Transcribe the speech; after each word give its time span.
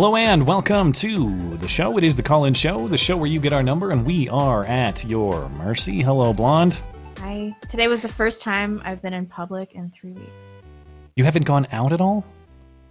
Hello 0.00 0.16
and 0.16 0.46
welcome 0.46 0.92
to 0.92 1.58
the 1.58 1.68
show. 1.68 1.98
It 1.98 2.04
is 2.04 2.16
the 2.16 2.22
call 2.22 2.46
in 2.46 2.54
show, 2.54 2.88
the 2.88 2.96
show 2.96 3.18
where 3.18 3.26
you 3.26 3.38
get 3.38 3.52
our 3.52 3.62
number 3.62 3.90
and 3.90 4.06
we 4.06 4.30
are 4.30 4.64
at 4.64 5.04
your 5.04 5.46
mercy. 5.50 6.00
Hello, 6.00 6.32
Blonde. 6.32 6.80
Hi. 7.18 7.54
Today 7.68 7.86
was 7.86 8.00
the 8.00 8.08
first 8.08 8.40
time 8.40 8.80
I've 8.82 9.02
been 9.02 9.12
in 9.12 9.26
public 9.26 9.74
in 9.74 9.90
three 9.90 10.12
weeks. 10.12 10.48
You 11.16 11.24
haven't 11.24 11.42
gone 11.44 11.68
out 11.70 11.92
at 11.92 12.00
all? 12.00 12.24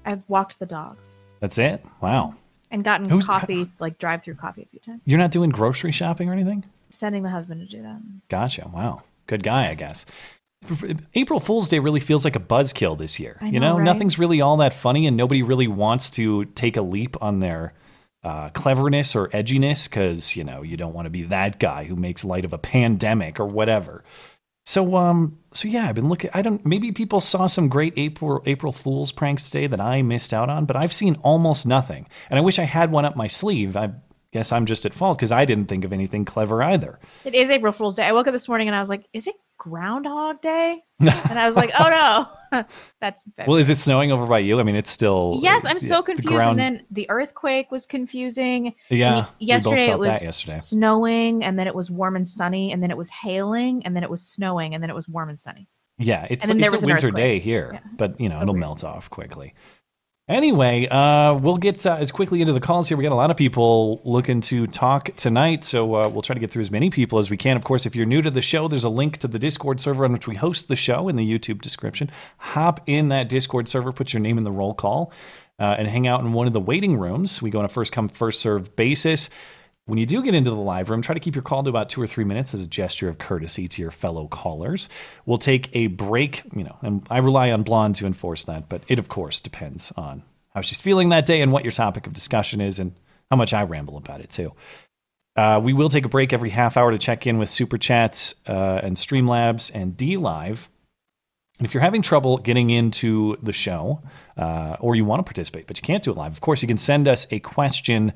I've 0.05 0.21
walked 0.27 0.59
the 0.59 0.67
dogs 0.67 1.09
That's 1.39 1.57
it? 1.57 1.83
Wow. 1.99 2.35
and 2.69 2.83
gotten 2.83 3.09
Who's- 3.09 3.25
coffee, 3.25 3.67
like 3.79 3.97
drive-through 3.97 4.35
coffee 4.35 4.61
a 4.61 4.67
few 4.67 4.79
times. 4.79 5.01
You're 5.05 5.17
not 5.17 5.31
doing 5.31 5.49
grocery 5.49 5.91
shopping 5.91 6.29
or 6.29 6.33
anything? 6.33 6.63
Sending 6.91 7.23
the 7.23 7.31
husband 7.31 7.67
to 7.67 7.75
do 7.75 7.81
that. 7.81 7.99
Gotcha. 8.27 8.69
Wow. 8.71 9.01
Good 9.25 9.41
guy, 9.41 9.69
I 9.69 9.73
guess. 9.73 10.05
April 11.13 11.39
Fool's 11.39 11.69
Day 11.69 11.79
really 11.79 11.99
feels 11.99 12.25
like 12.25 12.35
a 12.35 12.39
buzzkill 12.39 12.97
this 12.97 13.19
year. 13.19 13.37
You 13.41 13.59
know, 13.59 13.71
know, 13.71 13.77
right? 13.77 13.83
nothing's 13.83 14.19
really 14.19 14.41
all 14.41 14.57
that 14.57 14.73
funny, 14.73 15.07
and 15.07 15.15
nobody 15.15 15.41
really 15.41 15.67
wants 15.67 16.09
to 16.11 16.45
take 16.45 16.77
a 16.77 16.81
leap 16.81 17.21
on 17.21 17.39
their 17.39 17.73
uh, 18.23 18.49
cleverness 18.49 19.15
or 19.15 19.29
edginess 19.29 19.89
because 19.89 20.35
you 20.35 20.43
know 20.43 20.61
you 20.61 20.77
don't 20.77 20.93
want 20.93 21.05
to 21.05 21.09
be 21.09 21.23
that 21.23 21.59
guy 21.59 21.85
who 21.85 21.95
makes 21.95 22.25
light 22.25 22.45
of 22.45 22.53
a 22.53 22.57
pandemic 22.57 23.39
or 23.39 23.45
whatever. 23.45 24.03
So, 24.65 24.97
um, 24.97 25.39
so 25.53 25.67
yeah, 25.67 25.87
I've 25.87 25.95
been 25.95 26.09
looking. 26.09 26.29
I 26.33 26.41
don't. 26.41 26.63
Maybe 26.65 26.91
people 26.91 27.21
saw 27.21 27.47
some 27.47 27.69
great 27.69 27.93
April 27.97 28.43
April 28.45 28.71
Fool's 28.71 29.11
pranks 29.11 29.45
today 29.45 29.67
that 29.67 29.81
I 29.81 30.01
missed 30.01 30.33
out 30.33 30.49
on, 30.49 30.65
but 30.65 30.75
I've 30.75 30.93
seen 30.93 31.15
almost 31.23 31.65
nothing, 31.65 32.07
and 32.29 32.37
I 32.37 32.41
wish 32.41 32.59
I 32.59 32.65
had 32.65 32.91
one 32.91 33.05
up 33.05 33.15
my 33.15 33.27
sleeve. 33.27 33.75
I 33.75 33.91
guess 34.31 34.51
I'm 34.51 34.65
just 34.65 34.85
at 34.85 34.93
fault 34.93 35.17
because 35.17 35.31
I 35.31 35.45
didn't 35.45 35.67
think 35.67 35.83
of 35.85 35.93
anything 35.93 36.25
clever 36.25 36.61
either. 36.63 36.99
It 37.25 37.33
is 37.35 37.49
April 37.49 37.71
Fool's 37.73 37.95
Day. 37.95 38.03
I 38.03 38.11
woke 38.11 38.27
up 38.27 38.33
this 38.33 38.47
morning 38.47 38.67
and 38.67 38.75
I 38.75 38.79
was 38.79 38.89
like, 38.89 39.05
"Is 39.13 39.27
it 39.27 39.35
Groundhog 39.57 40.41
Day?" 40.41 40.81
and 40.99 41.39
I 41.39 41.45
was 41.45 41.55
like, 41.55 41.71
"Oh 41.79 41.89
no, 42.51 42.63
that's 43.01 43.27
Well, 43.47 43.57
is 43.57 43.69
it 43.69 43.77
snowing 43.77 44.11
over 44.11 44.25
by 44.25 44.39
you? 44.39 44.59
I 44.59 44.63
mean, 44.63 44.75
it's 44.75 44.89
still. 44.91 45.39
Yes, 45.41 45.65
I'm 45.65 45.77
uh, 45.77 45.79
yeah, 45.81 45.87
so 45.87 45.95
the 45.97 46.03
confused. 46.03 46.35
ground- 46.35 46.59
And 46.59 46.77
then 46.77 46.85
the 46.91 47.09
earthquake 47.09 47.71
was 47.71 47.85
confusing. 47.85 48.75
Yeah, 48.89 49.07
And 49.07 49.15
we 49.17 49.21
both 49.21 49.35
yesterday 49.39 49.89
it 49.91 49.99
was 49.99 50.23
yesterday. 50.23 50.57
snowing, 50.59 51.43
and 51.43 51.57
then 51.57 51.67
it 51.67 51.75
was 51.75 51.89
warm 51.89 52.15
and 52.15 52.27
sunny, 52.27 52.71
and 52.71 52.81
then 52.83 52.91
it 52.91 52.97
was 52.97 53.09
hailing, 53.09 53.85
and 53.85 53.95
then 53.95 54.03
it 54.03 54.09
was 54.09 54.21
snowing, 54.21 54.73
and 54.73 54.83
then 54.83 54.89
it 54.89 54.95
was 54.95 55.07
warm 55.07 55.29
and 55.29 55.39
sunny. 55.39 55.67
yeah, 55.97 56.25
it's, 56.29 56.43
and 56.43 56.49
then 56.49 56.57
it's 56.57 56.63
there 56.63 56.69
a 56.69 56.71
was 56.71 56.83
an 56.83 56.87
winter 56.89 57.07
earthquake. 57.07 57.23
day 57.23 57.39
here, 57.39 57.71
Yeah. 57.73 57.79
but 57.97 58.19
you 58.21 58.29
know 58.29 58.35
So 58.35 58.43
it'll 58.43 58.53
weird. 58.53 58.61
melt 58.61 58.83
off 58.83 59.09
quickly. 59.09 59.53
Anyway, 60.29 60.87
uh, 60.87 61.33
we'll 61.33 61.57
get 61.57 61.83
uh, 61.87 61.95
as 61.95 62.11
quickly 62.11 62.39
into 62.39 62.53
the 62.53 62.59
calls 62.59 62.87
here. 62.87 62.95
We 62.95 63.03
got 63.03 63.11
a 63.11 63.15
lot 63.15 63.31
of 63.31 63.37
people 63.37 63.99
looking 64.05 64.41
to 64.41 64.67
talk 64.67 65.09
tonight, 65.15 65.63
so 65.63 65.95
uh, 65.95 66.07
we'll 66.07 66.21
try 66.21 66.35
to 66.35 66.39
get 66.39 66.51
through 66.51 66.61
as 66.61 66.69
many 66.69 66.91
people 66.91 67.17
as 67.17 67.31
we 67.31 67.35
can. 67.35 67.57
Of 67.57 67.63
course, 67.63 67.87
if 67.87 67.95
you're 67.95 68.05
new 68.05 68.21
to 68.21 68.29
the 68.29 68.43
show, 68.43 68.67
there's 68.67 68.83
a 68.83 68.89
link 68.89 69.17
to 69.17 69.27
the 69.27 69.39
Discord 69.39 69.79
server 69.79 70.05
on 70.05 70.13
which 70.13 70.27
we 70.27 70.35
host 70.35 70.67
the 70.67 70.75
show 70.75 71.09
in 71.09 71.15
the 71.15 71.27
YouTube 71.27 71.63
description. 71.63 72.11
Hop 72.37 72.79
in 72.85 73.09
that 73.09 73.27
Discord 73.27 73.67
server, 73.67 73.91
put 73.91 74.13
your 74.13 74.19
name 74.19 74.37
in 74.37 74.43
the 74.43 74.51
roll 74.51 74.75
call, 74.75 75.11
uh, 75.57 75.75
and 75.79 75.87
hang 75.87 76.05
out 76.05 76.21
in 76.21 76.31
one 76.31 76.45
of 76.45 76.53
the 76.53 76.59
waiting 76.59 76.99
rooms. 76.99 77.41
We 77.41 77.49
go 77.49 77.57
on 77.57 77.65
a 77.65 77.69
first 77.69 77.91
come, 77.91 78.07
first 78.07 78.39
serve 78.39 78.75
basis. 78.75 79.31
When 79.89 79.97
you 79.97 80.05
do 80.05 80.21
get 80.21 80.35
into 80.35 80.51
the 80.51 80.55
live 80.55 80.91
room, 80.91 81.01
try 81.01 81.15
to 81.15 81.19
keep 81.19 81.33
your 81.33 81.41
call 81.41 81.63
to 81.63 81.69
about 81.69 81.89
two 81.89 81.99
or 81.99 82.05
three 82.05 82.23
minutes 82.23 82.53
as 82.53 82.61
a 82.61 82.67
gesture 82.67 83.09
of 83.09 83.17
courtesy 83.17 83.67
to 83.67 83.81
your 83.81 83.89
fellow 83.89 84.27
callers. 84.27 84.87
We'll 85.25 85.39
take 85.39 85.75
a 85.75 85.87
break, 85.87 86.43
you 86.55 86.63
know, 86.63 86.77
and 86.83 87.05
I 87.09 87.17
rely 87.17 87.49
on 87.49 87.63
Blonde 87.63 87.95
to 87.95 88.05
enforce 88.05 88.43
that, 88.43 88.69
but 88.69 88.83
it, 88.87 88.99
of 88.99 89.09
course, 89.09 89.39
depends 89.39 89.91
on 89.97 90.21
how 90.53 90.61
she's 90.61 90.79
feeling 90.79 91.09
that 91.09 91.25
day 91.25 91.41
and 91.41 91.51
what 91.51 91.63
your 91.63 91.71
topic 91.71 92.05
of 92.05 92.13
discussion 92.13 92.61
is 92.61 92.77
and 92.77 92.93
how 93.31 93.37
much 93.37 93.51
I 93.51 93.63
ramble 93.63 93.97
about 93.97 94.21
it, 94.21 94.29
too. 94.29 94.53
Uh, 95.35 95.59
we 95.63 95.73
will 95.73 95.89
take 95.89 96.05
a 96.05 96.09
break 96.09 96.33
every 96.33 96.51
half 96.51 96.77
hour 96.77 96.91
to 96.91 96.99
check 96.99 97.25
in 97.25 97.39
with 97.39 97.49
Super 97.49 97.79
Chats 97.79 98.35
uh, 98.47 98.81
and 98.83 98.95
Streamlabs 98.95 99.71
and 99.73 99.97
D 99.97 100.17
Live. 100.17 100.69
And 101.57 101.65
if 101.65 101.73
you're 101.73 101.81
having 101.81 102.03
trouble 102.03 102.37
getting 102.37 102.69
into 102.69 103.37
the 103.41 103.53
show 103.53 104.03
uh, 104.37 104.77
or 104.79 104.95
you 104.95 105.03
want 105.03 105.19
to 105.19 105.23
participate, 105.23 105.65
but 105.65 105.77
you 105.77 105.81
can't 105.81 106.03
do 106.03 106.11
it 106.11 106.17
live, 106.17 106.31
of 106.31 106.41
course, 106.41 106.61
you 106.61 106.67
can 106.67 106.77
send 106.77 107.07
us 107.07 107.25
a 107.31 107.39
question 107.39 108.13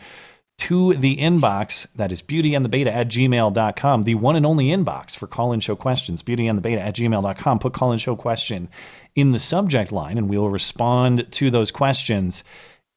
to 0.59 0.93
the 0.93 1.17
inbox 1.17 1.87
that 1.95 2.11
is 2.11 2.21
beautyandthebeta 2.21 2.87
at 2.87 3.07
gmail.com, 3.07 4.03
the 4.03 4.15
one 4.15 4.35
and 4.35 4.45
only 4.45 4.67
inbox 4.67 5.17
for 5.17 5.27
call 5.27 5.51
in 5.51 5.59
show 5.59 5.75
questions, 5.75 6.23
beautyandthebeta 6.23 6.79
at 6.79 6.95
gmail.com. 6.95 7.59
Put 7.59 7.73
call 7.73 7.91
in 7.91 7.97
show 7.97 8.15
question 8.15 8.69
in 9.15 9.31
the 9.31 9.39
subject 9.39 9.91
line, 9.91 10.17
and 10.17 10.29
we'll 10.29 10.49
respond 10.49 11.27
to 11.31 11.49
those 11.49 11.71
questions 11.71 12.43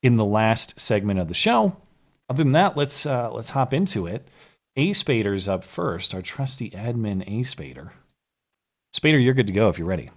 in 0.02 0.16
the 0.16 0.24
last 0.24 0.78
segment 0.78 1.18
of 1.18 1.28
the 1.28 1.34
show. 1.34 1.76
Other 2.28 2.42
than 2.42 2.52
that, 2.52 2.76
let's 2.76 3.06
uh, 3.06 3.30
let's 3.32 3.50
hop 3.50 3.72
into 3.72 4.06
it. 4.06 4.28
A 4.76 4.90
Spader's 4.90 5.48
up 5.48 5.64
first, 5.64 6.14
our 6.14 6.22
trusty 6.22 6.70
admin 6.70 7.22
A 7.22 7.44
Spader. 7.44 7.90
Spader, 8.94 9.22
you're 9.22 9.34
good 9.34 9.46
to 9.46 9.52
go 9.52 9.68
if 9.68 9.78
you're 9.78 9.86
ready. 9.86 10.10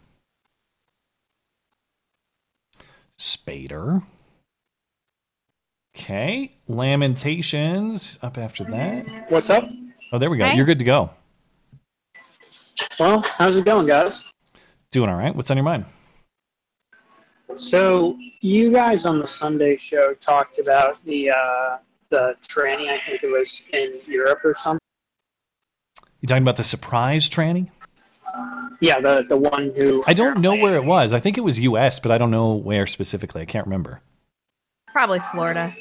Spader. 3.17 4.03
Okay. 6.00 6.52
Lamentations 6.70 8.18
up 8.22 8.38
after 8.38 8.64
that. 8.64 9.30
What's 9.30 9.50
up? 9.50 9.68
Oh, 10.14 10.18
there 10.18 10.30
we 10.30 10.38
go. 10.38 10.46
Hi. 10.46 10.54
You're 10.54 10.66
good 10.66 10.80
to 10.80 10.86
go. 10.86 11.10
Well, 12.98 13.22
how's 13.38 13.58
it 13.58 13.66
going, 13.66 13.86
guys? 13.86 14.32
Doing 14.92 15.10
all 15.10 15.18
right. 15.18 15.36
What's 15.36 15.52
on 15.52 15.58
your 15.58 15.66
mind? 15.66 15.84
So, 17.56 18.18
you 18.40 18.72
guys 18.72 19.06
on 19.06 19.20
the 19.20 19.28
Sunday 19.28 19.76
show 19.76 20.14
talked 20.14 20.60
about 20.60 21.04
the 21.04 21.32
uh, 21.32 21.78
the 22.10 22.34
tranny. 22.48 22.88
I 22.88 23.02
think 23.02 23.24
it 23.24 23.30
was 23.30 23.68
in 23.74 23.92
Europe 24.08 24.40
or 24.46 24.56
something. 24.56 24.80
You 26.22 26.28
talking 26.28 26.44
about 26.44 26.56
the 26.56 26.64
surprise 26.64 27.30
tranny? 27.30 27.70
Yeah, 28.80 29.02
the 29.02 29.26
the 29.28 29.38
one 29.38 29.74
who 29.76 30.02
I 30.08 30.14
don't 30.14 30.40
know 30.40 30.56
where 30.56 30.76
it 30.76 30.86
was. 30.86 31.12
I 31.12 31.20
think 31.20 31.38
it 31.38 31.42
was 31.42 31.60
U.S., 31.60 32.00
but 32.00 32.14
I 32.14 32.18
don't 32.18 32.31
know 32.31 32.54
where 32.54 32.88
specifically. 32.88 33.42
I 33.42 33.46
can't 33.46 33.66
remember. 33.66 34.00
Probably 34.94 35.20
Florida. 35.31 35.76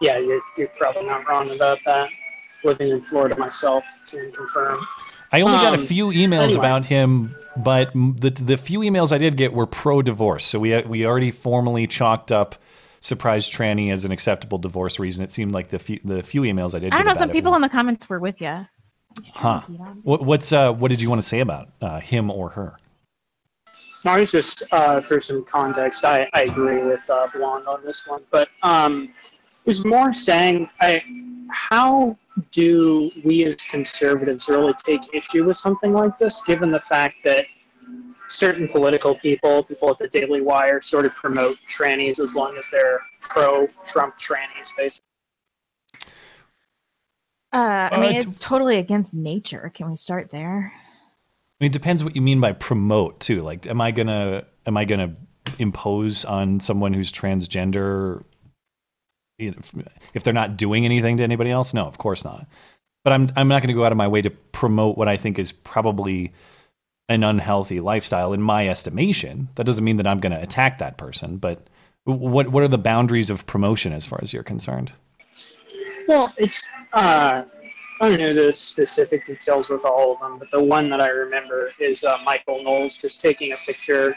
Yeah, 0.00 0.18
you're 0.18 0.40
you're 0.56 0.68
probably 0.68 1.04
not 1.06 1.26
wrong 1.28 1.50
about 1.50 1.78
that. 1.86 2.10
Living 2.62 2.88
in 2.88 3.00
Florida 3.02 3.36
myself, 3.36 3.84
can 4.10 4.32
confirm. 4.32 4.80
I 5.32 5.40
only 5.40 5.56
got 5.58 5.74
a 5.74 5.78
Um, 5.78 5.86
few 5.86 6.08
emails 6.08 6.44
anyway. 6.44 6.58
about 6.58 6.84
him, 6.86 7.34
but 7.56 7.92
the 7.92 8.30
the 8.30 8.56
few 8.56 8.80
emails 8.80 9.12
I 9.12 9.18
did 9.18 9.36
get 9.36 9.52
were 9.52 9.66
pro 9.66 10.02
divorce. 10.02 10.44
So 10.44 10.58
we 10.58 10.80
we 10.82 11.06
already 11.06 11.30
formally 11.30 11.86
chalked 11.86 12.32
up 12.32 12.56
surprise 13.00 13.48
tranny 13.50 13.92
as 13.92 14.04
an 14.04 14.12
acceptable 14.12 14.58
divorce 14.58 14.98
reason. 14.98 15.22
It 15.24 15.30
seemed 15.30 15.52
like 15.52 15.68
the 15.68 15.78
few 15.78 16.00
the 16.04 16.22
few 16.22 16.42
emails 16.42 16.74
I 16.74 16.78
did. 16.80 16.92
I 16.92 16.96
don't 16.98 17.04
get 17.06 17.14
know. 17.14 17.18
Some 17.18 17.30
people 17.30 17.50
were- 17.52 17.56
in 17.56 17.62
the 17.62 17.68
comments 17.68 18.08
were 18.08 18.18
with 18.20 18.40
you. 18.40 18.66
Huh. 19.32 19.60
What, 20.02 20.24
what's 20.24 20.52
uh 20.52 20.72
what 20.72 20.90
did 20.90 21.00
you 21.00 21.08
want 21.08 21.22
to 21.22 21.28
say 21.28 21.40
about 21.40 21.68
uh, 21.80 22.00
him 22.00 22.30
or 22.30 22.50
her? 22.50 22.76
No, 24.04 24.24
just 24.24 24.62
uh, 24.70 25.00
for 25.00 25.20
some 25.20 25.44
context. 25.44 26.04
I, 26.04 26.28
I 26.34 26.42
agree 26.42 26.82
with 26.82 27.08
uh, 27.08 27.26
Blonde 27.32 27.66
on 27.66 27.82
this 27.84 28.06
one, 28.06 28.22
but 28.30 28.48
um, 28.62 29.04
it 29.24 29.66
was 29.66 29.84
more 29.84 30.12
saying, 30.12 30.68
I, 30.80 31.02
how 31.50 32.18
do 32.50 33.10
we 33.24 33.44
as 33.44 33.56
conservatives 33.56 34.48
really 34.48 34.74
take 34.84 35.00
issue 35.14 35.44
with 35.44 35.56
something 35.56 35.92
like 35.92 36.18
this, 36.18 36.42
given 36.42 36.70
the 36.70 36.80
fact 36.80 37.16
that 37.24 37.46
certain 38.28 38.68
political 38.68 39.14
people, 39.14 39.62
people 39.62 39.90
at 39.90 39.98
the 39.98 40.08
Daily 40.08 40.40
Wire, 40.40 40.82
sort 40.82 41.06
of 41.06 41.14
promote 41.14 41.56
trannies 41.68 42.20
as 42.20 42.34
long 42.34 42.56
as 42.58 42.68
they're 42.70 43.00
pro-Trump 43.20 44.18
trannies, 44.18 44.70
basically. 44.76 45.06
Uh, 47.52 47.88
I 47.92 48.00
mean, 48.00 48.16
Uh, 48.16 48.18
it's 48.18 48.38
totally 48.38 48.78
against 48.78 49.14
nature. 49.14 49.70
Can 49.74 49.88
we 49.88 49.96
start 49.96 50.30
there? 50.30 50.72
Mean, 51.60 51.70
it 51.70 51.72
depends 51.72 52.02
what 52.02 52.16
you 52.16 52.22
mean 52.22 52.40
by 52.40 52.52
promote 52.52 53.20
too. 53.20 53.42
Like, 53.42 53.66
am 53.66 53.80
I 53.80 53.90
gonna 53.90 54.44
am 54.66 54.76
I 54.76 54.84
gonna 54.84 55.14
impose 55.58 56.24
on 56.24 56.60
someone 56.60 56.92
who's 56.92 57.12
transgender? 57.12 58.24
You 59.38 59.50
know, 59.52 59.56
if- 59.58 59.88
if 60.14 60.22
they're 60.24 60.32
not 60.32 60.56
doing 60.56 60.84
anything 60.84 61.16
to 61.18 61.22
anybody 61.22 61.50
else, 61.50 61.74
no, 61.74 61.84
of 61.86 61.98
course 61.98 62.24
not. 62.24 62.46
But 63.04 63.12
I'm 63.12 63.30
I'm 63.36 63.48
not 63.48 63.60
going 63.62 63.68
to 63.68 63.74
go 63.74 63.84
out 63.84 63.92
of 63.92 63.98
my 63.98 64.08
way 64.08 64.22
to 64.22 64.30
promote 64.30 64.96
what 64.96 65.08
I 65.08 65.16
think 65.16 65.38
is 65.38 65.52
probably 65.52 66.32
an 67.08 67.22
unhealthy 67.22 67.80
lifestyle 67.80 68.32
in 68.32 68.40
my 68.40 68.66
estimation. 68.68 69.48
That 69.56 69.64
doesn't 69.64 69.84
mean 69.84 69.98
that 69.98 70.06
I'm 70.06 70.20
going 70.20 70.32
to 70.32 70.40
attack 70.40 70.78
that 70.78 70.96
person, 70.96 71.36
but 71.36 71.66
what 72.04 72.48
what 72.48 72.62
are 72.62 72.68
the 72.68 72.78
boundaries 72.78 73.28
of 73.28 73.44
promotion 73.46 73.92
as 73.92 74.06
far 74.06 74.18
as 74.22 74.32
you're 74.32 74.42
concerned? 74.42 74.92
Well, 76.08 76.32
it's 76.38 76.62
uh, 76.94 77.44
I 78.00 78.08
don't 78.08 78.18
know 78.18 78.34
the 78.34 78.52
specific 78.52 79.24
details 79.24 79.68
with 79.68 79.84
all 79.84 80.14
of 80.14 80.20
them, 80.20 80.38
but 80.38 80.50
the 80.50 80.62
one 80.62 80.90
that 80.90 81.00
I 81.00 81.08
remember 81.08 81.70
is 81.78 82.04
uh, 82.04 82.16
Michael 82.24 82.62
Knowles 82.62 82.96
just 82.96 83.20
taking 83.20 83.52
a 83.52 83.56
picture 83.56 84.14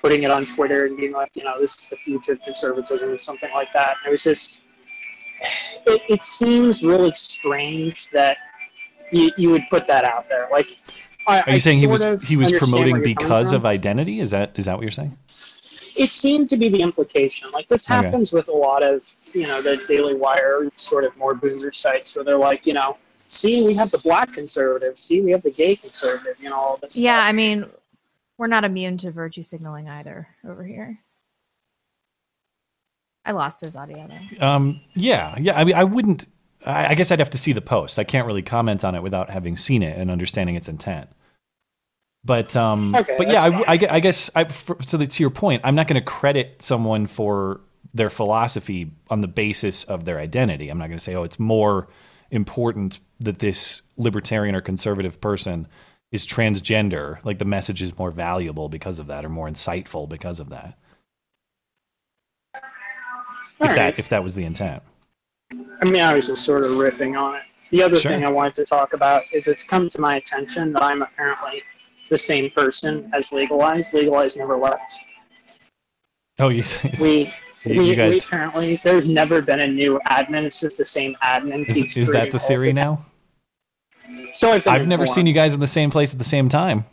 putting 0.00 0.22
it 0.22 0.30
on 0.30 0.44
Twitter 0.46 0.86
and 0.86 0.96
being 0.96 1.12
like, 1.12 1.30
you 1.34 1.42
know, 1.42 1.58
this 1.58 1.74
is 1.74 1.88
the 1.88 1.96
future 1.96 2.32
of 2.32 2.42
conservatism 2.42 3.10
or 3.10 3.18
something 3.18 3.50
like 3.52 3.72
that. 3.74 3.96
And 4.02 4.08
it 4.08 4.10
was 4.10 4.22
just, 4.22 4.62
it, 5.86 6.02
it 6.08 6.22
seems 6.22 6.82
really 6.84 7.12
strange 7.12 8.08
that 8.10 8.36
you, 9.10 9.32
you 9.36 9.50
would 9.50 9.64
put 9.68 9.86
that 9.88 10.04
out 10.04 10.28
there. 10.28 10.48
Like, 10.52 10.68
I, 11.26 11.40
Are 11.40 11.50
you 11.50 11.56
I 11.56 11.58
saying 11.58 11.78
he 11.78 11.86
was 11.88 12.22
he 12.22 12.36
was 12.36 12.52
promoting 12.52 12.92
where 12.92 13.00
you're 13.00 13.14
coming 13.14 13.14
because 13.16 13.52
of 13.52 13.66
identity? 13.66 14.20
Is 14.20 14.30
that 14.30 14.52
is 14.56 14.66
that 14.66 14.76
what 14.76 14.82
you're 14.82 14.92
saying? 14.92 15.16
It 15.96 16.12
seemed 16.12 16.48
to 16.50 16.56
be 16.56 16.68
the 16.68 16.80
implication. 16.80 17.50
Like 17.50 17.66
this 17.66 17.90
Okay. 17.90 17.96
happens 17.96 18.32
with 18.32 18.48
a 18.48 18.52
lot 18.52 18.84
of, 18.84 19.16
you 19.32 19.48
know, 19.48 19.60
the 19.60 19.78
Daily 19.88 20.14
Wire 20.14 20.70
sort 20.76 21.04
of 21.04 21.16
more 21.16 21.34
boomer 21.34 21.72
sites 21.72 22.14
where 22.14 22.24
they're 22.24 22.38
like, 22.38 22.66
you 22.66 22.74
know, 22.74 22.96
see, 23.28 23.66
we 23.66 23.74
have 23.74 23.90
the 23.90 23.98
black 23.98 24.32
conservative, 24.32 24.98
see, 24.98 25.20
we 25.20 25.30
have 25.32 25.42
the 25.42 25.50
gay 25.50 25.76
conservative, 25.76 26.36
you 26.42 26.50
know, 26.50 26.56
all 26.56 26.78
this. 26.82 26.96
Yeah, 26.96 27.18
stuff. 27.18 27.28
I 27.28 27.32
mean, 27.32 27.66
we're 28.38 28.46
not 28.46 28.64
immune 28.64 28.98
to 28.98 29.10
virtue 29.10 29.42
signaling 29.42 29.88
either 29.88 30.28
over 30.48 30.64
here. 30.64 30.98
I 33.24 33.32
lost 33.32 33.60
his 33.60 33.76
audio 33.76 34.08
though. 34.38 34.46
Um, 34.46 34.80
yeah, 34.94 35.36
yeah. 35.40 35.58
I 35.58 35.64
mean, 35.64 35.74
I 35.74 35.84
wouldn't. 35.84 36.28
I, 36.64 36.88
I 36.88 36.94
guess 36.94 37.10
I'd 37.10 37.18
have 37.18 37.30
to 37.30 37.38
see 37.38 37.52
the 37.52 37.60
post. 37.60 37.98
I 37.98 38.04
can't 38.04 38.26
really 38.26 38.42
comment 38.42 38.84
on 38.84 38.94
it 38.94 39.02
without 39.02 39.30
having 39.30 39.56
seen 39.56 39.82
it 39.82 39.98
and 39.98 40.10
understanding 40.10 40.54
its 40.54 40.68
intent. 40.68 41.08
But 42.24 42.54
um, 42.56 42.94
Okay, 42.94 43.14
but 43.18 43.28
yeah, 43.28 43.42
I. 43.42 43.74
I 43.74 43.78
I 43.90 44.00
guess 44.00 44.30
I, 44.36 44.44
for, 44.44 44.76
so. 44.86 44.96
that- 44.98 45.10
To 45.10 45.22
your 45.22 45.30
point, 45.30 45.62
I'm 45.64 45.74
not 45.74 45.88
going 45.88 46.00
to 46.00 46.04
credit 46.04 46.62
someone 46.62 47.06
for 47.06 47.60
their 47.94 48.10
philosophy 48.10 48.92
on 49.10 49.22
the 49.22 49.28
basis 49.28 49.82
of 49.84 50.04
their 50.04 50.18
identity. 50.20 50.68
I'm 50.68 50.78
not 50.78 50.86
going 50.88 50.98
to 50.98 51.02
say, 51.04 51.14
oh, 51.14 51.22
it's 51.24 51.38
more 51.40 51.88
important 52.30 52.98
that 53.20 53.38
this 53.38 53.82
libertarian 53.96 54.54
or 54.54 54.60
conservative 54.60 55.20
person 55.20 55.66
is 56.12 56.26
transgender. 56.26 57.18
Like 57.24 57.38
the 57.38 57.44
message 57.44 57.82
is 57.82 57.98
more 57.98 58.10
valuable 58.10 58.68
because 58.68 58.98
of 58.98 59.06
that, 59.08 59.24
or 59.24 59.28
more 59.28 59.48
insightful 59.48 60.08
because 60.08 60.40
of 60.40 60.50
that. 60.50 60.78
All 63.60 63.68
if 63.68 63.74
that 63.76 63.98
if 63.98 64.08
that 64.10 64.22
was 64.22 64.34
the 64.34 64.44
intent. 64.44 64.82
I 65.52 65.84
mean, 65.84 66.02
I 66.02 66.14
was 66.14 66.26
just 66.26 66.44
sort 66.44 66.64
of 66.64 66.72
riffing 66.72 67.18
on 67.18 67.36
it. 67.36 67.42
The 67.70 67.82
other 67.82 67.96
Sure. 67.96 68.10
thing 68.10 68.24
I 68.24 68.30
wanted 68.30 68.54
to 68.56 68.64
talk 68.64 68.92
about 68.92 69.22
is 69.32 69.48
it's 69.48 69.64
come 69.64 69.88
to 69.90 70.00
my 70.00 70.16
attention 70.16 70.72
that 70.72 70.82
I'm 70.82 71.02
apparently 71.02 71.62
the 72.08 72.18
same 72.18 72.50
person 72.50 73.10
as 73.12 73.32
Legalize. 73.32 73.92
Legalize 73.92 74.36
never 74.36 74.56
left. 74.56 74.98
Oh, 76.38 76.48
you. 76.50 76.64
We, 77.00 77.32
You- 77.66 77.80
we, 77.80 77.90
you 77.90 77.96
guys- 77.96 78.12
we 78.12 78.18
apparently 78.20 78.76
there's 78.76 79.08
never 79.08 79.42
been 79.42 79.60
a 79.60 79.66
new 79.66 79.98
admin. 80.08 80.44
It's 80.44 80.60
just 80.60 80.78
the 80.78 80.84
same 80.84 81.16
admin. 81.22 81.68
Is, 81.68 81.96
is 81.96 82.08
that 82.08 82.30
the 82.32 82.38
theory 82.38 82.72
now? 82.72 83.04
So 84.34 84.52
I've, 84.52 84.66
I've 84.66 84.86
never 84.86 85.06
seen 85.06 85.26
you 85.26 85.32
guys 85.32 85.54
in 85.54 85.60
the 85.60 85.66
same 85.66 85.90
place 85.90 86.12
at 86.12 86.18
the 86.18 86.24
same 86.24 86.48
time. 86.48 86.84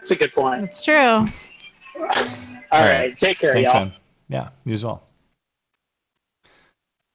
It's 0.00 0.10
a 0.10 0.16
good 0.16 0.32
point. 0.32 0.64
It's 0.64 0.82
true. 0.84 0.94
All 0.96 1.26
right. 2.72 3.00
right, 3.00 3.16
take 3.16 3.38
care, 3.38 3.52
Thanks, 3.54 3.70
y'all. 3.70 3.80
man. 3.86 3.92
Yeah, 4.28 4.48
you 4.64 4.74
as 4.74 4.84
well. 4.84 5.02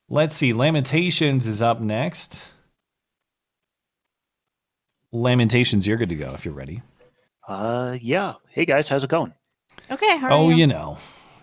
Let's 0.09 0.35
see. 0.35 0.53
Lamentations 0.53 1.47
is 1.47 1.61
up 1.61 1.79
next. 1.81 2.51
Lamentations, 5.11 5.85
you're 5.85 5.97
good 5.97 6.09
to 6.09 6.15
go 6.15 6.33
if 6.33 6.45
you're 6.45 6.53
ready. 6.53 6.81
Uh, 7.47 7.97
yeah. 8.01 8.33
Hey 8.49 8.65
guys, 8.65 8.89
how's 8.89 9.03
it 9.03 9.09
going? 9.09 9.33
Okay, 9.91 10.17
how 10.17 10.27
are 10.27 10.31
Oh, 10.31 10.49
you? 10.49 10.55
you 10.57 10.67
know, 10.67 10.97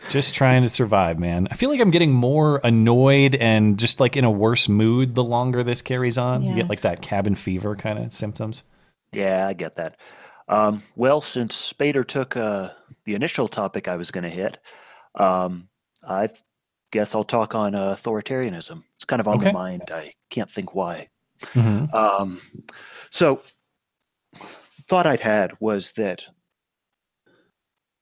just 0.08 0.34
trying 0.34 0.62
to 0.62 0.68
survive, 0.68 1.18
man. 1.18 1.48
I 1.50 1.54
feel 1.56 1.70
like 1.70 1.80
I'm 1.80 1.90
getting 1.90 2.12
more 2.12 2.60
annoyed 2.64 3.34
and 3.34 3.78
just 3.78 4.00
like 4.00 4.16
in 4.16 4.24
a 4.24 4.30
worse 4.30 4.68
mood 4.68 5.14
the 5.14 5.24
longer 5.24 5.62
this 5.62 5.82
carries 5.82 6.18
on. 6.18 6.42
You 6.42 6.54
get 6.54 6.68
like 6.68 6.80
that 6.80 7.02
cabin 7.02 7.34
fever 7.34 7.76
kind 7.76 7.98
of 7.98 8.12
symptoms. 8.12 8.62
Yeah, 9.12 9.46
I 9.46 9.52
get 9.52 9.76
that. 9.76 9.98
Um, 10.48 10.82
well, 10.96 11.20
since 11.20 11.72
Spader 11.72 12.06
took 12.06 12.36
uh, 12.36 12.70
the 13.04 13.14
initial 13.14 13.46
topic 13.48 13.86
I 13.86 13.96
was 13.96 14.10
going 14.10 14.24
to 14.24 14.30
hit, 14.30 14.58
um, 15.14 15.68
I 16.06 16.30
guess 16.90 17.14
I'll 17.14 17.22
talk 17.24 17.54
on 17.54 17.74
uh, 17.74 17.94
authoritarianism. 17.94 18.82
It's 18.96 19.04
kind 19.04 19.20
of 19.20 19.28
on 19.28 19.36
Okay. 19.38 19.52
my 19.52 19.70
mind. 19.70 19.90
I 19.92 20.14
can't 20.28 20.50
think 20.50 20.74
why. 20.74 21.08
Mhm. 21.54 21.92
Um, 21.94 22.40
so, 23.10 23.42
thought 24.34 25.06
I'd 25.06 25.20
had 25.20 25.52
was 25.60 25.92
that 25.92 26.26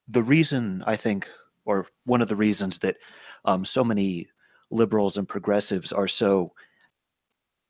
the 0.06 0.22
reason 0.22 0.82
I 0.86 0.96
think, 0.96 1.28
or 1.68 1.86
one 2.06 2.22
of 2.22 2.28
the 2.28 2.34
reasons 2.36 2.78
that 2.78 2.96
um, 3.44 3.62
so 3.62 3.84
many 3.84 4.26
liberals 4.70 5.18
and 5.18 5.28
progressives 5.28 5.92
are 5.92 6.08
so 6.08 6.54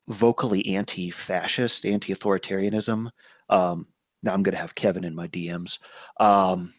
vocally 0.06 0.64
anti-fascist, 0.68 1.84
anti-authoritarianism. 1.84 3.10
Um, 3.48 3.88
now 4.22 4.32
I'm 4.32 4.44
going 4.44 4.54
to 4.54 4.60
have 4.60 4.76
Kevin 4.76 5.02
in 5.02 5.16
my 5.16 5.26
DMs. 5.26 5.80
Um, 6.20 6.72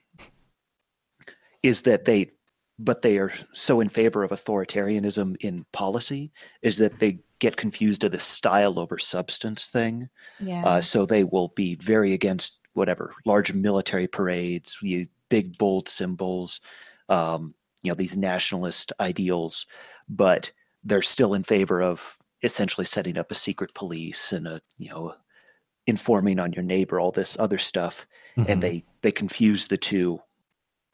is 1.61 1.81
that 1.81 2.05
they, 2.05 2.31
but 2.79 3.01
they 3.01 3.17
are 3.17 3.33
so 3.51 3.81
in 3.81 3.89
favor 3.89 4.23
of 4.23 4.31
authoritarianism 4.31 5.35
in 5.41 5.65
policy, 5.73 6.31
is 6.61 6.77
that 6.77 6.99
they 6.99 7.19
get 7.39 7.57
confused 7.57 8.05
of 8.05 8.11
the 8.11 8.17
style 8.17 8.79
over 8.79 8.97
substance 8.97 9.67
thing. 9.67 10.07
Yeah. 10.39 10.63
Uh, 10.65 10.81
so 10.81 11.05
they 11.05 11.25
will 11.25 11.49
be 11.49 11.75
very 11.75 12.13
against 12.13 12.61
whatever 12.73 13.13
large 13.25 13.53
military 13.53 14.07
parades, 14.07 14.79
big 15.27 15.57
bold 15.57 15.89
symbols, 15.89 16.61
um, 17.09 17.53
you 17.83 17.91
know 17.91 17.95
these 17.95 18.15
nationalist 18.17 18.93
ideals, 18.99 19.65
but 20.07 20.51
they're 20.83 21.01
still 21.01 21.33
in 21.33 21.43
favor 21.43 21.81
of 21.81 22.17
essentially 22.41 22.85
setting 22.85 23.17
up 23.17 23.31
a 23.31 23.35
secret 23.35 23.73
police 23.73 24.31
and 24.31 24.47
a 24.47 24.61
you 24.77 24.89
know 24.89 25.13
informing 25.87 26.39
on 26.39 26.53
your 26.53 26.63
neighbor, 26.63 26.99
all 26.99 27.11
this 27.11 27.37
other 27.39 27.57
stuff, 27.57 28.05
Mhm. 28.37 28.45
and 28.49 28.63
they 28.63 28.85
they 29.01 29.11
confuse 29.11 29.67
the 29.67 29.77
two. 29.77 30.21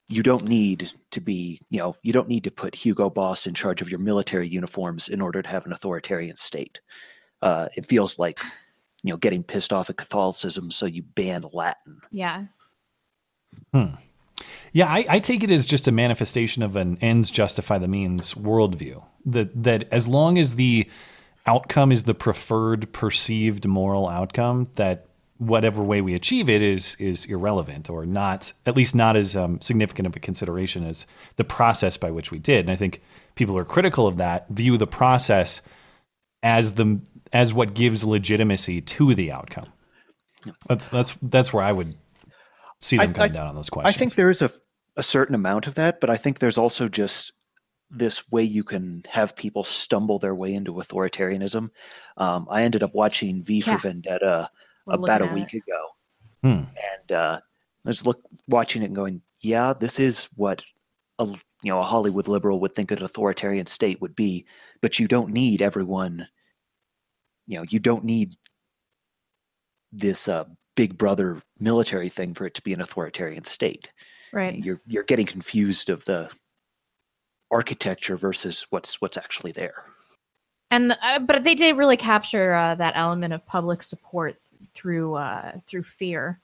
You 0.07 0.21
don't 0.21 0.45
need 0.47 0.91
to 1.11 1.19
be, 1.19 1.59
you 1.71 1.79
know, 1.79 1.95
you 2.03 2.13
don't 2.13 2.29
need 2.29 2.43
to 2.43 2.51
put 2.51 2.75
Hugo 2.75 3.09
Boss 3.09 3.47
in 3.47 3.55
charge 3.55 3.81
of 3.81 3.89
your 3.89 3.99
military 3.99 4.47
uniforms 4.47 5.09
in 5.09 5.19
order 5.19 5.41
to 5.41 5.49
have 5.49 5.65
an 5.65 5.71
authoritarian 5.73 6.35
state. 6.37 6.79
Uh, 7.41 7.67
it 7.75 7.85
feels 7.87 8.17
like 8.19 8.39
you 9.03 9.11
know, 9.11 9.17
getting 9.17 9.43
pissed 9.43 9.71
off 9.73 9.89
at 9.89 9.97
Catholicism, 9.97 10.71
so 10.71 10.85
you 10.87 11.03
ban 11.03 11.43
Latin. 11.53 11.99
yeah. 12.11 12.45
Yeah, 14.73 14.87
I, 14.87 15.05
I 15.07 15.19
take 15.19 15.43
it 15.43 15.51
as 15.51 15.65
just 15.65 15.87
a 15.87 15.91
manifestation 15.91 16.63
of 16.63 16.75
an 16.75 16.97
ends 17.01 17.31
justify 17.31 17.77
the 17.77 17.87
means 17.87 18.33
worldview. 18.33 19.03
That 19.25 19.63
that 19.63 19.87
as 19.91 20.07
long 20.07 20.37
as 20.37 20.55
the 20.55 20.89
outcome 21.45 21.91
is 21.91 22.03
the 22.03 22.13
preferred 22.13 22.91
perceived 22.91 23.65
moral 23.65 24.07
outcome, 24.07 24.69
that 24.75 25.05
whatever 25.37 25.83
way 25.83 26.01
we 26.01 26.13
achieve 26.13 26.49
it 26.49 26.61
is 26.61 26.95
is 26.97 27.25
irrelevant 27.25 27.89
or 27.89 28.05
not 28.05 28.53
at 28.65 28.75
least 28.75 28.95
not 28.95 29.17
as 29.17 29.35
um, 29.35 29.59
significant 29.59 30.07
of 30.07 30.15
a 30.15 30.19
consideration 30.19 30.85
as 30.85 31.05
the 31.35 31.43
process 31.43 31.97
by 31.97 32.09
which 32.09 32.31
we 32.31 32.39
did. 32.39 32.65
And 32.65 32.71
I 32.71 32.75
think 32.75 33.01
people 33.35 33.57
are 33.57 33.65
critical 33.65 34.07
of 34.07 34.17
that 34.17 34.47
view 34.49 34.77
the 34.77 34.87
process 34.87 35.61
as 36.41 36.75
the 36.75 36.99
as 37.33 37.53
what 37.53 37.73
gives 37.73 38.03
legitimacy 38.03 38.81
to 38.81 39.13
the 39.13 39.31
outcome. 39.31 39.67
That's 40.67 40.87
that's 40.87 41.15
that's 41.21 41.51
where 41.51 41.63
I 41.63 41.71
would 41.71 41.95
see 42.81 42.97
them 42.97 43.09
I- 43.09 43.13
coming 43.13 43.31
I- 43.31 43.33
down 43.35 43.47
on 43.47 43.55
those 43.55 43.69
I 43.83 43.91
think 43.91 44.15
there 44.15 44.29
is 44.29 44.41
a, 44.41 44.51
a 44.95 45.03
certain 45.03 45.35
amount 45.35 45.67
of 45.67 45.75
that, 45.75 45.99
but 45.99 46.09
I 46.09 46.17
think 46.17 46.39
there's 46.39 46.57
also 46.57 46.87
just 46.87 47.31
this 47.91 48.29
way 48.31 48.43
you 48.43 48.63
can 48.63 49.03
have 49.11 49.35
people 49.35 49.63
stumble 49.63 50.17
their 50.19 50.33
way 50.35 50.53
into 50.53 50.73
authoritarianism. 50.73 51.69
Um, 52.17 52.47
I 52.49 52.63
ended 52.63 52.81
up 52.83 52.93
watching 52.95 53.43
V 53.43 53.59
Yeah. 53.59 53.77
for 53.77 53.77
Vendetta 53.87 54.49
We're 54.85 54.95
about 54.95 55.21
a 55.21 55.27
week 55.27 55.53
it. 55.53 55.57
ago, 55.57 55.87
Hmm. 56.41 56.63
and 56.93 57.11
uh, 57.11 57.39
I 57.85 57.89
was 57.89 58.05
look 58.05 58.19
watching 58.47 58.81
it 58.81 58.85
and 58.87 58.95
going, 58.95 59.21
"Yeah, 59.41 59.73
this 59.73 59.99
is 59.99 60.25
what 60.35 60.63
a 61.19 61.25
you 61.61 61.71
know 61.71 61.79
a 61.79 61.83
Hollywood 61.83 62.27
liberal 62.27 62.59
would 62.61 62.73
think 62.73 62.91
an 62.91 63.03
authoritarian 63.03 63.67
state 63.67 64.01
would 64.01 64.15
be." 64.15 64.45
But 64.81 64.97
you 64.99 65.07
don't 65.07 65.31
need 65.31 65.61
everyone. 65.61 66.27
You 67.47 67.59
know, 67.59 67.65
you 67.69 67.79
don't 67.79 68.03
need 68.03 68.31
this 69.91 70.27
uh, 70.27 70.45
big 70.75 70.97
brother 70.97 71.41
military 71.59 72.09
thing 72.09 72.33
for 72.33 72.45
it 72.45 72.53
to 72.55 72.61
be 72.61 72.73
an 72.73 72.81
authoritarian 72.81 73.45
state. 73.45 73.91
Right. 74.31 74.57
You're 74.57 74.81
you're 74.85 75.03
getting 75.03 75.25
confused 75.25 75.89
of 75.89 76.05
the 76.05 76.29
architecture 77.51 78.17
versus 78.17 78.65
what's 78.69 79.01
what's 79.01 79.17
actually 79.17 79.51
there. 79.51 79.85
And 80.71 80.97
uh, 81.01 81.19
but 81.19 81.43
they 81.43 81.55
did 81.55 81.77
really 81.77 81.97
capture 81.97 82.53
uh, 82.53 82.75
that 82.75 82.93
element 82.95 83.33
of 83.33 83.45
public 83.45 83.83
support 83.83 84.35
through 84.73 85.15
uh, 85.15 85.53
through 85.67 85.83
fear. 85.83 86.39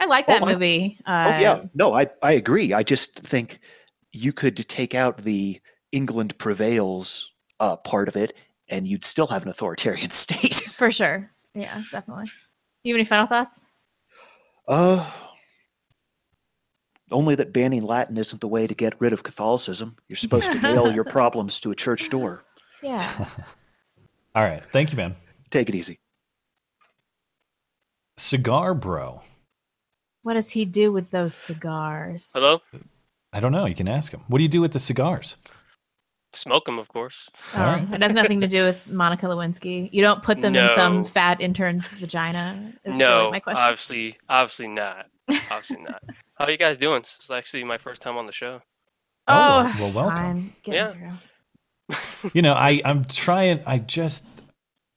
I 0.00 0.06
like 0.06 0.26
that 0.26 0.42
Oh, 0.42 0.46
I- 0.46 0.52
movie. 0.52 0.98
oh 1.06 1.12
Uh, 1.12 1.38
yeah, 1.40 1.64
no, 1.74 1.94
I 1.94 2.08
I 2.22 2.32
agree. 2.32 2.72
I 2.72 2.82
just 2.82 3.14
think 3.18 3.60
you 4.12 4.32
could 4.32 4.56
take 4.68 4.94
out 4.94 5.18
the 5.18 5.60
England 5.92 6.36
prevails 6.38 7.30
uh, 7.60 7.76
part 7.76 8.08
of 8.08 8.16
it, 8.16 8.32
and 8.68 8.86
you'd 8.86 9.04
still 9.04 9.26
have 9.28 9.42
an 9.42 9.48
authoritarian 9.48 10.10
state. 10.24 10.54
for 10.54 10.90
sure. 10.90 11.30
Yeah, 11.54 11.82
definitely. 11.92 12.30
You 12.82 12.94
have 12.94 12.98
any 12.98 13.04
final 13.04 13.26
thoughts? 13.26 13.64
Uh, 14.68 15.08
only 17.10 17.34
that 17.36 17.52
banning 17.52 17.82
Latin 17.82 18.18
isn't 18.18 18.40
the 18.40 18.48
way 18.48 18.66
to 18.66 18.74
get 18.74 19.00
rid 19.00 19.12
of 19.12 19.22
Catholicism. 19.22 19.96
You're 20.08 20.16
supposed 20.16 20.50
to 20.52 20.60
nail 20.60 20.92
your 20.92 21.04
problems 21.18 21.60
to 21.60 21.70
a 21.70 21.74
church 21.74 22.08
door. 22.08 22.44
Yeah. 22.82 23.26
All 24.34 24.42
right. 24.42 24.60
Thank 24.60 24.90
you, 24.90 24.96
man. 24.96 25.14
Take 25.50 25.68
it 25.68 25.74
easy. 25.74 25.98
Cigar 28.18 28.74
Bro. 28.74 29.20
what 30.22 30.34
does 30.34 30.50
he 30.50 30.64
do 30.64 30.90
with 30.90 31.10
those 31.10 31.34
cigars? 31.34 32.32
Hello? 32.34 32.60
I 33.32 33.40
don't 33.40 33.52
know. 33.52 33.66
You 33.66 33.74
can 33.74 33.88
ask 33.88 34.12
him. 34.12 34.22
What 34.28 34.38
do 34.38 34.42
you 34.42 34.48
do 34.48 34.60
with 34.62 34.72
the 34.72 34.80
cigars? 34.80 35.36
Smoke 36.36 36.66
them, 36.66 36.78
of 36.78 36.88
course. 36.88 37.28
Oh, 37.54 37.62
All 37.62 37.66
right. 37.66 37.92
It 37.92 38.02
has 38.02 38.12
nothing 38.12 38.40
to 38.40 38.48
do 38.48 38.62
with 38.62 38.88
Monica 38.90 39.26
Lewinsky. 39.26 39.88
You 39.92 40.02
don't 40.02 40.22
put 40.22 40.40
them 40.40 40.54
in 40.54 40.68
some 40.70 41.04
fat 41.04 41.40
intern's 41.40 41.92
vagina. 41.94 42.72
Is 42.84 42.96
no, 42.96 43.16
really 43.16 43.30
my 43.32 43.40
question. 43.40 43.62
obviously, 43.62 44.18
obviously 44.28 44.68
not. 44.68 45.06
Obviously 45.50 45.82
not. 45.82 46.02
How 46.34 46.44
are 46.44 46.50
you 46.50 46.58
guys 46.58 46.76
doing? 46.76 47.02
This 47.02 47.16
is 47.24 47.30
actually 47.30 47.64
my 47.64 47.78
first 47.78 48.02
time 48.02 48.16
on 48.16 48.26
the 48.26 48.32
show. 48.32 48.60
Oh, 49.28 49.72
oh, 49.74 49.76
well, 49.80 49.92
welcome. 49.92 50.16
fine. 50.16 50.52
Yeah. 50.64 50.92
through. 50.92 51.12
You 52.34 52.42
know, 52.42 52.52
I 52.52 52.80
I'm 52.84 53.04
trying. 53.04 53.60
I 53.64 53.78
just 53.78 54.26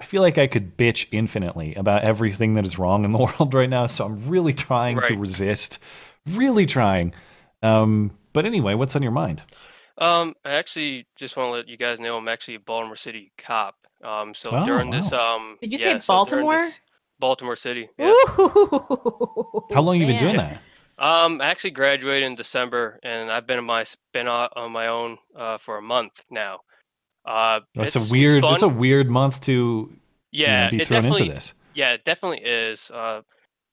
I 0.01 0.05
feel 0.05 0.21
like 0.21 0.37
I 0.37 0.47
could 0.47 0.77
bitch 0.77 1.07
infinitely 1.11 1.75
about 1.75 2.03
everything 2.03 2.53
that 2.53 2.65
is 2.65 2.79
wrong 2.79 3.05
in 3.05 3.11
the 3.11 3.17
world 3.39 3.53
right 3.53 3.69
now. 3.69 3.85
So 3.85 4.05
I'm 4.05 4.27
really 4.27 4.53
trying 4.53 4.99
to 5.01 5.15
resist. 5.15 5.79
Really 6.27 6.65
trying. 6.65 7.13
Um, 7.61 8.11
but 8.33 8.45
anyway, 8.45 8.73
what's 8.75 8.95
on 8.95 9.03
your 9.03 9.11
mind? 9.11 9.43
Um, 9.99 10.33
I 10.45 10.51
actually 10.51 11.07
just 11.15 11.35
want 11.37 11.47
to 11.49 11.51
let 11.51 11.67
you 11.67 11.77
guys 11.77 11.99
know 11.99 12.17
I'm 12.17 12.27
actually 12.27 12.55
a 12.55 12.59
Baltimore 12.59 12.95
City 12.95 13.31
cop. 13.37 13.75
Um, 14.03 14.33
so 14.33 14.51
Oh, 14.51 14.65
during 14.65 14.89
this, 14.91 15.11
um, 15.11 15.57
Did 15.61 15.73
you 15.73 15.77
yeah, 15.79 15.99
say 15.99 16.05
Baltimore? 16.07 16.57
this- 16.57 16.79
Baltimore 17.19 17.57
City. 17.57 17.89
Yeah. 17.97 18.13
How 19.73 19.81
long 19.81 19.99
you 19.99 20.07
been 20.07 20.17
doing 20.19 20.37
that? 20.37 20.61
Um, 20.97 21.41
I 21.41 21.45
actually 21.47 21.71
graduated 21.71 22.23
in 22.27 22.35
December, 22.35 22.99
and 23.03 23.29
I've 23.31 23.45
been 23.47 23.57
on 23.57 23.65
my 23.65 23.85
been 24.13 24.27
on 24.27 24.49
on 24.55 24.71
my 24.71 24.87
own 24.87 25.17
uh, 25.35 25.57
for 25.57 25.77
a 25.77 25.81
month 25.81 26.23
now. 26.29 26.59
Uh, 27.25 27.59
That's 27.75 27.95
it's- 27.95 28.09
a 28.09 28.11
weird. 28.11 28.43
It's 28.43 28.53
It's 28.53 28.61
a 28.63 28.67
weird 28.69 29.09
month 29.09 29.41
to 29.41 29.51
you 29.51 29.87
know, 29.87 29.91
yeah, 30.31 30.69
be 30.69 30.81
it 30.81 30.87
thrown 30.87 31.05
into 31.05 31.25
this. 31.25 31.53
Yeah, 31.73 31.91
it 31.93 32.03
definitely 32.03 32.39
is. 32.45 32.89
Uh, 32.91 33.21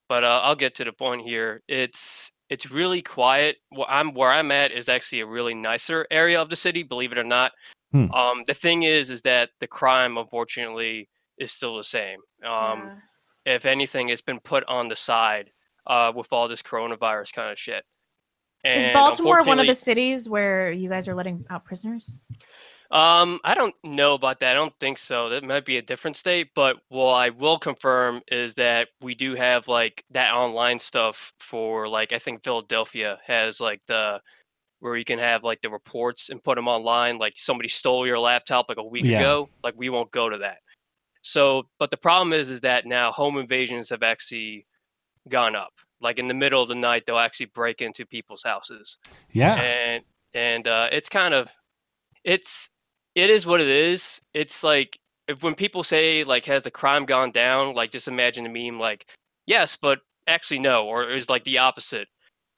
but 0.09 0.23
uh, 0.23 0.41
I'll 0.43 0.55
get 0.55 0.75
to 0.75 0.83
the 0.85 0.93
point 0.93 1.21
here. 1.25 1.61
It's 1.67 2.31
it's 2.49 2.71
really 2.71 3.01
quiet. 3.01 3.57
Where 3.69 3.89
I'm 3.89 4.13
where 4.13 4.31
I'm 4.31 4.51
at 4.51 4.71
is 4.71 4.89
actually 4.89 5.21
a 5.21 5.25
really 5.25 5.53
nicer 5.53 6.07
area 6.11 6.41
of 6.41 6.49
the 6.49 6.55
city, 6.55 6.83
believe 6.83 7.11
it 7.11 7.17
or 7.17 7.23
not. 7.23 7.51
Hmm. 7.91 8.11
Um, 8.11 8.43
the 8.47 8.53
thing 8.53 8.83
is, 8.83 9.09
is 9.09 9.21
that 9.21 9.49
the 9.59 9.67
crime, 9.67 10.17
unfortunately, 10.17 11.09
is 11.37 11.51
still 11.51 11.77
the 11.77 11.83
same. 11.83 12.19
Um, 12.43 12.91
Yeah. 13.45 13.55
if 13.55 13.65
anything, 13.65 14.09
it's 14.09 14.21
been 14.21 14.39
put 14.39 14.63
on 14.65 14.87
the 14.87 14.95
side 14.95 15.51
uh, 15.85 16.11
with 16.15 16.33
all 16.33 16.47
this 16.47 16.61
coronavirus 16.61 17.33
kind 17.33 17.51
of 17.51 17.57
shit. 17.57 17.85
Is 18.65 18.87
Baltimore 18.87 19.43
one 19.43 19.59
of 19.59 19.67
the 19.67 19.75
cities 19.75 20.27
where 20.27 20.71
you 20.71 20.89
guys 20.89 21.07
are 21.07 21.15
letting 21.15 21.45
out 21.49 21.63
prisoners? 21.63 22.19
Um, 22.89 23.39
I 23.43 23.53
don't 23.53 23.75
know 23.83 24.13
about 24.13 24.39
that. 24.39 24.51
I 24.51 24.53
don't 24.53 24.73
think 24.79 24.97
so. 24.97 25.27
That 25.29 25.43
might 25.43 25.65
be 25.65 25.77
a 25.77 25.81
different 25.81 26.15
state, 26.15 26.49
but 26.55 26.77
what 26.89 27.13
I 27.13 27.29
will 27.29 27.59
confirm 27.59 28.21
is 28.31 28.55
that 28.55 28.87
we 29.01 29.13
do 29.13 29.35
have 29.35 29.67
like 29.67 30.03
that 30.11 30.33
online 30.33 30.79
stuff 30.79 31.33
for 31.39 31.87
like 31.87 32.13
I 32.13 32.19
think 32.19 32.43
Philadelphia 32.43 33.19
has 33.25 33.59
like 33.59 33.81
the 33.87 34.21
where 34.79 34.95
you 34.95 35.03
can 35.03 35.19
have 35.19 35.43
like 35.43 35.59
the 35.61 35.69
reports 35.69 36.29
and 36.29 36.41
put 36.41 36.55
them 36.55 36.67
online. 36.67 37.17
Like 37.17 37.33
somebody 37.35 37.67
stole 37.67 38.05
your 38.07 38.19
laptop 38.19 38.67
like 38.69 38.77
a 38.77 38.83
week 38.83 39.05
Yeah. 39.05 39.19
ago. 39.19 39.49
Like 39.63 39.73
we 39.75 39.89
won't 39.89 40.11
go 40.11 40.29
to 40.29 40.37
that. 40.37 40.59
So, 41.23 41.63
but 41.79 41.91
the 41.91 41.97
problem 41.97 42.31
is, 42.31 42.49
is 42.49 42.61
that 42.61 42.85
now 42.85 43.11
home 43.11 43.37
invasions 43.37 43.89
have 43.89 44.03
actually 44.03 44.65
gone 45.27 45.55
up. 45.55 45.73
Like 45.99 46.19
in 46.19 46.27
the 46.27 46.33
middle 46.33 46.61
of 46.61 46.69
the 46.69 46.75
night, 46.75 47.03
they'll 47.05 47.17
actually 47.17 47.47
break 47.47 47.81
into 47.81 48.05
people's 48.05 48.43
houses 48.43 48.97
Yeah. 49.33 49.55
and 49.55 50.03
and 50.33 50.67
uh, 50.67 50.87
it's 50.91 51.09
kind 51.09 51.33
of 51.33 51.51
it's 52.23 52.69
it 53.17 53.31
is 53.31 53.47
what 53.47 53.59
it 53.59 53.67
is. 53.67 54.21
It's 54.35 54.63
like 54.63 54.99
if 55.27 55.41
when 55.41 55.55
people 55.55 55.83
say 55.83 56.23
like 56.23 56.45
has 56.45 56.61
the 56.61 56.71
crime 56.71 57.03
gone 57.03 57.31
down, 57.31 57.73
like 57.73 57.89
just 57.89 58.07
imagine 58.07 58.45
a 58.45 58.49
meme 58.49 58.79
like 58.79 59.09
yes, 59.47 59.75
but 59.75 59.99
actually 60.27 60.59
no, 60.59 60.85
or 60.85 61.09
it's 61.09 61.29
like 61.29 61.43
the 61.43 61.57
opposite. 61.57 62.07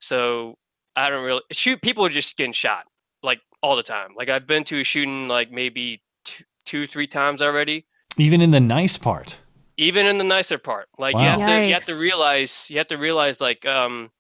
So 0.02 0.58
I 0.98 1.10
don't 1.10 1.24
really 1.24 1.42
shoot. 1.54 1.82
People 1.82 2.06
are 2.06 2.10
just 2.10 2.36
getting 2.36 2.52
shot 2.52 2.84
like 3.24 3.40
all 3.64 3.78
the 3.78 3.84
time. 3.84 4.10
Like 4.18 4.28
I've 4.28 4.46
been 4.46 4.66
to 4.66 4.82
a 4.82 4.84
shooting 4.84 5.30
like 5.30 5.50
maybe 5.50 6.02
two, 6.26 6.44
two 6.66 6.86
three 6.86 7.08
times 7.08 7.42
already. 7.42 7.86
Even 8.18 8.42
in 8.42 8.52
the 8.52 8.60
nice 8.60 8.98
part. 8.98 9.40
Even 9.78 10.08
in 10.08 10.18
the 10.18 10.26
nicer 10.26 10.58
part, 10.58 10.90
like 10.98 11.16
you 11.16 11.22
Wow. 11.22 11.40
have 11.40 11.46
to 11.46 11.68
you 11.68 11.74
have 11.74 11.86
to 11.86 11.96
realize 11.96 12.70
you 12.70 12.78
have 12.80 12.88
to 12.88 12.98
realize 12.98 13.40
like 13.40 13.66
um 13.66 14.12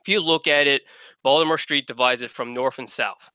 if 0.00 0.08
you 0.08 0.18
look 0.18 0.48
at 0.48 0.66
it, 0.66 0.82
Baltimore 1.22 1.58
Street 1.58 1.86
divides 1.86 2.22
it 2.22 2.30
from 2.30 2.52
north 2.52 2.80
and 2.80 2.90
south. 2.90 3.30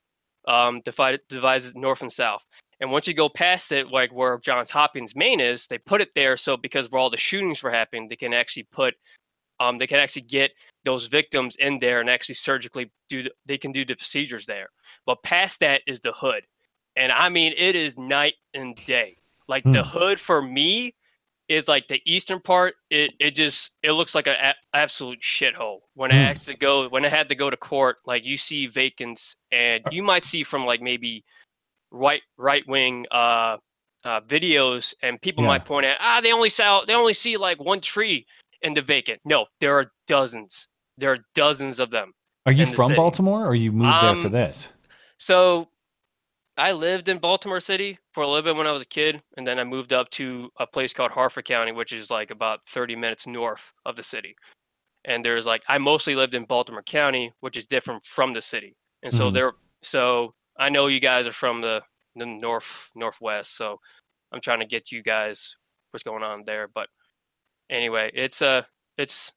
Um, 0.48 0.82
divided 0.82 1.22
divides 1.28 1.68
it 1.68 1.76
north 1.76 2.02
and 2.02 2.12
south. 2.12 2.46
And 2.80 2.92
once 2.92 3.08
you 3.08 3.14
go 3.14 3.30
past 3.30 3.72
it, 3.72 3.88
like 3.88 4.12
where 4.14 4.38
Johns 4.40 4.70
Hopkins 4.70 5.16
Main 5.16 5.40
is, 5.40 5.66
they 5.68 5.78
put 5.78 6.02
it 6.02 6.10
there 6.14 6.36
so 6.38 6.58
because 6.58 6.92
where 6.92 7.00
all 7.00 7.10
the 7.10 7.18
shootings 7.18 7.64
were 7.64 7.72
happening, 7.72 8.08
they 8.08 8.16
can 8.16 8.34
actually 8.34 8.68
put, 8.72 8.96
um, 9.60 9.78
they 9.78 9.88
can 9.88 10.00
actually 10.00 10.24
get 10.24 10.52
those 10.84 11.08
victims 11.08 11.56
in 11.56 11.78
there 11.80 12.02
and 12.02 12.10
actually 12.10 12.36
surgically 12.36 12.92
do. 13.10 13.24
The, 13.24 13.32
they 13.46 13.58
can 13.58 13.72
do 13.72 13.86
the 13.86 13.96
procedures 13.96 14.46
there. 14.46 14.68
But 15.06 15.24
past 15.24 15.62
that 15.62 15.82
is 15.88 16.02
the 16.02 16.12
hood, 16.12 16.46
and 16.96 17.12
I 17.12 17.30
mean 17.30 17.54
it 17.58 17.76
is 17.76 17.98
night 17.98 18.36
and 18.54 18.76
day. 18.84 19.18
Like 19.48 19.64
the 19.72 19.84
Hmm. 19.84 19.90
hood 19.90 20.20
for 20.20 20.42
me 20.42 20.94
is 21.48 21.68
like 21.68 21.88
the 21.88 22.02
eastern 22.06 22.40
part. 22.40 22.76
It 22.90 23.12
it 23.20 23.32
just 23.32 23.72
it 23.84 23.92
looks 23.92 24.16
like 24.16 24.28
an 24.28 24.36
a- 24.42 24.56
absolute 24.78 25.22
shithole. 25.22 25.80
When 25.94 26.12
I 26.12 26.16
Hmm. 26.16 26.22
had 26.22 26.38
to 26.38 26.54
go, 26.56 26.88
when 26.90 27.06
I 27.06 27.10
had 27.10 27.30
to 27.30 27.36
go 27.36 27.50
to 27.50 27.58
court, 27.58 27.98
like 28.06 28.24
you 28.26 28.38
see 28.38 28.68
vacants, 28.68 29.36
and 29.52 29.84
you 29.92 30.04
might 30.04 30.24
see 30.24 30.44
from 30.44 30.66
like 30.66 30.82
maybe 30.82 31.24
right 31.92 32.22
right 32.38 32.68
wing 32.68 33.06
uh, 33.12 33.58
uh, 34.04 34.22
videos, 34.22 34.94
and 35.02 35.22
people 35.22 35.44
Yeah. 35.44 35.50
might 35.50 35.66
point 35.66 35.86
out, 35.86 35.98
ah, 36.00 36.22
they 36.22 36.34
only 36.34 36.50
saw 36.50 36.84
they 36.86 36.94
only 36.94 37.14
see 37.14 37.38
like 37.38 37.60
one 37.60 37.82
tree 37.82 38.26
in 38.62 38.74
the 38.74 38.82
vacant. 38.82 39.22
No, 39.26 39.46
there 39.60 39.78
are 39.78 39.92
dozens. 40.08 40.68
There 40.98 41.12
are 41.12 41.20
dozens 41.36 41.80
of 41.80 41.92
them. 41.92 42.14
Are 42.46 42.52
you 42.52 42.66
from. 42.66 42.96
Baltimore 42.96 43.46
or 43.46 43.56
you 43.56 43.72
moved 43.72 44.02
there 44.02 44.16
for 44.16 44.28
Um, 44.28 44.34
this? 44.34 44.70
So 45.18 45.68
I 46.58 46.72
lived 46.72 47.10
in 47.10 47.20
Baltimore 47.20 47.60
City 47.60 48.00
for 48.14 48.24
a 48.24 48.28
little 48.28 48.42
bit 48.44 48.56
when 48.56 48.68
I 48.68 48.72
was 48.72 48.84
a 48.84 48.88
kid, 48.88 49.22
and 49.38 49.46
then 49.46 49.60
I 49.60 49.64
moved 49.66 49.92
up 49.92 50.10
to 50.12 50.50
a 50.58 50.66
place 50.68 50.94
called 50.94 51.12
Harford 51.12 51.46
County, 51.46 51.72
which 51.74 51.92
is 51.92 52.10
like 52.10 52.32
about 52.32 52.62
30 52.68 52.96
minutes 52.96 53.28
north 53.28 53.74
of 53.86 53.96
the 53.98 54.04
city. 54.04 54.36
And 55.06 55.26
there's 55.26 55.46
like 55.46 55.64
I 55.70 55.78
mostly 55.80 56.16
lived 56.16 56.36
in 56.36 56.46
Baltimore 56.46 56.84
County, 56.84 57.34
which 57.42 57.58
is 57.58 57.66
different 57.68 58.04
from 58.06 58.34
the 58.34 58.42
city. 58.42 58.76
And 59.04 59.14
so 59.14 59.32
Mhm. 59.32 59.34
there 59.34 59.54
so 59.84 60.36
I 60.58 60.70
know 60.70 60.88
you 60.88 61.00
guys 61.02 61.28
are 61.28 61.34
from 61.34 61.62
the, 61.62 61.84
the 62.16 62.26
north 62.26 62.92
northwest, 62.96 63.56
so 63.58 63.80
I'm 64.34 64.42
trying 64.42 64.60
to 64.62 64.66
get 64.68 64.92
you 64.92 65.04
guys 65.04 65.58
what's 65.92 66.04
going 66.04 66.24
on 66.24 66.44
there. 66.46 66.68
But 66.70 66.90
anyway, 67.70 68.12
it's 68.14 68.42
uh 68.42 68.64
it's 68.98 69.32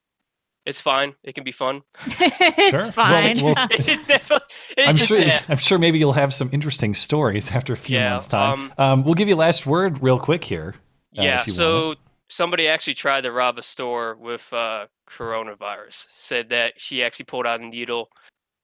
it's 0.69 0.81
fine. 0.81 1.15
It 1.25 1.35
can 1.35 1.43
be 1.45 1.51
fun. 1.53 1.83
it's 2.07 2.71
Sure. 2.71 2.81
Well, 2.81 2.93
fine. 2.93 3.41
well, 3.43 3.55
it's 3.73 4.05
definitely, 4.05 4.47
I'm 4.79 4.97
sure. 4.97 5.19
yeah. 5.19 5.43
I'm 5.49 5.57
sure. 5.57 5.79
Maybe 5.79 5.99
you'll 5.99 6.13
have 6.13 6.33
some 6.35 6.51
interesting 6.53 6.95
stories 6.95 7.51
after 7.51 7.73
a 7.73 7.77
few 7.77 7.97
Yeah, 7.99 8.11
months' 8.13 8.29
time. 8.29 8.73
Um, 8.79 9.05
we'll 9.05 9.15
give 9.15 9.29
you 9.29 9.37
last 9.37 9.67
word 9.67 10.03
real 10.03 10.19
quick 10.21 10.45
here. 10.45 10.75
uh, 11.19 11.23
Yeah, 11.23 11.43
so 11.43 11.87
want 11.89 11.99
somebody 12.29 12.69
actually 12.69 12.95
tried 12.95 13.23
to 13.23 13.33
rob 13.33 13.57
a 13.59 13.63
store 13.63 14.15
with 14.21 14.53
uh, 14.53 14.87
coronavirus. 15.09 16.07
Said 16.19 16.49
that 16.51 16.75
she 16.77 17.03
actually 17.03 17.25
pulled 17.25 17.47
out 17.47 17.61
a 17.61 17.67
needle 17.67 18.11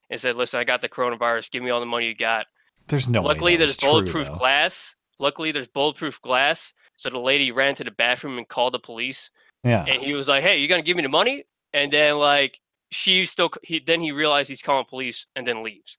and 0.09 0.19
said, 0.19 0.35
"Listen, 0.35 0.59
I 0.59 0.63
got 0.63 0.81
the 0.81 0.89
coronavirus. 0.89 1.49
Give 1.51 1.63
me 1.63 1.69
all 1.71 1.79
the 1.79 1.85
money 1.85 2.07
you 2.07 2.15
got." 2.15 2.45
There's 2.87 3.09
no. 3.09 3.21
Luckily, 3.21 3.53
that 3.55 3.59
there's 3.59 3.71
is 3.71 3.77
true, 3.77 3.89
bulletproof 3.89 4.31
glass. 4.31 4.95
Luckily, 5.19 5.51
there's 5.51 5.67
bulletproof 5.67 6.21
glass. 6.21 6.73
So 6.97 7.09
the 7.09 7.17
lady 7.19 7.51
ran 7.51 7.75
to 7.75 7.83
the 7.83 7.91
bathroom 7.91 8.37
and 8.37 8.47
called 8.47 8.73
the 8.73 8.79
police. 8.79 9.29
Yeah. 9.63 9.83
And 9.85 10.01
he 10.03 10.13
was 10.13 10.27
like, 10.27 10.43
"Hey, 10.43 10.59
you 10.59 10.67
gonna 10.67 10.83
give 10.83 10.95
me 10.97 11.03
the 11.03 11.09
money?" 11.09 11.43
And 11.75 11.91
then 11.91 12.17
like 12.17 12.59
she 12.91 13.25
still 13.25 13.51
he 13.63 13.79
then 13.79 13.99
he 14.01 14.11
realized 14.11 14.49
he's 14.49 14.61
calling 14.61 14.85
police 14.85 15.27
and 15.35 15.45
then 15.45 15.61
leaves. 15.61 15.97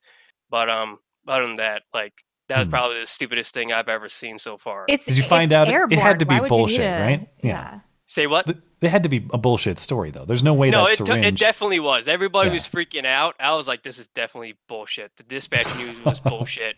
But 0.50 0.68
um, 0.71 0.99
other 1.28 1.47
than 1.47 1.56
that, 1.56 1.83
like 1.95 2.14
that 2.49 2.59
was 2.59 2.66
Hmm. 2.68 2.71
probably 2.73 3.00
the 3.00 3.06
stupidest 3.06 3.52
thing 3.54 3.73
I've 3.73 3.88
ever 3.88 4.09
seen 4.09 4.38
so 4.38 4.56
far. 4.56 4.85
it's, 4.88 5.04
Did 5.06 5.16
you 5.16 5.23
it's 5.23 5.28
find 5.28 5.52
out 5.52 5.68
it- 5.68 5.92
it 5.92 5.99
had 5.99 6.21
to 6.21 6.25
be 6.26 6.35
Why 6.37 6.40
would 6.42 6.50
you 6.50 6.56
need 6.56 6.59
bullshit, 6.62 6.80
a- 6.80 7.00
right? 7.00 7.28
Yeah. 7.42 7.50
Yeah. 7.50 7.80
Say 8.09 8.28
what? 8.28 8.47
Th- 8.47 8.59
They 8.78 8.88
had 8.88 9.02
to 9.02 9.09
be 9.09 9.26
a 9.33 9.38
bullshit 9.38 9.80
story, 9.80 10.12
though. 10.12 10.25
There's 10.25 10.45
no 10.45 10.54
way 10.54 10.71
no, 10.71 10.85
that 10.87 11.00
it, 11.00 11.04
t- 11.04 11.12
it 11.26 11.37
definitely 11.38 11.80
was. 11.80 12.06
Everybody 12.06 12.50
Yeah. 12.50 12.54
was 12.54 12.62
freaking 12.64 13.04
out. 13.04 13.35
I 13.40 13.52
was 13.56 13.66
like, 13.66 13.83
"This 13.83 13.99
is 13.99 14.06
definitely 14.09 14.54
bullshit." 14.68 15.11
The 15.16 15.25
dispatch 15.25 15.66
news 15.76 15.99
was 16.04 16.21
bullshit 16.30 16.76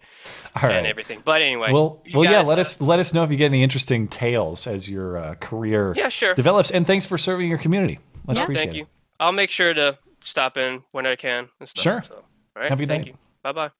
All 0.57 0.63
right. 0.69 0.77
and 0.77 0.87
everything. 0.87 1.21
But 1.23 1.43
anyway, 1.43 1.71
Well, 1.71 2.03
well, 2.15 2.25
yeah. 2.25 2.41
Let 2.41 2.57
uh, 2.57 2.63
us 2.63 2.81
let 2.81 2.99
us 2.99 3.13
know 3.13 3.25
if 3.25 3.31
you 3.31 3.37
get 3.37 3.47
any 3.47 3.63
interesting 3.63 4.09
tales 4.09 4.67
as 4.67 4.89
your 4.89 5.19
uh, 5.19 5.35
career 5.35 5.93
Yeah, 5.97 6.09
sure. 6.09 6.33
develops. 6.35 6.71
And 6.71 6.87
thanks 6.87 7.05
for 7.05 7.19
serving 7.19 7.47
your 7.51 7.59
community. 7.59 7.99
Much 8.29 8.37
Yeah. 8.37 8.43
appreciate 8.45 8.65
Thank 8.67 8.77
you. 8.77 8.87
I'll 9.19 9.33
make 9.33 9.51
sure 9.51 9.75
to 9.75 9.99
stop 10.23 10.57
in 10.57 10.83
when 10.93 11.07
I 11.07 11.17
can 11.17 11.49
and 11.59 11.69
stuff. 11.69 11.83
Sure. 11.83 12.03
So, 12.07 12.15
all 12.15 12.23
right. 12.63 12.69
Have 12.69 12.79
a 12.79 12.83
good 12.83 12.89
Thank 12.89 13.07
night. 13.07 13.15
you. 13.15 13.19
Bye 13.43 13.53
bye. 13.53 13.71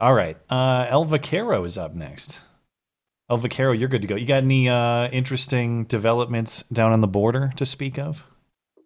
All 0.00 0.12
right. 0.14 0.36
Uh, 0.50 0.86
El 0.88 1.04
Vaquero 1.06 1.64
is 1.64 1.78
up 1.78 1.94
next. 1.94 2.40
El 3.30 3.36
Vaquero, 3.38 3.72
you're 3.72 3.88
good 3.88 4.02
to 4.02 4.08
go. 4.08 4.14
You 4.16 4.26
got 4.26 4.42
any 4.42 4.68
uh, 4.68 5.08
interesting 5.08 5.84
developments 5.84 6.62
down 6.72 6.92
on 6.92 7.00
the 7.00 7.08
border 7.08 7.52
to 7.56 7.66
speak 7.66 7.98
of? 7.98 8.22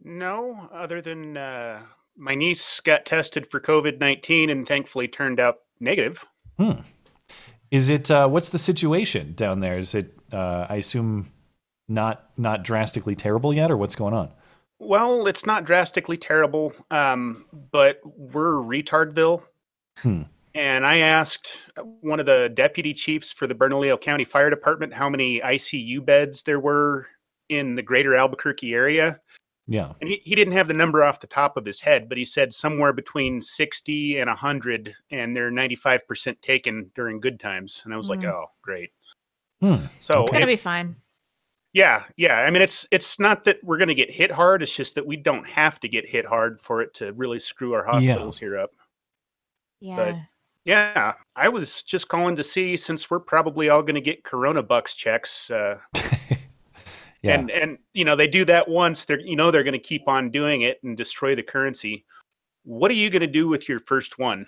No, 0.02 0.68
other 0.72 1.00
than 1.00 1.36
uh, 1.36 1.80
my 2.16 2.34
niece 2.34 2.80
got 2.80 3.06
tested 3.06 3.48
for 3.50 3.60
COVID 3.60 4.00
19 4.00 4.50
and 4.50 4.66
thankfully 4.66 5.06
turned 5.06 5.38
out 5.38 5.58
negative. 5.80 6.24
Hmm. 6.58 6.80
Is 7.70 7.88
it 7.88 8.10
uh, 8.10 8.28
what's 8.28 8.48
the 8.50 8.58
situation 8.58 9.32
down 9.34 9.60
there? 9.60 9.78
Is 9.78 9.94
it 9.94 10.12
uh, 10.32 10.66
I 10.68 10.76
assume 10.76 11.30
not 11.88 12.30
not 12.36 12.62
drastically 12.64 13.14
terrible 13.14 13.52
yet, 13.52 13.70
or 13.70 13.76
what's 13.76 13.94
going 13.94 14.14
on? 14.14 14.30
Well, 14.78 15.26
it's 15.26 15.46
not 15.46 15.64
drastically 15.64 16.16
terrible, 16.16 16.72
um, 16.90 17.44
but 17.70 18.00
we're 18.04 18.54
retardville. 18.54 19.42
Hmm. 19.98 20.22
And 20.54 20.84
I 20.84 20.98
asked 20.98 21.56
one 22.00 22.20
of 22.20 22.26
the 22.26 22.50
deputy 22.52 22.92
chiefs 22.92 23.32
for 23.32 23.46
the 23.46 23.54
Bernalillo 23.54 23.96
County 23.96 24.24
Fire 24.24 24.50
Department 24.50 24.92
how 24.92 25.08
many 25.08 25.40
ICU 25.40 26.04
beds 26.04 26.42
there 26.42 26.60
were 26.60 27.06
in 27.48 27.74
the 27.74 27.82
greater 27.82 28.14
Albuquerque 28.14 28.74
area. 28.74 29.20
Yeah. 29.68 29.92
And 30.00 30.10
he, 30.10 30.16
he 30.24 30.34
didn't 30.34 30.52
have 30.54 30.68
the 30.68 30.74
number 30.74 31.04
off 31.04 31.20
the 31.20 31.26
top 31.26 31.56
of 31.56 31.64
his 31.64 31.80
head, 31.80 32.08
but 32.08 32.18
he 32.18 32.24
said 32.24 32.52
somewhere 32.52 32.92
between 32.92 33.40
60 33.40 34.18
and 34.18 34.28
100, 34.28 34.94
and 35.10 35.34
they're 35.36 35.50
95% 35.50 36.40
taken 36.42 36.90
during 36.94 37.20
good 37.20 37.38
times. 37.40 37.80
And 37.84 37.94
I 37.94 37.96
was 37.96 38.10
like, 38.10 38.20
Mhm. 38.20 38.32
oh, 38.32 38.46
great. 38.60 38.90
Hmm. 39.60 39.86
So 40.00 40.24
It's 40.24 40.32
gonna 40.32 40.44
it- 40.44 40.48
be 40.48 40.56
fine. 40.56 40.96
Yeah, 41.72 42.04
yeah. 42.16 42.36
I 42.40 42.50
mean, 42.50 42.62
it's 42.62 42.86
it's 42.90 43.18
not 43.18 43.44
that 43.44 43.62
we're 43.62 43.78
going 43.78 43.88
to 43.88 43.94
get 43.94 44.10
hit 44.10 44.30
hard. 44.30 44.62
It's 44.62 44.74
just 44.74 44.94
that 44.94 45.06
we 45.06 45.16
don't 45.16 45.46
have 45.48 45.80
to 45.80 45.88
get 45.88 46.08
hit 46.08 46.24
hard 46.26 46.60
for 46.60 46.82
it 46.82 46.92
to 46.94 47.12
really 47.12 47.38
screw 47.40 47.72
our 47.74 47.84
hospitals 47.84 48.38
here 48.38 48.58
up. 48.58 48.70
Yeah. 49.80 50.22
Yeah, 50.64 51.14
I 51.34 51.48
was 51.48 51.82
just 51.82 52.08
calling 52.08 52.36
to 52.36 52.44
see 52.44 52.76
since 52.76 53.10
we're 53.10 53.18
probably 53.18 53.68
all 53.68 53.82
going 53.82 53.96
to 53.96 54.00
get 54.00 54.22
Corona 54.22 54.62
Bucks 54.62 54.94
checks, 54.94 55.50
uh, 55.50 55.78
Yeah. 57.22 57.34
and 57.38 57.50
and 57.50 57.78
you 57.94 58.04
know 58.04 58.14
they 58.14 58.28
do 58.28 58.44
that 58.44 58.68
once. 58.68 59.04
They're 59.04 59.20
you 59.20 59.34
know 59.34 59.50
they're 59.50 59.64
going 59.64 59.72
to 59.72 59.78
keep 59.78 60.06
on 60.08 60.30
doing 60.30 60.62
it 60.62 60.78
and 60.84 60.96
destroy 60.96 61.34
the 61.34 61.42
currency. 61.42 62.04
What 62.64 62.90
are 62.92 62.94
you 62.94 63.10
going 63.10 63.22
to 63.22 63.26
do 63.26 63.48
with 63.48 63.68
your 63.68 63.80
first 63.80 64.18
one? 64.20 64.46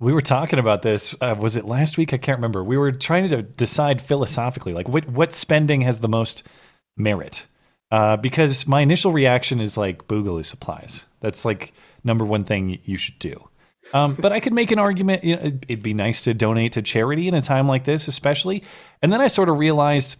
We 0.00 0.12
were 0.12 0.20
talking 0.20 0.58
about 0.58 0.82
this. 0.82 1.14
Uh, 1.20 1.34
was 1.38 1.56
it 1.56 1.64
last 1.64 1.98
week? 1.98 2.12
I 2.12 2.18
can't 2.18 2.38
remember. 2.38 2.62
We 2.62 2.76
were 2.76 2.92
trying 2.92 3.28
to 3.28 3.42
decide 3.42 4.00
philosophically, 4.00 4.72
like 4.72 4.88
what 4.88 5.08
what 5.08 5.32
spending 5.32 5.82
has 5.82 5.98
the 6.00 6.08
most 6.08 6.44
merit. 6.96 7.46
Uh, 7.90 8.16
because 8.16 8.66
my 8.66 8.82
initial 8.82 9.12
reaction 9.12 9.60
is 9.60 9.76
like 9.76 10.06
boogaloo 10.08 10.44
supplies. 10.44 11.06
That's 11.20 11.44
like 11.44 11.72
number 12.04 12.24
one 12.24 12.44
thing 12.44 12.78
you 12.84 12.98
should 12.98 13.18
do. 13.18 13.48
Um, 13.94 14.14
but 14.14 14.32
I 14.32 14.40
could 14.40 14.52
make 14.52 14.70
an 14.70 14.78
argument. 14.78 15.24
You 15.24 15.36
know, 15.36 15.40
it'd, 15.40 15.66
it'd 15.68 15.82
be 15.82 15.94
nice 15.94 16.22
to 16.22 16.34
donate 16.34 16.72
to 16.72 16.82
charity 16.82 17.26
in 17.26 17.34
a 17.34 17.40
time 17.40 17.66
like 17.66 17.84
this, 17.84 18.06
especially. 18.06 18.62
And 19.02 19.10
then 19.10 19.22
I 19.22 19.28
sort 19.28 19.48
of 19.48 19.56
realized 19.58 20.16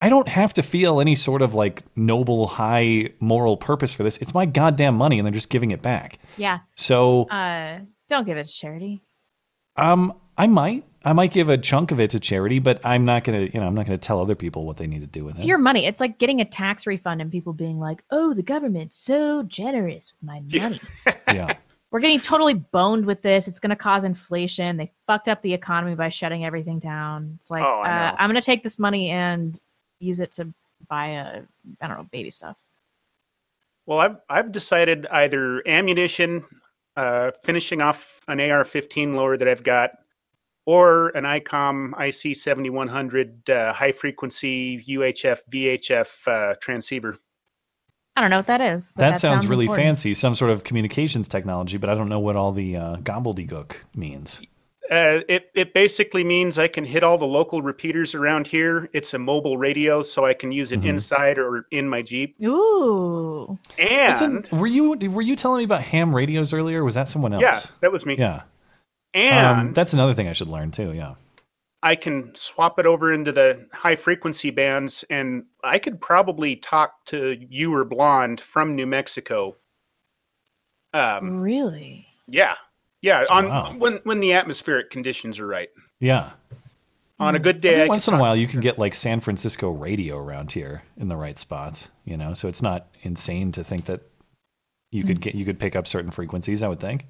I 0.00 0.08
don't 0.08 0.28
have 0.28 0.52
to 0.54 0.62
feel 0.62 1.00
any 1.00 1.14
sort 1.14 1.40
of 1.40 1.54
like 1.54 1.82
noble, 1.96 2.48
high 2.48 3.10
moral 3.20 3.56
purpose 3.56 3.94
for 3.94 4.02
this. 4.02 4.16
It's 4.18 4.34
my 4.34 4.46
goddamn 4.46 4.96
money, 4.96 5.18
and 5.18 5.26
they're 5.26 5.32
just 5.32 5.50
giving 5.50 5.70
it 5.70 5.82
back. 5.82 6.18
Yeah. 6.36 6.58
So 6.74 7.24
Uh, 7.28 7.80
don't 8.08 8.24
give 8.26 8.36
it 8.36 8.46
to 8.46 8.52
charity. 8.52 9.02
um, 9.76 10.14
I 10.36 10.46
might, 10.46 10.84
I 11.04 11.12
might 11.14 11.32
give 11.32 11.48
a 11.48 11.58
chunk 11.58 11.90
of 11.90 11.98
it 11.98 12.10
to 12.10 12.20
charity, 12.20 12.60
but 12.60 12.80
I'm 12.86 13.04
not 13.04 13.24
gonna, 13.24 13.40
you 13.52 13.58
know, 13.60 13.66
I'm 13.66 13.74
not 13.74 13.86
gonna 13.86 13.98
tell 13.98 14.20
other 14.20 14.36
people 14.36 14.64
what 14.66 14.76
they 14.76 14.86
need 14.86 15.00
to 15.00 15.06
do 15.06 15.24
with 15.24 15.32
It's 15.32 15.40
it. 15.40 15.44
It's 15.44 15.48
your 15.48 15.58
money. 15.58 15.84
It's 15.86 16.00
like 16.00 16.18
getting 16.18 16.40
a 16.40 16.44
tax 16.44 16.86
refund 16.86 17.20
and 17.20 17.30
people 17.30 17.52
being 17.52 17.80
like, 17.80 18.04
"Oh, 18.10 18.34
the 18.34 18.42
government's 18.42 18.98
so 18.98 19.42
generous 19.42 20.12
with 20.12 20.26
my 20.26 20.40
money." 20.40 20.80
yeah, 21.28 21.54
We're 21.90 21.98
getting 22.00 22.20
totally 22.20 22.54
boned 22.54 23.04
with 23.04 23.22
this. 23.22 23.48
It's 23.48 23.58
going 23.58 23.70
to 23.70 23.76
cause 23.76 24.04
inflation. 24.04 24.76
They 24.76 24.92
fucked 25.08 25.26
up 25.28 25.42
the 25.42 25.52
economy 25.54 25.94
by 25.96 26.08
shutting 26.08 26.44
everything 26.44 26.78
down. 26.78 27.34
It's 27.38 27.50
like, 27.50 27.64
Oh, 27.64 27.80
I 27.80 27.88
uh, 27.90 28.10
know. 28.10 28.16
I'm 28.18 28.30
going 28.30 28.40
to 28.40 28.44
take 28.46 28.62
this 28.62 28.78
money 28.78 29.10
and 29.10 29.58
use 29.98 30.20
it 30.20 30.30
to 30.32 30.52
buy 30.88 31.06
a, 31.08 31.42
I 31.80 31.88
don't 31.88 31.96
know, 31.98 32.06
baby 32.12 32.30
stuff. 32.30 32.56
Well, 33.86 33.98
I've 34.00 34.16
I've 34.28 34.52
decided 34.52 35.06
either 35.06 35.66
ammunition, 35.66 36.44
uh, 36.98 37.30
finishing 37.44 37.80
off 37.80 38.20
an 38.26 38.40
AR-15 38.40 39.14
lower 39.14 39.36
that 39.36 39.46
I've 39.46 39.62
got, 39.62 39.92
or 40.66 41.10
an 41.10 41.22
ICOM 41.22 41.92
IC 41.98 42.36
7100 42.36 43.48
uh, 43.48 43.72
high 43.72 43.92
frequency 43.92 44.84
UHF 44.88 45.38
VHF 45.50 46.08
uh, 46.26 46.54
transceiver. 46.60 47.16
I 48.16 48.20
don't 48.20 48.30
know 48.30 48.38
what 48.38 48.48
that 48.48 48.60
is. 48.60 48.92
but 48.96 49.12
that, 49.12 49.20
sounds, 49.20 49.46
really 49.46 49.66
important. 49.66 49.86
fancy, 49.86 50.14
some 50.14 50.34
sort 50.34 50.50
of 50.50 50.64
communications 50.64 51.28
technology, 51.28 51.78
but 51.78 51.88
I 51.88 51.94
don't 51.94 52.08
know 52.08 52.18
what 52.18 52.34
all 52.34 52.50
the 52.50 52.76
uh, 52.76 52.96
gobbledygook 52.96 53.76
means. 53.94 54.40
Uh, 54.90 55.20
it 55.28 55.50
it 55.54 55.74
basically 55.74 56.24
means 56.24 56.58
I 56.58 56.66
can 56.68 56.84
hit 56.84 57.02
all 57.02 57.18
the 57.18 57.26
local 57.26 57.60
repeaters 57.60 58.14
around 58.14 58.46
here. 58.46 58.88
It's 58.94 59.12
a 59.14 59.18
mobile 59.18 59.58
radio, 59.58 60.02
so 60.02 60.24
I 60.24 60.32
can 60.34 60.50
use 60.50 60.72
it 60.72 60.80
Mhm. 60.80 60.88
inside 60.88 61.38
or 61.38 61.66
in 61.70 61.88
my 61.88 62.00
Jeep. 62.02 62.36
Ooh. 62.42 63.58
And 63.78 64.20
an- 64.52 64.58
were 64.58 64.66
you 64.66 64.92
were 65.10 65.22
you 65.22 65.36
telling 65.36 65.58
me 65.58 65.64
about 65.64 65.82
ham 65.82 66.14
radios 66.14 66.52
earlier? 66.54 66.84
Was 66.84 66.94
that 66.94 67.08
someone 67.08 67.34
else? 67.34 67.42
yeah, 67.42 67.60
that 67.80 67.92
was 67.92 68.06
me. 68.06 68.16
yeah. 68.18 68.42
And 69.14 69.46
Um, 69.68 69.72
that's 69.74 69.92
another 69.92 70.14
thing 70.14 70.28
I 70.28 70.32
should 70.32 70.48
learn 70.48 70.70
too. 70.70 70.92
Yeah. 70.92 71.14
I 71.82 71.94
can 71.94 72.34
swap 72.34 72.78
it 72.78 72.86
over 72.86 73.12
into 73.12 73.30
the 73.30 73.66
high 73.72 73.94
frequency 73.96 74.50
bands, 74.50 75.04
and 75.10 75.44
I 75.62 75.78
could 75.78 76.00
probably 76.00 76.56
talk 76.56 77.04
to 77.06 77.36
you 77.48 77.72
or 77.74 77.84
Blonde 77.84 78.40
from 78.40 78.74
New 78.74 78.86
Mexico. 78.86 79.56
Um, 80.92 81.40
Really? 81.40 82.06
yeah, 82.26 82.54
yeah. 83.02 83.24
On 83.30 83.48
Wow. 83.48 83.74
when 83.78 84.00
when 84.04 84.20
the 84.20 84.32
atmospheric 84.32 84.90
conditions 84.90 85.38
are 85.38 85.46
right. 85.46 85.68
Yeah. 86.00 86.30
On 87.20 87.34
a 87.34 87.38
good 87.40 87.60
day, 87.60 87.88
once 87.88 88.06
in 88.06 88.14
a 88.14 88.18
while, 88.20 88.36
you 88.36 88.46
can 88.46 88.60
get 88.60 88.78
like 88.78 88.94
San 88.94 89.18
Francisco 89.18 89.70
radio 89.70 90.16
around 90.18 90.52
here 90.52 90.82
in 90.96 91.08
the 91.08 91.16
right 91.16 91.36
spots. 91.36 91.88
You 92.04 92.16
know, 92.16 92.32
so 92.34 92.46
it's 92.48 92.62
not 92.62 92.86
insane 93.02 93.50
to 93.52 93.64
think 93.64 93.86
that 93.86 94.02
you 94.92 95.02
Hmm. 95.02 95.08
could 95.08 95.20
get 95.20 95.34
you 95.34 95.44
could 95.44 95.58
pick 95.58 95.74
up 95.74 95.86
certain 95.88 96.10
frequencies. 96.12 96.62
I 96.62 96.68
would 96.68 96.78
think. 96.80 97.06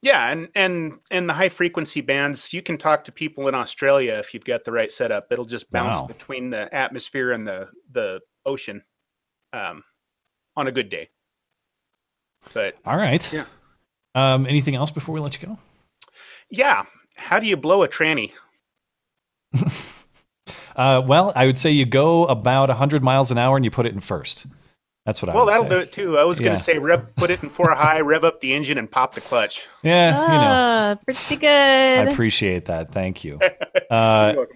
Yeah, 0.00 0.30
and 0.32 0.48
and 0.54 0.98
and 1.10 1.28
the 1.28 1.34
high 1.34 1.50
frequency 1.50 2.00
bands, 2.00 2.52
you 2.54 2.62
can 2.62 2.78
talk 2.78 3.04
to 3.04 3.12
people 3.12 3.48
in 3.48 3.54
Australia 3.54 4.14
if 4.14 4.32
you've 4.34 4.44
got 4.46 4.64
the 4.64 4.72
right 4.72 4.90
setup. 4.90 5.30
It'll 5.30 5.44
just 5.44 5.70
bounce 5.70 5.96
Wow. 6.00 6.06
between 6.06 6.48
the 6.50 6.74
atmosphere 6.74 7.32
and 7.32 7.46
the 7.46 7.68
the 7.92 8.20
ocean, 8.46 8.82
um, 9.52 9.84
on 10.56 10.66
a 10.68 10.72
good 10.72 10.88
day. 10.88 11.10
But 12.54 12.76
All 12.84 12.96
right. 12.96 13.30
Yeah. 13.32 13.44
Um, 14.14 14.46
anything 14.46 14.74
else 14.74 14.90
before 14.90 15.14
we 15.14 15.20
let 15.20 15.40
you 15.40 15.46
go? 15.48 15.58
yeah, 16.50 16.84
how 17.16 17.38
do 17.38 17.46
you 17.46 17.56
blow 17.56 17.82
a 17.82 17.88
tranny? 17.88 18.32
Uh, 20.74 21.02
well, 21.06 21.32
I 21.36 21.44
would 21.44 21.58
say 21.58 21.70
you 21.70 21.84
go 21.84 22.24
about 22.24 22.68
100 22.70 23.02
miles 23.04 23.30
an 23.30 23.36
hour 23.36 23.56
and 23.56 23.64
you 23.64 23.70
put 23.70 23.84
it 23.84 23.92
in 23.92 24.00
first. 24.00 24.46
That's 25.04 25.20
what 25.20 25.28
I. 25.28 25.34
Well, 25.34 25.44
that'll 25.44 25.64
say. 25.64 25.68
do 25.68 25.76
it 25.76 25.92
too. 25.92 26.18
I 26.18 26.24
was 26.24 26.40
Yeah. 26.40 26.46
going 26.46 26.56
to 26.56 26.62
say 26.62 26.78
rev, 26.78 27.14
put 27.14 27.28
it 27.28 27.42
in 27.42 27.50
four 27.50 27.74
high, 27.74 28.00
rev 28.00 28.24
up 28.24 28.40
the 28.40 28.54
engine, 28.54 28.78
and 28.78 28.90
pop 28.90 29.12
the 29.14 29.20
clutch. 29.20 29.66
Yeah, 29.82 30.12
you 30.22 30.28
know. 30.28 30.34
Ah, 30.34 30.98
pretty 31.04 31.36
good. 31.36 31.46
I 32.08 32.10
appreciate 32.10 32.64
that. 32.66 32.90
Thank 32.92 33.22
you. 33.24 33.38
Uh, 33.90 34.46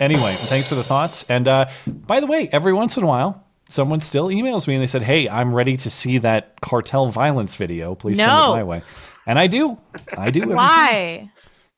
anyway, 0.00 0.32
thanks 0.32 0.66
for 0.66 0.74
the 0.74 0.82
thoughts. 0.82 1.26
And 1.28 1.46
uh, 1.46 1.66
by 1.86 2.20
the 2.20 2.26
way, 2.26 2.48
every 2.50 2.72
once 2.72 2.96
in 2.96 3.02
a 3.02 3.06
while, 3.06 3.45
someone 3.68 4.00
still 4.00 4.28
emails 4.28 4.66
me 4.66 4.74
and 4.74 4.82
they 4.82 4.86
said, 4.86 5.02
"Hey, 5.02 5.28
I'm 5.28 5.54
ready 5.54 5.76
to 5.78 5.90
see 5.90 6.18
that 6.18 6.60
cartel 6.60 7.08
violence 7.08 7.56
video. 7.56 7.94
Please 7.94 8.18
send 8.18 8.30
it 8.30 8.56
my 8.56 8.64
way." 8.64 8.82
And 9.26 9.38
I 9.38 9.46
do. 9.46 9.78
I 10.16 10.30
do. 10.30 10.42
every 10.42 10.54
time. 10.54 10.64
Why? 10.64 11.30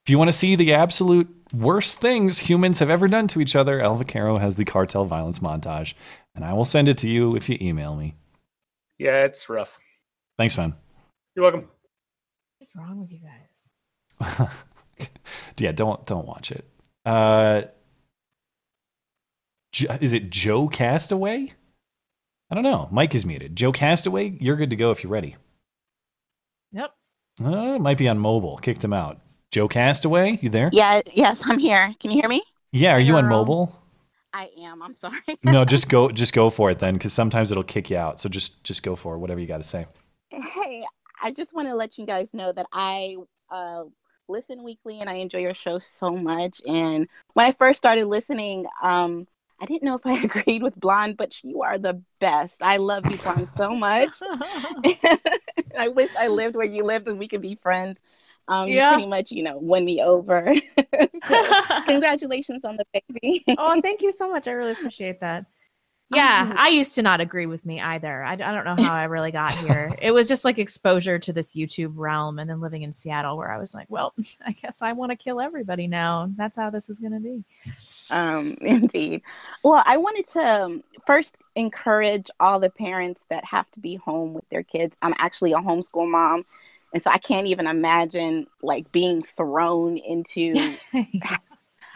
If 0.05 0.11
you 0.11 0.19
want 0.19 0.29
to 0.29 0.33
see 0.33 0.57
the 0.57 0.75
absolute 0.75 1.29
worst 1.53 1.99
things 1.99 2.39
humans 2.39 2.79
have 2.79 2.91
ever 2.91 3.09
done 3.09 3.29
to 3.29 3.41
each 3.41 3.57
other, 3.57 3.81
El 3.81 3.97
Vaquero 3.97 4.39
has 4.39 4.57
the 4.57 4.65
cartel 4.65 5.05
violence 5.05 5.39
montage, 5.39 5.95
and 6.35 6.45
I 6.45 6.53
will 6.53 6.65
send 6.65 6.89
it 6.89 6.99
to 6.99 7.09
you 7.09 7.37
if 7.37 7.49
you 7.49 7.59
email 7.61 7.95
me. 7.97 8.15
Yeah, 8.99 9.25
it's 9.25 9.49
rough. 9.49 9.79
Thanks, 10.39 10.57
man. 10.57 10.75
You're 11.35 11.45
welcome. 11.45 11.69
What's 12.59 12.75
wrong 12.75 13.01
with 13.01 13.13
you 13.13 13.21
guys? 13.21 14.49
yeah, 15.59 15.73
don't 15.73 16.05
don't 16.07 16.27
watch 16.27 16.51
it. 16.51 16.65
Uh, 17.05 17.63
is 20.01 20.13
it 20.13 20.31
Joe 20.31 20.69
Castaway? 20.69 21.53
I 22.51 22.55
don't 22.55 22.65
know. 22.65 22.89
Mike 22.91 23.15
is 23.15 23.27
muted. 23.27 23.57
Joe 23.57 23.73
Castaway, 23.73 24.37
you're 24.41 24.57
good 24.57 24.71
to 24.71 24.77
go 24.77 24.91
if 24.91 25.03
you're 25.03 25.13
ready. 25.13 25.37
Yep. 26.73 26.93
Uh, 27.45 27.79
might 27.79 27.99
be 27.99 28.09
on 28.09 28.19
mobile. 28.19 28.57
Kicked 28.59 28.83
him 28.83 28.93
out. 28.93 29.21
Joe 29.51 29.69
Castaway, 29.69 30.39
you 30.43 30.51
there? 30.51 30.71
Yeah, 30.73 31.03
yes, 31.13 31.41
I'm 31.45 31.59
here. 31.59 31.95
Can 32.01 32.11
you 32.11 32.21
hear 32.21 32.29
me? 32.29 32.43
Yeah, 32.73 32.93
are 32.93 33.01
you 33.01 33.17
on 33.17 33.27
mobile? 33.27 33.75
I 34.33 34.51
am. 34.59 34.83
I'm 34.83 34.95
sorry. 34.95 35.21
no, 35.43 35.65
just 35.65 35.89
go 35.91 36.11
just 36.11 36.35
go 36.35 36.51
for 36.51 36.71
it 36.71 36.79
then, 36.81 36.95
because 36.95 37.13
sometimes 37.13 37.51
it'll 37.51 37.65
kick 37.65 37.91
you 37.91 37.97
out. 37.97 38.21
So 38.21 38.29
just 38.29 38.63
just 38.65 38.83
go 38.83 38.95
for 38.95 39.15
it, 39.15 39.19
whatever 39.19 39.41
you 39.41 39.47
got 39.47 39.59
to 39.59 39.65
say. 39.65 39.87
hey, 40.31 40.85
I 41.23 41.31
just 41.31 41.55
want 41.55 41.69
to 41.69 41.75
let 41.75 41.97
you 41.97 42.07
guys 42.07 42.29
know 42.33 42.53
that 42.53 42.67
I 42.73 43.17
uh, 43.51 43.85
listen 44.29 44.63
weekly 44.63 45.01
and 45.01 45.09
I 45.09 45.15
enjoy 45.15 45.39
your 45.39 45.55
show 45.55 45.81
so 45.99 46.11
much. 46.11 46.61
And 46.67 47.09
when 47.33 47.47
I 47.47 47.53
first 47.53 47.79
started 47.79 48.07
listening, 48.07 48.67
um, 48.83 49.27
I 49.61 49.67
didn't 49.67 49.85
know 49.85 49.97
if 49.97 50.07
I 50.07 50.19
agreed 50.23 50.63
with 50.63 50.77
Blonde, 50.77 51.17
but 51.17 51.33
you 51.43 51.63
are 51.63 51.79
the 51.79 52.03
best. 52.21 52.57
I 52.61 52.77
love 52.77 53.11
you, 53.11 53.17
Blonde, 53.17 53.49
so 53.57 53.75
much. 53.75 54.15
I 55.79 55.89
wish 55.89 56.15
I 56.17 56.29
lived 56.29 56.57
where 56.57 56.67
you 56.67 56.85
lived 56.85 57.09
and 57.09 57.19
we 57.19 57.29
could 57.29 57.43
be 57.43 57.57
friends. 57.57 57.99
Um, 58.47 58.69
Yeah. 58.69 58.91
You 58.91 58.97
pretty 58.97 59.09
much, 59.09 59.31
you 59.31 59.43
know, 59.43 59.59
won 59.59 59.85
me 59.85 60.03
over. 60.03 60.55
So, 61.29 61.47
congratulations 61.85 62.65
on 62.65 62.77
the 62.77 62.85
baby. 62.93 63.45
oh, 63.59 63.81
thank 63.83 64.01
you 64.01 64.13
so 64.13 64.31
much. 64.31 64.49
I 64.49 64.53
really 64.53 64.73
appreciate 64.73 65.21
that. 65.21 65.45
Yeah, 66.11 66.55
I 66.57 66.69
used 66.69 66.95
to 66.95 67.03
not 67.03 67.21
agree 67.21 67.45
with 67.45 67.67
me 67.67 67.83
either. 67.83 68.23
I, 68.25 68.33
I 68.33 68.37
don't 68.37 68.65
know 68.65 68.83
how 68.83 68.95
I 68.95 69.05
really 69.05 69.31
got 69.31 69.53
here. 69.53 69.95
It 70.01 70.11
was 70.11 70.27
just 70.27 70.43
like 70.43 70.59
exposure 70.59 71.19
to 71.19 71.33
this 71.35 71.53
YouTube 71.53 71.93
realm 71.97 72.39
and 72.39 72.49
then 72.49 72.63
living 72.63 72.83
in 72.83 72.95
Seattle 72.95 73.37
where 73.37 73.53
I 73.53 73.59
was 73.59 73.75
like, 73.75 73.89
well, 73.91 74.15
I 74.47 74.53
guess 74.53 74.81
I 74.81 74.95
want 74.95 75.11
to 75.13 75.17
kill 75.17 75.39
everybody 75.39 75.87
now. 75.87 76.31
That's 76.35 76.57
how 76.57 76.71
this 76.71 76.89
is 76.89 76.99
going 76.99 77.13
to 77.13 77.21
be. 77.21 77.45
Um, 78.11 78.57
indeed. 78.61 79.23
Well, 79.63 79.83
I 79.85 79.97
wanted 79.99 80.29
to 80.31 80.41
um, 80.41 80.83
first 81.07 81.37
encourage 81.55 82.29
all 82.41 82.61
the 82.61 82.71
parents 82.71 83.21
that 83.31 83.45
have 83.45 83.71
to 83.73 83.81
be 83.81 83.97
home 83.97 84.35
with 84.35 84.49
their 84.51 84.63
kids. 84.63 84.95
I'm 85.03 85.15
actually 85.19 85.53
a 85.53 85.57
homeschool 85.59 86.09
mom, 86.11 86.45
and 86.95 87.03
so 87.03 87.11
I 87.11 87.19
can't 87.19 87.47
even 87.49 87.67
imagine 87.67 88.47
like 88.63 88.91
being 88.93 89.25
thrown 89.37 89.99
into 89.99 90.79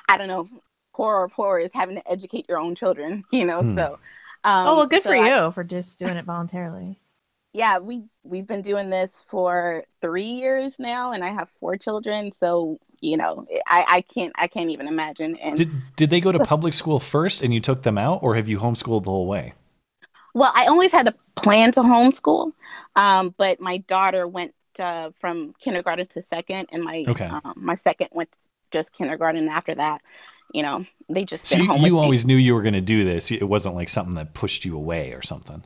I 0.09 0.19
don't 0.19 0.29
know 0.29 0.49
horror 0.93 1.25
of 1.25 1.33
horrors 1.33 1.71
having 1.73 1.97
to 1.97 2.11
educate 2.11 2.47
your 2.49 2.59
own 2.59 2.75
children. 2.75 3.25
You 3.33 3.45
know, 3.47 3.63
Hmm. 3.63 3.75
so. 3.75 3.99
Um, 4.45 4.67
oh 4.69 4.77
well, 4.77 4.87
good 4.87 5.03
so 5.03 5.11
for 5.11 5.15
I- 5.15 5.47
you 5.47 5.53
for 5.53 5.65
just 5.65 5.99
doing 5.99 6.17
it 6.17 6.25
voluntarily. 6.25 6.99
yeah, 7.53 7.79
we 7.79 8.05
we've 8.25 8.47
been 8.47 8.63
doing 8.63 8.89
this 8.91 9.25
for 9.31 9.85
three 10.01 10.25
years 10.33 10.75
now, 10.79 11.13
and 11.13 11.23
I 11.23 11.31
have 11.31 11.49
four 11.61 11.77
children. 11.77 12.33
So 12.41 12.79
you 13.03 13.19
know, 13.19 13.47
I 13.67 13.87
I 13.89 14.03
can't 14.03 14.33
I 14.37 14.49
can't 14.49 14.71
even 14.71 14.89
imagine. 14.89 15.37
And 15.39 15.65
Did 15.65 15.97
did 15.97 16.11
they 16.11 16.21
go 16.21 16.31
to 16.31 16.39
public 16.41 16.75
school 16.75 16.99
first 17.01 17.43
and 17.43 17.55
you 17.55 17.61
took 17.61 17.85
them 17.85 17.97
out, 17.97 18.23
or 18.23 18.35
have 18.35 18.49
you 18.51 18.59
homeschooled 18.59 19.05
the 19.05 19.11
whole 19.11 19.27
way? 19.27 19.55
well, 20.35 20.53
I 20.55 20.67
always 20.67 20.93
had 20.93 21.09
a 21.09 21.15
plan 21.37 21.73
to 21.73 21.81
homeschool, 21.81 22.53
um, 22.97 23.35
but 23.37 23.61
my 23.61 23.79
daughter 23.79 24.27
went 24.27 24.55
uh, 24.79 25.11
from 25.21 25.55
kindergarten 25.61 26.07
to 26.07 26.23
second, 26.23 26.69
and 26.73 26.83
my 26.83 27.09
Okay. 27.09 27.37
um, 27.45 27.55
my 27.57 27.75
second 27.75 28.09
went 28.13 28.37
just 28.73 28.93
kindergarten. 28.93 29.43
And 29.43 29.51
after 29.51 29.75
that, 29.75 30.01
you 30.53 30.63
know, 30.63 30.85
they 31.09 31.25
just 31.25 31.45
So 31.45 31.57
you, 31.57 31.69
home 31.69 31.83
you 31.89 31.99
with 31.99 31.99
me. 31.99 32.15
always 32.15 32.25
knew 32.25 32.37
you 32.37 32.55
were 32.55 32.63
going 32.63 32.75
to 32.75 32.81
do 32.81 33.05
this. 33.05 33.31
It 33.31 33.43
wasn't 33.49 33.75
like 33.75 33.89
something 33.89 34.15
that 34.15 34.35
pushed 34.35 34.65
you 34.65 34.77
away 34.77 35.13
or 35.13 35.23
something. 35.23 35.65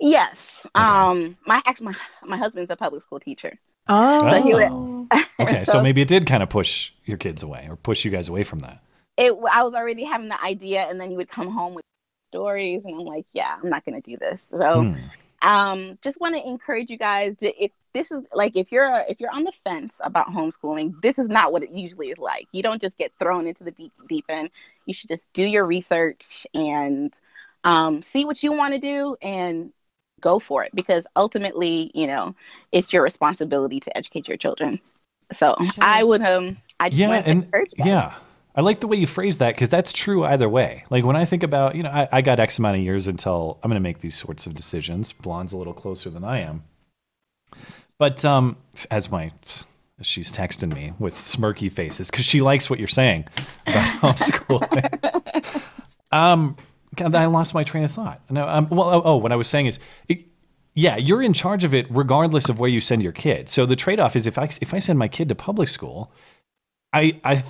yes. 0.00 0.38
Um, 0.74 1.36
my 1.46 1.62
actually 1.66 1.86
my 1.86 1.96
my 2.22 2.36
husband's 2.36 2.70
a 2.70 2.76
public 2.76 3.02
school 3.02 3.20
teacher. 3.20 3.58
Oh, 3.88 4.18
So 4.20 4.42
he 4.42 4.54
would- 4.54 4.68
Oh. 4.70 5.08
Okay, 5.40 5.64
so 5.64 5.82
maybe 5.82 6.00
it 6.00 6.08
did 6.08 6.26
kind 6.26 6.42
of 6.42 6.48
push 6.48 6.92
your 7.04 7.16
kids 7.18 7.42
away 7.42 7.66
or 7.68 7.76
push 7.76 8.04
you 8.04 8.10
guys 8.10 8.28
away 8.28 8.44
from 8.44 8.60
that. 8.60 8.80
it 9.16 9.32
I 9.50 9.62
was 9.62 9.74
already 9.74 10.04
having 10.04 10.28
the 10.28 10.40
idea 10.42 10.82
and 10.88 11.00
then 11.00 11.10
you 11.10 11.16
would 11.18 11.28
come 11.28 11.48
home 11.50 11.74
with 11.74 11.84
stories 12.28 12.82
and 12.84 12.94
I'm 13.00 13.06
like, 13.06 13.26
yeah, 13.32 13.56
I'm 13.62 13.68
not 13.68 13.84
going 13.84 14.00
to 14.00 14.10
do 14.10 14.16
this. 14.16 14.40
So 14.50 14.82
Hmm. 14.82 14.96
um 15.42 15.98
just 16.02 16.20
want 16.20 16.34
to 16.34 16.48
encourage 16.48 16.88
you 16.90 16.96
guys 16.98 17.36
to 17.38 17.52
if 17.62 17.70
this 17.92 18.10
is 18.10 18.22
like 18.32 18.56
if 18.56 18.72
you're 18.72 19.02
if 19.08 19.20
you're 19.20 19.30
on 19.30 19.44
the 19.44 19.52
fence 19.64 19.92
about 20.00 20.28
homeschooling, 20.28 21.00
this 21.02 21.18
is 21.18 21.28
not 21.28 21.52
what 21.52 21.62
it 21.62 21.70
usually 21.70 22.08
is 22.08 22.18
like. 22.18 22.46
You 22.52 22.62
don't 22.62 22.80
just 22.80 22.96
get 22.96 23.12
thrown 23.20 23.46
into 23.46 23.62
the 23.64 23.70
deep, 23.72 23.92
deep 24.08 24.24
end. 24.28 24.50
You 24.86 24.94
should 24.94 25.08
just 25.10 25.26
do 25.34 25.42
your 25.44 25.64
research 25.66 26.46
and 26.54 27.12
um 27.64 28.02
see 28.12 28.24
what 28.24 28.42
you 28.42 28.52
want 28.52 28.72
to 28.74 28.80
do 28.80 29.16
and 29.20 29.72
go 30.20 30.40
for 30.40 30.64
it 30.64 30.72
because 30.74 31.04
ultimately, 31.16 31.90
you 31.94 32.06
know, 32.06 32.34
it's 32.72 32.92
your 32.92 33.02
responsibility 33.02 33.80
to 33.80 33.96
educate 33.96 34.28
your 34.28 34.36
children. 34.36 34.80
So 35.38 35.56
I 35.80 36.04
would 36.04 36.22
um 36.22 36.58
I 36.80 36.90
just 36.90 36.98
Yeah, 36.98 37.22
and 37.24 37.52
yeah, 37.76 38.14
I 38.54 38.60
like 38.60 38.80
the 38.80 38.86
way 38.86 38.96
you 38.96 39.06
phrase 39.06 39.38
that 39.38 39.54
because 39.54 39.68
that's 39.68 39.92
true 39.92 40.24
either 40.24 40.48
way. 40.48 40.84
Like 40.90 41.04
when 41.04 41.16
I 41.16 41.24
think 41.24 41.42
about, 41.42 41.74
you 41.74 41.82
know, 41.82 41.90
I, 41.90 42.08
I 42.12 42.22
got 42.22 42.40
X 42.40 42.58
amount 42.58 42.76
of 42.76 42.82
years 42.82 43.06
until 43.06 43.58
I'm 43.62 43.70
going 43.70 43.80
to 43.80 43.82
make 43.82 44.00
these 44.00 44.16
sorts 44.16 44.46
of 44.46 44.54
decisions. 44.54 45.12
Blonde's 45.12 45.52
a 45.52 45.56
little 45.56 45.74
closer 45.74 46.10
than 46.10 46.24
I 46.24 46.40
am, 46.40 46.64
but 47.98 48.24
um, 48.24 48.56
as 48.90 49.10
my 49.10 49.32
she's 50.02 50.30
texting 50.32 50.74
me 50.74 50.92
with 50.98 51.14
smirky 51.14 51.70
faces 51.70 52.10
because 52.10 52.24
she 52.24 52.40
likes 52.40 52.68
what 52.68 52.78
you're 52.78 52.88
saying 52.88 53.26
about 53.66 53.84
homeschooling. 54.00 55.62
um, 56.12 56.56
God, 56.96 57.14
I 57.14 57.26
lost 57.26 57.54
my 57.54 57.64
train 57.64 57.84
of 57.84 57.92
thought. 57.92 58.20
No, 58.30 58.46
um, 58.48 58.68
well, 58.70 58.88
oh, 58.88 59.02
oh, 59.04 59.16
what 59.16 59.32
I 59.32 59.36
was 59.36 59.48
saying 59.48 59.66
is. 59.66 59.78
It, 60.08 60.26
yeah, 60.76 60.96
you're 60.96 61.22
in 61.22 61.32
charge 61.32 61.62
of 61.62 61.72
it 61.72 61.86
regardless 61.88 62.48
of 62.48 62.58
where 62.58 62.68
you 62.68 62.80
send 62.80 63.00
your 63.02 63.12
kid. 63.12 63.48
So 63.48 63.64
the 63.64 63.76
trade-off 63.76 64.16
is 64.16 64.26
if 64.26 64.38
I 64.38 64.48
if 64.60 64.74
I 64.74 64.80
send 64.80 64.98
my 64.98 65.06
kid 65.06 65.28
to 65.28 65.34
public 65.36 65.68
school, 65.68 66.10
I 66.92 67.20
I 67.22 67.44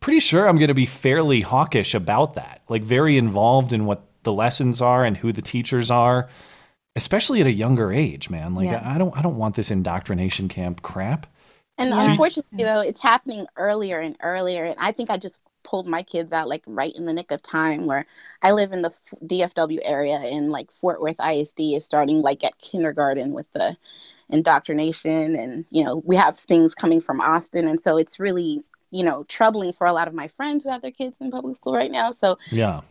pretty 0.00 0.20
sure 0.20 0.48
I'm 0.48 0.56
going 0.56 0.68
to 0.68 0.74
be 0.74 0.86
fairly 0.86 1.42
hawkish 1.42 1.94
about 1.94 2.34
that. 2.34 2.62
Like 2.68 2.82
very 2.82 3.18
involved 3.18 3.72
in 3.72 3.86
what 3.86 4.02
the 4.24 4.32
lessons 4.32 4.82
are 4.82 5.04
and 5.04 5.16
who 5.16 5.32
the 5.32 5.42
teachers 5.42 5.90
are, 5.92 6.28
especially 6.96 7.40
at 7.40 7.46
a 7.46 7.52
younger 7.52 7.92
age, 7.92 8.30
man. 8.30 8.54
Like 8.56 8.66
Yeah. 8.66 8.82
I 8.84 8.98
don't 8.98 9.16
I 9.16 9.22
don't 9.22 9.36
want 9.36 9.54
this 9.54 9.70
indoctrination 9.70 10.48
camp 10.48 10.82
crap. 10.82 11.28
And 11.78 11.90
Yeah. 11.90 12.00
So 12.00 12.06
you- 12.06 12.12
unfortunately, 12.12 12.64
though, 12.64 12.80
it's 12.80 13.00
happening 13.00 13.46
earlier 13.56 14.00
and 14.00 14.16
earlier. 14.22 14.64
And 14.64 14.74
I 14.78 14.90
think 14.90 15.08
I 15.10 15.18
just 15.18 15.38
pulled 15.66 15.86
my 15.86 16.02
kids 16.02 16.32
out 16.32 16.48
like 16.48 16.62
right 16.66 16.94
in 16.94 17.04
the 17.04 17.12
nick 17.12 17.30
of 17.32 17.42
time 17.42 17.86
where 17.86 18.06
I 18.40 18.52
live 18.52 18.72
in 18.72 18.82
the 18.82 18.92
DFW 19.24 19.80
area 19.82 20.16
and 20.16 20.50
like 20.50 20.70
Fort 20.80 21.02
Worth 21.02 21.16
ISD 21.20 21.60
is 21.74 21.84
starting 21.84 22.22
like 22.22 22.44
at 22.44 22.56
kindergarten 22.58 23.32
with 23.32 23.46
the 23.52 23.76
indoctrination. 24.30 25.34
And, 25.36 25.64
you 25.70 25.84
know, 25.84 26.02
we 26.04 26.16
have 26.16 26.38
things 26.38 26.74
coming 26.74 27.00
from 27.00 27.20
Austin. 27.20 27.66
And 27.68 27.80
so 27.80 27.96
it's 27.96 28.20
really, 28.20 28.62
you 28.90 29.04
know, 29.04 29.24
troubling 29.24 29.72
for 29.72 29.86
a 29.86 29.92
lot 29.92 30.08
of 30.08 30.14
my 30.14 30.28
friends 30.28 30.64
who 30.64 30.70
have 30.70 30.82
their 30.82 30.90
kids 30.92 31.16
in 31.20 31.30
public 31.30 31.56
school 31.56 31.74
right 31.74 31.90
now. 31.90 32.12
So 32.12 32.38
Yeah. 32.50 32.82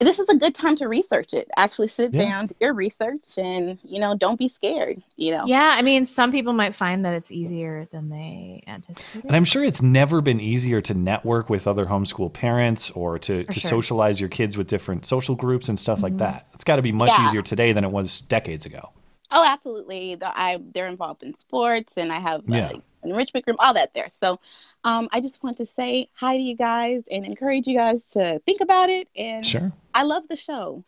This 0.00 0.18
is 0.18 0.28
a 0.28 0.36
good 0.36 0.54
time 0.54 0.76
to 0.76 0.88
research 0.88 1.32
it. 1.32 1.48
Actually 1.56 1.88
sit 1.88 2.12
Yeah. 2.12 2.24
down, 2.24 2.46
do 2.48 2.54
your 2.60 2.74
research 2.74 3.38
and, 3.38 3.78
you 3.84 4.00
know, 4.00 4.16
don't 4.16 4.38
be 4.38 4.48
scared, 4.48 5.02
you 5.16 5.30
know. 5.30 5.44
Yeah, 5.46 5.70
I 5.72 5.82
mean, 5.82 6.04
some 6.04 6.30
people 6.32 6.52
might 6.52 6.74
find 6.74 7.04
that 7.04 7.14
it's 7.14 7.30
easier 7.30 7.86
than 7.92 8.08
they 8.10 8.62
anticipated. 8.66 9.24
And 9.26 9.36
I'm 9.36 9.44
sure 9.44 9.62
it's 9.64 9.82
never 9.82 10.20
been 10.20 10.40
easier 10.40 10.80
to 10.82 10.94
network 10.94 11.48
with 11.48 11.66
other 11.66 11.86
homeschool 11.86 12.32
parents 12.32 12.90
or 12.90 13.18
to, 13.20 13.44
For 13.44 13.52
to 13.52 13.60
sure. 13.60 13.68
socialize 13.70 14.20
your 14.20 14.28
kids 14.28 14.56
with 14.58 14.66
different 14.66 15.06
social 15.06 15.34
groups 15.34 15.68
and 15.68 15.78
stuff 15.78 16.02
like 16.02 16.14
Mhm. 16.14 16.18
that. 16.18 16.48
It's 16.54 16.64
got 16.64 16.76
to 16.76 16.82
be 16.82 16.92
much 16.92 17.10
Yeah. 17.10 17.28
easier 17.28 17.42
today 17.42 17.72
than 17.72 17.84
it 17.84 17.90
was 17.90 18.20
decades 18.20 18.66
ago. 18.66 18.90
Oh, 19.30 19.44
absolutely. 19.46 20.16
The, 20.16 20.26
I 20.38 20.58
they're 20.74 20.86
involved 20.86 21.22
in 21.22 21.34
sports, 21.34 21.92
and 21.96 22.12
I 22.12 22.18
have 22.20 22.40
uh, 22.40 22.54
Yeah. 22.54 22.72
Like, 23.04 23.10
an 23.10 23.10
enrichment 23.12 23.44
group, 23.44 23.56
all 23.58 23.74
that 23.74 23.94
there. 23.94 24.08
So, 24.08 24.40
um, 24.84 25.08
I 25.12 25.20
just 25.20 25.42
want 25.42 25.56
to 25.58 25.66
say 25.66 26.08
hi 26.14 26.36
to 26.36 26.42
you 26.42 26.56
guys 26.56 27.02
and 27.10 27.24
encourage 27.24 27.66
you 27.66 27.76
guys 27.76 28.02
to 28.12 28.38
think 28.40 28.60
about 28.60 28.90
it. 28.90 29.08
And 29.16 29.44
Sure. 29.46 29.72
I 29.94 30.02
love 30.04 30.24
the 30.28 30.36
show. 30.36 30.84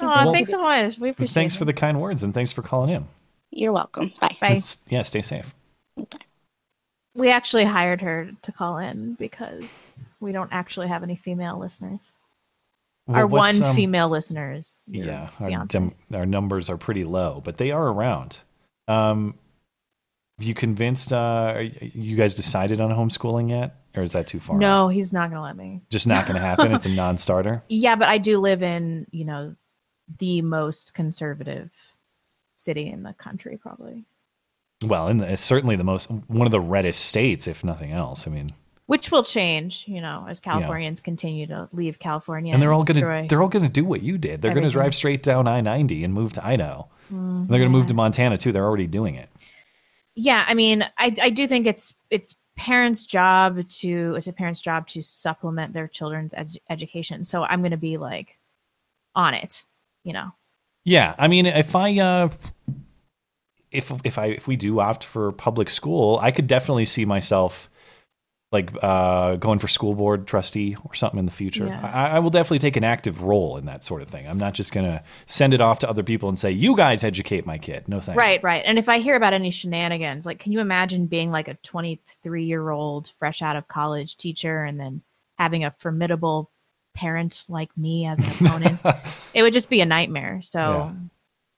Aw, 0.00 0.24
Well- 0.24 0.32
thanks 0.32 0.50
so 0.50 0.60
much. 0.60 0.98
We 0.98 1.10
appreciate 1.10 1.34
Thanks 1.34 1.54
it. 1.54 1.58
for 1.58 1.64
the 1.64 1.72
kind 1.72 2.00
words 2.00 2.22
and 2.22 2.32
thanks 2.34 2.52
for 2.52 2.62
calling 2.62 2.90
in. 2.90 3.06
You're 3.50 3.72
welcome. 3.72 4.12
Bye. 4.20 4.36
Bye. 4.40 4.46
It's- 4.52 4.78
yeah, 4.88 5.02
stay 5.02 5.22
safe. 5.22 5.54
Okay. 5.98 6.18
We 7.14 7.30
actually 7.30 7.64
hired 7.64 8.02
her 8.02 8.30
to 8.42 8.52
call 8.52 8.78
in 8.78 9.14
because 9.14 9.96
we 10.20 10.32
don't 10.32 10.52
actually 10.52 10.88
have 10.88 11.02
any 11.02 11.16
female 11.16 11.58
listeners. 11.58 12.12
Well, 13.06 13.16
our 13.18 13.26
one 13.26 13.62
um, 13.62 13.74
female 13.76 14.08
listeners. 14.08 14.82
Yeah, 14.86 15.30
our, 15.40 15.64
dem- 15.66 15.94
our 16.12 16.26
numbers 16.26 16.68
are 16.68 16.76
pretty 16.76 17.04
low, 17.04 17.40
but 17.44 17.56
they 17.56 17.70
are 17.70 17.86
around. 17.88 18.38
Um, 18.88 19.34
have 20.38 20.46
you 20.46 20.54
convinced? 20.54 21.12
Uh, 21.12 21.52
are 21.56 21.62
you 21.62 22.16
guys 22.16 22.34
decided 22.34 22.80
on 22.80 22.90
homeschooling 22.90 23.48
yet, 23.50 23.76
or 23.96 24.02
is 24.02 24.12
that 24.12 24.26
too 24.26 24.38
far? 24.40 24.56
off? 24.56 24.60
No, 24.60 24.88
he's 24.88 25.12
not 25.12 25.30
going 25.30 25.38
to 25.38 25.42
let 25.42 25.56
me. 25.56 25.80
just 25.90 26.06
not 26.06 26.26
going 26.26 26.34
to 26.36 26.42
happen. 26.42 26.72
it's 26.72 26.86
a 26.86 26.88
non-starter. 26.94 27.62
Yeah, 27.68 27.96
but 27.96 28.08
I 28.08 28.18
do 28.18 28.38
live 28.38 28.62
in, 28.62 29.06
you 29.10 29.24
know, 29.24 29.54
the 30.18 30.42
most 30.42 30.92
conservative 30.94 31.70
city 32.56 32.88
in 32.90 33.02
the 33.02 33.12
country, 33.14 33.56
probably. 33.56 34.04
Well, 34.82 35.08
and 35.08 35.20
it's 35.22 35.42
certainly 35.42 35.76
the 35.76 35.84
most 35.84 36.10
one 36.10 36.46
of 36.46 36.50
the 36.50 36.60
reddest 36.60 37.06
states, 37.06 37.46
if 37.46 37.64
nothing 37.64 37.92
else. 37.92 38.26
I 38.26 38.30
mean, 38.30 38.50
Which 38.84 39.10
will 39.10 39.24
change, 39.24 39.84
you 39.88 40.02
know, 40.02 40.26
as 40.28 40.38
Californians 40.38 41.00
continue 41.00 41.46
to 41.46 41.68
leave 41.72 41.98
California. 41.98 42.52
and 42.52 42.60
they're 42.60 42.74
all 42.74 42.84
going 42.84 43.00
to 43.00 43.26
they're 43.28 43.40
all 43.42 43.48
going 43.48 43.64
to 43.64 43.70
do 43.70 43.86
what 43.86 44.02
you 44.02 44.18
did. 44.18 44.42
They're 44.42 44.52
going 44.52 44.64
to 44.64 44.70
drive 44.70 44.94
straight 44.94 45.22
down 45.22 45.48
I 45.48 45.62
ninety 45.62 46.04
and 46.04 46.12
move 46.12 46.34
to 46.34 46.46
Idaho. 46.46 46.88
And 47.08 47.48
they're 47.48 47.58
going 47.58 47.70
to 47.72 47.76
move 47.78 47.86
to 47.86 47.94
Montana 47.94 48.36
too. 48.36 48.52
They're 48.52 48.64
already 48.66 48.86
doing 48.86 49.14
it. 49.14 49.30
Yeah 50.16 50.44
i 50.48 50.54
mean 50.54 50.82
i 50.98 51.14
i 51.22 51.30
do 51.30 51.46
think 51.46 51.66
it's 51.66 51.94
it's 52.10 52.34
parents 52.56 53.06
job 53.06 53.68
to 53.68 54.14
it's 54.16 54.26
a 54.26 54.32
parent's 54.32 54.60
job 54.60 54.86
to 54.88 55.00
supplement 55.02 55.72
their 55.72 55.86
children's 55.86 56.34
ed- 56.34 56.58
education. 56.70 57.22
So 57.22 57.44
i'm 57.44 57.60
going 57.60 57.70
to 57.70 57.76
be 57.76 57.96
like 57.96 58.38
on 59.14 59.34
it 59.34 59.62
you 60.06 60.12
know? 60.12 60.30
Yeah, 60.84 61.14
I 61.18 61.26
mean, 61.26 61.46
if 61.46 61.74
I 61.74 61.98
uh, 61.98 62.28
if 63.72 63.92
if 64.04 64.18
I 64.18 64.26
if 64.26 64.46
we 64.46 64.56
do 64.56 64.78
opt 64.78 65.02
for 65.02 65.32
public 65.32 65.68
school, 65.68 66.18
I 66.22 66.30
could 66.30 66.46
definitely 66.46 66.84
see 66.84 67.04
myself 67.04 67.68
like 68.52 68.70
uh, 68.82 69.36
going 69.36 69.58
for 69.58 69.66
school 69.68 69.94
board 69.94 70.26
trustee 70.26 70.76
or 70.84 70.94
something 70.94 71.18
in 71.18 71.26
the 71.26 71.32
future. 71.32 71.66
Yeah. 71.66 71.80
I, 71.82 72.16
I 72.16 72.18
will 72.20 72.30
definitely 72.30 72.60
take 72.60 72.76
an 72.76 72.84
active 72.84 73.22
role 73.22 73.56
in 73.56 73.66
that 73.66 73.82
sort 73.82 74.02
of 74.02 74.08
thing. 74.08 74.26
I'm 74.28 74.38
not 74.38 74.54
just 74.54 74.72
gonna 74.72 75.02
send 75.26 75.52
it 75.52 75.60
off 75.60 75.80
to 75.80 75.90
other 75.90 76.02
people 76.04 76.28
and 76.28 76.38
say, 76.38 76.52
"You 76.52 76.76
guys 76.76 77.02
educate 77.02 77.44
my 77.44 77.58
kid." 77.58 77.88
No 77.88 78.00
thanks. 78.00 78.16
right 78.16 78.42
right 78.44 78.62
and 78.64 78.78
if 78.78 78.88
i 78.88 78.98
hear 78.98 79.16
about 79.16 79.32
any 79.32 79.50
shenanigans 79.50 80.24
like 80.26 80.38
can 80.38 80.52
you 80.52 80.60
imagine 80.60 81.06
being 81.06 81.30
like 81.32 81.48
a 81.48 81.54
23 81.54 82.44
year 82.44 82.70
old 82.70 83.10
fresh 83.18 83.42
out 83.42 83.56
of 83.56 83.66
college 83.68 84.16
teacher 84.16 84.62
and 84.64 84.78
then 84.78 85.02
having 85.38 85.64
a 85.64 85.70
formidable 85.72 86.50
parent 86.94 87.44
like 87.48 87.76
me 87.76 88.06
as 88.06 88.18
an 88.40 88.46
opponent 88.46 88.80
it 89.34 89.42
would 89.42 89.52
just 89.52 89.68
be 89.68 89.80
a 89.80 89.84
nightmare 89.86 90.40
so 90.42 90.58
Yeah. 90.60 90.92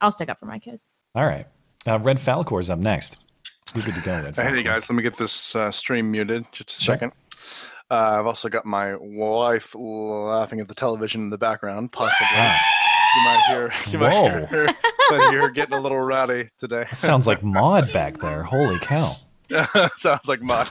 i'll 0.00 0.10
stick 0.10 0.28
up 0.28 0.40
for 0.40 0.46
my 0.46 0.58
kid 0.58 0.80
All 1.14 1.24
right. 1.26 1.46
Uh, 1.86 1.98
Red 1.98 2.18
Falcor 2.18 2.60
is 2.60 2.70
up 2.70 2.78
next. 2.80 3.18
You're 3.74 3.84
good 3.84 3.94
to 3.96 4.00
go, 4.00 4.20
Red. 4.22 4.36
Hey 4.36 4.62
guys, 4.62 4.88
let 4.88 4.96
me 4.96 5.02
get 5.02 5.16
this 5.16 5.54
uh, 5.54 5.70
stream 5.70 6.10
muted 6.10 6.44
just 6.52 6.70
a 6.70 6.82
Sure. 6.82 6.94
second. 6.94 7.12
Uh, 7.90 8.18
I've 8.20 8.26
also 8.26 8.48
got 8.48 8.64
my 8.66 8.96
wife 8.96 9.74
laughing 9.74 10.60
at 10.60 10.68
the 10.68 10.74
television 10.74 11.22
in 11.22 11.30
the 11.30 11.38
background, 11.38 11.90
possibly. 11.92 12.26
Ah, 12.32 12.58
You 13.16 13.24
might 13.24 13.42
hear, 13.48 13.72
you 13.92 13.98
might 13.98 14.12
Whoa. 14.12 14.28
hear 14.28 14.46
her, 14.46 14.66
but 15.10 15.32
you're 15.32 15.50
getting 15.50 15.74
a 15.74 15.80
little 15.80 15.98
rowdy 16.00 16.50
today. 16.58 16.84
that 16.90 16.98
sounds 16.98 17.26
like 17.26 17.42
Maud 17.42 17.92
back 17.92 18.18
there. 18.18 18.42
Holy 18.42 18.78
cow! 18.80 19.16
Sounds 19.96 20.28
like 20.28 20.42
mine. 20.42 20.66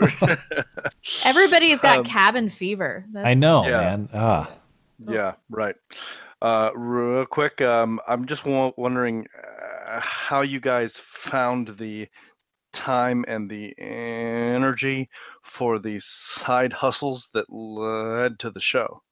Everybody's 1.26 1.82
got 1.82 1.98
Um, 1.98 2.04
cabin 2.04 2.48
fever. 2.48 3.04
That's 3.12 3.26
I 3.26 3.34
know, 3.34 3.64
Yeah. 3.66 3.76
man. 3.78 4.08
Ah. 4.14 4.50
Yeah, 5.06 5.32
right. 5.50 5.74
Uh, 6.40 6.70
real 6.74 7.26
quick, 7.26 7.60
um, 7.60 8.00
I'm 8.08 8.24
just 8.24 8.44
w- 8.44 8.72
wondering 8.78 9.26
uh, 9.86 10.00
how 10.00 10.40
you 10.40 10.60
guys 10.60 10.96
found 10.96 11.68
the 11.76 12.08
time 12.72 13.24
and 13.28 13.48
the 13.50 13.74
energy 13.78 15.08
for 15.42 15.78
the 15.78 15.98
side 16.00 16.72
hustles 16.72 17.30
that 17.34 17.46
led 17.52 18.38
to 18.40 18.50
the 18.50 18.60
show. 18.60 19.02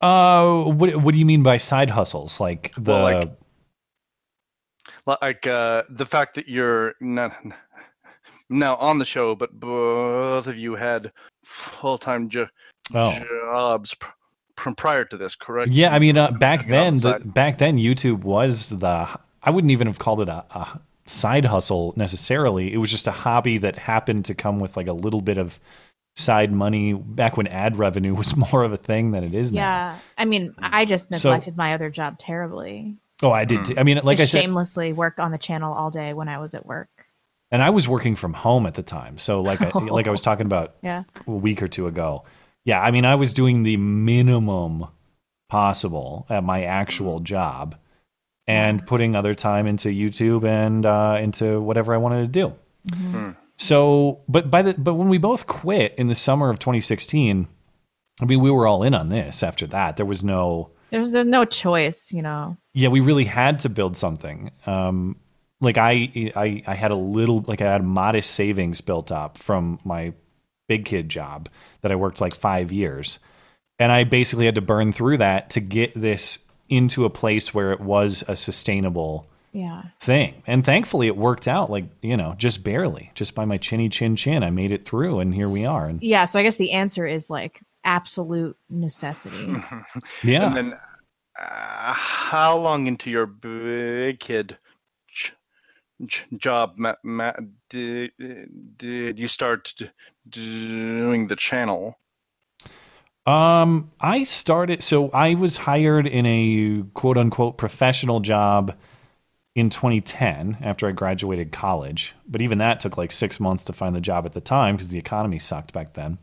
Uh, 0.00 0.64
what 0.64 0.94
what 0.96 1.12
do 1.14 1.18
you 1.18 1.26
mean 1.26 1.42
by 1.42 1.56
side 1.56 1.90
hustles? 1.90 2.38
Like 2.40 2.72
the 2.76 2.92
Well, 2.92 3.02
like- 3.02 3.32
Like 5.22 5.46
uh, 5.46 5.84
the 5.88 6.04
fact 6.06 6.34
that 6.34 6.48
you're 6.48 6.94
not 7.00 7.32
now 8.50 8.76
on 8.76 8.98
the 8.98 9.04
show, 9.04 9.34
but 9.34 9.52
both 9.58 10.46
of 10.46 10.56
you 10.56 10.74
had 10.74 11.12
full-time 11.44 12.28
jo- 12.28 12.48
Oh. 12.94 13.12
jobs 13.18 13.94
pr- 13.94 14.10
pr- 14.56 14.70
prior 14.76 15.04
to 15.04 15.16
this, 15.16 15.34
correct? 15.36 15.70
Yeah, 15.72 15.92
I 15.94 15.98
mean, 15.98 16.16
uh, 16.18 16.30
back 16.32 16.66
then, 16.66 16.94
the, 16.96 17.18
the 17.18 17.24
back 17.24 17.58
then, 17.58 17.78
YouTube 17.78 18.22
was 18.22 18.68
the. 18.70 19.08
I 19.42 19.50
wouldn't 19.50 19.70
even 19.70 19.86
have 19.86 19.98
called 19.98 20.20
it 20.20 20.28
a, 20.28 20.44
a 20.50 20.80
side 21.06 21.44
hustle 21.44 21.94
necessarily. 21.96 22.72
It 22.72 22.78
was 22.78 22.90
just 22.90 23.06
a 23.06 23.12
hobby 23.12 23.58
that 23.58 23.76
happened 23.76 24.24
to 24.26 24.34
come 24.34 24.60
with 24.60 24.76
like 24.76 24.86
a 24.88 24.92
little 24.92 25.20
bit 25.20 25.38
of 25.38 25.58
side 26.14 26.52
money. 26.52 26.92
Back 26.92 27.36
when 27.36 27.46
ad 27.46 27.76
revenue 27.76 28.14
was 28.14 28.36
more 28.52 28.64
of 28.64 28.72
a 28.72 28.76
thing 28.76 29.12
than 29.12 29.24
it 29.24 29.34
is 29.34 29.52
now. 29.52 29.60
Yeah. 29.60 29.98
I 30.18 30.24
mean, 30.24 30.54
I 30.58 30.84
just 30.84 31.12
So- 31.14 31.30
neglected 31.30 31.56
my 31.56 31.74
other 31.74 31.90
job 31.90 32.18
terribly. 32.18 32.96
Oh, 33.22 33.30
I 33.30 33.46
did. 33.46 33.64
Too. 33.64 33.74
I 33.78 33.82
mean, 33.82 33.98
like 34.04 34.18
I 34.18 34.24
Just 34.24 34.32
said, 34.32 34.42
shamelessly 34.42 34.92
worked 34.92 35.20
on 35.20 35.30
the 35.30 35.38
channel 35.38 35.72
all 35.72 35.90
day 35.90 36.12
when 36.12 36.28
I 36.28 36.38
was 36.38 36.54
at 36.54 36.66
work. 36.66 36.90
and 37.50 37.62
I 37.62 37.70
was 37.70 37.88
working 37.88 38.14
from 38.14 38.34
home 38.34 38.66
at 38.66 38.74
the 38.74 38.82
time. 38.82 39.16
So, 39.18 39.40
like, 39.40 39.62
I, 39.62 39.70
like 39.78 40.06
I 40.06 40.10
was 40.10 40.20
talking 40.20 40.44
about 40.44 40.74
Yeah. 40.82 41.04
a 41.26 41.30
week 41.30 41.62
or 41.62 41.68
two 41.68 41.86
ago. 41.86 42.24
Yeah, 42.66 42.82
I 42.82 42.90
mean, 42.90 43.04
I 43.06 43.14
was 43.14 43.32
doing 43.32 43.62
the 43.62 43.76
minimum 43.78 44.88
possible 45.48 46.26
at 46.28 46.44
my 46.44 46.64
actual 46.64 47.16
mm-hmm. 47.16 47.24
job, 47.24 47.76
and 48.46 48.86
putting 48.86 49.16
other 49.16 49.34
time 49.34 49.66
into 49.66 49.88
YouTube 49.88 50.44
and 50.44 50.86
uh, 50.86 51.18
into 51.20 51.60
whatever 51.60 51.94
I 51.94 51.96
wanted 51.96 52.22
to 52.22 52.28
do. 52.28 52.54
Hmm. 52.94 53.30
So, 53.56 54.20
but 54.28 54.50
by 54.50 54.62
the 54.62 54.74
but 54.74 54.94
when 54.94 55.08
we 55.08 55.18
both 55.18 55.46
quit 55.46 55.94
in 55.96 56.08
the 56.08 56.14
summer 56.14 56.50
of 56.50 56.58
2016, 56.58 57.48
I 58.20 58.24
mean, 58.24 58.40
we 58.40 58.50
were 58.50 58.66
all 58.66 58.82
in 58.82 58.94
on 58.94 59.08
this. 59.08 59.42
After 59.42 59.66
that, 59.68 59.96
there 59.96 60.06
was 60.06 60.22
no 60.22 60.70
There 60.90 61.00
was 61.00 61.12
there's 61.12 61.26
no 61.26 61.44
choice, 61.44 62.12
you 62.12 62.22
know. 62.22 62.56
yeah, 62.74 62.88
we 62.88 63.00
really 63.00 63.24
had 63.24 63.60
to 63.60 63.68
build 63.68 63.96
something. 63.96 64.52
Um, 64.66 65.16
like 65.60 65.78
I, 65.78 66.32
I, 66.36 66.62
I 66.66 66.74
had 66.74 66.90
a 66.90 66.96
little, 66.96 67.42
like 67.46 67.62
I 67.62 67.72
had 67.72 67.82
modest 67.82 68.32
savings 68.32 68.82
built 68.82 69.10
up 69.10 69.38
from 69.38 69.80
my 69.84 70.12
big 70.68 70.84
kid 70.84 71.08
job 71.08 71.48
that 71.80 71.90
I 71.90 71.94
worked 71.96 72.20
like 72.20 72.34
five 72.34 72.72
years, 72.72 73.18
and 73.78 73.90
I 73.90 74.04
basically 74.04 74.44
had 74.44 74.56
to 74.56 74.60
burn 74.60 74.92
through 74.92 75.18
that 75.18 75.50
to 75.50 75.60
get 75.60 75.98
this 75.98 76.38
into 76.68 77.04
a 77.04 77.10
place 77.10 77.52
where 77.54 77.72
it 77.72 77.80
was 77.80 78.24
a 78.28 78.36
sustainable 78.36 79.26
Yeah. 79.52 79.82
thing. 80.00 80.42
And 80.46 80.64
thankfully, 80.64 81.06
it 81.06 81.16
worked 81.16 81.46
out. 81.48 81.70
Like 81.70 81.84
you 82.02 82.16
know, 82.16 82.34
just 82.36 82.62
barely, 82.64 83.10
just 83.14 83.34
by 83.34 83.44
my 83.44 83.56
chinny 83.58 83.88
chin 83.88 84.16
chin, 84.16 84.42
I 84.42 84.50
made 84.50 84.70
it 84.72 84.84
through, 84.84 85.20
and 85.20 85.34
here 85.34 85.48
we 85.48 85.64
are. 85.66 85.86
And 85.86 86.02
Yeah. 86.02 86.24
So 86.26 86.38
I 86.38 86.42
guess 86.42 86.56
the 86.56 86.72
answer 86.72 87.06
is 87.06 87.30
like 87.30 87.60
absolute 87.84 88.56
necessity. 88.68 89.56
yeah, 90.24 90.46
And 90.48 90.56
then, 90.56 90.72
uh, 91.40 91.92
how 91.92 92.56
long 92.58 92.86
into 92.88 93.10
your 93.10 93.26
big 93.26 94.18
kid 94.18 94.56
j- 95.08 95.30
j- 96.04 96.24
job, 96.36 96.74
Matt, 96.78 96.98
Matt, 97.04 97.36
did, 97.70 98.10
did 98.76 99.18
you 99.18 99.28
start 99.28 99.72
d- 99.78 99.90
doing 100.28 101.28
the 101.28 101.36
channel? 101.36 101.98
Um, 103.26 103.90
I 104.00 104.22
started. 104.22 104.82
So 104.82 105.10
I 105.10 105.34
was 105.34 105.56
hired 105.56 106.06
in 106.06 106.24
a 106.26 106.84
quote 106.94 107.18
unquote 107.18 107.58
professional 107.58 108.20
job 108.20 108.74
in 109.56 109.70
2010 109.70 110.58
after 110.60 110.86
I 110.86 110.92
graduated 110.92 111.50
college. 111.50 112.14
But 112.28 112.42
even 112.42 112.58
that 112.58 112.78
took 112.78 112.96
like 112.96 113.10
six 113.10 113.40
months 113.40 113.64
to 113.64 113.72
find 113.72 113.96
the 113.96 114.00
job 114.00 114.26
at 114.26 114.32
the 114.32 114.40
time 114.40 114.76
because 114.76 114.90
the 114.90 114.98
economy 114.98 115.38
sucked 115.38 115.72
back 115.72 115.94
then, 115.94 116.18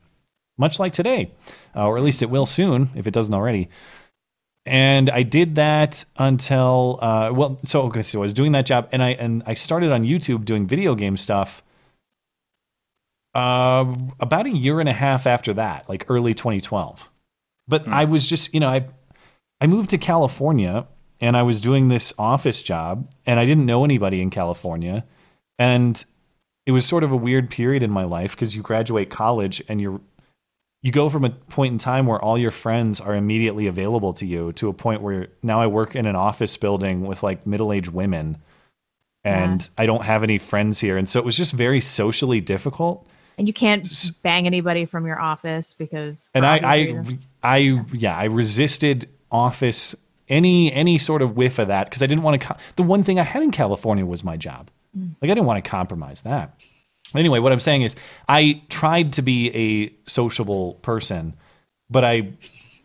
much 0.57 0.79
like 0.79 0.93
today, 0.93 1.31
uh, 1.75 1.85
or 1.85 1.97
at 1.97 2.03
least 2.03 2.23
it 2.23 2.29
will 2.29 2.45
soon 2.45 2.89
if 2.95 3.05
it 3.05 3.13
doesn't 3.13 3.33
already. 3.33 3.69
And 4.65 5.09
I 5.09 5.23
did 5.23 5.55
that 5.55 6.05
until 6.17 6.99
uh, 7.01 7.31
well, 7.33 7.59
so 7.65 7.81
okay, 7.83 8.01
so 8.01 8.19
I 8.19 8.21
was 8.21 8.33
doing 8.33 8.53
that 8.53 8.65
job, 8.65 8.87
and 8.93 9.03
I 9.03 9.09
and 9.09 9.43
I 9.45 9.55
started 9.55 9.91
on 9.91 10.03
YouTube 10.03 10.45
doing 10.45 10.67
video 10.67 10.95
game 10.95 11.17
stuff 11.17 11.61
uh, 13.35 13.95
about 14.19 14.45
a 14.45 14.49
year 14.49 14.79
and 14.79 14.89
a 14.89 14.93
half 14.93 15.25
after 15.27 15.53
that, 15.55 15.89
like 15.89 16.05
early 16.09 16.33
2012. 16.33 17.09
But 17.67 17.87
I 17.87 18.05
was 18.05 18.27
just, 18.27 18.53
you 18.53 18.59
know, 18.59 18.67
I 18.67 18.85
I 19.61 19.67
moved 19.67 19.91
to 19.91 19.97
California 19.97 20.87
and 21.21 21.37
I 21.37 21.43
was 21.43 21.61
doing 21.61 21.87
this 21.87 22.13
office 22.19 22.61
job 22.61 23.09
and 23.25 23.39
I 23.39 23.45
didn't 23.45 23.65
know 23.65 23.85
anybody 23.85 24.21
in 24.21 24.29
California. 24.29 25.05
And 25.57 26.03
it 26.65 26.71
was 26.71 26.85
sort 26.85 27.03
of 27.03 27.13
a 27.13 27.15
weird 27.15 27.49
period 27.49 27.83
in 27.83 27.89
my 27.89 28.03
life 28.03 28.31
because 28.31 28.55
you 28.55 28.61
graduate 28.61 29.09
college 29.09 29.63
and 29.69 29.79
you're 29.79 30.01
you 30.81 30.91
go 30.91 31.07
from 31.07 31.23
a 31.23 31.29
point 31.29 31.71
in 31.71 31.77
time 31.77 32.07
where 32.07 32.21
all 32.21 32.37
your 32.37 32.51
friends 32.51 32.99
are 32.99 33.15
immediately 33.15 33.67
available 33.67 34.11
to 34.15 34.25
you 34.25 34.51
to 34.53 34.67
a 34.67 34.73
point 34.73 35.01
where 35.01 35.29
now 35.41 35.61
I 35.61 35.67
work 35.67 35.95
in 35.95 36.05
an 36.05 36.17
office 36.17 36.57
building 36.57 37.05
with 37.05 37.23
like 37.23 37.47
middle-aged 37.47 37.87
women 37.87 38.37
and 39.23 39.69
I 39.77 39.85
don't 39.85 40.03
have 40.03 40.23
any 40.23 40.37
friends 40.37 40.81
here. 40.81 40.97
And 40.97 41.07
so 41.07 41.19
it 41.19 41.25
was 41.25 41.37
just 41.37 41.53
very 41.53 41.79
socially 41.79 42.41
difficult 42.41 43.07
And 43.37 43.47
you 43.47 43.53
can't 43.53 44.11
bang 44.21 44.45
anybody 44.45 44.85
from 44.85 45.05
your 45.05 45.19
office 45.19 45.73
because 45.73 46.29
and 46.35 46.45
I, 46.45 46.57
I, 46.57 46.77
reasons. 46.77 47.23
I, 47.41 47.57
yeah, 47.93 48.15
I 48.15 48.25
resisted 48.25 49.09
office 49.31 49.95
any 50.29 50.71
any 50.71 50.97
sort 50.97 51.21
of 51.21 51.35
whiff 51.35 51.59
of 51.59 51.67
that 51.67 51.89
because 51.89 52.01
I 52.03 52.07
didn't 52.07 52.23
want 52.23 52.41
to. 52.41 52.47
Co- 52.47 52.57
the 52.75 52.83
one 52.83 53.03
thing 53.03 53.19
I 53.19 53.23
had 53.23 53.43
in 53.43 53.51
California 53.51 54.05
was 54.05 54.23
my 54.23 54.37
job. 54.37 54.69
Mm. 54.97 55.15
Like 55.21 55.31
I 55.31 55.33
didn't 55.33 55.45
want 55.45 55.63
to 55.63 55.69
compromise 55.69 56.21
that. 56.21 56.59
Anyway, 57.15 57.39
what 57.39 57.51
I'm 57.51 57.59
saying 57.59 57.81
is, 57.81 57.95
I 58.29 58.61
tried 58.69 59.13
to 59.13 59.21
be 59.21 59.49
a 59.55 60.09
sociable 60.09 60.75
person, 60.75 61.35
but 61.89 62.03
I, 62.03 62.29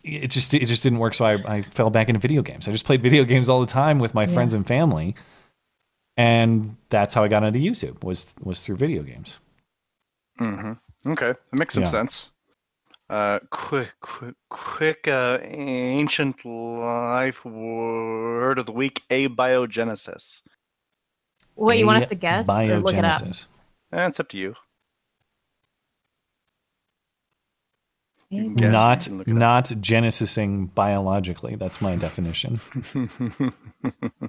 it 0.03 0.27
just 0.27 0.53
it 0.53 0.65
just 0.65 0.83
didn't 0.83 0.99
work. 0.99 1.13
So 1.13 1.25
I, 1.25 1.57
I 1.57 1.61
fell 1.61 1.89
back 1.89 2.09
into 2.09 2.19
video 2.19 2.41
games. 2.41 2.67
I 2.67 2.71
just 2.71 2.85
played 2.85 3.01
video 3.01 3.23
games 3.23 3.47
all 3.49 3.61
the 3.61 3.67
time 3.67 3.99
with 3.99 4.13
my 4.13 4.25
Yeah. 4.25 4.33
friends 4.33 4.53
and 4.53 4.67
family, 4.67 5.15
and 6.17 6.75
that's 6.89 7.13
how 7.13 7.23
I 7.23 7.27
got 7.27 7.43
into 7.43 7.59
YouTube 7.59 8.03
was 8.03 8.33
was 8.41 8.63
through 8.65 8.75
video 8.77 9.03
games. 9.03 9.39
Mm-hmm. 10.39 11.11
Okay, 11.11 11.33
that 11.33 11.57
makes 11.57 11.73
some 11.73 11.83
Yeah. 11.83 11.89
sense. 11.89 12.31
Uh, 13.09 13.39
quick, 13.49 13.93
quick, 14.01 14.35
quick. 14.49 15.07
Uh, 15.07 15.39
ancient 15.41 16.45
life 16.45 17.43
word 17.43 18.59
of 18.59 18.65
the 18.67 18.71
week: 18.71 19.03
abiogenesis. 19.09 20.43
What 21.55 21.77
you 21.77 21.85
want 21.87 22.03
us 22.03 22.09
to 22.09 22.15
guess 22.15 22.47
or 22.47 22.79
look 22.79 22.93
it 22.93 23.03
up? 23.03 23.21
Eh, 23.91 24.05
it's 24.07 24.19
up 24.19 24.29
to 24.29 24.37
you. 24.37 24.55
You 28.29 28.43
can 28.43 28.53
guess, 28.53 28.71
not 28.71 28.99
can 29.05 29.21
up. 29.21 29.27
not 29.27 29.65
genesising 29.65 30.73
biologically. 30.75 31.55
That's 31.55 31.81
my 31.81 31.95
definition. 31.95 32.59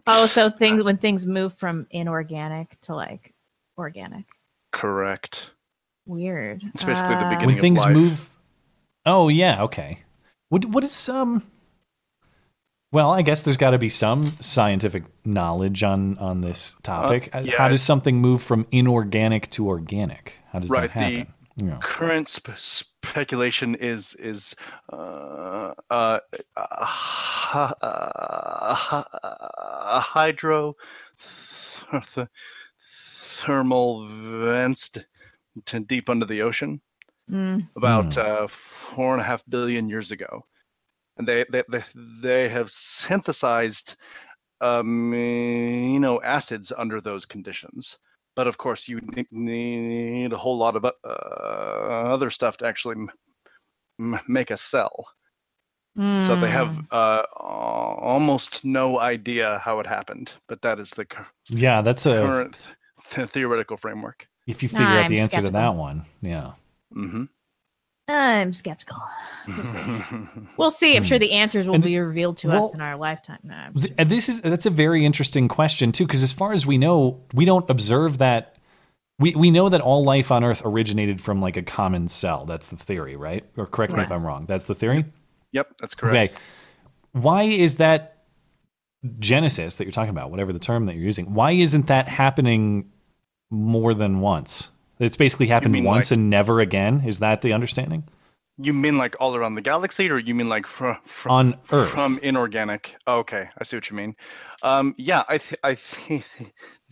Oh, 0.07 0.27
so 0.27 0.49
things 0.51 0.83
when 0.83 0.96
things 0.96 1.27
move 1.27 1.55
from 1.59 1.87
inorganic 1.90 2.81
to 2.83 2.94
like 2.94 3.35
organic. 3.77 4.25
Correct. 4.73 5.51
Weird. 6.14 6.64
It's 6.75 6.83
basically 6.83 7.14
the 7.14 7.27
Uh, 7.27 7.31
beginning 7.31 7.46
when 7.46 7.55
of 7.55 7.61
things 7.61 7.81
life. 7.81 7.94
move. 7.94 8.31
Oh 9.07 9.29
yeah, 9.29 9.62
okay. 9.62 10.01
What 10.49 10.64
what 10.64 10.83
is 10.83 11.09
um? 11.09 11.44
Well, 12.92 13.12
I 13.12 13.23
guess 13.23 13.42
there's 13.44 13.57
got 13.57 13.70
to 13.70 13.79
be 13.79 13.88
some 13.88 14.25
scientific 14.40 15.05
knowledge 15.25 15.85
on 15.85 16.18
on 16.18 16.40
this 16.40 16.75
topic. 16.83 17.33
Uh, 17.33 17.42
yeah. 17.44 17.57
How 17.57 17.68
does 17.68 17.83
something 17.83 18.16
move 18.20 18.42
from 18.42 18.66
inorganic 18.73 19.49
to 19.51 19.68
organic? 19.68 20.33
How 20.53 20.59
does 20.59 20.68
Right, 20.70 20.92
that 20.92 20.99
the- 20.99 21.16
happen? 21.20 21.35
Yeah. 21.57 21.77
Current 21.81 22.27
sp- 22.27 22.57
speculation 22.57 23.77
is 23.77 24.14
is 24.14 24.57
uh, 24.92 25.73
uh, 25.90 26.18
uh, 26.57 26.85
hy- 26.85 27.75
uh, 27.83 28.75
hy- 28.75 29.07
uh, 29.23 30.01
hydro 30.01 30.75
th- 31.20 32.03
th- 32.14 32.29
thermal 32.81 34.09
vents 34.09 34.88
t- 34.88 35.01
to 35.66 35.81
deep 35.81 36.09
under 36.09 36.27
the 36.27 36.42
ocean 36.42 36.81
mm, 37.31 37.66
about 37.77 38.14
Hmm. 38.14 38.20
uh, 38.20 38.46
four 38.49 39.12
and 39.14 39.20
a 39.20 39.25
half 39.25 39.44
billion 39.49 39.88
years 39.88 40.11
ago, 40.11 40.46
and 41.16 41.27
they 41.27 41.44
they 41.51 41.62
they, 41.68 41.85
they 42.20 42.49
have 42.49 42.70
synthesized 42.70 43.96
amino 44.62 46.20
acids 46.23 46.73
under 46.77 47.01
those 47.01 47.27
conditions. 47.27 47.99
But 48.37 48.46
of 48.46 48.59
course, 48.59 48.88
you 48.88 49.01
need 49.31 50.33
a 50.33 50.37
whole 50.37 50.57
lot 50.57 50.77
of 50.77 50.85
uh, 50.85 50.88
other 51.05 52.31
stuff 52.31 52.57
to 52.59 52.66
actually 52.66 52.94
m- 52.96 53.11
m- 53.99 54.20
make 54.29 54.51
a 54.51 54.57
cell. 54.57 55.09
So 55.96 56.37
they 56.37 56.49
have 56.51 56.68
mm. 56.68 56.87
uh, 56.92 57.25
almost 57.35 58.64
no 58.64 59.01
idea 59.01 59.59
how 59.59 59.81
it 59.81 59.87
happened, 59.87 60.33
but 60.49 60.62
that 60.62 60.79
is 60.79 60.90
the 60.90 61.05
cur- 61.05 61.27
Yeah, 61.49 61.83
that's 61.83 62.07
a 62.07 62.14
current 62.18 62.55
th- 62.55 62.77
th- 63.11 63.29
theoretical 63.29 63.77
framework. 63.77 64.29
If 64.50 64.62
you 64.62 64.68
figure 64.68 64.84
out 64.86 65.04
I'm 65.04 65.10
the 65.10 65.20
answer 65.20 65.40
to 65.42 65.50
that 65.50 65.74
one, 65.74 66.04
yeah. 66.22 66.52
Mm-hmm. 66.94 67.24
I'm 68.08 68.52
skeptical. 68.52 68.96
We'll 69.46 69.64
see. 69.64 69.78
We'll 70.56 70.70
see. 70.72 70.96
I'm 70.96 71.04
sure 71.04 71.18
the 71.18 71.32
answers 71.32 71.66
will 71.68 71.76
And- 71.76 71.84
be 71.84 71.98
revealed 71.98 72.38
to 72.38 72.50
us 72.50 72.74
in 72.74 72.80
our 72.80 72.96
lifetime. 72.96 73.38
No, 73.44 73.68
Th- 73.80 73.94
this 74.08 74.28
is 74.28 74.40
that's 74.40 74.66
a 74.66 74.70
very 74.70 75.04
interesting 75.04 75.46
question 75.48 75.92
too, 75.92 76.06
because 76.06 76.22
as 76.22 76.32
far 76.32 76.52
as 76.52 76.66
we 76.66 76.76
know, 76.76 77.22
we 77.32 77.44
don't 77.44 77.68
observe 77.70 78.18
that. 78.18 78.56
We 79.20 79.34
we 79.36 79.50
know 79.50 79.68
that 79.68 79.80
all 79.80 80.02
life 80.04 80.32
on 80.32 80.42
Earth 80.44 80.62
originated 80.64 81.20
from 81.20 81.40
like 81.40 81.56
a 81.56 81.62
common 81.62 82.08
cell. 82.08 82.46
That's 82.46 82.70
the 82.70 82.76
theory, 82.76 83.14
right? 83.16 83.44
Or 83.56 83.66
correct 83.66 83.92
me 83.92 84.02
if 84.02 84.10
I'm 84.10 84.24
wrong. 84.26 84.46
That's 84.46 84.64
the 84.64 84.74
theory. 84.74 85.04
yep, 85.52 85.68
that's 85.78 85.94
correct. 85.94 86.32
Okay. 86.32 86.42
Why 87.12 87.42
is 87.44 87.76
that 87.76 88.24
genesis 89.18 89.76
that 89.76 89.84
you're 89.84 89.92
talking 89.92 90.10
about, 90.10 90.30
whatever 90.30 90.52
the 90.52 90.58
term 90.58 90.86
that 90.86 90.94
you're 90.96 91.04
using? 91.04 91.32
Why 91.34 91.52
isn't 91.52 91.86
that 91.86 92.08
happening 92.08 92.90
more 93.50 93.94
than 93.94 94.20
once? 94.20 94.70
It's 94.98 95.16
basically 95.16 95.46
happened 95.48 95.84
once 95.84 96.10
like- 96.10 96.16
and 96.18 96.30
never 96.30 96.60
again. 96.60 97.02
Is 97.06 97.18
that 97.20 97.42
the 97.42 97.52
understanding? 97.52 98.04
You 98.62 98.74
mean 98.74 98.98
like 98.98 99.16
all 99.18 99.34
around 99.34 99.54
the 99.54 99.62
galaxy, 99.62 100.10
or 100.10 100.18
you 100.18 100.34
mean 100.34 100.50
like 100.50 100.66
from 100.66 100.98
from 101.06 101.32
On 101.32 101.54
Earth. 101.72 101.88
from 101.88 102.18
inorganic? 102.22 102.94
Okay, 103.08 103.48
I 103.58 103.64
see 103.64 103.76
what 103.78 103.88
you 103.88 103.96
mean. 103.96 104.14
Um, 104.62 104.94
yeah, 104.98 105.22
I 105.28 105.38
th- 105.38 105.58
I 105.64 105.74
think 105.76 106.24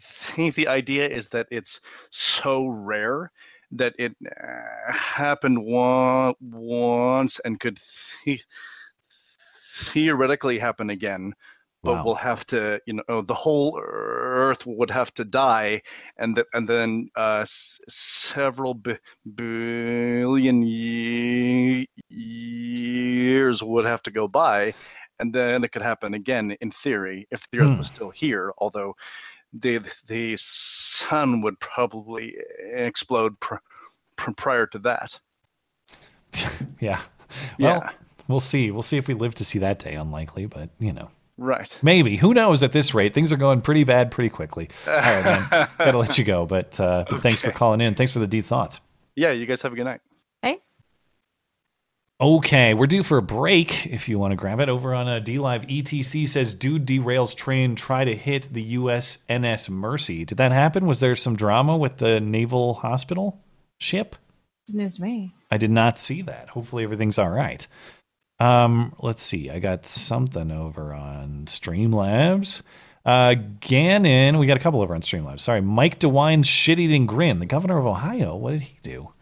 think 0.01 0.55
the 0.55 0.67
idea 0.69 1.07
is 1.07 1.29
that 1.31 1.47
it's 1.51 1.81
so 2.09 2.67
rare 2.67 3.33
that 3.73 3.93
it 3.99 4.17
uh, 4.25 4.93
happened 4.95 5.59
one, 5.63 6.33
once 6.41 7.39
and 7.41 7.61
could 7.61 7.79
the- 8.25 8.41
theoretically 9.93 10.59
happen 10.59 10.89
again. 10.91 11.35
But 11.85 11.95
Wow. 11.99 12.05
we'll 12.05 12.15
have 12.17 12.45
to, 12.47 12.81
you 12.87 12.95
know, 13.09 13.23
the 13.23 13.35
whole 13.35 13.81
Earth 13.81 14.67
would 14.67 14.91
have 14.91 15.15
to 15.15 15.25
die, 15.25 15.83
and 16.17 16.35
th- 16.35 16.47
and 16.53 16.69
then 16.69 17.09
uh, 17.17 17.41
s- 17.43 17.79
several 17.89 18.75
bi- 18.75 18.99
billion 19.35 20.63
ye- 20.63 21.89
years 22.09 23.63
would 23.63 23.85
have 23.87 24.03
to 24.03 24.11
go 24.11 24.27
by, 24.27 24.75
and 25.21 25.33
then 25.33 25.63
it 25.65 25.71
could 25.73 25.83
happen 25.83 26.15
again. 26.15 26.57
In 26.61 26.71
theory, 26.73 27.27
if 27.31 27.49
the 27.53 27.61
Earth 27.61 27.71
Hmm. 27.71 27.79
was 27.79 27.87
still 27.87 28.11
here, 28.11 28.53
although 28.59 28.95
the 29.53 29.79
the 30.07 30.37
sun 30.37 31.41
would 31.43 31.59
probably 31.61 32.35
explode 32.75 33.39
pr- 33.41 33.63
pr- 34.17 34.33
prior 34.33 34.67
to 34.67 34.79
that. 34.81 35.21
Yeah. 36.81 37.01
Well, 37.59 37.83
Yeah. 37.83 37.91
we'll 38.29 38.41
see. 38.41 38.71
We'll 38.71 38.83
see 38.83 38.99
if 38.99 39.09
we 39.09 39.15
live 39.15 39.35
to 39.37 39.45
see 39.45 39.59
that 39.61 39.79
day. 39.79 39.95
Unlikely, 39.95 40.47
but 40.47 40.71
you 40.79 40.93
know. 40.93 41.09
Right. 41.39 41.79
Maybe. 41.83 42.17
Who 42.17 42.35
knows 42.35 42.63
at 42.65 42.73
this 42.73 42.93
rate? 42.95 43.15
Things 43.15 43.33
are 43.33 43.37
going 43.37 43.61
pretty 43.61 43.85
bad 43.85 44.11
pretty 44.11 44.29
quickly. 44.29 44.69
All 44.87 44.93
right, 44.93 45.25
man. 45.25 45.69
Gotta 45.79 45.97
let 45.99 46.19
you 46.19 46.25
go. 46.25 46.45
But, 46.47 46.79
uh, 46.81 47.05
but 47.09 47.23
thanks 47.23 47.41
for 47.41 47.53
calling 47.53 47.81
in. 47.81 47.95
Thanks 47.95 48.13
for 48.13 48.19
the 48.19 48.27
deep 48.27 48.45
thoughts. 48.45 48.81
Yeah. 49.15 49.31
You 49.31 49.47
guys 49.47 49.63
have 49.63 49.73
a 49.73 49.77
good 49.77 49.85
night. 49.85 50.01
Hey, 50.43 50.59
Okay, 52.21 52.75
we're 52.75 52.87
due 52.89 53.05
for 53.05 53.19
a 53.19 53.23
break 53.23 53.87
if 53.87 54.09
you 54.09 54.19
want 54.19 54.33
to 54.33 54.37
grab 54.37 54.59
it. 54.59 54.69
Over 54.69 54.93
on 54.93 55.07
uh, 55.07 55.21
D 55.21 55.39
Live, 55.39 55.63
ETC 55.63 56.29
says 56.29 56.53
dude 56.53 56.85
derails 56.85 57.35
train, 57.37 57.77
try 57.77 58.05
to 58.05 58.17
hit 58.17 58.49
the 58.53 58.75
USNS 58.75 59.71
Mercy. 59.71 60.25
Did 60.25 60.39
that 60.39 60.51
happen? 60.51 60.87
Was 60.87 60.99
there 60.99 61.15
some 61.15 61.37
drama 61.37 61.77
with 61.77 61.99
the 61.99 62.19
naval 62.19 62.75
hospital 62.75 63.41
ship? 63.79 64.17
it's 64.65 64.75
news 64.75 64.95
to 64.95 65.03
me. 65.03 65.33
I 65.53 65.57
did 65.59 65.71
not 65.71 65.97
see 65.99 66.23
that. 66.23 66.49
Hopefully 66.49 66.83
everything's 66.83 67.19
all 67.19 67.31
right. 67.31 67.65
Um, 68.41 68.95
let's 69.01 69.23
see. 69.23 69.51
I 69.51 69.59
got 69.59 69.85
something 69.87 70.51
over 70.51 70.93
on 70.93 71.45
Streamlabs. 71.47 72.63
Uh, 73.05 73.35
Gannon, 73.61 74.39
we 74.39 74.47
got 74.47 74.57
a 74.57 74.61
couple 74.61 74.81
over 74.83 74.95
on 74.95 75.01
Streamlabs. 75.01 75.41
Sorry, 75.41 75.61
Mike 75.61 75.99
DeWine's 75.99 76.47
shit-eating 76.47 77.07
grin. 77.07 77.39
The 77.39 77.47
governor 77.47 77.79
of 77.79 77.87
Ohio. 77.87 78.37
What 78.37 78.53
did 78.53 78.61
he 78.63 78.79
do? 78.83 79.13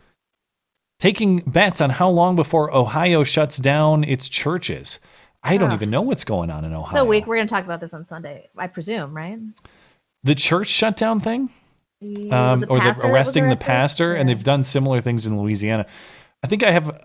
Taking 0.98 1.40
bets 1.40 1.80
on 1.80 1.90
how 1.90 2.08
long 2.08 2.36
before 2.36 2.74
Ohio 2.74 3.22
shuts 3.22 3.58
down 3.58 4.02
its 4.04 4.28
churches. 4.28 4.98
I 5.42 5.56
don't 5.58 5.70
Ah. 5.70 5.74
even 5.74 5.90
know 5.90 6.02
what's 6.02 6.24
going 6.24 6.50
on 6.50 6.64
in 6.64 6.72
Ohio. 6.72 6.92
So 6.92 7.04
week 7.04 7.26
we're 7.26 7.36
going 7.36 7.46
to 7.46 7.54
talk 7.54 7.64
about 7.64 7.80
this 7.80 7.94
on 7.94 8.04
Sunday, 8.04 8.48
I 8.56 8.66
presume, 8.66 9.14
right? 9.14 9.38
the 10.24 10.34
church 10.34 10.66
shutdown 10.66 11.20
thing. 11.20 11.48
Yeah, 12.00 12.52
um, 12.52 12.60
the 12.62 12.66
or 12.68 12.78
arresting 12.78 13.48
the 13.48 13.54
pastor, 13.54 14.14
and 14.14 14.28
they've 14.28 14.42
done 14.42 14.64
similar 14.64 15.00
things 15.00 15.24
in 15.24 15.40
Louisiana. 15.40 15.86
I 16.42 16.48
think 16.48 16.64
I 16.64 16.72
have, 16.72 17.04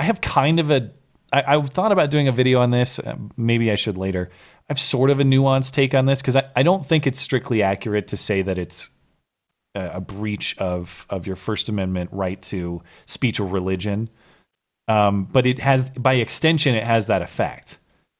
I 0.00 0.04
have 0.04 0.20
kind 0.22 0.58
of 0.58 0.70
a. 0.70 0.90
I, 1.34 1.56
I 1.56 1.62
thought 1.62 1.90
about 1.90 2.10
doing 2.10 2.28
a 2.28 2.32
video 2.32 2.60
on 2.60 2.70
this. 2.70 2.98
uh, 3.00 3.16
Maybe 3.36 3.72
I 3.72 3.74
should 3.74 3.98
later. 3.98 4.30
I 4.32 4.64
have 4.68 4.80
sort 4.80 5.10
of 5.10 5.18
a 5.18 5.24
nuanced 5.24 5.72
take 5.72 5.94
on 5.94 6.06
this 6.06 6.22
because 6.22 6.36
I, 6.36 6.44
I 6.54 6.62
don't 6.62 6.86
think 6.86 7.06
it's 7.06 7.18
strictly 7.18 7.62
accurate 7.62 8.08
to 8.08 8.16
say 8.16 8.42
that 8.42 8.56
it's 8.56 8.88
a, 9.74 9.94
a 9.94 10.00
breach 10.00 10.56
of 10.58 11.06
of 11.10 11.26
your 11.26 11.36
First 11.36 11.68
Amendment 11.68 12.10
right 12.12 12.40
to 12.42 12.82
speech 13.06 13.40
or 13.40 13.48
religion. 13.48 14.08
Um, 14.86 15.24
but 15.24 15.46
it 15.46 15.58
has, 15.58 15.90
by 15.90 16.14
extension, 16.14 16.74
it 16.74 16.84
has 16.84 17.06
that 17.06 17.22
effect. 17.22 17.78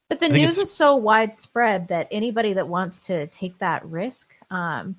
But 0.08 0.18
the 0.18 0.28
news 0.28 0.58
is 0.58 0.72
so 0.72 0.96
widespread 0.96 1.88
that 1.88 2.08
anybody 2.10 2.54
that 2.54 2.68
wants 2.68 3.06
to 3.06 3.26
take 3.28 3.58
that 3.58 3.84
risk, 3.84 4.34
um, 4.50 4.96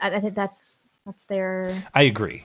I, 0.00 0.16
I 0.16 0.20
think 0.20 0.34
that's 0.34 0.78
that's 1.04 1.24
their. 1.24 1.84
I 1.94 2.02
agree. 2.02 2.44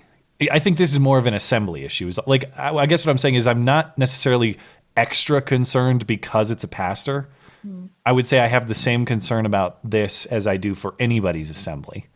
I 0.52 0.60
think 0.60 0.78
this 0.78 0.92
is 0.92 1.00
more 1.00 1.18
of 1.18 1.28
an 1.28 1.34
assembly 1.34 1.84
issue. 1.84 2.08
Is 2.08 2.20
like 2.26 2.52
I, 2.58 2.76
I 2.76 2.86
guess 2.86 3.06
what 3.06 3.12
I'm 3.12 3.18
saying 3.18 3.36
is 3.36 3.48
I'm 3.48 3.66
not 3.66 3.98
necessarily 3.98 4.58
extra 4.96 5.42
concerned 5.42 6.08
because 6.08 6.52
it's 6.52 6.64
a 6.64 6.68
pastor. 6.68 7.28
Hmm. 7.62 7.86
I 8.06 8.12
would 8.12 8.28
say 8.28 8.40
I 8.40 8.48
have 8.48 8.68
the 8.68 8.76
same 8.76 9.06
concern 9.06 9.46
about 9.46 9.80
this 9.90 10.26
as 10.28 10.48
I 10.48 10.58
do 10.58 10.76
for 10.76 10.96
anybody's 11.00 11.50
assembly. 11.50 12.08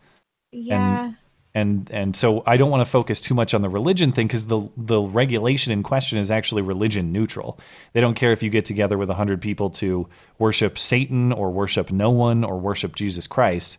Yeah, 0.52 1.12
And 1.54 1.90
and 1.90 2.14
so 2.14 2.42
I 2.46 2.56
don't 2.56 2.70
want 2.70 2.84
to 2.84 2.90
focus 2.90 3.20
too 3.20 3.34
much 3.34 3.54
on 3.54 3.62
the 3.62 3.68
religion 3.68 4.12
thing 4.12 4.26
because 4.26 4.46
the 4.46 4.68
the 4.76 5.00
regulation 5.00 5.72
in 5.72 5.82
question 5.82 6.18
is 6.18 6.30
actually 6.30 6.62
religion 6.62 7.12
neutral. 7.12 7.58
They 7.92 8.00
don't 8.00 8.14
care 8.14 8.32
if 8.32 8.42
you 8.42 8.50
get 8.50 8.64
together 8.64 8.98
with 8.98 9.08
hundred 9.10 9.40
people 9.40 9.70
to 9.70 10.08
worship 10.38 10.78
Satan 10.78 11.32
or 11.32 11.50
worship 11.50 11.90
no 11.90 12.10
one 12.10 12.44
or 12.44 12.58
worship 12.58 12.94
Jesus 12.94 13.26
Christ. 13.26 13.78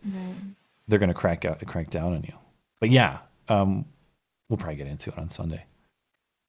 They're 0.88 0.98
going 0.98 1.08
to 1.08 1.14
crack 1.14 1.44
out 1.44 1.64
crack 1.66 1.90
down 1.90 2.12
on 2.12 2.22
you. 2.24 2.34
But 2.80 2.90
yeah, 2.90 3.18
um, 3.48 3.84
we'll 4.50 4.58
probably 4.58 4.76
get 4.76 4.86
into 4.88 5.08
it 5.10 5.16
on 5.18 5.30
Sunday. 5.30 5.64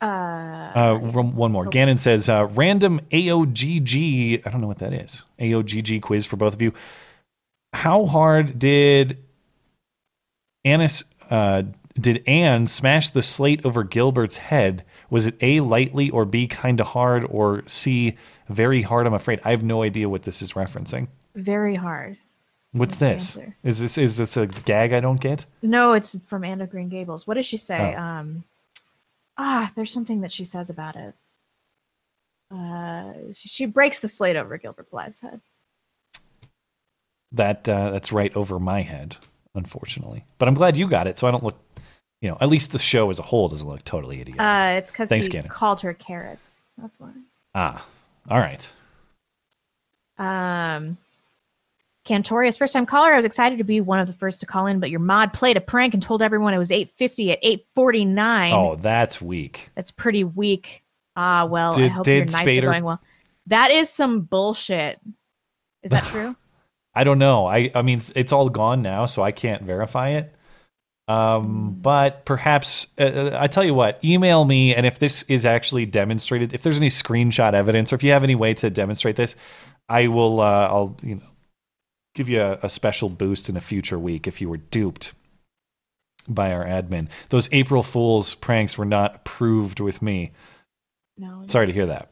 uh, 0.02 0.06
Uh, 0.06 0.96
one 0.98 1.52
more. 1.54 1.66
Gannon 1.68 1.98
says 1.98 2.28
uh, 2.28 2.48
random 2.52 3.00
AOGG. 3.12 4.46
I 4.46 4.50
don't 4.50 4.60
know 4.60 4.68
what 4.68 4.80
that 4.80 4.92
is. 4.94 5.24
AOGG 5.40 6.02
quiz 6.02 6.26
for 6.26 6.36
both 6.36 6.54
of 6.54 6.62
you. 6.62 6.74
How 7.74 8.06
hard 8.06 8.60
did 8.60 9.18
Annis 10.66 11.04
uh, 11.30 11.64
did 12.00 12.24
Anne 12.28 12.68
smash 12.68 13.10
the 13.12 13.24
slate 13.24 13.66
over 13.66 13.84
Gilbert's 13.84 14.38
head? 14.38 14.84
Was 15.10 15.26
it 15.26 15.36
A 15.42 15.60
lightly 15.62 16.10
or 16.10 16.26
B 16.26 16.48
kind 16.48 16.80
of 16.80 16.88
hard 16.88 17.26
or 17.30 17.64
C 17.68 18.18
very 18.50 18.82
hard? 18.82 19.08
I'm 19.08 19.14
afraid 19.14 19.40
I 19.44 19.52
have 19.52 19.64
no 19.64 19.84
idea 19.84 20.10
what 20.10 20.24
this 20.24 20.42
is 20.42 20.54
referencing. 20.54 21.08
very 21.36 21.76
hard. 21.76 22.18
What's 22.74 22.96
this? 22.96 23.36
answer. 23.36 23.56
Is 23.64 23.80
this 23.80 23.98
is 23.98 24.18
this 24.18 24.38
a 24.38 24.48
gag 24.48 24.94
I 24.94 25.02
don't 25.02 25.20
get? 25.20 25.46
No, 25.62 25.94
it's 25.94 26.18
from 26.28 26.44
Anne 26.46 26.62
of 26.62 26.70
Green 26.70 26.88
Gables. 26.90 27.28
What 27.28 27.34
does 27.36 27.46
she 27.46 27.58
say? 27.58 27.96
Oh. 27.98 28.02
Um, 28.02 28.44
ah, 29.38 29.72
there's 29.76 29.92
something 29.92 30.22
that 30.22 30.32
she 30.32 30.46
says 30.46 30.70
about 30.70 30.96
it. 30.96 31.14
Uh, 32.50 33.14
she, 33.34 33.50
she 33.50 33.66
breaks 33.66 34.00
the 34.00 34.08
slate 34.08 34.36
over 34.36 34.58
Gilbert 34.58 34.90
Blythe's 34.90 35.22
head. 35.22 35.42
That 37.34 37.68
uh, 37.68 37.92
that's 37.92 38.12
right 38.12 38.36
over 38.36 38.60
my 38.60 38.82
head, 38.82 39.18
unfortunately. 39.56 40.26
But 40.38 40.48
I'm 40.48 40.54
glad 40.54 40.78
you 40.78 40.88
got 40.88 41.08
it, 41.08 41.18
so 41.18 41.28
I 41.28 41.32
don't 41.32 41.44
look. 41.44 41.58
You 42.22 42.30
know, 42.30 42.38
at 42.40 42.50
least 42.50 42.72
the 42.72 42.80
show 42.80 43.10
as 43.10 43.20
a 43.20 43.24
whole 43.24 43.48
doesn't 43.50 43.68
look 43.68 43.84
totally 43.84 44.22
idiotic. 44.22 44.42
Uh, 44.42 44.78
it's 44.78 44.92
because 44.92 45.10
he 45.10 45.28
Gannon. 45.28 45.50
called 45.50 45.82
her 45.82 45.94
carrots. 45.94 46.64
That's 46.78 47.00
why. 47.00 47.12
ah, 47.56 47.86
all 48.30 48.40
right. 48.40 48.70
Um, 50.18 50.98
Cantorius, 52.12 52.58
first 52.58 52.74
time 52.74 52.86
caller. 52.86 53.14
I 53.14 53.16
was 53.16 53.26
excited 53.26 53.58
to 53.60 53.64
be 53.64 53.80
one 53.80 54.00
of 54.00 54.08
the 54.08 54.14
first 54.14 54.42
to 54.42 54.46
call 54.46 54.68
in, 54.68 54.80
but 54.80 54.90
your 54.90 55.00
mod 55.00 55.32
played 55.34 55.56
a 55.56 55.62
prank 55.62 55.94
and 55.94 56.04
told 56.04 56.22
everyone 56.22 56.54
it 56.54 56.58
was 56.58 56.72
850 56.72 57.32
at 57.32 57.40
849. 57.42 58.54
Oh, 58.54 58.76
that's 58.76 59.22
weak. 59.22 59.70
That's 59.76 59.92
pretty 59.92 60.24
weak. 60.24 60.84
Ah, 61.16 61.46
well, 61.46 61.74
I 61.74 61.78
Did- 61.78 61.92
hope 61.92 62.06
did 62.06 62.16
your 62.16 62.26
nights 62.26 62.40
Spader- 62.40 62.64
are 62.64 62.72
going 62.72 62.84
well. 62.84 63.02
That 63.48 63.72
is 63.72 63.90
some 63.90 64.22
bullshit. 64.22 65.00
Is 65.84 65.92
that 65.92 66.04
true? 66.08 66.36
I 66.94 67.04
don't 67.06 67.20
know. 67.20 67.46
I 67.48 67.72
I 67.74 67.82
mean, 67.82 68.02
it's, 68.16 68.34
all 68.34 68.50
gone 68.50 68.82
now, 68.82 69.06
so 69.06 69.24
I 69.24 69.32
can't 69.32 69.64
verify 69.64 70.10
it. 70.10 70.36
Um, 71.08 71.78
but 71.82 72.26
perhaps 72.26 72.88
uh, 73.00 73.04
uh, 73.04 73.38
I 73.40 73.48
tell 73.48 73.64
you 73.64 73.74
what, 73.74 74.00
email 74.04 74.46
me, 74.46 74.76
and 74.76 74.86
if 74.86 75.00
this 75.00 75.24
is 75.24 75.46
actually 75.46 75.86
demonstrated, 75.86 76.54
if 76.54 76.62
there's 76.64 76.78
any 76.78 76.90
screenshot 76.90 77.54
evidence, 77.54 77.92
or 77.92 77.96
if 77.96 78.04
you 78.04 78.12
have 78.12 78.24
any 78.24 78.36
way 78.36 78.54
to 78.56 78.70
demonstrate 78.70 79.16
this, 79.16 79.36
I 79.90 80.08
will. 80.08 80.40
Uh, 80.42 80.44
I'll 80.68 80.98
you 81.04 81.16
know 81.16 81.22
give 82.16 82.30
you 82.30 82.42
a, 82.42 82.60
a 82.64 82.70
special 82.70 83.10
boost 83.10 83.50
in 83.50 83.58
a 83.58 83.62
future 83.62 84.00
week 84.00 84.28
if 84.28 84.42
you 84.42 84.50
were 84.50 84.58
duped 84.58 85.14
by 86.28 86.52
our 86.52 86.66
admin. 86.66 87.08
Those 87.30 87.50
April 87.52 87.84
Fools 87.84 88.36
pranks 88.36 88.78
were 88.78 88.86
not 88.86 89.16
approved 89.18 89.80
with 89.80 90.02
me. 90.02 90.32
No. 91.18 91.44
Sorry 91.48 91.68
to 91.68 91.74
hear 91.74 91.88
that. 91.88 92.10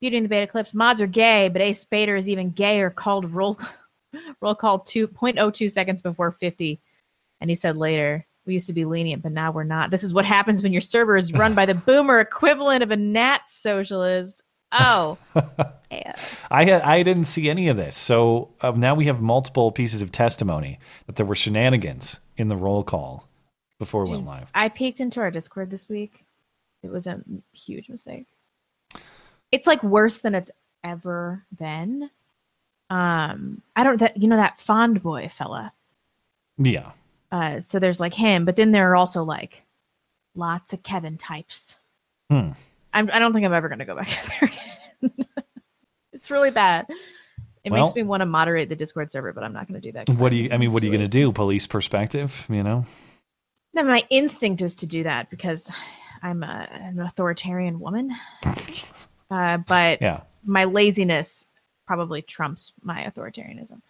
Beauty 0.00 0.16
and 0.16 0.24
the 0.24 0.28
Beta 0.28 0.46
Clips. 0.46 0.72
Mods 0.72 1.00
are 1.00 1.06
gay, 1.06 1.48
but 1.48 1.62
Ace 1.62 1.84
Spader 1.84 2.18
is 2.18 2.28
even 2.28 2.50
gayer. 2.50 2.90
Called 2.90 3.32
roll 3.32 3.58
roll 4.40 4.54
call 4.54 4.80
two 4.80 5.06
point 5.06 5.38
oh 5.38 5.50
two 5.50 5.68
seconds 5.68 6.02
before 6.02 6.32
fifty. 6.32 6.80
And 7.40 7.50
he 7.50 7.54
said 7.54 7.76
later, 7.76 8.26
we 8.46 8.54
used 8.54 8.66
to 8.66 8.72
be 8.72 8.84
lenient, 8.84 9.22
but 9.22 9.32
now 9.32 9.52
we're 9.52 9.64
not. 9.64 9.90
This 9.90 10.02
is 10.02 10.14
what 10.14 10.24
happens 10.24 10.62
when 10.62 10.72
your 10.72 10.80
server 10.80 11.16
is 11.16 11.32
run 11.32 11.54
by 11.54 11.66
the 11.66 11.74
boomer 11.86 12.20
equivalent 12.20 12.82
of 12.82 12.90
a 12.90 12.96
Nat 12.96 13.46
socialist. 13.46 14.42
Oh, 14.72 15.18
yeah. 15.90 16.14
I 16.50 16.64
had 16.64 16.82
I 16.82 17.02
didn't 17.02 17.24
see 17.24 17.50
any 17.50 17.68
of 17.68 17.76
this. 17.76 17.96
So 17.96 18.50
uh, 18.60 18.72
now 18.72 18.94
we 18.94 19.06
have 19.06 19.20
multiple 19.20 19.72
pieces 19.72 20.02
of 20.02 20.12
testimony 20.12 20.78
that 21.06 21.16
there 21.16 21.26
were 21.26 21.34
shenanigans 21.34 22.20
in 22.36 22.48
the 22.48 22.56
roll 22.56 22.84
call 22.84 23.28
before 23.78 24.04
we 24.04 24.12
went 24.12 24.26
live. 24.26 24.48
I 24.54 24.68
peeked 24.68 25.00
into 25.00 25.20
our 25.20 25.30
Discord 25.30 25.70
this 25.70 25.88
week. 25.88 26.24
It 26.82 26.90
was 26.90 27.06
a 27.06 27.20
huge 27.52 27.88
mistake. 27.88 28.26
It's 29.52 29.66
like 29.66 29.82
worse 29.82 30.20
than 30.20 30.34
it's 30.34 30.50
ever 30.84 31.44
been. 31.58 32.10
Um, 32.88 33.62
I 33.76 33.84
don't 33.84 33.98
that 33.98 34.16
you 34.16 34.28
know 34.28 34.36
that 34.36 34.60
fond 34.60 35.02
boy 35.02 35.28
fella. 35.28 35.72
Yeah. 36.58 36.92
Uh, 37.32 37.60
so 37.60 37.78
there's 37.78 38.00
like 38.00 38.14
him, 38.14 38.44
but 38.44 38.56
then 38.56 38.72
there 38.72 38.90
are 38.90 38.96
also 38.96 39.22
like 39.22 39.62
lots 40.34 40.72
of 40.72 40.82
Kevin 40.82 41.16
types. 41.16 41.78
Hmm. 42.30 42.50
I'm, 42.92 43.10
I 43.12 43.18
don't 43.18 43.32
think 43.32 43.44
I'm 43.46 43.52
ever 43.54 43.68
going 43.68 43.78
to 43.78 43.84
go 43.84 43.96
back 43.96 44.08
there 44.40 44.50
again. 45.02 45.26
it's 46.12 46.30
really 46.30 46.50
bad. 46.50 46.86
It 47.64 47.70
Well- 47.72 47.84
makes 47.84 47.94
me 47.94 48.02
want 48.02 48.20
to 48.22 48.26
moderate 48.26 48.68
the 48.68 48.76
Discord 48.76 49.12
server, 49.12 49.32
but 49.32 49.44
I'm 49.44 49.52
not 49.52 49.68
going 49.68 49.80
to 49.80 49.86
do 49.86 49.92
that. 49.92 50.08
What 50.18 50.30
do 50.30 50.36
you? 50.36 50.50
I 50.52 50.56
mean, 50.58 50.72
what 50.72 50.82
are 50.82 50.86
you 50.86 50.92
going 50.92 51.04
to 51.04 51.08
do? 51.10 51.30
Police 51.32 51.66
perspective, 51.66 52.46
you 52.48 52.62
know? 52.62 52.84
No, 53.74 53.84
my 53.84 54.02
instinct 54.10 54.62
is 54.62 54.74
to 54.76 54.86
do 54.86 55.02
that 55.04 55.30
because 55.30 55.70
I'm 56.22 56.42
a, 56.42 56.68
an 56.72 57.00
authoritarian 57.00 57.80
woman. 57.80 58.14
Uh, 59.32 59.58
but 59.58 60.02
Yeah. 60.02 60.22
my 60.44 60.64
laziness 60.64 61.46
probably 61.86 62.20
trumps 62.20 62.72
my 62.82 63.04
authoritarianism. 63.04 63.80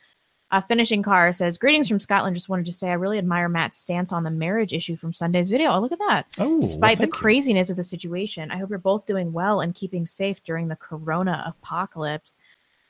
Uh, 0.53 0.61
finishing 0.61 1.03
car 1.03 1.31
says, 1.31 1.59
"Greetings 1.59 1.89
from 1.89 2.01
Scotland. 2.01 2.35
Just 2.35 2.49
wanted 2.49 2.67
to 2.67 2.73
say 2.73 2.91
I 2.91 2.95
really 2.95 3.19
admire 3.19 3.49
Matt's 3.49 3.79
stance 3.79 4.13
on 4.13 4.25
the 4.25 4.31
marriage 4.31 4.73
issue 4.73 4.97
from 4.97 5.13
Sunday's 5.13 5.49
video. 5.49 5.71
Oh, 5.71 5.81
look 5.81 5.93
at 5.93 5.99
that! 5.99 6.27
Oh, 6.39 6.49
well, 6.49 6.61
Despite 6.61 6.99
the 6.99 7.03
thank 7.03 7.15
you. 7.15 7.21
craziness 7.21 7.71
of 7.71 7.77
the 7.77 7.85
situation, 7.85 8.51
I 8.51 8.57
hope 8.57 8.69
you're 8.71 8.79
both 8.79 9.07
doing 9.07 9.33
well 9.33 9.61
and 9.61 9.75
keeping 9.75 10.07
safe 10.07 10.43
during 10.43 10.69
the 10.69 10.77
Corona 10.77 11.45
apocalypse." 11.47 12.37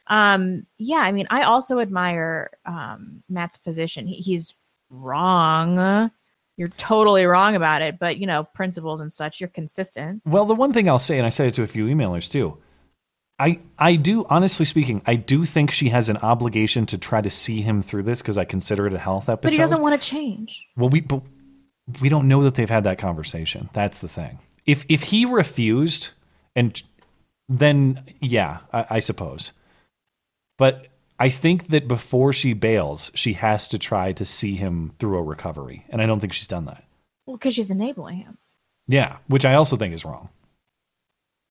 Um, 0.07 0.67
yeah, 0.79 0.99
I 0.99 1.13
mean, 1.13 1.27
I 1.31 1.43
also 1.43 1.79
admire 1.79 2.51
um, 2.67 3.23
Matt's 3.29 3.57
position. 3.59 4.07
He, 4.07 4.17
he's 4.17 4.55
wrong. 4.89 6.11
You're 6.57 6.69
totally 6.77 7.25
wrong 7.27 7.57
about 7.57 7.81
it, 7.81 7.99
but 7.99 8.17
you 8.19 8.27
know, 8.27 8.45
principles 8.45 9.01
and 9.01 9.13
such, 9.13 9.41
you're 9.41 9.49
consistent. 9.49 10.21
Well, 10.27 10.47
the 10.47 10.55
one 10.55 10.73
thing 10.73 10.89
I'll 10.89 10.99
say, 10.99 11.17
and 11.17 11.27
I 11.27 11.31
said 11.31 11.47
it 11.47 11.55
to 11.55 11.63
a 11.63 11.67
few 11.67 11.87
emailers 11.87 12.31
too, 12.31 12.57
I 13.41 13.59
I 13.79 13.97
do 13.97 14.27
honestly 14.29 14.67
speaking, 14.67 15.01
I 15.07 15.17
do 15.17 15.47
think 15.47 15.71
she 15.71 15.89
has 15.89 16.11
an 16.11 16.19
obligation 16.19 16.85
to 16.87 16.99
try 16.99 17.23
to 17.23 17.31
see 17.31 17.63
him 17.63 17.81
through 17.81 18.03
this 18.03 18.21
because 18.21 18.37
I 18.37 18.45
consider 18.45 18.87
it 18.87 18.93
a 18.93 18.99
health 18.99 19.31
episode. 19.31 19.43
But 19.43 19.53
he 19.53 19.59
doesn't 19.59 19.81
want 19.81 20.01
to 20.01 20.09
change. 20.09 20.63
Well, 20.77 20.91
we 20.91 21.01
but 21.01 21.23
we 22.01 22.11
don't 22.11 22.29
know 22.29 22.43
that 22.43 22.55
they've 22.55 22.69
had 22.69 22.85
that 22.85 22.99
conversation. 22.99 23.71
That's 23.73 24.01
the 24.01 24.09
thing. 24.09 24.39
If 24.67 24.85
if 24.91 25.05
he 25.05 25.25
refused, 25.25 26.11
and 26.55 26.81
then 27.49 28.05
yeah, 28.21 28.59
I, 28.75 28.87
I 28.91 28.99
suppose. 29.01 29.53
But 30.59 30.89
I 31.19 31.31
think 31.31 31.69
that 31.69 31.89
before 31.89 32.35
she 32.35 32.53
bails, 32.53 33.11
she 33.15 33.33
has 33.33 33.69
to 33.69 33.79
try 33.79 34.13
to 34.13 34.25
see 34.27 34.57
him 34.57 34.93
through 34.99 35.17
a 35.17 35.23
recovery, 35.23 35.87
and 35.89 36.03
I 36.03 36.07
don't 36.07 36.21
think 36.21 36.35
she's 36.35 36.47
done 36.47 36.67
that. 36.67 36.85
Well, 37.25 37.39
because 37.39 37.55
she's 37.55 37.71
enabling 37.71 38.19
him. 38.19 38.37
Yeah, 38.87 39.17
which 39.29 39.47
I 39.47 39.55
also 39.55 39.79
think 39.79 39.95
is 39.95 40.05
wrong. 40.05 40.29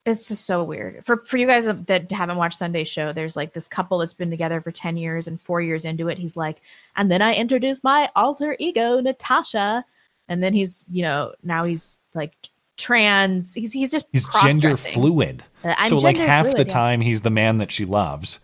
It's 0.09 0.27
just 0.27 0.45
so 0.45 0.63
weird. 0.63 1.05
For 1.05 1.23
for 1.25 1.37
you 1.37 1.47
guys 1.47 1.65
that 1.65 2.11
haven't 2.11 2.37
watched 2.37 2.57
Sunday's 2.57 2.89
show, 2.89 3.13
there's 3.13 3.35
like 3.35 3.53
this 3.53 3.67
couple 3.67 3.97
that's 3.99 4.13
been 4.13 4.29
together 4.29 4.59
for 4.61 4.71
10 4.71 4.97
years 4.97 5.27
and 5.27 5.39
4 5.39 5.61
years 5.61 5.85
into 5.85 6.07
it, 6.09 6.17
he's 6.17 6.35
like, 6.35 6.61
"And 6.95 7.09
then 7.11 7.21
I 7.21 7.33
introduced 7.35 7.83
my 7.83 8.09
alter 8.15 8.55
ego, 8.59 8.99
Natasha." 8.99 9.85
And 10.27 10.43
then 10.43 10.53
he's, 10.53 10.85
you 10.91 11.01
know, 11.01 11.33
now 11.43 11.63
he's 11.63 11.97
like 12.13 12.33
trans. 12.77 13.53
He's 13.53 13.71
he's 13.71 13.91
just 13.91 14.05
He's 14.11 14.25
gender 14.41 14.75
fluid. 14.75 15.43
Uh, 15.63 15.83
so 15.85 15.97
like 15.97 16.17
half 16.17 16.45
fluid, 16.45 16.57
the 16.57 16.61
yeah. 16.63 16.73
time 16.73 17.01
he's 17.01 17.21
the 17.21 17.29
man 17.29 17.57
that 17.59 17.71
she 17.71 17.85
loves, 17.85 18.39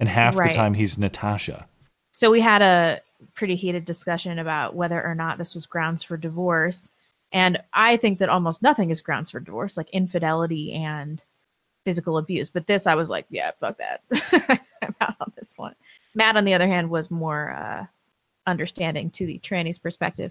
and 0.00 0.08
half 0.08 0.36
Right. 0.36 0.50
the 0.50 0.56
time 0.56 0.74
he's 0.74 0.98
Natasha. 0.98 1.66
So 2.12 2.30
we 2.30 2.40
had 2.40 2.62
a 2.62 3.00
pretty 3.34 3.56
heated 3.56 3.84
discussion 3.84 4.38
about 4.38 4.74
whether 4.74 5.02
or 5.02 5.14
not 5.14 5.38
this 5.38 5.54
was 5.54 5.66
grounds 5.66 6.02
for 6.02 6.16
divorce. 6.16 6.90
And 7.34 7.60
I 7.72 7.96
think 7.96 8.20
that 8.20 8.28
almost 8.28 8.62
nothing 8.62 8.90
is 8.90 9.02
grounds 9.02 9.32
for 9.32 9.40
divorce, 9.40 9.76
like 9.76 9.90
infidelity 9.90 10.72
and 10.72 11.22
physical 11.84 12.16
abuse. 12.16 12.48
But 12.48 12.68
this, 12.68 12.86
I 12.86 12.94
was 12.94 13.10
like, 13.10 13.26
yeah, 13.28 13.50
fuck 13.60 13.76
that. 13.78 14.02
I'm 14.80 14.94
out 15.00 15.16
on 15.20 15.32
this 15.36 15.52
one. 15.56 15.74
Matt, 16.14 16.36
on 16.36 16.44
the 16.44 16.54
other 16.54 16.68
hand, 16.68 16.90
was 16.90 17.10
more 17.10 17.50
uh, 17.50 17.86
understanding 18.46 19.10
to 19.10 19.26
the 19.26 19.38
tranny's 19.38 19.80
perspective. 19.80 20.30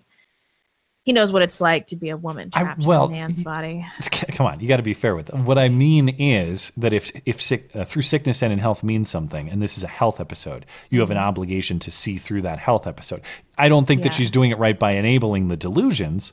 He 1.04 1.12
knows 1.12 1.34
what 1.34 1.42
it's 1.42 1.60
like 1.60 1.88
to 1.88 1.98
be 1.98 2.08
a 2.08 2.16
woman 2.16 2.50
I- 2.54 2.62
trapped 2.62 2.86
well, 2.86 3.08
in 3.08 3.16
a 3.16 3.18
man's 3.18 3.42
body. 3.42 3.86
Come 4.30 4.46
on, 4.46 4.62
you 4.62 4.70
got 4.70 4.78
to 4.78 4.84
be 4.84 4.94
fair 4.94 5.14
with 5.14 5.26
them. 5.26 5.44
What 5.46 5.58
I 5.58 5.68
mean 5.68 6.08
is 6.08 6.72
that 6.78 6.94
if 6.94 7.12
if 7.26 7.42
sick, 7.42 7.70
uh, 7.76 7.84
through 7.84 8.04
sickness 8.04 8.42
and 8.42 8.54
in 8.54 8.60
health 8.60 8.82
means 8.82 9.10
something, 9.10 9.50
and 9.50 9.62
this 9.62 9.78
is 9.78 9.84
a 9.84 9.88
health 9.88 10.22
episode, 10.22 10.66
you 10.90 11.02
have 11.02 11.12
an 11.12 11.18
obligation 11.18 11.80
to 11.80 11.92
see 11.92 12.18
through 12.18 12.44
that 12.44 12.60
health 12.60 12.88
episode. 12.88 13.22
I 13.58 13.68
don't 13.68 13.86
think 13.86 14.04
that 14.04 14.14
she's 14.14 14.32
doing 14.32 14.52
it 14.52 14.58
right 14.58 14.80
by 14.80 14.92
enabling 14.92 15.50
the 15.50 15.58
delusions, 15.58 16.32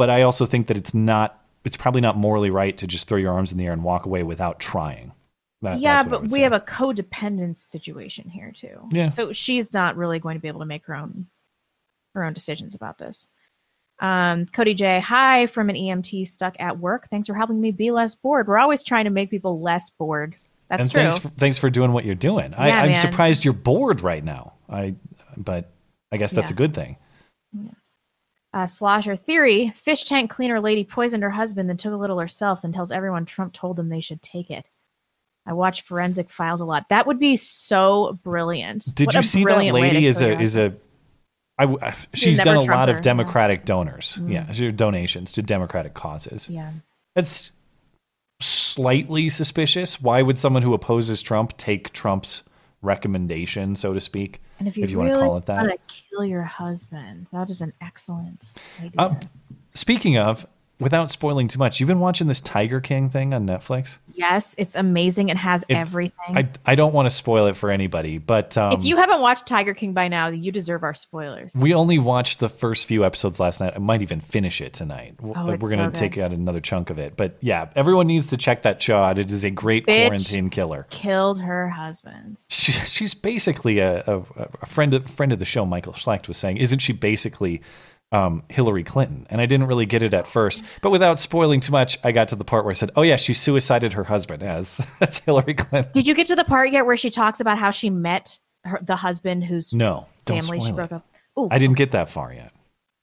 but 0.00 0.08
I 0.08 0.22
also 0.22 0.46
think 0.46 0.68
that 0.68 0.78
it's 0.78 0.94
not. 0.94 1.38
It's 1.62 1.76
probably 1.76 2.00
not 2.00 2.16
morally 2.16 2.48
right 2.48 2.74
to 2.78 2.86
just 2.86 3.06
throw 3.06 3.18
your 3.18 3.34
arms 3.34 3.52
in 3.52 3.58
the 3.58 3.66
air 3.66 3.72
and 3.74 3.84
walk 3.84 4.06
away 4.06 4.22
without 4.22 4.58
trying. 4.58 5.12
That- 5.60 5.78
yeah, 5.78 5.98
I 6.00 6.04
but 6.04 6.22
we 6.22 6.28
say. 6.30 6.40
have 6.40 6.54
a 6.54 6.60
codependence 6.60 7.58
situation 7.58 8.30
here 8.30 8.50
too. 8.50 8.88
Yeah. 8.92 9.08
So 9.08 9.34
she's 9.34 9.74
not 9.74 9.98
really 9.98 10.18
going 10.18 10.36
to 10.36 10.40
be 10.40 10.48
able 10.48 10.60
to 10.60 10.64
make 10.66 10.86
her 10.86 10.94
own 10.94 11.26
her 12.14 12.24
own 12.24 12.32
decisions 12.32 12.74
about 12.74 12.96
this. 12.96 13.28
Um, 13.98 14.46
Cody 14.46 14.72
J, 14.72 15.00
hi 15.00 15.46
from 15.48 15.68
an 15.68 15.76
EMT 15.76 16.26
stuck 16.28 16.56
at 16.58 16.78
work. 16.78 17.08
Thanks 17.10 17.28
for 17.28 17.34
helping 17.34 17.60
me 17.60 17.70
be 17.70 17.90
less 17.90 18.14
bored. 18.14 18.48
We're 18.48 18.56
always 18.58 18.82
trying 18.82 19.04
to 19.04 19.10
make 19.10 19.28
people 19.28 19.60
less 19.60 19.90
bored. 19.90 20.34
That's 20.70 20.84
and 20.84 20.90
true. 20.90 21.02
thanks 21.02 21.18
for, 21.18 21.28
thanks 21.28 21.58
for 21.58 21.68
doing 21.68 21.92
what 21.92 22.06
you're 22.06 22.14
doing. 22.14 22.54
I, 22.54 22.68
Yeah, 22.68 22.80
I'm 22.80 22.92
man. 22.92 23.00
surprised 23.02 23.44
you're 23.44 23.52
bored 23.52 24.00
right 24.00 24.24
now. 24.24 24.54
I, 24.66 24.94
but 25.36 25.68
I 26.10 26.16
guess 26.16 26.32
that's 26.32 26.50
Yeah. 26.50 26.54
a 26.54 26.56
good 26.56 26.72
thing. 26.72 26.96
Uh, 28.52 28.66
Slosher 28.66 29.16
theory: 29.16 29.72
fish 29.74 30.04
tank 30.04 30.30
cleaner 30.30 30.60
lady 30.60 30.84
poisoned 30.84 31.22
her 31.22 31.30
husband, 31.30 31.68
then 31.68 31.76
took 31.76 31.92
a 31.92 31.96
little 31.96 32.18
herself, 32.18 32.64
and 32.64 32.74
tells 32.74 32.92
everyone 32.92 33.26
Trump 33.26 33.52
told 33.52 33.76
them 33.76 33.88
they 33.88 34.00
should 34.00 34.22
take 34.22 34.50
it. 34.50 34.68
I 35.46 35.52
watch 35.52 35.82
forensic 35.82 36.30
files 36.30 36.60
a 36.60 36.64
lot. 36.64 36.88
That 36.90 37.06
would 37.06 37.18
be 37.18 37.36
so 37.36 38.18
brilliant. 38.22 38.94
Did 38.94 39.06
What 39.06 39.14
you 39.14 39.22
see 39.22 39.40
that 39.40 39.44
brilliant 39.44 39.74
way 39.74 39.88
to 39.88 39.94
lady 39.94 40.06
is 40.06 40.20
a 40.20 40.38
is 40.38 40.56
a 40.56 40.74
I 41.58 41.64
I- 41.82 41.94
she's 42.14 42.38
done 42.38 42.56
a 42.56 42.60
lot 42.60 42.66
Trumper, 42.66 42.90
of 42.90 42.96
yeah. 42.96 43.02
Democratic 43.02 43.64
donors. 43.64 44.18
Mm. 44.20 44.32
Yeah, 44.32 44.70
donations 44.70 45.32
to 45.32 45.42
Democratic 45.42 45.94
causes. 45.94 46.48
Yeah. 46.48 46.70
That's 47.14 47.52
slightly 48.40 49.28
suspicious. 49.28 50.00
Why 50.00 50.22
would 50.22 50.38
someone 50.38 50.62
who 50.62 50.74
opposes 50.74 51.22
Trump 51.22 51.56
take 51.56 51.92
Trump's 51.92 52.44
recommendation, 52.82 53.76
so 53.76 53.92
to 53.92 54.00
speak? 54.00 54.40
And 54.60 54.68
if 54.68 54.76
you, 54.76 54.82
want 54.98 55.08
really 55.08 55.22
to 55.22 55.26
call 55.26 55.36
it 55.38 55.46
that. 55.46 55.78
kill 55.88 56.22
your 56.22 56.42
husband, 56.42 57.26
that 57.32 57.48
is 57.48 57.62
an 57.62 57.72
excellent 57.80 58.54
idea. 58.78 58.92
Um, 58.98 59.18
speaking 59.72 60.18
of, 60.18 60.46
without 60.80 61.10
spoiling 61.10 61.46
too 61.48 61.58
much, 61.58 61.78
you've 61.78 61.86
been 61.88 62.00
watching 62.00 62.26
this 62.26 62.40
Tiger 62.40 62.80
King 62.80 63.10
thing 63.10 63.32
on 63.34 63.46
Netflix. 63.46 63.98
yes, 64.14 64.54
it's 64.58 64.74
amazing. 64.74 65.28
It 65.28 65.36
has 65.36 65.64
It- 65.68 65.74
everything. 65.76 66.36
I 66.36 66.48
I 66.66 66.74
don't 66.74 66.92
want 66.92 67.06
to 67.06 67.10
spoil 67.10 67.46
it 67.46 67.56
for 67.56 67.70
anybody, 67.70 68.18
but 68.18 68.56
um, 68.58 68.72
if 68.72 68.84
you 68.84 68.96
haven't 68.96 69.20
watched 69.20 69.46
Tiger 69.46 69.74
King 69.74 69.92
by 69.92 70.08
now, 70.08 70.28
you 70.28 70.50
deserve 70.52 70.82
our 70.82 70.94
spoilers. 70.94 71.52
We 71.54 71.74
only 71.74 71.98
watched 71.98 72.38
the 72.40 72.48
first 72.48 72.86
few 72.88 73.04
episodes 73.04 73.38
last 73.40 73.60
night. 73.60 73.74
I 73.76 73.78
might 73.78 74.02
even 74.02 74.20
finish 74.20 74.60
it 74.60 74.72
tonight. 74.72 75.14
Oh, 75.22 75.28
We're 75.46 75.56
going 75.56 75.78
to 75.90 75.96
so 75.96 76.00
take 76.00 76.18
out 76.18 76.32
another 76.32 76.60
chunk 76.60 76.90
of 76.90 76.98
it. 76.98 77.16
But 77.16 77.36
yeah, 77.40 77.68
everyone 77.76 78.06
needs 78.06 78.28
to 78.28 78.36
check 78.36 78.62
that 78.62 78.80
show 78.82 78.98
out. 79.02 79.18
It 79.18 79.30
is 79.30 79.44
a 79.44 79.50
great 79.50 79.86
Bitch. 79.86 80.06
quarantine 80.06 80.50
killer. 80.50 80.86
Killed 80.90 81.40
her 81.40 81.68
husband. 81.68 82.38
She, 82.48 82.72
she's 82.72 83.14
basically 83.14 83.78
a, 83.80 84.02
a, 84.06 84.22
a 84.62 84.66
friend 84.66 84.94
of, 84.94 85.08
friend 85.10 85.32
of 85.32 85.38
the 85.38 85.44
show. 85.44 85.64
Michael 85.66 85.92
Schlecht 85.92 86.28
was 86.28 86.36
saying, 86.38 86.56
isn't 86.58 86.78
she 86.80 86.92
basically 86.92 87.62
um, 88.12 88.42
Hillary 88.48 88.84
Clinton? 88.84 89.26
And 89.30 89.40
I 89.40 89.46
didn't 89.46 89.66
really 89.66 89.86
get 89.86 90.02
it 90.02 90.14
at 90.14 90.26
first, 90.26 90.62
but 90.82 90.90
without 90.90 91.18
spoiling 91.18 91.60
too 91.60 91.72
much, 91.72 91.98
I 92.04 92.12
got 92.12 92.28
to 92.28 92.36
the 92.36 92.44
part 92.44 92.64
where 92.64 92.70
I 92.70 92.74
said, 92.74 92.90
"Oh 92.96 93.02
yeah, 93.02 93.16
she 93.16 93.34
suicided 93.34 93.92
her 93.92 94.04
husband." 94.04 94.42
As 94.42 94.80
that's 94.98 95.18
Hillary 95.18 95.54
Clinton. 95.54 95.92
Did 95.92 96.06
you 96.06 96.14
get 96.14 96.26
to 96.28 96.36
the 96.36 96.44
part 96.44 96.70
yet 96.72 96.86
where 96.86 96.96
she 96.96 97.10
talks 97.10 97.40
about 97.40 97.58
how 97.58 97.70
she 97.70 97.90
met 97.90 98.38
her, 98.64 98.80
the 98.82 98.96
husband 98.96 99.44
whose 99.44 99.72
No, 99.72 100.06
don't 100.24 100.42
family 100.42 100.60
she 100.60 100.72
broke 100.72 100.90
it. 100.92 100.94
up? 100.96 101.06
Ooh, 101.38 101.48
I 101.50 101.58
didn't 101.58 101.76
get 101.76 101.92
that 101.92 102.10
far 102.10 102.32
yet, 102.32 102.52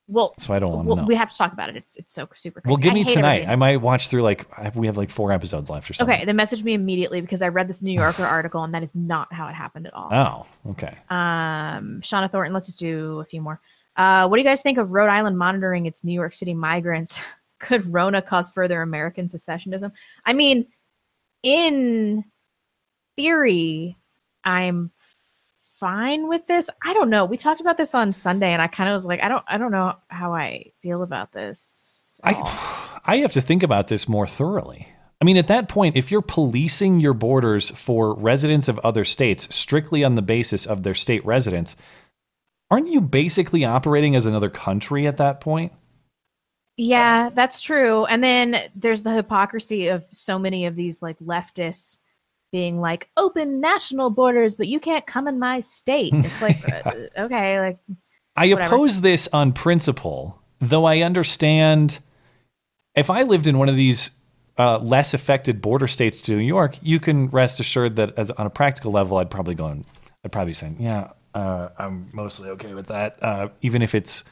well, 0.09 0.33
so 0.37 0.53
I 0.53 0.59
don't 0.59 0.71
want 0.73 0.85
to 0.85 0.87
well, 0.89 0.97
know. 0.97 1.05
we 1.05 1.15
have 1.15 1.31
to 1.31 1.37
talk 1.37 1.53
about 1.53 1.69
it. 1.69 1.77
It's 1.77 1.95
it's 1.95 2.13
so 2.13 2.27
super. 2.35 2.59
Crazy. 2.61 2.69
well, 2.71 2.77
give 2.77 2.93
me 2.93 3.03
tonight. 3.05 3.47
I 3.47 3.55
might 3.55 3.77
watch 3.77 4.09
through 4.09 4.21
like 4.23 4.45
I- 4.57 4.71
we 4.75 4.87
have 4.87 4.97
like 4.97 5.09
four 5.09 5.31
episodes 5.31 5.69
left 5.69 5.89
or 5.89 5.93
something. 5.93 6.13
Okay, 6.15 6.25
then 6.25 6.35
message 6.35 6.63
me 6.63 6.73
immediately 6.73 7.21
because 7.21 7.41
I 7.41 7.47
read 7.47 7.67
this 7.69 7.81
New 7.81 7.93
Yorker 7.93 8.23
article 8.25 8.63
and 8.63 8.73
that 8.73 8.83
is 8.83 8.93
not 8.93 9.31
how 9.33 9.47
it 9.47 9.53
happened 9.53 9.87
at 9.87 9.93
all. 9.93 10.09
Oh, 10.11 10.71
okay. 10.71 10.95
Um, 11.09 12.01
Shauna 12.01 12.29
Thornton, 12.31 12.53
let's 12.53 12.67
just 12.67 12.77
do 12.79 13.21
a 13.21 13.25
few 13.25 13.41
more. 13.41 13.59
Uh, 13.97 14.27
what 14.27 14.37
do 14.37 14.41
you 14.41 14.47
guys 14.47 14.61
think 14.61 14.77
of 14.77 14.91
Rhode 14.91 15.09
Island 15.09 15.37
monitoring 15.37 15.87
its 15.87 16.03
New 16.03 16.13
York 16.13 16.33
City 16.33 16.53
migrants? 16.53 17.19
Could 17.59 17.91
Rona 17.91 18.21
cause 18.21 18.51
further 18.51 18.81
American 18.83 19.27
secessionism? 19.27 19.91
I 20.23 20.33
mean, 20.33 20.67
in 21.41 22.23
theory, 23.15 23.97
I'm 24.43 24.91
fine 25.79 26.27
with 26.27 26.45
this. 26.45 26.69
I 26.85 26.93
don't 26.93 27.09
know. 27.09 27.25
We 27.25 27.37
talked 27.37 27.61
about 27.61 27.77
this 27.77 27.95
on 27.95 28.13
Sunday, 28.13 28.53
and 28.53 28.61
I 28.61 28.67
kind 28.67 28.89
of 28.89 28.93
was 28.93 29.05
like, 29.05 29.21
I 29.23 29.27
don't, 29.27 29.43
I 29.47 29.57
don't 29.57 29.71
know 29.71 29.95
how 30.07 30.33
I 30.33 30.71
feel 30.83 31.01
about 31.01 31.31
this. 31.33 32.21
all. 32.23 32.33
I 32.45 32.99
I 33.07 33.17
have 33.17 33.31
to 33.33 33.41
think 33.41 33.63
about 33.63 33.87
this 33.87 34.07
more 34.07 34.27
thoroughly. 34.27 34.87
I 35.21 35.25
mean, 35.25 35.37
at 35.37 35.47
that 35.47 35.69
point, 35.69 35.95
if 35.95 36.11
you're 36.11 36.21
policing 36.21 36.99
your 36.99 37.13
borders 37.13 37.71
for 37.71 38.13
residents 38.13 38.67
of 38.67 38.77
other 38.79 39.05
states 39.05 39.53
strictly 39.55 40.03
on 40.03 40.15
the 40.15 40.21
basis 40.21 40.65
of 40.65 40.83
their 40.83 40.93
state 40.93 41.25
residents, 41.25 41.75
aren't 42.69 42.89
you 42.89 43.01
basically 43.01 43.65
operating 43.65 44.15
as 44.15 44.25
another 44.25 44.49
country 44.49 45.07
at 45.07 45.17
that 45.17 45.41
point? 45.41 45.73
Yeah, 46.77 47.29
that's 47.33 47.59
true. 47.59 48.05
And 48.05 48.23
then 48.23 48.69
there's 48.75 49.03
the 49.03 49.13
hypocrisy 49.13 49.87
of 49.87 50.05
so 50.11 50.37
many 50.37 50.65
of 50.65 50.75
these 50.75 51.01
like 51.01 51.17
leftists 51.19 51.97
being 52.51 52.79
like 52.79 53.09
open 53.17 53.59
national 53.59 54.11
borders, 54.11 54.55
but 54.55 54.67
you 54.67 54.79
can't 54.79 55.05
come 55.05 55.27
in 55.27 55.39
my 55.39 55.59
state. 55.59 56.13
It's 56.15 56.41
like 56.41 56.57
uh, 56.71 56.93
okay, 57.17 57.59
like 57.59 57.79
I 58.35 58.49
Whatever. 58.49 58.75
oppose 58.75 59.01
this 59.01 59.27
on 59.33 59.53
principle, 59.53 60.39
though 60.59 60.85
I 60.85 61.01
understand 61.01 61.99
if 62.95 63.09
I 63.09 63.23
lived 63.23 63.47
in 63.47 63.57
one 63.57 63.69
of 63.69 63.75
these 63.75 64.11
uh, 64.57 64.79
less 64.79 65.13
affected 65.13 65.61
border 65.61 65.87
states 65.87 66.21
to 66.23 66.35
New 66.35 66.43
York, 66.43 66.77
you 66.81 66.99
can 66.99 67.27
rest 67.29 67.59
assured 67.59 67.95
that 67.95 68.17
as 68.17 68.31
on 68.31 68.45
a 68.45 68.49
practical 68.49 68.91
level, 68.91 69.17
I'd 69.17 69.29
probably 69.29 69.55
go 69.55 69.65
and 69.67 69.85
I'd 70.23 70.31
probably 70.31 70.51
be 70.51 70.55
saying, 70.55 70.77
yeah, 70.79 71.11
uh, 71.37 71.69
I'm 71.77 72.09
mostly 72.13 72.49
okay 72.49 72.73
with 72.73 72.87
that, 72.87 73.17
uh, 73.21 73.49
even 73.61 73.81
if 73.81 73.93
it's, 73.95 74.23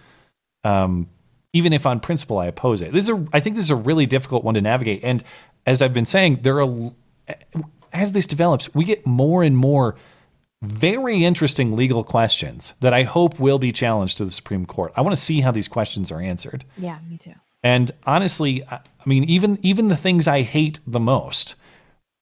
um, 0.64 1.08
even 1.54 1.74
if 1.74 1.86
on 1.86 2.00
principle 2.00 2.40
I 2.40 2.48
oppose 2.48 2.82
it. 2.82 2.92
This 2.92 3.06
is 3.06 3.10
a, 3.10 3.28
I 3.32 3.40
think 3.40 3.56
this 3.56 3.66
is 3.66 3.72
a 3.72 3.76
really 3.76 4.06
difficult 4.06 4.44
one 4.44 4.56
to 4.56 4.62
navigate, 4.62 5.04
and 5.04 5.24
as 5.66 5.82
I've 5.82 5.94
been 5.94 6.06
saying, 6.06 6.40
there 6.42 6.62
are 6.62 6.92
as 7.94 8.12
this 8.12 8.28
develops, 8.28 8.74
we 8.76 8.84
get 8.86 9.06
more 9.06 9.42
and 9.42 9.56
more 9.56 9.96
very 10.62 11.24
interesting 11.24 11.76
legal 11.76 12.04
questions 12.04 12.74
that 12.82 12.94
I 12.94 13.04
hope 13.04 13.40
will 13.40 13.60
be 13.60 13.72
challenged 13.72 14.18
to 14.18 14.26
the 14.26 14.32
Supreme 14.32 14.66
Court. 14.66 14.92
I 14.96 15.02
want 15.02 15.16
to 15.16 15.22
see 15.22 15.40
how 15.42 15.52
these 15.52 15.68
questions 15.68 16.12
are 16.12 16.20
answered. 16.20 16.66
yeah, 16.78 16.98
me 17.10 17.18
too. 17.18 17.34
And 17.64 17.92
honestly, 18.06 18.64
I 18.66 18.80
I 19.06 19.10
mean, 19.10 19.24
even 19.26 19.60
even 19.62 19.88
the 19.88 19.98
things 19.98 20.28
I 20.28 20.42
hate 20.42 20.80
the 20.88 21.00
most, 21.00 21.56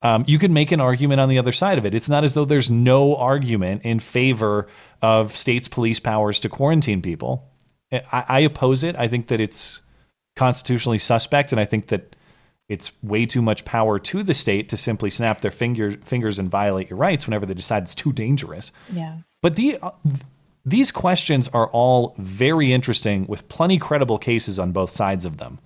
um, 0.03 0.25
you 0.27 0.37
can 0.37 0.53
make 0.53 0.71
an 0.71 0.81
argument 0.81 1.21
on 1.21 1.29
the 1.29 1.39
other 1.39 1.53
side 1.53 1.77
of 1.77 1.85
it. 1.85 1.95
It's 1.95 2.09
not 2.09 2.23
as 2.23 2.33
though 2.33 2.45
there's 2.45 2.69
no 2.69 3.15
argument 3.15 3.83
in 3.83 3.99
favor 3.99 4.67
of 5.01 5.35
states' 5.35 5.67
police 5.67 5.99
powers 5.99 6.39
to 6.41 6.49
quarantine 6.49 7.01
people. 7.01 7.49
I, 7.91 8.25
I 8.27 8.39
oppose 8.41 8.83
it. 8.83 8.95
I 8.97 9.07
think 9.07 9.27
that 9.27 9.39
it's 9.39 9.81
constitutionally 10.35 10.99
suspect, 10.99 11.51
and 11.53 11.59
I 11.59 11.65
think 11.65 11.87
that 11.87 12.15
it's 12.67 12.91
way 13.01 13.25
too 13.25 13.41
much 13.41 13.65
power 13.65 13.97
to 13.99 14.23
the 14.23 14.33
state 14.33 14.69
to 14.69 14.77
simply 14.77 15.09
snap 15.09 15.41
their 15.41 15.51
finger, 15.51 15.91
fingers 16.03 16.37
and 16.39 16.49
violate 16.49 16.89
your 16.89 16.97
rights 16.97 17.25
whenever 17.25 17.45
they 17.45 17.53
decide 17.53 17.83
it's 17.83 17.95
too 17.95 18.11
dangerous. 18.11 18.71
Yeah. 18.91 19.17
But 19.41 19.55
the 19.55 19.77
uh, 19.81 19.91
these 20.65 20.91
questions 20.91 21.49
are 21.49 21.67
all 21.67 22.15
very 22.17 22.71
interesting 22.71 23.25
with 23.27 23.47
plenty 23.49 23.77
credible 23.77 24.17
cases 24.17 24.59
on 24.59 24.71
both 24.71 24.91
sides 24.91 25.25
of 25.25 25.37
them. 25.37 25.59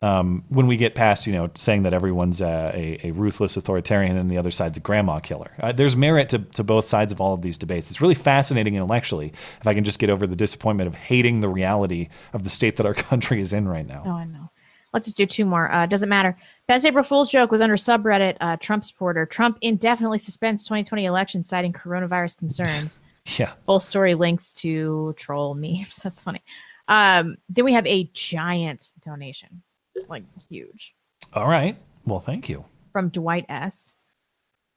Um, 0.00 0.44
when 0.48 0.68
we 0.68 0.76
get 0.76 0.94
past, 0.94 1.26
you 1.26 1.32
know, 1.32 1.50
saying 1.56 1.82
that 1.82 1.92
everyone's 1.92 2.40
uh, 2.40 2.70
a, 2.72 3.00
a 3.02 3.10
ruthless 3.10 3.56
authoritarian 3.56 4.16
and 4.16 4.30
the 4.30 4.38
other 4.38 4.52
side's 4.52 4.76
a 4.76 4.80
grandma 4.80 5.18
killer, 5.18 5.50
uh, 5.60 5.72
there's 5.72 5.96
merit 5.96 6.28
to, 6.28 6.38
to 6.38 6.62
both 6.62 6.86
sides 6.86 7.10
of 7.10 7.20
all 7.20 7.34
of 7.34 7.42
these 7.42 7.58
debates. 7.58 7.90
It's 7.90 8.00
really 8.00 8.14
fascinating 8.14 8.76
intellectually 8.76 9.32
if 9.60 9.66
I 9.66 9.74
can 9.74 9.82
just 9.82 9.98
get 9.98 10.08
over 10.08 10.24
the 10.26 10.36
disappointment 10.36 10.86
of 10.86 10.94
hating 10.94 11.40
the 11.40 11.48
reality 11.48 12.10
of 12.32 12.44
the 12.44 12.50
state 12.50 12.76
that 12.76 12.86
our 12.86 12.94
country 13.10 13.40
is 13.40 13.52
in 13.52 13.66
right 13.66 13.86
now. 13.86 14.04
Oh, 14.06 14.10
I 14.10 14.24
know. 14.24 14.50
Let's 14.92 15.06
just 15.06 15.16
do 15.16 15.26
two 15.26 15.44
more. 15.44 15.70
Uh, 15.70 15.86
doesn't 15.86 16.08
matter. 16.08 16.36
Best 16.66 16.86
April 16.86 17.04
Fool's 17.04 17.30
joke 17.30 17.50
was 17.50 17.60
under 17.60 17.76
subreddit 17.76 18.36
uh, 18.40 18.56
Trump 18.56 18.84
supporter. 18.84 19.26
Trump 19.26 19.58
indefinitely 19.60 20.18
suspends 20.18 20.64
2020 20.64 21.04
election 21.04 21.42
citing 21.42 21.72
coronavirus 21.72 22.36
concerns. 22.38 23.00
Yeah. 23.36 23.52
Full 23.66 23.80
story 23.80 24.14
links 24.14 24.52
to 24.52 25.14
troll 25.18 25.54
memes. 25.54 25.96
That's 26.02 26.18
funny. 26.18 26.42
Um, 26.88 27.36
then 27.50 27.66
we 27.66 27.74
have 27.74 27.86
a 27.86 28.10
giant 28.14 28.92
donation, 29.04 29.62
like 30.08 30.24
huge, 30.48 30.94
All 31.34 31.48
right. 31.48 31.76
Well, 32.06 32.20
thank 32.20 32.48
you. 32.48 32.64
from 32.92 33.08
Dwight 33.10 33.46
S. 33.48 33.94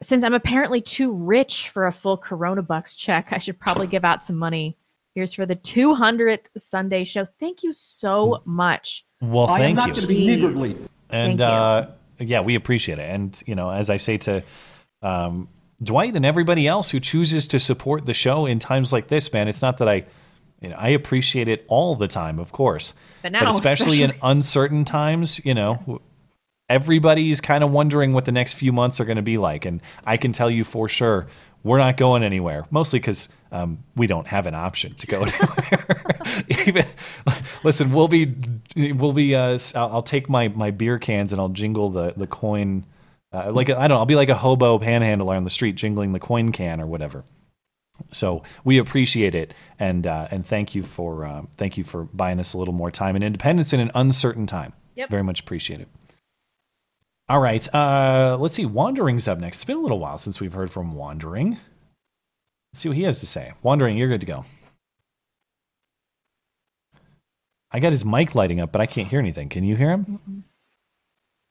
Since 0.04 0.24
I'm 0.24 0.34
apparently 0.34 0.82
too 0.82 1.14
rich 1.14 1.70
for 1.70 1.86
a 1.86 1.92
full 1.92 2.18
Corona 2.18 2.62
Bucks 2.64 2.96
check, 2.96 3.28
I 3.32 3.38
should 3.38 3.60
probably 3.60 3.88
give 3.88 4.04
out 4.04 4.26
some 4.26 4.36
money. 4.36 4.78
Here's 5.14 5.34
for 5.34 5.46
the 5.46 5.56
200th 5.56 6.48
Sunday 6.58 7.04
show. 7.04 7.26
Thank 7.26 7.64
you 7.64 7.72
so 7.74 8.42
much. 8.46 9.06
Well, 9.22 9.48
thank 9.48 9.62
I 9.62 9.66
am 9.66 9.76
not 9.76 9.88
you. 9.90 10.02
to 10.02 10.08
be 10.08 10.26
niggardly. 10.26 10.72
and 11.10 11.38
Thank 11.38 11.40
you. 11.40 11.46
uh, 11.46 11.92
yeah, 12.20 12.42
we 12.42 12.56
appreciate 12.56 12.98
it. 12.98 13.10
And 13.10 13.42
you 13.46 13.54
know, 13.56 13.70
as 13.70 13.90
I 13.90 13.98
say 13.98 14.18
to 14.18 14.44
um, 15.04 15.48
Dwight 15.84 16.16
and 16.16 16.26
everybody 16.26 16.68
else 16.68 16.90
who 16.90 17.00
chooses 17.00 17.48
to 17.48 17.60
support 17.60 18.06
the 18.06 18.14
show 18.14 18.46
in 18.48 18.58
times 18.60 18.92
like 18.92 19.08
this, 19.08 19.32
man, 19.32 19.48
it's 19.48 19.62
not 19.62 19.78
that 19.80 19.88
I, 19.90 20.06
you 20.62 20.70
know, 20.70 20.76
I 20.78 20.90
appreciate 20.90 21.48
it 21.48 21.66
all 21.68 21.96
the 21.96 22.08
time, 22.08 22.40
of 22.40 22.52
course, 22.52 22.94
But 23.22 23.32
now, 23.32 23.50
especially, 23.52 24.04
in 24.04 24.14
uncertain 24.22 24.86
times, 24.86 25.44
you 25.46 25.54
know. 25.54 26.02
Everybody's 26.70 27.42
kind 27.42 27.66
of 27.66 27.72
wondering 27.72 28.14
what 28.14 28.24
the 28.24 28.32
next 28.32 28.54
few 28.54 28.72
months 28.72 29.02
are 29.02 29.06
going 29.06 29.18
to 29.18 29.22
be 29.22 29.38
like, 29.38 29.66
and 29.66 29.82
I 30.06 30.16
can 30.16 30.32
tell 30.32 30.50
you 30.50 30.64
for 30.64 30.88
sure 30.88 31.28
we're 31.64 31.78
not 31.78 31.98
going 31.98 32.24
anywhere. 32.24 32.66
Mostly 32.72 33.00
because 33.00 33.30
um, 33.52 33.84
we 33.96 34.08
don't 34.08 34.28
have 34.28 34.48
an 34.48 34.56
option 34.56 34.96
to 34.96 35.08
go 35.08 35.22
anywhere. 35.24 36.22
Even 36.66 36.86
listen, 37.64 37.92
we'll 37.92 38.08
be 38.08 38.34
we'll 38.76 39.14
be. 39.14 39.36
Uh, 39.36 39.60
I'll, 39.76 39.96
I'll 39.96 40.04
take 40.04 40.30
my 40.30 40.48
my 40.50 40.72
beer 40.72 41.00
cans 41.00 41.32
and 41.32 41.42
I'll 41.42 41.50
jingle 41.50 41.90
the 41.90 42.14
the 42.16 42.28
coin. 42.28 42.86
Uh, 43.34 43.52
like 43.52 43.70
I 43.70 43.88
don't 43.88 43.90
know, 43.90 43.98
I'll 43.98 44.06
be 44.06 44.16
like 44.16 44.30
a 44.30 44.36
hobo 44.36 44.78
panhandler 44.80 45.36
on 45.36 45.44
the 45.44 45.50
street 45.50 45.76
jingling 45.76 46.14
the 46.14 46.20
coin 46.20 46.52
can 46.52 46.82
or 46.82 46.88
whatever. 46.88 47.24
So 48.12 48.44
we 48.64 48.78
appreciate 48.78 49.36
it, 49.36 49.54
and 49.80 50.06
uh, 50.08 50.28
and 50.32 50.46
thank 50.46 50.76
you 50.76 50.84
for 50.84 51.26
uh, 51.26 51.44
thank 51.58 51.78
you 51.78 51.84
for 51.84 52.04
buying 52.06 52.40
us 52.40 52.54
a 52.54 52.58
little 52.58 52.74
more 52.74 52.92
time 52.92 53.16
and 53.16 53.24
independence 53.24 53.74
in 53.74 53.80
an 53.80 53.92
uncertain 53.96 54.48
time. 54.48 54.74
Yep. 54.96 55.10
Very 55.10 55.24
much 55.24 55.40
appreciate 55.40 55.80
it. 55.82 55.88
All 57.30 57.40
right, 57.40 57.66
uh, 57.74 58.38
let's 58.40 58.56
see. 58.56 58.66
Wandering's 58.66 59.28
up 59.28 59.40
next. 59.40 59.60
It's 59.60 59.66
been 59.66 59.78
a 59.78 59.82
little 59.82 60.00
while 60.00 60.18
since 60.18 60.42
we've 60.42 60.52
heard 60.54 60.72
from 60.72 60.92
Wandering. 60.92 61.52
Let's 62.74 62.82
see 62.82 62.90
what 62.90 62.98
he 62.98 63.04
has 63.04 63.20
to 63.22 63.28
say. 63.28 63.54
Wandering, 63.64 63.98
you're 63.98 64.10
good 64.10 64.22
to 64.22 64.28
go. 64.28 64.44
I 67.72 67.80
got 67.80 67.92
his 67.94 68.04
mic 68.04 68.36
lighting 68.36 68.60
up, 68.60 68.72
but 68.72 68.82
I 68.82 68.86
can't 68.86 69.08
hear 69.08 69.20
anything. 69.20 69.48
Can 69.50 69.64
you 69.64 69.76
hear 69.78 69.92
him? 69.92 70.44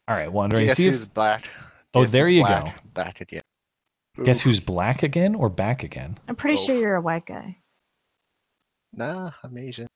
All 0.06 0.14
right, 0.14 0.30
Wandering. 0.30 0.66
Guess 0.66 0.76
see 0.76 0.88
if- 0.88 1.14
black? 1.14 1.48
Oh, 1.94 2.02
Guess 2.02 2.12
there 2.12 2.28
you 2.28 2.42
black? 2.42 2.64
go. 2.76 2.82
Back 2.94 3.20
again. 3.20 3.42
Guess 4.24 4.40
who's 4.42 4.60
black 4.60 5.02
again 5.02 5.34
or 5.34 5.48
back 5.48 5.82
again? 5.82 6.18
I'm 6.28 6.36
pretty 6.36 6.56
Both. 6.56 6.66
sure 6.66 6.76
you're 6.78 6.94
a 6.96 7.00
white 7.00 7.26
guy. 7.26 7.56
Nah, 8.92 9.30
I'm 9.42 9.56
Asian. 9.56 9.86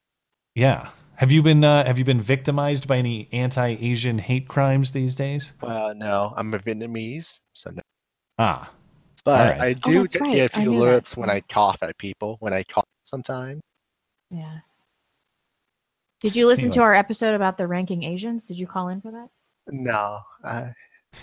Yeah. 0.55 0.89
Have 1.15 1.31
you 1.31 1.41
been 1.43 1.63
uh, 1.63 1.85
have 1.85 1.97
you 1.97 2.05
been 2.05 2.21
victimized 2.21 2.87
by 2.87 2.97
any 2.97 3.29
anti-Asian 3.31 4.17
hate 4.19 4.47
crimes 4.47 4.91
these 4.91 5.15
days? 5.15 5.53
Well, 5.61 5.93
no, 5.95 6.33
I'm 6.35 6.53
a 6.53 6.59
Vietnamese, 6.59 7.39
so 7.53 7.71
no. 7.71 7.81
Ah, 8.37 8.69
But 9.23 9.53
Alright. 9.53 9.61
I 9.61 9.71
Oh, 9.71 9.91
do 9.91 10.01
that's 10.01 10.13
get, 10.13 10.21
right. 10.21 10.31
get 10.33 10.53
a 10.53 10.57
I 10.57 10.61
few 10.61 10.71
knew 10.71 10.79
that. 10.79 11.03
alerts 11.03 11.15
when 11.17 11.29
I 11.29 11.39
cough 11.41 11.77
at 11.81 11.97
people. 11.97 12.37
When 12.41 12.53
I 12.53 12.63
cough, 12.63 12.83
sometimes. 13.05 13.61
Yeah. 14.29 14.59
Did 16.21 16.35
you 16.35 16.47
listen 16.47 16.71
to 16.71 16.81
our 16.81 16.93
episode 16.95 17.35
about 17.35 17.57
the 17.57 17.67
ranking 17.67 18.03
Asians? 18.03 18.47
Did 18.47 18.57
you 18.57 18.67
call 18.67 18.87
in 18.89 18.99
for 19.01 19.11
that? 19.11 19.27
No, 19.69 20.19
I, 20.43 20.73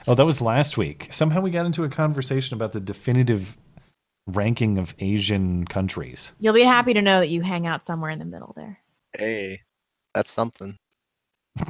oh, 0.08 0.14
that 0.14 0.24
was 0.24 0.40
last 0.40 0.76
week. 0.76 1.08
Somehow 1.10 1.40
we 1.40 1.50
got 1.50 1.66
into 1.66 1.84
a 1.84 1.88
conversation 1.88 2.54
about 2.54 2.72
the 2.72 2.80
definitive 2.80 3.56
ranking 4.26 4.78
of 4.78 4.94
Asian 4.98 5.66
countries. 5.66 6.32
You'll 6.38 6.54
be 6.54 6.62
happy 6.62 6.94
to 6.94 7.02
know 7.02 7.20
that 7.20 7.28
you 7.28 7.42
hang 7.42 7.66
out 7.66 7.84
somewhere 7.84 8.10
in 8.10 8.18
the 8.18 8.24
middle 8.24 8.52
there. 8.56 8.78
hey, 9.18 9.60
that's 10.14 10.30
something. 10.30 10.78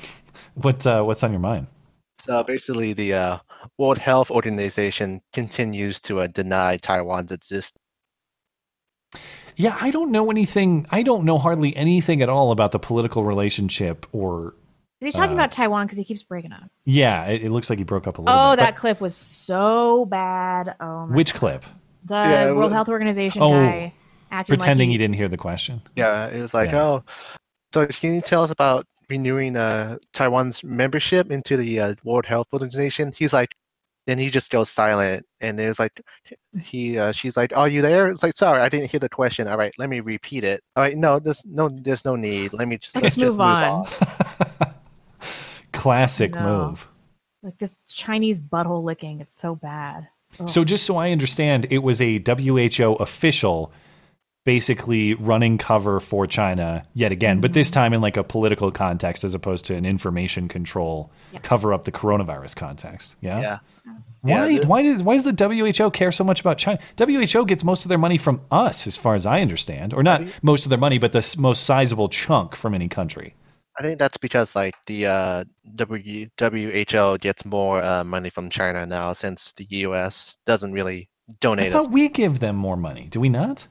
What 0.55 0.87
uh, 0.87 1.03
what's 1.03 1.23
on 1.23 1.31
your 1.31 1.41
mind? 1.41 1.67
So 2.27 2.43
basically, 2.45 2.93
the 2.93 3.15
uh, 3.15 3.39
World 3.79 3.99
Health 3.99 4.31
Organization 4.31 5.23
continues 5.33 6.01
to 6.03 6.21
uh, 6.21 6.27
deny 6.27 6.77
Taiwan's 6.77 7.33
existence. 7.33 7.79
Yeah, 9.57 9.77
I 9.81 9.91
don't 9.91 10.11
know 10.11 10.31
anything. 10.31 10.87
I 10.91 11.03
don't 11.03 11.25
know 11.25 11.39
hardly 11.39 11.75
anything 11.77 12.23
at 12.23 12.29
all 12.29 12.53
about 12.53 12.73
the 12.73 12.79
political 12.79 13.25
relationship 13.25 14.07
or. 14.13 14.55
He's 15.05 15.15
talking 15.15 15.33
Uh, 15.33 15.35
about 15.41 15.53
Taiwan 15.53 15.87
because 15.87 15.99
he 15.99 16.05
keeps 16.05 16.23
breaking 16.23 16.53
up. 16.53 16.65
Yeah, 16.85 17.25
it, 17.27 17.43
it 17.45 17.51
looks 17.51 17.69
like 17.71 17.79
he 17.79 17.85
broke 17.85 18.07
up 18.07 18.19
a 18.19 18.23
little 18.23 18.39
Oh, 18.39 18.53
bit. 18.53 18.61
that 18.61 18.77
clip 18.77 19.01
was 19.01 19.15
so 19.17 20.07
bad. 20.07 20.75
Oh 20.81 21.07
my 21.07 21.17
which 21.17 21.33
God. 21.35 21.39
clip? 21.39 21.65
The 22.05 22.15
Yeah, 22.15 22.45
World 22.47 22.59
well- 22.59 22.69
Health 22.71 22.89
Organization 22.89 23.43
Oh, 23.43 23.51
guy 23.53 23.93
Pretending 24.47 24.89
like 24.89 24.93
he 24.95 24.99
didn't 24.99 25.17
hear 25.17 25.29
the 25.29 25.37
question. 25.37 25.83
Yeah, 25.95 26.27
it 26.29 26.41
was 26.41 26.55
like, 26.55 26.71
Yeah. 26.71 26.83
oh, 26.83 27.05
so 27.75 27.87
can 27.87 28.15
you 28.15 28.21
tell 28.23 28.43
us 28.43 28.51
about 28.51 28.87
renewing 29.11 29.57
uh, 29.59 29.99
Taiwan's 30.15 30.65
membership 30.65 31.31
into 31.31 31.57
the 31.59 31.81
uh, 31.81 31.95
World 32.03 32.25
Health 32.25 32.49
Organization? 32.55 33.13
He's 33.15 33.35
like, 33.35 33.55
then 34.07 34.19
he 34.19 34.31
just 34.31 34.51
goes 34.51 34.71
silent, 34.71 35.27
and 35.43 35.59
there's 35.59 35.79
like, 35.79 36.01
he, 36.63 36.97
uh, 36.99 37.13
she's 37.13 37.37
like, 37.37 37.55
are 37.57 37.69
you 37.69 37.83
there? 37.83 38.09
It's 38.09 38.23
like, 38.23 38.35
sorry, 38.37 38.61
I 38.63 38.69
didn't 38.71 38.91
hear 38.91 38.99
the 39.01 39.09
question. 39.11 39.47
All 39.47 39.59
right, 39.59 39.73
let 39.79 39.91
me 39.91 40.01
repeat 40.01 40.45
it. 40.45 40.63
All 40.77 40.83
right, 40.83 40.97
no, 40.97 41.19
there's 41.19 41.43
no, 41.45 41.69
there's 41.69 42.05
no 42.07 42.17
need. 42.17 42.53
Let 42.55 42.69
me 42.69 42.79
just 42.79 42.95
Let's 42.97 43.05
let's, 43.05 43.17
just 43.17 43.39
move 43.39 43.47
move 43.47 43.47
on. 43.47 43.87
on. 45.87 45.93
Classic 45.93 46.35
No. 46.35 46.69
move. 46.69 46.89
like 47.43 47.59
this 47.59 47.77
Chinese 47.89 48.41
butthole 48.41 48.85
licking. 48.85 49.21
It's 49.21 49.37
so 49.37 49.57
bad. 49.57 50.07
So 50.47 50.65
just 50.65 50.87
so 50.87 50.97
I 50.97 51.11
understand, 51.11 51.67
it 51.71 51.79
was 51.79 52.01
a 52.01 52.19
WHO 52.19 52.95
official 52.95 53.73
basically 54.45 55.15
running 55.15 55.59
cover 55.59 56.01
for 56.01 56.27
China 56.27 56.85
yet 56.95 57.13
again, 57.13 57.41
but 57.41 57.53
this 57.53 57.69
mm-hmm. 57.69 57.75
time 57.75 57.93
in 57.93 58.01
like 58.01 58.17
a 58.17 58.25
political 58.25 58.73
context 58.73 59.23
as 59.25 59.35
opposed 59.35 59.65
to 59.67 59.75
an 59.75 59.87
information 59.87 60.49
control 60.49 61.13
Yes. 61.33 61.43
cover 61.43 61.73
up 61.73 61.85
the 61.85 61.93
coronavirus 61.93 62.57
context. 62.57 63.17
Yeah. 63.21 63.41
Yeah. 63.41 63.59
Why 64.23 64.49
Yeah, 64.51 64.61
the- 64.61 64.67
why 64.67 64.83
does 64.83 65.03
why 65.03 65.17
does 65.17 65.25
the 65.25 65.75
WHO 65.75 65.91
care 65.91 66.13
so 66.13 66.25
much 66.25 66.41
about 66.41 66.59
China? 66.59 66.79
WHO 66.99 67.45
gets 67.45 67.63
most 67.63 67.85
of 67.85 67.89
their 67.89 67.99
money 67.99 68.19
from 68.19 68.41
us 68.51 68.87
as 68.87 68.97
far 68.97 69.15
as 69.15 69.27
I 69.27 69.41
understand, 69.41 69.95
or 69.95 70.03
not 70.03 70.23
most 70.43 70.65
of 70.65 70.71
their 70.71 70.79
money, 70.79 70.99
but 70.99 71.13
the 71.13 71.35
most 71.39 71.65
sizable 71.65 72.09
chunk 72.09 72.57
from 72.57 72.75
any 72.75 72.89
country. 72.89 73.35
I 73.79 73.83
think 73.83 73.99
that's 73.99 74.19
because 74.19 74.55
like 74.55 74.75
the 74.87 75.07
uh, 75.07 75.45
w, 75.77 76.29
WHO 76.39 77.19
gets 77.19 77.45
more 77.45 77.83
uh, 77.83 78.05
money 78.05 78.29
from 78.31 78.51
China 78.51 78.85
now 78.87 79.13
since 79.15 79.53
the 79.57 79.67
US 79.71 80.37
doesn't 80.47 80.73
really 80.73 81.09
I 81.29 81.35
donate 81.41 81.73
us. 81.73 81.73
thought 81.85 81.93
we 81.93 82.09
give 82.09 82.39
them 82.41 82.57
more 82.57 82.77
money. 82.77 83.07
Do 83.11 83.21
we 83.21 83.29
not? 83.29 83.67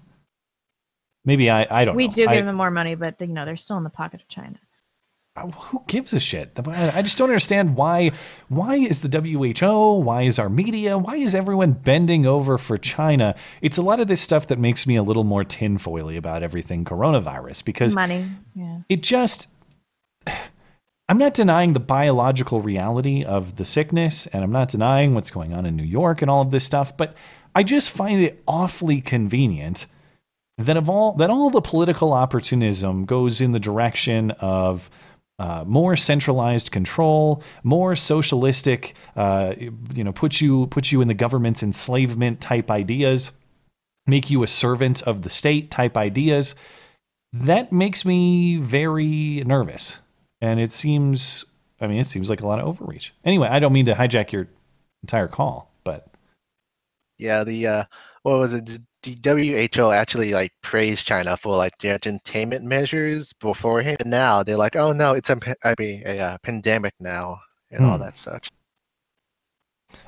Maybe 1.23 1.49
I 1.51 1.67
I 1.69 1.85
don't 1.85 1.95
we 1.95 2.07
know. 2.07 2.13
do 2.15 2.27
I- 2.27 2.35
give 2.35 2.45
them 2.45 2.55
more 2.55 2.71
money, 2.71 2.95
but 2.95 3.15
you 3.19 3.27
know 3.27 3.45
they're 3.45 3.55
still 3.57 3.77
in 3.77 3.83
the 3.83 3.89
pocket 3.91 4.21
of 4.21 4.27
China. 4.27 4.57
Uh, 5.33 5.47
who 5.47 5.81
gives 5.87 6.11
a 6.11 6.19
shit? 6.19 6.59
I 6.67 6.91
I 6.97 7.01
just 7.03 7.17
don't 7.17 7.29
understand 7.29 7.75
why. 7.77 8.11
Why 8.49 8.75
is 8.75 8.99
the 8.99 9.07
WHO? 9.07 9.99
Why 10.01 10.23
is 10.23 10.37
our 10.39 10.49
media? 10.49 10.97
Why 10.97 11.15
is 11.15 11.33
everyone 11.33 11.71
bending 11.71 12.25
over 12.25 12.57
for 12.57 12.77
China? 12.77 13.35
It's 13.61 13.77
a 13.77 13.81
lot 13.81 14.01
of 14.01 14.07
this 14.09 14.19
stuff 14.19 14.47
that 14.47 14.59
makes 14.59 14.85
me 14.85 14.97
a 14.97 15.03
little 15.03 15.23
more 15.23 15.45
tinfoily 15.45 16.17
about 16.17 16.43
everything 16.43 16.83
coronavirus 16.83 17.63
because 17.63 17.95
Money, 17.95 18.29
yeah. 18.55 18.79
it 18.89 19.03
just. 19.03 19.47
I'm 20.27 21.17
not 21.17 21.33
denying 21.33 21.73
the 21.73 21.79
biological 21.79 22.61
reality 22.61 23.23
of 23.23 23.57
the 23.57 23.65
sickness, 23.65 24.27
and 24.27 24.43
I'm 24.43 24.51
not 24.51 24.69
denying 24.69 25.13
what's 25.13 25.31
going 25.31 25.53
on 25.53 25.65
in 25.65 25.75
New 25.75 25.83
York 25.83 26.21
and 26.21 26.31
all 26.31 26.41
of 26.41 26.51
this 26.51 26.63
stuff, 26.63 26.95
but 26.95 27.15
I 27.53 27.63
just 27.63 27.91
find 27.91 28.21
it 28.21 28.41
awfully 28.47 29.01
convenient 29.01 29.87
that 30.57 30.77
of 30.77 30.89
all 30.89 31.13
that 31.13 31.29
all 31.29 31.49
the 31.49 31.61
political 31.61 32.13
opportunism 32.13 33.05
goes 33.05 33.41
in 33.41 33.51
the 33.51 33.59
direction 33.59 34.31
of 34.39 34.89
uh, 35.39 35.63
more 35.65 35.95
centralized 35.95 36.71
control, 36.71 37.41
more 37.63 37.95
socialistic, 37.95 38.95
uh, 39.15 39.55
you 39.57 40.03
know, 40.03 40.13
put 40.13 40.39
you 40.39 40.67
put 40.67 40.91
you 40.91 41.01
in 41.01 41.07
the 41.07 41.13
government's 41.13 41.63
enslavement 41.63 42.41
type 42.41 42.69
ideas, 42.69 43.31
make 44.05 44.29
you 44.29 44.43
a 44.43 44.47
servant 44.47 45.01
of 45.03 45.23
the 45.23 45.29
state 45.29 45.71
type 45.71 45.97
ideas. 45.97 46.55
That 47.33 47.71
makes 47.71 48.05
me 48.05 48.57
very 48.57 49.43
nervous, 49.45 49.97
and 50.41 50.59
it 50.59 50.71
seems. 50.73 51.45
I 51.79 51.87
mean, 51.87 51.99
it 51.99 52.05
seems 52.05 52.29
like 52.29 52.41
a 52.41 52.47
lot 52.47 52.59
of 52.59 52.67
overreach. 52.67 53.11
Anyway, 53.25 53.47
I 53.47 53.59
don't 53.59 53.73
mean 53.73 53.87
to 53.87 53.93
hijack 53.95 54.31
your 54.31 54.47
entire 55.01 55.27
call, 55.27 55.71
but 55.83 56.07
Yeah, 57.17 57.43
the 57.43 57.67
uh, 57.67 57.83
what 58.23 58.37
was 58.37 58.53
it? 58.53 58.69
The 59.03 59.17
WHO 59.73 59.89
actually 59.91 60.31
like 60.31 60.51
praised 60.61 61.07
China 61.07 61.35
for 61.37 61.57
like 61.57 61.75
their 61.79 61.97
containment 61.97 62.63
measures 62.63 63.33
beforehand. 63.33 63.97
And 64.01 64.11
now 64.11 64.43
they're 64.43 64.57
like, 64.57 64.75
oh 64.75 64.91
no, 64.93 65.13
it's 65.13 65.31
a 65.31 65.37
I 65.63 65.73
mean 65.79 66.03
a 66.05 66.19
uh, 66.19 66.37
pandemic 66.43 66.93
now 66.99 67.39
and 67.71 67.83
all 67.83 67.97
Hmm. 67.97 68.03
that 68.03 68.17
such. 68.17 68.49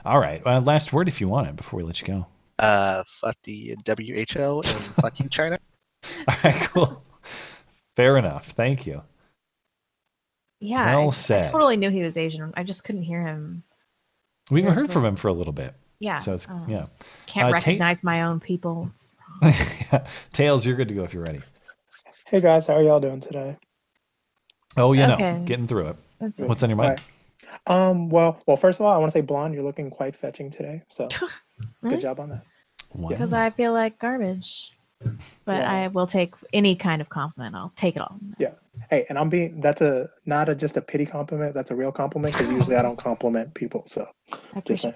all 0.05 0.19
right. 0.19 0.41
Uh, 0.45 0.59
last 0.61 0.93
word, 0.93 1.07
if 1.07 1.19
you 1.19 1.27
want 1.27 1.47
it, 1.47 1.55
before 1.55 1.77
we 1.77 1.83
let 1.83 2.01
you 2.01 2.07
go. 2.07 2.27
Uh, 2.59 3.03
fuck 3.07 3.35
the 3.43 3.75
WHO 3.87 4.61
and 4.63 4.65
fuck 5.01 5.19
you, 5.19 5.27
China. 5.27 5.57
All 6.27 6.35
right, 6.43 6.69
cool. 6.71 7.03
Fair 7.95 8.17
enough. 8.17 8.51
Thank 8.51 8.85
you. 8.85 9.01
Yeah, 10.63 10.95
Well 10.97 11.07
I, 11.07 11.11
said. 11.11 11.45
I 11.47 11.51
totally 11.51 11.77
knew 11.77 11.89
he 11.89 12.01
was 12.01 12.15
Asian. 12.17 12.53
I 12.55 12.63
just 12.63 12.83
couldn't 12.83 13.03
hear 13.03 13.21
him. 13.25 13.63
We 14.49 14.61
haven't 14.63 14.77
heard 14.77 14.91
from 14.91 15.05
him 15.05 15.15
for 15.15 15.27
a 15.27 15.33
little 15.33 15.53
bit. 15.53 15.73
Yeah, 15.99 16.17
So 16.17 16.33
it's 16.33 16.49
um, 16.49 16.65
yeah. 16.69 16.85
Can't 17.27 17.47
Uh, 17.47 17.49
Ta- 17.51 17.53
recognize 17.53 18.03
my 18.03 18.23
own 18.23 18.39
people. 18.39 18.89
Tails, 20.33 20.65
you're 20.65 20.75
good 20.75 20.87
to 20.89 20.93
go 20.93 21.03
if 21.03 21.13
you're 21.13 21.23
ready. 21.23 21.41
Hey 22.27 22.41
guys, 22.41 22.67
how 22.67 22.73
are 22.75 22.83
y'all 22.83 22.99
doing 22.99 23.21
today? 23.21 23.57
Oh, 24.75 24.93
you 24.93 25.05
know, 25.05 25.13
Okay. 25.13 25.41
getting 25.45 25.67
through 25.67 25.87
it. 25.87 25.95
That's 26.19 26.39
What's 26.39 26.63
on 26.63 26.69
your 26.69 26.77
mind? 26.77 27.01
Um, 27.67 28.09
well, 28.09 28.39
well, 28.47 28.57
first 28.57 28.79
of 28.79 28.85
all, 28.85 28.93
I 28.93 28.97
want 28.97 29.11
to 29.11 29.17
say, 29.17 29.21
Blonde, 29.21 29.53
you're 29.53 29.63
looking 29.63 29.89
quite 29.89 30.15
fetching 30.15 30.49
today. 30.49 30.81
So, 30.89 31.07
Really? 31.81 31.95
good 31.95 32.01
job 32.01 32.19
on 32.19 32.29
that. 32.29 32.43
Because 33.07 33.33
I 33.33 33.49
feel 33.51 33.71
like 33.73 33.99
garbage. 33.99 34.71
But 35.45 35.57
Yeah. 35.57 35.71
I 35.71 35.87
will 35.87 36.07
take 36.07 36.33
any 36.53 36.75
kind 36.75 37.01
of 37.01 37.09
compliment. 37.09 37.55
I'll 37.55 37.73
take 37.75 37.95
it 37.95 37.99
all. 38.01 38.17
Yeah. 38.37 38.51
Hey, 38.89 39.05
and 39.09 39.19
I'm 39.19 39.29
being 39.29 39.61
that's 39.61 39.81
a 39.81 40.09
not 40.25 40.49
a 40.49 40.55
just 40.55 40.77
a 40.77 40.81
pity 40.81 41.05
compliment. 41.05 41.53
That's 41.53 41.71
a 41.71 41.75
real 41.75 41.91
compliment 41.91 42.35
because 42.35 42.51
usually 42.51 42.75
I 42.75 42.81
don't 42.81 42.97
compliment 42.97 43.53
people. 43.53 43.83
So, 43.87 44.07
just 44.65 44.81
saying. 44.81 44.95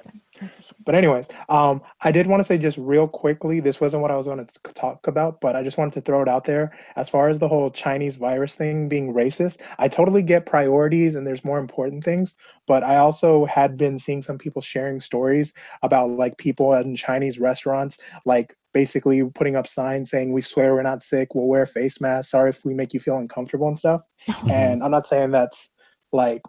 But 0.86 0.95
anyways, 0.95 1.28
um, 1.49 1.82
I 2.01 2.11
did 2.11 2.28
want 2.28 2.41
to 2.41 2.43
say 2.43 2.57
just 2.57 2.78
real 2.78 3.07
quickly, 3.07 3.59
this 3.59 3.82
wasn't 3.82 4.01
what 4.01 4.11
I 4.11 4.15
was 4.15 4.25
going 4.25 4.45
to 4.45 4.73
talk 4.73 5.07
about, 5.07 5.41
but 5.41 5.55
I 5.55 5.63
just 5.63 5.78
wanted 5.78 5.93
to 5.95 6.01
throw 6.01 6.21
it 6.21 6.28
out 6.28 6.45
there. 6.45 6.75
As 6.95 7.09
far 7.09 7.30
as 7.30 7.39
the 7.39 7.47
whole 7.47 7.71
Chinese 7.71 8.15
virus 8.15 8.53
thing 8.55 8.88
being 8.88 9.13
racist, 9.13 9.57
I 9.80 9.88
totally 9.88 10.21
get 10.21 10.45
priorities 10.45 11.15
and 11.15 11.25
there's 11.25 11.43
more 11.43 11.59
important 11.59 12.03
things. 12.03 12.36
But 12.67 12.84
I 12.84 12.97
also 12.97 13.45
had 13.45 13.78
been 13.78 13.99
seeing 13.99 14.21
some 14.23 14.38
people 14.38 14.61
sharing 14.61 15.01
stories 15.01 15.53
about 15.82 16.09
like 16.09 16.38
people 16.38 16.73
in 16.73 16.95
Chinese 16.95 17.39
restaurants, 17.39 17.97
like 18.25 18.55
basically 18.78 19.28
putting 19.34 19.55
up 19.55 19.65
signs 19.65 20.11
saying, 20.11 20.32
"We 20.32 20.41
swear 20.41 20.75
we're 20.75 20.84
not 20.84 21.01
sick. 21.01 21.34
We'll 21.34 21.47
wear 21.47 21.65
face 21.65 21.99
masks. 21.99 22.30
Sorry 22.30 22.51
if 22.51 22.63
we 22.63 22.75
make 22.75 22.93
you 22.93 22.99
feel 22.99 23.17
uncomfortable 23.17 23.67
and 23.67 23.80
stuff." 23.80 24.01
and 24.51 24.84
I'm 24.84 24.91
not 24.91 25.07
saying 25.07 25.32
that's 25.32 25.69
like 26.11 26.43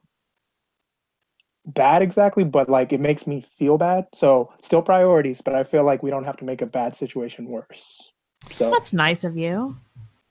bad 1.64 2.02
exactly, 2.02 2.44
but 2.44 2.68
like 2.68 2.92
it 2.92 3.00
makes 3.00 3.26
me 3.26 3.46
feel 3.58 3.78
bad. 3.78 4.04
So 4.14 4.52
still 4.60 4.82
priorities, 4.82 5.40
but 5.40 5.54
I 5.54 5.64
feel 5.64 5.84
like 5.84 6.02
we 6.02 6.10
don't 6.10 6.24
have 6.24 6.36
to 6.38 6.44
make 6.44 6.60
a 6.60 6.66
bad 6.66 6.94
situation 6.94 7.46
worse. 7.46 8.12
So 8.52 8.70
That's 8.70 8.92
nice 8.92 9.24
of 9.24 9.38
you. 9.38 9.78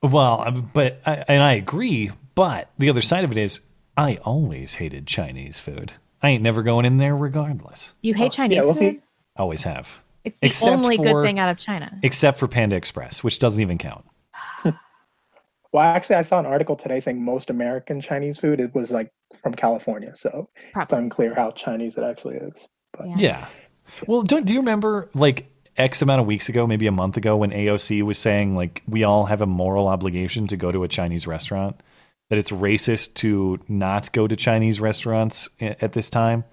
Well, 0.04 0.44
uh, 0.46 0.52
but 0.52 1.02
I, 1.04 1.26
and 1.28 1.42
I 1.42 1.54
agree. 1.54 2.12
But 2.36 2.70
the 2.78 2.92
other 2.92 3.02
side 3.02 3.24
of 3.24 3.32
it 3.32 3.40
is, 3.40 3.62
I 3.98 4.18
always 4.18 4.76
hated 4.76 5.08
Chinese 5.08 5.60
food. 5.60 5.94
I 6.22 6.30
ain't 6.30 6.44
never 6.44 6.62
going 6.62 6.86
in 6.86 6.98
there 6.98 7.16
regardless. 7.16 7.94
You 8.02 8.14
hate 8.14 8.34
Chinese 8.34 8.60
well, 8.60 8.76
food? 8.76 8.80
see- 8.80 9.02
Always 9.36 9.64
have. 9.64 10.02
It's 10.28 10.40
the 10.40 10.46
Except 10.48 10.72
only 10.78 10.98
for- 10.98 11.04
good 11.04 11.24
thing 11.24 11.40
out 11.40 11.50
of 11.50 11.58
China. 11.58 11.98
Except 12.04 12.38
for 12.40 12.48
Panda 12.48 12.76
Express, 12.76 13.24
which 13.24 13.40
doesn't 13.40 13.62
even 13.62 13.78
count. 13.78 14.06
well, 14.64 14.76
actually, 15.84 16.16
I 16.16 16.22
saw 16.22 16.40
an 16.40 16.46
article 16.46 16.76
today 16.76 17.00
saying 17.00 17.24
most 17.24 17.50
American 17.50 18.02
Chinese 18.02 18.38
food 18.38 18.60
it 18.60 18.74
was 18.74 18.92
like 18.92 19.12
from 19.42 19.54
California, 19.54 20.16
so 20.16 20.50
it's 20.76 20.94
unclear 20.94 21.34
how 21.34 21.52
Chinese 21.52 21.98
it 21.98 22.04
actually 22.04 22.38
is. 22.38 22.68
But 22.98 23.20
Yeah. 23.20 23.48
Well, 24.08 24.22
don't 24.24 24.46
do 24.46 24.54
you 24.54 24.60
remember 24.60 25.10
like 25.14 25.50
X 25.78 26.02
amount 26.02 26.22
of 26.22 26.28
weeks 26.28 26.50
ago, 26.50 26.66
maybe 26.68 26.88
a 26.88 26.92
month 26.92 27.18
ago, 27.18 27.38
when 27.38 27.52
AOC 27.52 28.02
was 28.04 28.18
saying 28.18 28.56
like 28.56 28.82
we 28.88 29.04
all 29.04 29.26
have 29.26 29.42
a 29.42 29.46
moral 29.46 29.88
obligation 29.88 30.48
to 30.48 30.58
go 30.58 30.72
to 30.72 30.84
a 30.84 30.88
Chinese 30.88 31.28
restaurant, 31.28 31.80
that 32.30 32.38
it's 32.40 32.52
racist 32.52 33.14
to 33.16 33.60
not 33.68 34.12
go 34.12 34.28
to 34.28 34.36
Chinese 34.36 34.80
restaurants 34.82 35.50
eh, 35.60 35.76
at 35.82 35.94
this 35.94 36.10
time, 36.10 36.44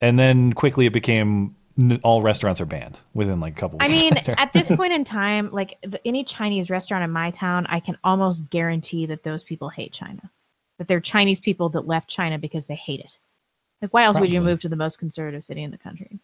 and 0.00 0.18
then 0.18 0.52
quickly 0.52 0.86
it 0.86 0.92
became 0.92 1.28
n- 1.30 1.54
all 2.02 2.22
restaurants 2.22 2.60
are 2.60 2.66
banned 2.66 2.98
within 3.14 3.40
like 3.40 3.54
a 3.56 3.60
couple. 3.60 3.78
Weeks. 3.78 3.96
I 3.96 4.00
mean, 4.00 4.16
at 4.38 4.52
this 4.52 4.68
point 4.68 4.92
in 4.92 5.04
time, 5.04 5.50
like 5.52 5.78
any 6.04 6.24
Chinese 6.24 6.70
restaurant 6.70 7.04
in 7.04 7.10
my 7.10 7.30
town, 7.30 7.66
I 7.68 7.80
can 7.80 7.96
almost 8.04 8.48
guarantee 8.50 9.06
that 9.06 9.22
those 9.22 9.42
people 9.42 9.68
hate 9.68 9.92
China. 9.92 10.30
That 10.78 10.88
they're 10.88 11.00
Chinese 11.00 11.40
people 11.40 11.68
that 11.70 11.86
left 11.86 12.08
China 12.08 12.38
because 12.38 12.66
they 12.66 12.74
hate 12.74 13.00
it. 13.00 13.18
Like, 13.80 13.92
why 13.92 14.04
else 14.04 14.18
would 14.18 14.30
you 14.30 14.40
move 14.40 14.60
to 14.60 14.68
the 14.68 14.76
most 14.76 14.98
conservative 14.98 15.42
city 15.42 15.62
in 15.62 15.70
the 15.70 15.78
country? 15.78 16.20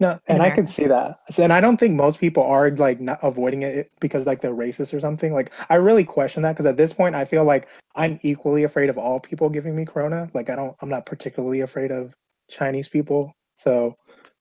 No, 0.00 0.18
and 0.26 0.42
I 0.42 0.50
can 0.50 0.66
see 0.66 0.86
that. 0.86 1.20
And 1.38 1.52
I 1.52 1.60
don't 1.60 1.76
think 1.76 1.94
most 1.94 2.18
people 2.18 2.42
are 2.42 2.70
like 2.72 3.00
not 3.00 3.20
avoiding 3.22 3.62
it 3.62 3.92
because 4.00 4.26
like 4.26 4.40
they're 4.40 4.54
racist 4.54 4.92
or 4.92 4.98
something. 4.98 5.32
Like 5.32 5.52
I 5.70 5.76
really 5.76 6.04
question 6.04 6.42
that 6.42 6.52
because 6.52 6.66
at 6.66 6.76
this 6.76 6.92
point 6.92 7.14
I 7.14 7.24
feel 7.24 7.44
like 7.44 7.68
I'm 7.94 8.18
equally 8.22 8.64
afraid 8.64 8.90
of 8.90 8.98
all 8.98 9.20
people 9.20 9.48
giving 9.48 9.76
me 9.76 9.84
corona. 9.84 10.28
Like 10.34 10.50
I 10.50 10.56
don't 10.56 10.76
I'm 10.80 10.88
not 10.88 11.06
particularly 11.06 11.60
afraid 11.60 11.92
of 11.92 12.12
Chinese 12.50 12.88
people. 12.88 13.32
So 13.56 13.96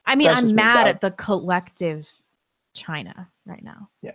I 0.05 0.16
mean, 0.16 0.28
I'm 0.30 0.53
mad 0.55 0.88
I- 0.88 0.89
at 0.89 1.01
the 1.01 1.11
collective 1.11 2.07
China 2.74 3.30
right 3.45 3.64
now. 3.64 3.89
Yeah. 4.01 4.11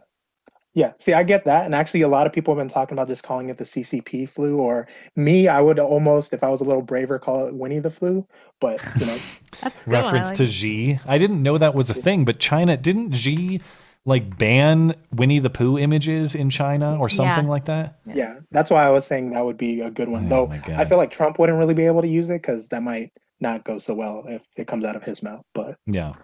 Yeah, 0.74 0.92
see, 1.00 1.12
I 1.12 1.24
get 1.24 1.44
that, 1.46 1.64
and 1.64 1.74
actually, 1.74 2.02
a 2.02 2.08
lot 2.08 2.26
of 2.28 2.32
people 2.32 2.54
have 2.54 2.60
been 2.60 2.68
talking 2.72 2.92
about 2.96 3.08
just 3.08 3.24
calling 3.24 3.48
it 3.48 3.56
the 3.56 3.64
CCP 3.64 4.28
flu, 4.28 4.58
or 4.58 4.86
me, 5.16 5.48
I 5.48 5.60
would 5.60 5.80
almost, 5.80 6.32
if 6.32 6.44
I 6.44 6.48
was 6.50 6.60
a 6.60 6.64
little 6.64 6.82
braver, 6.82 7.18
call 7.18 7.48
it 7.48 7.54
Winnie 7.54 7.80
the 7.80 7.90
flu. 7.90 8.24
But 8.60 8.80
you 9.00 9.06
know, 9.06 9.16
That's 9.60 9.84
reference 9.88 10.30
to 10.32 10.46
Xi. 10.46 11.00
I 11.06 11.18
didn't 11.18 11.42
know 11.42 11.58
that 11.58 11.74
was 11.74 11.90
a 11.90 11.94
thing, 11.94 12.24
but 12.24 12.38
China 12.38 12.76
didn't 12.76 13.12
Xi 13.14 13.60
like 14.04 14.38
ban 14.38 14.94
Winnie 15.12 15.40
the 15.40 15.50
Pooh 15.50 15.78
images 15.78 16.36
in 16.36 16.48
China 16.48 16.96
or 17.00 17.08
something 17.08 17.44
Yeah. 17.46 17.50
like 17.50 17.64
that? 17.64 17.98
yeah, 18.06 18.38
that's 18.52 18.70
why 18.70 18.86
I 18.86 18.90
was 18.90 19.04
saying 19.04 19.30
that 19.32 19.44
would 19.44 19.56
be 19.58 19.80
a 19.80 19.90
good 19.90 20.08
one. 20.08 20.26
Oh 20.32 20.46
Though 20.46 20.52
I 20.74 20.84
feel 20.84 20.98
like 20.98 21.10
Trump 21.10 21.40
wouldn't 21.40 21.58
really 21.58 21.74
be 21.74 21.86
able 21.86 22.02
to 22.02 22.08
use 22.08 22.30
it 22.30 22.40
because 22.42 22.68
that 22.68 22.82
might 22.84 23.10
not 23.40 23.64
go 23.64 23.78
so 23.78 23.94
well 23.94 24.24
if 24.26 24.42
it 24.56 24.66
comes 24.66 24.84
out 24.84 24.96
of 24.96 25.02
his 25.02 25.22
mouth. 25.22 25.44
But 25.54 25.76
Yeah. 25.86 26.14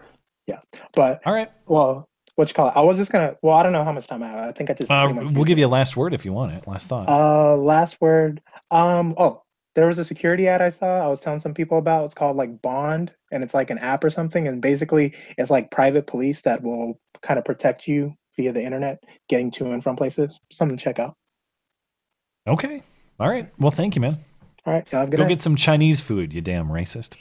yeah, 0.47 0.61
but 0.95 1.21
all 1.25 1.33
right. 1.33 1.51
Well, 1.67 2.09
what 2.37 2.49
you 2.49 2.55
call 2.55 2.69
it? 2.69 2.73
I 2.77 2.81
was 2.81 2.97
just 2.97 3.13
gonna. 3.13 3.37
Well, 3.43 3.55
I 3.55 3.63
don't 3.63 3.73
know 3.73 3.85
how 3.85 3.93
much 3.93 4.07
time 4.07 4.23
I 4.23 4.29
have. 4.29 4.49
I 4.49 4.53
think 4.53 4.71
I 4.71 4.75
just. 4.75 4.91
Uh, 4.91 5.13
we'll 5.33 5.45
give 5.45 5.59
you 5.59 5.67
a 5.67 5.69
last 5.69 5.97
word 5.97 6.15
if 6.15 6.25
you 6.25 6.33
want 6.33 6.53
it. 6.53 6.67
Last 6.67 6.89
thought. 6.89 7.09
Uh, 7.09 7.57
last 7.57 8.01
word. 8.01 8.41
Um. 8.71 9.15
Oh, 9.17 9.43
there 9.75 9.87
was 9.87 9.99
a 9.99 10.05
security 10.05 10.49
ad 10.49 10.61
I 10.61 10.71
saw. 10.71 11.05
I 11.05 11.07
was 11.07 11.21
telling 11.21 11.41
some 11.41 11.55
people 11.55 11.79
about. 11.79 12.05
It's 12.05 12.15
called 12.15 12.37
like 12.37 12.61
Bond, 12.61 13.13
and 13.31 13.45
it's 13.45 13.55
like 13.55 13.71
an 13.71 13.79
app 13.79 14.03
or 14.03 14.11
something. 14.11 14.49
And 14.49 14.61
basically, 14.61 15.15
it's 15.39 15.51
like 15.51 15.71
private 15.71 16.07
police 16.07 16.43
that 16.43 16.63
will 16.63 17.01
kind 17.23 17.39
of 17.39 17.45
protect 17.45 17.87
you 17.87 18.15
via 18.37 18.53
the 18.53 18.63
internet, 18.63 19.03
getting 19.29 19.53
to 19.53 19.71
and 19.71 19.83
from 19.83 19.95
places. 19.95 20.41
Something 20.51 20.77
to 20.77 20.83
check 20.83 20.99
out. 20.99 21.15
Okay. 22.49 22.83
All 23.21 23.29
right. 23.29 23.49
Well, 23.59 23.71
thank 23.71 23.95
you, 23.95 24.01
man. 24.01 24.17
All 24.67 24.73
right. 24.73 24.91
Y'all 24.91 25.01
have 25.01 25.09
a 25.09 25.11
good 25.11 25.17
Go 25.19 25.23
night. 25.25 25.29
get 25.31 25.41
some 25.43 25.57
Chinese 25.57 26.01
food, 26.01 26.33
you 26.33 26.41
damn 26.41 26.69
racist. 26.69 27.17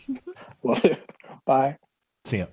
Bye. 1.46 1.78
See 2.26 2.39
ya. 2.39 2.46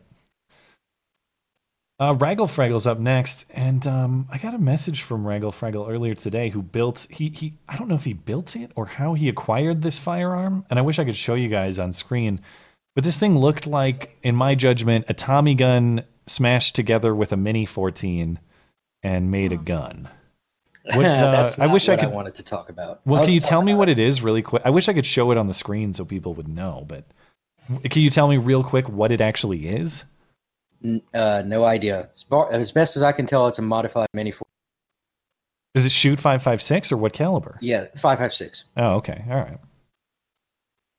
Uh, 2.00 2.14
Raggle 2.14 2.48
Fraggle's 2.48 2.86
up 2.86 2.98
next, 2.98 3.44
and 3.50 3.86
um, 3.86 4.26
I 4.32 4.38
got 4.38 4.54
a 4.54 4.58
message 4.58 5.02
from 5.02 5.22
Raggle 5.24 5.52
Fraggle 5.52 5.86
earlier 5.86 6.14
today 6.14 6.48
who 6.48 6.62
built 6.62 7.06
he 7.10 7.28
he 7.28 7.52
I 7.68 7.76
don't 7.76 7.88
know 7.88 7.94
if 7.94 8.04
he 8.04 8.14
built 8.14 8.56
it 8.56 8.72
or 8.74 8.86
how 8.86 9.12
he 9.12 9.28
acquired 9.28 9.82
this 9.82 9.98
firearm, 9.98 10.64
and 10.70 10.78
I 10.78 10.82
wish 10.82 10.98
I 10.98 11.04
could 11.04 11.16
show 11.16 11.34
you 11.34 11.48
guys 11.48 11.78
on 11.78 11.92
screen. 11.92 12.40
But 12.94 13.04
this 13.04 13.18
thing 13.18 13.38
looked 13.38 13.66
like, 13.66 14.16
in 14.22 14.34
my 14.34 14.54
judgment, 14.54 15.04
a 15.08 15.14
Tommy 15.14 15.54
gun 15.54 16.04
smashed 16.26 16.74
together 16.74 17.14
with 17.14 17.32
a 17.32 17.36
Mini 17.36 17.66
14 17.66 18.40
and 19.02 19.30
made 19.30 19.52
a 19.52 19.56
gun. 19.56 20.08
What, 20.84 20.96
uh, 21.04 21.30
That's 21.30 21.58
I 21.58 21.66
wish 21.66 21.88
I 21.88 21.96
could. 21.96 22.10
wanted 22.10 22.34
to 22.36 22.42
talk 22.42 22.68
about. 22.68 23.00
Well, 23.04 23.24
can 23.24 23.34
you 23.34 23.40
tell 23.40 23.62
me 23.62 23.74
what 23.74 23.88
it 23.88 23.98
is 23.98 24.22
really 24.22 24.42
quick? 24.42 24.62
I 24.64 24.70
wish 24.70 24.88
I 24.88 24.92
could 24.94 25.06
show 25.06 25.30
it 25.30 25.38
on 25.38 25.46
the 25.46 25.54
screen 25.54 25.92
so 25.92 26.04
people 26.04 26.34
would 26.34 26.48
know, 26.48 26.84
but 26.88 27.04
can 27.90 28.02
you 28.02 28.10
tell 28.10 28.28
me 28.28 28.36
real 28.36 28.64
quick 28.64 28.88
what 28.88 29.12
it 29.12 29.20
actually 29.20 29.68
is? 29.68 30.04
Uh, 31.12 31.42
no 31.44 31.64
idea. 31.64 32.08
As, 32.50 32.72
best 32.72 32.96
as 32.96 33.02
I 33.02 33.12
can 33.12 33.26
tell, 33.26 33.46
it's 33.48 33.58
a 33.58 33.62
modified 33.62 34.08
mini. 34.14 34.30
four- 34.30 34.46
Does 35.74 35.84
it 35.84 35.92
shoot 35.92 36.18
556 36.18 36.92
or 36.92 36.96
what 36.96 37.12
caliber? 37.12 37.58
Yeah, 37.60 37.86
five 37.98 38.18
five 38.18 38.32
six. 38.32 38.64
Oh, 38.76 38.94
okay. 38.96 39.24
All 39.28 39.36
right. 39.36 39.58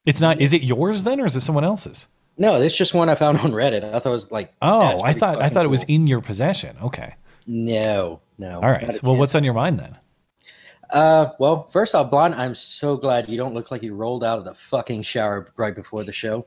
It's 0.05 0.21
not. 0.21 0.39
Is 0.41 0.53
it 0.53 0.63
yours 0.63 1.03
then, 1.03 1.19
or 1.19 1.25
is 1.25 1.35
it 1.35 1.41
someone 1.41 1.63
else's? 1.63 2.07
No, 2.37 2.59
it's 2.59 2.75
just 2.75 2.93
one 2.93 3.09
I 3.09 3.15
found 3.15 3.37
on 3.39 3.51
Reddit. 3.51 3.83
I 3.83 3.99
thought 3.99 4.09
it 4.09 4.13
was 4.13 4.31
like. 4.31 4.53
Oh, 4.61 5.01
I 5.03 5.13
thought 5.13 5.41
I 5.41 5.49
thought 5.49 5.65
it 5.65 5.69
was 5.69 5.83
in 5.83 6.07
your 6.07 6.21
possession. 6.21 6.75
Okay. 6.81 7.15
No, 7.47 8.19
no. 8.41 8.55
All 8.55 8.61
not 8.61 8.71
right. 8.71 8.97
a 8.97 8.99
Well, 9.03 9.15
what's 9.15 9.35
on 9.35 9.43
your 9.43 9.53
mind 9.53 9.79
then? 9.79 9.97
Uh, 10.89 11.31
well, 11.39 11.67
first 11.67 11.95
off, 11.95 12.11
Blonde, 12.11 12.35
I'm 12.35 12.55
so 12.55 12.97
glad 12.97 13.29
you 13.29 13.37
don't 13.37 13.53
look 13.53 13.71
like 13.71 13.83
you 13.83 13.93
rolled 13.93 14.23
out 14.23 14.39
of 14.39 14.45
the 14.45 14.53
fucking 14.53 15.03
shower 15.03 15.53
right 15.55 15.73
before 15.73 16.03
the 16.03 16.11
show. 16.11 16.45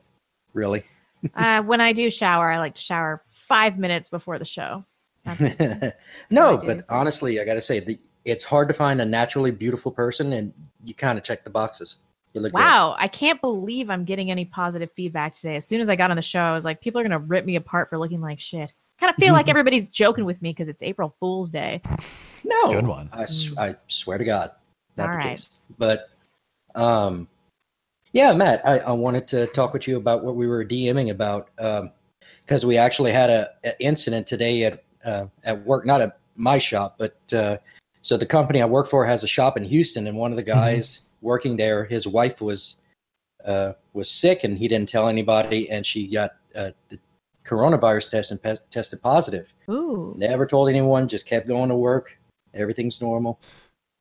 Really? 0.53 0.85
Uh, 1.35 1.63
when 1.63 1.81
I 1.81 1.95
do 1.95 2.11
shower, 2.11 2.53
I 2.53 2.59
like 2.59 2.75
to 2.75 2.83
shower 2.83 3.25
five 3.31 3.79
minutes 3.79 4.11
before 4.11 4.39
the 4.39 4.45
show. 4.45 4.85
That's, 5.25 5.41
no, 6.31 6.59
I 6.59 6.61
do, 6.61 6.67
but 6.67 6.85
honestly, 6.91 7.41
I 7.41 7.47
got 7.47 7.55
to 7.55 7.63
say, 7.63 7.81
the, 7.81 7.99
it's 8.27 8.45
hard 8.45 8.69
to 8.69 8.75
find 8.75 9.01
a 9.01 9.07
naturally 9.07 9.51
beautiful 9.51 9.91
person, 9.91 10.35
and 10.35 10.53
you 10.85 10.93
kind 10.93 11.17
of 11.17 11.25
check 11.25 11.43
the 11.43 11.49
boxes. 11.49 11.97
You 12.35 12.43
look 12.43 12.53
great. 12.53 12.63
wow, 12.63 12.95
I 12.99 13.09
can't 13.09 13.41
believe 13.41 13.89
I'm 13.89 14.05
getting 14.05 14.31
any 14.31 14.45
positive 14.45 14.91
feedback 14.95 15.33
today. 15.33 15.57
As 15.57 15.65
soon 15.65 15.81
as 15.81 15.89
I 15.89 15.97
got 15.97 16.11
on 16.11 16.17
the 16.17 16.23
show, 16.23 16.41
I 16.41 16.53
was 16.53 16.67
like, 16.67 16.83
people 16.83 17.01
are 17.01 17.05
gonna 17.05 17.21
rip 17.21 17.47
me 17.47 17.57
apart 17.57 17.89
for 17.89 17.97
looking 17.97 18.21
like 18.21 18.39
shit. 18.39 18.75
Kind 19.01 19.11
of 19.11 19.17
feel 19.17 19.33
like 19.33 19.49
everybody's 19.49 19.89
joking 19.89 20.25
with 20.25 20.41
me 20.43 20.51
because 20.51 20.69
it's 20.69 20.83
April 20.83 21.15
Fool's 21.21 21.51
Day. 21.51 21.81
No, 22.45 22.73
Good 22.73 22.87
one. 22.87 23.09
I, 23.13 23.23
s- 23.23 23.51
I 23.59 23.77
swear 23.89 24.19
to 24.19 24.25
God, 24.25 24.53
not 24.97 25.05
All 25.07 25.13
the 25.13 25.17
right. 25.19 25.31
case. 25.31 25.51
But, 25.79 26.11
um, 26.75 27.29
yeah, 28.13 28.33
Matt, 28.33 28.67
I, 28.67 28.79
I 28.79 28.93
wanted 28.93 29.27
to 29.29 29.47
talk 29.49 29.73
with 29.73 29.89
you 29.89 29.97
about 29.97 30.25
what 30.25 30.37
we 30.37 30.47
were 30.47 30.65
DMing 30.65 31.11
about 31.11 31.51
because 32.45 32.65
we 32.65 32.77
actually 32.77 33.11
had 33.13 33.29
a, 33.31 33.49
a 33.65 33.83
incident 33.83 34.27
today 34.27 34.65
at 34.65 34.85
uh, 35.05 35.27
at 35.43 35.63
work, 35.67 35.85
not 35.85 36.01
at 36.01 36.19
my 36.37 36.57
shop, 36.59 36.97
but 36.97 37.19
uh, 37.33 37.57
so 38.03 38.17
the 38.17 38.25
company 38.25 38.63
I 38.63 38.67
work 38.67 38.89
for 38.89 39.05
has 39.05 39.23
a 39.25 39.27
shop 39.27 39.57
in 39.57 39.65
Houston, 39.65 40.07
and 40.07 40.17
one 40.17 40.31
of 40.31 40.37
the 40.37 40.43
guys 40.43 41.01
working 41.21 41.57
there, 41.57 41.85
his 41.85 42.07
wife 42.07 42.41
was 42.41 42.77
uh, 43.45 43.73
was 43.93 44.11
sick, 44.11 44.45
and 44.45 44.57
he 44.57 44.69
didn't 44.69 44.89
tell 44.89 45.09
anybody, 45.09 45.69
and 45.71 45.85
she 45.85 46.07
got 46.07 46.31
uh, 46.55 46.71
the 46.89 46.99
coronavirus 47.45 48.11
test 48.11 48.31
and 48.31 48.43
pe- 48.43 48.57
tested 48.71 49.03
positive. 49.03 49.53
Ooh. 49.69 50.15
Never 50.17 50.47
told 50.47 50.69
anyone, 50.69 51.09
just 51.09 51.27
kept 51.27 51.47
going 51.49 51.69
to 51.69 51.75
work. 51.77 52.19
Everything's 52.55 53.01
normal. 53.01 53.39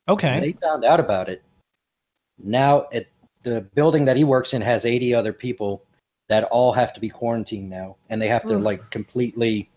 Okay. 0.08 0.40
They 0.40 0.52
found 0.54 0.86
out 0.86 1.00
about 1.00 1.30
it. 1.30 1.44
Now, 2.38 2.88
it, 2.92 3.10
the 3.44 3.62
building 3.62 4.06
that 4.06 4.18
he 4.18 4.24
works 4.24 4.54
in 4.54 4.62
has 4.62 4.86
80 4.86 5.14
other 5.14 5.34
people 5.34 5.84
that 6.30 6.46
all 6.46 6.72
have 6.74 6.94
to 6.94 7.00
be 7.00 7.10
quarantined 7.10 7.70
now, 7.70 7.98
and 8.10 8.22
they 8.22 8.28
have 8.28 8.44
to 8.48 8.56
Oof. 8.56 8.64
like 8.64 8.90
completely 8.90 9.70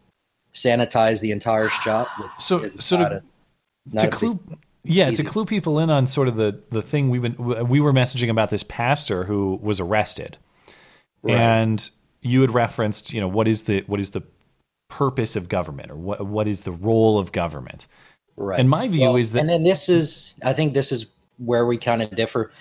sanitize 0.54 1.20
the 1.20 1.32
entire 1.32 1.68
shop. 1.68 2.08
So, 2.40 2.60
is 2.60 2.76
so 2.80 2.96
to, 2.98 3.04
a- 3.06 3.08
to 3.10 3.22
a 3.98 4.02
big- 4.02 4.12
clue, 4.12 4.40
yeah, 4.84 5.10
easy. 5.10 5.22
to 5.24 5.28
clue 5.28 5.44
people 5.44 5.78
in 5.80 5.90
on 5.90 6.06
sort 6.06 6.28
of 6.28 6.36
the 6.36 6.60
the 6.70 6.80
thing 6.82 7.10
we've 7.10 7.22
been 7.22 7.34
we 7.68 7.80
were 7.80 7.92
messaging 7.92 8.30
about 8.30 8.50
this 8.50 8.62
pastor 8.62 9.24
who 9.24 9.58
was 9.60 9.80
arrested, 9.80 10.38
Right. 11.22 11.36
and 11.36 11.90
you 12.26 12.40
had 12.40 12.52
referenced, 12.52 13.12
you 13.12 13.20
know, 13.20 13.28
what 13.28 13.48
is 13.48 13.62
the 13.62 13.82
what 13.86 14.00
is 14.00 14.10
the 14.10 14.22
purpose 14.88 15.36
of 15.36 15.48
government 15.48 15.90
or 15.90 15.96
what 15.96 16.26
what 16.26 16.48
is 16.48 16.62
the 16.62 16.72
role 16.72 17.18
of 17.18 17.32
government? 17.32 17.86
Right. 18.36 18.60
And 18.60 18.68
my 18.68 18.88
view 18.88 19.02
Well, 19.02 19.16
is 19.16 19.32
that 19.32 19.40
and 19.40 19.48
then 19.48 19.64
this 19.64 19.88
is, 19.88 20.34
I 20.44 20.52
think 20.52 20.74
this 20.74 20.92
is 20.92 21.06
where 21.38 21.66
we 21.66 21.78
kind 21.78 22.02
of 22.02 22.10
differ. 22.10 22.52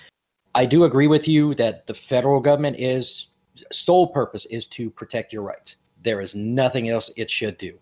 I 0.53 0.65
do 0.65 0.85
agree 0.85 1.07
with 1.07 1.27
you 1.27 1.53
that 1.55 1.85
the 1.85 1.93
federal 1.93 2.39
government 2.39 2.77
is 2.79 3.27
sole 3.71 4.07
purpose 4.07 4.45
is 4.45 4.67
to 4.69 4.89
protect 4.89 5.33
your 5.33 5.43
rights. 5.43 5.77
There 6.01 6.21
is 6.21 6.33
nothing 6.33 6.89
else 6.89 7.11
it 7.17 7.29
should 7.29 7.57
do. 7.57 7.77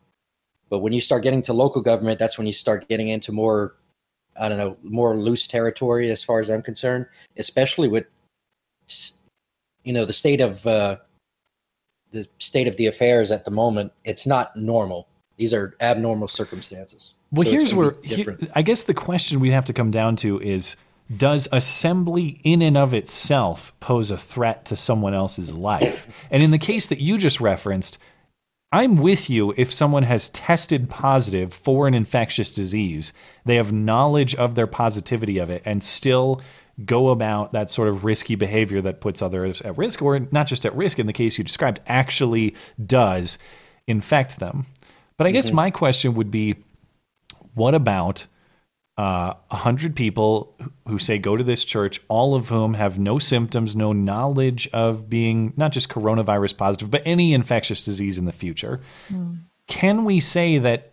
But 0.70 0.80
when 0.80 0.94
you 0.94 1.02
start 1.02 1.22
getting 1.22 1.44
to 1.44 1.54
local 1.54 1.82
government, 1.82 2.18
that's 2.18 2.38
when 2.38 2.48
you 2.48 2.54
start 2.54 2.88
getting 2.90 3.10
into 3.10 3.32
more, 3.32 3.76
I 4.40 4.50
don't 4.50 4.58
know, 4.58 4.78
more 4.82 5.16
loose 5.18 5.48
territory 5.48 6.10
as 6.10 6.24
far 6.24 6.40
as 6.40 6.50
I'm 6.50 6.64
concerned, 6.64 7.06
especially 7.38 7.90
with, 7.90 8.08
you 9.84 9.94
know, 9.94 10.06
the 10.06 10.14
state 10.14 10.42
of 10.42 10.66
uh, 10.66 10.98
the 12.14 12.28
state 12.40 12.68
of 12.68 12.78
the 12.78 12.86
affairs 12.86 13.32
at 13.32 13.44
the 13.44 13.52
moment. 13.52 13.92
It's 14.06 14.26
not 14.26 14.56
normal. 14.56 15.08
These 15.38 15.54
are 15.54 15.76
abnormal 15.82 16.28
circumstances. 16.30 17.14
Well, 17.32 17.46
So 17.46 17.52
here's 17.52 17.74
where 17.74 17.96
here- 18.04 18.38
I 18.54 18.62
guess 18.62 18.84
the 18.84 18.94
question 18.94 19.40
we 19.40 19.52
have 19.52 19.66
to 19.66 19.74
come 19.74 19.92
down 19.92 20.16
to 20.18 20.40
is 20.40 20.76
does 21.18 21.48
assembly 21.52 22.40
in 22.44 22.62
and 22.62 22.78
of 22.78 22.94
itself 22.94 23.74
pose 23.80 24.10
a 24.12 24.18
threat 24.18 24.64
to 24.66 24.76
someone 24.76 25.14
else's 25.14 25.58
life? 25.58 26.08
and 26.32 26.42
in 26.44 26.52
the 26.52 26.58
case 26.60 26.88
that 26.88 27.02
you 27.02 27.18
just 27.18 27.42
referenced, 27.42 27.98
I'm 28.72 28.98
with 28.98 29.30
you 29.30 29.54
if 29.58 29.74
someone 29.74 30.04
has 30.04 30.30
tested 30.30 30.90
positive 30.90 31.54
for 31.54 31.88
an 31.88 31.94
infectious 31.94 32.54
disease, 32.54 33.12
they 33.46 33.56
have 33.56 33.72
knowledge 33.72 34.34
of 34.36 34.56
their 34.56 34.66
positivity 34.68 35.38
of 35.40 35.50
it 35.50 35.62
and 35.66 35.84
still 35.84 36.42
go 36.86 37.10
about 37.10 37.52
that 37.54 37.70
sort 37.70 37.88
of 37.88 38.04
risky 38.04 38.36
behavior 38.36 38.82
that 38.82 39.00
puts 39.00 39.22
others 39.22 39.62
at 39.62 39.78
risk 39.78 40.02
or 40.02 40.20
not 40.32 40.48
just 40.48 40.66
at 40.66 40.76
risk 40.76 40.98
in 40.98 41.06
the 41.06 41.14
case 41.14 41.38
you 41.38 41.44
described 41.44 41.80
actually 41.88 42.56
does 42.84 43.38
infect 43.88 44.40
them. 44.40 44.66
But 45.18 45.28
I 45.28 45.32
guess 45.32 45.52
Mhm. 45.52 45.54
my 45.54 45.72
question 45.72 46.16
would 46.16 46.32
be 46.32 46.56
what 47.54 47.76
about 47.76 48.26
uh, 48.96 49.34
100 49.50 49.96
people 49.96 50.54
who- 50.62 50.72
who 50.92 51.00
say 51.00 51.18
go 51.18 51.36
to 51.36 51.44
this 51.44 51.66
church, 51.66 52.00
all 52.10 52.36
of 52.36 52.50
whom 52.50 52.76
have 52.76 53.00
no 53.00 53.18
symptoms, 53.18 53.76
no 53.76 53.92
knowledge 53.92 54.70
of 54.72 55.10
being 55.10 55.52
not 55.58 55.72
just 55.72 55.90
coronavirus 55.90 56.56
positive, 56.58 56.92
but 56.92 57.02
any 57.04 57.34
infectious 57.34 57.84
disease 57.84 58.20
in 58.20 58.26
the 58.26 58.32
future? 58.32 58.82
Can 59.68 60.06
we 60.06 60.20
say 60.20 60.60
that 60.60 60.92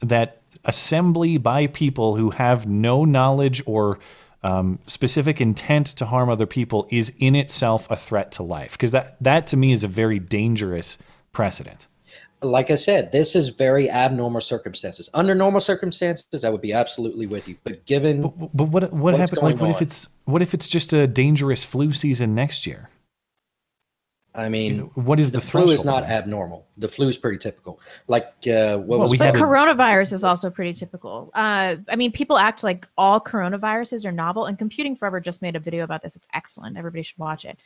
that 0.00 0.40
assembly 0.64 1.36
by 1.36 1.66
people 1.66 2.16
who 2.16 2.30
have 2.30 2.66
no 2.66 3.04
knowledge 3.04 3.62
or 3.66 3.98
um, 4.42 4.78
specific 4.86 5.40
intent 5.40 5.86
to 5.88 6.06
harm 6.06 6.28
other 6.28 6.46
people 6.46 6.86
is 6.90 7.12
in 7.18 7.34
itself 7.34 7.90
a 7.90 7.96
threat 7.96 8.32
to 8.32 8.42
life? 8.42 8.72
Because 8.72 8.92
that 8.92 9.16
that 9.22 9.46
to 9.48 9.56
me 9.56 9.72
is 9.72 9.84
a 9.84 9.88
very 9.88 10.18
dangerous 10.18 10.98
precedent. 11.32 11.86
like 12.42 12.70
I 12.70 12.74
said, 12.74 13.12
this 13.12 13.36
is 13.36 13.50
very 13.50 13.88
abnormal 13.88 14.40
circumstances. 14.40 15.08
Under 15.14 15.34
normal 15.34 15.60
circumstances, 15.60 16.44
I 16.44 16.48
would 16.48 16.60
be 16.60 16.72
absolutely 16.72 17.26
with 17.26 17.48
you. 17.48 17.56
But 17.64 17.86
given 17.86 18.22
But 18.22 18.30
what 18.32 18.92
what 18.92 18.92
What's 18.92 19.18
happened? 19.18 19.42
Like, 19.42 19.60
what 19.60 19.70
if 19.70 19.82
it's 19.82 20.08
what 20.24 20.42
if 20.42 20.54
it's 20.54 20.68
just 20.68 20.92
a 20.92 21.06
dangerous 21.06 21.64
flu 21.64 21.92
season 21.92 22.34
next 22.34 22.66
year? 22.66 22.88
I 24.34 24.48
mean, 24.48 24.90
what 24.94 25.20
is 25.20 25.30
the, 25.30 25.40
flu 25.42 25.70
is 25.70 25.84
not 25.84 26.04
abnormal. 26.04 26.66
The 26.78 26.88
flu 26.88 27.08
is 27.08 27.18
pretty 27.18 27.36
typical. 27.36 27.80
Like 28.08 28.32
uh, 28.46 28.78
what 28.78 28.88
Well, 28.88 29.00
was 29.00 29.10
we 29.10 29.18
But 29.18 29.36
a- 29.36 29.38
coronavirus 29.38 30.14
is 30.14 30.24
also 30.24 30.48
pretty 30.48 30.72
typical. 30.72 31.30
Uh, 31.34 31.76
I 31.88 31.96
mean, 31.96 32.12
people 32.12 32.38
act 32.38 32.64
like 32.64 32.88
all 32.96 33.20
coronaviruses 33.20 34.06
are 34.06 34.12
novel, 34.12 34.46
and 34.46 34.58
Computing 34.58 34.96
Forever 34.96 35.20
just 35.20 35.42
made 35.42 35.54
a 35.54 35.60
video 35.60 35.84
about 35.84 36.02
this. 36.02 36.16
It's 36.16 36.26
excellent. 36.32 36.78
Everybody 36.78 37.02
should 37.02 37.18
watch 37.18 37.44
it. 37.44 37.58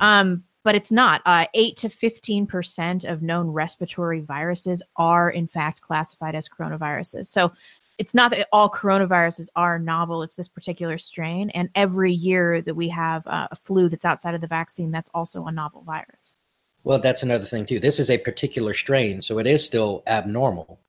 Um, 0.00 0.42
but 0.64 0.74
it's 0.74 0.90
not. 0.90 1.22
Uh, 1.24 1.46
Eight 1.54 1.76
to 1.78 1.88
fifteen 1.88 2.46
percent 2.46 3.04
of 3.04 3.22
known 3.22 3.46
respiratory 3.48 4.20
viruses 4.20 4.82
are, 4.96 5.30
in 5.30 5.46
fact, 5.46 5.80
classified 5.80 6.34
as 6.34 6.48
coronaviruses. 6.48 7.26
So 7.26 7.52
it's 7.98 8.14
not 8.14 8.30
that 8.30 8.48
all 8.52 8.70
coronaviruses 8.70 9.48
are 9.56 9.78
novel. 9.78 10.22
It's 10.22 10.36
this 10.36 10.48
particular 10.48 10.98
strain, 10.98 11.50
and 11.50 11.68
every 11.74 12.12
year 12.12 12.62
that 12.62 12.74
we 12.74 12.88
have 12.88 13.26
uh, 13.26 13.48
a 13.50 13.56
flu 13.56 13.88
that's 13.88 14.04
outside 14.04 14.34
of 14.34 14.40
the 14.40 14.46
vaccine, 14.46 14.90
that's 14.90 15.10
also 15.12 15.46
a 15.46 15.52
novel 15.52 15.82
virus. 15.82 16.36
well, 16.84 16.98
that's 16.98 17.22
another 17.22 17.44
thing 17.44 17.66
too. 17.66 17.80
This 17.80 17.98
is 17.98 18.08
a 18.08 18.18
particular 18.18 18.72
strain, 18.72 19.20
so 19.20 19.38
it 19.38 19.46
is 19.46 19.64
still 19.64 20.02
abnormal. 20.06 20.80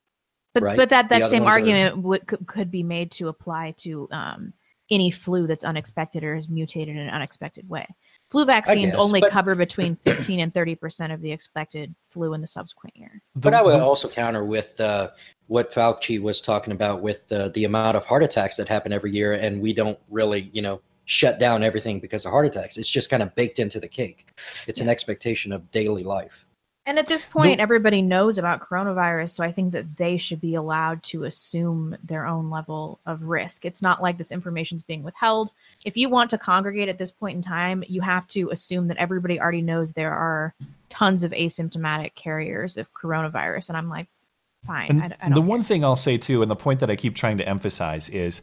But 0.54 0.62
right? 0.62 0.76
but 0.76 0.88
that 0.90 1.08
that 1.08 1.30
same 1.30 1.42
ones 1.44 1.52
are- 1.52 1.58
argument 1.58 1.98
would 1.98 2.26
could, 2.26 2.46
could 2.46 2.70
be 2.70 2.82
made 2.82 3.10
to 3.12 3.28
apply 3.28 3.74
to 3.78 4.08
um, 4.12 4.52
any 4.90 5.10
flu 5.10 5.46
that's 5.46 5.64
unexpected 5.64 6.24
or 6.24 6.34
has 6.34 6.48
mutated 6.48 6.96
in 6.96 7.02
an 7.02 7.10
unexpected 7.10 7.68
way. 7.68 7.86
Flu 8.30 8.44
vaccines 8.44 8.92
guess, 8.92 8.94
only 8.94 9.20
but- 9.20 9.30
cover 9.30 9.54
between 9.66 9.96
15 10.04 10.40
and 10.40 10.54
30 10.54 10.74
percent 10.76 11.12
of 11.12 11.20
the 11.20 11.32
expected 11.32 11.94
flu 12.10 12.32
in 12.34 12.40
the 12.40 12.46
subsequent 12.46 12.96
year. 12.96 13.20
But 13.36 13.54
I 13.54 13.62
would 13.62 13.80
also 13.80 14.08
counter 14.08 14.44
with 14.44 14.80
uh, 14.80 15.10
what 15.48 15.72
Fauci 15.72 16.20
was 16.20 16.40
talking 16.40 16.72
about 16.72 17.02
with 17.02 17.30
uh, 17.32 17.48
the 17.48 17.64
amount 17.64 17.96
of 17.96 18.04
heart 18.04 18.22
attacks 18.22 18.56
that 18.56 18.68
happen 18.68 18.92
every 18.92 19.12
year, 19.12 19.32
and 19.32 19.60
we 19.60 19.72
don't 19.72 19.98
really, 20.08 20.48
you 20.52 20.62
know, 20.62 20.80
shut 21.06 21.40
down 21.40 21.64
everything 21.64 21.98
because 21.98 22.24
of 22.24 22.30
heart 22.30 22.46
attacks. 22.46 22.76
It's 22.76 22.88
just 22.88 23.10
kind 23.10 23.22
of 23.22 23.34
baked 23.34 23.58
into 23.58 23.80
the 23.80 23.88
cake. 23.88 24.28
It's 24.68 24.80
an 24.80 24.88
expectation 24.88 25.52
of 25.52 25.68
daily 25.72 26.04
life. 26.04 26.46
And 26.90 26.98
at 26.98 27.06
this 27.06 27.24
point, 27.24 27.60
everybody 27.60 28.02
knows 28.02 28.36
about 28.36 28.58
coronavirus, 28.58 29.30
so 29.30 29.44
I 29.44 29.52
think 29.52 29.70
that 29.74 29.96
they 29.96 30.18
should 30.18 30.40
be 30.40 30.56
allowed 30.56 31.04
to 31.04 31.22
assume 31.22 31.96
their 32.02 32.26
own 32.26 32.50
level 32.50 32.98
of 33.06 33.22
risk. 33.22 33.64
It's 33.64 33.80
not 33.80 34.02
like 34.02 34.18
this 34.18 34.32
information 34.32 34.74
is 34.74 34.82
being 34.82 35.04
withheld. 35.04 35.52
If 35.84 35.96
you 35.96 36.08
want 36.08 36.30
to 36.30 36.38
congregate 36.38 36.88
at 36.88 36.98
this 36.98 37.12
point 37.12 37.36
in 37.36 37.44
time, 37.44 37.84
you 37.86 38.00
have 38.00 38.26
to 38.30 38.50
assume 38.50 38.88
that 38.88 38.96
everybody 38.96 39.38
already 39.38 39.62
knows 39.62 39.92
there 39.92 40.12
are 40.12 40.52
tons 40.88 41.22
of 41.22 41.30
asymptomatic 41.30 42.16
carriers 42.16 42.76
of 42.76 42.92
coronavirus. 42.92 43.68
And 43.68 43.78
I'm 43.78 43.88
like, 43.88 44.08
fine. 44.66 44.90
And 44.90 45.02
I, 45.02 45.16
I 45.20 45.28
don't 45.28 45.34
the 45.34 45.42
one 45.42 45.62
thing 45.62 45.84
I'll 45.84 45.94
say 45.94 46.18
too, 46.18 46.42
and 46.42 46.50
the 46.50 46.56
point 46.56 46.80
that 46.80 46.90
I 46.90 46.96
keep 46.96 47.14
trying 47.14 47.38
to 47.38 47.48
emphasize 47.48 48.08
is 48.08 48.42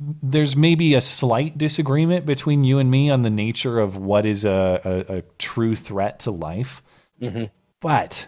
there's 0.00 0.56
maybe 0.56 0.94
a 0.94 1.00
slight 1.00 1.56
disagreement 1.56 2.26
between 2.26 2.64
you 2.64 2.80
and 2.80 2.90
me 2.90 3.10
on 3.10 3.22
the 3.22 3.30
nature 3.30 3.78
of 3.78 3.96
what 3.96 4.26
is 4.26 4.44
a, 4.44 5.06
a, 5.08 5.18
a 5.18 5.22
true 5.38 5.76
threat 5.76 6.18
to 6.20 6.32
life. 6.32 6.82
Mm-hmm. 7.22 7.44
But 7.80 8.26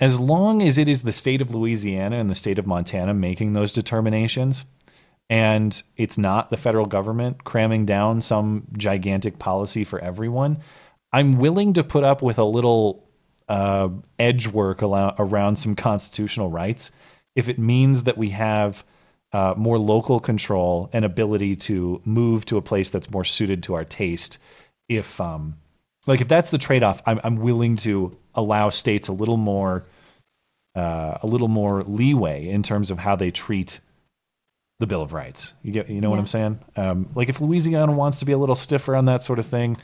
as 0.00 0.18
long 0.18 0.62
as 0.62 0.78
it 0.78 0.88
is 0.88 1.02
the 1.02 1.12
state 1.12 1.40
of 1.40 1.54
Louisiana 1.54 2.18
and 2.18 2.28
the 2.28 2.34
state 2.34 2.58
of 2.58 2.66
Montana 2.66 3.14
making 3.14 3.52
those 3.52 3.72
determinations, 3.72 4.64
and 5.30 5.82
it's 5.96 6.18
not 6.18 6.50
the 6.50 6.56
federal 6.56 6.86
government 6.86 7.44
cramming 7.44 7.86
down 7.86 8.20
some 8.20 8.66
gigantic 8.76 9.38
policy 9.38 9.84
for 9.84 9.98
everyone, 10.00 10.58
I'm 11.12 11.38
willing 11.38 11.74
to 11.74 11.84
put 11.84 12.04
up 12.04 12.22
with 12.22 12.38
a 12.38 12.44
little 12.44 13.08
uh, 13.48 13.88
edge 14.18 14.48
work 14.48 14.82
around 14.82 15.56
some 15.56 15.76
constitutional 15.76 16.50
rights 16.50 16.90
if 17.36 17.48
it 17.48 17.58
means 17.58 18.04
that 18.04 18.16
we 18.18 18.30
have 18.30 18.84
uh, 19.32 19.54
more 19.56 19.78
local 19.78 20.20
control 20.20 20.88
and 20.92 21.04
ability 21.04 21.56
to 21.56 22.00
move 22.04 22.46
to 22.46 22.56
a 22.56 22.62
place 22.62 22.90
that's 22.90 23.10
more 23.10 23.24
suited 23.24 23.62
to 23.64 23.74
our 23.74 23.84
taste. 23.84 24.38
If 24.88 25.20
um, 25.20 25.56
like 26.06 26.20
if 26.20 26.28
that's 26.28 26.50
the 26.50 26.58
trade-off, 26.58 27.02
I'm, 27.06 27.20
I'm 27.24 27.36
willing 27.36 27.76
to 27.78 28.16
allow 28.34 28.70
states 28.70 29.08
a 29.08 29.12
little 29.12 29.36
more 29.36 29.84
uh, 30.74 31.18
a 31.22 31.26
little 31.26 31.48
more 31.48 31.84
leeway 31.84 32.48
in 32.48 32.62
terms 32.62 32.90
of 32.90 32.98
how 32.98 33.14
they 33.14 33.30
treat 33.30 33.78
the 34.80 34.86
Bill 34.86 35.02
of 35.02 35.12
Rights. 35.12 35.52
You 35.62 35.72
get 35.72 35.88
you 35.88 36.00
know 36.00 36.10
what 36.10 36.18
I'm 36.18 36.26
saying? 36.26 36.58
Um, 36.76 37.08
like 37.14 37.28
if 37.28 37.40
Louisiana 37.40 37.92
wants 37.92 38.18
to 38.18 38.24
be 38.24 38.32
a 38.32 38.38
little 38.38 38.56
stiffer 38.56 38.96
on 38.96 39.04
that 39.04 39.22
sort 39.22 39.38
of 39.38 39.46
thing, 39.46 39.76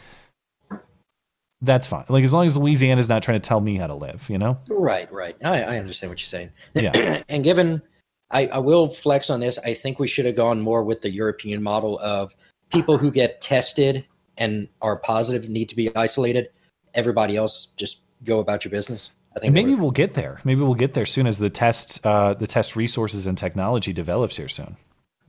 that's 1.62 1.86
fine. 1.86 2.04
Like 2.08 2.24
as 2.24 2.32
long 2.32 2.46
as 2.46 2.56
Louisiana's 2.56 3.08
not 3.08 3.22
trying 3.22 3.40
to 3.40 3.46
tell 3.46 3.60
me 3.60 3.76
how 3.76 3.86
to 3.86 3.94
live, 3.94 4.28
you 4.28 4.38
know? 4.38 4.58
Right, 4.68 5.10
right. 5.12 5.36
I, 5.44 5.62
I 5.62 5.78
understand 5.78 6.10
what 6.10 6.20
you're 6.20 6.26
saying. 6.26 6.50
Yeah. 6.74 7.22
and 7.28 7.44
given, 7.44 7.82
I, 8.30 8.46
I 8.46 8.58
will 8.58 8.88
flex 8.88 9.30
on 9.30 9.40
this. 9.40 9.58
I 9.58 9.74
think 9.74 9.98
we 9.98 10.08
should 10.08 10.24
have 10.24 10.36
gone 10.36 10.60
more 10.60 10.82
with 10.82 11.02
the 11.02 11.10
European 11.10 11.62
model 11.62 11.98
of 11.98 12.34
people 12.72 12.96
who 12.96 13.10
get 13.10 13.40
tested 13.40 14.06
and 14.40 14.66
are 14.82 14.96
positive 14.96 15.48
need 15.48 15.68
to 15.68 15.76
be 15.76 15.94
isolated. 15.94 16.50
Everybody 16.94 17.36
else 17.36 17.68
just 17.76 18.00
go 18.24 18.40
about 18.40 18.64
your 18.64 18.70
business. 18.70 19.10
I 19.36 19.38
think 19.38 19.54
maybe 19.54 19.76
we'll 19.76 19.92
get 19.92 20.14
there. 20.14 20.40
Maybe 20.42 20.60
we'll 20.62 20.74
get 20.74 20.94
there 20.94 21.06
soon 21.06 21.28
as 21.28 21.38
the 21.38 21.50
test 21.50 22.04
uh, 22.04 22.34
the 22.34 22.48
test 22.48 22.74
resources 22.74 23.26
and 23.26 23.38
technology 23.38 23.92
develops 23.92 24.36
here 24.36 24.48
soon. 24.48 24.76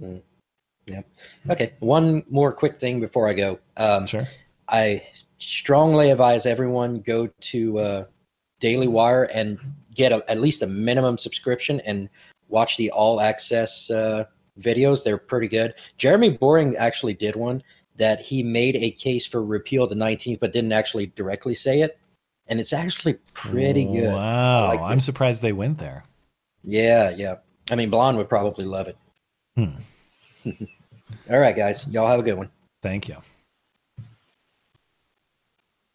Mm. 0.02 0.22
Yeah. 0.88 1.02
Okay. 1.50 1.74
One 1.80 2.24
more 2.30 2.52
quick 2.52 2.80
thing 2.80 3.00
before 3.00 3.30
I 3.30 3.34
go. 3.34 3.60
Um, 3.78 4.08
sure. 4.08 4.28
I 4.68 5.04
strongly 5.38 6.10
advise 6.10 6.48
everyone 6.48 7.02
go 7.02 7.30
to 7.42 7.78
uh, 7.78 8.06
Daily 8.60 8.88
Wire 8.88 9.26
and 9.26 9.60
get 9.94 10.12
a, 10.12 10.24
at 10.30 10.42
least 10.42 10.64
a 10.64 10.68
minimum 10.68 11.18
subscription 11.18 11.80
and 11.82 12.10
watch 12.48 12.78
the 12.78 12.90
all 12.90 13.22
access 13.22 13.92
uh, 13.92 14.26
videos. 14.60 15.04
They're 15.04 15.18
pretty 15.18 15.48
good. 15.48 15.76
Jeremy 15.98 16.38
Boring 16.38 16.76
actually 16.78 17.14
did 17.14 17.36
one 17.36 17.62
that 17.98 18.22
he 18.22 18.44
made 18.44 18.76
a 18.76 18.92
case 18.92 19.26
for 19.26 19.44
repeal 19.44 19.88
the 19.88 19.96
19th, 19.96 20.40
but 20.40 20.54
didn't 20.54 20.72
actually 20.72 21.08
directly 21.16 21.54
say 21.54 21.82
it. 21.82 21.98
And 22.48 22.60
it's 22.60 22.74
actually 22.74 23.16
pretty 23.34 23.86
good. 23.86 24.12
Wow. 24.12 24.84
I'm 24.84 25.02
surprised 25.02 25.42
they 25.42 25.54
went 25.54 25.78
there. 25.78 26.04
Yeah, 26.64 27.12
yeah. 27.12 27.36
I 27.70 27.76
mean, 27.76 27.90
Blonde 27.90 28.18
would 28.18 28.30
probably 28.30 28.66
love 28.66 28.88
it. 28.88 28.98
Hmm. 29.56 29.76
All 31.30 31.40
right, 31.40 31.56
guys. 31.56 31.88
Y'all 31.88 32.08
have 32.08 32.20
a 32.20 32.24
good 32.24 32.38
one. 32.38 32.50
Thank 32.82 33.08
you. 33.08 33.18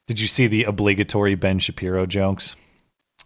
Did 0.07 0.21
you 0.21 0.29
see 0.29 0.47
the 0.47 0.65
obligatory 0.65 1.35
Ben 1.35 1.59
Shapiro 1.59 2.07
jokes? 2.07 2.55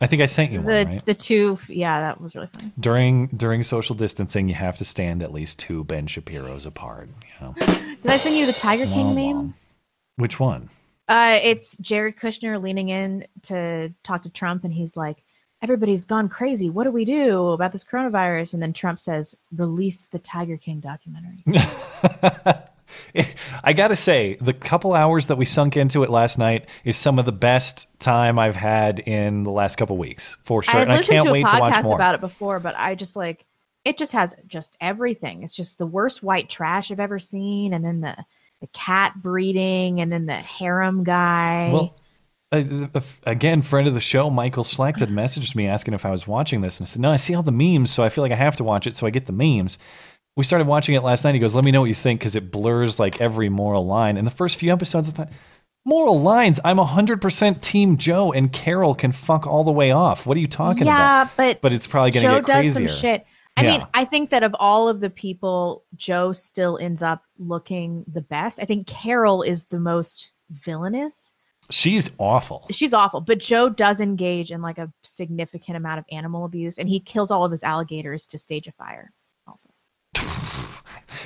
I 0.01 0.07
think 0.07 0.22
I 0.22 0.26
sent 0.26 0.51
you 0.51 0.61
the 0.61 0.64
one, 0.64 0.86
right? 0.86 1.05
the 1.05 1.14
two, 1.14 1.59
yeah, 1.68 2.01
that 2.01 2.20
was 2.20 2.34
really 2.34 2.48
funny. 2.55 2.72
During 2.80 3.26
during 3.28 3.62
social 3.62 3.94
distancing, 3.94 4.48
you 4.48 4.55
have 4.55 4.78
to 4.78 4.84
stand 4.84 5.22
at 5.22 5.32
least 5.32 5.59
two 5.59 5.84
Ben 5.84 6.07
Shapiros 6.07 6.64
apart. 6.64 7.11
You 7.40 7.46
know? 7.46 7.55
Did 8.03 8.11
I 8.11 8.16
send 8.16 8.36
you 8.36 8.46
the 8.46 8.55
Tiger 8.55 8.86
King 8.86 9.14
meme? 9.14 9.55
Which 10.16 10.40
one? 10.40 10.70
Uh, 11.07 11.38
it's 11.42 11.76
Jared 11.80 12.16
Kushner 12.16 12.62
leaning 12.62 12.88
in 12.88 13.26
to 13.42 13.92
talk 14.03 14.22
to 14.22 14.30
Trump, 14.30 14.64
and 14.64 14.72
he's 14.72 14.96
like, 14.96 15.22
"Everybody's 15.61 16.07
gone 16.07 16.30
crazy. 16.30 16.70
What 16.70 16.84
do 16.84 16.90
we 16.92 17.05
do 17.05 17.48
about 17.48 17.72
this 17.72 17.84
coronavirus?" 17.84 18.55
And 18.55 18.62
then 18.62 18.72
Trump 18.72 18.98
says, 18.98 19.34
"Release 19.55 20.07
the 20.07 20.18
Tiger 20.18 20.57
King 20.57 20.80
documentary." 20.80 21.44
I 23.62 23.72
gotta 23.72 23.96
say, 23.96 24.36
the 24.40 24.52
couple 24.52 24.94
hours 24.94 25.26
that 25.26 25.36
we 25.36 25.44
sunk 25.44 25.76
into 25.76 26.02
it 26.02 26.11
last 26.11 26.38
night 26.38 26.68
is 26.84 26.96
some 26.96 27.18
of 27.18 27.24
the 27.24 27.32
best 27.32 27.88
time 28.00 28.38
I've 28.38 28.56
had 28.56 29.00
in 29.00 29.42
the 29.44 29.50
last 29.50 29.76
couple 29.76 29.96
weeks, 29.96 30.38
for 30.44 30.62
sure. 30.62 30.80
I 30.80 30.82
and 30.82 30.92
I 30.92 31.02
can't 31.02 31.26
to 31.26 31.32
wait 31.32 31.48
to 31.48 31.58
watch 31.58 31.82
more. 31.82 31.94
about 31.94 32.14
it 32.14 32.20
before, 32.20 32.61
but 32.61 32.74
I 32.76 32.94
just 32.94 33.16
like 33.16 33.44
it. 33.84 33.98
Just 33.98 34.12
has 34.12 34.34
just 34.46 34.76
everything. 34.80 35.42
It's 35.42 35.54
just 35.54 35.78
the 35.78 35.86
worst 35.86 36.22
white 36.22 36.48
trash 36.48 36.90
I've 36.90 37.00
ever 37.00 37.18
seen, 37.18 37.72
and 37.72 37.84
then 37.84 38.00
the 38.00 38.16
the 38.61 38.68
cat 38.68 39.14
breeding, 39.16 40.00
and 40.00 40.12
then 40.12 40.26
the 40.26 40.36
harem 40.36 41.04
guy. 41.04 41.70
Well, 41.72 41.96
uh, 42.52 43.00
again, 43.24 43.62
friend 43.62 43.86
of 43.86 43.94
the 43.94 44.00
show, 44.00 44.28
Michael 44.28 44.64
Schlecht 44.64 45.00
had 45.00 45.08
messaged 45.08 45.54
me 45.54 45.68
asking 45.68 45.94
if 45.94 46.04
I 46.04 46.11
was 46.11 46.26
watching 46.26 46.62
this, 46.62 46.78
and 46.78 46.86
I 46.86 46.88
said, 46.88 47.00
"No, 47.00 47.11
I 47.12 47.16
see 47.16 47.34
all 47.34 47.42
the 47.42 47.52
memes, 47.52 47.92
so 47.92 48.02
I 48.02 48.08
feel 48.08 48.22
like 48.22 48.32
I 48.32 48.36
have 48.36 48.56
to 48.56 48.64
watch 48.64 48.86
it, 48.86 48.96
so 48.96 49.06
I 49.06 49.11
get 49.11 49.26
the 49.26 49.32
memes." 49.32 49.78
We 50.41 50.45
started 50.45 50.66
watching 50.66 50.95
it 50.95 51.03
last 51.03 51.22
night. 51.22 51.34
He 51.34 51.38
goes, 51.38 51.55
"Let 51.55 51.66
me 51.66 51.70
know 51.70 51.82
what 51.82 51.91
you 51.91 51.95
think," 51.95 52.18
because 52.18 52.34
it 52.34 52.51
blurs 52.51 52.99
like 52.99 53.20
every 53.20 53.51
moral 53.51 53.84
line. 53.84 54.16
And 54.16 54.26
the 54.26 54.30
first 54.30 54.57
few 54.57 54.72
episodes, 54.72 55.11
I 55.11 55.12
thought, 55.12 55.28
moral 55.84 56.18
lines. 56.18 56.59
I'm 56.64 56.78
hundred 56.78 57.20
percent 57.20 57.61
Team 57.61 57.99
Joe, 57.99 58.32
and 58.32 58.51
Carol 58.51 58.95
can 58.95 59.12
fuck 59.12 59.47
all 59.47 59.64
the 59.64 59.70
way 59.70 59.91
off. 59.91 60.24
What 60.24 60.38
are 60.38 60.41
you 60.41 60.47
talking 60.47 60.86
yeah, 60.86 61.24
about? 61.24 61.36
but 61.36 61.61
but 61.61 61.74
it's 61.74 61.86
probably 61.86 62.12
going 62.12 62.24
to 62.24 62.36
get 62.36 62.45
crazier. 62.47 62.86
does 62.86 62.93
some 62.95 63.01
shit. 63.03 63.26
I 63.59 63.64
Yeah. 63.64 63.70
mean, 63.78 63.86
I 63.93 64.07
think 64.07 64.30
that 64.30 64.43
of 64.43 64.57
all 64.59 64.88
of 64.88 65.01
the 65.01 65.11
people, 65.11 65.84
Joe 65.95 66.32
still 66.32 66.78
ends 66.78 67.03
up 67.03 67.22
looking 67.38 68.07
the 68.11 68.22
best. 68.22 68.62
I 68.62 68.64
think 68.64 68.86
Carol 68.86 69.43
is 69.43 69.64
the 69.64 69.78
most 69.78 70.30
villainous. 70.49 71.32
She's 71.68 72.11
awful. 72.16 72.66
She's 72.70 72.95
awful, 72.95 73.20
but 73.20 73.41
Joe 73.41 73.68
does 73.68 74.01
engage 74.01 74.53
in 74.53 74.62
like 74.62 74.78
a 74.78 74.91
significant 75.03 75.76
amount 75.76 75.99
of 75.99 76.07
animal 76.11 76.47
abuse, 76.47 76.78
and 76.78 76.88
he 76.88 76.99
kills 76.99 77.30
all 77.30 77.45
of 77.45 77.51
his 77.51 77.62
alligators 77.62 78.26
to 78.28 78.38
stage 78.38 78.66
a 78.66 78.72
fire. 78.72 79.12
Also, 79.47 79.68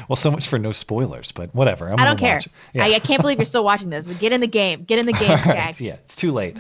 Well, 0.08 0.16
so 0.16 0.30
much 0.30 0.48
for 0.48 0.58
no 0.58 0.72
spoilers, 0.72 1.32
but 1.32 1.54
whatever. 1.54 1.88
I'm 1.88 1.98
I 1.98 2.04
don't 2.04 2.18
care. 2.18 2.40
Yeah. 2.72 2.84
I, 2.84 2.94
I 2.94 2.98
can't 2.98 3.20
believe 3.20 3.38
you're 3.38 3.44
still 3.46 3.64
watching 3.64 3.90
this. 3.90 4.06
Get 4.06 4.32
in 4.32 4.40
the 4.40 4.46
game. 4.46 4.84
Get 4.84 4.98
in 4.98 5.06
the 5.06 5.12
game, 5.12 5.30
All 5.32 5.38
Skag. 5.38 5.56
right, 5.56 5.80
yeah, 5.80 5.94
it's 5.94 6.16
too 6.16 6.32
late. 6.32 6.56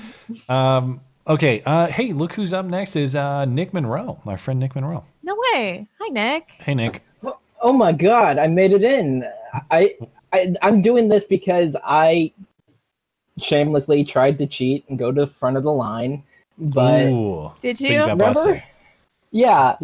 Um, 0.48 1.00
okay. 1.26 1.62
Uh, 1.66 1.86
hey, 1.88 2.12
look 2.12 2.32
who's 2.32 2.52
up 2.52 2.64
next 2.64 2.96
is 2.96 3.14
uh, 3.14 3.44
Nick 3.44 3.74
Monroe, 3.74 4.18
my 4.24 4.36
friend 4.36 4.58
Nick 4.60 4.74
Monroe. 4.74 5.04
No 5.22 5.36
way. 5.52 5.86
Hi, 6.00 6.08
Nick. 6.08 6.52
Hey, 6.58 6.74
Nick. 6.74 7.02
Oh 7.60 7.72
my 7.72 7.92
god, 7.92 8.38
I 8.38 8.46
made 8.46 8.72
it 8.72 8.82
in. 8.82 9.26
I, 9.70 9.94
I 10.32 10.54
I'm 10.62 10.80
doing 10.82 11.08
this 11.08 11.24
because 11.24 11.76
I 11.84 12.32
shamelessly 13.38 14.04
tried 14.04 14.38
to 14.38 14.46
cheat 14.46 14.84
and 14.88 14.98
go 14.98 15.10
to 15.12 15.22
the 15.22 15.26
front 15.26 15.56
of 15.56 15.62
the 15.64 15.72
line, 15.72 16.22
but 16.58 17.06
Ooh. 17.06 17.52
Did 17.62 17.80
you 17.80 18.00
remember? 18.00 18.24
busted. 18.24 18.62
Yeah, 19.36 19.74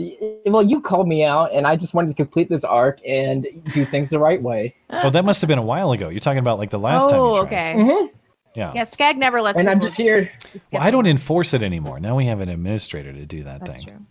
well, 0.46 0.62
you 0.62 0.80
called 0.80 1.08
me 1.08 1.24
out, 1.24 1.52
and 1.52 1.66
I 1.66 1.74
just 1.74 1.92
wanted 1.92 2.06
to 2.06 2.14
complete 2.14 2.48
this 2.48 2.62
arc 2.62 3.00
and 3.04 3.48
do 3.74 3.84
things 3.84 4.10
the 4.10 4.20
right 4.20 4.40
way. 4.40 4.76
Oh, 4.90 5.10
that 5.10 5.24
must 5.24 5.40
have 5.42 5.48
been 5.48 5.58
a 5.58 5.64
while 5.64 5.90
ago. 5.90 6.08
You're 6.08 6.20
talking 6.20 6.38
about 6.38 6.60
like 6.60 6.70
the 6.70 6.78
last 6.78 7.10
time 7.10 7.18
oh, 7.18 7.42
you 7.42 7.48
tried. 7.48 7.76
okay. 7.76 8.08
Yeah. 8.54 8.72
Yeah, 8.76 8.84
Skag 8.84 9.18
never 9.18 9.42
lets. 9.42 9.58
And 9.58 9.68
I'm 9.68 9.80
just 9.80 9.96
here- 9.96 10.24
skip 10.24 10.72
Well, 10.72 10.82
I 10.82 10.92
don't 10.92 11.08
enforce 11.08 11.52
it 11.52 11.64
anymore. 11.64 11.98
Now 11.98 12.16
we 12.16 12.26
have 12.26 12.38
an 12.38 12.48
administrator 12.48 13.12
to 13.12 13.26
do 13.26 13.42
that 13.42 13.64
That's 13.64 13.84
thing. 13.84 14.06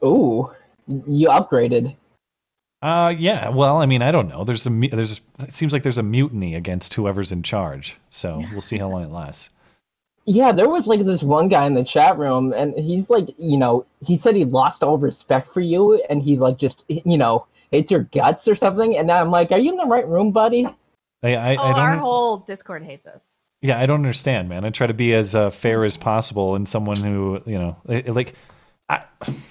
true. 0.00 0.08
Ooh, 0.08 0.50
you 1.06 1.30
upgraded. 1.30 1.96
Uh, 2.80 3.12
yeah. 3.16 3.48
Well, 3.48 3.78
I 3.78 3.86
mean, 3.86 4.02
I 4.02 4.12
don't 4.12 4.28
know. 4.28 4.44
There's 4.44 4.68
a 4.68 4.70
there's 4.70 5.20
it 5.40 5.52
seems 5.52 5.72
like 5.72 5.82
there's 5.82 5.98
a 5.98 6.02
mutiny 6.04 6.54
against 6.54 6.94
whoever's 6.94 7.32
in 7.32 7.42
charge. 7.42 7.98
So 8.10 8.44
we'll 8.52 8.60
see 8.60 8.78
how 8.78 8.88
long 8.88 9.02
it 9.02 9.10
lasts. 9.10 9.50
Yeah, 10.26 10.50
there 10.50 10.68
was 10.68 10.86
like 10.88 11.04
this 11.04 11.22
one 11.22 11.48
guy 11.48 11.66
in 11.66 11.74
the 11.74 11.84
chat 11.84 12.18
room, 12.18 12.52
and 12.52 12.74
he's 12.74 13.08
like, 13.08 13.28
you 13.38 13.56
know, 13.56 13.86
he 14.04 14.18
said 14.18 14.34
he 14.34 14.44
lost 14.44 14.82
all 14.82 14.98
respect 14.98 15.52
for 15.52 15.60
you, 15.60 16.02
and 16.10 16.20
he 16.20 16.36
like 16.36 16.58
just, 16.58 16.84
you 16.88 17.16
know, 17.16 17.46
hates 17.70 17.90
your 17.90 18.02
guts 18.04 18.48
or 18.48 18.54
something. 18.54 18.96
And 18.96 19.10
I'm 19.10 19.30
like, 19.30 19.52
are 19.52 19.58
you 19.58 19.70
in 19.70 19.76
the 19.76 19.86
right 19.86 20.06
room, 20.06 20.32
buddy? 20.32 20.66
I, 21.22 21.34
I, 21.34 21.56
oh, 21.56 21.62
I 21.62 21.68
don't. 21.68 21.78
our 21.78 21.96
whole 21.96 22.38
Discord 22.38 22.82
hates 22.82 23.06
us. 23.06 23.22
Yeah, 23.62 23.80
I 23.80 23.86
don't 23.86 23.96
understand, 23.96 24.48
man. 24.48 24.64
I 24.64 24.70
try 24.70 24.86
to 24.86 24.94
be 24.94 25.14
as 25.14 25.34
uh, 25.34 25.50
fair 25.50 25.84
as 25.84 25.96
possible 25.96 26.54
and 26.54 26.68
someone 26.68 26.98
who, 26.98 27.40
you 27.46 27.58
know, 27.58 27.76
eh, 27.88 28.02
like, 28.06 28.34
I, 28.88 29.02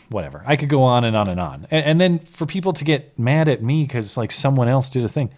whatever. 0.09 0.43
I 0.45 0.55
could 0.55 0.69
go 0.69 0.83
on 0.83 1.03
and 1.03 1.15
on 1.15 1.27
and 1.27 1.39
on. 1.39 1.67
And, 1.71 1.85
and 1.85 2.01
then 2.01 2.19
for 2.19 2.45
people 2.45 2.73
to 2.73 2.83
get 2.83 3.17
mad 3.17 3.49
at 3.49 3.63
me 3.63 3.83
because, 3.83 4.15
like, 4.15 4.31
someone 4.31 4.67
else 4.67 4.89
did 4.89 5.03
a 5.03 5.09
thing, 5.09 5.31
I, 5.31 5.33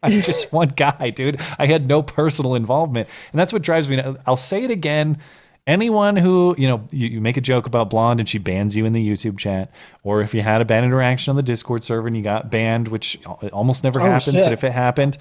I'm 0.02 0.22
just 0.22 0.52
one 0.52 0.68
guy, 0.68 1.10
dude. 1.10 1.40
I 1.58 1.66
had 1.66 1.86
no 1.86 2.02
personal 2.02 2.54
involvement. 2.54 3.08
And 3.32 3.38
that's 3.40 3.52
what 3.52 3.62
drives 3.62 3.88
me. 3.88 4.02
I'll 4.26 4.36
say 4.36 4.64
it 4.64 4.70
again. 4.70 5.18
Anyone 5.66 6.16
who, 6.16 6.54
you 6.58 6.66
know, 6.66 6.88
you, 6.90 7.06
you 7.08 7.20
make 7.20 7.36
a 7.36 7.40
joke 7.40 7.66
about 7.66 7.90
Blonde 7.90 8.18
and 8.18 8.28
she 8.28 8.38
bans 8.38 8.74
you 8.74 8.86
in 8.86 8.92
the 8.94 9.06
YouTube 9.08 9.38
chat, 9.38 9.70
or 10.02 10.22
if 10.22 10.32
you 10.34 10.40
had 10.40 10.60
a 10.62 10.64
bad 10.64 10.84
interaction 10.84 11.30
on 11.30 11.36
the 11.36 11.42
Discord 11.42 11.84
server 11.84 12.06
and 12.08 12.16
you 12.16 12.22
got 12.22 12.50
banned, 12.50 12.88
which 12.88 13.18
almost 13.52 13.84
never 13.84 14.00
Oh, 14.00 14.04
happens, 14.04 14.36
shit. 14.36 14.42
but 14.44 14.52
if 14.52 14.64
it 14.64 14.72
happened, 14.72 15.18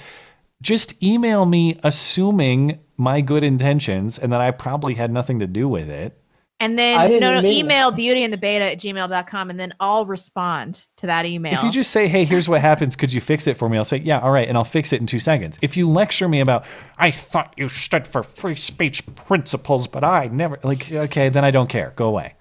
just 0.62 1.02
email 1.04 1.46
me 1.46 1.78
assuming 1.84 2.80
my 2.98 3.22
good 3.22 3.44
intentions 3.44 4.18
and 4.18 4.32
that 4.32 4.42
I 4.42 4.52
probably 4.52 4.96
had 4.96 5.12
nothing 5.12 5.40
to 5.40 5.48
do 5.48 5.68
with 5.68 5.90
it. 5.90 6.18
And 6.62 6.78
then 6.78 7.20
no, 7.22 7.36
no, 7.36 7.42
mean- 7.42 7.54
email 7.58 7.92
beauty 7.92 8.24
in 8.24 8.32
the 8.32 8.38
beta 8.38 8.66
at 8.66 8.80
gmail.com 8.80 9.50
and 9.50 9.60
then 9.60 9.74
I'll 9.80 10.06
respond 10.06 10.86
to 10.98 11.08
that 11.08 11.26
email. 11.26 11.54
If 11.54 11.64
you 11.64 11.72
just 11.72 11.92
say, 11.92 12.08
hey, 12.08 12.26
here's 12.26 12.50
what 12.50 12.60
happens, 12.62 12.96
could 12.98 13.14
you 13.14 13.22
fix 13.22 13.48
it 13.48 13.58
for 13.58 13.70
me? 13.70 13.78
I'll 13.78 13.86
say, 13.86 13.98
yeah, 13.98 14.20
all 14.20 14.32
right, 14.32 14.48
and 14.48 14.58
I'll 14.58 14.66
fix 14.66 14.92
it 14.92 15.00
in 15.00 15.08
two 15.08 15.20
seconds. 15.20 15.58
If 15.62 15.78
you 15.78 15.90
lecture 15.90 16.28
me 16.28 16.42
about, 16.42 16.66
I 16.98 17.12
thought 17.12 17.54
you 17.56 17.70
stood 17.70 18.06
for 18.06 18.24
free 18.24 18.56
speech 18.56 19.06
principles, 19.16 19.88
but 19.88 20.04
I 20.04 20.28
never, 20.28 20.60
like, 20.64 20.92
okay, 20.92 21.30
then 21.30 21.46
I 21.46 21.52
don't 21.52 21.70
care. 21.70 21.94
Go 21.96 22.08
away. 22.10 22.36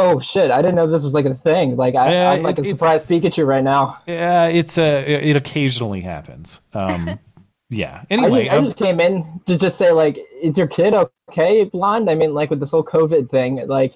Oh 0.00 0.20
shit! 0.20 0.52
I 0.52 0.62
didn't 0.62 0.76
know 0.76 0.86
this 0.86 1.02
was 1.02 1.12
like 1.12 1.24
a 1.24 1.34
thing. 1.34 1.76
Like 1.76 1.96
I, 1.96 2.12
Yeah, 2.12 2.30
I'm 2.30 2.42
like 2.42 2.56
a 2.58 2.60
it's- 2.60 2.74
surprise 2.74 3.02
Pikachu 3.02 3.44
right 3.44 3.64
now. 3.64 3.98
Yeah, 4.06 4.46
it's 4.46 4.78
uh, 4.78 5.02
it 5.04 5.34
occasionally 5.34 6.00
happens. 6.02 6.60
Um, 6.72 7.18
yeah. 7.70 8.02
I, 8.02 8.14
Anyway, 8.14 8.44
just, 8.44 8.52
I 8.54 8.56
um, 8.58 8.64
just 8.64 8.76
came 8.76 9.00
in 9.00 9.40
to 9.46 9.56
just 9.56 9.78
say 9.78 9.92
like, 9.92 10.18
is 10.42 10.56
your 10.56 10.66
kid 10.66 10.94
okay, 11.30 11.64
blonde? 11.64 12.08
I 12.10 12.14
mean, 12.14 12.34
like 12.34 12.50
with 12.50 12.60
this 12.60 12.70
whole 12.70 12.84
COVID 12.84 13.30
thing, 13.30 13.66
like, 13.66 13.92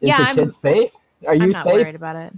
is 0.00 0.08
Yeah, 0.08 0.18
your 0.18 0.26
I'm- 0.28 0.36
kid 0.36 0.52
safe? 0.54 0.90
Are 1.26 1.34
you 1.34 1.42
I'm 1.44 1.50
not 1.50 1.64
safe? 1.64 1.74
worried 1.74 1.94
about 1.94 2.16
it. 2.16 2.32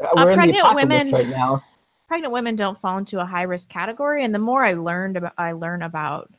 Uh, 0.00 0.08
We're 0.16 0.22
in 0.22 0.28
the 0.30 0.34
pregnant 0.34 0.74
women- 0.74 1.10
right 1.12 1.28
now. 1.28 1.62
pregnant 2.08 2.32
women 2.32 2.56
don't 2.56 2.80
fall 2.80 2.98
into 2.98 3.20
a 3.20 3.24
high 3.26 3.42
risk 3.42 3.68
category 3.68 4.24
and 4.24 4.32
the 4.34 4.38
more 4.38 4.64
i 4.64 4.74
learned 4.74 5.16
about 5.16 5.32
i 5.38 5.50
learn 5.52 5.82
about 5.82 6.30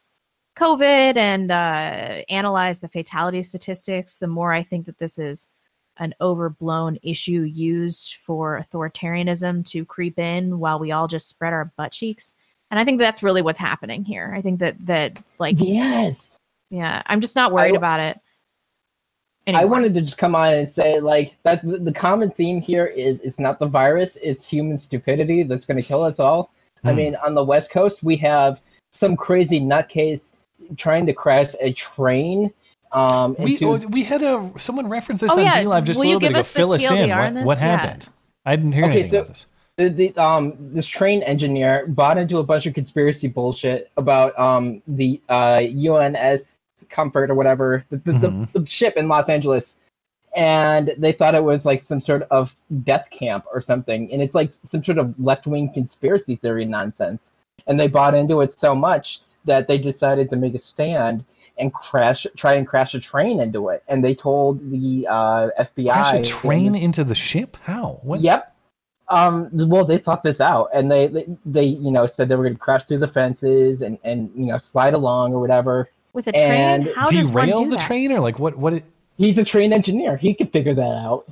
covid 0.55 1.17
and 1.17 1.51
uh, 1.51 2.23
analyze 2.29 2.79
the 2.79 2.87
fatality 2.87 3.41
statistics 3.41 4.17
the 4.17 4.27
more 4.27 4.53
i 4.53 4.63
think 4.63 4.85
that 4.85 4.97
this 4.99 5.17
is 5.19 5.47
an 5.97 6.13
overblown 6.21 6.97
issue 7.03 7.41
used 7.41 8.15
for 8.23 8.63
authoritarianism 8.71 9.65
to 9.67 9.83
creep 9.83 10.17
in 10.19 10.57
while 10.59 10.79
we 10.79 10.91
all 10.91 11.07
just 11.07 11.27
spread 11.27 11.51
our 11.51 11.71
butt 11.77 11.91
cheeks 11.91 12.33
and 12.71 12.79
i 12.79 12.85
think 12.85 12.99
that's 12.99 13.23
really 13.23 13.41
what's 13.41 13.59
happening 13.59 14.03
here 14.03 14.33
i 14.35 14.41
think 14.41 14.59
that 14.59 14.75
that 14.85 15.17
like 15.39 15.55
yes 15.59 16.37
yeah 16.69 17.01
i'm 17.07 17.21
just 17.21 17.35
not 17.35 17.51
worried 17.51 17.73
I- 17.73 17.77
about 17.77 17.99
it 17.99 18.19
I 19.49 19.63
wanted 19.63 19.93
to 19.93 20.01
just 20.01 20.17
come 20.17 20.35
on 20.35 20.49
and 20.53 20.67
say 20.67 20.99
like 20.99 21.37
that 21.43 21.61
the, 21.65 21.77
the 21.77 21.93
common 21.93 22.29
theme 22.31 22.59
here 22.59 22.85
is 22.85 23.21
it's 23.21 23.39
not 23.39 23.59
the 23.59 23.65
virus, 23.65 24.17
it's 24.21 24.45
human 24.45 24.77
stupidity 24.77 25.43
that's 25.43 25.63
going 25.63 25.77
to 25.81 25.87
kill 25.87 26.03
us 26.03 26.19
all. 26.19 26.51
I 26.83 26.91
Hmm. 26.91 26.97
mean, 26.97 27.15
on 27.25 27.33
the 27.33 27.45
West 27.45 27.69
Coast, 27.71 28.03
we 28.03 28.17
have 28.17 28.59
some 28.91 29.15
crazy 29.15 29.61
nutcase 29.61 30.31
trying 30.75 31.05
to 31.05 31.13
crash 31.13 31.53
a 31.61 31.71
train. 31.71 32.51
Um, 32.91 33.37
we 33.39 33.53
into- 33.53 33.69
oh, 33.69 33.77
we 33.87 34.03
had 34.03 34.21
a 34.21 34.51
someone 34.59 34.89
reference 34.89 35.21
this 35.21 35.31
Oh, 35.31 35.39
on 35.39 35.45
yeah. 35.45 35.63
DLive 35.63 35.85
just 35.85 35.97
Will 36.01 36.07
a 36.07 36.07
little 36.07 36.19
bit 36.19 36.31
ago. 36.31 36.43
Fill 36.43 36.73
us 36.73 36.83
in. 36.83 36.89
TLDR 36.89 37.17
What, 37.17 37.37
on 37.37 37.45
what 37.45 37.57
Yeah. 37.59 37.63
happened? 37.77 38.09
I 38.45 38.55
didn't 38.57 38.73
hear 38.73 38.83
Okay, 38.83 38.91
anything 38.91 39.11
so- 39.11 39.17
about 39.19 39.27
this. 39.29 39.45
The, 39.77 39.89
the 39.89 40.17
um 40.17 40.55
this 40.73 40.87
train 40.87 41.21
engineer 41.21 41.85
bought 41.87 42.17
into 42.17 42.39
a 42.39 42.43
bunch 42.43 42.65
of 42.65 42.73
conspiracy 42.73 43.27
bullshit 43.27 43.91
about 43.95 44.37
um 44.39 44.81
the 44.87 45.21
uh 45.29 45.57
USNS 45.59 46.59
Comfort 46.89 47.29
or 47.29 47.35
whatever 47.35 47.85
the 47.91 47.97
the, 47.97 48.11
Mhm. 48.13 48.51
the, 48.53 48.59
the 48.59 48.69
ship 48.69 48.97
in 48.97 49.07
Los 49.07 49.29
Angeles, 49.29 49.75
and 50.35 50.93
they 50.97 51.11
thought 51.11 51.35
it 51.35 51.43
was 51.43 51.63
like 51.65 51.83
some 51.83 52.01
sort 52.01 52.23
of 52.31 52.55
death 52.83 53.09
camp 53.11 53.45
or 53.53 53.61
something, 53.61 54.11
and 54.11 54.21
it's 54.21 54.33
like 54.35 54.51
some 54.65 54.83
sort 54.83 54.97
of 54.97 55.19
left 55.19 55.45
wing 55.47 55.71
conspiracy 55.71 56.35
theory 56.35 56.65
nonsense, 56.65 57.31
and 57.67 57.79
they 57.79 57.87
bought 57.87 58.15
into 58.15 58.41
it 58.41 58.53
so 58.53 58.73
much 58.73 59.21
that 59.45 59.67
they 59.67 59.77
decided 59.77 60.29
to 60.31 60.35
make 60.35 60.55
a 60.55 60.59
stand 60.59 61.23
and 61.59 61.73
crash 61.73 62.25
try 62.35 62.53
and 62.55 62.67
crash 62.67 62.93
a 62.95 62.99
train 62.99 63.39
into 63.39 63.69
it, 63.69 63.83
and 63.87 64.03
they 64.03 64.15
told 64.15 64.71
the 64.71 65.05
uh, 65.07 65.49
FBI 65.59 65.91
Crash 65.91 66.13
a 66.15 66.23
train 66.23 66.73
into 66.75 67.03
the 67.03 67.15
ship? 67.15 67.57
How? 67.61 67.99
What? 68.01 68.21
Yep. 68.21 68.55
Um. 69.09 69.49
Well, 69.53 69.85
they 69.85 69.97
thought 69.97 70.23
this 70.23 70.41
out, 70.41 70.69
and 70.73 70.91
they 70.91 71.07
they, 71.07 71.25
they 71.45 71.63
you 71.65 71.91
know 71.91 72.07
said 72.07 72.27
they 72.29 72.35
were 72.35 72.43
going 72.43 72.55
to 72.55 72.59
crash 72.59 72.83
through 72.83 72.97
the 72.99 73.07
fences 73.07 73.81
and 73.81 73.97
and 74.03 74.29
you 74.35 74.45
know 74.47 74.57
slide 74.57 74.93
along 74.93 75.33
or 75.33 75.39
whatever. 75.39 75.89
with 76.13 76.27
a 76.27 76.31
train 76.33 76.43
and 76.43 76.89
how 76.95 77.05
does 77.07 77.31
one 77.31 77.47
Derail 77.47 77.63
do 77.63 77.69
the 77.69 77.77
that? 77.77 77.85
train 77.85 78.11
or 78.11 78.19
like 78.19 78.37
what? 78.39 78.57
What? 78.57 78.73
It, 78.73 78.83
He's 79.17 79.37
a 79.39 79.43
train 79.43 79.73
engineer. 79.73 80.15
He 80.17 80.33
could 80.35 80.51
figure 80.51 80.73
that 80.75 80.95
out. 80.97 81.25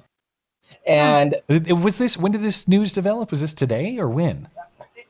And 0.87 1.35
it- 1.47 1.73
was 1.73 1.97
this? 1.97 2.17
When 2.17 2.31
did 2.31 2.41
this 2.41 2.67
news 2.67 2.93
develop? 2.93 3.29
Was 3.31 3.41
this 3.41 3.53
today 3.53 3.97
or 3.99 4.09
when? 4.09 4.47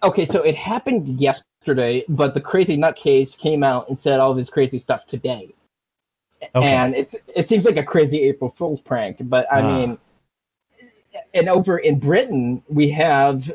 okay, 0.04 0.26
so 0.26 0.42
it 0.42 0.56
happened 0.56 1.08
yesterday, 1.20 2.04
but 2.10 2.34
the 2.34 2.42
crazy 2.42 2.78
nutcase 2.78 3.36
came 3.38 3.64
out 3.64 3.88
and 3.90 3.98
said 3.98 4.20
all 4.20 4.30
of 4.32 4.38
his 4.38 4.50
crazy 4.50 4.78
stuff 4.80 5.06
today. 5.08 5.54
Okay. 6.54 6.68
And 6.68 6.94
it 6.96 7.16
it 7.36 7.48
seems 7.48 7.66
like 7.66 7.78
a 7.78 7.84
crazy 7.84 8.24
April 8.24 8.50
Fool's 8.52 8.82
prank, 8.82 9.18
but 9.22 9.46
I 9.52 9.62
Ah. 9.62 9.78
mean, 9.78 9.98
and 11.36 11.48
over 11.48 11.78
in 11.78 12.00
Britain 12.00 12.64
we 12.68 12.90
have 12.90 13.52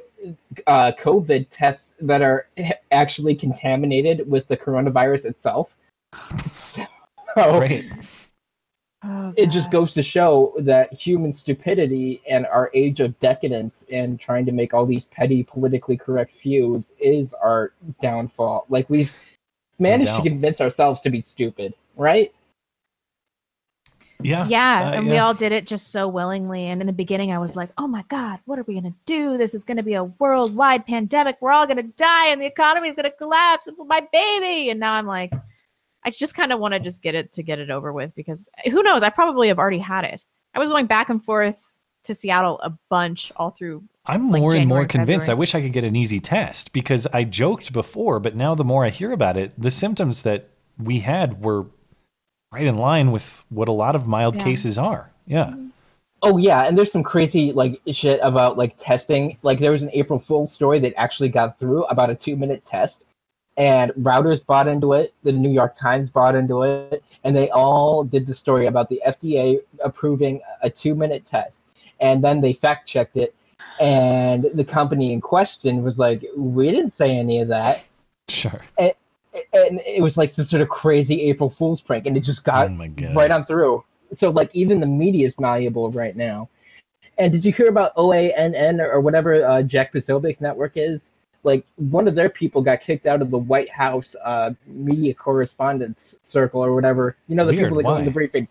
uh, 0.67 0.93
COVID 1.01 1.47
tests 1.51 1.95
that 2.01 2.23
are 2.23 2.49
actually 2.93 3.35
contaminated 3.35 4.29
with 4.31 4.47
the 4.47 4.57
coronavirus 4.57 5.25
itself. 5.25 5.77
So 6.49 6.85
Great. 7.35 7.91
Oh, 9.03 9.33
it 9.37 9.47
just 9.47 9.71
goes 9.71 9.95
to 9.95 10.03
show 10.03 10.53
that 10.59 10.93
human 10.93 11.33
stupidity 11.33 12.21
and 12.29 12.45
our 12.47 12.71
age 12.75 13.01
of 13.01 13.19
decadence 13.19 13.83
and 13.91 14.21
trying 14.21 14.45
to 14.45 14.53
make 14.53 14.75
all 14.75 14.85
these 14.85 15.07
petty 15.07 15.43
politically 15.43 15.97
correct 15.97 16.37
feuds 16.37 16.93
is 16.99 17.33
our 17.33 17.73
downfall. 18.03 18.67
Like 18.69 18.91
we've 18.91 19.13
managed 19.79 20.15
to 20.17 20.23
convince 20.23 20.61
ourselves 20.61 21.01
to 21.01 21.11
be 21.11 21.23
stupid, 21.23 21.73
right? 21.97 22.35
Yeah. 24.23 24.47
Yeah, 24.47 24.89
Uh, 24.89 24.93
and 24.93 25.09
we 25.09 25.19
all 25.19 25.35
did 25.35 25.53
it 25.53 25.67
just 25.67 25.91
so 25.91 26.09
willingly. 26.09 26.67
And 26.67 26.81
in 26.81 26.87
the 26.87 26.93
beginning, 26.93 27.33
I 27.33 27.39
was 27.39 27.57
like, 27.57 27.71
"Oh 27.79 27.87
my 27.87 28.05
god, 28.09 28.41
what 28.45 28.59
are 28.59 28.65
we 28.65 28.75
gonna 28.75 28.95
do? 29.07 29.39
This 29.39 29.55
is 29.55 29.65
gonna 29.65 29.83
be 29.83 29.95
a 29.95 30.05
worldwide 30.05 30.87
pandemic. 30.87 31.37
We're 31.41 31.53
all 31.53 31.67
gonna 31.67 31.83
die, 31.83 32.29
and 32.29 32.41
the 32.41 32.47
economy 32.47 32.89
is 32.89 32.97
gonna 32.97 33.11
collapse. 33.11 33.67
And 33.67 33.77
my 33.87 34.07
baby." 34.13 34.71
And 34.71 34.81
now 34.81 34.93
I'm 34.95 35.07
like, 35.07 35.33
I 36.05 36.11
just 36.11 36.35
kind 36.35 36.53
of 36.53 36.61
want 36.61 36.75
to 36.75 36.81
just 36.81 37.03
get 37.03 37.15
it 37.15 37.33
to 37.35 37.43
get 37.43 37.59
it 37.59 37.71
over 37.71 37.93
with 37.93 38.15
because 38.15 38.49
who 38.71 38.83
knows? 38.83 39.03
I 39.03 39.11
probably 39.11 39.49
have 39.49 39.59
already 39.59 39.79
had 39.79 40.05
it. 40.05 40.25
I 40.55 40.59
was 40.59 40.69
going 40.69 40.87
back 40.87 41.11
and 41.11 41.23
forth 41.23 41.59
to 42.05 42.15
Seattle 42.15 42.59
a 42.63 42.73
bunch 42.89 43.31
all 43.37 43.51
through. 43.51 43.85
I'm 44.07 44.31
like, 44.31 44.41
more 44.41 44.55
and 44.55 44.67
more 44.67 44.79
January, 44.79 44.89
convinced. 44.89 45.29
I 45.29 45.35
wish 45.35 45.55
I 45.55 45.61
could 45.61 45.75
get 45.75 45.85
an 45.85 45.95
easy 45.95 46.19
test 46.19 46.73
because 46.73 47.07
I 47.13 47.25
joked 47.25 47.73
before, 47.73 48.19
but 48.19 48.35
now 48.35 48.55
the 48.55 48.65
more 48.65 48.85
I 48.85 48.89
hear 48.89 49.13
about 49.13 49.37
it, 49.37 49.53
the 49.59 49.71
symptoms 49.71 50.23
that 50.23 50.49
we 50.79 51.01
had 51.01 51.45
were 51.45 51.67
right 52.53 52.67
in 52.67 52.77
line 52.77 53.13
with 53.13 53.45
what 53.49 53.69
a 53.69 53.73
lot 53.73 53.95
of 53.95 54.07
mild 54.07 54.37
Yeah. 54.37 54.45
cases 54.45 54.79
are. 54.79 55.11
Yeah. 55.27 55.55
Oh 56.23 56.37
yeah, 56.37 56.65
and 56.65 56.77
there's 56.77 56.93
some 56.93 57.03
crazy 57.03 57.53
like 57.53 57.81
shit 57.93 58.21
about 58.23 58.59
like 58.59 58.77
testing. 58.77 59.39
Like 59.43 59.59
there 59.59 59.73
was 59.73 59.83
an 59.83 59.91
April 59.95 60.19
Fool's 60.19 60.53
story 60.53 60.79
that 60.81 60.93
actually 60.99 61.31
got 61.31 61.59
through 61.59 61.85
about 61.85 62.11
a 62.11 62.15
two 62.15 62.37
minute 62.37 62.63
test, 62.67 63.05
and 63.57 63.91
Reuters 63.93 64.45
bought 64.45 64.69
into 64.69 64.93
it. 64.93 65.15
The 65.23 65.33
New 65.33 65.49
York 65.51 65.75
Times 65.77 66.11
bought 66.11 66.35
into 66.35 66.63
it, 66.65 67.03
and 67.25 67.35
they 67.35 67.49
all 67.51 68.05
did 68.05 68.27
the 68.27 68.35
story 68.35 68.67
about 68.67 68.91
the 68.91 69.01
FDA 69.07 69.61
approving 69.83 70.41
a 70.63 70.69
two 70.69 70.95
minute 70.95 71.25
test, 71.25 71.63
and 72.01 72.23
then 72.23 72.43
they 72.43 72.53
fact 72.53 72.87
checked 72.87 73.17
it, 73.17 73.35
and 73.81 74.45
the 74.53 74.65
company 74.65 75.15
in 75.15 75.23
question 75.23 75.83
was 75.83 75.99
like, 75.99 76.27
"We 76.37 76.71
didn't 76.71 76.91
say 76.93 77.17
any 77.17 77.41
of 77.41 77.49
that." 77.49 77.89
Sure. 78.29 78.61
And, 78.77 78.93
and 79.53 79.81
it 79.87 80.03
was 80.03 80.17
like 80.17 80.31
some 80.31 80.45
sort 80.45 80.63
of 80.63 80.69
crazy 80.69 81.23
April 81.23 81.51
Fool's 81.51 81.81
prank, 81.81 82.07
and 82.07 82.17
it 82.17 82.21
just 82.21 82.45
got 82.45 82.69
God. 82.77 83.15
right 83.15 83.31
on 83.31 83.45
through. 83.45 83.85
So 84.15 84.31
like 84.31 84.55
even 84.55 84.81
the 84.81 84.87
media 84.87 85.27
is 85.27 85.39
malleable 85.39 85.91
right 85.91 86.17
now. 86.17 86.49
And 87.19 87.33
did 87.33 87.45
you 87.45 87.53
hear 87.53 87.69
about 87.69 87.95
OANN 87.97 88.81
or, 88.81 88.93
or 88.93 89.01
whatever 89.01 89.45
uh, 89.45 89.63
Jack 89.63 89.93
Posobiec's 89.93 90.41
network 90.41 90.73
is? 90.77 91.13
Like 91.43 91.65
one 91.77 92.09
of 92.09 92.15
their 92.15 92.29
people 92.29 92.63
got 92.63 92.81
kicked 92.81 93.07
out 93.07 93.23
of 93.23 93.31
the 93.31 93.39
White 93.39 93.71
House 93.71 94.17
uh, 94.25 94.53
media 94.67 95.15
correspondence 95.15 96.17
circle 96.23 96.63
or 96.63 96.75
whatever. 96.75 97.17
You 97.29 97.37
know 97.37 97.47
the 97.47 97.53
Weird, 97.53 97.71
people 97.71 97.79
that 97.79 97.85
go 97.85 97.97
in 97.97 98.05
the 98.05 98.11
briefings. 98.11 98.51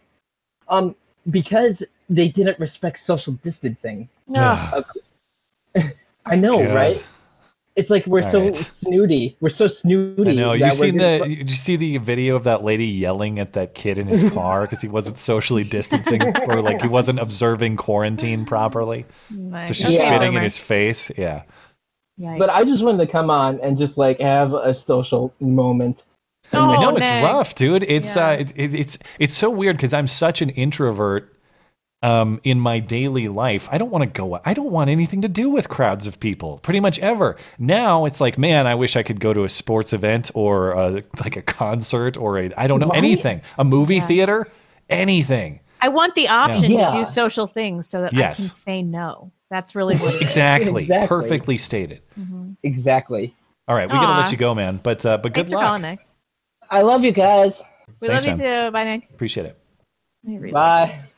Um, 0.67 0.95
because 1.29 1.83
they 2.09 2.29
didn't 2.29 2.59
respect 2.59 2.99
social 2.99 3.33
distancing. 3.33 4.07
No. 4.27 4.83
I 6.25 6.35
know, 6.35 6.63
God. 6.63 6.75
right? 6.75 7.07
It's 7.75 7.89
like 7.89 8.05
we're 8.07 8.23
All 8.23 8.31
so 8.31 8.41
right. 8.41 8.55
snooty. 8.55 9.37
We're 9.39 9.49
so 9.49 9.67
snooty. 9.67 10.31
I 10.31 10.33
know. 10.35 10.53
You 10.53 10.65
we're 10.65 10.71
seen 10.71 10.99
just- 10.99 11.23
the? 11.23 11.35
Did 11.35 11.49
you 11.49 11.55
see 11.55 11.75
the 11.77 11.97
video 11.97 12.35
of 12.35 12.43
that 12.43 12.63
lady 12.63 12.85
yelling 12.85 13.39
at 13.39 13.53
that 13.53 13.73
kid 13.73 13.97
in 13.97 14.07
his 14.07 14.29
car 14.33 14.61
because 14.61 14.81
he 14.81 14.87
wasn't 14.87 15.17
socially 15.17 15.63
distancing 15.63 16.21
or 16.47 16.61
like 16.61 16.81
he 16.81 16.87
wasn't 16.87 17.19
observing 17.19 17.77
quarantine 17.77 18.45
properly? 18.45 19.05
My 19.29 19.65
So 19.65 19.73
she's 19.73 19.93
Yeah. 19.93 20.09
spitting 20.09 20.33
in 20.33 20.43
his 20.43 20.57
face. 20.57 21.09
Yeah. 21.17 21.43
But 22.17 22.49
I 22.49 22.65
just 22.65 22.83
wanted 22.83 23.05
to 23.05 23.11
come 23.11 23.29
on 23.29 23.61
and 23.61 23.77
just 23.77 23.97
like 23.97 24.19
have 24.19 24.53
a 24.53 24.73
social 24.75 25.33
moment. 25.39 26.03
Oh, 26.51 26.71
I 26.71 26.81
know 26.81 26.95
it's 26.97 27.05
rough, 27.05 27.55
dude. 27.55 27.83
It's 27.83 28.15
Yeah. 28.15 28.27
uh, 28.29 28.31
it, 28.31 28.51
it, 28.57 28.73
it's 28.73 28.97
it's 29.19 29.33
so 29.33 29.49
weird 29.49 29.77
because 29.77 29.93
I'm 29.93 30.07
such 30.07 30.41
an 30.41 30.49
introvert. 30.49 31.33
Um, 32.01 32.39
in 32.45 32.61
my 32.61 32.79
daily 32.79 33.27
life, 33.27 33.67
I 33.73 33.77
don't 33.77 33.91
want 33.91 34.03
to 34.03 34.09
go. 34.09 34.39
I 34.45 34.53
don't 34.53 34.71
want 34.71 34.89
anything 34.89 35.21
to 35.23 35.27
do 35.27 35.49
with 35.49 35.67
crowds 35.67 36.07
of 36.07 36.17
people, 36.17 36.59
pretty 36.59 36.79
much 36.79 36.97
ever. 36.99 37.35
Now 37.57 38.05
it's 38.05 38.21
like, 38.21 38.37
man, 38.37 38.67
I 38.67 38.75
wish 38.75 38.95
I 38.95 39.03
could 39.03 39.19
go 39.19 39.33
to 39.33 39.43
a 39.43 39.49
sports 39.49 39.91
event 39.91 40.31
or 40.33 40.77
uh 40.77 41.01
like 41.21 41.35
a 41.35 41.41
concert 41.41 42.15
or 42.15 42.39
a 42.39 42.51
I 42.55 42.67
don't 42.67 42.79
know 42.79 42.87
Right? 42.87 42.97
anything, 42.99 43.41
a 43.57 43.65
movie 43.65 43.95
Yeah. 43.95 44.07
theater, 44.07 44.47
anything. 44.89 45.59
I 45.81 45.89
want 45.89 46.15
the 46.15 46.29
option 46.29 46.71
Yeah. 46.71 46.89
to 46.89 46.97
do 46.99 47.03
social 47.05 47.47
things 47.47 47.85
so 47.85 48.01
that 48.03 48.13
I 48.13 48.17
Yes. 48.17 48.37
can 48.37 48.45
say 48.45 48.81
no. 48.81 49.33
That's 49.51 49.75
really 49.75 49.97
what 49.97 50.13
it 50.13 50.17
is. 50.17 50.21
Exactly, 50.21 50.83
Exactly. 50.83 51.07
perfectly 51.07 51.57
stated. 51.57 52.01
Mhm. 52.17 52.55
Exactly. 52.63 53.35
All 53.67 53.75
right, 53.75 53.89
we 53.91 53.97
gotta 53.99 54.21
let 54.21 54.31
you 54.31 54.37
go, 54.37 54.55
man. 54.55 54.79
But 54.81 55.05
uh, 55.05 55.17
but 55.17 55.33
good 55.33 55.35
Thanks 55.35 55.51
for 55.51 55.57
luck. 55.57 55.65
calling, 55.65 55.81
Nick. 55.81 55.99
I 56.71 56.81
love 56.81 57.03
you 57.03 57.11
guys. 57.11 57.61
We 57.99 58.07
Thanks, 58.07 58.25
love 58.25 58.39
you 58.39 58.45
too. 58.45 58.71
Bye, 58.71 58.85
Nick. 58.85 59.09
Appreciate 59.13 59.47
it. 59.47 59.59
Let 60.23 60.31
me 60.31 60.37
read 60.39 60.53
Bye. 60.53 60.85
this. 60.93 61.13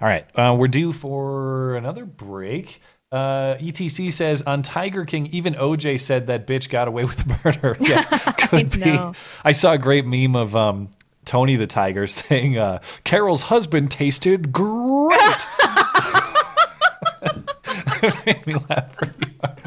All 0.00 0.08
right, 0.08 0.26
uh, 0.38 0.54
we're 0.58 0.68
due 0.68 0.92
for 0.92 1.76
another 1.76 2.04
break. 2.04 2.80
Uh, 3.12 3.56
ETC 3.58 4.12
says 4.12 4.42
on 4.42 4.62
Tiger 4.62 5.04
King, 5.04 5.26
even 5.28 5.54
OJ 5.54 6.00
said 6.00 6.26
that 6.26 6.46
bitch 6.48 6.68
got 6.68 6.88
away 6.88 7.04
with 7.04 7.24
murder. 7.44 7.76
Yeah, 7.80 8.02
could 8.48 8.70
be. 8.70 8.80
know. 8.80 9.14
I 9.44 9.52
saw 9.52 9.74
a 9.74 9.78
great 9.78 10.04
meme 10.04 10.34
of 10.34 10.56
um, 10.56 10.90
Tony 11.24 11.54
the 11.56 11.66
Tiger 11.68 12.06
saying, 12.08 12.58
uh, 12.58 12.80
"Carol's 13.04 13.42
husband 13.42 13.90
tasted 13.90 14.50
great." 14.52 15.46
It 18.02 18.14
made 18.26 18.46
me 18.46 18.54
laugh 18.68 18.94
pretty 18.96 19.32
hard. 19.42 19.60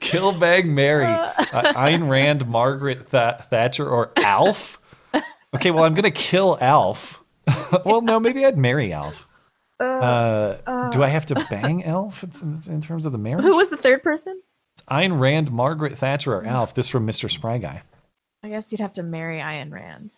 Kill 0.00 0.32
Bang 0.32 0.74
Mary, 0.74 1.04
uh, 1.04 1.32
Ayn 1.74 2.08
Rand, 2.08 2.46
Margaret 2.46 3.10
Th- 3.10 3.34
Thatcher, 3.50 3.88
or 3.88 4.12
Alf. 4.16 4.78
Okay, 5.54 5.70
well, 5.72 5.82
I'm 5.84 5.94
gonna 5.94 6.10
kill 6.12 6.56
Alf. 6.60 7.20
well, 7.84 8.00
no, 8.02 8.20
maybe 8.20 8.44
I'd 8.46 8.56
marry 8.58 8.92
Alf. 8.92 9.26
Uh, 9.84 10.90
do 10.90 11.02
I 11.02 11.08
have 11.08 11.26
to 11.26 11.46
bang 11.50 11.84
Alf 11.86 12.22
in, 12.22 12.60
in 12.68 12.80
terms 12.80 13.06
of 13.06 13.12
the 13.12 13.18
marriage? 13.18 13.44
Who 13.44 13.56
was 13.56 13.70
the 13.70 13.76
third 13.76 14.02
person? 14.02 14.40
It's 14.76 14.84
Ayn 14.86 15.18
Rand, 15.18 15.50
Margaret 15.50 15.98
Thatcher, 15.98 16.34
or 16.34 16.44
Alf? 16.44 16.74
This 16.74 16.88
from 16.88 17.06
Mr. 17.06 17.30
Spry 17.30 17.58
Guy. 17.58 17.82
I 18.42 18.48
guess 18.48 18.72
you'd 18.72 18.80
have 18.80 18.94
to 18.94 19.02
marry 19.02 19.38
Ayn 19.38 19.70
Rand. 19.70 20.12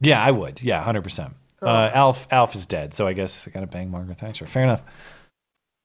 Yeah, 0.00 0.22
I 0.22 0.30
would. 0.30 0.62
Yeah, 0.62 0.82
hundred 0.82 1.02
percent. 1.02 1.34
Uh. 1.60 1.90
Alf, 1.92 2.28
Alf 2.30 2.54
is 2.54 2.66
dead, 2.66 2.94
so 2.94 3.06
I 3.06 3.12
guess 3.14 3.48
I 3.48 3.50
gotta 3.50 3.66
bang 3.66 3.90
Margaret 3.90 4.18
Thatcher. 4.18 4.46
Fair 4.46 4.62
enough. 4.62 4.82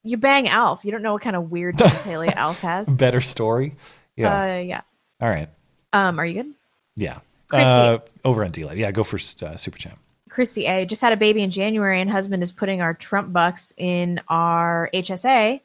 You 0.03 0.17
bang 0.17 0.47
Alf. 0.47 0.83
You 0.83 0.91
don't 0.91 1.01
know 1.01 1.13
what 1.13 1.21
kind 1.21 1.35
of 1.35 1.49
weird 1.49 1.77
genitalia 1.77 2.33
Alf 2.35 2.59
has. 2.59 2.87
Better 2.87 3.21
story. 3.21 3.75
Yeah. 4.15 4.55
Uh, 4.55 4.57
yeah. 4.59 4.81
All 5.21 5.29
right. 5.29 5.49
Um, 5.93 6.19
are 6.19 6.25
you 6.25 6.43
good? 6.43 6.53
Yeah. 6.95 7.19
Uh, 7.51 7.99
over 8.25 8.43
on 8.43 8.51
DLive. 8.51 8.77
Yeah, 8.77 8.91
go 8.91 9.03
for 9.03 9.17
uh, 9.45 9.55
Super 9.55 9.77
Champ. 9.77 9.99
Christy 10.33 10.65
A 10.65 10.83
just 10.85 10.99
had 11.01 11.13
a 11.13 11.17
baby 11.17 11.43
in 11.43 11.51
January, 11.51 12.01
and 12.01 12.09
husband 12.09 12.41
is 12.41 12.51
putting 12.51 12.81
our 12.81 12.95
Trump 12.95 13.31
bucks 13.31 13.71
in 13.77 14.19
our 14.29 14.89
HSA. 14.91 15.61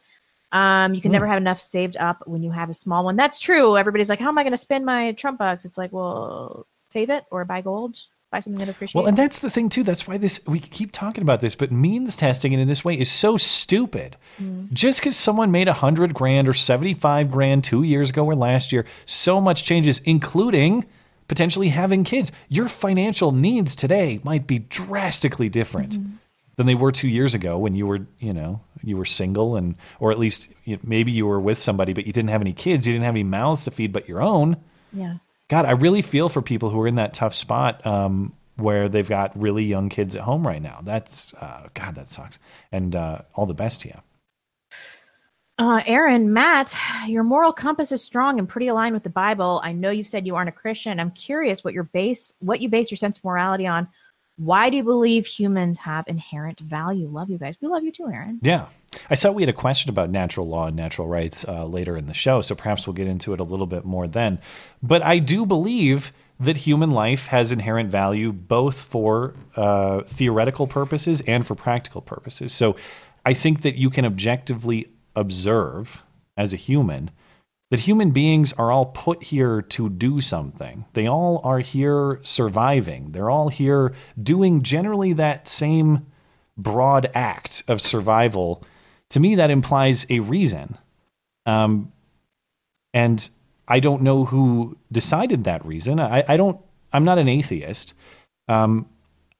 Um, 0.52 0.92
you 0.94 1.00
can 1.00 1.10
Hmm. 1.10 1.14
never 1.14 1.26
have 1.26 1.38
enough 1.38 1.58
saved 1.58 1.96
up 1.96 2.22
when 2.26 2.42
you 2.42 2.50
have 2.50 2.68
a 2.68 2.74
small 2.74 3.02
one. 3.02 3.16
That's 3.16 3.38
true. 3.38 3.78
Everybody's 3.78 4.10
like, 4.10 4.18
"How 4.20 4.28
am 4.28 4.36
I 4.36 4.42
going 4.42 4.50
to 4.52 4.58
spend 4.58 4.84
my 4.84 5.12
Trump 5.12 5.38
bucks?" 5.38 5.64
It's 5.64 5.78
like, 5.78 5.90
well, 5.92 6.66
save 6.90 7.08
it 7.08 7.24
or 7.30 7.46
buy 7.46 7.62
gold, 7.62 7.98
buy 8.30 8.40
something 8.40 8.60
that 8.60 8.68
appreciates. 8.68 8.94
Well, 8.94 9.06
and 9.06 9.16
that's 9.16 9.38
the 9.38 9.48
thing 9.48 9.70
too. 9.70 9.82
That's 9.84 10.06
why 10.06 10.18
this 10.18 10.40
we 10.46 10.60
keep 10.60 10.92
talking 10.92 11.22
about 11.22 11.40
this, 11.40 11.54
but 11.54 11.72
means 11.72 12.14
testing 12.14 12.52
it 12.52 12.60
in 12.60 12.68
this 12.68 12.84
way 12.84 12.92
is 12.98 13.10
so 13.10 13.38
stupid. 13.38 14.16
Mm. 14.38 14.70
Just 14.72 15.00
because 15.00 15.16
someone 15.16 15.50
made 15.50 15.68
a 15.68 15.72
hundred 15.74 16.12
grand 16.12 16.46
or 16.46 16.52
seventy-five 16.54 17.30
grand 17.30 17.64
two 17.64 17.84
years 17.84 18.10
ago 18.10 18.24
or 18.26 18.34
last 18.34 18.70
year, 18.70 18.84
so 19.06 19.40
much 19.40 19.64
changes, 19.64 20.00
including 20.04 20.84
potentially 21.28 21.68
having 21.68 22.04
kids. 22.04 22.32
Your 22.48 22.68
financial 22.68 23.32
needs 23.32 23.76
today 23.76 24.20
might 24.24 24.46
be 24.46 24.58
drastically 24.58 25.48
different 25.48 25.98
than 26.56 26.66
they 26.66 26.74
were 26.74 26.90
two 26.90 27.08
years 27.08 27.34
ago 27.34 27.56
when 27.58 27.74
you 27.74 27.86
were, 27.86 28.00
you 28.18 28.32
know, 28.32 28.60
you 28.82 28.96
were 28.96 29.04
single 29.04 29.56
and, 29.56 29.76
or 30.00 30.10
at 30.10 30.18
least 30.18 30.48
you 30.64 30.78
maybe 30.82 31.12
you 31.12 31.26
were 31.26 31.40
with 31.40 31.58
somebody, 31.58 31.92
but 31.92 32.06
you 32.06 32.12
didn't 32.12 32.30
have 32.30 32.40
any 32.40 32.52
kids, 32.52 32.86
you 32.86 32.92
didn't 32.92 33.04
have 33.04 33.14
any 33.14 33.24
mouths 33.24 33.64
to 33.64 33.70
feed 33.70 33.92
but 33.92 34.08
your 34.08 34.20
own. 34.20 34.56
yeah. 34.92 35.18
God, 35.48 35.64
I 35.64 35.70
really 35.70 36.02
feel 36.02 36.28
for 36.28 36.42
people 36.42 36.68
who 36.68 36.78
are 36.82 36.86
in 36.86 36.96
that 36.96 37.14
tough 37.14 37.34
spot 37.34 37.86
um, 37.86 38.34
where 38.56 38.88
they've 38.90 39.08
got 39.08 39.40
really 39.40 39.64
young 39.64 39.88
kids 39.88 40.14
at 40.14 40.20
home 40.20 40.46
right 40.46 40.60
now. 40.60 40.80
That's 40.82 41.32
uh, 41.34 41.68
God, 41.72 41.94
that 41.94 42.08
sucks. 42.08 42.38
And 42.70 42.94
uh, 42.94 43.22
all 43.34 43.46
the 43.46 43.54
best 43.54 43.80
to 43.82 43.88
you. 43.88 43.94
Uh, 45.58 45.82
Aaron, 45.86 46.32
Matt, 46.32 46.72
your 47.08 47.24
moral 47.24 47.52
compass 47.52 47.90
is 47.90 48.00
strong 48.02 48.38
and 48.38 48.48
pretty 48.48 48.68
aligned 48.68 48.94
with 48.94 49.02
the 49.02 49.10
Bible. 49.10 49.60
I 49.64 49.72
know 49.72 49.90
you 49.90 50.04
said 50.04 50.24
you 50.24 50.36
aren't 50.36 50.48
a 50.48 50.52
Christian. 50.52 51.00
I'm 51.00 51.10
curious 51.10 51.64
what 51.64 51.74
your 51.74 51.82
base, 51.82 52.32
what 52.38 52.60
you 52.60 52.68
base 52.68 52.92
your 52.92 52.96
sense 52.96 53.18
of 53.18 53.24
morality 53.24 53.66
on. 53.66 53.88
Why 54.36 54.70
do 54.70 54.76
you 54.76 54.84
believe 54.84 55.26
humans 55.26 55.76
have 55.78 56.04
inherent 56.06 56.60
value? 56.60 57.08
Love 57.08 57.28
you 57.28 57.38
guys. 57.38 57.56
We 57.60 57.66
love 57.66 57.82
you 57.82 57.90
too, 57.90 58.06
Aaron. 58.06 58.38
Yeah, 58.40 58.68
I 59.10 59.16
saw 59.16 59.32
we 59.32 59.42
had 59.42 59.48
a 59.48 59.52
question 59.52 59.90
about 59.90 60.10
natural 60.10 60.46
law 60.46 60.68
and 60.68 60.76
natural 60.76 61.08
rights 61.08 61.44
uh, 61.48 61.64
later 61.64 61.96
in 61.96 62.06
the 62.06 62.14
show, 62.14 62.40
so 62.40 62.54
perhaps 62.54 62.86
we'll 62.86 62.94
get 62.94 63.08
into 63.08 63.32
it 63.32 63.40
a 63.40 63.44
little 63.44 63.66
bit 63.66 63.84
more 63.84 64.06
then. 64.06 64.38
But 64.80 65.02
I 65.02 65.18
do 65.18 65.44
believe 65.44 66.12
that 66.38 66.56
human 66.56 66.92
life 66.92 67.26
has 67.26 67.50
inherent 67.50 67.90
value 67.90 68.30
both 68.30 68.80
for 68.80 69.34
uh, 69.56 70.02
theoretical 70.02 70.68
purposes 70.68 71.20
and 71.22 71.44
for 71.44 71.56
practical 71.56 72.00
purposes. 72.00 72.52
So 72.52 72.76
I 73.26 73.34
think 73.34 73.62
that 73.62 73.74
you 73.74 73.90
can 73.90 74.04
objectively 74.04 74.86
observe 75.18 76.02
as 76.36 76.52
a 76.52 76.56
human 76.56 77.10
that 77.70 77.80
human 77.80 78.10
beings 78.12 78.52
are 78.54 78.70
all 78.70 78.86
put 78.86 79.24
here 79.24 79.60
to 79.60 79.90
do 79.90 80.20
something. 80.20 80.86
They 80.94 81.06
all 81.06 81.40
are 81.44 81.58
here 81.58 82.18
surviving. 82.22 83.12
They're 83.12 83.30
all 83.30 83.48
here 83.48 83.92
doing 84.20 84.62
generally 84.62 85.12
that 85.14 85.48
same 85.48 86.06
broad 86.56 87.10
act 87.14 87.62
of 87.68 87.80
survival. 87.82 88.64
To 89.10 89.20
me, 89.20 89.34
that 89.34 89.50
implies 89.50 90.06
a 90.08 90.20
reason. 90.20 90.78
Um, 91.44 91.92
and 92.94 93.28
I 93.66 93.80
don't 93.80 94.02
know 94.02 94.24
who 94.24 94.78
decided 94.90 95.44
that 95.44 95.64
reason. 95.64 96.00
I, 96.00 96.24
I 96.26 96.36
don't, 96.38 96.58
I'm 96.92 97.04
not 97.04 97.18
an 97.18 97.28
atheist. 97.28 97.92
Um, 98.48 98.88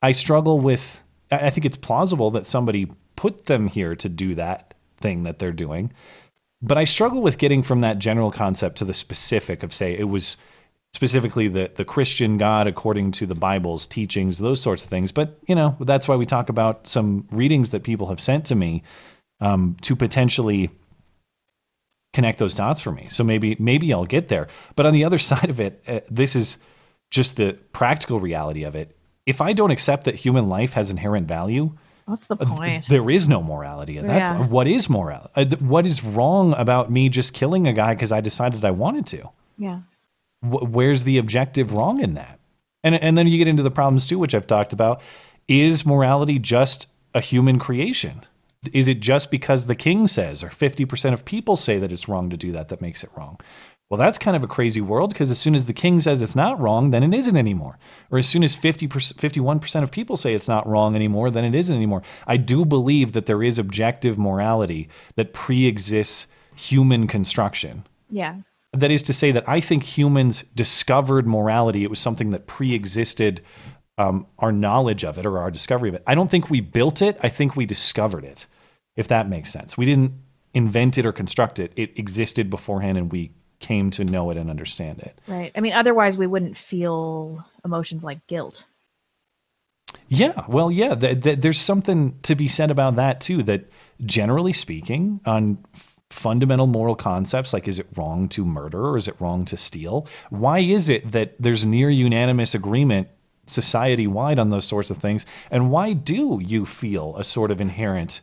I 0.03 0.13
struggle 0.13 0.61
with, 0.61 1.01
I 1.31 1.49
think 1.49 1.65
it's 1.65 1.79
plausible 1.79 2.31
that 2.33 2.47
somebody 2.47 2.91
put 3.17 3.47
them 3.47 3.69
here 3.69 3.97
to 3.97 4.09
do 4.09 4.35
that 4.35 4.68
thing 4.99 5.23
that 5.25 5.39
they're 5.39 5.53
doing. 5.53 5.93
But 6.61 6.79
I 6.79 6.85
struggle 6.85 7.23
with 7.23 7.39
getting 7.39 7.63
from 7.63 7.81
that 7.81 7.99
general 7.99 8.31
concept 8.31 8.79
to 8.79 8.85
the 8.85 8.95
specific 8.95 9.63
of, 9.63 9.73
say, 9.73 9.97
it 9.97 10.09
was 10.09 10.37
specifically 10.93 11.49
the, 11.49 11.71
the 11.77 11.85
Christian 11.85 12.39
God 12.39 12.67
according 12.67 13.13
to 13.13 13.27
the 13.27 13.35
Bible's 13.35 13.87
teachings, 13.87 14.39
those 14.39 14.61
sorts 14.61 14.83
of 14.83 14.89
things. 14.89 15.13
But, 15.13 15.39
you 15.47 15.55
know, 15.55 15.77
that's 15.81 16.09
why 16.09 16.17
we 16.17 16.27
talk 16.27 16.49
about 16.49 16.87
some 16.87 17.29
readings 17.31 17.71
that 17.71 17.85
people 17.85 18.09
have 18.09 18.21
sent 18.21 18.47
to 18.47 18.55
me 18.55 18.83
um, 19.41 19.77
to 19.83 19.95
potentially 19.95 20.71
connect 22.13 22.39
those 22.39 22.55
dots 22.55 22.81
for 22.81 22.91
me. 22.91 23.07
So 23.11 23.23
maybe 23.23 23.57
maybe 23.59 23.93
I'll 23.93 24.07
get 24.07 24.29
there. 24.29 24.49
But 24.77 24.87
on 24.87 24.93
the 24.93 25.05
other 25.05 25.19
side 25.31 25.51
of 25.51 25.61
it, 25.61 25.83
uh, 25.87 26.01
this 26.11 26.35
is 26.35 26.59
just 27.11 27.37
the 27.37 27.57
practical 27.73 28.21
reality 28.21 28.65
of 28.65 28.75
it. 28.75 28.97
If 29.27 29.41
I 29.41 29.53
don't 29.53 29.71
accept 29.71 30.05
that 30.05 30.15
human 30.15 30.49
life 30.49 30.73
has 30.73 30.91
inherent 30.91 31.29
value, 31.29 31.77
What's 32.09 32.27
the 32.27 32.37
uh, 32.37 32.45
point? 32.47 32.89
there 32.89 33.09
is 33.11 33.29
no 33.29 33.43
morality 33.43 33.99
at 33.99 34.07
that 34.07 34.17
Yeah. 34.17 34.37
point. 34.39 34.51
What 34.51 34.67
is 34.67 34.89
moral? 34.89 35.31
Uh, 35.37 35.45
what 35.61 35.85
is 35.87 36.03
wrong 36.03 36.55
about 36.55 36.91
me 36.91 37.09
just 37.09 37.35
killing 37.35 37.67
a 37.67 37.73
guy 37.73 37.95
because 37.95 38.13
I 38.13 38.21
decided 38.21 38.65
I 38.65 38.71
wanted 38.71 39.07
to? 39.09 39.29
Yeah. 39.59 39.81
Where's 40.43 41.05
the 41.05 41.19
objective 41.19 41.73
wrong 41.73 42.01
in 42.01 42.15
that? 42.15 42.39
And 42.85 42.95
and 42.95 43.19
then 43.19 43.27
you 43.27 43.39
get 43.39 43.49
into 43.49 43.63
the 43.63 43.71
problems 43.71 44.07
too, 44.07 44.19
which 44.19 44.35
I've 44.35 44.47
talked 44.47 44.73
about. 44.73 45.01
Is 45.49 45.85
morality 45.85 46.39
just 46.39 46.87
a 47.15 47.21
human 47.21 47.59
creation? 47.59 48.23
Is 48.73 48.89
it 48.89 49.01
just 49.01 49.31
because 49.31 49.67
the 49.67 49.75
king 49.75 50.09
says 50.09 50.43
or 50.43 50.49
50% 50.49 51.13
of 51.13 51.25
people 51.25 51.55
say 51.57 51.79
that 51.79 51.93
it's 51.93 52.09
wrong 52.09 52.29
to 52.31 52.37
do 52.37 52.51
that 52.53 52.69
that 52.69 52.81
makes 52.81 53.05
it 53.05 53.11
wrong? 53.17 53.39
Well, 53.91 53.99
that's 53.99 54.19
kind 54.19 54.37
of 54.37 54.45
a 54.45 54.49
crazy 54.49 54.83
world 54.83 55.15
because 55.15 55.31
as 55.31 55.39
soon 55.39 55.55
as 55.55 55.65
the 55.65 55.73
king 55.73 56.01
says 56.01 56.21
it's 56.21 56.37
not 56.37 56.61
wrong, 56.61 56.91
then 56.91 57.03
it 57.03 57.17
isn't 57.17 57.37
anymore. 57.37 57.79
Or 58.11 58.19
as 58.19 58.29
soon 58.29 58.45
as 58.45 58.55
50%, 58.55 58.89
51% 59.15 59.83
of 59.83 59.91
people 59.91 60.19
say 60.19 60.35
it's 60.35 60.49
not 60.49 60.67
wrong 60.67 60.95
anymore, 60.95 61.31
then 61.31 61.45
it 61.45 61.55
isn't 61.55 61.75
anymore. 61.75 62.03
I 62.27 62.37
do 62.37 62.67
believe 62.67 63.13
that 63.13 63.25
there 63.25 63.43
is 63.43 63.59
objective 63.59 64.19
morality 64.19 64.91
that 65.17 65.33
pre 65.33 65.67
exists 65.67 66.27
human 66.55 67.07
construction. 67.07 67.87
Yeah. 68.11 68.37
That 68.73 68.91
is 68.91 69.03
to 69.05 69.15
say 69.15 69.33
that 69.33 69.49
I 69.49 69.61
think 69.61 69.83
humans 69.83 70.43
discovered 70.55 71.27
morality. 71.27 71.85
It 71.85 71.91
was 71.91 72.01
something 72.01 72.31
that 72.31 72.47
pre-existed 72.47 73.41
um, 73.97 74.27
our 74.39 74.53
knowledge 74.53 75.05
of 75.05 75.19
it 75.19 75.25
or 75.25 75.39
our 75.39 75.51
discovery 75.51 75.89
of 75.89 75.95
it. 75.95 76.03
I 76.07 76.15
don't 76.15 76.31
think 76.31 76.51
we 76.51 76.61
built 76.61 77.01
it. 77.01 77.19
I 77.23 77.29
think 77.31 77.57
we 77.57 77.65
discovered 77.65 78.25
it. 78.25 78.47
If 78.97 79.09
that 79.09 79.29
makes 79.29 79.51
sense, 79.51 79.79
we 79.79 79.87
didn't 79.87 80.13
invent 80.53 80.99
it 80.99 81.07
or 81.07 81.13
construct 81.13 81.59
it. 81.59 81.73
It 81.77 81.99
existed 81.99 82.51
beforehand, 82.51 82.99
and 82.99 83.11
we 83.11 83.31
came 83.61 83.91
to 83.93 84.05
know 84.05 84.31
it 84.31 84.37
and 84.37 84.51
understand 84.51 85.01
it. 85.01 85.19
Right. 85.27 85.53
I 85.55 85.61
mean, 85.61 85.73
otherwise 85.73 86.17
we 86.17 86.27
wouldn't 86.27 86.57
feel 86.57 87.45
emotions 87.65 88.05
like 88.05 88.27
guilt. 88.27 88.65
Yeah, 90.09 90.45
well, 90.49 90.71
yeah, 90.71 90.95
th- 90.95 91.23
th- 91.23 91.41
there's 91.41 91.61
something 91.61 92.19
to 92.23 92.35
be 92.35 92.49
said 92.49 92.71
about 92.71 92.97
that 92.97 93.21
too. 93.21 93.43
That 93.43 93.71
generally 94.05 94.53
speaking, 94.53 95.21
on 95.25 95.59
f- 95.75 95.97
fundamental 96.11 96.67
moral 96.67 96.95
concepts 96.95 97.53
like 97.53 97.69
is 97.69 97.79
it 97.79 97.87
wrong 97.97 98.29
to 98.31 98.45
murder 98.45 98.89
or 98.89 98.97
is 98.97 99.09
it 99.09 99.21
wrong 99.21 99.45
to 99.47 99.57
steal? 99.57 100.07
Why 100.31 100.61
is 100.61 100.89
it 100.89 101.13
that 101.13 101.35
there's 101.39 101.65
near 101.65 101.91
unanimous 101.91 102.55
agreement 102.55 103.09
society 103.47 104.07
wide 104.07 104.39
on 104.39 104.51
those 104.51 104.67
sorts 104.67 104.91
of 104.91 104.99
things? 104.99 105.27
And 105.51 105.71
why 105.71 105.93
do 105.93 106.41
you 106.43 106.65
feel 106.65 107.17
a 107.17 107.25
sort 107.25 107.51
of 107.51 107.61
inherent 107.61 108.21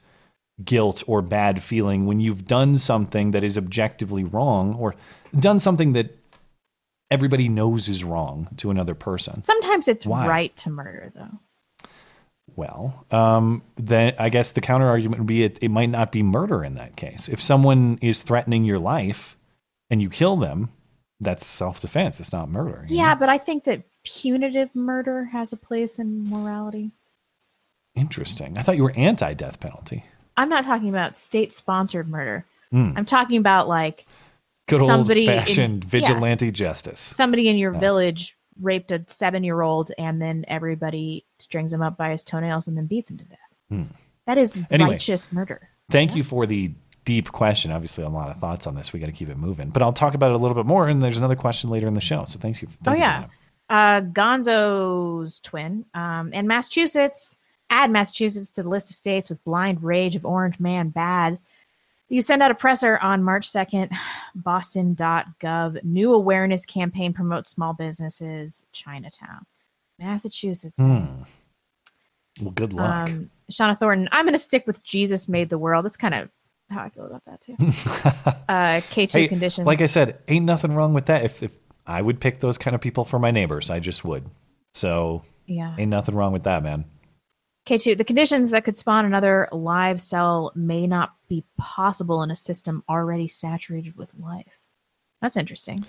guilt 0.64 1.04
or 1.06 1.22
bad 1.22 1.62
feeling 1.62 2.06
when 2.06 2.20
you've 2.20 2.46
done 2.46 2.78
something 2.78 3.32
that 3.32 3.44
is 3.44 3.58
objectively 3.58 4.24
wrong 4.24 4.74
or 4.76 4.96
done 5.40 5.60
something 5.60 5.94
that 5.94 6.18
everybody 7.12 7.50
knows 7.50 7.88
is 7.88 8.04
wrong 8.04 8.48
to 8.58 8.72
another 8.72 8.96
person? 8.96 9.44
Sometimes 9.44 9.88
it's 9.88 10.06
Why? 10.06 10.28
right 10.28 10.56
to 10.58 10.70
murder, 10.70 11.12
though. 11.16 11.40
Well, 12.56 13.06
um, 13.12 13.64
then 13.76 14.14
I 14.18 14.30
guess 14.30 14.54
the 14.54 14.62
counter 14.62 14.88
argument 14.88 15.20
would 15.20 15.28
be 15.28 15.44
it, 15.44 15.60
it 15.62 15.70
might 15.70 15.90
not 15.90 16.12
be 16.12 16.24
murder 16.24 16.64
in 16.64 16.76
that 16.76 16.96
case. 16.96 17.28
If 17.28 17.42
someone 17.42 18.00
is 18.02 18.22
threatening 18.22 18.64
your 18.64 18.80
life 18.80 19.36
and 19.90 20.02
you 20.02 20.10
kill 20.10 20.38
them, 20.38 20.70
that's 21.20 21.46
self 21.46 21.82
defense. 21.82 22.20
It's 22.20 22.32
not 22.32 22.50
murder. 22.50 22.86
Yeah, 22.88 23.14
know? 23.14 23.20
but 23.20 23.30
I 23.30 23.38
think 23.38 23.66
that 23.66 23.84
punitive 24.04 24.74
murder 24.74 25.26
has 25.26 25.52
a 25.54 25.58
place 25.58 26.00
in 26.00 26.30
morality. 26.30 26.92
Interesting. 27.96 28.58
I 28.58 28.62
thought 28.62 28.78
you 28.78 28.84
were 28.84 28.94
anti 28.96 29.34
death 29.34 29.60
penalty. 29.60 30.06
I'm 30.38 30.50
not 30.50 30.66
talking 30.66 30.90
about 30.90 31.18
state 31.18 31.54
sponsored 31.54 32.10
murder. 32.10 32.46
Hmm. 32.72 32.92
I'm 32.96 33.06
talking 33.06 33.38
about 33.38 33.68
like 33.68 34.06
Good 34.68 34.82
old 34.82 34.88
somebody 34.88 35.22
in- 35.28 35.40
fashioned 35.40 35.84
yeah. 35.84 35.90
vigilante 35.90 36.52
justice. 36.52 37.00
somebody 37.00 37.48
in 37.50 37.58
your 37.58 37.74
Yeah. 37.74 37.80
village 37.80 38.38
raped 38.62 38.92
a 38.92 39.04
seven 39.08 39.44
year 39.44 39.62
old 39.62 39.92
and 39.98 40.22
then 40.22 40.46
everybody 40.48 41.26
strings 41.40 41.74
him 41.74 41.82
up 41.82 41.98
by 41.98 42.12
his 42.12 42.24
toenails 42.24 42.68
and 42.68 42.78
then 42.78 42.86
beats 42.88 43.10
him 43.12 43.18
to 43.18 43.26
death. 43.26 43.40
Hmm. 43.70 43.84
That 44.28 44.38
is 44.38 44.58
Anyway. 44.72 44.92
righteous 44.92 45.32
murder. 45.32 45.70
Thank 45.92 46.16
you 46.16 46.24
for 46.24 46.46
the 46.48 46.72
deep 47.04 47.32
question. 47.32 47.72
Obviously, 47.72 48.04
a 48.04 48.10
lot 48.10 48.30
of 48.30 48.38
thoughts 48.40 48.66
on 48.66 48.74
this. 48.76 48.92
We 48.94 49.00
got 49.00 49.06
to 49.08 49.12
keep 49.12 49.30
it 49.30 49.38
moving, 49.38 49.70
but 49.70 49.82
I'll 49.84 49.94
talk 49.94 50.16
about 50.16 50.32
it 50.32 50.36
a 50.36 50.38
little 50.38 50.56
bit 50.56 50.66
more. 50.66 50.88
And 50.88 51.02
there's 51.04 51.18
another 51.20 51.36
question 51.36 51.70
later 51.70 51.86
in 51.86 51.94
the 51.94 52.02
show. 52.02 52.24
So 52.26 52.40
thanks 52.40 52.62
you. 52.62 52.68
oh 52.88 52.94
you 52.94 53.00
yeah, 53.00 53.26
uh, 53.70 54.02
Gonzo's 54.02 55.40
twin 55.40 55.86
um, 55.94 56.32
and 56.34 56.48
Massachusetts. 56.48 57.36
Add 57.72 57.90
Massachusetts 57.92 58.50
to 58.52 58.64
the 58.64 58.70
list 58.70 58.90
of 58.92 58.96
states 58.96 59.28
with 59.30 59.44
blind 59.44 59.82
rage 59.84 60.16
of 60.16 60.24
Orange 60.26 60.60
Man 60.60 60.90
bad. 60.90 61.40
You 62.10 62.22
send 62.22 62.44
out 62.44 62.52
a 62.52 62.56
presser 62.56 62.98
on 63.00 63.24
March 63.24 63.50
2nd. 63.52 63.90
Boston.gov. 64.36 65.84
New 65.84 66.14
awareness 66.14 66.66
campaign 66.66 67.14
promotes 67.14 67.52
small 67.52 67.74
businesses. 67.74 68.66
Chinatown, 68.72 69.46
Massachusetts. 70.00 70.80
Hmm. 70.80 71.06
Well, 72.42 72.52
good 72.52 72.74
luck. 72.74 73.10
Um, 73.10 73.30
Shauna 73.52 73.78
Thornton. 73.80 74.10
I'm 74.12 74.26
going 74.26 74.34
to 74.34 74.40
stick 74.40 74.68
with 74.68 74.84
Jesus 74.84 75.28
made 75.28 75.50
the 75.50 75.58
world. 75.58 75.86
That's 75.86 75.98
kind 75.98 76.14
of 76.14 76.30
how 76.70 76.82
I 76.84 76.90
feel 76.90 77.06
about 77.06 77.24
that 77.26 77.42
too. 77.42 77.54
uh, 78.50 78.82
K2 78.92 79.12
Hey, 79.12 79.28
conditions. 79.28 79.66
Like 79.66 79.82
I 79.82 79.86
said, 79.86 80.20
ain't 80.28 80.46
nothing 80.46 80.74
wrong 80.74 80.94
with 80.94 81.06
that. 81.08 81.24
If, 81.24 81.42
if 81.42 81.52
I 81.88 82.02
would 82.02 82.20
pick 82.20 82.40
those 82.40 82.58
kind 82.58 82.76
of 82.76 82.82
people 82.82 83.06
for 83.06 83.20
my 83.20 83.32
neighbors, 83.32 83.70
I 83.70 83.80
just 83.80 84.04
would. 84.04 84.30
So 84.74 85.24
Yeah. 85.48 85.76
ain't 85.78 85.90
nothing 85.90 86.16
wrong 86.16 86.34
with 86.34 86.44
that, 86.44 86.62
man. 86.62 86.86
K2, 87.68 87.98
the 87.98 88.04
conditions 88.04 88.52
that 88.52 88.64
could 88.64 88.78
spawn 88.78 89.06
another 89.06 89.48
live 89.52 90.00
cell 90.02 90.52
may 90.56 90.86
not 90.86 91.15
be 91.28 91.44
possible 91.58 92.24
in 92.24 92.32
a 92.32 92.36
system 92.36 92.84
already 92.90 93.28
saturated 93.28 93.98
with 93.98 94.14
life. 94.16 94.60
That's 95.22 95.38
interesting. 95.38 95.86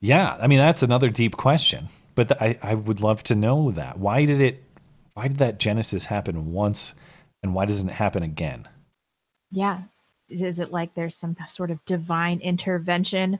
Yeah, 0.00 0.36
I 0.40 0.46
mean 0.46 0.58
that's 0.58 0.82
another 0.82 1.10
deep 1.10 1.36
question, 1.36 1.88
but 2.14 2.28
th- 2.28 2.40
I 2.40 2.58
I 2.62 2.74
would 2.74 3.00
love 3.00 3.22
to 3.24 3.34
know 3.34 3.72
that. 3.72 3.98
Why 3.98 4.24
did 4.24 4.40
it? 4.40 4.62
Why 5.14 5.28
did 5.28 5.38
that 5.38 5.58
genesis 5.58 6.04
happen 6.04 6.52
once, 6.52 6.94
and 7.42 7.54
why 7.54 7.64
doesn't 7.64 7.88
it 7.88 7.94
happen 7.94 8.22
again? 8.22 8.68
Yeah. 9.50 9.82
Is, 10.28 10.42
is 10.42 10.60
it 10.60 10.70
like 10.70 10.94
there's 10.94 11.16
some 11.16 11.36
sort 11.48 11.70
of 11.70 11.84
divine 11.84 12.40
intervention? 12.40 13.38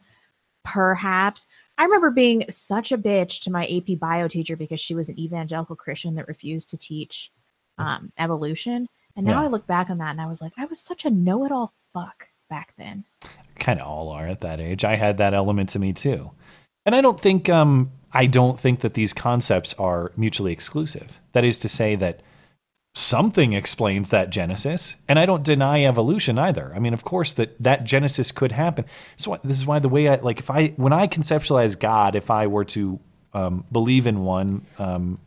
Perhaps. 0.65 1.47
I 1.77 1.85
remember 1.85 2.11
being 2.11 2.45
such 2.49 2.91
a 2.91 2.99
bitch 2.99 3.43
to 3.43 3.51
my 3.51 3.67
AP 3.67 3.99
bio 4.01 4.27
teacher 4.27 4.57
because 4.57 4.81
she 4.81 4.95
was 4.95 5.09
an 5.09 5.19
evangelical 5.19 5.77
Christian 5.77 6.17
that 6.17 6.27
refused 6.27 6.71
to 6.71 6.77
teach 6.77 7.31
um, 7.79 8.13
evolution. 8.19 8.89
And 9.19 9.27
now 9.27 9.41
Yeah. 9.41 9.47
I 9.47 9.49
look 9.49 9.67
back 9.67 9.91
on 9.91 9.99
that 9.99 10.13
and 10.13 10.21
I 10.21 10.27
was 10.27 10.41
like, 10.41 10.53
I 10.57 10.65
was 10.67 10.79
such 10.79 11.05
a 11.05 11.11
know 11.11 11.45
it 11.45 11.51
all 11.51 11.75
fuck 11.93 12.29
back 12.49 12.73
then. 12.79 13.05
Kind 13.59 13.81
of 13.81 13.89
all 13.89 14.11
are 14.11 14.29
at 14.29 14.43
that 14.43 14.61
age. 14.61 14.85
I 14.85 14.95
had 14.95 15.19
that 15.19 15.35
element 15.35 15.71
to 15.71 15.81
me 15.81 15.93
too, 15.93 16.31
and 16.87 16.95
I 16.95 17.01
don't 17.01 17.21
think 17.21 17.49
um 17.49 17.91
I 18.13 18.27
don't 18.27 18.59
think 18.59 18.81
that 18.81 18.95
these 18.95 19.13
concepts 19.13 19.75
are 19.75 20.13
mutually 20.17 20.53
exclusive. 20.53 21.19
That 21.33 21.45
is 21.45 21.59
to 21.59 21.69
say 21.69 21.97
that 21.97 22.23
something 22.95 23.53
explains 23.53 24.11
that 24.11 24.31
genesis 24.31 24.97
and 25.07 25.21
i 25.21 25.27
don't 25.27 25.45
deny 25.45 25.85
evolution 25.85 26.37
either 26.37 26.73
i 26.75 26.81
mean 26.81 26.93
of 26.95 27.05
course 27.05 27.35
that 27.35 27.55
that 27.63 27.85
genesis 27.85 28.33
could 28.33 28.51
happen 28.51 28.85
so 29.17 29.39
this 29.45 29.57
is 29.59 29.65
why 29.67 29.79
the 29.79 29.89
way 29.89 30.09
i 30.09 30.17
like 30.17 30.41
if 30.41 30.51
i 30.51 30.69
when 30.71 30.93
i 30.93 31.07
conceptualize 31.07 31.79
god 31.79 32.17
if 32.17 32.29
i 32.29 32.47
were 32.49 32.65
to 32.65 32.99
um, 33.35 33.63
believe 33.71 34.07
in 34.09 34.25
one 34.25 34.63
um, 34.79 35.19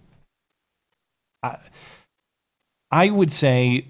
I, 1.44 1.60
I 2.92 3.10
would 3.10 3.32
say 3.32 3.88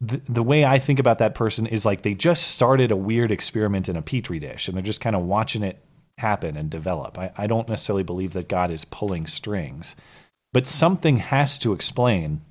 the, 0.00 0.20
the 0.28 0.42
way 0.42 0.62
i 0.64 0.78
think 0.78 0.98
about 0.98 1.18
that 1.18 1.34
person 1.34 1.66
is 1.66 1.86
like 1.86 2.02
they 2.02 2.12
just 2.12 2.48
started 2.48 2.90
a 2.90 2.96
weird 2.96 3.30
experiment 3.30 3.88
in 3.88 3.96
a 3.96 4.02
petri 4.02 4.38
dish 4.38 4.68
and 4.68 4.76
they're 4.76 4.84
just 4.84 5.00
kind 5.00 5.16
of 5.16 5.22
watching 5.22 5.62
it 5.62 5.82
happen 6.18 6.54
and 6.56 6.68
develop 6.68 7.18
I, 7.18 7.30
I 7.36 7.46
don't 7.46 7.66
necessarily 7.68 8.02
believe 8.02 8.34
that 8.34 8.46
god 8.48 8.70
is 8.70 8.84
pulling 8.84 9.26
strings 9.26 9.96
but 10.52 10.66
something 10.66 11.16
has 11.16 11.58
to 11.60 11.72
explain 11.72 12.42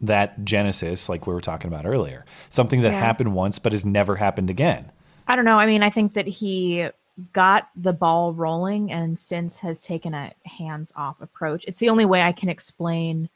that 0.00 0.44
genesis 0.44 1.08
like 1.08 1.26
we 1.26 1.34
were 1.34 1.40
talking 1.40 1.68
about 1.68 1.86
earlier 1.86 2.24
something 2.50 2.82
that 2.82 2.92
Yeah. 2.92 3.00
happened 3.00 3.34
once 3.34 3.58
but 3.58 3.72
has 3.72 3.84
never 3.84 4.16
happened 4.16 4.50
again 4.50 4.90
I 5.26 5.36
don't 5.36 5.46
know. 5.46 5.58
I 5.58 5.64
mean, 5.64 5.82
I 5.82 5.88
think 5.88 6.12
that 6.12 6.26
he 6.26 6.86
got 7.32 7.70
the 7.74 7.94
ball 7.94 8.34
rolling 8.34 8.92
and 8.92 9.18
since 9.18 9.58
has 9.60 9.80
taken 9.80 10.12
a 10.12 10.34
hands 10.44 10.92
off 10.96 11.18
approach. 11.22 11.64
It's 11.66 11.80
the 11.80 11.88
only 11.88 12.04
way 12.04 12.20
I 12.20 12.32
can 12.32 12.50
explain 12.50 13.30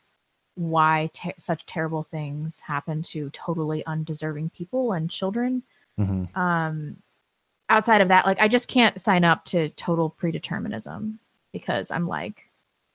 why 0.58 1.08
te- 1.12 1.32
such 1.38 1.64
terrible 1.66 2.02
things 2.02 2.60
happen 2.60 3.00
to 3.00 3.30
totally 3.30 3.86
undeserving 3.86 4.50
people 4.50 4.92
and 4.92 5.08
children. 5.08 5.62
Mhm. 5.98 6.36
Um, 6.36 6.96
outside 7.68 8.00
of 8.00 8.08
that, 8.08 8.26
like, 8.26 8.40
I 8.40 8.48
just 8.48 8.66
can't 8.66 9.00
sign 9.00 9.22
up 9.22 9.44
to 9.46 9.68
total 9.70 10.14
predeterminism 10.20 11.18
because 11.52 11.92
I'm 11.92 12.08
like, 12.08 12.50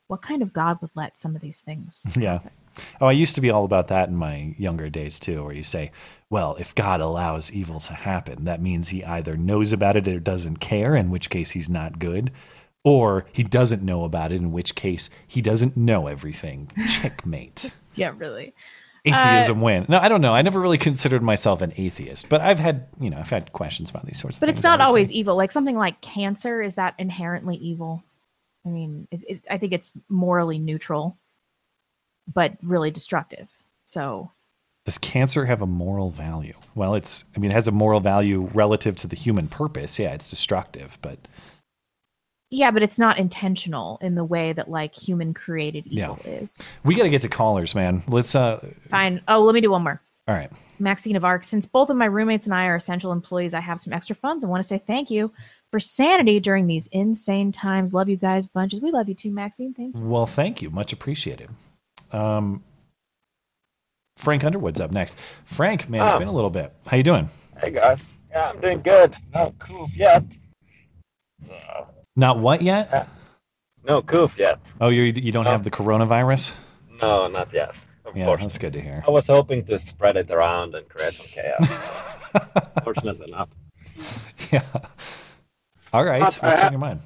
what 0.08 0.22
kind 0.22 0.42
of 0.42 0.52
God 0.52 0.78
would 0.82 0.92
let 0.94 1.20
some 1.20 1.36
of 1.36 1.42
these 1.42 1.62
things? 1.62 2.06
yeah 2.20 2.40
oh 3.02 3.06
i 3.06 3.12
used 3.12 3.36
to 3.36 3.42
be 3.42 3.52
all 3.52 3.66
about 3.66 3.88
that 3.90 4.10
in 4.10 4.16
my 4.16 4.56
younger 4.58 4.90
days 4.90 5.20
too 5.20 5.44
where 5.44 5.54
you 5.54 5.62
say 5.62 5.92
well 6.32 6.56
if 6.60 6.74
god 6.74 7.00
allows 7.02 7.52
evil 7.52 7.80
to 7.80 7.94
happen 7.94 8.46
that 8.46 8.62
means 8.62 8.90
he 8.90 9.04
either 9.04 9.38
knows 9.38 9.72
about 9.72 9.96
it 9.96 10.08
or 10.08 10.20
doesn't 10.20 10.58
care 10.58 10.96
in 10.96 11.12
which 11.12 11.30
case 11.30 11.52
he's 11.52 11.70
not 11.70 12.00
good 12.00 12.32
or 12.84 13.26
he 13.32 13.44
doesn't 13.44 13.82
know 13.82 14.04
about 14.04 14.32
it 14.32 14.36
in 14.36 14.52
which 14.52 14.76
case 14.76 15.10
he 15.28 15.42
doesn't 15.42 15.76
know 15.78 16.08
everything 16.08 16.70
checkmate 16.88 17.76
yeah, 17.96 18.14
really. 18.18 18.54
atheism 19.06 19.60
Uh, 19.60 19.62
win 19.62 19.86
no 19.90 19.98
i 20.00 20.08
don't 20.08 20.22
know 20.22 20.34
i 20.34 20.42
never 20.42 20.60
really 20.60 20.78
considered 20.78 21.22
myself 21.24 21.62
an 21.62 21.74
atheist 21.78 22.30
but 22.30 22.40
i've 22.42 22.60
had 22.60 22.88
you 23.00 23.10
know 23.10 23.18
i've 23.18 23.30
had 23.30 23.52
questions 23.54 23.90
about 23.90 24.06
these 24.06 24.20
sorts 24.20 24.38
of 24.38 24.40
But 24.42 24.48
things 24.48 24.60
it's 24.60 24.64
not 24.64 24.80
obviously. 24.80 24.90
always 24.90 25.12
evil. 25.12 25.36
Like 25.36 25.52
something 25.52 25.78
like 25.78 26.00
cancer, 26.02 26.62
is 26.62 26.76
that 26.76 26.94
inherently 26.98 27.56
evil? 27.58 28.04
I 28.66 28.70
mean, 28.70 29.08
it, 29.12 29.22
it, 29.28 29.42
I 29.50 29.58
think 29.58 29.74
it's 29.74 29.92
morally 30.08 30.58
neutral, 30.58 31.18
but 32.34 32.54
really 32.64 32.92
destructive. 32.92 33.50
So, 33.84 34.32
Does 34.86 34.98
cancer 34.98 35.46
have 35.46 35.62
a 35.62 35.66
moral 35.68 36.10
value? 36.12 36.54
Well, 36.74 36.96
it's, 36.96 37.26
I 37.36 37.40
mean, 37.40 37.52
it 37.52 37.56
has 37.56 37.68
a 37.68 37.72
moral 37.74 38.00
value 38.00 38.50
relative 38.54 38.96
to 38.98 39.08
the 39.08 39.18
human 39.18 39.50
purpose. 39.50 40.00
Yeah, 40.00 40.14
it's 40.14 40.30
destructive, 40.30 40.98
but 41.02 41.20
yeah, 42.54 42.72
but 42.72 42.84
it's 42.84 43.00
not 43.00 43.18
intentional 43.18 43.98
in 44.02 44.16
the 44.16 44.24
way 44.24 44.54
that 44.54 44.70
like 44.70 44.94
human 44.94 45.34
created 45.34 45.88
evil 45.88 46.20
is. 46.26 46.62
we 46.84 46.96
got 46.96 47.04
to 47.04 47.10
get 47.10 47.22
to 47.24 47.30
callers, 47.30 47.74
man. 47.76 48.04
Let's, 48.08 48.36
uh, 48.36 48.66
Fine. 48.90 49.22
Oh, 49.28 49.42
let 49.42 49.54
me 49.54 49.62
do 49.62 49.72
one 49.72 49.84
more. 49.84 50.02
all 50.28 50.36
right. 50.36 50.52
Maxine 50.80 51.16
of 51.16 51.26
Arc. 51.26 51.44
Since 51.44 51.66
both 51.66 51.90
of 51.90 51.98
my 51.98 52.06
roommates 52.06 52.46
and 52.46 52.54
I 52.54 52.66
are 52.66 52.76
essential 52.76 53.12
employees, 53.12 53.54
I 53.54 53.60
have 53.60 53.80
some 53.80 53.94
extra 53.94 54.16
funds. 54.16 54.44
I 54.44 54.48
want 54.48 54.62
to 54.62 54.68
say 54.68 54.78
thank 54.86 55.10
you 55.10 55.32
for 55.72 55.80
sanity 55.80 56.40
during 56.40 56.68
these 56.68 56.88
insane 56.92 57.52
times. 57.52 57.94
Love 57.94 58.08
you 58.10 58.18
guys 58.18 58.46
bunches. 58.46 58.82
We 58.82 58.92
love 58.92 59.10
you 59.10 59.16
too, 59.16 59.32
Maxine. 59.32 59.74
Thank 59.74 59.96
you. 59.96 60.02
Well, 60.02 60.26
thank 60.26 60.62
you. 60.62 60.70
Much 60.70 60.94
appreciated. 60.94 61.50
Um, 62.12 62.64
Frank 64.18 64.44
Underwood's 64.44 64.80
up 64.80 64.92
next. 64.92 65.18
Frank, 65.46 65.90
man, 65.90 66.06
it's 66.08 66.18
been 66.20 66.28
a 66.28 66.34
little 66.34 66.52
bit. 66.52 66.72
How 66.86 66.98
you 66.98 67.04
doing? 67.04 67.30
Hey 67.60 67.72
guys. 67.72 68.08
Yeah, 68.30 68.50
I'm 68.50 68.62
doing 68.62 68.82
good. 68.82 69.16
No 69.34 69.54
coof 69.60 69.96
yet. 69.96 70.24
So, 71.40 71.56
Not 72.16 72.40
what 72.40 72.62
yet? 72.62 73.08
no 73.84 74.02
coof 74.02 74.38
yet. 74.38 74.60
Oh, 74.80 74.90
you 74.90 75.04
you 75.04 75.32
don't 75.32 75.46
have 75.46 75.64
the 75.64 75.72
coronavirus? 75.72 76.54
No, 77.02 77.28
not 77.28 77.52
yet. 77.54 77.76
Of 78.06 78.16
Yeah, 78.16 78.26
course. 78.26 78.42
that's 78.42 78.58
good 78.58 78.74
to 78.74 78.82
hear. 78.82 79.04
I 79.08 79.12
was 79.12 79.28
hoping 79.28 79.66
to 79.66 79.80
spread 79.80 80.16
it 80.18 80.30
around 80.32 80.76
and 80.76 80.88
create 80.90 81.14
some 81.14 81.26
chaos. 81.28 81.68
Fortunately 82.84 83.28
enough. 83.30 83.50
Yeah. 84.52 84.64
All 85.92 86.04
right. 86.06 86.20
But 86.22 86.44
I 86.44 86.48
What's 86.48 86.60
ha- 86.62 86.68
on 86.68 86.74
your 86.74 86.80
mind? 86.80 87.00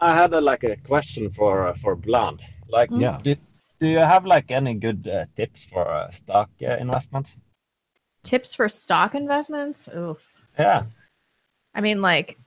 I 0.00 0.14
had 0.14 0.32
a, 0.34 0.40
like 0.40 0.64
a 0.64 0.76
question 0.76 1.30
for 1.30 1.68
uh, 1.68 1.74
for 1.74 1.94
Blonde. 1.96 2.42
Like, 2.68 2.90
Yeah. 2.92 3.18
do, 3.22 3.36
do 3.80 3.86
you 3.86 3.98
have 3.98 4.26
like 4.26 4.50
any 4.50 4.74
good 4.74 5.06
uh, 5.08 5.24
tips 5.36 5.64
for 5.64 5.86
uh, 5.88 6.10
stock 6.10 6.50
uh, 6.62 6.76
investments? 6.76 7.36
Tips 8.22 8.54
for 8.54 8.68
stock 8.68 9.14
investments? 9.14 9.88
Oof. 9.96 10.20
Yeah. 10.58 10.84
I 11.74 11.80
mean, 11.80 12.00
like, 12.02 12.38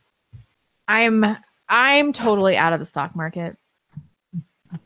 I'm 0.87 1.37
I'm 1.69 2.14
totally 2.14 2.56
out 2.57 2.73
of 2.73 2.80
the 2.80 2.85
stock 2.85 3.15
market, 3.15 3.57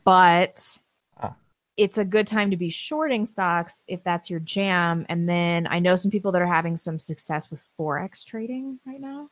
but 0.04 0.78
Ah. 1.20 1.34
it's 1.76 1.98
a 1.98 2.04
good 2.04 2.26
time 2.26 2.50
to 2.50 2.56
be 2.56 2.70
shorting 2.70 3.26
stocks 3.26 3.84
if 3.88 4.02
that's 4.02 4.28
your 4.28 4.40
jam. 4.40 5.06
And 5.08 5.28
then 5.28 5.66
I 5.68 5.78
know 5.78 5.96
some 5.96 6.10
people 6.10 6.32
that 6.32 6.42
are 6.42 6.46
having 6.46 6.76
some 6.76 6.98
success 6.98 7.50
with 7.50 7.62
forex 7.78 8.24
trading 8.24 8.80
right 8.84 9.00
now, 9.00 9.30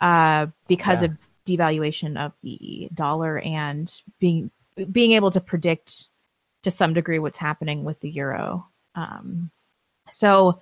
uh, 0.00 0.46
because 0.68 1.02
Yeah. 1.02 1.08
of 1.10 1.18
devaluation 1.46 2.18
of 2.18 2.32
the 2.42 2.88
dollar 2.94 3.38
and 3.38 4.00
being 4.18 4.50
being 4.92 5.12
able 5.12 5.30
to 5.30 5.40
predict 5.40 6.08
to 6.62 6.70
some 6.70 6.92
degree 6.92 7.18
what's 7.18 7.38
happening 7.38 7.82
with 7.84 7.98
the 8.00 8.10
euro. 8.10 8.66
Um, 8.94 9.50
so 10.10 10.60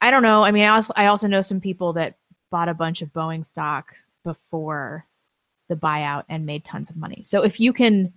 I 0.00 0.10
don't 0.10 0.22
know. 0.22 0.44
I 0.44 0.50
mean, 0.52 0.64
I 0.64 0.68
also 0.68 0.92
I 0.96 1.06
also 1.06 1.26
know 1.26 1.40
some 1.40 1.60
people 1.60 1.94
that 1.94 2.16
bought 2.50 2.68
a 2.68 2.74
bunch 2.74 3.02
of 3.02 3.12
Boeing 3.12 3.44
stock 3.44 3.96
before 4.24 5.04
the 5.70 5.76
buyout 5.76 6.24
and 6.28 6.44
made 6.44 6.64
tons 6.66 6.90
of 6.90 6.96
money. 6.96 7.22
So 7.22 7.42
if 7.42 7.58
you 7.58 7.72
can 7.72 8.12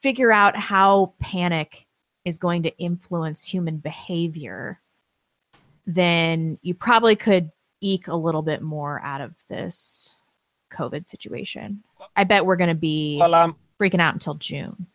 figure 0.00 0.30
out 0.30 0.56
how 0.56 1.14
panic 1.18 1.86
is 2.24 2.38
going 2.38 2.62
to 2.62 2.78
influence 2.78 3.44
human 3.44 3.78
behavior, 3.78 4.80
then 5.86 6.58
you 6.62 6.74
probably 6.74 7.16
could 7.16 7.50
eke 7.80 8.06
a 8.08 8.14
little 8.14 8.42
bit 8.42 8.62
more 8.62 9.00
out 9.00 9.20
of 9.20 9.34
this 9.48 10.16
COVID 10.72 11.08
situation. 11.08 11.82
I 12.16 12.24
bet 12.24 12.46
we're 12.46 12.56
going 12.56 12.68
to 12.68 12.74
be 12.74 13.16
Well, 13.18 13.34
um, 13.34 13.56
freaking 13.80 14.00
out 14.00 14.14
until 14.14 14.34
June. 14.34 14.86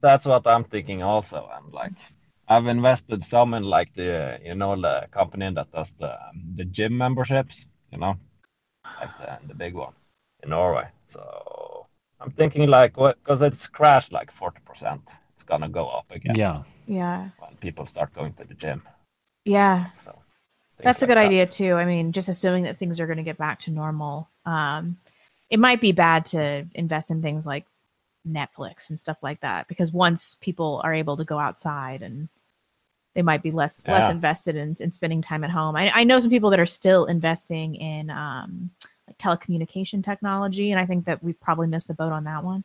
that's 0.00 0.26
what 0.26 0.46
I'm 0.46 0.64
thinking 0.64 1.02
also. 1.02 1.48
I'm 1.52 1.70
like, 1.70 1.92
I've 2.48 2.66
invested 2.66 3.22
some 3.22 3.54
in 3.54 3.62
like 3.62 3.94
the 3.94 4.38
you 4.44 4.54
know 4.54 4.74
the 4.80 5.06
company 5.12 5.52
that 5.54 5.70
does 5.72 5.92
the 6.00 6.12
um, 6.12 6.42
the 6.56 6.64
gym 6.64 6.96
memberships. 6.96 7.66
You 7.92 7.98
know, 7.98 8.16
like 8.98 9.16
the 9.18 9.48
the 9.48 9.54
big 9.54 9.74
one 9.74 9.92
in 10.42 10.50
Norway. 10.50 10.88
So 11.06 11.86
I'm 12.20 12.30
thinking 12.30 12.68
like. 12.68 12.94
Because 12.94 13.42
it's 13.42 13.66
crashed 13.66 14.12
like 14.12 14.30
forty 14.32 14.60
percent. 14.64 15.02
It's 15.34 15.42
gonna 15.42 15.68
go 15.68 15.88
up 15.88 16.06
again. 16.10 16.34
Yeah. 16.34 16.62
Yeah. 16.86 17.28
When 17.38 17.56
people 17.60 17.86
start 17.86 18.14
going 18.14 18.32
to 18.34 18.44
the 18.44 18.54
gym. 18.54 18.82
Yeah. 19.44 19.86
So 20.02 20.18
That's 20.82 21.02
a 21.02 21.06
good 21.06 21.16
that. 21.16 21.26
idea 21.26 21.46
too. 21.46 21.74
I 21.74 21.84
mean, 21.84 22.12
just 22.12 22.28
assuming 22.28 22.64
that 22.64 22.78
things 22.78 23.00
are 23.00 23.06
going 23.06 23.18
to 23.18 23.22
get 23.22 23.38
back 23.38 23.60
to 23.60 23.70
normal. 23.70 24.28
Um, 24.44 24.98
it 25.50 25.58
might 25.58 25.80
be 25.80 25.92
bad 25.92 26.26
to 26.26 26.66
invest 26.74 27.10
in 27.10 27.22
things 27.22 27.46
like 27.46 27.66
Netflix 28.28 28.90
and 28.90 28.98
stuff 29.00 29.18
like 29.22 29.40
that 29.40 29.68
because 29.68 29.92
once 29.92 30.36
people 30.40 30.80
are 30.84 30.94
able 30.94 31.16
to 31.16 31.24
go 31.24 31.38
outside 31.38 32.02
and 32.02 32.28
they 33.14 33.22
might 33.22 33.42
be 33.42 33.50
less 33.50 33.82
less 33.86 34.08
invested 34.08 34.56
in, 34.56 34.76
in 34.80 34.92
spending 34.92 35.20
time 35.20 35.44
at 35.44 35.50
home. 35.50 35.76
I, 35.76 35.90
I 35.90 36.04
know 36.04 36.20
some 36.20 36.30
people 36.30 36.50
that 36.50 36.60
are 36.60 36.66
still 36.66 37.06
investing 37.06 37.74
in 37.74 38.10
um, 38.10 38.70
like 39.06 39.18
telecommunication 39.18 40.04
technology, 40.04 40.70
and 40.70 40.80
I 40.80 40.86
think 40.86 41.04
that 41.06 41.22
we 41.22 41.32
probably 41.32 41.66
missed 41.66 41.88
the 41.88 41.94
boat 41.94 42.12
on 42.12 42.24
that 42.24 42.44
one. 42.44 42.64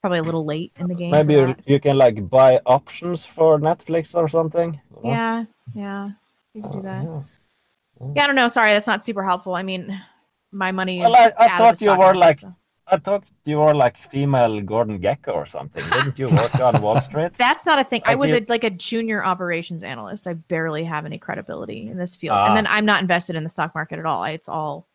Probably 0.00 0.18
a 0.18 0.22
little 0.22 0.44
late 0.44 0.72
in 0.80 0.88
the 0.88 0.96
game. 0.96 1.12
Maybe 1.12 1.54
you, 1.64 1.78
can 1.78 1.96
like 1.96 2.28
buy 2.28 2.60
options 2.66 3.24
for 3.24 3.60
Netflix 3.60 4.16
or 4.16 4.28
something. 4.28 4.80
you 4.96 5.02
know? 5.04 5.10
Yeah, 5.10 5.44
yeah, 5.74 6.10
you 6.54 6.62
can 6.62 6.72
do 6.72 6.82
that. 6.82 7.04
yeah. 7.04 7.20
Yeah, 8.16 8.24
I 8.24 8.26
don't 8.26 8.34
know. 8.34 8.48
Sorry, 8.48 8.72
that's 8.72 8.88
not 8.88 9.04
super 9.04 9.22
helpful. 9.22 9.54
I 9.54 9.62
mean, 9.62 9.96
my 10.50 10.72
money 10.72 11.02
is 11.02 11.08
Well, 11.08 11.32
I, 11.38 11.44
I 11.44 11.56
thought 11.56 11.80
you 11.80 11.96
were 11.96 12.14
like, 12.14 12.40
so- 12.40 12.52
I 12.88 12.96
thought 12.98 13.24
you 13.44 13.58
were 13.58 13.74
like 13.74 13.96
female 13.96 14.60
Gordon 14.60 14.98
Gekko 15.00 15.28
or 15.34 15.46
something. 15.46 15.82
Didn't 15.90 16.18
you 16.18 16.26
work 16.26 16.54
on 16.60 16.82
Wall 16.82 17.00
Street? 17.00 17.32
That's 17.38 17.64
not 17.64 17.78
a 17.78 17.84
thing. 17.84 18.02
I 18.04 18.16
was 18.16 18.32
you- 18.32 18.38
a, 18.38 18.44
like 18.48 18.64
a 18.64 18.70
junior 18.70 19.24
operations 19.24 19.82
analyst. 19.82 20.26
I 20.26 20.34
barely 20.34 20.84
have 20.84 21.06
any 21.06 21.18
credibility 21.18 21.88
in 21.88 21.96
this 21.96 22.16
field, 22.16 22.34
Ah. 22.36 22.48
and 22.48 22.56
then 22.56 22.66
I'm 22.66 22.84
not 22.84 23.00
invested 23.00 23.36
in 23.36 23.44
the 23.44 23.48
stock 23.48 23.74
market 23.74 23.98
at 23.98 24.04
all. 24.06 24.24
It's 24.24 24.48
all 24.48 24.86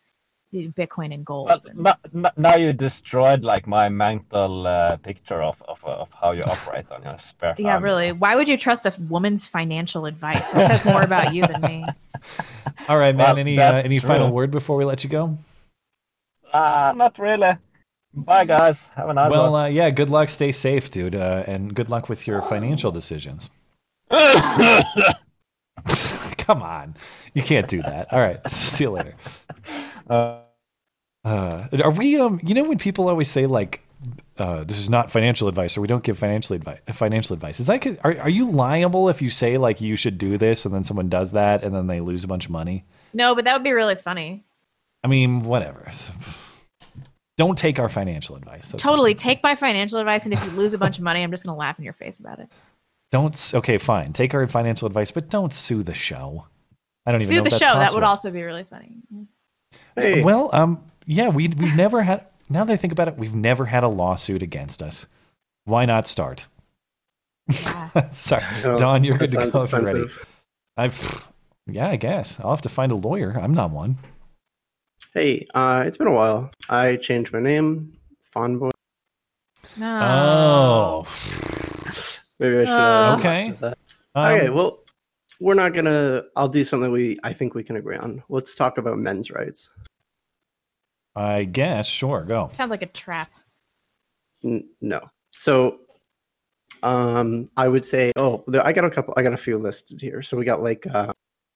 Bitcoin 0.53 1.13
and 1.13 1.25
gold. 1.25 1.47
But 1.49 1.65
n- 1.67 2.25
n- 2.25 2.31
now 2.37 2.55
you 2.55 2.71
destroyed 2.73 3.43
like 3.43 3.67
my 3.67 3.89
mental 3.89 4.65
uh, 4.65 4.97
picture 4.97 5.41
of, 5.41 5.61
of 5.67 5.83
of 5.83 6.09
how 6.13 6.31
you 6.31 6.43
operate 6.43 6.85
on 6.91 7.03
your 7.03 7.17
spare 7.19 7.53
time. 7.55 7.65
yeah, 7.65 7.79
really. 7.79 8.11
Why 8.11 8.35
would 8.35 8.47
you 8.49 8.57
trust 8.57 8.85
a 8.85 8.93
woman's 9.09 9.45
financial 9.47 10.05
advice? 10.05 10.51
That 10.51 10.67
says 10.67 10.85
more 10.85 11.01
about 11.03 11.33
you 11.33 11.45
than 11.47 11.61
me. 11.61 11.85
All 12.89 12.97
right, 12.97 13.15
man. 13.15 13.27
Well, 13.27 13.37
any 13.37 13.57
uh, 13.59 13.71
that's 13.71 13.85
any 13.85 13.99
final 13.99 14.31
word 14.31 14.51
before 14.51 14.77
we 14.77 14.85
let 14.85 15.03
you 15.03 15.09
go? 15.09 15.37
Ah, 16.53 16.93
not 16.95 17.19
really. 17.19 17.57
Bye, 18.17 18.45
guys. 18.45 18.83
Have 18.95 19.09
a 19.09 19.13
nice 19.13 19.31
Well, 19.31 19.51
one. 19.51 19.61
uh, 19.61 19.65
yeah. 19.67 19.89
Good 19.91 20.09
luck. 20.09 20.29
Stay 20.29 20.51
safe, 20.51 20.89
dude, 20.91 21.15
uh, 21.15 21.43
and 21.47 21.73
good 21.75 21.89
luck 21.89 22.09
with 22.09 22.27
your 22.27 22.41
financial 22.41 22.91
decisions. 22.91 23.49
Come 26.37 26.61
on, 26.63 26.95
you 27.33 27.43
can't 27.43 27.67
do 27.67 27.81
that. 27.81 28.11
All 28.11 28.19
right, 28.19 28.39
see 28.49 28.85
you 28.85 28.91
later. 28.91 29.13
Uh, 30.09 30.39
uh, 31.23 31.67
are 31.83 31.91
we? 31.91 32.19
Um, 32.19 32.39
you 32.43 32.55
know 32.55 32.63
when 32.63 32.77
people 32.77 33.09
always 33.09 33.29
say 33.29 33.45
like, 33.45 33.81
uh, 34.37 34.63
"This 34.63 34.79
is 34.79 34.89
not 34.89 35.11
financial 35.11 35.47
advice," 35.47 35.77
or 35.77 35.81
"We 35.81 35.87
don't 35.87 36.03
give 36.03 36.17
financial 36.17 36.55
advice." 36.55 36.79
Financial 36.93 37.33
advice 37.33 37.59
is 37.59 37.67
that, 37.67 37.85
Are 38.03 38.17
are 38.19 38.29
you 38.29 38.49
liable 38.49 39.09
if 39.09 39.21
you 39.21 39.29
say 39.29 39.57
like 39.57 39.81
you 39.81 39.95
should 39.97 40.17
do 40.17 40.37
this 40.37 40.65
and 40.65 40.73
then 40.73 40.83
someone 40.83 41.09
does 41.09 41.33
that 41.33 41.63
and 41.63 41.75
then 41.75 41.87
they 41.87 42.01
lose 42.01 42.23
a 42.23 42.27
bunch 42.27 42.45
of 42.45 42.51
money? 42.51 42.85
No, 43.13 43.35
but 43.35 43.45
that 43.45 43.53
would 43.53 43.63
be 43.63 43.73
really 43.73 43.95
funny. 43.95 44.45
I 45.03 45.07
mean, 45.07 45.43
whatever. 45.43 45.89
Don't 47.37 47.57
take 47.57 47.77
our 47.79 47.89
financial 47.89 48.35
advice. 48.35 48.71
That's 48.71 48.81
totally. 48.81 49.13
Take 49.13 49.43
my 49.43 49.55
financial 49.55 49.99
advice, 49.99 50.25
and 50.25 50.33
if 50.33 50.43
you 50.43 50.51
lose 50.51 50.73
a 50.73 50.77
bunch 50.77 50.97
of 50.97 51.03
money, 51.03 51.23
I'm 51.23 51.31
just 51.31 51.43
gonna 51.43 51.57
laugh 51.57 51.77
in 51.77 51.83
your 51.83 51.93
face 51.93 52.19
about 52.19 52.39
it. 52.39 52.49
Don't. 53.11 53.51
Okay, 53.53 53.77
fine. 53.77 54.13
Take 54.13 54.33
our 54.33 54.47
financial 54.47 54.87
advice, 54.87 55.11
but 55.11 55.29
don't 55.29 55.53
sue 55.53 55.83
the 55.83 55.93
show. 55.93 56.45
I 57.05 57.11
don't 57.11 57.21
even 57.21 57.35
Sue 57.35 57.41
the 57.41 57.47
if 57.47 57.51
that's 57.51 57.63
show. 57.63 57.79
That 57.79 57.93
would 57.93 58.03
also 58.03 58.31
be 58.31 58.41
really 58.43 58.65
funny. 58.65 58.97
Well, 59.95 60.49
um, 60.53 60.83
yeah, 61.05 61.29
we 61.29 61.47
we've 61.47 61.75
never 61.75 62.03
had. 62.03 62.25
Now 62.49 62.65
that 62.65 62.73
I 62.73 62.77
think 62.77 62.91
about 62.91 63.07
it, 63.07 63.17
we've 63.17 63.35
never 63.35 63.65
had 63.65 63.83
a 63.83 63.87
lawsuit 63.87 64.41
against 64.41 64.81
us. 64.81 65.05
Why 65.65 65.85
not 65.85 66.07
start? 66.07 66.47
Sorry, 68.11 68.43
Oh, 68.65 68.77
Don, 68.77 69.03
you're 69.03 69.17
good 69.17 69.29
to 69.31 69.37
go 69.37 69.49
sounds 69.49 69.67
if 69.67 69.71
you're 69.71 69.81
ready. 69.83 70.11
I've, 70.75 71.27
yeah, 71.65 71.89
I 71.89 71.95
guess 71.95 72.39
I'll 72.39 72.49
have 72.49 72.61
to 72.61 72.69
find 72.69 72.91
a 72.91 72.95
lawyer. 72.95 73.37
I'm 73.39 73.53
not 73.53 73.71
one. 73.71 73.97
Hey, 75.13 75.47
uh, 75.53 75.83
it's 75.85 75.97
been 75.97 76.07
a 76.07 76.13
while. 76.13 76.51
I 76.69 76.95
changed 76.97 77.33
my 77.33 77.39
name, 77.39 77.97
Fonboy. 78.35 78.71
Oh, 79.79 81.05
Maybe 82.39 82.59
I 82.59 82.65
should. 82.65 82.69
Oh. 82.79 83.13
Uh, 83.13 83.15
Okay. 83.19 83.51
that. 83.61 83.77
Um, 84.15 84.25
okay. 84.35 84.49
Well, 84.49 84.79
we're 85.39 85.53
not 85.53 85.73
gonna. 85.73 86.23
I'll 86.35 86.49
do 86.49 86.63
something 86.63 86.91
we. 86.91 87.17
I 87.23 87.33
think 87.33 87.53
we 87.55 87.63
can 87.63 87.75
agree 87.77 87.97
on. 87.97 88.23
Let's 88.29 88.55
talk 88.55 88.77
about 88.77 88.97
men's 88.97 89.31
rights. 89.31 89.69
I 91.15 91.45
guess 91.45 91.87
sure. 91.87 92.23
Go. 92.23 92.47
Sounds 92.47 92.71
like 92.71 92.83
a 92.83 92.87
trap. 92.87 93.29
N- 94.43 94.69
no. 94.81 95.01
So, 95.31 95.79
um, 96.83 97.49
I 97.57 97.67
would 97.67 97.85
say. 97.85 98.11
Oh, 98.15 98.43
there, 98.47 98.65
I 98.65 98.71
got 98.73 98.85
a 98.85 98.89
couple. 98.89 99.13
I 99.17 99.23
got 99.23 99.33
a 99.33 99.37
few 99.37 99.57
listed 99.57 100.01
here. 100.01 100.21
So 100.21 100.37
we 100.37 100.45
got 100.45 100.61
like. 100.61 100.85
Uh, 100.87 101.13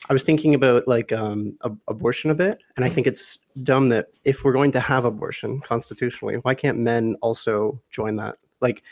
I 0.09 0.13
was 0.13 0.23
thinking 0.23 0.55
about 0.55 0.87
like 0.87 1.11
um, 1.13 1.55
ab- 1.63 1.79
abortion 1.87 2.31
a 2.31 2.35
bit, 2.35 2.63
and 2.75 2.83
I 2.83 2.89
think 2.89 3.07
it's 3.07 3.37
dumb 3.63 3.89
that 3.89 4.07
if 4.23 4.43
we're 4.43 4.51
going 4.53 4.71
to 4.71 4.79
have 4.79 5.05
abortion 5.05 5.59
constitutionally, 5.61 6.35
why 6.35 6.55
can't 6.55 6.77
men 6.79 7.15
also 7.21 7.79
join 7.91 8.15
that? 8.17 8.37
Like, 8.61 8.83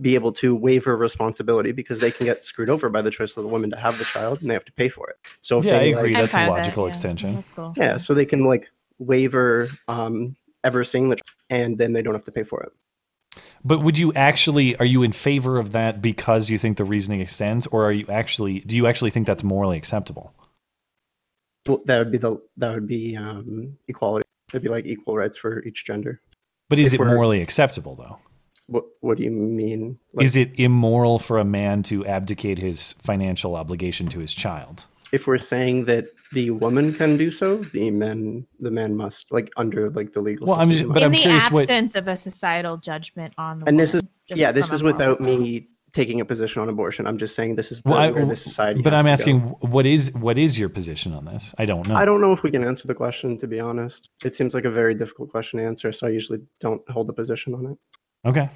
be 0.00 0.14
able 0.14 0.30
to 0.32 0.54
waiver 0.54 0.96
responsibility 0.96 1.72
because 1.72 1.98
they 1.98 2.10
can 2.12 2.24
get 2.26 2.44
screwed 2.44 2.70
over 2.70 2.88
by 2.88 3.02
the 3.02 3.10
choice 3.10 3.36
of 3.36 3.42
the 3.42 3.48
woman 3.48 3.70
to 3.70 3.76
have 3.76 3.98
the 3.98 4.04
child, 4.04 4.40
and 4.40 4.48
they 4.50 4.54
have 4.54 4.64
to 4.66 4.72
pay 4.72 4.88
for 4.88 5.08
it. 5.10 5.16
So 5.40 5.58
if 5.58 5.64
Yeah, 5.64 5.76
I 5.76 5.78
they, 5.80 5.92
agree. 5.94 6.14
like- 6.14 6.30
That's 6.30 6.34
a 6.34 6.48
logical 6.48 6.86
extension. 6.86 7.42
yeah, 7.76 7.96
so 7.96 8.14
they 8.14 8.26
can 8.26 8.44
like 8.44 8.70
waiver 8.98 9.68
um, 9.88 10.36
ever 10.64 10.84
seeing 10.84 11.08
the, 11.08 11.16
ch- 11.16 11.22
and 11.50 11.78
then 11.78 11.94
they 11.94 12.02
don't 12.02 12.14
have 12.14 12.24
to 12.24 12.32
pay 12.32 12.44
for 12.44 12.62
it. 12.62 12.72
But 13.64 13.82
would 13.82 13.98
you 13.98 14.12
actually? 14.14 14.76
Are 14.76 14.84
you 14.84 15.02
in 15.02 15.12
favor 15.12 15.58
of 15.58 15.72
that 15.72 16.00
because 16.00 16.48
you 16.48 16.58
think 16.58 16.76
the 16.76 16.84
reasoning 16.84 17.20
extends, 17.20 17.66
or 17.66 17.84
are 17.84 17.92
you 17.92 18.06
actually? 18.08 18.60
Do 18.60 18.76
you 18.76 18.86
actually 18.86 19.10
think 19.10 19.26
that's 19.26 19.42
morally 19.42 19.76
acceptable? 19.76 20.32
Well, 21.68 21.82
that 21.84 21.98
would 21.98 22.10
be 22.10 22.18
the 22.18 22.40
that 22.56 22.74
would 22.74 22.86
be 22.86 23.16
um, 23.16 23.76
equality. 23.88 24.26
It'd 24.50 24.62
be 24.62 24.68
like 24.68 24.86
equal 24.86 25.16
rights 25.16 25.36
for 25.36 25.62
each 25.64 25.84
gender. 25.84 26.20
But 26.70 26.78
is 26.78 26.94
If 26.94 27.00
it 27.00 27.04
morally 27.04 27.42
acceptable 27.42 27.94
though? 27.94 28.18
What 28.66 28.84
What 29.00 29.18
do 29.18 29.24
you 29.24 29.30
mean? 29.30 29.98
is 30.20 30.36
it 30.36 30.58
immoral 30.58 31.18
for 31.18 31.38
a 31.38 31.44
man 31.44 31.82
to 31.84 32.06
abdicate 32.06 32.58
his 32.58 32.94
financial 33.02 33.54
obligation 33.56 34.08
to 34.08 34.18
his 34.18 34.32
child? 34.34 34.86
If 35.10 35.26
we're 35.26 35.38
saying 35.38 35.86
that 35.86 36.04
the 36.32 36.50
woman 36.50 36.92
can 36.92 37.16
do 37.16 37.30
so, 37.30 37.56
the 37.56 37.90
men 37.90 38.46
the 38.60 38.70
man 38.70 38.94
must 38.96 39.30
like 39.32 39.50
under 39.56 39.88
like 39.90 40.12
the 40.12 40.20
legal. 40.20 40.46
Well, 40.46 40.56
I'm 40.56 40.70
just- 40.70 40.88
but 40.88 40.98
in 40.98 41.04
I'm 41.04 41.12
the 41.12 41.18
curious 41.18 41.50
what- 41.50 41.62
absence 41.62 41.94
of 41.94 42.08
a 42.08 42.16
societal 42.16 42.76
judgment 42.78 43.34
on 43.38 43.60
the 43.60 43.68
and 43.68 43.78
this 43.78 43.94
is 43.94 44.02
yeah, 44.26 44.52
this 44.52 44.70
is 44.72 44.82
without 44.82 45.20
me 45.20 45.68
taking 45.92 46.20
a 46.20 46.24
position 46.24 46.60
on 46.62 46.68
abortion. 46.68 47.06
I'm 47.06 47.18
just 47.18 47.34
saying 47.34 47.56
this 47.56 47.72
is 47.72 47.82
the, 47.82 47.90
Well, 47.90 47.98
I- 47.98 48.10
where 48.10 48.26
the 48.26 48.36
society. 48.36 48.82
but 48.82 48.94
I'm 48.94 49.06
asking, 49.06 49.40
go. 49.48 49.58
what 49.60 49.86
is 49.86 50.12
what 50.14 50.38
is 50.38 50.58
your 50.58 50.68
position 50.68 51.12
on 51.12 51.24
this? 51.24 51.54
I 51.58 51.64
don't 51.66 51.86
know. 51.88 51.96
I 51.96 52.04
don't 52.04 52.20
know 52.20 52.32
if 52.32 52.42
we 52.42 52.50
can 52.50 52.64
answer 52.64 52.86
the 52.86 52.94
question. 52.94 53.36
To 53.38 53.46
be 53.46 53.60
honest, 53.60 54.10
it 54.24 54.34
seems 54.34 54.54
like 54.54 54.64
a 54.64 54.70
very 54.70 54.94
difficult 54.94 55.30
question 55.30 55.58
to 55.60 55.64
answer. 55.66 55.92
So 55.92 56.06
I 56.06 56.10
usually 56.10 56.40
don't 56.60 56.82
hold 56.90 57.08
a 57.08 57.12
position 57.12 57.54
on 57.54 57.66
it. 57.72 57.78
Okay. 58.26 58.48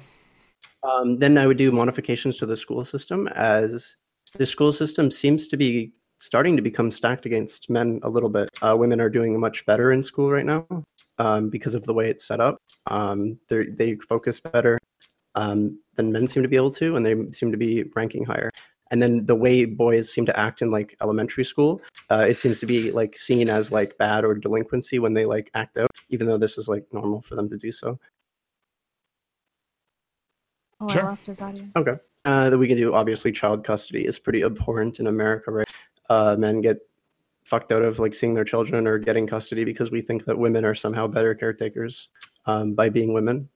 Um, 0.83 1.17
then 1.17 1.37
I 1.37 1.47
would 1.47 1.57
do 1.57 1.71
modifications 1.71 2.37
to 2.37 2.45
the 2.45 2.57
school 2.57 2.83
system, 2.83 3.27
as 3.29 3.95
the 4.37 4.45
school 4.45 4.71
system 4.71 5.09
seems 5.09 5.47
to 5.47 5.57
be 5.57 5.93
starting 6.19 6.55
to 6.55 6.61
become 6.61 6.91
stacked 6.91 7.25
against 7.25 7.69
men 7.69 7.99
a 8.03 8.09
little 8.09 8.29
bit. 8.29 8.49
Uh, 8.61 8.75
women 8.77 8.99
are 9.01 9.09
doing 9.09 9.39
much 9.39 9.65
better 9.65 9.91
in 9.91 10.01
school 10.01 10.31
right 10.31 10.45
now 10.45 10.65
um, 11.17 11.49
because 11.49 11.73
of 11.75 11.83
the 11.83 11.93
way 11.93 12.09
it's 12.09 12.25
set 12.25 12.39
up. 12.39 12.57
Um, 12.87 13.37
they 13.49 13.95
focus 14.09 14.39
better 14.39 14.77
um, 15.35 15.79
than 15.95 16.11
men 16.11 16.27
seem 16.27 16.43
to 16.43 16.49
be 16.49 16.55
able 16.55 16.71
to, 16.71 16.95
and 16.95 17.05
they 17.05 17.15
seem 17.31 17.51
to 17.51 17.57
be 17.57 17.83
ranking 17.95 18.25
higher. 18.25 18.49
And 18.91 19.01
then 19.01 19.25
the 19.25 19.35
way 19.35 19.65
boys 19.65 20.11
seem 20.11 20.25
to 20.27 20.39
act 20.39 20.61
in 20.61 20.69
like 20.69 20.95
elementary 21.01 21.43
school, 21.43 21.81
uh, 22.11 22.25
it 22.29 22.37
seems 22.37 22.59
to 22.59 22.67
be 22.67 22.91
like 22.91 23.17
seen 23.17 23.49
as 23.49 23.71
like 23.71 23.97
bad 23.97 24.23
or 24.23 24.35
delinquency 24.35 24.99
when 24.99 25.13
they 25.13 25.25
like 25.25 25.49
act 25.55 25.77
out, 25.77 25.89
even 26.09 26.27
though 26.27 26.37
this 26.37 26.57
is 26.57 26.67
like 26.67 26.85
normal 26.91 27.21
for 27.21 27.35
them 27.35 27.49
to 27.49 27.57
do 27.57 27.71
so. 27.71 27.99
Oh, 30.79 30.89
Sure. 30.89 31.03
I 31.03 31.09
lost 31.09 31.25
his 31.25 31.41
audio. 31.41 31.65
Okay. 31.75 31.95
Uh, 32.25 32.49
that 32.49 32.57
we 32.57 32.67
can 32.67 32.77
do 32.77 32.93
obviously 32.93 33.31
child 33.31 33.63
custody 33.63 34.05
is 34.05 34.19
pretty 34.19 34.43
abhorrent 34.43 34.99
in 34.99 35.07
America, 35.07 35.51
right? 35.51 35.67
Uh, 36.09 36.35
men 36.37 36.61
get 36.61 36.77
fucked 37.43 37.71
out 37.71 37.81
of 37.81 37.99
like 37.99 38.15
seeing 38.15 38.33
their 38.33 38.43
children 38.43 38.87
or 38.87 38.97
getting 38.97 39.27
custody 39.27 39.63
because 39.65 39.91
we 39.91 40.01
think 40.01 40.25
that 40.25 40.37
women 40.37 40.63
are 40.63 40.75
somehow 40.75 41.07
better 41.07 41.33
caretakers 41.33 42.09
um, 42.45 42.73
by 42.73 42.89
being 42.89 43.13
women. 43.13 43.49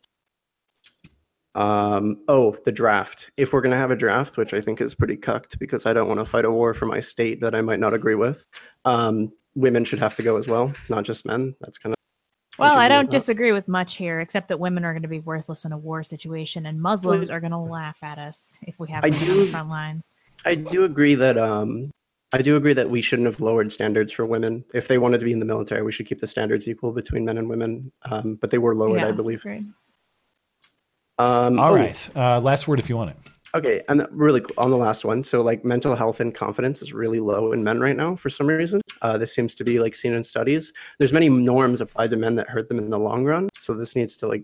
Um, 1.57 2.19
oh, 2.27 2.55
the 2.65 2.71
draft. 2.71 3.31
If 3.35 3.51
we're 3.51 3.61
gonna 3.61 3.77
have 3.77 3.91
a 3.91 3.95
draft, 3.95 4.37
which 4.37 4.53
I 4.53 4.61
think 4.61 4.79
is 4.79 4.93
pretty 4.93 5.17
cucked 5.17 5.57
because 5.57 5.85
I 5.87 5.93
don't 5.93 6.07
want 6.07 6.19
to 6.19 6.25
fight 6.25 6.45
a 6.45 6.51
war 6.51 6.73
for 6.73 6.85
my 6.85 6.99
state 6.99 7.41
that 7.41 7.55
I 7.55 7.61
might 7.61 7.79
not 7.79 7.93
agree 7.93 8.15
with, 8.15 8.45
um, 8.85 9.31
women 9.55 9.83
should 9.83 9.99
have 9.99 10.15
to 10.17 10.23
go 10.23 10.37
as 10.37 10.47
well, 10.47 10.71
not 10.87 11.03
just 11.03 11.25
men. 11.25 11.55
That's 11.59 11.79
kind 11.79 11.93
of 11.93 12.59
Well, 12.59 12.77
I 12.77 12.87
don't 12.87 13.09
disagree 13.09 13.51
with 13.51 13.67
much 13.67 13.95
here, 13.95 14.19
except 14.19 14.49
that 14.49 14.59
women 14.59 14.85
are 14.85 14.93
going 14.93 15.01
to 15.01 15.07
be 15.07 15.19
worthless 15.19 15.65
in 15.65 15.71
a 15.71 15.77
war 15.77 16.03
situation, 16.03 16.67
and 16.67 16.79
Muslims 16.79 17.31
are 17.31 17.39
going 17.39 17.51
to 17.51 17.57
laugh 17.57 17.97
at 18.03 18.19
us 18.19 18.59
if 18.61 18.79
we 18.79 18.89
have 18.89 19.03
I 19.03 19.07
on 19.07 19.13
the 19.13 19.25
do- 19.25 19.45
front 19.47 19.69
lines. 19.69 20.09
I 20.45 20.53
do 20.53 20.83
agree 20.83 21.15
that 21.15 21.39
um, 21.39 21.89
I 22.33 22.43
do 22.43 22.55
agree 22.55 22.73
that 22.73 22.89
we 22.89 23.01
shouldn't 23.01 23.25
have 23.25 23.39
lowered 23.39 23.71
standards 23.71 24.11
for 24.11 24.27
women. 24.27 24.63
If 24.75 24.87
they 24.87 24.99
wanted 24.99 25.19
to 25.19 25.25
be 25.25 25.31
in 25.31 25.39
the 25.39 25.45
military, 25.45 25.81
we 25.81 25.91
should 25.91 26.05
keep 26.05 26.19
the 26.19 26.27
standards 26.27 26.67
equal 26.67 26.91
between 26.91 27.25
men 27.25 27.39
and 27.39 27.49
women. 27.49 27.91
Um, 28.03 28.35
but 28.35 28.51
they 28.51 28.59
were 28.59 28.75
lowered, 28.75 29.01
I 29.01 29.11
believe. 29.11 29.39
agreed. 29.39 29.65
Um, 31.19 31.59
All 31.59 31.71
oh, 31.71 31.75
right. 31.75 32.09
Uh, 32.15 32.39
last 32.39 32.67
word 32.67 32.79
if 32.79 32.89
you 32.89 32.97
want 32.97 33.11
it. 33.11 33.17
Okay, 33.55 33.81
and 33.87 34.05
really 34.11 34.43
on 34.57 34.71
the 34.71 34.77
last 34.77 35.05
one, 35.05 35.23
so 35.23 35.41
like 35.41 35.63
mental 35.63 35.95
health 35.95 36.19
and 36.19 36.35
confidence 36.35 36.81
is 36.81 36.93
really 36.93 37.19
low 37.19 37.53
in 37.53 37.63
men 37.63 37.79
right 37.79 37.95
now 37.95 38.15
for 38.15 38.29
some 38.29 38.45
reason. 38.45 38.81
Uh, 39.01 39.17
this 39.17 39.33
seems 39.33 39.55
to 39.55 39.63
be 39.63 39.79
like 39.79 39.95
seen 39.95 40.13
in 40.13 40.23
studies. 40.23 40.73
There's 40.99 41.13
many 41.13 41.29
norms 41.29 41.81
applied 41.81 42.11
to 42.11 42.17
men 42.17 42.35
that 42.35 42.49
hurt 42.49 42.67
them 42.67 42.77
in 42.77 42.89
the 42.89 42.99
long 42.99 43.23
run. 43.23 43.49
So 43.57 43.73
this 43.73 43.95
needs 43.95 44.17
to 44.17 44.27
like 44.27 44.43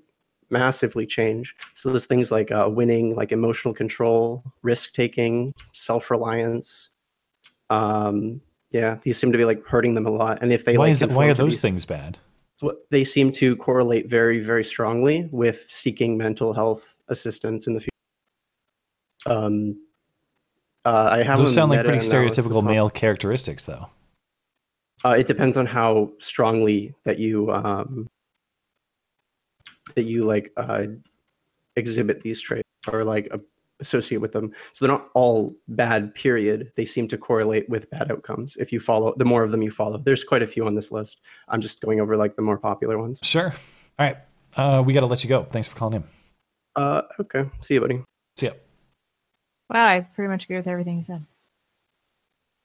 massively 0.50 1.06
change. 1.06 1.56
So 1.74 1.90
there's 1.90 2.06
things 2.06 2.32
like 2.32 2.52
uh, 2.52 2.70
winning, 2.72 3.14
like 3.14 3.32
emotional 3.32 3.74
control, 3.74 4.44
risk 4.62 4.94
taking, 4.94 5.54
self 5.74 6.10
reliance. 6.10 6.90
Um, 7.70 8.42
yeah, 8.72 8.98
these 9.02 9.18
seem 9.18 9.32
to 9.32 9.38
be 9.38 9.46
like 9.46 9.66
hurting 9.66 9.96
them 9.96 10.08
a 10.08 10.12
lot. 10.12 10.40
And 10.42 10.52
if 10.52 10.66
they 10.66 10.78
why 10.78 10.86
like 10.86 10.92
is 10.92 11.02
that, 11.02 11.12
why 11.12 11.26
are 11.26 11.34
those 11.34 11.60
things 11.60 11.86
bad? 11.86 12.18
They 12.90 13.04
seem 13.04 13.32
to 13.34 13.56
correlate 13.58 14.10
very, 14.10 14.40
very 14.40 14.64
strongly 14.64 15.30
with 15.32 15.66
seeking 15.70 16.18
mental 16.18 16.54
health 16.54 17.02
assistance 17.08 17.68
in 17.68 17.74
the 17.74 17.80
future. 17.80 17.90
Um, 19.26 19.78
uh, 20.86 21.10
I 21.12 21.24
have 21.24 21.40
Those 21.40 21.54
sound 21.54 21.72
like 21.72 21.86
pretty 21.86 22.06
stereotypical 22.06 22.64
male 22.64 22.90
characteristics, 22.90 23.66
though. 23.66 23.88
Uh, 25.06 25.16
it 25.18 25.28
depends 25.28 25.58
on 25.58 25.66
how 25.66 26.12
strongly 26.20 26.94
that 27.04 27.20
you 27.20 27.52
um, 27.52 28.10
that 29.96 30.04
you 30.04 30.26
like 30.26 30.52
uh, 30.58 30.86
exhibit 31.76 32.22
these 32.22 32.40
traits 32.42 32.68
or 32.92 33.04
like 33.04 33.28
uh, 33.32 33.38
associate 33.80 34.20
with 34.20 34.32
them. 34.32 34.52
So 34.72 34.86
they're 34.86 34.96
not 34.96 35.10
all 35.14 35.56
bad. 35.68 36.14
Period. 36.16 36.72
They 36.76 36.86
seem 36.86 37.08
to 37.10 37.18
correlate 37.18 37.68
with 37.70 37.90
bad 37.90 38.12
outcomes. 38.12 38.56
If 38.58 38.72
you 38.72 38.80
follow, 38.80 39.14
the 39.18 39.26
more 39.26 39.44
of 39.44 39.52
them 39.52 39.62
you 39.62 39.72
follow. 39.72 39.98
There's 39.98 40.24
quite 40.24 40.44
a 40.44 40.48
few 40.48 40.66
on 40.66 40.76
this 40.76 40.92
list. 40.92 41.22
I'm 41.48 41.62
just 41.62 41.82
going 41.82 42.00
over 42.00 42.18
like 42.18 42.36
the 42.36 42.42
more 42.42 42.58
popular 42.58 42.98
ones. 42.98 43.20
Sure. 43.24 43.52
All 44.00 44.06
right. 44.06 44.18
Uh, 44.56 44.84
we 44.86 44.94
got 44.94 45.02
to 45.02 45.08
let 45.08 45.24
you 45.24 45.30
go. 45.30 45.44
Thanks 45.44 45.68
for 45.68 45.76
calling 45.76 45.96
in. 45.96 46.04
Uh, 46.76 47.04
okay. 47.20 47.50
See 47.62 47.76
you, 47.76 47.82
buddy. 47.82 48.02
See 48.38 48.48
ya. 48.48 48.54
Wow, 49.70 49.86
I 49.88 50.02
pretty 50.02 50.30
much 50.30 50.44
agree 50.44 50.58
with 50.58 50.68
everything 50.68 50.98
you 50.98 51.04
said. 51.04 51.26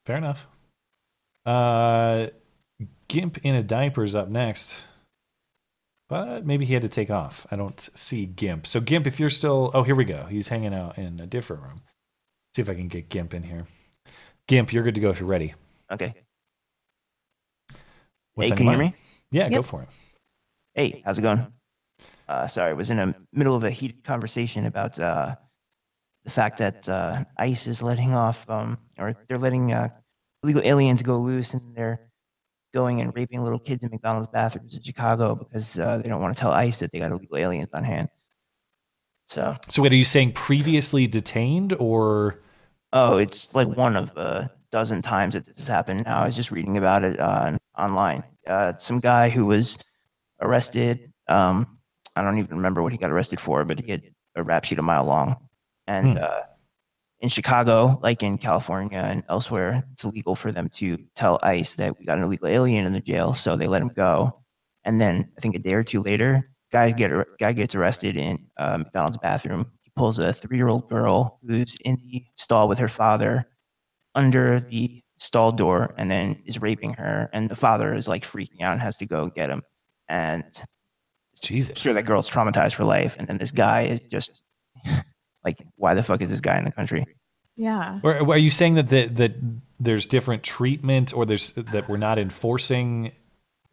Fair 0.05 0.17
enough. 0.17 0.45
Uh, 1.45 2.27
Gimp 3.07 3.39
in 3.39 3.55
a 3.55 3.63
diaper's 3.63 4.13
up 4.13 4.29
next, 4.29 4.75
but 6.09 6.45
maybe 6.45 6.65
he 6.65 6.73
had 6.73 6.81
to 6.81 6.89
take 6.89 7.11
off. 7.11 7.45
I 7.51 7.55
don't 7.55 7.89
see 7.95 8.25
Gimp. 8.25 8.65
So 8.65 8.81
Gimp, 8.81 9.05
if 9.07 9.19
you're 9.19 9.29
still, 9.29 9.71
oh, 9.73 9.83
here 9.83 9.95
we 9.95 10.05
go. 10.05 10.25
He's 10.25 10.47
hanging 10.47 10.73
out 10.73 10.97
in 10.97 11.19
a 11.19 11.27
different 11.27 11.61
room. 11.61 11.81
See 12.55 12.63
if 12.63 12.69
I 12.69 12.73
can 12.73 12.87
get 12.87 13.09
Gimp 13.09 13.33
in 13.33 13.43
here. 13.43 13.65
Gimp, 14.47 14.73
you're 14.73 14.83
good 14.83 14.95
to 14.95 15.01
go 15.01 15.11
if 15.11 15.19
you're 15.19 15.29
ready. 15.29 15.53
Okay. 15.91 16.15
What's 18.33 18.49
hey, 18.49 18.55
can 18.55 18.65
you 18.65 18.71
hear 18.71 18.79
me? 18.79 18.95
Yeah, 19.31 19.49
go 19.49 19.61
for 19.61 19.83
it. 19.83 19.89
Hey, 20.73 21.03
how's 21.05 21.19
it 21.19 21.21
going? 21.21 21.45
Uh, 22.27 22.47
sorry, 22.47 22.71
I 22.71 22.73
was 22.73 22.89
in 22.89 22.97
the 22.97 23.15
middle 23.31 23.55
of 23.55 23.63
a 23.63 23.69
heated 23.69 24.03
conversation 24.03 24.65
about 24.65 24.99
uh, 24.99 25.35
the 26.23 26.31
fact 26.31 26.57
that 26.59 26.89
uh, 26.89 27.23
ICE 27.37 27.67
is 27.67 27.81
letting 27.83 28.13
off, 28.13 28.49
um, 28.49 28.79
or 28.97 29.15
they're 29.27 29.37
letting 29.37 29.71
uh, 29.71 29.89
illegal 30.43 30.63
aliens 30.63 31.03
go 31.03 31.17
loose, 31.17 31.53
and 31.53 31.75
they're 31.75 32.08
going 32.73 33.01
and 33.01 33.13
raping 33.15 33.41
little 33.43 33.59
kids 33.59 33.83
in 33.83 33.89
McDonald's 33.89 34.27
bathrooms 34.27 34.75
in 34.75 34.81
Chicago 34.81 35.35
because 35.35 35.77
uh, 35.79 35.97
they 35.97 36.09
don't 36.09 36.21
want 36.21 36.35
to 36.35 36.39
tell 36.39 36.51
ICE 36.51 36.77
that 36.79 36.91
they 36.91 36.99
got 36.99 37.11
illegal 37.11 37.37
aliens 37.37 37.69
on 37.73 37.83
hand. 37.83 38.09
So, 39.27 39.55
So, 39.67 39.81
wait, 39.83 39.93
are 39.93 39.95
you 39.97 40.03
saying 40.03 40.33
previously 40.33 41.07
detained 41.07 41.73
or? 41.79 42.41
oh, 42.93 43.17
it's 43.17 43.53
like 43.53 43.67
one 43.67 43.95
of 43.95 44.15
a 44.17 44.49
dozen 44.71 45.01
times 45.01 45.33
that 45.35 45.45
this 45.45 45.57
has 45.57 45.67
happened. 45.67 46.03
Now 46.05 46.21
I 46.21 46.25
was 46.25 46.35
just 46.35 46.51
reading 46.51 46.77
about 46.77 47.03
it 47.03 47.19
uh, 47.19 47.55
online. 47.77 48.23
Uh, 48.47 48.73
some 48.77 48.99
guy 48.99 49.29
who 49.29 49.45
was 49.45 49.77
arrested. 50.41 51.11
Um, 51.27 51.77
I 52.15 52.23
don't 52.23 52.39
even 52.39 52.55
remember 52.57 52.81
what 52.81 52.91
he 52.91 52.97
got 52.97 53.11
arrested 53.11 53.39
for, 53.39 53.63
but 53.65 53.79
he 53.79 53.91
had 53.91 54.03
a 54.35 54.43
rap 54.43 54.65
sheet 54.65 54.79
a 54.79 54.81
mile 54.81 55.05
long. 55.05 55.35
And 55.87 56.17
Hmm. 56.17 56.23
uh, 56.23 56.41
in 57.21 57.29
Chicago, 57.29 57.99
like 58.01 58.23
in 58.23 58.37
California 58.37 58.99
and 58.99 59.23
elsewhere, 59.29 59.83
it's 59.91 60.03
illegal 60.03 60.35
for 60.35 60.51
them 60.51 60.69
to 60.69 60.97
tell 61.15 61.39
ICE 61.43 61.75
that 61.75 61.99
we 61.99 62.05
got 62.05 62.17
an 62.17 62.23
illegal 62.23 62.47
alien 62.47 62.85
in 62.85 62.93
the 62.93 63.01
jail, 63.01 63.33
so 63.33 63.55
they 63.55 63.67
let 63.67 63.81
him 63.81 63.89
go. 63.89 64.41
And 64.85 65.01
then 65.01 65.29
I 65.37 65.41
think 65.41 65.55
a 65.55 65.59
day 65.59 65.73
or 65.73 65.83
two 65.83 66.01
later, 66.01 66.49
guy 66.71 66.91
get 66.91 67.11
guy 67.39 67.51
gets 67.51 67.75
arrested 67.75 68.15
in 68.15 68.47
uh, 68.57 68.77
McDonald's 68.77 69.17
bathroom. 69.17 69.71
He 69.81 69.91
pulls 69.95 70.19
a 70.19 70.31
three 70.31 70.57
year 70.57 70.69
old 70.69 70.89
girl 70.89 71.39
who's 71.45 71.77
in 71.83 71.97
the 71.97 72.23
stall 72.35 72.69
with 72.69 72.79
her 72.79 72.87
father 72.87 73.45
under 74.15 74.59
the 74.59 75.03
stall 75.17 75.51
door, 75.51 75.93
and 75.97 76.09
then 76.09 76.41
is 76.45 76.61
raping 76.61 76.93
her. 76.93 77.29
And 77.33 77.49
the 77.49 77.55
father 77.55 77.93
is 77.93 78.07
like 78.07 78.23
freaking 78.23 78.61
out 78.61 78.71
and 78.71 78.81
has 78.81 78.95
to 78.97 79.05
go 79.05 79.27
get 79.27 79.49
him. 79.49 79.63
And 80.07 80.45
Jesus, 81.41 81.77
sure 81.77 81.93
that 81.93 82.05
girl's 82.05 82.29
traumatized 82.29 82.73
for 82.73 82.85
life. 82.85 83.15
And 83.19 83.27
then 83.27 83.37
this 83.37 83.51
guy 83.51 83.83
is 83.83 83.99
just 83.99 84.43
like, 85.43 85.61
why 85.75 85.93
the 85.93 86.03
fuck 86.03 86.21
is 86.21 86.29
this 86.29 86.41
guy 86.41 86.57
in 86.57 86.65
the 86.65 86.71
country? 86.71 87.05
Yeah. 87.55 87.99
Or 88.03 88.19
or 88.19 88.33
are 88.33 88.37
you 88.37 88.49
saying 88.51 88.75
that 88.75 88.89
the, 88.89 89.07
that 89.07 89.33
there's 89.79 90.07
different 90.07 90.43
treatment, 90.43 91.13
or 91.13 91.25
there's 91.25 91.51
that 91.53 91.89
we're 91.89 91.97
not 91.97 92.17
enforcing? 92.19 93.11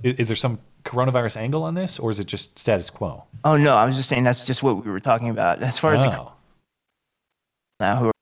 Is, 0.03 0.19
is 0.21 0.27
there 0.29 0.37
some 0.37 0.59
coronavirus 0.85 1.37
angle 1.37 1.63
on 1.65 1.75
this, 1.75 1.99
or 1.99 2.11
is 2.11 2.19
it 2.21 2.27
just 2.27 2.59
status 2.59 2.91
quo? 2.91 3.25
Oh 3.45 3.57
no, 3.57 3.77
I 3.77 3.85
was 3.85 3.97
just 3.97 4.09
saying 4.09 4.25
that's 4.25 4.45
just 4.47 4.63
what 4.63 4.85
we 4.85 4.91
were 4.91 5.01
talking 5.01 5.29
about. 5.31 5.63
As 5.63 5.79
far 5.79 5.95
as 5.95 6.03
the 6.03 6.21
Oh. 6.21 6.33
now 7.81 7.97
who 7.97 8.07
are 8.09 8.13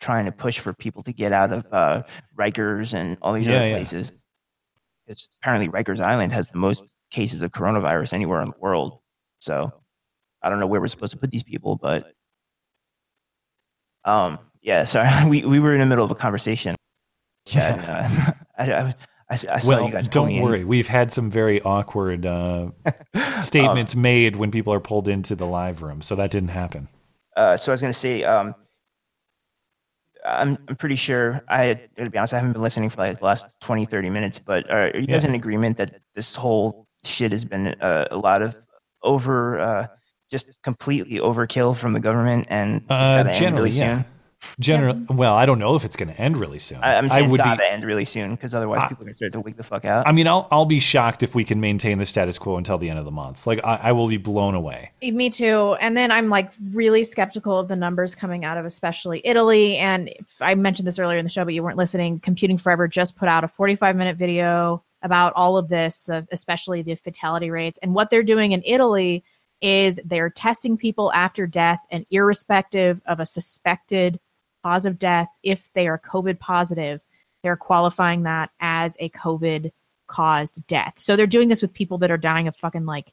trying 0.00 0.24
to 0.26 0.32
push 0.32 0.58
for 0.58 0.72
people 0.72 1.02
to 1.02 1.12
get 1.12 1.32
out 1.32 1.52
of 1.52 1.66
uh, 1.72 2.02
Rikers 2.36 2.94
and 2.94 3.16
all 3.22 3.32
these 3.32 3.46
Yeah, 3.46 3.56
other 3.56 3.66
yeah. 3.68 3.74
places. 3.76 4.12
It's 5.06 5.28
apparently 5.40 5.68
Rikers 5.68 6.00
Island 6.00 6.32
has 6.32 6.50
the 6.50 6.58
most 6.58 6.84
cases 7.10 7.42
of 7.42 7.50
coronavirus 7.52 8.12
anywhere 8.12 8.40
in 8.40 8.46
the 8.48 8.58
world. 8.58 8.98
So 9.40 9.72
I 10.42 10.48
don't 10.48 10.60
know 10.60 10.66
where 10.66 10.80
we're 10.80 10.86
supposed 10.88 11.12
to 11.12 11.18
put 11.18 11.30
these 11.30 11.42
people, 11.42 11.76
but 11.76 12.12
um, 14.04 14.38
yeah. 14.62 14.84
Sorry, 14.84 15.08
we 15.28 15.44
we 15.44 15.60
were 15.60 15.72
in 15.74 15.80
the 15.80 15.86
middle 15.86 16.04
of 16.04 16.10
a 16.10 16.14
conversation. 16.14 16.74
Chat. 17.46 17.78
uh, 17.88 18.32
I, 18.58 18.72
I, 18.72 18.80
I, 18.88 18.94
I 19.30 19.36
saw 19.36 19.68
well, 19.68 19.86
you 19.86 19.92
guys. 19.92 20.06
don't 20.08 20.24
pulling 20.26 20.36
in. 20.36 20.42
worry. 20.42 20.64
We've 20.64 20.86
had 20.88 21.10
some 21.10 21.30
very 21.30 21.60
awkward 21.62 22.26
uh, 22.26 22.70
statements 23.40 23.94
made 23.96 24.36
when 24.36 24.50
people 24.50 24.72
are 24.72 24.80
pulled 24.80 25.08
into 25.08 25.34
the 25.34 25.46
live 25.46 25.82
room, 25.82 26.02
so 26.02 26.14
that 26.16 26.30
didn't 26.30 26.50
happen. 26.50 26.88
Uh, 27.36 27.56
so 27.56 27.72
I 27.72 27.74
was 27.74 27.80
going 27.80 27.92
to 27.92 27.98
say, 27.98 28.22
um, 28.24 28.54
I'm, 30.24 30.58
I'm 30.68 30.76
pretty 30.76 30.94
sure 30.96 31.42
I, 31.48 31.80
to 31.96 32.10
be 32.10 32.18
honest, 32.18 32.34
I 32.34 32.36
haven't 32.38 32.52
been 32.52 32.62
listening 32.62 32.90
for 32.90 32.98
like 32.98 33.18
the 33.18 33.24
last 33.24 33.58
20, 33.60 33.86
30 33.86 34.10
minutes, 34.10 34.38
but 34.38 34.70
are, 34.70 34.88
are 34.88 34.98
you 34.98 35.06
guys 35.06 35.22
Yeah. 35.24 35.30
in 35.30 35.34
agreement 35.34 35.78
that 35.78 35.92
this 36.14 36.36
whole 36.36 36.86
shit 37.04 37.32
has 37.32 37.44
been 37.44 37.68
uh, 37.68 38.06
a 38.10 38.16
lot 38.18 38.42
of 38.42 38.54
over 39.02 39.58
uh, 39.58 39.86
just 40.32 40.60
completely 40.62 41.18
overkill 41.20 41.76
from 41.76 41.92
the 41.92 42.00
government 42.00 42.46
and 42.50 42.76
it's 42.78 42.90
Uh, 42.90 43.08
got 43.22 43.26
end 43.28 43.36
generally, 43.36 43.70
really 43.70 43.78
yeah. 43.78 43.96
soon? 43.98 44.04
Generally, 44.58 45.06
well, 45.10 45.34
I 45.34 45.46
don't 45.46 45.60
know 45.60 45.76
if 45.76 45.84
it's 45.84 45.94
going 45.94 46.08
to 46.08 46.20
end 46.20 46.36
really 46.36 46.58
soon. 46.58 46.78
I, 46.82 46.96
I'm 46.96 47.08
saying 47.08 47.30
would 47.30 47.38
it's 47.38 47.44
be. 47.44 47.48
got 47.50 47.62
to 47.62 47.72
end 47.72 47.84
really 47.84 48.04
soon 48.04 48.32
because 48.32 48.54
otherwise 48.54 48.88
people 48.88 49.02
are 49.02 49.04
going 49.04 49.12
to 49.12 49.16
start 49.16 49.32
to 49.34 49.40
wake 49.40 49.56
the 49.56 49.62
fuck 49.62 49.84
out. 49.84 50.08
I 50.08 50.10
mean, 50.10 50.26
I'll 50.26 50.48
I'll 50.50 50.64
be 50.64 50.80
shocked 50.80 51.22
if 51.22 51.36
we 51.36 51.44
can 51.44 51.60
maintain 51.60 51.98
the 51.98 52.06
status 52.06 52.38
quo 52.38 52.56
until 52.56 52.76
the 52.76 52.90
end 52.90 52.98
of 52.98 53.04
the 53.04 53.12
month. 53.12 53.46
Like, 53.46 53.60
I, 53.62 53.76
I 53.76 53.92
will 53.92 54.08
be 54.08 54.16
blown 54.16 54.56
away. 54.56 54.90
Me 55.00 55.30
too. 55.30 55.76
And 55.80 55.96
then 55.96 56.10
I'm 56.10 56.28
like 56.28 56.50
really 56.72 57.04
skeptical 57.04 57.56
of 57.56 57.68
the 57.68 57.76
numbers 57.76 58.16
coming 58.16 58.44
out 58.44 58.58
of 58.58 58.64
especially 58.64 59.20
Italy. 59.24 59.76
And 59.76 60.12
I 60.40 60.56
mentioned 60.56 60.88
this 60.88 60.98
earlier 60.98 61.18
in 61.18 61.24
the 61.24 61.30
show, 61.30 61.44
but 61.44 61.54
you 61.54 61.62
weren't 61.62 61.78
listening. 61.78 62.18
Computing 62.18 62.58
Forever 62.58 62.88
just 62.88 63.14
put 63.14 63.28
out 63.28 63.44
a 63.44 63.48
45 63.48 63.94
minute 63.94 64.16
video 64.16 64.82
about 65.02 65.32
all 65.36 65.56
of 65.56 65.68
this, 65.68 66.08
especially 66.32 66.82
the 66.82 66.96
fatality 66.96 67.50
rates. 67.50 67.78
And 67.82 67.94
what 67.94 68.10
they're 68.10 68.22
doing 68.24 68.52
in 68.52 68.62
Italy 68.66 69.22
is 69.62 70.00
they're 70.04 70.28
testing 70.28 70.76
people 70.76 71.12
after 71.12 71.46
death, 71.46 71.80
and 71.90 72.04
irrespective 72.10 73.00
of 73.06 73.20
a 73.20 73.26
suspected 73.26 74.20
cause 74.64 74.84
of 74.84 74.98
death, 74.98 75.28
if 75.42 75.70
they 75.74 75.86
are 75.86 75.98
COVID 75.98 76.38
positive, 76.38 77.00
they're 77.42 77.56
qualifying 77.56 78.24
that 78.24 78.50
as 78.60 78.96
a 79.00 79.08
COVID 79.10 79.72
caused 80.06 80.66
death. 80.66 80.94
So 80.96 81.16
they're 81.16 81.26
doing 81.26 81.48
this 81.48 81.62
with 81.62 81.72
people 81.72 81.98
that 81.98 82.10
are 82.10 82.18
dying 82.18 82.48
of 82.48 82.56
fucking 82.56 82.86
like 82.86 83.12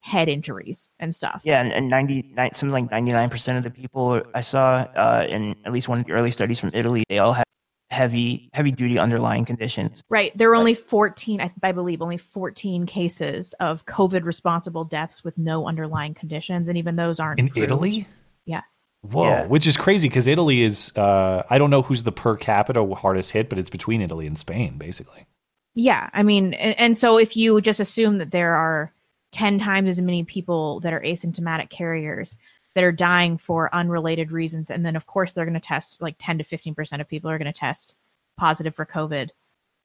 head 0.00 0.28
injuries 0.28 0.88
and 1.00 1.14
stuff. 1.14 1.40
Yeah, 1.44 1.60
and, 1.60 1.72
and 1.72 1.88
99, 1.88 2.52
something 2.52 2.72
like 2.72 2.90
99% 2.90 3.56
of 3.56 3.64
the 3.64 3.70
people 3.70 4.22
I 4.34 4.40
saw 4.42 4.86
uh, 4.94 5.26
in 5.28 5.56
at 5.64 5.72
least 5.72 5.88
one 5.88 5.98
of 5.98 6.06
the 6.06 6.12
early 6.12 6.30
studies 6.30 6.60
from 6.60 6.70
Italy, 6.74 7.04
they 7.08 7.18
all 7.18 7.32
have 7.32 7.46
heavy, 7.90 8.50
heavy 8.52 8.72
duty 8.72 8.98
underlying 8.98 9.44
conditions. 9.44 10.02
Right. 10.08 10.36
There 10.36 10.48
were 10.48 10.56
only 10.56 10.74
14, 10.74 11.40
I, 11.40 11.52
I 11.62 11.72
believe, 11.72 12.02
only 12.02 12.16
14 12.16 12.86
cases 12.86 13.54
of 13.60 13.86
COVID 13.86 14.24
responsible 14.24 14.84
deaths 14.84 15.22
with 15.22 15.38
no 15.38 15.66
underlying 15.66 16.14
conditions. 16.14 16.68
And 16.68 16.76
even 16.76 16.96
those 16.96 17.20
aren't 17.20 17.38
In 17.38 17.48
proved. 17.48 17.64
Italy? 17.64 18.08
Yeah. 18.44 18.62
Whoa, 19.02 19.46
which 19.46 19.66
is 19.66 19.76
crazy 19.76 20.08
because 20.08 20.26
Italy 20.26 20.62
is. 20.62 20.90
Uh, 20.96 21.44
I 21.48 21.58
don't 21.58 21.70
know 21.70 21.82
who's 21.82 22.02
the 22.02 22.10
per 22.10 22.36
capita 22.36 22.84
hardest 22.94 23.30
hit, 23.30 23.48
but 23.48 23.58
it's 23.58 23.70
between 23.70 24.00
Italy 24.02 24.26
and 24.26 24.36
Spain, 24.36 24.78
basically. 24.78 25.26
Yeah. 25.74 26.10
I 26.12 26.24
mean, 26.24 26.54
and, 26.54 26.76
and 26.78 26.98
so 26.98 27.16
if 27.16 27.36
you 27.36 27.60
just 27.60 27.78
assume 27.78 28.18
that 28.18 28.32
there 28.32 28.54
are 28.54 28.92
10 29.32 29.58
times 29.58 29.88
as 29.88 30.00
many 30.00 30.24
people 30.24 30.80
that 30.80 30.92
are 30.92 31.00
asymptomatic 31.00 31.70
carriers 31.70 32.36
that 32.76 32.84
are 32.84 32.92
dying 32.92 33.38
for 33.38 33.74
unrelated 33.74 34.30
reasons, 34.30 34.70
and 34.70 34.84
then 34.86 34.94
of 34.94 35.06
course 35.06 35.32
they're 35.32 35.46
going 35.46 35.54
to 35.54 35.60
test 35.60 36.00
like 36.00 36.14
10 36.18 36.38
to 36.38 36.44
15% 36.44 37.00
of 37.00 37.08
people 37.08 37.28
are 37.30 37.38
going 37.38 37.52
to 37.52 37.58
test 37.58 37.96
positive 38.36 38.74
for 38.74 38.84
COVID 38.86 39.30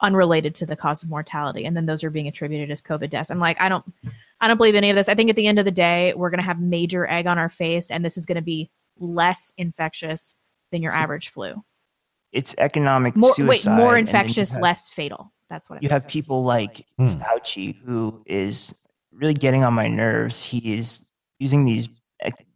unrelated 0.01 0.53
to 0.55 0.65
the 0.65 0.75
cause 0.75 1.03
of 1.03 1.09
mortality 1.09 1.63
and 1.63 1.77
then 1.77 1.85
those 1.85 2.03
are 2.03 2.09
being 2.09 2.27
attributed 2.27 2.71
as 2.71 2.81
covid 2.81 3.07
deaths 3.11 3.29
i'm 3.29 3.37
like 3.37 3.55
i 3.61 3.69
don't 3.69 3.85
i 4.41 4.47
don't 4.47 4.57
believe 4.57 4.73
any 4.73 4.89
of 4.89 4.95
this 4.95 5.07
i 5.07 5.13
think 5.13 5.29
at 5.29 5.35
the 5.35 5.45
end 5.45 5.59
of 5.59 5.65
the 5.65 5.69
day 5.69 6.11
we're 6.15 6.31
going 6.31 6.39
to 6.39 6.43
have 6.43 6.59
major 6.59 7.07
egg 7.07 7.27
on 7.27 7.37
our 7.37 7.49
face 7.49 7.91
and 7.91 8.03
this 8.03 8.17
is 8.17 8.25
going 8.25 8.35
to 8.35 8.41
be 8.41 8.67
less 8.99 9.53
infectious 9.59 10.35
than 10.71 10.81
your 10.81 10.91
So- 10.91 10.97
average 11.01 11.29
flu 11.29 11.63
It's 12.31 12.55
economic 12.57 13.15
more 13.15 13.35
suicide. 13.35 13.47
wait 13.47 13.65
more 13.77 13.95
and 13.95 14.07
then 14.07 14.15
you 14.15 14.19
infectious 14.21 14.53
have- 14.53 14.61
less 14.63 14.89
fatal 14.89 15.31
that's 15.51 15.69
what 15.69 15.83
you 15.83 15.89
have 15.89 16.07
people 16.07 16.43
like 16.43 16.83
Hmm. 16.97 17.21
Fauci 17.21 17.77
who 17.85 18.23
is 18.25 18.73
really 19.11 19.35
getting 19.35 19.63
on 19.63 19.75
my 19.75 19.87
nerves. 19.87 20.43
He 20.43 20.73
is 20.73 21.05
using 21.37 21.63
these 21.63 21.89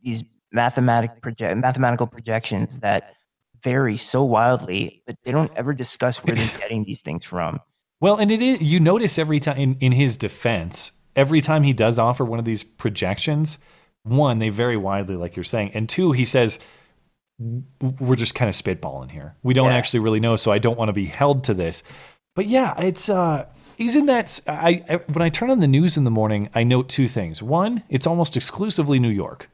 these 0.01 0.23
mathematic 0.51 1.21
project 1.21 1.57
mathematical 1.57 2.07
projections 2.07 2.79
that 2.79 3.13
vary 3.61 3.97
so 3.97 4.23
wildly, 4.23 5.01
but 5.05 5.17
they 5.23 5.31
don't 5.31 5.51
ever 5.55 5.73
discuss 5.73 6.23
where 6.23 6.35
they're 6.35 6.59
getting 6.59 6.83
these 6.83 7.01
things 7.01 7.25
from. 7.25 7.59
Well, 7.99 8.17
and 8.17 8.29
it 8.31 8.41
is 8.41 8.61
you 8.61 8.79
notice 8.79 9.17
every 9.17 9.39
time 9.39 9.57
in, 9.57 9.77
in 9.79 9.91
his 9.91 10.17
defense, 10.17 10.91
every 11.15 11.41
time 11.41 11.63
he 11.63 11.73
does 11.73 11.97
offer 11.97 12.23
one 12.25 12.39
of 12.39 12.45
these 12.45 12.63
projections, 12.63 13.57
one, 14.03 14.39
they 14.39 14.49
vary 14.49 14.77
widely, 14.77 15.15
like 15.15 15.35
you're 15.35 15.43
saying, 15.43 15.71
and 15.73 15.89
two, 15.89 16.11
he 16.11 16.25
says 16.25 16.59
we're 17.99 18.15
just 18.15 18.35
kind 18.35 18.47
of 18.47 18.55
spitballing 18.55 19.11
here. 19.11 19.35
We 19.43 19.53
don't 19.53 19.71
Yeah. 19.71 19.75
actually 19.77 19.99
really 20.01 20.19
know, 20.21 20.35
so 20.35 20.51
I 20.51 20.57
don't 20.59 20.77
want 20.77 20.89
to 20.89 20.93
be 20.93 21.05
held 21.05 21.43
to 21.45 21.53
this. 21.53 21.83
But 22.35 22.47
yeah, 22.47 22.79
it's 22.79 23.09
uh 23.09 23.45
isn't 23.77 24.05
that 24.05 24.39
I, 24.47 24.83
I 24.89 24.95
when 25.11 25.21
I 25.21 25.29
turn 25.29 25.49
on 25.49 25.59
the 25.59 25.67
news 25.67 25.97
in 25.97 26.03
the 26.05 26.11
morning, 26.11 26.49
I 26.53 26.63
note 26.63 26.87
two 26.87 27.07
things. 27.07 27.41
One, 27.43 27.83
it's 27.89 28.07
almost 28.07 28.37
exclusively 28.37 28.99
New 28.99 29.09
York. 29.09 29.49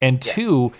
And 0.00 0.20
two, 0.20 0.72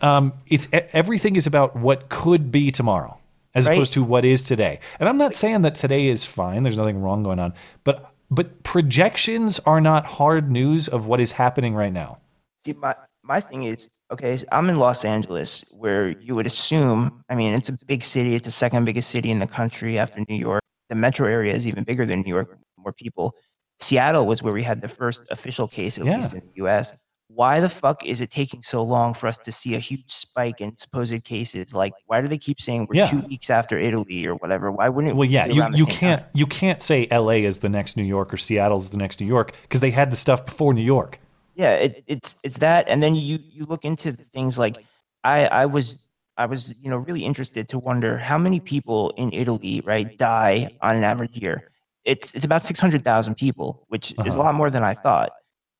um, 0.00 0.32
it's 0.46 0.68
everything 0.72 1.36
is 1.36 1.46
about 1.46 1.76
what 1.76 2.08
could 2.08 2.52
be 2.52 2.70
tomorrow 2.70 3.18
as 3.54 3.66
Right. 3.66 3.74
opposed 3.74 3.92
to 3.94 4.04
what 4.04 4.24
is 4.24 4.42
today. 4.44 4.80
And 4.98 5.08
I'm 5.08 5.16
not 5.18 5.34
saying 5.34 5.62
that 5.62 5.74
today 5.74 6.06
is 6.08 6.24
fine. 6.26 6.62
There's 6.62 6.76
nothing 6.78 7.00
wrong 7.00 7.22
going 7.22 7.38
on, 7.38 7.54
but 7.84 8.06
but 8.32 8.62
projections 8.62 9.58
are 9.66 9.80
not 9.80 10.04
hard 10.06 10.50
news 10.52 10.86
of 10.86 11.06
what 11.06 11.18
is 11.20 11.32
happening 11.32 11.74
right 11.74 11.92
now. 11.92 12.18
See, 12.64 12.74
my 12.74 12.94
my 13.22 13.40
thing 13.40 13.64
is 13.64 13.88
okay. 14.12 14.36
so 14.36 14.46
I'm 14.52 14.68
in 14.68 14.76
Los 14.76 15.04
Angeles, 15.04 15.64
where 15.76 16.10
you 16.10 16.34
would 16.34 16.46
assume. 16.46 17.24
I 17.30 17.34
mean, 17.34 17.54
it's 17.54 17.68
a 17.70 17.76
big 17.86 18.02
city. 18.04 18.34
It's 18.34 18.44
the 18.46 18.50
second 18.52 18.84
biggest 18.84 19.10
city 19.10 19.30
in 19.30 19.38
the 19.38 19.46
country 19.46 19.98
after 19.98 20.22
New 20.28 20.36
York. 20.36 20.62
The 20.90 20.94
metro 20.96 21.26
area 21.26 21.54
is 21.54 21.66
even 21.66 21.84
bigger 21.84 22.04
than 22.06 22.20
New 22.22 22.30
York. 22.34 22.58
More 22.78 22.92
people. 22.92 23.34
Seattle 23.78 24.26
was 24.26 24.42
where 24.42 24.52
we 24.52 24.62
had 24.62 24.80
the 24.82 24.88
first 24.88 25.22
official 25.30 25.66
case, 25.66 25.98
at 25.98 26.04
Yeah. 26.04 26.16
least 26.16 26.34
in 26.34 26.40
the 26.40 26.52
U.S. 26.56 26.92
Why 27.34 27.60
the 27.60 27.68
fuck 27.68 28.04
is 28.04 28.20
it 28.20 28.30
taking 28.30 28.60
so 28.62 28.82
long 28.82 29.14
for 29.14 29.26
us 29.28 29.38
to 29.38 29.52
see 29.52 29.74
a 29.74 29.78
huge 29.78 30.10
spike 30.10 30.60
in 30.60 30.76
supposed 30.76 31.22
cases? 31.24 31.74
Like, 31.74 31.92
why 32.06 32.20
do 32.20 32.26
they 32.28 32.38
keep 32.38 32.60
saying 32.60 32.86
we're 32.88 32.96
Yeah. 32.96 33.06
two 33.10 33.20
weeks 33.20 33.50
after 33.50 33.78
Italy 33.78 34.26
or 34.26 34.34
whatever? 34.34 34.70
Why 34.72 34.88
wouldn't 34.88 35.12
it 35.12 35.16
Well, 35.16 35.28
yeah, 35.28 35.46
you, 35.46 35.64
you 35.74 35.86
can't 35.86 36.22
time? 36.22 36.30
you 36.34 36.46
can't 36.46 36.82
say 36.82 37.06
L.A. 37.10 37.44
is 37.44 37.60
the 37.60 37.68
next 37.68 37.96
New 37.96 38.02
York 38.04 38.34
or 38.34 38.36
Seattle 38.36 38.78
is 38.78 38.90
the 38.90 38.98
next 38.98 39.20
New 39.20 39.26
York 39.26 39.52
because 39.62 39.80
they 39.80 39.90
had 39.92 40.10
the 40.10 40.16
stuff 40.16 40.44
before 40.44 40.74
New 40.74 40.82
York. 40.82 41.20
yeah 41.54 41.74
it, 41.74 42.02
it's 42.06 42.36
it's 42.42 42.58
that 42.58 42.88
and 42.88 43.02
then 43.02 43.14
you 43.14 43.38
you 43.56 43.64
look 43.66 43.84
into 43.84 44.12
things 44.12 44.56
like 44.58 44.76
i 45.24 45.46
i 45.46 45.66
was 45.66 45.96
i 46.36 46.46
was 46.46 46.72
you 46.82 46.88
know 46.90 46.96
really 46.96 47.24
interested 47.24 47.68
to 47.68 47.76
wonder 47.78 48.16
how 48.16 48.38
many 48.38 48.60
people 48.60 49.10
in 49.16 49.32
italy 49.32 49.82
right 49.84 50.16
die 50.16 50.70
on 50.80 50.96
an 50.96 51.04
average 51.04 51.36
year 51.42 51.56
it's 52.04 52.30
it's 52.34 52.44
about 52.44 52.62
600000 52.62 53.34
people 53.34 53.84
which 53.88 54.12
is 54.12 54.16
a 54.18 54.22
Uh-huh. 54.38 54.44
lot 54.44 54.54
more 54.54 54.70
than 54.70 54.84
i 54.84 54.94
thought 54.94 55.30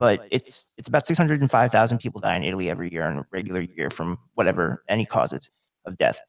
but 0.01 0.27
it's 0.33 0.67
it's 0.77 0.89
about 0.89 1.07
605000 1.07 1.99
people 1.99 2.21
die 2.21 2.35
in 2.35 2.43
italy 2.43 2.69
every 2.69 2.91
year 2.93 3.09
in 3.09 3.19
a 3.19 3.27
regular 3.31 3.61
year 3.61 3.91
from 3.91 4.19
whatever 4.35 4.83
any 4.89 5.05
causes 5.05 5.51
of 5.87 5.97
death 5.97 6.21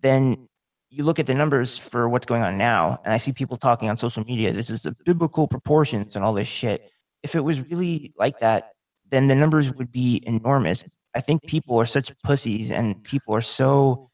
then 0.00 0.48
you 0.90 1.04
look 1.04 1.18
at 1.18 1.26
the 1.26 1.34
numbers 1.34 1.76
for 1.76 2.08
what's 2.08 2.26
going 2.26 2.42
on 2.42 2.56
now, 2.56 2.98
and 3.04 3.12
I 3.12 3.18
see 3.18 3.32
people 3.32 3.56
talking 3.56 3.88
on 3.88 3.96
social 3.96 4.24
media, 4.24 4.52
this 4.52 4.70
is 4.70 4.82
the 4.82 4.94
biblical 5.04 5.48
proportions 5.48 6.16
and 6.16 6.24
all 6.24 6.32
this 6.32 6.48
shit. 6.48 6.90
If 7.22 7.34
it 7.34 7.40
was 7.40 7.60
really 7.60 8.14
like 8.16 8.40
that, 8.40 8.70
then 9.10 9.26
the 9.26 9.34
numbers 9.34 9.72
would 9.74 9.92
be 9.92 10.22
enormous. 10.26 10.84
I 11.14 11.20
think 11.20 11.42
people 11.46 11.78
are 11.78 11.86
such 11.86 12.12
pussies 12.22 12.70
and 12.70 13.02
people 13.04 13.34
are 13.34 13.40
so 13.40 14.10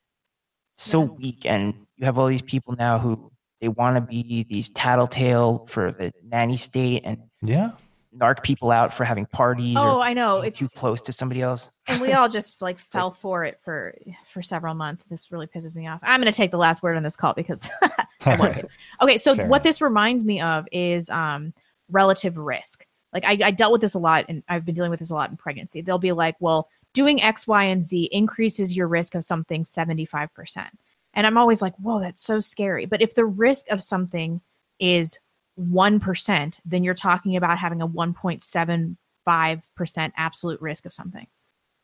so 0.77 1.01
weak 1.01 1.45
and 1.45 1.75
you 1.97 2.05
have 2.07 2.19
all 2.19 2.27
these 2.27 2.43
people 2.43 2.75
now 2.77 2.99
who 2.99 3.31
they 3.61 3.69
want 3.69 3.95
to 3.97 4.01
be 4.01 4.45
these 4.49 4.71
tattletale 4.71 5.67
for 5.69 5.93
the 5.93 6.13
nanny 6.25 6.57
state 6.57 7.03
and 7.05 7.19
Yeah. 7.43 7.73
Narc 8.17 8.43
people 8.43 8.71
out 8.71 8.93
for 8.93 9.05
having 9.05 9.25
parties 9.27 9.77
Oh, 9.79 9.97
or 9.97 10.01
I 10.03 10.13
know. 10.13 10.41
It's 10.41 10.59
too 10.59 10.69
close 10.69 11.01
to 11.03 11.13
somebody 11.13 11.41
else. 11.41 11.71
and 11.89 12.01
we 12.01 12.13
all 12.13 12.29
just 12.29 12.61
like 12.63 12.79
fell 12.79 13.11
for 13.11 13.45
it 13.45 13.59
for 13.65 13.95
for 14.33 14.43
several 14.43 14.75
months. 14.75 15.05
This 15.05 15.33
really 15.33 15.47
pisses 15.47 15.75
me 15.75 15.87
off. 15.87 16.01
I'm 16.03 16.21
going 16.21 16.31
to 16.31 16.37
take 16.37 16.51
the 16.51 16.59
last 16.59 16.83
word 16.83 16.97
on 16.97 17.03
this 17.03 17.17
call 17.17 17.33
because 17.35 17.69
I 18.27 18.37
want 18.37 18.57
to. 18.57 18.69
Okay, 19.03 19.19
so 19.19 19.35
Fair 19.35 19.47
what 19.47 19.63
this 19.63 19.81
reminds 19.81 20.25
me 20.25 20.41
of 20.41 20.67
is 20.73 21.09
um 21.11 21.53
relative 21.91 22.37
risk. 22.37 22.87
Like 23.13 23.25
I, 23.25 23.39
I 23.45 23.51
dealt 23.51 23.73
with 23.73 23.81
this 23.81 23.95
a 23.95 23.99
lot, 23.99 24.27
and 24.29 24.43
I've 24.49 24.65
been 24.65 24.75
dealing 24.75 24.91
with 24.91 25.01
this 25.01 25.11
a 25.11 25.15
lot 25.15 25.31
in 25.31 25.37
pregnancy. 25.37 25.81
They'll 25.83 25.99
be 25.99 26.13
like, 26.13 26.37
"Well, 26.41 26.69
doing 26.95 27.21
X, 27.23 27.47
Y, 27.47 27.65
and 27.65 27.83
Z 27.83 28.09
increases 28.13 28.75
your 28.77 28.89
risk 28.89 29.15
of 29.15 29.25
something 29.25 29.65
75 29.65 30.33
percent," 30.35 30.79
and 31.15 31.27
I'm 31.27 31.37
always 31.39 31.61
like, 31.63 31.75
"Whoa, 31.77 32.01
that's 32.01 32.23
so 32.23 32.41
scary." 32.41 32.87
But 32.87 33.03
if 33.03 33.15
the 33.15 33.25
risk 33.27 33.69
of 33.71 33.83
something 33.83 34.41
is 34.79 35.19
one 35.57 36.01
percent, 36.01 36.61
then 36.65 36.85
you're 36.85 36.95
talking 36.95 37.37
about 37.37 37.59
having 37.59 37.83
a 37.83 37.89
1.75 37.89 39.63
percent 39.77 40.15
absolute 40.17 40.61
risk 40.61 40.87
of 40.87 40.95
something. 40.95 41.27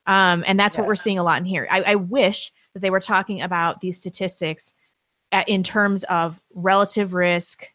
Um, 0.06 0.42
and 0.46 0.58
that's 0.58 0.78
what 0.78 0.86
we're 0.86 0.96
seeing 0.96 1.18
a 1.18 1.22
lot 1.22 1.38
in 1.38 1.44
here. 1.44 1.68
I, 1.70 1.82
I 1.82 1.94
wish 1.96 2.50
that 2.72 2.80
they 2.80 2.90
were 2.90 2.98
talking 3.00 3.42
about 3.42 3.80
these 3.80 3.98
statistics 3.98 4.72
at, 5.32 5.46
in 5.48 5.62
terms 5.62 6.02
of 6.04 6.40
relative 6.54 7.12
risk 7.12 7.66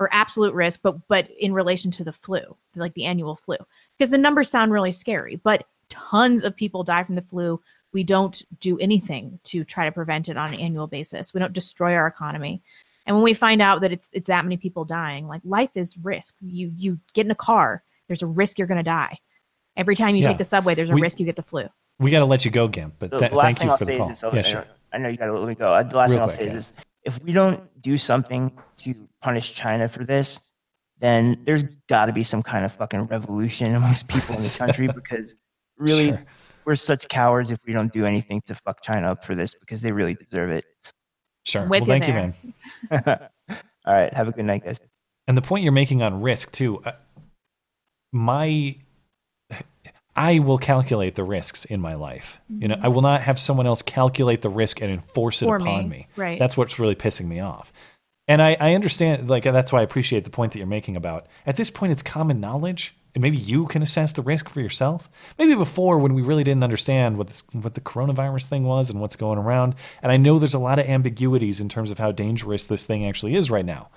or 0.00 0.08
absolute 0.10 0.54
risk, 0.54 0.80
but 0.82 0.96
but 1.08 1.28
in 1.38 1.52
relation 1.52 1.90
to 1.92 2.04
the 2.04 2.12
flu, 2.12 2.40
like 2.74 2.94
the 2.94 3.04
annual 3.04 3.36
flu, 3.36 3.56
because 3.98 4.10
the 4.10 4.18
numbers 4.18 4.50
sound 4.50 4.72
really 4.72 4.90
scary. 4.90 5.36
But 5.36 5.66
tons 5.90 6.44
of 6.44 6.56
people 6.56 6.82
die 6.82 7.02
from 7.02 7.14
the 7.14 7.22
flu. 7.22 7.60
We 7.92 8.04
don't 8.04 8.42
do 8.58 8.78
anything 8.78 9.38
to 9.44 9.62
try 9.62 9.84
to 9.84 9.92
prevent 9.92 10.30
it 10.30 10.38
on 10.38 10.54
an 10.54 10.60
annual 10.60 10.86
basis. 10.86 11.34
We 11.34 11.40
don't 11.40 11.52
destroy 11.52 11.94
our 11.94 12.06
economy. 12.06 12.62
And 13.06 13.16
when 13.16 13.22
we 13.24 13.34
find 13.34 13.60
out 13.60 13.80
that 13.80 13.92
it's 13.92 14.08
it's 14.12 14.28
that 14.28 14.44
many 14.44 14.56
people 14.56 14.84
dying, 14.84 15.26
like 15.26 15.40
life 15.44 15.70
is 15.76 15.96
risk. 15.98 16.34
You 16.40 16.72
you 16.76 16.98
get 17.14 17.26
in 17.26 17.30
a 17.32 17.36
car, 17.36 17.82
there's 18.08 18.22
a 18.22 18.26
risk 18.26 18.58
you're 18.58 18.68
going 18.68 18.78
to 18.78 18.82
die. 18.84 19.18
Every 19.76 19.96
time 19.96 20.14
you 20.14 20.22
Yeah. 20.22 20.28
take 20.28 20.38
the 20.38 20.44
subway, 20.44 20.74
there's 20.74 20.90
a 20.90 20.94
We- 20.94 21.00
risk 21.00 21.18
you 21.18 21.26
get 21.26 21.36
the 21.36 21.42
flu. 21.42 21.64
We 21.98 22.10
got 22.10 22.20
to 22.20 22.24
let 22.26 22.44
you 22.44 22.50
go, 22.50 22.68
Gimp. 22.68 22.94
But 22.98 23.10
The 23.10 23.18
th- 23.18 23.32
last 23.32 23.44
thank 23.44 23.58
thing 23.58 23.66
you 23.68 23.72
I'll 23.72 23.78
for 23.78 23.84
the 23.84 23.92
say 23.92 23.98
call. 23.98 24.10
is 24.10 24.20
this. 24.20 24.24
oh, 24.24 24.32
yeah, 24.34 24.42
sure. 24.42 24.60
know- 24.62 24.66
I 24.92 24.98
know 24.98 25.08
you 25.08 25.16
got 25.16 25.26
to 25.26 25.38
let 25.38 25.48
me 25.48 25.54
go. 25.54 25.66
The 25.82 25.96
last 25.96 26.10
Real 26.10 26.14
thing 26.16 26.18
I'll 26.20 26.26
quick, 26.26 26.36
say 26.36 26.42
yeah. 26.44 26.48
is 26.50 26.54
this: 26.54 26.72
if 27.04 27.22
we 27.22 27.32
don't 27.32 27.82
do 27.82 27.96
something 27.96 28.52
to 28.78 29.08
punish 29.20 29.54
China 29.54 29.88
for 29.88 30.04
this, 30.04 30.52
then 30.98 31.38
there's 31.44 31.64
got 31.88 32.06
to 32.06 32.12
be 32.12 32.22
some 32.22 32.42
kind 32.42 32.64
of 32.64 32.72
fucking 32.72 33.02
revolution 33.06 33.74
amongst 33.80 34.08
people 34.08 34.36
in 34.36 34.42
the 34.42 34.54
country 34.58 34.86
because 34.94 35.34
really, 35.78 36.08
Sure. 36.10 36.24
we're 36.64 36.74
such 36.76 37.08
cowards 37.08 37.50
if 37.50 37.58
we 37.66 37.72
don't 37.72 37.92
do 37.92 38.04
anything 38.04 38.42
to 38.46 38.54
fuck 38.54 38.82
China 38.82 39.10
up 39.12 39.24
for 39.24 39.34
this 39.34 39.54
because 39.54 39.80
they 39.82 39.92
really 39.92 40.14
deserve 40.14 40.50
it. 40.50 40.64
Sure. 41.44 41.62
With 41.62 41.86
well, 41.86 41.96
you 41.98 42.02
thank 42.02 42.08
you, 42.08 42.14
man. 42.14 42.34
All 43.84 43.94
right. 43.94 44.12
Have 44.12 44.28
a 44.28 44.32
good 44.32 44.44
night, 44.44 44.64
guys. 44.64 44.80
And 45.26 45.36
the 45.36 45.42
point 45.42 45.62
you're 45.62 45.72
making 45.72 46.02
on 46.02 46.20
risk 46.20 46.52
too, 46.52 46.82
uh, 46.84 46.92
my 48.12 48.76
I 50.14 50.40
will 50.40 50.58
calculate 50.58 51.14
the 51.14 51.24
risks 51.24 51.64
in 51.64 51.80
my 51.80 51.94
life. 51.94 52.38
You 52.50 52.68
know, 52.68 52.78
I 52.82 52.88
will 52.88 53.00
not 53.00 53.22
have 53.22 53.38
someone 53.38 53.66
else 53.66 53.80
calculate 53.80 54.42
the 54.42 54.50
risk 54.50 54.82
and 54.82 54.90
enforce 54.90 55.40
it 55.40 55.46
For 55.46 55.56
upon 55.56 55.88
me, 55.88 55.96
me. 55.96 56.08
right. 56.16 56.38
That's 56.38 56.56
what's 56.56 56.78
really 56.78 56.94
pissing 56.94 57.26
me 57.26 57.40
off. 57.40 57.72
And 58.28 58.42
I, 58.42 58.56
I 58.60 58.74
understand, 58.74 59.28
like 59.30 59.44
that's 59.44 59.72
why 59.72 59.80
I 59.80 59.82
appreciate 59.82 60.24
the 60.24 60.30
point 60.30 60.52
that 60.52 60.58
you're 60.58 60.66
making 60.66 60.96
about 60.96 61.26
at 61.46 61.56
this 61.56 61.70
point 61.70 61.92
it's 61.92 62.02
common 62.02 62.40
knowledge, 62.40 62.94
and 63.14 63.20
maybe 63.20 63.36
you 63.36 63.66
can 63.66 63.82
assess 63.82 64.12
the 64.12 64.22
risk 64.22 64.48
for 64.48 64.60
yourself. 64.60 65.10
Maybe 65.38 65.54
before 65.54 65.98
when 65.98 66.14
we 66.14 66.22
really 66.22 66.44
didn't 66.44 66.64
understand 66.64 67.18
what 67.18 67.26
this, 67.26 67.42
what 67.52 67.74
the 67.74 67.80
coronavirus 67.80 68.46
thing 68.46 68.64
was 68.64 68.88
and 68.88 69.00
what's 69.00 69.16
going 69.16 69.38
around. 69.38 69.74
And 70.02 70.10
I 70.10 70.16
know 70.16 70.38
there's 70.38 70.54
a 70.54 70.58
lot 70.58 70.78
of 70.78 70.86
ambiguities 70.86 71.60
in 71.60 71.68
terms 71.68 71.90
of 71.90 71.98
how 71.98 72.12
dangerous 72.12 72.66
this 72.66 72.86
thing 72.86 73.06
actually 73.06 73.34
is 73.34 73.50
right 73.50 73.64
now. 73.64 73.90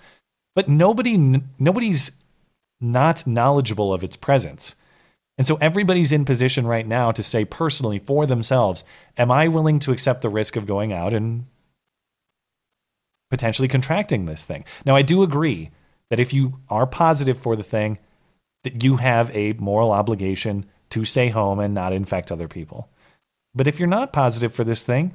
But 0.54 0.68
nobody 0.68 1.18
nobody's 1.60 2.12
not 2.82 3.26
knowledgeable 3.26 3.94
of 3.94 4.04
its 4.04 4.16
presence. 4.16 4.76
And 5.38 5.46
so 5.46 5.58
everybody's 5.58 6.12
in 6.12 6.26
position 6.26 6.66
right 6.66 6.88
now 6.88 7.12
to 7.12 7.24
say 7.24 7.44
personally 7.46 8.00
for 8.00 8.26
themselves, 8.26 8.84
am 9.18 9.32
I 9.32 9.48
willing 9.48 9.80
to 9.80 9.92
accept 9.92 10.22
the 10.22 10.30
risk 10.30 10.56
of 10.56 10.66
going 10.66 10.94
out 10.94 11.14
and 11.14 11.46
potentially 13.30 13.68
contracting 13.68 14.26
this 14.26 14.46
thing? 14.46 14.64
Now, 14.86 14.96
I 14.96 15.02
do 15.02 15.24
agree 15.24 15.72
that 16.10 16.22
if 16.22 16.34
you 16.34 16.60
are 16.70 16.88
positive 16.88 17.38
for 17.38 17.56
the 17.56 17.64
thing, 17.64 17.98
that 18.66 18.84
you 18.84 18.98
have 18.98 19.34
a 19.36 19.54
moral 19.54 19.92
obligation 19.92 20.66
to 20.90 21.06
stay 21.06 21.30
home 21.30 21.60
and 21.60 21.74
not 21.74 21.94
infect 21.94 22.32
other 22.32 22.48
people. 22.48 22.90
But 23.54 23.68
if 23.68 23.80
you're 23.80 23.88
not 23.88 24.12
positive 24.12 24.54
for 24.54 24.64
this 24.64 24.84
thing, 24.84 25.14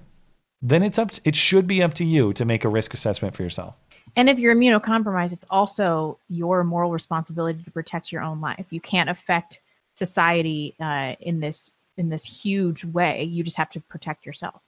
then 0.63 0.83
it's 0.83 0.99
up 0.99 1.11
to, 1.11 1.21
it 1.25 1.37
should 1.37 1.67
be 1.67 1.83
up 1.83 1.95
to 1.95 2.05
you 2.05 2.33
to 2.35 2.45
make 2.45 2.65
a 2.65 2.69
risk 2.69 2.95
assessment 2.95 3.35
for 3.35 3.43
yourself. 3.43 3.75
And 4.17 4.29
if 4.29 4.39
you're 4.39 4.55
immunocompromised, 4.55 5.33
it's 5.33 5.45
also 5.51 6.19
your 6.29 6.65
moral 6.65 6.93
responsibility 6.93 7.63
to 7.63 7.71
protect 7.71 8.13
your 8.13 8.23
own 8.23 8.41
life. 8.41 8.67
You 8.71 8.81
can't 8.81 9.11
affect 9.11 9.61
society 9.97 10.75
uh, 10.81 11.15
in 11.21 11.41
this 11.41 11.71
in 11.97 12.09
this 12.09 12.25
huge 12.25 12.85
way. 12.85 13.25
You 13.25 13.43
just 13.43 13.57
have 13.57 13.71
to 13.71 13.81
protect 13.81 14.25
yourself. 14.25 14.63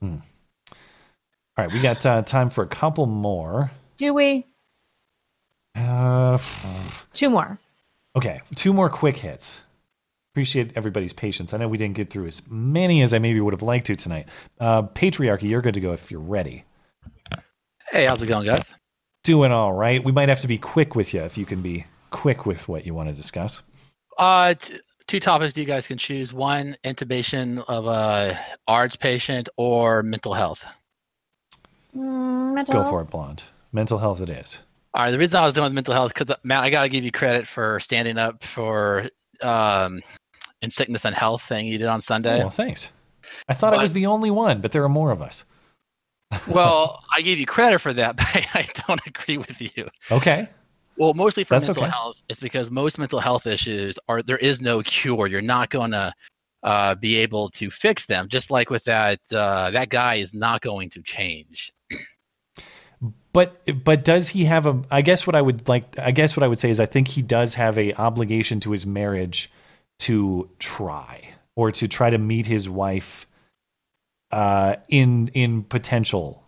Hmm. 0.00 0.16
All 1.56 1.64
right, 1.64 1.72
we 1.72 1.80
got 1.80 2.04
uh, 2.04 2.22
time 2.22 2.50
for 2.50 2.62
a 2.62 2.66
couple 2.66 3.06
more. 3.06 3.70
Do 3.96 4.12
we? 4.12 4.46
Uh, 5.74 6.38
Two 7.12 7.30
more. 7.30 7.58
Okay, 8.16 8.40
two 8.54 8.72
more 8.72 8.88
quick 8.88 9.16
hits. 9.16 9.60
Appreciate 10.32 10.72
everybody's 10.74 11.12
patience. 11.12 11.54
I 11.54 11.58
know 11.58 11.68
we 11.68 11.78
didn't 11.78 11.94
get 11.94 12.10
through 12.10 12.26
as 12.26 12.42
many 12.48 13.02
as 13.02 13.14
I 13.14 13.18
maybe 13.20 13.40
would 13.40 13.54
have 13.54 13.62
liked 13.62 13.86
to 13.86 13.94
tonight. 13.96 14.26
Uh, 14.58 14.82
Patriarchy, 14.82 15.48
you're 15.48 15.62
good 15.62 15.74
to 15.74 15.80
go 15.80 15.92
if 15.92 16.10
you're 16.10 16.18
ready. 16.20 16.64
Hey, 17.90 18.06
how's 18.06 18.20
it 18.20 18.26
going, 18.26 18.44
guys? 18.46 18.74
Doing 19.22 19.52
all 19.52 19.72
right. 19.72 20.02
We 20.02 20.10
might 20.10 20.28
have 20.28 20.40
to 20.40 20.48
be 20.48 20.58
quick 20.58 20.96
with 20.96 21.14
you 21.14 21.20
if 21.22 21.38
you 21.38 21.46
can 21.46 21.62
be 21.62 21.84
quick 22.10 22.46
with 22.46 22.66
what 22.68 22.84
you 22.84 22.94
want 22.94 23.08
to 23.08 23.14
discuss. 23.14 23.62
Uh, 24.18 24.54
t- 24.54 24.78
two 25.06 25.20
topics 25.20 25.56
you 25.56 25.64
guys 25.64 25.86
can 25.86 25.98
choose: 25.98 26.32
one, 26.32 26.76
intubation 26.84 27.64
of 27.68 27.86
a 27.86 28.38
ARDS 28.66 28.96
patient, 28.96 29.48
or 29.56 30.02
mental 30.02 30.34
health. 30.34 30.66
Mm, 31.96 32.68
Go 32.70 32.84
for 32.84 33.02
it, 33.02 33.10
Blonde. 33.10 33.44
Mental 33.72 33.98
health 33.98 34.20
it 34.20 34.28
is. 34.28 34.58
All 34.94 35.02
right. 35.02 35.10
The 35.10 35.18
reason 35.18 35.36
I 35.36 35.44
was 35.44 35.54
doing 35.54 35.74
mental 35.74 35.92
health 35.92 36.14
because 36.14 36.36
Matt, 36.44 36.62
I 36.62 36.70
gotta 36.70 36.88
give 36.88 37.04
you 37.04 37.10
credit 37.10 37.46
for 37.46 37.80
standing 37.80 38.16
up 38.16 38.44
for 38.44 39.08
um, 39.42 40.00
in 40.62 40.70
sickness 40.70 41.04
and 41.04 41.14
health 41.14 41.42
thing 41.42 41.66
you 41.66 41.78
did 41.78 41.88
on 41.88 42.00
Sunday. 42.00 42.38
Well, 42.38 42.50
thanks. 42.50 42.90
I 43.48 43.54
thought 43.54 43.74
I 43.74 43.82
was 43.82 43.92
the 43.92 44.06
only 44.06 44.30
one, 44.30 44.60
but 44.60 44.72
there 44.72 44.84
are 44.84 44.88
more 44.88 45.10
of 45.10 45.20
us. 45.20 45.44
well, 46.48 47.02
I 47.14 47.20
gave 47.22 47.38
you 47.38 47.46
credit 47.46 47.80
for 47.80 47.92
that, 47.92 48.16
but 48.16 48.26
I 48.54 48.66
don't 48.86 49.04
agree 49.06 49.38
with 49.38 49.60
you. 49.60 49.88
Okay. 50.10 50.48
Well, 50.96 51.12
mostly 51.14 51.42
for 51.42 51.54
That's 51.54 51.66
mental 51.66 51.84
okay. 51.84 51.90
health, 51.90 52.16
it's 52.28 52.38
because 52.38 52.70
most 52.70 52.98
mental 52.98 53.18
health 53.18 53.46
issues 53.46 53.98
are 54.08 54.22
there 54.22 54.38
is 54.38 54.60
no 54.60 54.80
cure. 54.82 55.26
You're 55.26 55.42
not 55.42 55.70
going 55.70 55.90
to 55.90 56.14
uh, 56.62 56.94
be 56.94 57.16
able 57.16 57.50
to 57.50 57.68
fix 57.68 58.06
them. 58.06 58.28
Just 58.28 58.50
like 58.50 58.70
with 58.70 58.84
that, 58.84 59.18
uh, 59.32 59.72
that 59.72 59.88
guy 59.88 60.16
is 60.16 60.34
not 60.34 60.60
going 60.60 60.90
to 60.90 61.02
change. 61.02 61.72
But 63.34 63.84
but 63.84 64.04
does 64.04 64.28
he 64.28 64.44
have 64.46 64.64
a? 64.66 64.80
I 64.90 65.02
guess 65.02 65.26
what 65.26 65.34
I 65.36 65.42
would 65.42 65.68
like. 65.68 65.98
I 65.98 66.12
guess 66.12 66.36
what 66.36 66.42
I 66.44 66.46
would 66.46 66.58
say 66.58 66.70
is 66.70 66.78
I 66.80 66.86
think 66.86 67.08
he 67.08 67.20
does 67.20 67.54
have 67.54 67.76
a 67.76 67.92
obligation 67.94 68.60
to 68.60 68.70
his 68.70 68.86
marriage 68.86 69.50
to 69.98 70.48
try 70.60 71.34
or 71.56 71.70
to 71.72 71.88
try 71.88 72.10
to 72.10 72.16
meet 72.18 72.46
his 72.46 72.68
wife 72.68 73.26
uh, 74.30 74.76
in 74.88 75.28
in 75.34 75.64
potential 75.64 76.44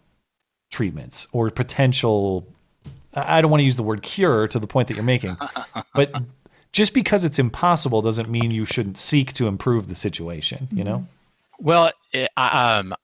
treatments 0.70 1.26
or 1.32 1.50
potential. 1.50 2.46
I 3.14 3.40
don't 3.40 3.50
want 3.50 3.60
to 3.62 3.64
use 3.64 3.76
the 3.76 3.82
word 3.82 4.02
cure 4.02 4.46
to 4.48 4.58
the 4.60 4.66
point 4.68 4.86
that 4.88 4.94
you're 4.94 5.02
making, 5.02 5.36
but 5.92 6.14
just 6.72 6.94
because 6.94 7.24
it's 7.24 7.38
impossible 7.40 8.00
doesn't 8.02 8.28
mean 8.28 8.50
you 8.52 8.64
shouldn't 8.64 8.98
seek 8.98 9.32
to 9.34 9.48
improve 9.48 9.88
the 9.88 9.94
situation. 9.96 10.68
You 10.70 10.84
know. 10.84 11.06
Well, 11.58 11.90
it, 12.12 12.30
I- 12.36 12.78
um, 12.78 12.94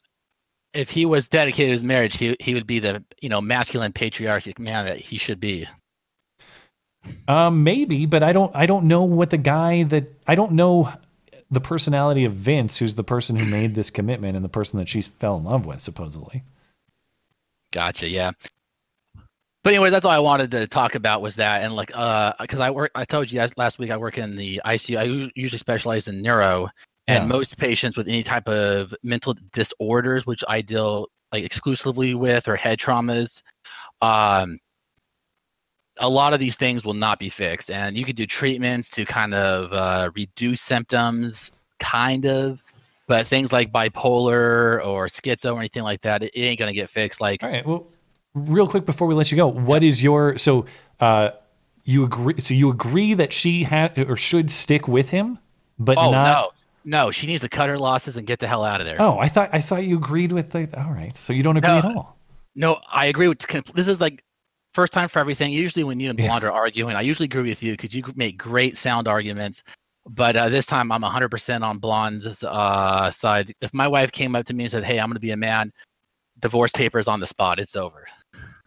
if 0.74 0.90
he 0.90 1.04
was 1.04 1.28
dedicated 1.28 1.68
to 1.68 1.72
his 1.72 1.84
marriage, 1.84 2.16
he 2.16 2.36
he 2.40 2.54
would 2.54 2.66
be 2.66 2.78
the 2.78 3.04
you 3.20 3.28
know 3.28 3.40
masculine 3.40 3.92
patriarchic 3.92 4.58
man 4.58 4.86
that 4.86 4.98
he 4.98 5.18
should 5.18 5.40
be. 5.40 5.66
Um, 7.26 7.64
maybe, 7.64 8.06
but 8.06 8.22
I 8.22 8.32
don't. 8.32 8.54
I 8.54 8.66
don't 8.66 8.86
know 8.86 9.02
what 9.02 9.30
the 9.30 9.38
guy 9.38 9.82
that 9.84 10.12
I 10.26 10.34
don't 10.34 10.52
know 10.52 10.92
the 11.50 11.60
personality 11.60 12.24
of 12.24 12.32
Vince, 12.32 12.78
who's 12.78 12.94
the 12.94 13.04
person 13.04 13.36
who 13.36 13.44
made 13.44 13.74
this 13.74 13.90
commitment 13.90 14.36
and 14.36 14.44
the 14.44 14.48
person 14.48 14.78
that 14.78 14.88
she 14.88 15.02
fell 15.02 15.36
in 15.36 15.44
love 15.44 15.66
with, 15.66 15.80
supposedly. 15.80 16.42
Gotcha. 17.72 18.08
Yeah. 18.08 18.32
But 19.62 19.74
anyway, 19.74 19.90
that's 19.90 20.04
all 20.04 20.10
I 20.10 20.18
wanted 20.18 20.50
to 20.52 20.66
talk 20.66 20.94
about 20.94 21.22
was 21.22 21.36
that, 21.36 21.62
and 21.62 21.76
like, 21.76 21.92
uh, 21.94 22.32
because 22.40 22.58
I 22.58 22.70
work, 22.70 22.90
I 22.94 23.04
told 23.04 23.30
you 23.30 23.38
guys 23.38 23.52
last 23.56 23.78
week 23.78 23.90
I 23.90 23.96
work 23.96 24.18
in 24.18 24.36
the 24.36 24.60
ICU. 24.64 24.96
I 24.96 25.30
usually 25.36 25.58
specialize 25.58 26.08
in 26.08 26.20
neuro, 26.20 26.68
and 27.08 27.24
Yeah. 27.24 27.26
most 27.26 27.58
patients 27.58 27.96
with 27.96 28.08
any 28.08 28.22
type 28.22 28.48
of 28.48 28.94
mental 29.02 29.34
disorders, 29.52 30.26
which 30.26 30.44
I 30.48 30.60
deal 30.62 31.08
like 31.32 31.44
exclusively 31.44 32.14
with, 32.14 32.46
or 32.48 32.56
head 32.56 32.78
traumas, 32.78 33.42
um, 34.00 34.58
a 35.98 36.08
lot 36.08 36.32
of 36.32 36.40
these 36.40 36.56
things 36.56 36.84
will 36.84 36.94
not 36.94 37.18
be 37.18 37.28
fixed, 37.28 37.70
and 37.70 37.96
you 37.96 38.04
could 38.04 38.16
do 38.16 38.26
treatments 38.26 38.90
to 38.90 39.04
kind 39.04 39.34
of 39.34 39.72
uh, 39.72 40.10
reduce 40.14 40.60
symptoms, 40.60 41.52
kind 41.78 42.26
of. 42.26 42.62
But 43.08 43.26
things 43.26 43.52
like 43.52 43.72
bipolar 43.72 44.84
or 44.86 45.06
schizo 45.06 45.54
or 45.54 45.58
anything 45.58 45.82
like 45.82 46.00
that, 46.02 46.22
it, 46.22 46.30
it 46.34 46.40
ain't 46.40 46.58
gonna 46.58 46.72
get 46.72 46.88
fixed. 46.88 47.20
Like, 47.20 47.42
all 47.42 47.50
right, 47.50 47.66
well, 47.66 47.86
real 48.34 48.66
quick 48.66 48.86
before 48.86 49.06
we 49.06 49.14
let 49.14 49.30
you 49.30 49.36
go, 49.36 49.46
what 49.48 49.82
is 49.82 50.02
your 50.02 50.38
so? 50.38 50.66
Uh, 51.00 51.30
you 51.84 52.04
agree? 52.04 52.40
So 52.40 52.54
you 52.54 52.70
agree 52.70 53.12
that 53.14 53.32
she 53.32 53.64
had 53.64 53.98
or 53.98 54.16
should 54.16 54.50
stick 54.50 54.86
with 54.88 55.10
him, 55.10 55.38
but 55.78 55.98
oh 55.98 56.12
not. 56.12 56.24
no, 56.24 56.50
no, 56.84 57.10
she 57.10 57.26
needs 57.26 57.42
to 57.42 57.48
cut 57.48 57.68
her 57.68 57.78
losses 57.78 58.16
and 58.16 58.26
get 58.26 58.38
the 58.40 58.46
hell 58.46 58.64
out 58.64 58.80
of 58.80 58.86
there. 58.86 59.00
Oh, 59.00 59.18
I 59.18 59.28
thought 59.28 59.50
I 59.52 59.60
thought 59.60 59.84
you 59.84 59.96
agreed 59.96 60.32
with 60.32 60.50
the. 60.50 60.68
All 60.80 60.92
right, 60.92 61.16
so 61.16 61.32
you 61.32 61.42
don't 61.42 61.56
agree 61.56 61.68
No. 61.70 61.78
at 61.78 61.84
all. 61.84 62.18
No, 62.54 62.80
I 62.90 63.06
agree 63.06 63.28
with. 63.28 63.38
This 63.74 63.88
is 63.88 64.00
like 64.00 64.22
first 64.74 64.92
time 64.92 65.08
for 65.08 65.18
everything. 65.18 65.52
Usually, 65.52 65.84
when 65.84 66.00
you 66.00 66.10
and 66.10 66.18
Yeah. 66.18 66.26
Blonde 66.28 66.44
are 66.44 66.52
arguing, 66.52 66.96
I 66.96 67.00
usually 67.02 67.24
agree 67.26 67.48
with 67.48 67.62
you 67.62 67.72
because 67.72 67.94
you 67.94 68.02
make 68.14 68.36
great 68.36 68.76
sound 68.76 69.08
arguments. 69.08 69.62
But 70.08 70.34
uh, 70.34 70.48
this 70.48 70.66
time, 70.66 70.90
I'm 70.90 71.02
100% 71.02 71.62
on 71.62 71.78
Blonde's 71.78 72.42
uh, 72.42 73.10
side. 73.12 73.52
If 73.60 73.72
my 73.72 73.86
wife 73.86 74.10
came 74.10 74.34
up 74.34 74.46
to 74.46 74.54
me 74.54 74.64
and 74.64 74.70
said, 74.70 74.82
"Hey, 74.84 74.98
I'm 74.98 75.06
going 75.06 75.14
to 75.14 75.20
be 75.20 75.30
a 75.30 75.36
man," 75.36 75.72
divorce 76.40 76.72
papers 76.72 77.06
on 77.06 77.20
the 77.20 77.26
spot. 77.26 77.60
It's 77.60 77.76
over. 77.76 78.06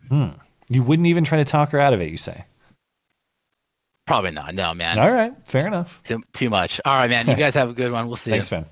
Hmm. 0.08 0.30
You 0.70 0.82
wouldn't 0.82 1.08
even 1.08 1.24
try 1.24 1.38
to 1.38 1.46
talk 1.46 1.72
her 1.72 1.80
out 1.80 1.94
of 1.94 2.00
it. 2.02 2.10
You 2.10 2.18
say. 2.18 2.46
Probably 4.06 4.32
not. 4.32 4.54
No, 4.54 4.74
man. 4.74 5.00
All 5.00 5.12
right, 5.12 5.34
fair 5.46 5.66
enough. 5.68 6.00
Too, 6.04 6.22
too 6.34 6.50
much. 6.50 6.80
All 6.86 6.94
right, 6.94 7.10
man. 7.10 7.28
You 7.28 7.36
guys 7.38 7.56
have 7.56 7.70
a 7.70 7.74
good 7.74 7.92
one. 7.92 8.08
We'll 8.08 8.16
see. 8.16 8.32
Thanks, 8.32 8.52
you. 8.52 8.58
man. 8.58 8.66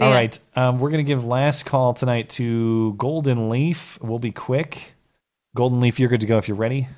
All 0.00 0.10
right, 0.10 0.36
um, 0.56 0.80
we're 0.80 0.90
gonna 0.90 1.04
give 1.04 1.24
last 1.24 1.66
call 1.66 1.94
tonight 1.94 2.28
to 2.30 2.94
Golden 2.94 3.48
Leaf. 3.48 3.96
We'll 4.02 4.18
be 4.18 4.32
quick. 4.32 4.92
Golden 5.54 5.78
Leaf, 5.80 6.00
you're 6.00 6.08
good 6.08 6.22
to 6.22 6.26
go 6.26 6.36
if 6.38 6.48
you're 6.48 6.56
ready. 6.56 6.88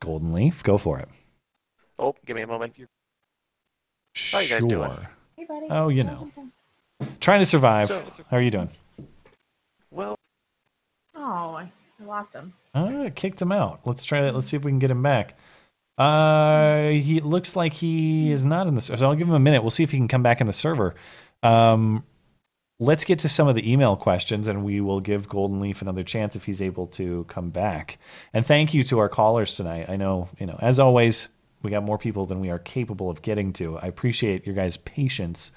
Golden 0.00 0.32
Leaf, 0.32 0.62
go 0.62 0.78
for 0.78 0.98
it. 1.00 1.08
Oh, 1.98 2.14
give 2.26 2.36
me 2.36 2.42
a 2.42 2.46
moment. 2.46 2.74
How 4.30 4.38
you 4.38 4.48
guys 4.48 4.60
doing? 4.60 4.90
Sure. 4.90 5.66
Oh, 5.70 5.88
you 5.88 6.04
know, 6.04 6.30
trying 7.20 7.40
to 7.40 7.46
survive. 7.46 7.88
So- 7.88 8.04
How 8.30 8.36
are 8.36 8.42
you 8.42 8.50
doing? 8.50 8.70
Well, 9.90 10.16
Oh, 11.16 11.60
Lost 12.06 12.34
him. 12.34 12.52
It 12.74 13.14
kicked 13.14 13.40
him 13.40 13.52
out. 13.52 13.80
Let's 13.84 14.04
try 14.04 14.22
that. 14.22 14.34
Let's 14.34 14.48
see 14.48 14.56
if 14.56 14.64
we 14.64 14.70
can 14.70 14.78
get 14.78 14.90
him 14.90 15.02
back. 15.02 15.38
Uh, 15.96 16.88
he 16.88 17.20
looks 17.20 17.54
like 17.54 17.72
he 17.72 18.32
is 18.32 18.44
not 18.44 18.66
in 18.66 18.74
the. 18.74 18.80
Server. 18.80 18.98
So 18.98 19.06
I'll 19.06 19.14
give 19.14 19.28
him 19.28 19.34
a 19.34 19.40
minute. 19.40 19.62
We'll 19.62 19.70
see 19.70 19.84
if 19.84 19.90
he 19.90 19.96
can 19.96 20.08
come 20.08 20.22
back 20.22 20.40
in 20.40 20.46
the 20.46 20.52
server. 20.52 20.94
Um, 21.42 22.04
let's 22.80 23.04
get 23.04 23.20
to 23.20 23.28
some 23.28 23.48
of 23.48 23.54
the 23.54 23.70
email 23.70 23.96
questions, 23.96 24.48
and 24.48 24.64
we 24.64 24.80
will 24.80 25.00
give 25.00 25.28
Golden 25.28 25.60
Leaf 25.60 25.82
another 25.82 26.02
chance 26.02 26.34
if 26.34 26.44
he's 26.44 26.60
able 26.60 26.88
to 26.88 27.24
come 27.28 27.50
back. 27.50 27.98
And 28.32 28.44
thank 28.44 28.74
you 28.74 28.82
to 28.84 28.98
our 28.98 29.08
callers 29.08 29.54
tonight. 29.54 29.88
I 29.88 29.96
know, 29.96 30.28
you 30.38 30.46
know, 30.46 30.58
as 30.60 30.80
always, 30.80 31.28
we 31.62 31.70
got 31.70 31.84
more 31.84 31.98
people 31.98 32.26
than 32.26 32.40
we 32.40 32.50
are 32.50 32.58
capable 32.58 33.08
of 33.08 33.22
getting 33.22 33.52
to. 33.54 33.78
I 33.78 33.86
appreciate 33.86 34.46
your 34.46 34.54
guys' 34.54 34.76
patience, 34.76 35.52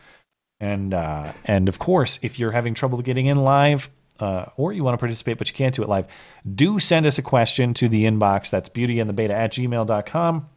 and 0.60 0.94
uh, 0.94 1.34
and 1.46 1.68
of 1.68 1.80
course, 1.80 2.20
if 2.22 2.40
you're 2.40 2.52
having 2.52 2.74
trouble 2.74 3.02
getting 3.02 3.26
in 3.26 3.38
live, 3.38 3.90
uh, 4.20 4.46
or 4.56 4.74
you 4.74 4.84
want 4.84 4.94
to 4.94 4.98
participate 4.98 5.38
but 5.38 5.48
you 5.48 5.54
can't 5.54 5.76
do 5.76 5.84
it 5.84 5.90
live, 5.90 6.08
do 6.56 6.80
send 6.80 7.06
us 7.06 7.18
a 7.18 7.22
question 7.22 7.74
to 7.76 7.90
the 7.90 8.06
inbox. 8.06 8.50
That's 8.50 8.70
beautyandthebeta 8.70 9.30
at 9.30 9.54
gmail.com. 9.54 10.50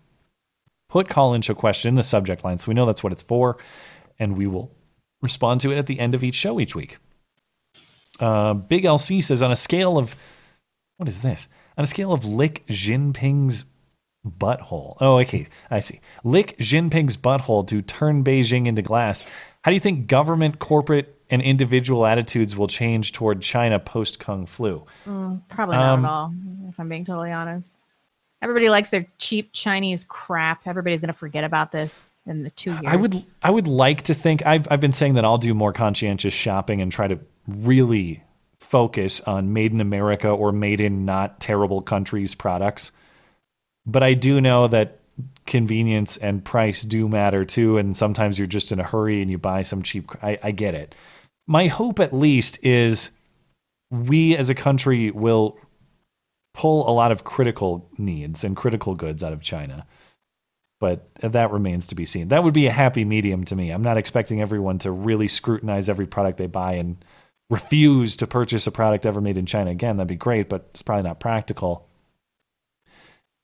Put 0.88 1.08
call 1.08 1.34
in 1.34 1.42
show 1.42 1.54
question 1.54 1.90
in 1.90 1.94
the 1.94 2.02
subject 2.02 2.44
line 2.44 2.58
so 2.58 2.68
we 2.68 2.74
know 2.74 2.86
that's 2.86 3.02
what 3.02 3.12
it's 3.12 3.22
for, 3.22 3.58
and 4.18 4.36
we 4.36 4.46
will 4.46 4.72
respond 5.22 5.60
to 5.60 5.72
it 5.72 5.78
at 5.78 5.86
the 5.86 6.00
end 6.00 6.14
of 6.14 6.24
each 6.24 6.34
show 6.34 6.58
each 6.58 6.74
week. 6.74 6.98
Uh, 8.18 8.54
Big 8.54 8.84
LC 8.84 9.22
says 9.22 9.42
on 9.42 9.52
a 9.52 9.56
scale 9.56 9.98
of 9.98 10.14
what 10.96 11.08
is 11.08 11.20
this? 11.20 11.48
On 11.78 11.84
a 11.84 11.86
scale 11.86 12.12
of 12.12 12.24
lick 12.24 12.66
Jinping's 12.66 13.64
butthole. 14.26 14.96
Oh, 15.00 15.18
okay, 15.20 15.48
I 15.70 15.80
see. 15.80 16.00
Lick 16.24 16.58
Jinping's 16.58 17.16
butthole 17.16 17.66
to 17.68 17.82
turn 17.82 18.22
Beijing 18.22 18.66
into 18.66 18.82
glass. 18.82 19.24
How 19.62 19.70
do 19.70 19.74
you 19.74 19.80
think 19.80 20.06
government, 20.06 20.58
corporate, 20.58 21.19
and 21.30 21.40
individual 21.40 22.04
attitudes 22.06 22.56
will 22.56 22.68
change 22.68 23.12
toward 23.12 23.40
China 23.40 23.78
post 23.78 24.18
Kung 24.18 24.46
Flu? 24.46 24.84
Mm, 25.06 25.42
probably 25.48 25.76
not 25.76 25.94
Um, 25.94 26.04
at 26.04 26.10
all, 26.10 26.34
if 26.68 26.78
I'm 26.78 26.88
being 26.88 27.04
totally 27.04 27.32
honest. 27.32 27.76
Everybody 28.42 28.70
likes 28.70 28.88
their 28.88 29.06
cheap 29.18 29.50
Chinese 29.52 30.04
crap. 30.04 30.66
Everybody's 30.66 31.00
going 31.00 31.12
to 31.12 31.18
forget 31.18 31.44
about 31.44 31.72
this 31.72 32.12
in 32.26 32.42
the 32.42 32.50
two 32.50 32.70
years. 32.70 32.84
I 32.86 32.96
would 32.96 33.24
I 33.42 33.50
would 33.50 33.68
like 33.68 34.02
to 34.02 34.14
think 34.14 34.44
I've 34.46 34.66
I've 34.70 34.80
been 34.80 34.94
saying 34.94 35.14
that 35.14 35.26
I'll 35.26 35.38
do 35.38 35.52
more 35.52 35.74
conscientious 35.74 36.32
shopping 36.32 36.80
and 36.80 36.90
try 36.90 37.06
to 37.06 37.18
really 37.46 38.22
focus 38.58 39.20
on 39.22 39.52
made 39.52 39.72
in 39.72 39.80
America 39.80 40.28
or 40.28 40.52
made 40.52 40.80
in 40.80 41.04
not 41.04 41.40
terrible 41.40 41.82
countries 41.82 42.34
products. 42.34 42.92
But 43.84 44.02
I 44.02 44.14
do 44.14 44.40
know 44.40 44.68
that 44.68 45.00
convenience 45.46 46.16
and 46.16 46.42
price 46.42 46.82
do 46.82 47.08
matter 47.08 47.44
too 47.44 47.76
and 47.76 47.94
sometimes 47.94 48.38
you're 48.38 48.46
just 48.46 48.72
in 48.72 48.80
a 48.80 48.84
hurry 48.84 49.20
and 49.20 49.30
you 49.30 49.36
buy 49.36 49.62
some 49.62 49.82
cheap 49.82 50.10
I, 50.22 50.38
I 50.42 50.50
get 50.52 50.74
it. 50.74 50.94
My 51.50 51.66
hope 51.66 52.00
at 52.00 52.14
least 52.14 52.64
is 52.64 53.10
we 53.90 54.36
as 54.36 54.48
a 54.48 54.54
country 54.54 55.10
will 55.10 55.58
pull 56.54 56.88
a 56.88 56.92
lot 56.92 57.12
of 57.12 57.24
critical 57.24 57.90
needs 57.98 58.44
and 58.44 58.56
critical 58.56 58.94
goods 58.94 59.22
out 59.22 59.34
of 59.34 59.42
China 59.42 59.86
but 60.80 61.06
that 61.20 61.52
remains 61.52 61.86
to 61.88 61.94
be 61.94 62.06
seen. 62.06 62.28
That 62.28 62.42
would 62.42 62.54
be 62.54 62.66
a 62.66 62.72
happy 62.72 63.04
medium 63.04 63.44
to 63.44 63.54
me. 63.54 63.70
I'm 63.70 63.82
not 63.82 63.98
expecting 63.98 64.40
everyone 64.40 64.78
to 64.78 64.90
really 64.90 65.28
scrutinize 65.28 65.88
every 65.88 66.06
product 66.06 66.38
they 66.38 66.46
buy 66.46 66.72
and 66.72 66.96
refuse 67.50 68.16
to 68.16 68.26
purchase 68.26 68.66
a 68.66 68.72
product 68.72 69.04
ever 69.04 69.20
made 69.20 69.36
in 69.36 69.46
China 69.46 69.70
again. 69.70 69.98
That'd 69.98 70.08
be 70.08 70.16
great, 70.16 70.48
but 70.48 70.68
it's 70.70 70.82
probably 70.82 71.02
not 71.02 71.20
practical. 71.20 71.86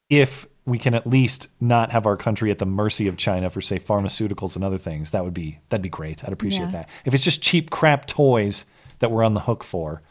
If 0.08 0.46
we 0.66 0.78
can 0.78 0.94
at 0.94 1.06
least 1.06 1.48
not 1.60 1.92
have 1.92 2.06
our 2.06 2.16
country 2.16 2.50
at 2.50 2.58
the 2.58 2.66
mercy 2.66 3.06
of 3.06 3.16
China 3.16 3.48
for 3.48 3.60
say 3.60 3.78
pharmaceuticals 3.78 4.56
and 4.56 4.64
other 4.64 4.78
things, 4.78 5.12
that 5.12 5.24
would 5.24 5.34
be 5.34 5.58
that'd 5.68 5.82
be 5.82 5.88
great. 5.88 6.24
I'd 6.24 6.32
appreciate 6.32 6.66
Yeah. 6.66 6.70
that. 6.72 6.88
If 7.04 7.14
it's 7.14 7.24
just 7.24 7.42
cheap 7.42 7.70
crap 7.70 8.06
toys 8.06 8.64
that 8.98 9.10
we're 9.10 9.22
on 9.22 9.34
the 9.34 9.40
hook 9.40 9.62
for, 9.64 10.02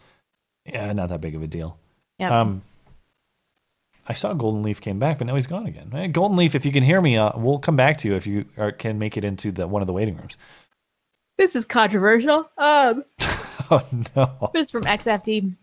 yeah, 0.65 0.91
not 0.93 1.09
that 1.09 1.21
big 1.21 1.35
of 1.35 1.43
a 1.43 1.47
deal. 1.47 1.77
Yep. 2.19 2.31
Um, 2.31 2.61
I 4.07 4.13
saw 4.13 4.33
Golden 4.33 4.61
Leaf 4.61 4.79
came 4.81 4.99
back, 4.99 5.17
but 5.17 5.27
now 5.27 5.33
he's 5.35 5.47
gone 5.47 5.65
again. 5.65 5.89
Hey, 5.91 6.07
Golden 6.07 6.37
Leaf, 6.37 6.53
if 6.55 6.65
you 6.65 6.71
can 6.71 6.83
hear 6.83 7.01
me, 7.01 7.17
uh, 7.17 7.31
we'll 7.35 7.57
come 7.59 7.75
back 7.75 7.97
to 7.97 8.07
you 8.07 8.15
if 8.15 8.27
you 8.27 8.45
are, 8.57 8.71
can 8.71 8.99
make 8.99 9.17
it 9.17 9.25
into 9.25 9.51
the 9.51 9.67
one 9.67 9.81
of 9.81 9.87
the 9.87 9.93
waiting 9.93 10.15
rooms. 10.15 10.37
This 11.37 11.55
is 11.55 11.65
controversial. 11.65 12.49
Um, 12.57 13.03
Oh 13.71 13.81
no! 14.15 14.51
this 14.53 14.65
is 14.67 14.71
from 14.71 14.83
XFD. 14.83 15.55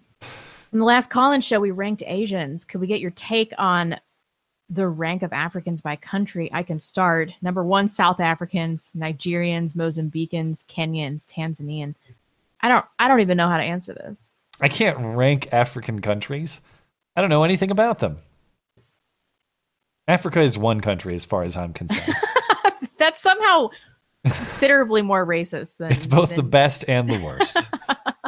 In 0.72 0.78
the 0.78 0.84
last 0.84 1.08
call-in 1.08 1.40
show, 1.40 1.60
we 1.60 1.70
ranked 1.70 2.02
Asians. 2.04 2.64
Could 2.64 2.80
we 2.80 2.88
get 2.88 2.98
your 3.00 3.12
take 3.12 3.52
on 3.58 3.96
the 4.72 4.88
rank 4.88 5.22
of 5.22 5.32
Africans 5.32 5.82
by 5.82 5.96
country? 5.96 6.50
I 6.52 6.62
can 6.62 6.80
start. 6.80 7.30
Number 7.42 7.64
one, 7.64 7.88
South 7.88 8.20
Africans, 8.20 8.92
Nigerians, 8.96 9.74
Mozambicans, 9.74 10.64
Kenyans, 10.66 11.26
Tanzanians. 11.26 11.96
I 12.60 12.68
don't. 12.68 12.84
I 12.98 13.08
don't 13.08 13.20
even 13.20 13.36
know 13.36 13.48
how 13.48 13.58
to 13.58 13.62
answer 13.62 13.94
this. 13.94 14.30
I 14.60 14.68
can't 14.68 14.98
rank 14.98 15.52
African 15.52 16.00
countries. 16.00 16.60
I 17.16 17.20
don't 17.20 17.30
know 17.30 17.44
anything 17.44 17.70
about 17.70 17.98
them. 17.98 18.18
Africa 20.08 20.40
is 20.40 20.58
one 20.58 20.80
country 20.80 21.14
as 21.14 21.24
far 21.24 21.42
as 21.42 21.56
I'm 21.56 21.72
concerned. 21.72 22.14
That's 22.98 23.20
somehow 23.20 23.70
considerably 24.24 25.02
more 25.02 25.26
racist 25.26 25.78
than 25.78 25.90
it's 25.90 26.06
both 26.06 26.34
the 26.34 26.42
best 26.42 26.84
and 26.88 27.08
the 27.08 27.20
worst. 27.20 27.58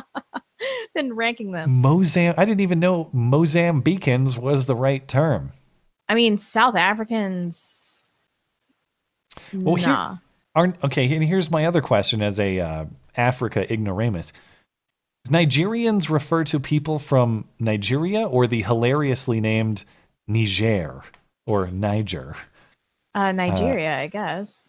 than 0.95 1.15
ranking 1.15 1.53
them. 1.53 1.83
Mozam 1.83 2.35
I 2.37 2.45
didn't 2.45 2.61
even 2.61 2.81
know 2.81 3.11
Mozambicans 3.15 4.39
was 4.39 4.67
the 4.67 4.77
right 4.77 5.07
term. 5.07 5.53
I 6.09 6.15
mean, 6.15 6.39
South 6.39 6.77
Africans. 6.77 8.09
Well, 9.53 9.77
here- 9.77 9.89
nah. 9.89 10.17
Aren't 10.57 10.83
okay, 10.85 11.13
and 11.13 11.25
here's 11.25 11.51
my 11.51 11.67
other 11.67 11.81
question 11.81 12.23
as 12.23 12.39
a 12.39 12.61
uh, 12.61 12.85
Africa 13.17 13.73
ignoramus. 13.73 14.33
Nigerians 15.29 16.09
refer 16.09 16.45
to 16.45 16.61
people 16.61 17.01
from 17.01 17.49
Nigeria 17.59 18.25
or 18.25 18.47
the 18.47 18.63
hilariously 18.63 19.41
named 19.41 19.85
Niger 20.29 21.03
or 21.47 21.69
Niger? 21.69 22.37
Uh, 23.15 23.33
Nigeria, 23.33 23.97
I 23.97 24.07
guess. 24.07 24.69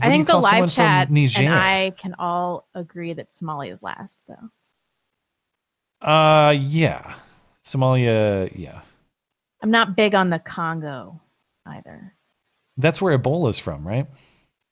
I 0.00 0.08
think 0.10 0.28
the 0.28 0.38
live 0.38 0.70
chat 0.70 1.08
and 1.08 1.48
I 1.48 1.92
can 1.98 2.14
all 2.18 2.68
agree 2.74 3.12
that 3.14 3.30
Somalia 3.32 3.72
is 3.72 3.82
last, 3.82 4.22
though. 4.28 4.48
Uh 6.06 6.52
yeah. 6.52 7.16
Somalia, 7.64 8.50
yeah. 8.54 8.82
I'm 9.62 9.70
not 9.70 9.96
big 9.96 10.14
on 10.14 10.30
the 10.30 10.38
Congo 10.38 11.20
either. 11.66 12.14
That's 12.76 13.00
where 13.00 13.16
Ebola's 13.18 13.58
from, 13.58 13.86
right? 13.86 14.06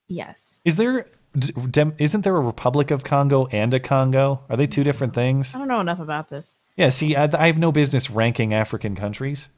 Yes. 0.09 0.61
Is 0.65 0.77
there 0.77 1.07
isn't 1.99 2.23
there 2.23 2.37
a 2.37 2.41
Republic 2.41 2.91
of 2.91 3.05
Congo 3.05 3.47
and 3.47 3.75
a 3.75 3.81
Congo? 3.81 4.41
Are 4.49 4.57
they 4.57 4.67
two 4.67 4.85
different 4.85 5.13
things? 5.13 5.55
I 5.55 5.59
don't 5.59 5.69
know 5.69 5.81
enough 5.81 6.01
about 6.01 6.31
this. 6.31 6.57
Yeah, 6.77 6.89
see, 6.89 7.15
I, 7.15 7.25
I 7.25 7.49
have 7.49 7.59
no 7.59 7.73
business 7.73 8.09
ranking 8.11 8.55
African 8.55 8.97
countries. 8.97 9.49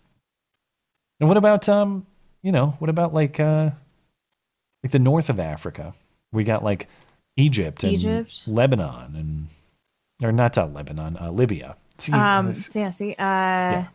And 1.20 1.28
what 1.28 1.36
about 1.36 1.68
um, 1.68 2.06
you 2.42 2.52
know, 2.52 2.68
what 2.78 2.90
about 2.90 3.14
like 3.14 3.38
uh, 3.38 3.70
like 4.82 4.92
the 4.92 4.98
north 4.98 5.28
of 5.28 5.38
Africa? 5.38 5.94
We 6.32 6.44
got 6.44 6.64
like 6.64 6.88
Egypt 7.36 7.84
and 7.84 7.92
Egypt? 7.92 8.42
Lebanon 8.46 9.14
and 9.14 9.46
or 10.22 10.32
not 10.32 10.58
uh, 10.58 10.66
Lebanon, 10.66 11.16
uh, 11.20 11.30
Libya. 11.30 11.76
See, 11.98 12.12
um, 12.12 12.52
yeah, 12.74 12.90
see, 12.90 13.14
uh, 13.18 13.70
w- 13.70 13.88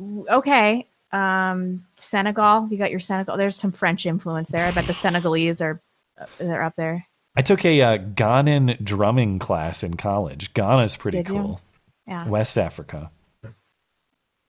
okay. 0.00 0.86
Um, 1.12 1.86
Senegal, 1.96 2.68
you 2.70 2.76
got 2.76 2.90
your 2.90 3.00
Senegal. 3.00 3.36
There's 3.36 3.56
some 3.56 3.72
French 3.72 4.06
influence 4.06 4.50
there. 4.50 4.64
I 4.64 4.72
bet 4.72 4.86
the 4.86 4.94
Senegalese 4.94 5.62
are 5.62 5.80
uh, 6.20 6.26
they're 6.38 6.62
up 6.62 6.76
there. 6.76 7.06
I 7.36 7.42
took 7.42 7.64
a 7.64 7.80
uh, 7.80 7.98
Ghanan 7.98 8.82
drumming 8.82 9.38
class 9.38 9.82
in 9.82 9.94
college. 9.96 10.52
Ghana's 10.54 10.96
pretty 10.96 11.18
Did 11.18 11.28
you? 11.28 11.34
cool. 11.34 11.60
Yeah. 12.06 12.28
West 12.28 12.58
Africa. 12.58 13.10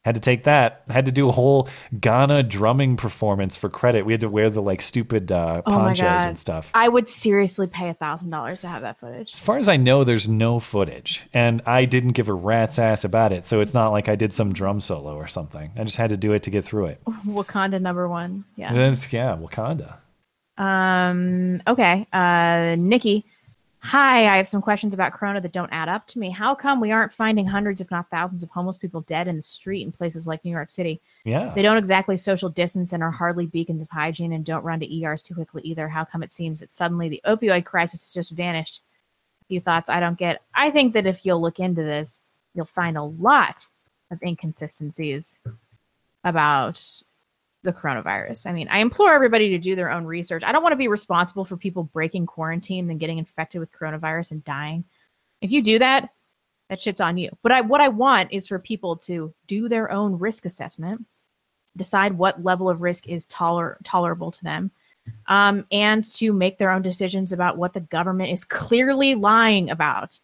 Had 0.05 0.13
to 0.15 0.21
take 0.21 0.43
that. 0.43 0.83
Had 0.87 1.05
to 1.07 1.11
do 1.11 1.27
a 1.27 1.31
whole 1.31 1.67
Ghana 1.99 2.43
drumming 2.43 2.95
performance 2.95 3.57
for 3.57 3.69
credit. 3.69 4.05
We 4.05 4.13
had 4.13 4.21
to 4.21 4.29
wear 4.29 4.51
the 4.51 4.61
like 4.61 4.83
stupid 4.83 5.31
uh, 5.31 5.63
Oh 5.65 5.71
my 5.71 5.77
ponchos 5.87 6.01
god. 6.01 6.27
and 6.27 6.37
stuff. 6.37 6.69
I 6.75 6.87
would 6.87 7.09
seriously 7.09 7.65
pay 7.65 7.89
a 7.89 7.95
thousand 7.95 8.29
dollars 8.29 8.61
to 8.61 8.67
have 8.67 8.83
that 8.83 8.99
footage. 8.99 9.31
As 9.33 9.39
far 9.39 9.57
as 9.57 9.67
I 9.67 9.77
know, 9.77 10.03
there's 10.03 10.29
no 10.29 10.59
footage, 10.59 11.25
and 11.33 11.61
I 11.65 11.85
didn't 11.85 12.11
give 12.11 12.29
a 12.29 12.33
rat's 12.33 12.77
ass 12.77 13.03
about 13.03 13.31
it. 13.31 13.47
So 13.47 13.61
it's 13.61 13.73
not 13.73 13.89
like 13.89 14.07
I 14.07 14.15
did 14.15 14.31
some 14.31 14.53
drum 14.53 14.79
solo 14.79 15.15
or 15.15 15.27
something. 15.27 15.71
I 15.75 15.83
just 15.83 15.97
had 15.97 16.11
to 16.11 16.17
do 16.17 16.33
it 16.33 16.43
to 16.43 16.51
get 16.51 16.63
through 16.65 16.85
it. 16.85 17.01
Wakanda 17.25 17.81
number 17.81 18.07
one. 18.07 18.45
Yeah. 18.55 18.73
Yeah, 18.73 19.35
Wakanda. 19.37 19.95
Um, 20.57 21.61
okay. 21.67 22.07
Uh, 22.13 22.75
Nikki. 22.77 23.25
Hi, 23.85 24.33
I 24.33 24.37
have 24.37 24.47
some 24.47 24.63
questions 24.63 24.95
about 24.95 25.13
Corona 25.13 25.39
that 25.41 25.51
don't 25.51 25.71
add 25.71 25.89
up 25.89 26.07
to 26.07 26.17
me. 26.17 26.31
How 26.31 26.55
come 26.55 26.79
we 26.79 26.91
aren't 26.91 27.13
finding 27.13 27.45
hundreds, 27.45 27.81
if 27.81 27.91
not 27.91 28.09
thousands, 28.09 28.41
of 28.41 28.49
homeless 28.49 28.79
people 28.79 29.01
dead 29.01 29.27
in 29.27 29.35
the 29.35 29.43
street 29.43 29.83
in 29.83 29.91
places 29.91 30.25
like 30.25 30.43
New 30.43 30.49
York 30.49 30.71
City? 30.71 30.99
Yeah. 31.23 31.51
They 31.53 31.61
don't 31.61 31.77
exactly 31.77 32.17
social 32.17 32.49
distance 32.49 32.93
and 32.93 33.03
are 33.03 33.11
hardly 33.11 33.45
beacons 33.45 33.83
of 33.83 33.89
hygiene 33.89 34.33
and 34.33 34.43
don't 34.43 34.63
run 34.63 34.79
to 34.79 34.91
ERs 34.91 35.21
too 35.21 35.35
quickly 35.35 35.61
either. 35.61 35.87
How 35.87 36.03
come 36.03 36.23
it 36.23 36.31
seems 36.31 36.61
that 36.61 36.71
suddenly 36.71 37.09
the 37.09 37.21
opioid 37.27 37.65
crisis 37.65 38.01
has 38.01 38.11
just 38.11 38.31
vanished? 38.31 38.81
A 39.43 39.45
few 39.45 39.61
thoughts 39.61 39.87
I 39.87 39.99
don't 39.99 40.17
get. 40.17 40.41
I 40.55 40.71
think 40.71 40.93
that 40.93 41.05
if 41.05 41.23
you'll 41.23 41.41
look 41.41 41.59
into 41.59 41.83
this, 41.83 42.21
you'll 42.55 42.65
find 42.65 42.97
a 42.97 43.03
lot 43.03 43.67
of 44.09 44.19
inconsistencies 44.23 45.39
about 46.23 46.83
the 47.65 47.73
coronavirus. 47.73 48.47
I 48.47 48.53
mean, 48.53 48.67
I 48.69 48.79
implore 48.79 49.13
everybody 49.13 49.49
to 49.49 49.57
do 49.57 49.75
their 49.75 49.91
own 49.91 50.05
research. 50.05 50.43
I 50.43 50.51
don't 50.51 50.63
want 50.63 50.73
to 50.73 50.77
be 50.77 50.87
responsible 50.87 51.43
for 51.43 51.57
people 51.57 51.83
breaking 51.83 52.25
quarantine 52.25 52.89
and 52.89 52.99
getting 52.99 53.17
infected 53.17 53.59
with 53.59 53.71
coronavirus 53.71 54.31
and 54.31 54.43
dying. 54.43 54.85
If 55.41 55.51
you 55.51 55.61
do 55.61 55.79
that, 55.79 56.09
that 56.69 56.81
shit's 56.81 57.01
on 57.01 57.17
you. 57.17 57.29
But 57.43 57.51
I 57.51 57.61
what 57.61 57.81
I 57.81 57.89
want 57.89 58.31
is 58.31 58.47
for 58.47 58.57
people 58.57 58.95
to 58.97 59.33
do 59.47 59.69
their 59.69 59.91
own 59.91 60.17
risk 60.17 60.45
assessment, 60.45 61.05
decide 61.77 62.13
what 62.13 62.43
level 62.43 62.69
of 62.69 62.81
risk 62.81 63.07
is 63.07 63.25
toler- 63.25 63.77
tolerable 63.83 64.31
to 64.31 64.43
them, 64.43 64.71
um, 65.27 65.65
and 65.71 66.03
to 66.15 66.33
make 66.33 66.57
their 66.57 66.71
own 66.71 66.81
decisions 66.81 67.31
about 67.31 67.57
what 67.57 67.73
the 67.73 67.81
government 67.81 68.31
is 68.31 68.45
clearly 68.45 69.15
lying 69.15 69.69
about. 69.69 70.19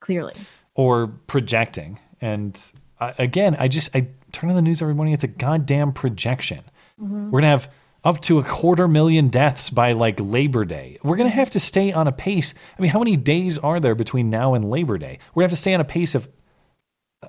Clearly. 0.00 0.34
or 0.74 1.08
projecting. 1.26 1.98
And 2.20 2.72
uh, 3.00 3.12
again, 3.18 3.56
I 3.58 3.68
just 3.68 3.94
I 3.94 4.08
turn 4.32 4.50
on 4.50 4.56
the 4.56 4.62
news 4.62 4.82
every 4.82 4.94
morning. 4.94 5.14
It's 5.14 5.24
a 5.24 5.28
goddamn 5.28 5.92
projection. 5.92 6.60
Mhm. 7.00 7.30
We're 7.30 7.40
gonna 7.40 7.50
have 7.50 7.70
up 8.04 8.20
to 8.22 8.38
a 8.38 8.44
quarter 8.44 8.86
million 8.86 9.28
deaths 9.28 9.68
by 9.70 9.92
like 9.92 10.18
Labor 10.20 10.64
Day. 10.64 10.98
We're 11.02 11.16
gonna 11.16 11.28
have 11.28 11.50
to 11.50 11.60
stay 11.60 11.92
on 11.92 12.06
a 12.06 12.12
pace. 12.12 12.54
I 12.78 12.82
mean, 12.82 12.90
how 12.90 12.98
many 13.00 13.16
days 13.16 13.58
are 13.58 13.80
there 13.80 13.94
between 13.94 14.30
now 14.30 14.54
and 14.54 14.70
Labor 14.70 14.96
Day? 14.98 15.18
We're 15.34 15.42
gonna 15.42 15.50
have 15.50 15.56
to 15.58 15.60
stay 15.62 15.74
on 15.74 15.80
a 15.80 15.84
pace 15.84 16.14
of 16.14 16.28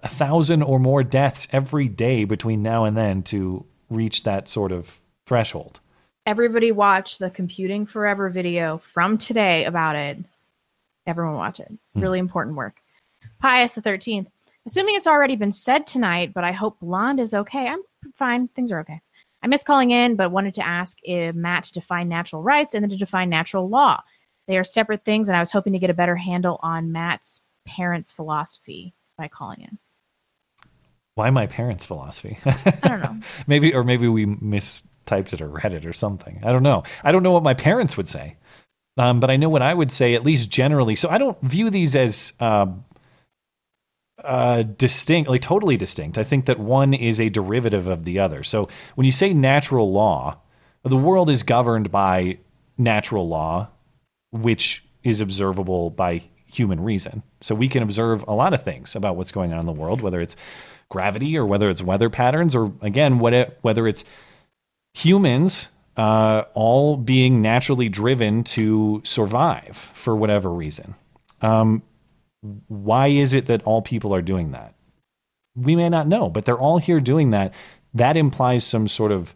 a 0.04 0.08
thousand 0.08 0.64
or 0.64 0.80
more 0.80 1.04
deaths 1.04 1.48
every 1.52 1.88
day 1.88 2.24
between 2.26 2.62
now 2.62 2.84
and 2.84 2.96
then 2.96 3.24
to 3.24 3.66
reach 3.90 4.24
that 4.24 4.48
sort 4.48 4.72
of 4.72 5.00
threshold. 5.26 5.80
Everybody 6.26 6.72
watch 6.72 7.18
the 7.20 7.30
Computing 7.30 7.86
Forever 7.86 8.30
video 8.30 8.78
from 8.78 9.18
today 9.18 9.64
about 9.66 9.96
it. 9.96 10.18
Everyone 11.08 11.36
watch 11.36 11.60
it. 11.62 11.72
Really 11.96 12.20
important 12.20 12.58
work. 12.58 12.82
Pius 13.40 13.76
the 13.76 13.82
13th. 13.82 14.28
Assuming 14.68 14.96
it's 14.96 15.08
already 15.08 15.38
been 15.38 15.54
said 15.54 15.88
tonight, 15.88 16.34
but 16.34 16.44
I 16.44 16.52
hope 16.52 16.82
Blonde 16.82 17.22
is 17.22 17.34
okay. 17.34 17.70
I'm 17.70 17.80
fine. 18.16 18.50
Things 18.50 18.70
are 18.74 18.82
okay. 18.82 19.00
I 19.42 19.48
miss 19.48 19.64
calling 19.64 19.92
in, 19.92 20.18
but 20.18 20.30
wanted 20.30 20.56
to 20.56 20.68
ask 20.68 20.98
if 21.04 21.34
Matt 21.34 21.64
to 21.64 21.72
define 21.72 22.10
natural 22.10 22.44
rights 22.44 22.74
and 22.74 22.84
then 22.84 22.90
to 22.90 22.98
define 22.98 23.30
natural 23.30 23.70
law. 23.70 24.02
They 24.46 24.58
are 24.58 24.66
separate 24.66 25.06
things, 25.06 25.30
and 25.30 25.38
I 25.38 25.40
was 25.40 25.54
hoping 25.54 25.72
to 25.72 25.80
get 25.80 25.90
a 25.90 25.94
better 25.94 26.18
handle 26.18 26.60
on 26.62 26.92
Matt's 26.92 27.40
parents' 27.66 28.12
philosophy 28.12 28.94
by 29.18 29.30
calling 29.30 29.62
in. 29.62 29.80
Why 31.16 31.30
my 31.30 31.48
parents' 31.48 31.86
philosophy? 31.86 32.38
I 32.46 32.90
don't 32.90 33.02
know. 33.02 33.20
maybe, 33.48 33.74
or 33.74 33.86
maybe 33.86 34.10
we 34.10 34.26
mistyped 34.26 35.34
it 35.34 35.42
or 35.42 35.48
read 35.48 35.74
it 35.76 35.86
or 35.86 35.94
something. 35.94 36.42
I 36.44 36.52
don't 36.52 36.64
know. 36.64 36.84
I 37.06 37.14
don't 37.14 37.24
know 37.24 37.32
what 37.32 37.44
my 37.44 37.54
parents 37.54 37.96
would 37.96 38.10
say, 38.10 38.36
um, 38.98 39.22
but 39.22 39.30
I 39.30 39.38
know 39.38 39.48
what 39.48 39.62
I 39.62 39.74
would 39.74 39.94
say 39.94 40.14
at 40.16 40.26
least 40.26 40.50
generally. 40.50 40.98
So 40.98 41.08
I 41.08 41.20
don't 41.20 41.40
view 41.42 41.70
these 41.70 41.96
as 41.96 42.34
uh, 42.42 42.66
uh, 44.24 44.64
distinct, 44.64 45.30
like 45.30 45.42
totally 45.42 45.78
distinct. 45.78 46.18
I 46.18 46.24
think 46.24 46.46
that 46.46 46.60
one 46.60 46.94
is 46.94 47.20
a 47.20 47.30
derivative 47.30 47.88
of 47.88 48.06
the 48.06 48.20
other. 48.20 48.44
So 48.44 48.70
when 48.96 49.06
you 49.06 49.12
say 49.12 49.34
natural 49.34 49.92
law, 49.92 50.38
the 50.84 50.98
world 50.98 51.30
is 51.30 51.44
governed 51.44 51.92
by 51.92 52.40
natural 52.78 53.28
law, 53.28 53.70
which 54.32 54.84
is 55.04 55.22
observable 55.22 55.90
by 55.90 56.24
human 56.46 56.82
reason. 56.82 57.24
So 57.42 57.54
we 57.56 57.68
can 57.68 57.84
observe 57.84 58.24
a 58.28 58.34
lot 58.34 58.54
of 58.54 58.64
things 58.64 58.96
about 58.96 59.16
what's 59.16 59.32
going 59.32 59.54
on 59.54 59.60
in 59.60 59.66
the 59.66 59.72
world, 59.72 60.02
whether 60.02 60.20
it's 60.20 60.36
gravity 60.90 61.38
or 61.38 61.46
whether 61.46 61.70
it's 61.70 61.82
weather 61.82 62.10
patterns 62.10 62.56
or 62.56 62.72
again 62.82 63.20
what 63.20 63.34
it, 63.34 63.58
whether 63.62 63.88
it's 63.88 64.04
humans 64.94 65.68
uh, 65.98 66.44
all 66.54 66.96
being 66.96 67.42
naturally 67.42 67.90
driven 67.90 68.44
to 68.44 69.02
survive 69.04 69.76
for 69.94 70.16
whatever 70.16 70.50
reason. 70.52 70.96
Um, 71.42 71.82
why 72.68 73.08
is 73.08 73.34
it 73.34 73.46
that 73.48 73.64
all 73.64 73.82
people 73.82 74.14
are 74.14 74.22
doing 74.22 74.52
that? 74.52 74.74
We 75.56 75.76
may 75.76 75.90
not 75.90 76.08
know, 76.08 76.30
but 76.30 76.46
they're 76.46 76.58
all 76.58 76.78
here 76.78 77.00
doing 77.00 77.32
that. 77.32 77.54
That 77.94 78.18
implies 78.18 78.64
some 78.64 78.88
sort 78.88 79.12
of 79.12 79.34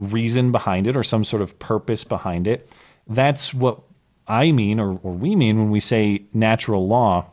reason 0.00 0.52
behind 0.52 0.86
it 0.86 0.96
or 0.96 1.04
some 1.04 1.24
sort 1.24 1.42
of 1.42 1.58
purpose 1.58 2.04
behind 2.04 2.46
it. 2.46 2.70
That's 3.06 3.52
what 3.52 3.80
I 4.26 4.52
mean, 4.52 4.80
or, 4.80 4.98
or 5.02 5.12
we 5.12 5.36
mean 5.36 5.58
when 5.58 5.70
we 5.70 5.80
say 5.80 6.22
natural 6.32 6.86
law, 6.86 7.26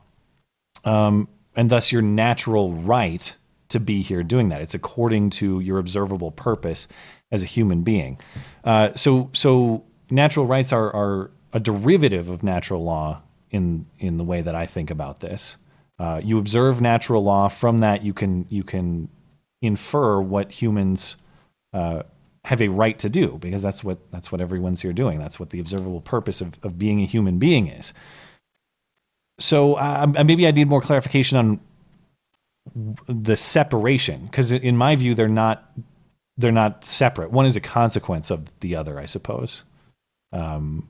um, 0.86 1.28
and 1.56 1.70
thus 1.70 1.92
your 1.92 2.02
natural 2.02 2.74
right 2.74 3.34
to 3.70 3.80
be 3.80 4.02
here 4.02 4.24
doing 4.24 4.50
that. 4.50 4.62
It's 4.62 4.74
according 4.76 5.32
to 5.32 5.60
your 5.60 5.80
observable 5.80 6.32
purpose 6.32 6.88
as 7.32 7.42
a 7.42 7.48
human 7.48 7.82
being. 7.82 8.20
Uh, 8.64 8.94
so, 8.94 9.30
so 9.34 9.84
natural 10.10 10.46
rights 10.46 10.72
are, 10.72 10.94
are 10.96 11.32
a 11.54 11.60
derivative 11.60 12.30
of 12.30 12.44
natural 12.44 12.84
law 12.84 13.22
in 13.54 13.86
in 14.00 14.18
the 14.18 14.24
way 14.26 14.42
that 14.42 14.56
I 14.56 14.66
think 14.66 14.92
about 14.92 15.22
this. 15.22 15.56
Uh, 15.98 16.20
you 16.22 16.38
observe 16.38 16.82
natural 16.82 17.24
law. 17.24 17.48
From 17.48 17.78
that, 17.78 18.04
you 18.04 18.14
can 18.14 18.46
you 18.50 18.64
can 18.64 19.08
infer 19.62 20.20
what 20.20 20.52
humans 20.52 21.16
uh, 21.72 22.04
have 22.44 22.62
a 22.62 22.68
right 22.68 23.00
to 23.00 23.10
do 23.10 23.38
because 23.40 23.62
that's 23.62 23.84
what 23.84 24.00
that's 24.12 24.32
what 24.32 24.42
everyone's 24.42 24.82
here 24.82 24.92
doing. 24.92 25.20
That's 25.20 25.40
what 25.40 25.52
the 25.52 25.60
observable 25.60 26.02
purpose 26.02 26.42
of, 26.42 26.58
of 26.64 26.78
being 26.78 27.02
a 27.02 27.06
human 27.06 27.40
being 27.40 27.68
is. 27.68 27.94
So 29.40 29.76
uh, 29.76 30.08
maybe 30.26 30.48
I 30.48 30.52
need 30.52 30.68
more 30.68 30.82
clarification 30.82 31.38
on 31.38 31.60
the 33.08 33.38
separation 33.38 34.26
because 34.26 34.52
in 34.52 34.78
my 34.78 34.96
view 34.96 35.16
they're 35.16 35.28
not 35.28 35.72
they're 36.38 36.52
not 36.52 36.84
separate. 36.84 37.32
One 37.32 37.46
is 37.46 37.56
a 37.56 37.62
consequence 37.62 38.32
of 38.32 38.48
the 38.62 38.76
other, 38.76 39.00
I 39.00 39.06
suppose. 39.06 39.64
Um, 40.32 40.90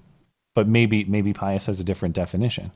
but 0.55 0.67
maybe 0.67 1.03
maybe 1.05 1.33
Pius 1.33 1.65
has 1.65 1.79
a 1.79 1.83
different 1.83 2.15
definition. 2.15 2.71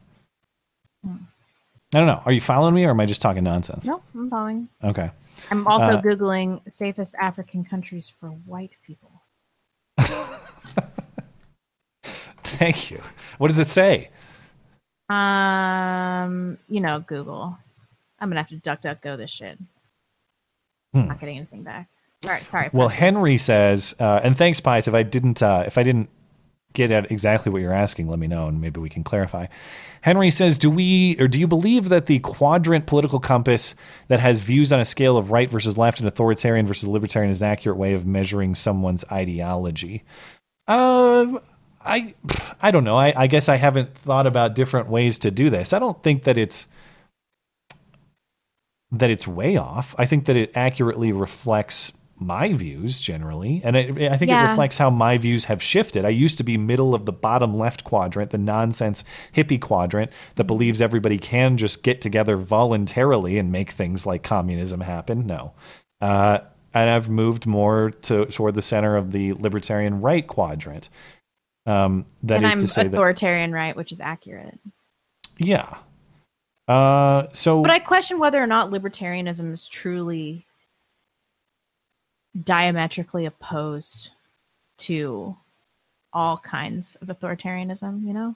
I 1.06 2.00
don't 2.00 2.08
know. 2.08 2.22
Are 2.26 2.32
you 2.34 2.42
following 2.42 2.74
me, 2.74 2.84
or 2.84 2.90
am 2.90 3.00
I 3.00 3.06
just 3.06 3.22
talking 3.22 3.44
nonsense? 3.44 3.86
No, 3.86 4.02
I'm 4.14 4.30
following. 4.30 4.68
Okay. 4.84 5.10
I'm 5.50 5.66
also 5.68 5.98
Uh, 5.98 6.02
Googling 6.02 6.60
safest 6.70 7.16
African 7.20 7.64
countries 7.64 8.12
for 8.20 8.28
white 8.30 8.72
people. 8.86 9.12
Thank 12.44 12.92
you. 12.92 13.02
What 13.38 13.48
does 13.50 13.60
it 13.60 13.68
say? 13.68 14.10
Um, 15.10 16.58
you 16.68 16.82
know, 16.82 17.00
Google. 17.00 17.58
I'm 18.20 18.30
gonna 18.30 18.42
have 18.42 18.50
to 18.50 18.58
duck 18.58 18.82
duck 18.82 19.02
go 19.02 19.16
this 19.16 19.32
shit. 19.32 19.58
Hmm. 20.94 21.08
Not 21.08 21.20
getting 21.20 21.38
anything 21.38 21.64
back. 21.64 21.88
All 22.26 22.32
right, 22.32 22.50
sorry. 22.50 22.70
Well, 22.74 22.90
Henry 22.90 23.38
says, 23.38 23.96
uh, 24.00 24.20
and 24.24 24.36
thanks, 24.36 24.60
Pius. 24.60 24.88
If 24.88 24.96
I 24.96 25.04
didn't, 25.04 25.42
uh, 25.44 25.64
if 25.68 25.78
I 25.78 25.84
didn't 25.84 26.10
get 26.78 26.92
at 26.92 27.12
exactly 27.12 27.52
what 27.52 27.62
you're 27.62 27.74
asking, 27.74 28.08
let 28.08 28.20
me 28.20 28.28
know, 28.28 28.48
and 28.48 28.62
maybe 28.62 28.80
we 28.80 28.88
can 28.88 29.04
clarify. 29.04 29.48
Henry 30.02 30.30
says, 30.30 30.60
do 30.60 30.70
we 30.70 31.18
or 31.20 31.28
do 31.28 31.40
you 31.40 31.48
believe 31.48 31.90
that 31.90 32.06
the 32.06 32.20
quadrant 32.20 32.86
political 32.86 33.20
compass 33.20 33.76
that 34.08 34.20
has 34.20 34.40
views 34.40 34.72
on 34.72 34.80
a 34.80 34.86
scale 34.86 35.18
of 35.18 35.32
right 35.32 35.50
versus 35.50 35.78
left 35.78 36.00
and 36.00 36.08
authoritarian 36.08 36.68
versus 36.68 36.88
libertarian 36.88 37.32
is 37.32 37.42
an 37.42 37.50
accurate 37.50 37.78
way 37.78 37.94
of 37.94 38.06
measuring 38.06 38.56
someone's 38.56 39.04
ideology? 39.12 40.04
Uh, 40.68 41.40
I, 41.82 42.14
I 42.62 42.72
don't 42.72 42.84
know. 42.84 42.96
I, 42.96 43.14
I 43.16 43.28
guess 43.28 43.50
I 43.50 43.56
haven't 43.56 43.98
thought 43.98 44.28
about 44.28 44.56
different 44.56 44.88
ways 44.88 45.18
to 45.20 45.32
do 45.32 45.50
this. 45.50 45.74
I 45.74 45.80
don't 45.80 46.02
think 46.04 46.24
that 46.26 46.38
it's 46.38 46.68
that 48.92 49.10
it's 49.10 49.28
way 49.28 49.58
off. 49.58 49.96
I 49.98 50.06
think 50.06 50.26
that 50.26 50.38
it 50.38 50.52
accurately 50.56 51.12
reflects 51.12 51.92
my 52.20 52.54
views 52.54 53.00
generally, 53.00 53.62
and 53.64 53.76
it, 53.76 54.12
I 54.12 54.18
think 54.18 54.32
it 54.32 54.36
reflects 54.36 54.78
how 54.78 54.90
my 54.90 55.18
views 55.18 55.46
have 55.46 55.62
shifted. 55.62 56.04
I 56.04 56.10
used 56.10 56.38
to 56.38 56.44
be 56.44 56.58
middle 56.58 56.96
of 56.96 57.06
the 57.06 57.12
bottom 57.12 57.58
left 57.58 57.84
quadrant, 57.84 58.32
the 58.32 58.40
nonsense 58.40 59.04
hippie 59.36 59.62
quadrant 59.62 60.12
that 60.36 60.46
believes 60.46 60.82
everybody 60.82 61.20
can 61.20 61.58
just 61.58 61.84
get 61.84 62.02
together 62.02 62.36
voluntarily 62.36 63.38
and 63.38 63.52
make 63.52 63.72
things 63.72 64.06
like 64.06 64.24
communism 64.24 64.82
happen. 64.82 65.28
No, 65.28 65.54
uh, 66.02 66.40
and 66.74 66.90
I've 66.90 67.10
moved 67.10 67.46
more 67.46 67.92
to 68.04 68.26
toward 68.26 68.56
the 68.56 68.62
center 68.64 68.98
of 68.98 69.12
the 69.12 69.34
libertarian 69.34 70.02
right 70.02 70.26
quadrant. 70.26 70.90
Um, 71.68 72.06
that 72.24 72.38
is 72.38 72.44
and 72.44 72.54
I'm 72.54 72.60
to 72.60 72.68
say 72.68 72.84
that 72.84 72.94
authoritarian 72.94 73.52
right, 73.52 73.76
which 73.76 73.92
is 73.92 74.02
accurate. 74.02 74.60
yeah. 75.38 75.78
Uh, 76.68 77.28
so 77.32 77.62
But 77.62 77.72
I 77.72 77.80
question 77.80 78.20
whether 78.20 78.42
or 78.42 78.48
not 78.48 78.72
libertarianism 78.72 79.54
is 79.54 79.68
truly 79.68 80.47
diametrically 82.44 83.26
opposed 83.26 84.12
to 84.78 85.36
all 86.14 86.38
kinds 86.38 86.96
of 86.98 87.08
authoritarianism, 87.08 88.06
you 88.06 88.14
know? 88.14 88.36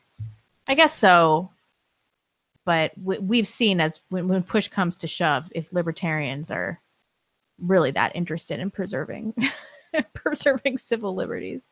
I 0.67 0.75
guess 0.75 0.93
so. 0.93 1.49
But 2.65 2.91
we, 3.01 3.17
we've 3.19 3.47
seen 3.47 3.81
as 3.81 3.99
when, 4.09 4.27
when 4.27 4.43
push 4.43 4.67
comes 4.67 4.97
to 4.99 5.07
shove, 5.07 5.51
if 5.55 5.73
libertarians 5.73 6.51
are 6.51 6.79
really 7.59 7.91
that 7.91 8.15
interested 8.15 8.59
in 8.59 8.71
preserving 8.71 9.33
preserving 10.13 10.77
civil 10.77 11.15
liberties. 11.15 11.63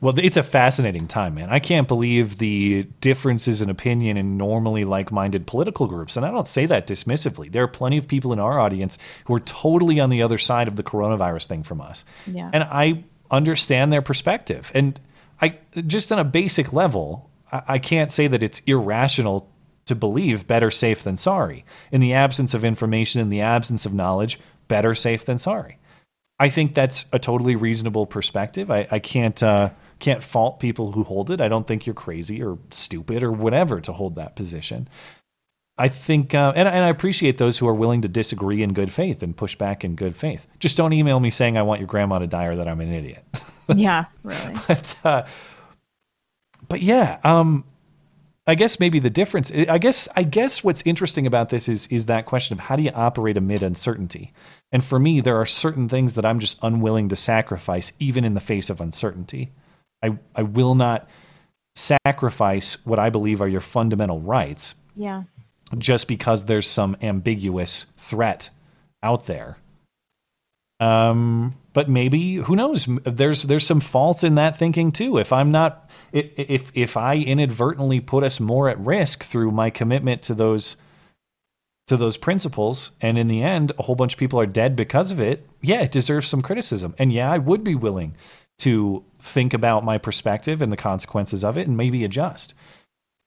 Well, 0.00 0.18
it's 0.18 0.36
a 0.36 0.42
fascinating 0.42 1.06
time, 1.06 1.34
man. 1.34 1.48
I 1.50 1.60
can't 1.60 1.86
believe 1.86 2.38
the 2.38 2.84
differences 3.00 3.60
in 3.62 3.70
opinion 3.70 4.16
in 4.16 4.36
normally 4.36 4.84
like 4.84 5.12
minded 5.12 5.46
political 5.46 5.86
groups. 5.86 6.16
And 6.16 6.26
I 6.26 6.30
don't 6.30 6.48
say 6.48 6.66
that 6.66 6.86
dismissively. 6.86 7.50
There 7.50 7.62
are 7.62 7.68
plenty 7.68 7.96
of 7.96 8.08
people 8.08 8.32
in 8.32 8.40
our 8.40 8.58
audience 8.58 8.98
who 9.26 9.34
are 9.34 9.40
totally 9.40 10.00
on 10.00 10.10
the 10.10 10.22
other 10.22 10.38
side 10.38 10.66
of 10.66 10.76
the 10.76 10.82
coronavirus 10.82 11.46
thing 11.46 11.62
from 11.62 11.80
us. 11.80 12.04
Yeah. 12.26 12.50
And 12.52 12.64
I 12.64 13.04
understand 13.30 13.92
their 13.92 14.02
perspective. 14.02 14.72
And 14.74 14.98
I 15.40 15.58
just 15.86 16.10
on 16.10 16.18
a 16.18 16.24
basic 16.24 16.72
level, 16.72 17.30
I, 17.52 17.62
I 17.68 17.78
can't 17.78 18.10
say 18.10 18.26
that 18.26 18.42
it's 18.42 18.60
irrational 18.66 19.48
to 19.86 19.94
believe 19.94 20.46
better 20.46 20.70
safe 20.70 21.04
than 21.04 21.16
sorry. 21.16 21.64
In 21.92 22.00
the 22.00 22.14
absence 22.14 22.54
of 22.54 22.64
information, 22.64 23.20
in 23.20 23.28
the 23.28 23.40
absence 23.40 23.86
of 23.86 23.94
knowledge, 23.94 24.40
better 24.68 24.94
safe 24.94 25.24
than 25.24 25.38
sorry. 25.38 25.78
I 26.40 26.48
think 26.48 26.74
that's 26.74 27.04
a 27.12 27.18
totally 27.18 27.54
reasonable 27.54 28.06
perspective. 28.06 28.70
I, 28.70 28.88
I 28.90 28.98
can't 28.98 29.40
uh, 29.42 29.70
can't 29.98 30.24
fault 30.24 30.58
people 30.58 30.90
who 30.90 31.04
hold 31.04 31.30
it. 31.30 31.40
I 31.40 31.48
don't 31.48 31.66
think 31.66 31.84
you're 31.86 31.94
crazy 31.94 32.42
or 32.42 32.58
stupid 32.70 33.22
or 33.22 33.30
whatever 33.30 33.78
to 33.82 33.92
hold 33.92 34.16
that 34.16 34.36
position. 34.36 34.88
I 35.76 35.88
think, 35.88 36.34
uh, 36.34 36.52
and, 36.56 36.66
and 36.68 36.84
I 36.84 36.88
appreciate 36.88 37.38
those 37.38 37.58
who 37.58 37.68
are 37.68 37.74
willing 37.74 38.02
to 38.02 38.08
disagree 38.08 38.62
in 38.62 38.72
good 38.72 38.92
faith 38.92 39.22
and 39.22 39.36
push 39.36 39.54
back 39.54 39.84
in 39.84 39.94
good 39.94 40.16
faith. 40.16 40.46
Just 40.58 40.76
don't 40.76 40.92
email 40.92 41.20
me 41.20 41.30
saying 41.30 41.56
I 41.56 41.62
want 41.62 41.80
your 41.80 41.86
grandma 41.86 42.18
to 42.18 42.26
die 42.26 42.46
or 42.46 42.56
that 42.56 42.68
I'm 42.68 42.80
an 42.80 42.92
idiot. 42.92 43.24
yeah, 43.74 44.06
really. 44.22 44.56
but 44.66 44.96
uh, 45.04 45.26
but 46.68 46.82
yeah, 46.82 47.18
um, 47.22 47.64
I 48.46 48.54
guess 48.54 48.80
maybe 48.80 48.98
the 48.98 49.10
difference. 49.10 49.52
I 49.52 49.76
guess 49.76 50.08
I 50.16 50.22
guess 50.22 50.64
what's 50.64 50.82
interesting 50.86 51.26
about 51.26 51.50
this 51.50 51.68
is 51.68 51.86
is 51.88 52.06
that 52.06 52.24
question 52.24 52.54
of 52.54 52.60
how 52.60 52.76
do 52.76 52.82
you 52.82 52.92
operate 52.94 53.36
amid 53.36 53.62
uncertainty. 53.62 54.32
And 54.72 54.84
for 54.84 54.98
me, 54.98 55.20
there 55.20 55.36
are 55.36 55.46
certain 55.46 55.88
things 55.88 56.14
that 56.14 56.24
I'm 56.24 56.38
just 56.38 56.58
unwilling 56.62 57.08
to 57.08 57.16
sacrifice, 57.16 57.92
even 57.98 58.24
in 58.24 58.34
the 58.34 58.40
face 58.40 58.70
of 58.70 58.80
uncertainty. 58.80 59.50
I 60.02 60.16
I 60.34 60.42
will 60.42 60.74
not 60.74 61.08
sacrifice 61.76 62.78
what 62.84 62.98
I 62.98 63.10
believe 63.10 63.40
are 63.40 63.48
your 63.48 63.60
fundamental 63.60 64.20
rights 64.20 64.74
Yeah. 64.96 65.22
just 65.78 66.08
because 66.08 66.44
there's 66.44 66.68
some 66.68 66.96
ambiguous 67.00 67.86
threat 67.96 68.50
out 69.02 69.26
there. 69.26 69.56
Um, 70.80 71.54
but 71.72 71.88
maybe 71.90 72.36
who 72.36 72.56
knows? 72.56 72.88
There's 73.04 73.42
there's 73.42 73.66
some 73.66 73.80
faults 73.80 74.24
in 74.24 74.36
that 74.36 74.56
thinking 74.56 74.92
too. 74.92 75.18
If 75.18 75.32
I'm 75.32 75.50
not, 75.52 75.90
if 76.12 76.70
if 76.74 76.96
I 76.96 77.16
inadvertently 77.16 78.00
put 78.00 78.24
us 78.24 78.40
more 78.40 78.68
at 78.68 78.78
risk 78.80 79.24
through 79.24 79.50
my 79.50 79.68
commitment 79.70 80.22
to 80.22 80.34
those 80.34 80.76
to 81.90 81.96
those 81.96 82.16
principles, 82.16 82.92
and 83.00 83.18
in 83.18 83.26
the 83.26 83.42
end, 83.42 83.72
a 83.76 83.82
whole 83.82 83.96
bunch 83.96 84.14
of 84.14 84.18
people 84.18 84.38
are 84.38 84.46
dead 84.46 84.76
because 84.76 85.10
of 85.10 85.20
it. 85.20 85.44
Yeah, 85.60 85.80
it 85.80 85.90
deserves 85.90 86.28
some 86.28 86.40
criticism, 86.40 86.94
and 86.98 87.12
yeah, 87.12 87.30
I 87.30 87.38
would 87.38 87.64
be 87.64 87.74
willing 87.74 88.14
to 88.58 89.02
think 89.18 89.54
about 89.54 89.84
my 89.84 89.98
perspective 89.98 90.62
and 90.62 90.70
the 90.70 90.76
consequences 90.76 91.42
of 91.42 91.58
it, 91.58 91.66
and 91.66 91.76
maybe 91.76 92.04
adjust. 92.04 92.54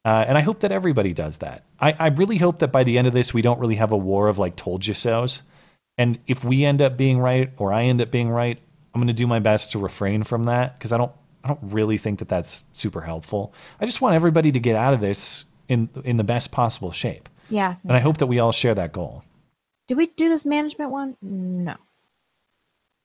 Uh, 0.05 0.23
and 0.25 0.37
I 0.37 0.41
hope 0.41 0.61
that 0.61 0.71
everybody 0.71 1.13
does 1.13 1.39
that. 1.39 1.65
I, 1.77 1.91
I 1.99 2.07
really 2.07 2.37
hope 2.37 2.59
that 2.59 2.71
by 2.71 2.85
the 2.85 2.97
end 2.97 3.05
of 3.05 3.13
this, 3.13 3.33
we 3.33 3.41
don't 3.41 3.59
really 3.59 3.75
have 3.75 3.91
a 3.91 3.97
war 3.97 4.29
of 4.29 4.39
like 4.39 4.55
told 4.55 4.85
you 4.85 4.93
so's. 4.93 5.41
And 5.97 6.19
if 6.25 6.45
we 6.45 6.63
end 6.63 6.81
up 6.81 6.95
being 6.95 7.19
right 7.19 7.51
or 7.57 7.73
I 7.73 7.83
end 7.83 8.01
up 8.01 8.11
being 8.11 8.29
right, 8.29 8.57
I'm 8.93 8.99
going 8.99 9.07
to 9.07 9.13
do 9.13 9.27
my 9.27 9.39
best 9.39 9.71
to 9.71 9.79
refrain 9.79 10.23
from 10.23 10.45
that 10.45 10.79
because 10.79 10.93
I 10.93 10.97
don't 10.97 11.11
I 11.43 11.49
don't 11.49 11.59
really 11.63 11.97
think 11.97 12.19
that 12.19 12.29
that's 12.29 12.63
super 12.71 13.01
helpful. 13.01 13.53
I 13.81 13.85
just 13.85 13.99
want 13.99 14.15
everybody 14.15 14.53
to 14.53 14.59
get 14.59 14.77
out 14.77 14.93
of 14.93 15.01
this 15.01 15.43
in 15.67 15.89
in 16.05 16.15
the 16.15 16.23
best 16.23 16.51
possible 16.51 16.91
shape. 16.91 17.27
Yeah. 17.49 17.75
And 17.83 17.91
I 17.93 17.99
hope 17.99 18.17
that 18.17 18.27
we 18.27 18.39
all 18.39 18.51
share 18.51 18.75
that 18.75 18.91
goal. 18.93 19.23
Did 19.87 19.97
we 19.97 20.07
do 20.07 20.29
this 20.29 20.45
management 20.45 20.91
one? 20.91 21.17
No. 21.21 21.75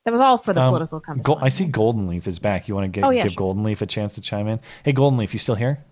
That 0.05 0.12
was 0.12 0.20
all 0.20 0.39
for 0.39 0.52
the 0.55 0.60
Um, 0.62 0.70
political 0.70 1.01
compass. 1.01 1.27
Gol- 1.27 1.39
I 1.43 1.48
see 1.48 1.66
Golden 1.66 2.06
Leaf 2.06 2.27
is 2.27 2.39
back. 2.39 2.66
You 2.69 2.74
want 2.74 2.85
to 2.85 2.89
get, 2.89 3.05
Oh, 3.05 3.10
yeah, 3.10 3.24
give 3.24 3.32
sure. 3.32 3.39
Golden 3.39 3.62
Leaf 3.65 3.82
a 3.82 3.86
chance 3.86 4.15
to 4.15 4.20
chime 4.20 4.48
in? 4.48 4.60
Hey, 4.85 4.93
Golden 4.93 5.19
Leaf, 5.19 5.32
you 5.35 5.39
still 5.39 5.55
here? 5.56 5.85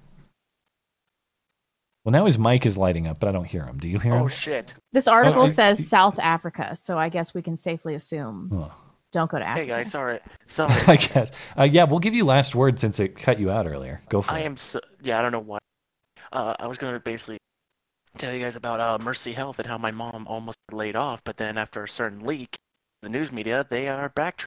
Well, 2.05 2.13
now 2.13 2.25
his 2.25 2.39
mic 2.39 2.65
is 2.67 2.79
lighting 2.79 3.07
up, 3.09 3.19
but 3.19 3.29
I 3.29 3.33
don't 3.33 3.45
hear 3.45 3.65
him. 3.65 3.79
Do 3.79 3.89
you 3.89 3.99
hear 3.99 4.13
him? 4.15 4.23
Oh 4.23 4.29
shit. 4.29 4.75
This 4.93 5.09
article 5.09 5.43
I- 5.43 5.49
says 5.49 5.87
South 5.89 6.19
Africa, 6.21 6.77
so 6.77 6.97
I 6.97 7.09
guess 7.09 7.35
we 7.35 7.43
can 7.43 7.57
safely 7.57 7.95
assume 7.97 8.51
Oh. 8.55 8.73
don't 9.13 9.29
go 9.31 9.39
to 9.41 9.45
Africa. 9.45 9.61
Hey 9.61 9.67
guys, 9.67 9.91
sorry. 9.91 10.21
Sorry. 10.47 10.73
I 10.87 10.97
guess. 10.97 11.33
Uh, 11.59 11.65
yeah, 11.65 11.83
we'll 11.85 11.99
give 11.99 12.15
you 12.15 12.25
last 12.25 12.55
word 12.55 12.79
since 12.79 13.01
it 13.01 13.17
cut 13.17 13.41
you 13.41 13.51
out 13.51 13.67
earlier. 13.67 14.01
Go 14.09 14.23
for 14.23 14.31
I 14.33 14.39
it. 14.39 14.43
I 14.43 14.45
am 14.45 14.57
so 14.57 14.81
yeah, 15.03 15.19
I 15.19 15.23
don't 15.23 15.33
know 15.33 15.41
why. 15.41 15.59
Uh, 16.33 16.55
I 16.61 16.69
was 16.69 16.79
gonna 16.79 17.01
basically 17.01 17.39
tell 18.19 18.33
you 18.33 18.43
guys 18.43 18.57
about 18.57 18.81
uh, 18.81 18.99
Mercy 19.03 19.33
Health 19.33 19.59
and 19.59 19.67
how 19.69 19.79
my 19.79 19.91
mom 19.91 20.27
almost 20.27 20.59
laid 20.73 20.97
off, 20.97 21.23
but 21.25 21.37
then 21.37 21.57
after 21.59 21.85
a 21.85 21.89
certain 21.89 22.21
leak, 22.25 22.57
the 23.03 23.09
news 23.09 23.31
media 23.33 23.67
they 23.69 23.89
are 23.89 24.09
back. 24.11 24.45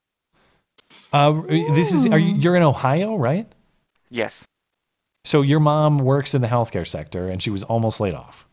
Uh, 1.14 1.42
this 1.74 1.92
is. 1.92 2.08
Are 2.08 2.18
you, 2.20 2.36
you're 2.36 2.56
in 2.56 2.64
Ohio, 2.64 3.16
right? 3.16 3.48
Yes, 4.10 4.44
So 5.24 5.44
your 5.44 5.60
mom 5.60 6.00
works 6.00 6.34
in 6.34 6.42
the 6.42 6.48
healthcare 6.48 6.88
sector, 6.88 7.28
and 7.30 7.44
she 7.44 7.52
was 7.52 7.64
almost 7.64 8.00
laid 8.00 8.16
off. 8.16 8.48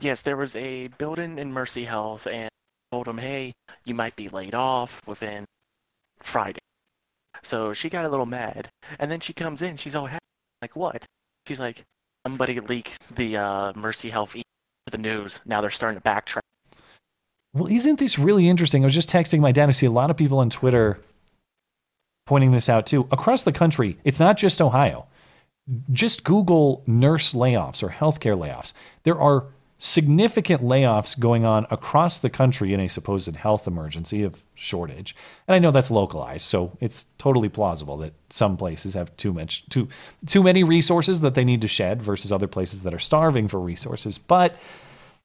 yes, 0.00 0.22
there 0.22 0.36
was 0.36 0.56
a 0.56 0.88
building 0.98 1.38
in 1.38 1.52
Mercy 1.52 1.84
Health, 1.84 2.26
and 2.26 2.48
told 2.90 3.06
them, 3.06 3.18
hey, 3.18 3.52
you 3.84 3.94
might 3.94 4.16
be 4.16 4.28
laid 4.28 4.54
off 4.54 5.00
within 5.06 5.44
Friday. 6.20 6.58
So 7.44 7.72
she 7.72 7.88
got 7.88 8.04
a 8.04 8.08
little 8.08 8.26
mad, 8.26 8.70
and 8.98 9.08
then 9.10 9.20
she 9.20 9.32
comes 9.32 9.62
in, 9.62 9.76
she's 9.76 9.94
all 9.94 10.06
happy, 10.06 10.24
like 10.60 10.74
what? 10.74 11.04
She's 11.46 11.60
like, 11.60 11.84
somebody 12.28 12.60
leaked 12.60 13.16
the 13.16 13.38
uh, 13.38 13.72
Mercy 13.74 14.10
Health 14.10 14.32
to 14.32 14.42
the 14.90 14.98
news. 14.98 15.40
Now 15.46 15.62
they're 15.62 15.70
starting 15.70 15.98
to 15.98 16.06
backtrack. 16.06 16.40
Well, 17.54 17.72
isn't 17.72 17.98
this 17.98 18.18
really 18.18 18.46
interesting? 18.48 18.84
I 18.84 18.86
was 18.86 18.94
just 18.94 19.08
texting 19.08 19.40
my 19.40 19.50
dad. 19.50 19.70
I 19.70 19.72
see 19.72 19.86
a 19.86 19.90
lot 19.90 20.10
of 20.10 20.16
people 20.18 20.38
on 20.38 20.50
Twitter 20.50 21.00
pointing 22.26 22.50
this 22.50 22.68
out 22.68 22.86
too. 22.86 23.08
Across 23.10 23.44
the 23.44 23.52
country, 23.52 23.98
it's 24.04 24.20
not 24.20 24.36
just 24.36 24.60
Ohio. 24.60 25.06
Just 25.90 26.22
Google 26.24 26.82
nurse 26.86 27.32
layoffs 27.32 27.82
or 27.82 27.88
healthcare 27.88 28.36
layoffs. 28.38 28.74
There 29.04 29.18
are 29.18 29.46
significant 29.78 30.60
layoffs 30.60 31.18
going 31.18 31.44
on 31.44 31.66
across 31.70 32.18
the 32.18 32.28
country 32.28 32.74
in 32.74 32.80
a 32.80 32.88
supposed 32.88 33.34
health 33.36 33.66
emergency 33.66 34.24
of 34.24 34.42
shortage. 34.54 35.14
And 35.46 35.54
I 35.54 35.60
know 35.60 35.70
that's 35.70 35.90
localized, 35.90 36.44
so 36.44 36.76
it's 36.80 37.06
totally 37.18 37.48
plausible 37.48 37.96
that 37.98 38.12
some 38.28 38.56
places 38.56 38.94
have 38.94 39.16
too 39.16 39.32
much 39.32 39.68
too 39.68 39.88
too 40.26 40.42
many 40.42 40.64
resources 40.64 41.20
that 41.20 41.34
they 41.34 41.44
need 41.44 41.60
to 41.60 41.68
shed 41.68 42.02
versus 42.02 42.32
other 42.32 42.48
places 42.48 42.82
that 42.82 42.92
are 42.92 42.98
starving 42.98 43.46
for 43.46 43.60
resources. 43.60 44.18
But 44.18 44.56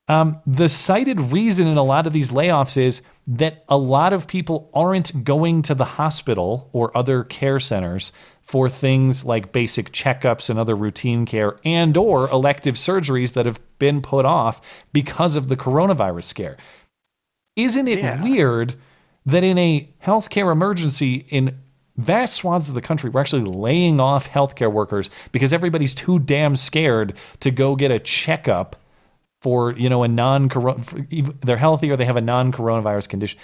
um, 0.07 0.41
the 0.45 0.67
cited 0.67 1.19
reason 1.19 1.65
in 1.65 1.77
a 1.77 1.83
lot 1.83 2.07
of 2.07 2.13
these 2.13 2.29
layoffs 2.29 2.77
is 2.77 3.01
that 3.25 3.63
a 3.69 3.77
lot 3.77 4.11
of 4.11 4.27
people 4.27 4.69
aren't 4.73 5.23
going 5.23 5.61
to 5.63 5.75
the 5.75 5.85
hospital 5.85 6.69
or 6.73 6.95
other 6.95 7.23
care 7.23 7.59
centers 7.59 8.11
for 8.45 8.69
things 8.69 9.23
like 9.23 9.51
basic 9.53 9.91
checkups 9.91 10.49
and 10.49 10.59
other 10.59 10.75
routine 10.75 11.25
care 11.25 11.57
and 11.63 11.95
or 11.97 12.29
elective 12.29 12.75
surgeries 12.75 13.33
that 13.33 13.45
have 13.45 13.59
been 13.79 14.01
put 14.01 14.25
off 14.25 14.61
because 14.91 15.35
of 15.35 15.47
the 15.47 15.55
coronavirus 15.57 16.25
scare. 16.25 16.57
Isn't 17.55 17.87
it 17.87 18.21
weird 18.21 18.75
that 19.25 19.43
in 19.43 19.57
a 19.57 19.89
healthcare 20.03 20.51
emergency 20.51 21.25
in 21.29 21.57
vast 21.97 22.33
swaths 22.33 22.67
of 22.69 22.75
the 22.75 22.81
country, 22.81 23.09
we're 23.09 23.21
actually 23.21 23.43
laying 23.45 23.99
off 23.99 24.27
healthcare 24.27 24.71
workers 24.71 25.09
because 25.31 25.53
everybody's 25.53 25.95
too 25.95 26.19
damn 26.19 26.55
scared 26.55 27.13
to 27.39 27.51
go 27.51 27.75
get 27.75 27.91
a 27.91 27.99
checkup 27.99 28.75
for 29.41 29.71
you 29.73 29.89
know 29.89 30.03
a 30.03 30.07
non 30.07 30.47
they're 31.43 31.57
healthy 31.57 31.91
or 31.91 31.97
they 31.97 32.05
have 32.05 32.17
a 32.17 32.21
non 32.21 32.51
coronavirus 32.51 33.07
condition. 33.09 33.39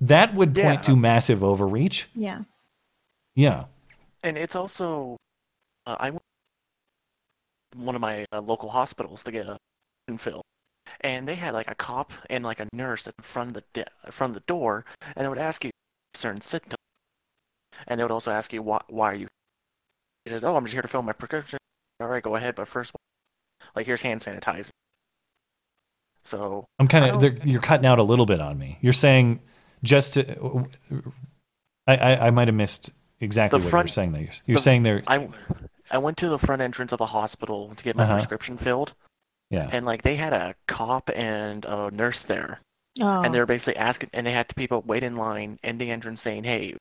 That 0.00 0.34
would 0.34 0.54
point 0.54 0.64
Yeah. 0.66 0.80
to 0.82 0.96
massive 0.96 1.44
overreach. 1.44 2.06
Yeah. 2.14 2.40
Yeah. 3.36 3.64
And 4.24 4.38
it's 4.38 4.56
also, 4.56 5.18
uh, 5.86 5.96
I 6.00 6.08
went 6.08 6.22
to 7.72 7.78
one 7.78 7.94
of 7.94 8.00
my 8.00 8.24
uh, 8.32 8.40
local 8.40 8.70
hospitals 8.70 9.22
to 9.24 9.30
get 9.30 9.44
a 9.44 9.58
fill, 10.16 10.40
and 11.02 11.28
they 11.28 11.34
had 11.34 11.52
like 11.52 11.70
a 11.70 11.74
cop 11.74 12.10
and 12.30 12.42
like 12.42 12.58
a 12.58 12.66
nurse 12.72 13.06
at 13.06 13.14
the 13.18 13.22
front 13.22 13.50
of 13.50 13.54
the 13.54 13.64
de- 13.74 14.10
front 14.12 14.30
of 14.30 14.34
the 14.34 14.46
door, 14.46 14.86
and 15.14 15.24
they 15.24 15.28
would 15.28 15.36
ask 15.36 15.62
you 15.62 15.70
certain 16.14 16.40
symptoms, 16.40 16.78
and 17.86 18.00
they 18.00 18.04
would 18.04 18.10
also 18.10 18.30
ask 18.30 18.50
you 18.52 18.62
why 18.62 18.80
why 18.88 19.12
are 19.12 19.14
you. 19.14 19.26
He 20.24 20.30
says, 20.30 20.42
"Oh, 20.42 20.56
I'm 20.56 20.64
just 20.64 20.72
here 20.72 20.82
to 20.82 20.88
fill 20.88 21.02
my 21.02 21.12
prescription." 21.12 21.58
All 22.00 22.08
right, 22.08 22.22
go 22.22 22.34
ahead, 22.34 22.54
but 22.54 22.66
first, 22.66 22.92
like 23.76 23.84
here's 23.84 24.00
hand 24.00 24.22
sanitizer. 24.22 24.70
So 26.24 26.64
I'm 26.78 26.88
kind 26.88 27.04
of 27.04 27.46
you're 27.46 27.60
cutting 27.60 27.84
out 27.84 27.98
a 27.98 28.02
little 28.02 28.24
bit 28.24 28.40
on 28.40 28.58
me. 28.58 28.78
You're 28.80 28.94
saying 28.94 29.40
just 29.82 30.14
to 30.14 30.66
I 31.86 31.96
I, 31.96 32.26
I 32.28 32.30
might 32.30 32.48
have 32.48 32.54
missed 32.54 32.90
exactly 33.20 33.58
The 33.58 33.64
what 33.64 33.70
front- 33.70 33.88
you're 33.88 33.92
saying 33.92 34.12
there. 34.12 34.22
You're, 34.22 34.32
you're 34.46 34.56
the- 34.56 34.62
saying 34.62 34.82
there 34.82 35.02
I 35.06 35.28
I 35.90 35.98
went 35.98 36.16
to 36.18 36.28
the 36.28 36.38
front 36.38 36.62
entrance 36.62 36.92
of 36.92 36.98
the 36.98 37.06
hospital 37.06 37.72
to 37.76 37.84
get 37.84 37.94
my 37.96 38.04
Uh-huh. 38.04 38.14
prescription 38.14 38.56
filled. 38.56 38.94
Yeah. 39.50 39.68
And 39.70 39.84
like 39.86 40.02
they 40.02 40.16
had 40.16 40.32
a 40.32 40.54
cop 40.66 41.10
and 41.14 41.64
a 41.64 41.90
nurse 41.90 42.22
there. 42.22 42.60
Oh. 43.00 43.22
And 43.22 43.34
they 43.34 43.38
were 43.38 43.46
basically 43.46 43.76
asking 43.76 44.10
and 44.12 44.26
they 44.26 44.32
had 44.32 44.48
people 44.56 44.82
wait 44.86 45.02
in 45.02 45.16
line 45.16 45.58
in 45.62 45.78
the 45.78 45.90
entrance 45.90 46.22
saying, 46.22 46.44
Hey, 46.44 46.76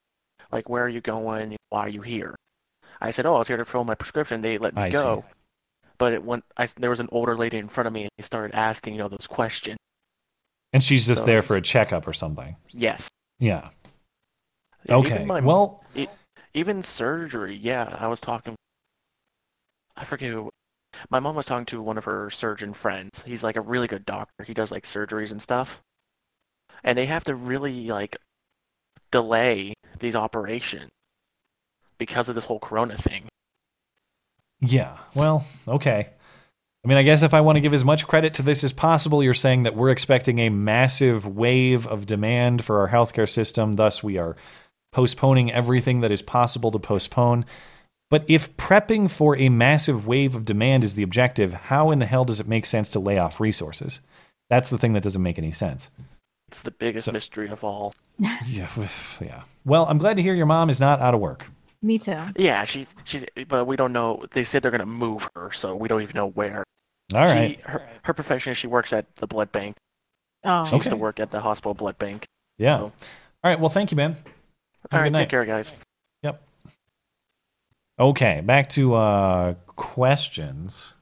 like 0.51 0.69
where 0.69 0.83
are 0.83 0.89
you 0.89 1.01
going? 1.01 1.57
Why 1.69 1.81
are 1.81 1.89
you 1.89 2.01
here? 2.01 2.35
I 3.01 3.11
said, 3.11 3.25
Oh, 3.25 3.35
I 3.35 3.39
was 3.39 3.47
here 3.49 3.57
to 3.57 3.65
fill 3.65 3.83
my 3.83 3.95
prescription. 3.95 4.41
They 4.41 4.57
let 4.57 4.75
me 4.75 4.81
I 4.83 4.89
see. 4.89 4.93
go. 4.93 5.25
But 5.97 6.13
it 6.13 6.23
went 6.23 6.45
I 6.57 6.67
there 6.77 6.89
was 6.89 6.99
an 7.01 7.09
older 7.11 7.35
lady 7.37 7.57
in 7.57 7.67
front 7.67 7.87
of 7.87 7.93
me 7.93 8.03
and 8.03 8.09
they 8.17 8.23
started 8.23 8.55
asking, 8.55 8.93
you 8.93 8.99
know, 8.99 9.09
those 9.09 9.27
questions. 9.27 9.77
and 10.71 10.83
she's 10.83 11.05
just 11.05 11.19
So- 11.21 11.25
there 11.27 11.43
for 11.43 11.55
a 11.55 11.61
checkup 11.61 12.07
or 12.07 12.13
something. 12.13 12.55
Yes. 12.69 13.09
Yeah. 13.39 13.69
Yeah, 14.85 14.95
Okay. 14.95 15.23
my- 15.25 15.39
Well, 15.41 15.83
e- 15.95 16.07
even 16.53 16.83
surgery, 16.83 17.55
yeah. 17.55 17.97
I 17.99 18.07
was 18.07 18.19
talking. 18.19 18.55
I 19.95 20.05
forget 20.05 20.31
who. 20.31 20.49
My 21.09 21.19
mom 21.19 21.35
was 21.35 21.47
talking 21.47 21.65
to 21.67 21.81
one 21.81 21.97
of 21.97 22.05
her 22.05 22.29
surgeon 22.29 22.73
friends. 22.73 23.23
He's 23.25 23.43
like 23.43 23.55
a 23.55 23.61
really 23.61 23.87
good 23.87 24.05
doctor. 24.05 24.43
He 24.43 24.53
does 24.53 24.71
like 24.71 24.85
surgeries 24.85 25.31
and 25.31 25.41
stuff. 25.41 25.81
And 26.83 26.97
they 26.97 27.07
have 27.07 27.23
to 27.25 27.35
really 27.35 27.87
like 27.87 28.17
delay 29.11 29.73
these 29.99 30.15
operations 30.15 30.91
because 31.97 32.29
of 32.29 32.35
this 32.35 32.45
whole 32.45 32.59
corona 32.59 32.97
thing. 32.97 33.27
Yeah. 34.59 34.97
Well, 35.15 35.45
okay. 35.67 36.09
I 36.83 36.87
mean, 36.87 36.97
I 36.97 37.03
guess 37.03 37.23
if 37.23 37.33
I 37.33 37.41
want 37.41 37.55
to 37.55 37.61
give 37.61 37.73
as 37.73 37.85
much 37.85 38.07
credit 38.07 38.33
to 38.35 38.41
this 38.41 38.63
as 38.63 38.73
possible, 38.73 39.23
you're 39.23 39.33
saying 39.33 39.63
that 39.63 39.75
we're 39.75 39.91
expecting 39.91 40.39
a 40.39 40.49
massive 40.49 41.25
wave 41.25 41.87
of 41.87 42.05
demand 42.05 42.63
for 42.63 42.81
our 42.81 42.89
healthcare 42.89 43.29
system. 43.29 43.73
Thus, 43.73 44.03
we 44.03 44.17
are 44.17 44.35
postponing 44.93 45.51
everything 45.51 45.99
that 46.01 46.11
is 46.11 46.21
possible 46.21 46.71
to 46.71 46.79
postpone. 46.79 47.45
But 48.09 48.23
if 48.27 48.55
prepping 48.57 49.09
for 49.09 49.35
a 49.37 49.49
massive 49.49 50.05
wave 50.07 50.35
of 50.35 50.45
demand 50.45 50.83
is 50.83 50.93
the 50.93 51.03
objective, 51.03 51.51
how 51.53 51.91
in 51.91 51.99
the 51.99 52.05
hell 52.05 52.23
does 52.25 52.39
it 52.39 52.47
make 52.47 52.65
sense 52.65 52.89
to 52.89 52.99
lay 52.99 53.17
off 53.17 53.39
resources? 53.39 53.99
That's 54.49 54.69
the 54.69 54.77
thing 54.77 54.93
that 54.93 55.01
doesn't 55.03 55.21
make 55.23 55.39
any 55.39 55.51
sense. 55.51 55.89
It's 56.49 56.61
the 56.61 56.71
biggest 56.71 57.05
So- 57.05 57.11
mystery 57.11 57.49
of 57.49 57.63
all. 57.63 57.93
Yeah. 58.45 58.69
Yeah. 59.19 59.43
Well, 59.65 59.85
I'm 59.89 59.97
glad 59.97 60.17
to 60.17 60.21
hear 60.23 60.35
your 60.35 60.45
mom 60.45 60.69
is 60.69 60.79
not 60.79 61.01
out 61.01 61.15
of 61.15 61.19
work. 61.19 61.47
Me 61.81 61.97
too. 61.97 62.19
Yeah, 62.37 62.63
she's 62.63 62.87
she's, 63.03 63.25
but 63.47 63.65
we 63.65 63.75
don't 63.75 63.91
know. 63.91 64.23
They 64.31 64.43
said 64.43 64.61
they're 64.61 64.71
gonna 64.71 64.85
move 64.85 65.27
her, 65.35 65.51
so 65.51 65.75
we 65.75 65.87
don't 65.89 66.01
even 66.03 66.15
know 66.15 66.27
where. 66.29 66.63
All 67.15 67.27
She- 67.27 67.33
right. 67.33 67.61
her 67.65 67.81
her 68.03 68.13
profession 68.13 68.51
is 68.51 68.57
she 68.57 68.67
works 68.67 68.93
at 68.93 69.13
the 69.17 69.25
blood 69.27 69.51
bank. 69.51 69.75
Oh. 70.45 70.65
She 70.65 70.75
used 70.75 70.89
to 70.89 70.95
work 70.95 71.19
at 71.19 71.31
the 71.31 71.41
hospital 71.41 71.73
blood 71.73 71.97
bank. 71.97 72.25
Yeah. 72.59 72.79
All 72.81 72.91
right. 73.43 73.59
Well, 73.59 73.69
thank 73.69 73.91
you, 73.91 73.97
man. 73.97 74.15
Have 74.91 74.91
a 74.91 74.95
All 74.95 75.01
right, 75.01 75.13
good 75.13 75.19
take 75.19 75.29
care, 75.29 75.45
guys. 75.45 75.73
Yep. 76.23 76.41
Okay, 77.99 78.41
back 78.41 78.69
to 78.69 78.95
uh 78.95 79.53
questions. 79.75 80.93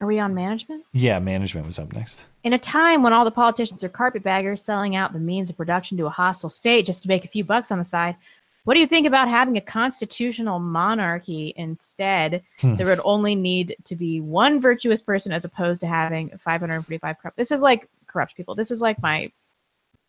Are 0.00 0.06
we 0.06 0.18
on 0.18 0.34
management? 0.34 0.84
Yeah, 0.92 1.18
management 1.18 1.66
was 1.66 1.78
up 1.78 1.92
next. 1.92 2.24
In 2.42 2.54
a 2.54 2.58
time 2.58 3.02
when 3.02 3.12
all 3.12 3.26
the 3.26 3.30
politicians 3.30 3.84
are 3.84 3.90
carpetbaggers 3.90 4.62
selling 4.62 4.96
out 4.96 5.12
the 5.12 5.18
means 5.18 5.50
of 5.50 5.58
production 5.58 5.98
to 5.98 6.06
a 6.06 6.10
hostile 6.10 6.48
state 6.48 6.86
just 6.86 7.02
to 7.02 7.08
make 7.08 7.26
a 7.26 7.28
few 7.28 7.44
bucks 7.44 7.70
on 7.70 7.76
the 7.76 7.84
side, 7.84 8.16
what 8.64 8.74
do 8.74 8.80
you 8.80 8.86
think 8.86 9.06
about 9.06 9.28
having 9.28 9.56
a 9.58 9.60
constitutional 9.60 10.58
monarchy 10.58 11.52
instead? 11.56 12.42
Hmm. 12.60 12.76
there 12.76 12.86
would 12.86 13.00
only 13.04 13.34
need 13.34 13.76
to 13.84 13.96
be 13.96 14.20
one 14.20 14.60
virtuous 14.60 15.02
person 15.02 15.32
as 15.32 15.44
opposed 15.44 15.80
to 15.82 15.86
having 15.86 16.30
545 16.38 17.18
corrupt. 17.18 17.36
This 17.36 17.50
is 17.50 17.60
like 17.60 17.88
corrupt 18.06 18.36
people. 18.36 18.54
This 18.54 18.70
is 18.70 18.80
like 18.80 19.00
my 19.02 19.30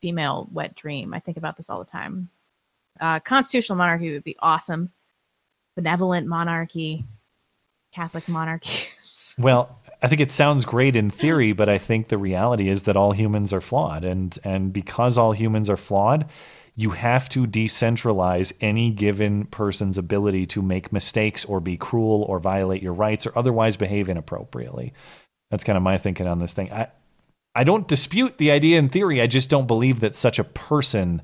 female 0.02 0.48
wet 0.52 0.76
dream. 0.76 1.14
I 1.14 1.20
think 1.20 1.38
about 1.38 1.58
this 1.58 1.70
all 1.70 1.80
the 1.80 1.90
time. 1.90 2.30
Uh, 3.02 3.20
constitutional 3.20 3.78
monarchy 3.78 4.14
would 4.14 4.24
be 4.24 4.38
awesome. 4.40 4.92
Benevolent 5.76 6.28
monarchy, 6.28 7.06
Catholic 7.94 8.28
monarchy. 8.30 8.88
Well, 9.38 9.78
I 10.02 10.08
think 10.08 10.20
it 10.20 10.32
sounds 10.32 10.66
great 10.66 10.96
in 10.96 11.12
theory, 11.12 11.54
but 11.54 11.70
I 11.70 11.78
think 11.78 12.08
the 12.08 12.18
reality 12.18 12.70
is 12.70 12.84
that 12.84 12.98
all 12.98 13.12
humans 13.12 13.54
are 13.54 13.62
flawed, 13.62 14.04
and 14.04 14.36
and 14.44 14.74
because 14.74 15.16
all 15.16 15.32
humans 15.32 15.70
are 15.70 15.78
flawed, 15.78 16.28
you 16.76 16.90
have 16.92 17.30
to 17.30 17.46
decentralize 17.46 18.52
any 18.62 18.90
given 18.90 19.46
person's 19.46 19.98
ability 19.98 20.48
to 20.48 20.64
make 20.64 20.92
mistakes 20.92 21.46
or 21.46 21.60
be 21.60 21.78
cruel 21.78 22.24
or 22.24 22.40
violate 22.40 22.82
your 22.82 22.94
rights 22.94 23.28
or 23.28 23.38
otherwise 23.38 23.76
behave 23.78 24.10
inappropriately. 24.10 24.94
That's 25.52 25.64
kind 25.64 25.78
of 25.78 25.84
my 25.84 26.00
thinking 26.00 26.28
on 26.28 26.40
this 26.40 26.56
thing. 26.56 26.72
I 26.72 26.88
I 27.54 27.64
don't 27.64 27.88
dispute 27.88 28.38
the 28.38 28.52
idea 28.52 28.80
in 28.80 28.90
theory. 28.90 29.22
I 29.22 29.28
just 29.28 29.50
don't 29.50 29.68
believe 29.68 30.00
that 30.00 30.16
such 30.16 30.40
a 30.40 30.44
person 30.44 31.22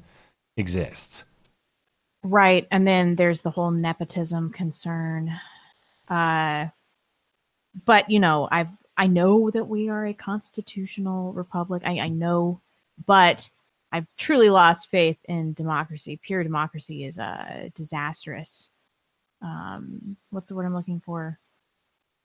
exists. 0.57 1.23
Right. 2.29 2.67
And 2.71 2.85
then 2.85 3.15
there's 3.15 3.41
the 3.41 3.49
whole 3.51 3.71
nepotism 3.71 4.51
concern. 4.51 5.31
Uh 6.09 6.67
but 7.85 8.09
you 8.09 8.19
know, 8.19 8.47
I've 8.51 8.69
I 8.97 9.07
know 9.07 9.49
that 9.51 9.65
we 9.65 9.89
are 9.89 10.05
a 10.07 10.13
constitutional 10.13 11.31
republic. 11.33 11.83
I, 11.85 11.99
I 11.99 12.09
know, 12.09 12.59
but 13.05 13.49
I've 13.91 14.07
truly 14.17 14.49
lost 14.49 14.89
faith 14.89 15.17
in 15.25 15.53
democracy. 15.53 16.19
Pure 16.21 16.43
democracy 16.43 17.05
is 17.05 17.17
uh 17.17 17.69
disastrous. 17.73 18.69
Um 19.41 20.17
what's 20.31 20.49
the 20.49 20.55
word 20.55 20.65
I'm 20.65 20.75
looking 20.75 20.99
for? 20.99 21.39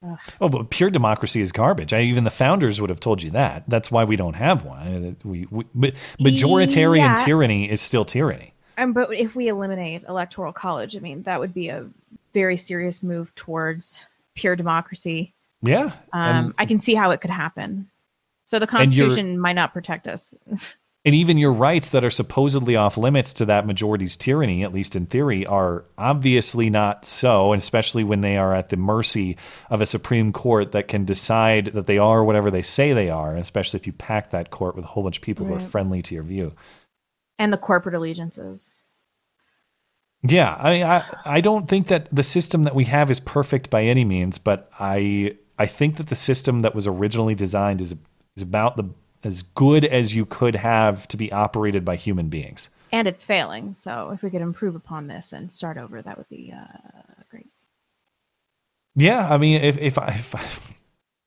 Ugh. 0.05 0.19
Oh, 0.41 0.49
but 0.49 0.71
pure 0.71 0.91
democracy 0.91 1.41
is 1.43 1.53
garbage. 1.53 1.93
I, 1.93 2.01
even 2.03 2.25
the 2.25 2.31
founders 2.31 2.81
would 2.81 2.91
have 2.91 2.99
told 2.99 3.23
you 3.23 3.31
that. 3.31 3.63
That's 3.69 3.89
why 3.89 4.03
we 4.03 4.17
don't 4.17 4.35
have 4.35 4.65
one. 4.65 5.17
We, 5.23 5.47
we, 5.53 5.93
majoritarian 6.19 6.97
Yeah. 7.17 7.25
tyranny 7.25 7.71
is 7.71 7.81
still 7.81 8.05
tyranny. 8.05 8.53
Um, 8.83 8.93
but 8.93 9.15
if 9.15 9.35
we 9.35 9.49
eliminate 9.49 10.05
electoral 10.05 10.53
college, 10.53 10.97
I 10.97 11.01
mean, 11.01 11.23
that 11.23 11.41
would 11.41 11.55
be 11.55 11.69
a 11.69 11.87
very 12.35 12.57
serious 12.57 13.03
move 13.03 13.35
towards 13.35 14.07
pure 14.35 14.57
democracy. 14.57 15.33
Yeah. 15.63 15.93
Um, 16.13 16.55
I 16.59 16.67
can 16.67 16.79
see 16.79 16.95
how 16.95 17.11
it 17.11 17.21
could 17.21 17.31
happen. 17.31 17.89
So 18.45 18.59
the 18.59 18.67
Constitution 18.67 19.39
might 19.39 19.53
not 19.53 19.73
protect 19.73 20.09
us. 20.09 20.35
and 21.05 21.15
even 21.15 21.39
your 21.39 21.53
rights 21.53 21.91
that 21.91 22.05
are 22.05 22.11
supposedly 22.11 22.77
off 22.77 22.97
limits 22.97 23.33
to 23.35 23.47
that 23.47 23.67
majority's 23.67 24.17
tyranny, 24.17 24.65
at 24.65 24.75
least 24.75 24.97
in 24.97 25.07
theory, 25.07 25.47
are 25.47 25.85
obviously 25.97 26.69
not 26.69 27.05
so, 27.05 27.53
and 27.53 27.63
especially 27.63 28.05
when 28.05 28.21
they 28.21 28.37
are 28.37 28.55
at 28.55 28.71
the 28.71 28.77
mercy 28.77 29.37
of 29.71 29.81
a 29.81 29.87
Supreme 29.87 30.33
Court 30.33 30.73
that 30.73 30.89
can 30.89 31.05
decide 31.05 31.67
that 31.67 31.87
they 31.87 31.99
are 31.99 32.25
whatever 32.25 32.51
they 32.51 32.63
say 32.63 32.93
they 32.93 33.11
are, 33.11 33.37
especially 33.37 33.79
if 33.79 33.87
you 33.87 33.93
pack 33.93 34.31
that 34.31 34.51
court 34.51 34.75
with 34.75 34.85
a 34.85 34.89
whole 34.89 35.05
bunch 35.05 35.19
of 35.19 35.23
people 35.23 35.47
who 35.47 35.55
are 35.55 35.61
friendly 35.61 36.03
to 36.03 36.15
your 36.15 36.25
view. 36.25 36.53
And 37.43 37.53
the 37.53 37.59
corporate 37.59 37.97
allegiances. 37.97 38.85
Yeah, 40.23 40.55
I 40.55 40.73
mean, 40.73 40.83
I 40.85 41.05
I 41.25 41.41
don't 41.41 41.69
think 41.69 41.89
that 41.89 42.09
the 42.15 42.23
system 42.23 42.63
that 42.63 42.77
we 42.77 42.85
have 42.85 43.11
is 43.11 43.19
perfect 43.19 43.69
by 43.69 43.83
any 43.83 44.05
means, 44.05 44.39
but 44.39 44.71
I 44.79 45.37
I 45.59 45.67
think 45.67 45.97
that 45.97 46.07
the 46.07 46.15
system 46.15 46.61
that 46.61 46.73
was 46.73 46.87
originally 46.87 47.35
designed 47.35 47.81
is 47.81 47.97
is 48.37 48.43
about 48.45 48.77
the 48.77 48.89
as 49.25 49.43
good 49.43 49.85
as 49.85 50.15
you 50.15 50.25
could 50.25 50.55
have 50.55 51.09
to 51.09 51.17
be 51.17 51.33
operated 51.33 51.85
by 51.85 51.97
human 51.97 52.29
beings. 52.29 52.71
And 52.93 53.09
it's 53.09 53.25
failing. 53.25 53.73
So 53.73 54.11
if 54.11 54.23
we 54.23 54.31
could 54.31 54.43
improve 54.43 54.77
upon 54.77 55.09
this 55.09 55.33
and 55.33 55.51
start 55.51 55.79
over, 55.79 56.01
that 56.01 56.17
would 56.17 56.29
be 56.29 56.55
uh, 56.57 57.23
great. 57.29 57.49
Yeah, 58.95 59.29
I 59.29 59.37
mean, 59.37 59.63
if 59.63 59.79
if 59.79 59.99
I 59.99 60.09
if 60.11 60.33
I, 60.37 60.43
if 60.43 60.77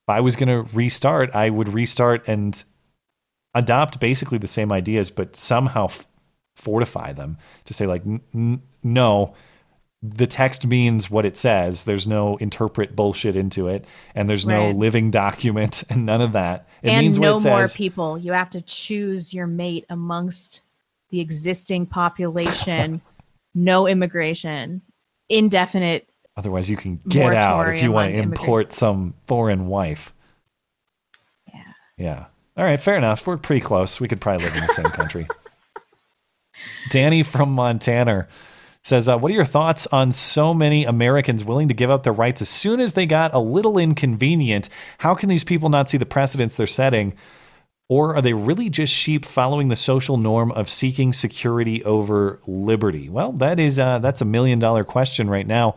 I 0.08 0.22
was 0.22 0.38
going 0.38 0.48
to 0.48 0.74
restart, 0.74 1.36
I 1.36 1.50
would 1.50 1.74
restart 1.74 2.30
and 2.30 2.64
adopt 3.56 4.00
basically 4.00 4.38
the 4.38 4.48
same 4.48 4.72
ideas, 4.72 5.10
but 5.10 5.36
somehow 5.36 5.86
f- 5.86 6.06
fortify 6.56 7.14
them 7.14 7.38
to 7.64 7.74
say 7.74 7.88
like, 7.88 8.06
n- 8.06 8.22
n- 8.36 8.62
no, 8.84 9.34
the 10.04 10.28
text 10.28 10.68
means 10.68 11.10
what 11.10 11.26
it 11.26 11.36
says. 11.36 11.86
There's 11.86 12.08
no 12.08 12.38
interpret 12.38 12.96
bullshit 12.96 13.36
into 13.36 13.68
it, 13.68 13.86
and 14.14 14.30
there's 14.30 14.46
no 14.46 14.70
living 14.70 15.10
document, 15.10 15.84
and 15.90 16.06
none 16.06 16.22
of 16.22 16.34
that. 16.34 16.68
It 16.84 16.90
and 16.90 17.06
means 17.06 17.18
no 17.18 17.34
what 17.34 17.46
it 17.46 17.50
more 17.50 17.62
says. 17.62 17.76
people. 17.76 18.18
You 18.18 18.34
have 18.34 18.50
to 18.52 18.62
choose 18.62 19.34
your 19.34 19.48
mate 19.48 19.86
amongst 19.90 20.62
the 21.10 21.22
existing 21.22 21.88
population. 21.88 23.02
no 23.56 23.88
immigration. 23.88 24.82
Indefinite. 25.30 26.08
Otherwise, 26.38 26.70
you 26.70 26.78
can 26.78 26.98
get 27.08 27.34
out 27.34 27.74
if 27.74 27.82
you 27.82 27.92
want 27.92 28.12
to 28.12 28.18
import 28.18 28.74
some 28.74 29.14
foreign 29.26 29.68
wife. 29.68 30.14
Yeah. 31.48 31.64
Yeah. 31.98 32.26
All 32.58 32.64
right. 32.64 32.80
Fair 32.80 32.96
enough. 32.96 33.28
We're 33.28 33.38
pretty 33.38 33.62
close. 33.62 34.00
We 34.00 34.08
could 34.08 34.22
probably 34.22 34.46
live 34.46 34.56
in 34.56 34.66
the 34.66 34.74
same 34.74 34.86
country. 34.86 35.28
Danny 36.90 37.24
from 37.24 37.52
Montana 37.52 38.28
says, 38.84 39.10
uh, 39.10 39.18
"What 39.18 39.32
are 39.32 39.36
your 39.36 39.46
thoughts 39.46 39.88
on 39.88 40.12
so 40.12 40.54
many 40.54 40.86
Americans 40.86 41.44
willing 41.44 41.68
to 41.68 41.74
give 41.74 41.92
up 41.92 42.04
their 42.04 42.14
rights 42.14 42.42
as 42.42 42.50
soon 42.50 42.80
as 42.80 42.94
they 42.94 43.06
got 43.06 43.34
a 43.34 43.40
little 43.40 43.78
inconvenient? 43.78 44.70
How 45.00 45.16
can 45.16 45.28
these 45.28 45.44
people 45.44 45.70
not 45.70 45.90
see 45.90 45.98
the 45.98 46.06
precedents 46.06 46.56
they're 46.56 46.68
setting?" 46.68 47.16
Or 47.88 48.16
are 48.16 48.22
they 48.22 48.34
really 48.34 48.70
just 48.70 48.92
sheep 48.92 49.26
following 49.26 49.68
the 49.68 49.76
social 49.76 50.18
norm 50.18 50.52
of 50.54 50.70
seeking 50.70 51.14
security 51.14 51.84
over 51.84 52.40
liberty? 52.48 53.10
Well, 53.10 53.34
that 53.34 53.60
is 53.60 53.78
uh, 53.78 54.00
that's 54.00 54.22
a 54.22 54.26
million 54.26 54.58
dollar 54.58 54.84
question 54.84 55.30
right 55.30 55.46
now. 55.46 55.76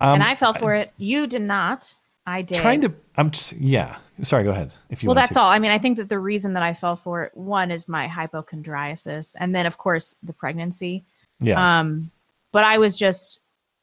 Um, 0.00 0.14
and 0.14 0.22
I 0.24 0.34
fell 0.34 0.52
for 0.52 0.74
it. 0.74 0.92
You 0.96 1.28
did 1.28 1.42
not. 1.42 1.94
I 2.26 2.42
did. 2.42 2.58
trying 2.58 2.80
to. 2.80 2.92
I'm 3.16 3.30
just 3.30 3.52
yeah. 3.52 3.96
Sorry, 4.22 4.44
go 4.44 4.50
ahead. 4.50 4.72
If 4.90 5.02
you 5.02 5.08
well, 5.08 5.14
that's 5.14 5.34
to. 5.34 5.40
all. 5.40 5.50
I 5.50 5.58
mean, 5.58 5.70
I 5.70 5.78
think 5.78 5.96
that 5.98 6.08
the 6.08 6.18
reason 6.18 6.52
that 6.54 6.62
I 6.62 6.72
fell 6.74 6.96
for 6.96 7.24
it, 7.24 7.36
one 7.36 7.70
is 7.70 7.88
my 7.88 8.06
hypochondriasis, 8.08 9.34
and 9.38 9.54
then 9.54 9.66
of 9.66 9.78
course 9.78 10.16
the 10.22 10.32
pregnancy. 10.32 11.04
Yeah. 11.40 11.80
Um, 11.80 12.10
but 12.52 12.64
I 12.64 12.78
was 12.78 12.96
just 12.96 13.40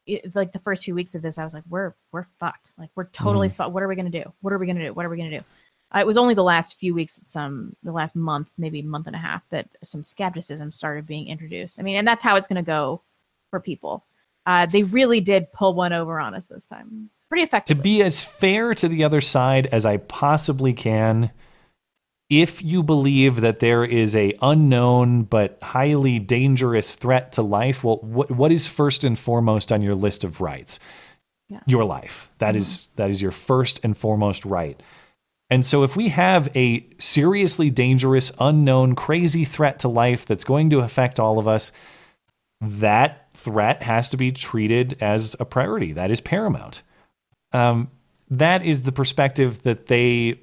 it, 0.07 0.33
like 0.35 0.51
the 0.51 0.59
first 0.59 0.83
few 0.85 0.95
weeks 0.95 1.13
of 1.15 1.21
this, 1.21 1.37
I 1.37 1.43
was 1.43 1.53
like, 1.53 1.63
we're 1.69 1.93
we're 2.11 2.25
fucked. 2.39 2.71
Like 2.77 2.89
we're 2.95 3.05
totally 3.05 3.47
Mm-hmm. 3.47 3.53
Mhm. 3.53 3.57
fucked. 3.57 3.71
What 3.73 3.83
are 3.83 3.87
we 3.87 3.95
gonna 3.95 4.09
do? 4.09 4.31
What 4.41 4.53
are 4.53 4.57
we 4.57 4.65
gonna 4.67 4.85
do? 4.85 4.93
What 4.93 5.05
are 5.05 5.09
we 5.09 5.17
gonna 5.17 5.39
do? 5.39 5.45
Uh, 5.95 5.99
it 5.99 6.05
was 6.07 6.17
only 6.17 6.35
the 6.35 6.43
last 6.43 6.75
few 6.77 6.93
weeks, 6.93 7.19
some 7.23 7.75
the 7.83 7.91
last 7.91 8.15
month, 8.15 8.47
maybe 8.57 8.81
month 8.81 9.07
and 9.07 9.15
a 9.15 9.19
half, 9.19 9.41
that 9.49 9.67
some 9.83 10.03
skepticism 10.03 10.71
started 10.71 11.05
being 11.07 11.27
introduced. 11.27 11.79
I 11.79 11.83
mean, 11.83 11.97
and 11.97 12.07
that's 12.07 12.23
how 12.23 12.35
it's 12.35 12.47
gonna 12.47 12.63
go 12.63 13.01
for 13.49 13.59
people. 13.59 14.05
Uh, 14.45 14.65
they 14.65 14.83
really 14.83 15.19
did 15.21 15.51
pull 15.51 15.73
one 15.75 15.93
over 15.93 16.19
on 16.19 16.33
us 16.35 16.45
this 16.47 16.67
time, 16.67 17.09
pretty 17.29 17.43
effective. 17.43 17.77
to 17.77 17.83
be 17.83 18.03
as 18.03 18.23
fair 18.23 18.73
to 18.73 18.87
the 18.87 19.03
other 19.03 19.21
side 19.21 19.67
as 19.67 19.85
I 19.85 19.97
possibly 19.97 20.73
can, 20.73 21.31
if 22.29 22.61
you 22.61 22.83
believe 22.83 23.41
that 23.41 23.59
there 23.59 23.83
is 23.83 24.15
a 24.15 24.37
unknown 24.41 25.23
but 25.23 25.57
highly 25.61 26.19
dangerous 26.19 26.95
threat 26.95 27.33
to 27.33 27.41
life, 27.41 27.83
well, 27.83 27.97
what 27.97 28.29
what 28.29 28.51
is 28.51 28.67
first 28.67 29.03
and 29.03 29.17
foremost 29.17 29.71
on 29.71 29.81
your 29.81 29.95
list 29.95 30.23
of 30.23 30.41
rights? 30.41 30.79
Your 31.65 31.83
life. 31.83 32.29
That 32.37 32.49
mm-hmm. 32.49 32.61
is 32.61 32.89
that 32.95 33.09
is 33.09 33.21
your 33.21 33.31
first 33.31 33.79
and 33.83 33.97
foremost 33.97 34.45
right. 34.45 34.81
And 35.49 35.65
so 35.65 35.81
if 35.81 35.95
we 35.95 36.09
have 36.09 36.55
a 36.55 36.85
seriously 36.99 37.71
dangerous, 37.71 38.31
unknown, 38.39 38.93
crazy 38.93 39.45
threat 39.45 39.79
to 39.79 39.87
life 39.87 40.27
that's 40.27 40.43
going 40.43 40.69
to 40.69 40.81
affect 40.81 41.19
all 41.19 41.39
of 41.39 41.47
us, 41.47 41.71
that 42.61 43.29
threat 43.33 43.81
has 43.81 44.09
to 44.09 44.17
be 44.17 44.31
treated 44.31 44.95
as 45.01 45.35
a 45.39 45.45
priority. 45.45 45.93
That 45.93 46.11
is 46.11 46.21
paramount. 46.21 46.83
Um, 47.53 47.89
that 48.29 48.63
is 48.63 48.83
the 48.83 48.91
perspective 48.91 49.63
that 49.63 49.87
they 49.87 50.39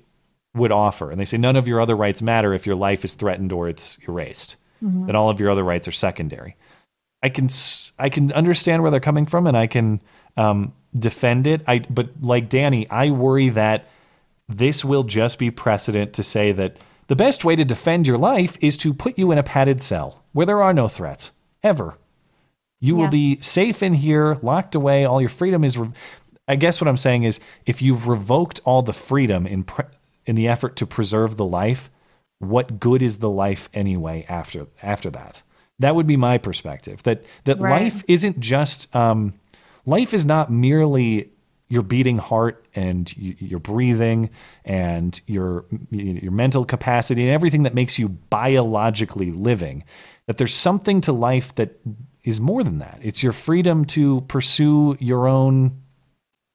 would 0.54 0.72
offer. 0.72 1.10
And 1.10 1.20
they 1.20 1.24
say 1.24 1.36
none 1.36 1.56
of 1.56 1.68
your 1.68 1.80
other 1.80 1.94
rights 1.96 2.22
matter 2.22 2.52
if 2.54 2.66
your 2.66 2.74
life 2.76 3.04
is 3.04 3.14
threatened 3.14 3.52
or 3.52 3.68
it's 3.68 3.98
erased. 4.08 4.56
Mhm. 4.84 5.06
That 5.06 5.14
all 5.14 5.30
of 5.30 5.38
your 5.40 5.50
other 5.50 5.62
rights 5.64 5.86
are 5.86 5.92
secondary. 5.92 6.56
I 7.22 7.28
can 7.28 7.48
I 7.98 8.08
can 8.08 8.32
understand 8.32 8.82
where 8.82 8.90
they're 8.90 9.00
coming 9.00 9.26
from, 9.26 9.46
and 9.46 9.56
I 9.56 9.66
can 9.66 10.00
um, 10.36 10.72
defend 10.98 11.46
it. 11.46 11.62
I 11.66 11.78
but 11.90 12.08
like 12.20 12.48
Danny, 12.48 12.88
I 12.90 13.10
worry 13.10 13.48
that 13.50 13.86
this 14.48 14.84
will 14.84 15.02
just 15.02 15.38
be 15.38 15.50
precedent 15.50 16.12
to 16.14 16.22
say 16.22 16.52
that 16.52 16.76
the 17.08 17.16
best 17.16 17.44
way 17.44 17.56
to 17.56 17.64
defend 17.64 18.06
your 18.06 18.18
life 18.18 18.58
is 18.60 18.76
to 18.78 18.92
put 18.92 19.18
you 19.18 19.32
in 19.32 19.38
a 19.38 19.42
padded 19.42 19.80
cell 19.80 20.22
where 20.32 20.46
there 20.46 20.62
are 20.62 20.74
no 20.74 20.88
threats 20.88 21.30
ever. 21.62 21.94
You 22.80 22.96
Yeah. 22.96 23.02
will 23.04 23.10
be 23.10 23.38
safe 23.40 23.82
in 23.82 23.94
here, 23.94 24.38
locked 24.42 24.74
away. 24.74 25.04
All 25.04 25.20
your 25.20 25.30
freedom 25.30 25.64
is. 25.64 25.78
Re- 25.78 25.88
I 26.48 26.56
guess 26.56 26.80
what 26.80 26.88
I'm 26.88 26.96
saying 26.96 27.24
is, 27.24 27.40
if 27.64 27.82
you've 27.82 28.06
revoked 28.08 28.60
all 28.64 28.82
the 28.82 28.92
freedom 28.92 29.46
in 29.46 29.64
pre- 29.64 29.84
in 30.26 30.34
the 30.34 30.48
effort 30.48 30.76
to 30.76 30.86
preserve 30.86 31.36
the 31.36 31.44
life, 31.44 31.90
what 32.38 32.78
good 32.80 33.02
is 33.02 33.18
the 33.18 33.30
life 33.30 33.68
anyway 33.74 34.24
after 34.28 34.66
after 34.82 35.10
that? 35.10 35.42
That 35.78 35.94
would 35.94 36.06
be 36.06 36.16
my 36.16 36.38
perspective. 36.38 37.02
That 37.02 37.24
that 37.44 37.60
Right. 37.60 37.82
life 37.82 38.02
isn't 38.08 38.40
just 38.40 38.94
um, 38.94 39.34
life 39.84 40.14
is 40.14 40.24
not 40.24 40.50
merely 40.50 41.30
your 41.68 41.82
beating 41.82 42.18
heart 42.18 42.64
and 42.76 43.12
your 43.16 43.58
breathing 43.58 44.30
and 44.64 45.20
your 45.26 45.64
your 45.90 46.30
mental 46.32 46.64
capacity 46.64 47.22
and 47.22 47.32
everything 47.32 47.64
that 47.64 47.74
makes 47.74 47.98
you 47.98 48.08
biologically 48.08 49.32
living. 49.32 49.82
That 50.26 50.38
there's 50.38 50.54
something 50.54 51.00
to 51.02 51.12
life 51.12 51.54
that 51.56 51.80
is 52.22 52.40
more 52.40 52.62
than 52.62 52.78
that. 52.78 52.98
It's 53.02 53.22
your 53.22 53.32
freedom 53.32 53.84
to 53.86 54.20
pursue 54.22 54.96
your 55.00 55.26
own, 55.28 55.80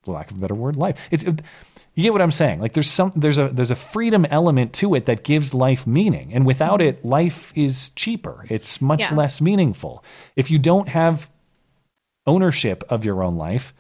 lack 0.05 0.31
of 0.31 0.37
a 0.37 0.39
better 0.39 0.55
word, 0.55 0.75
life. 0.75 0.97
It's 1.11 1.23
you 1.23 2.03
get 2.03 2.13
what 2.13 2.21
I'm 2.21 2.31
saying. 2.31 2.61
Like 2.61 2.73
there's 2.73 2.89
some 2.89 3.11
there's 3.15 3.37
a 3.37 3.49
there's 3.49 3.71
a 3.71 3.75
freedom 3.75 4.25
element 4.25 4.73
to 4.75 4.95
it 4.95 5.05
that 5.05 5.23
gives 5.23 5.53
life 5.53 5.85
meaning, 5.85 6.33
and 6.33 6.45
without 6.45 6.81
it, 6.81 7.03
life 7.05 7.51
is 7.55 7.89
cheaper. 7.91 8.45
It's 8.49 8.81
much 8.81 9.01
Yeah. 9.01 9.15
less 9.15 9.41
meaningful. 9.41 10.03
If 10.35 10.49
you 10.49 10.57
don't 10.57 10.89
have 10.89 11.29
ownership 12.25 12.83
of 12.89 13.03
your 13.03 13.23
own 13.23 13.35
life, 13.35 13.73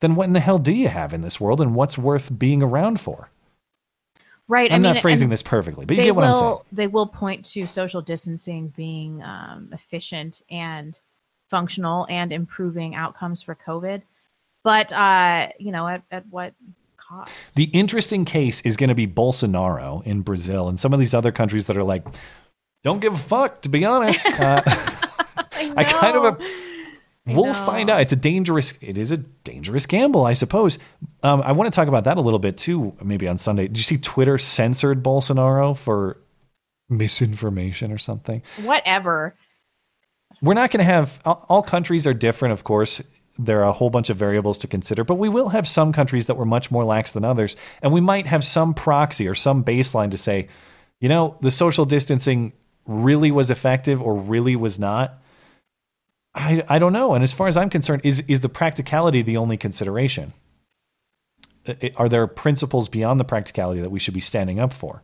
then 0.00 0.14
what 0.14 0.24
in 0.24 0.32
the 0.32 0.40
hell 0.40 0.58
do 0.58 0.72
you 0.72 0.88
have 0.88 1.14
in 1.14 1.20
this 1.22 1.40
world, 1.40 1.60
and 1.60 1.74
what's 1.74 1.96
worth 1.96 2.36
being 2.36 2.62
around 2.62 3.00
for? 3.00 3.30
Right. 4.48 4.72
I'm 4.72 4.76
I 4.76 4.78
mean, 4.78 4.94
not 4.94 5.02
phrasing 5.02 5.28
this 5.28 5.42
perfectly, 5.42 5.84
but 5.84 5.96
you 5.96 6.02
get 6.02 6.16
what 6.16 6.22
will, 6.22 6.28
I'm 6.28 6.34
saying. 6.34 6.58
They 6.72 6.86
will 6.86 7.06
point 7.06 7.44
to 7.52 7.66
social 7.66 8.00
distancing 8.00 8.68
being 8.74 9.22
um, 9.22 9.68
efficient 9.72 10.40
and 10.50 10.98
functional 11.50 12.06
and 12.08 12.32
improving 12.32 12.94
outcomes 12.94 13.42
for 13.42 13.54
COVID. 13.54 14.02
But, 14.68 14.92
uh, 14.92 15.48
you 15.58 15.72
know, 15.72 15.88
at, 15.88 16.02
at 16.10 16.26
what 16.26 16.52
cost? 16.98 17.32
The 17.54 17.64
interesting 17.64 18.26
case 18.26 18.60
is 18.60 18.76
going 18.76 18.90
to 18.90 18.94
be 18.94 19.06
Bolsonaro 19.06 20.04
in 20.04 20.20
Brazil 20.20 20.68
and 20.68 20.78
some 20.78 20.92
of 20.92 21.00
these 21.00 21.14
other 21.14 21.32
countries 21.32 21.68
that 21.68 21.78
are 21.78 21.84
like, 21.84 22.06
don't 22.84 23.00
give 23.00 23.14
a 23.14 23.16
fuck, 23.16 23.62
to 23.62 23.70
be 23.70 23.86
honest. 23.86 24.26
Uh, 24.38 24.60
I, 25.74 25.84
kind 25.84 26.18
of. 26.18 26.24
A, 26.24 26.38
we'll 27.26 27.54
find 27.54 27.88
out. 27.88 28.02
It's 28.02 28.12
a 28.12 28.16
dangerous. 28.16 28.74
It 28.82 28.98
is 28.98 29.10
a 29.10 29.16
dangerous 29.16 29.86
gamble, 29.86 30.26
I 30.26 30.34
suppose. 30.34 30.78
Um, 31.22 31.40
I 31.40 31.52
want 31.52 31.72
to 31.72 31.74
talk 31.74 31.88
about 31.88 32.04
that 32.04 32.18
a 32.18 32.20
little 32.20 32.38
bit 32.38 32.58
too. 32.58 32.94
Maybe 33.02 33.26
on 33.26 33.38
Sunday. 33.38 33.68
Did 33.68 33.78
you 33.78 33.84
see 33.84 33.96
Twitter 33.96 34.36
censored 34.36 35.02
Bolsonaro 35.02 35.74
for 35.74 36.18
misinformation 36.90 37.90
or 37.90 37.98
something? 37.98 38.42
Whatever. 38.62 39.34
We're 40.42 40.54
not 40.54 40.70
going 40.70 40.78
to 40.80 40.92
have 40.92 41.18
all, 41.24 41.46
all 41.48 41.62
countries 41.62 42.06
are 42.06 42.14
different, 42.14 42.52
of 42.52 42.64
course. 42.64 43.02
There 43.38 43.60
are 43.60 43.68
a 43.68 43.72
whole 43.72 43.90
bunch 43.90 44.10
of 44.10 44.16
variables 44.16 44.58
to 44.58 44.66
consider, 44.66 45.04
but 45.04 45.14
we 45.14 45.28
will 45.28 45.50
have 45.50 45.66
some 45.68 45.92
countries 45.92 46.26
that 46.26 46.36
were 46.36 46.44
much 46.44 46.70
more 46.70 46.84
lax 46.84 47.12
than 47.12 47.24
others, 47.24 47.56
and 47.82 47.92
we 47.92 48.00
might 48.00 48.26
have 48.26 48.44
some 48.44 48.74
proxy 48.74 49.28
or 49.28 49.34
some 49.34 49.62
baseline 49.62 50.10
to 50.10 50.18
say, 50.18 50.48
you 51.00 51.08
know, 51.08 51.36
the 51.40 51.50
social 51.50 51.84
distancing 51.84 52.52
really 52.86 53.30
was 53.30 53.50
effective 53.50 54.02
or 54.02 54.14
really 54.14 54.56
was 54.56 54.78
not. 54.78 55.22
I, 56.34 56.64
I 56.68 56.78
don't 56.78 56.92
know. 56.92 57.14
And 57.14 57.22
as 57.22 57.32
far 57.32 57.48
as 57.48 57.56
I'm 57.56 57.70
concerned, 57.70 58.02
is 58.04 58.20
is 58.28 58.40
the 58.40 58.48
practicality 58.48 59.22
the 59.22 59.36
only 59.36 59.56
consideration? 59.56 60.32
Are 61.96 62.08
there 62.08 62.26
principles 62.26 62.88
beyond 62.88 63.20
the 63.20 63.24
practicality 63.24 63.80
that 63.82 63.90
we 63.90 63.98
should 63.98 64.14
be 64.14 64.20
standing 64.20 64.58
up 64.58 64.72
for? 64.72 65.02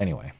Anyway, 0.00 0.32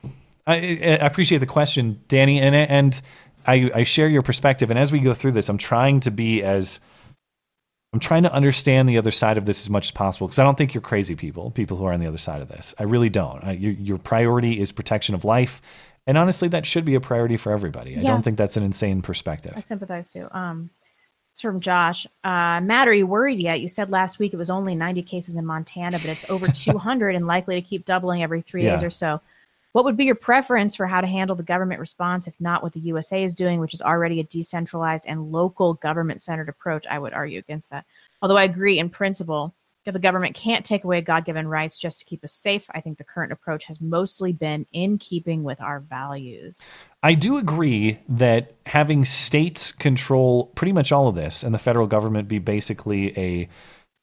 I, 0.46 0.56
I 0.56 1.06
appreciate 1.06 1.38
the 1.38 1.46
question, 1.46 2.00
Danny, 2.09 2.40
and 2.40 2.54
and 2.54 3.00
I, 3.47 3.70
I 3.74 3.82
share 3.85 4.09
your 4.09 4.23
perspective. 4.23 4.70
And 4.70 4.78
as 4.78 4.93
we 4.93 5.01
go 5.01 5.14
through 5.14 5.32
this, 5.32 5.48
I'm 5.48 5.59
trying 5.59 6.01
to 6.01 6.10
be 6.10 6.43
as 6.43 6.81
I'm 7.93 8.01
trying 8.01 8.23
to 8.23 8.32
understand 8.32 8.89
the 8.89 8.97
other 8.97 9.10
side 9.10 9.36
of 9.36 9.44
this 9.44 9.60
as 9.60 9.69
much 9.69 9.89
as 9.89 9.90
possible 9.90 10.27
because 10.27 10.39
I 10.39 10.44
don't 10.44 10.56
think 10.56 10.73
you're 10.73 10.81
crazy 10.81 11.14
people, 11.14 11.51
people 11.51 11.77
who 11.77 11.85
are 11.85 11.93
on 11.93 12.01
the 12.01 12.06
other 12.06 12.19
side 12.19 12.40
of 12.40 12.48
this. 12.48 12.74
I 12.78 12.85
really 12.85 13.10
don't. 13.10 13.44
I, 13.44 13.52
your, 13.52 13.73
your 13.73 13.98
priority 13.98 14.59
is 14.59 14.73
protection 14.73 15.14
of 15.14 15.27
life, 15.27 15.60
and 16.06 16.16
honestly, 16.16 16.48
that 16.48 16.64
should 16.64 16.86
be 16.86 16.94
a 16.94 17.01
priority 17.01 17.36
for 17.36 17.52
everybody. 17.52 17.98
I 17.98 18.02
don't 18.02 18.23
think 18.23 18.39
that's 18.39 18.56
an 18.56 18.62
insane 18.62 19.02
perspective. 19.02 19.52
I 19.55 19.60
sympathize 19.60 20.10
too. 20.10 20.27
Um, 20.32 20.70
it's 21.32 21.40
from 21.40 21.60
Josh. 21.60 22.06
Uh, 22.24 22.60
Matt, 22.60 22.89
are 22.89 22.93
you 22.93 23.06
worried 23.06 23.39
yet? 23.39 23.60
You 23.60 23.69
said 23.69 23.90
last 23.90 24.19
week 24.19 24.35
it 24.35 24.36
was 24.36 24.51
only 24.51 24.74
90 24.74 25.02
cases 25.02 25.36
in 25.36 25.47
Montana, 25.47 25.98
but 25.98 26.06
it's 26.06 26.28
over 26.31 26.47
200 26.52 27.14
and 27.14 27.27
likely 27.27 27.60
to 27.60 27.66
keep 27.66 27.85
doubling 27.85 28.23
every 28.23 28.43
three 28.43 28.62
days 28.62 28.82
or 28.82 28.90
so. 28.90 29.20
What 29.73 29.85
would 29.85 29.97
be 29.97 30.05
your 30.05 30.15
preference 30.15 30.74
for 30.74 30.86
how 30.86 31.01
to 31.01 31.07
handle 31.07 31.35
the 31.35 31.43
government 31.43 31.81
response, 31.81 32.28
if 32.28 32.35
not 32.39 32.62
what 32.62 32.74
the 32.74 32.81
USA 32.81 33.24
is 33.24 33.35
doing, 33.35 33.59
which 33.59 33.74
is 33.74 33.82
already 33.82 34.20
a 34.20 34.24
decentralized 34.24 35.07
and 35.09 35.32
local 35.32 35.74
government 35.74 36.20
centered 36.20 36.51
approach? 36.51 36.86
I 36.86 36.99
would 36.99 37.15
argue 37.15 37.39
against 37.39 37.70
that. 37.70 37.86
Although 38.20 38.36
I 38.36 38.44
agree 38.44 38.78
in 38.78 38.90
principle 38.90 39.55
that 39.85 39.93
the 39.93 39.99
government 39.99 40.35
can't 40.35 40.65
take 40.65 40.85
away 40.85 41.01
God 41.01 41.24
given 41.24 41.49
rights 41.49 41.78
just 41.78 41.99
to 41.99 42.05
keep 42.05 42.23
us 42.23 42.32
safe, 42.32 42.65
I 42.73 42.81
think 42.81 42.99
the 42.99 43.05
current 43.05 43.32
approach 43.32 43.65
has 43.65 43.81
mostly 43.81 44.32
been 44.32 44.66
in 44.73 44.99
keeping 44.99 45.43
with 45.43 45.61
our 45.61 45.81
values. 45.81 46.61
I 47.03 47.15
do 47.15 47.39
agree 47.39 47.99
that 48.09 48.55
having 48.66 49.05
states 49.05 49.73
control 49.73 50.47
pretty 50.55 50.73
much 50.73 50.93
all 50.93 51.09
of 51.09 51.16
this 51.16 51.43
and 51.43 51.53
the 51.53 51.59
federal 51.59 51.86
government 51.86 52.28
be 52.28 52.39
basically 52.39 53.19
a 53.19 53.49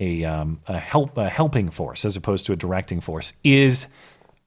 a, 0.01 0.23
um, 0.23 0.61
a 0.67 0.79
help 0.79 1.17
a 1.17 1.27
helping 1.27 1.69
force 1.69 2.05
as 2.05 2.15
opposed 2.15 2.45
to 2.45 2.53
a 2.53 2.55
directing 2.55 3.01
force 3.01 3.33
is 3.43 3.85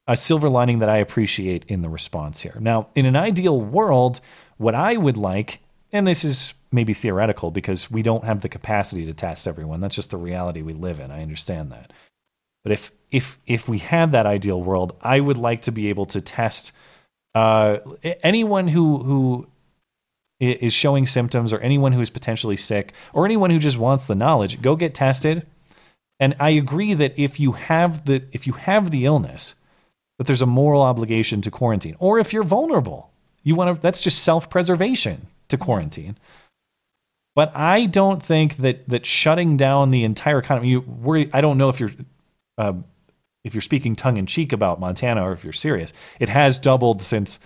a 0.07 0.17
silver 0.17 0.49
lining 0.49 0.79
that 0.79 0.89
I 0.89 0.97
appreciate 0.97 1.65
in 1.67 1.81
the 1.81 1.89
response 1.89 2.41
here. 2.41 2.57
Now, 2.59 2.87
in 2.95 3.05
an 3.05 3.15
ideal 3.15 3.59
world, 3.59 4.19
what 4.57 4.75
I 4.75 4.97
would 4.97 5.17
like, 5.17 5.59
and 5.91 6.05
this 6.05 6.25
is 6.25 6.53
maybe 6.71 6.93
theoretical 6.93 7.51
because 7.51 7.89
we 7.89 8.01
don't 8.01 8.23
have 8.23 8.41
the 8.41 8.49
capacity 8.49 9.05
to 9.05 9.13
test 9.13 9.47
everyone. 9.47 9.79
That's 9.79 9.95
just 9.95 10.09
the 10.09 10.17
reality 10.17 10.61
we 10.61 10.73
live 10.73 10.99
in. 10.99 11.11
I 11.11 11.21
understand 11.21 11.71
that. 11.71 11.93
But 12.63 12.73
if 12.73 12.91
if 13.11 13.37
if 13.45 13.67
we 13.67 13.77
had 13.77 14.13
that 14.13 14.25
ideal 14.25 14.61
world, 14.61 14.95
I 15.01 15.19
would 15.19 15.37
like 15.37 15.63
to 15.63 15.71
be 15.71 15.89
able 15.89 16.05
to 16.07 16.21
test 16.21 16.71
uh, 17.35 17.77
anyone 18.23 18.67
who 18.67 18.97
who 18.97 19.47
is 20.39 20.73
showing 20.73 21.07
symptoms, 21.07 21.53
or 21.53 21.59
anyone 21.59 21.93
who 21.93 22.01
is 22.01 22.09
potentially 22.09 22.57
sick, 22.57 22.93
or 23.13 23.25
anyone 23.25 23.49
who 23.49 23.59
just 23.59 23.77
wants 23.77 24.07
the 24.07 24.15
knowledge. 24.15 24.61
Go 24.61 24.75
get 24.75 24.93
tested. 24.93 25.45
And 26.19 26.35
I 26.39 26.51
agree 26.51 26.93
that 26.93 27.17
if 27.17 27.39
you 27.39 27.53
have 27.53 28.05
the 28.05 28.23
if 28.31 28.47
you 28.47 28.53
have 28.53 28.91
the 28.91 29.05
illness, 29.05 29.55
that 30.17 30.27
there's 30.27 30.41
a 30.41 30.47
moral 30.47 30.81
obligation 30.81 31.41
to 31.41 31.51
quarantine. 31.51 31.95
Or 31.99 32.19
if 32.19 32.33
you're 32.33 32.43
vulnerable, 32.43 33.11
you 33.43 33.55
want 33.55 33.75
to. 33.75 33.81
That's 33.81 34.01
just 34.01 34.23
self 34.23 34.49
preservation 34.49 35.27
to 35.49 35.57
quarantine. 35.57 36.17
But 37.35 37.55
I 37.55 37.87
don't 37.87 38.23
think 38.23 38.57
that 38.57 38.87
that 38.89 39.05
shutting 39.05 39.57
down 39.57 39.91
the 39.91 40.03
entire 40.03 40.39
economy. 40.39 40.69
You 40.69 40.81
worry. 40.81 41.29
I 41.33 41.41
don't 41.41 41.57
know 41.57 41.69
if 41.69 41.79
you're 41.79 41.91
uh, 42.57 42.73
if 43.43 43.53
you're 43.53 43.61
speaking 43.61 43.95
tongue 43.95 44.17
in 44.17 44.25
cheek 44.25 44.53
about 44.53 44.79
Montana 44.79 45.27
or 45.27 45.33
if 45.33 45.43
you're 45.43 45.53
serious. 45.53 45.93
It 46.19 46.29
has 46.29 46.59
doubled 46.59 47.01
since 47.01 47.39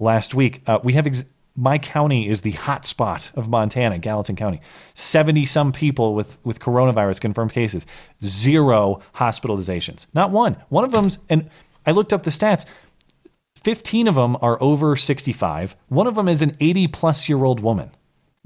last 0.00 0.34
week. 0.34 0.62
Uh, 0.66 0.78
we 0.82 0.94
have 0.94 1.06
ex- 1.06 1.24
my 1.54 1.78
county 1.78 2.28
is 2.28 2.42
the 2.42 2.52
hot 2.52 2.84
spot 2.84 3.30
of 3.34 3.48
Montana, 3.48 3.98
Gallatin 3.98 4.36
County. 4.36 4.60
Seventy 4.94 5.46
some 5.46 5.72
people 5.72 6.14
with 6.14 6.38
with 6.44 6.58
coronavirus 6.58 7.20
confirmed 7.20 7.52
cases. 7.52 7.86
Zero 8.24 9.02
hospitalizations. 9.14 10.06
Not 10.14 10.30
one. 10.30 10.56
One 10.70 10.84
of 10.84 10.92
them's 10.92 11.18
and 11.28 11.50
I 11.86 11.92
looked 11.92 12.12
up 12.12 12.24
the 12.24 12.30
stats. 12.30 12.64
15 13.56 14.06
of 14.08 14.14
them 14.14 14.36
are 14.42 14.62
over 14.62 14.96
65. 14.96 15.76
One 15.88 16.06
of 16.06 16.14
them 16.14 16.28
is 16.28 16.42
an 16.42 16.56
80 16.60 16.88
plus 16.88 17.28
year 17.28 17.42
old 17.44 17.60
woman, 17.60 17.90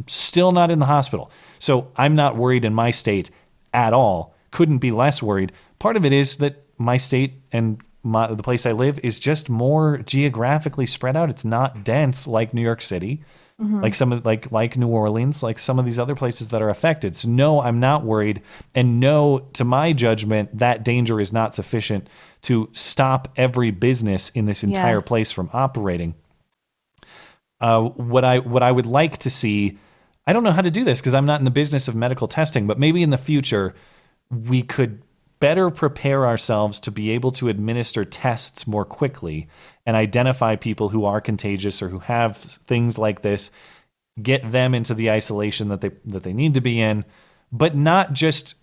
still 0.06 0.52
not 0.52 0.70
in 0.70 0.78
the 0.78 0.86
hospital. 0.86 1.30
So 1.58 1.88
I'm 1.96 2.14
not 2.14 2.36
worried 2.36 2.64
in 2.64 2.74
my 2.74 2.90
state 2.90 3.30
at 3.74 3.92
all. 3.92 4.34
Couldn't 4.50 4.78
be 4.78 4.90
less 4.90 5.22
worried. 5.22 5.52
Part 5.78 5.96
of 5.96 6.04
it 6.04 6.12
is 6.12 6.36
that 6.38 6.62
my 6.78 6.96
state 6.96 7.34
and 7.52 7.80
my, 8.02 8.28
the 8.32 8.42
place 8.42 8.64
I 8.64 8.72
live 8.72 8.98
is 9.02 9.18
just 9.18 9.50
more 9.50 9.98
geographically 9.98 10.86
spread 10.86 11.16
out. 11.16 11.28
It's 11.28 11.44
not 11.44 11.84
dense 11.84 12.26
like 12.26 12.54
New 12.54 12.62
York 12.62 12.80
City, 12.80 13.22
Mhm. 13.60 13.82
like 13.82 13.94
some 13.94 14.10
of 14.10 14.24
like 14.24 14.50
like 14.50 14.78
New 14.78 14.88
Orleans, 14.88 15.42
like 15.42 15.58
some 15.58 15.78
of 15.78 15.84
these 15.84 15.98
other 15.98 16.14
places 16.14 16.48
that 16.48 16.62
are 16.62 16.70
affected. 16.70 17.14
So 17.14 17.28
no, 17.28 17.60
I'm 17.60 17.78
not 17.78 18.04
worried, 18.06 18.40
and 18.74 19.00
no, 19.00 19.40
to 19.52 19.64
my 19.64 19.92
judgment, 19.92 20.56
that 20.56 20.82
danger 20.82 21.20
is 21.20 21.30
not 21.30 21.54
sufficient 21.54 22.08
to 22.42 22.68
stop 22.72 23.28
every 23.36 23.70
business 23.70 24.30
in 24.30 24.46
this 24.46 24.62
Yeah. 24.62 24.68
entire 24.68 25.00
place 25.00 25.30
from 25.32 25.50
operating. 25.52 26.14
Uh, 27.60 27.82
what 27.82 28.24
I 28.24 28.38
what 28.38 28.62
I 28.62 28.72
would 28.72 28.86
like 28.86 29.18
to 29.18 29.30
see, 29.30 29.78
I 30.26 30.32
don't 30.32 30.44
know 30.44 30.52
how 30.52 30.62
to 30.62 30.70
do 30.70 30.84
this 30.84 31.00
because 31.00 31.12
I'm 31.14 31.26
not 31.26 31.40
in 31.40 31.44
the 31.44 31.50
business 31.50 31.88
of 31.88 31.94
medical 31.94 32.26
testing, 32.26 32.66
but 32.66 32.78
maybe 32.78 33.02
in 33.02 33.10
the 33.10 33.18
future 33.18 33.74
we 34.30 34.62
could 34.62 35.02
better 35.40 35.70
prepare 35.70 36.26
ourselves 36.26 36.78
to 36.80 36.90
be 36.90 37.10
able 37.10 37.32
to 37.32 37.48
administer 37.48 38.04
tests 38.04 38.66
more 38.66 38.84
quickly 38.84 39.48
and 39.86 39.96
identify 39.96 40.54
people 40.56 40.90
who 40.90 41.04
are 41.04 41.20
contagious 41.20 41.82
or 41.82 41.88
who 41.88 41.98
have 41.98 42.36
things 42.36 42.96
like 42.98 43.22
this, 43.22 43.50
get 44.22 44.52
them 44.52 44.74
into 44.74 44.94
the 44.94 45.10
isolation 45.10 45.68
that 45.68 45.80
they 45.82 45.90
that 46.06 46.22
they 46.22 46.32
need 46.32 46.54
to 46.54 46.60
be 46.60 46.80
in, 46.80 47.04
but 47.52 47.74
not 47.76 48.12
just 48.14 48.54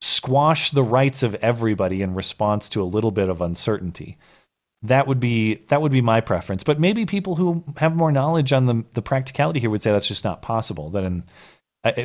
squash 0.00 0.70
the 0.70 0.82
rights 0.82 1.22
of 1.22 1.34
everybody 1.36 2.02
in 2.02 2.14
response 2.14 2.68
to 2.70 2.82
a 2.82 2.84
little 2.84 3.10
bit 3.10 3.28
of 3.28 3.40
uncertainty. 3.40 4.16
that 4.82 5.06
would 5.06 5.18
be 5.18 5.54
that 5.68 5.80
would 5.80 5.90
be 5.90 6.02
my 6.02 6.20
preference. 6.20 6.62
But 6.62 6.78
maybe 6.78 7.06
people 7.06 7.34
who 7.36 7.64
have 7.78 7.96
more 7.96 8.12
knowledge 8.12 8.52
on 8.52 8.66
the 8.66 8.84
the 8.92 9.02
practicality 9.02 9.58
here 9.58 9.70
would 9.70 9.82
say 9.82 9.90
that's 9.90 10.06
just 10.06 10.22
not 10.24 10.42
possible. 10.42 10.90
That 10.90 11.02
in 11.04 11.24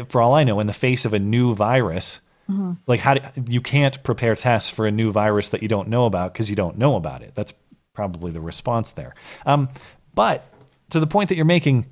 for 0.07 0.21
all 0.21 0.33
I 0.33 0.43
know, 0.45 0.59
in 0.59 0.67
the 0.67 0.73
face 0.73 1.05
of 1.05 1.13
a 1.13 1.19
new 1.19 1.53
virus, 1.53 2.21
Mhm. 2.49 2.77
like 2.87 2.99
how 3.01 3.15
do, 3.15 3.21
you 3.47 3.61
can't 3.61 4.01
prepare 4.03 4.35
tests 4.35 4.69
for 4.69 4.87
a 4.87 4.91
new 4.91 5.11
virus 5.11 5.49
that 5.51 5.61
you 5.61 5.67
don't 5.67 5.89
know 5.89 6.05
about 6.05 6.33
because 6.33 6.49
you 6.49 6.55
don't 6.55 6.77
know 6.77 6.95
about 6.95 7.21
it. 7.21 7.33
That's 7.35 7.53
probably 7.93 8.31
the 8.31 8.41
response 8.41 8.93
there. 8.93 9.13
Um, 9.45 9.69
but 10.15 10.45
to 10.91 10.99
the 10.99 11.07
point 11.07 11.29
that 11.29 11.35
you're 11.35 11.45
making, 11.45 11.85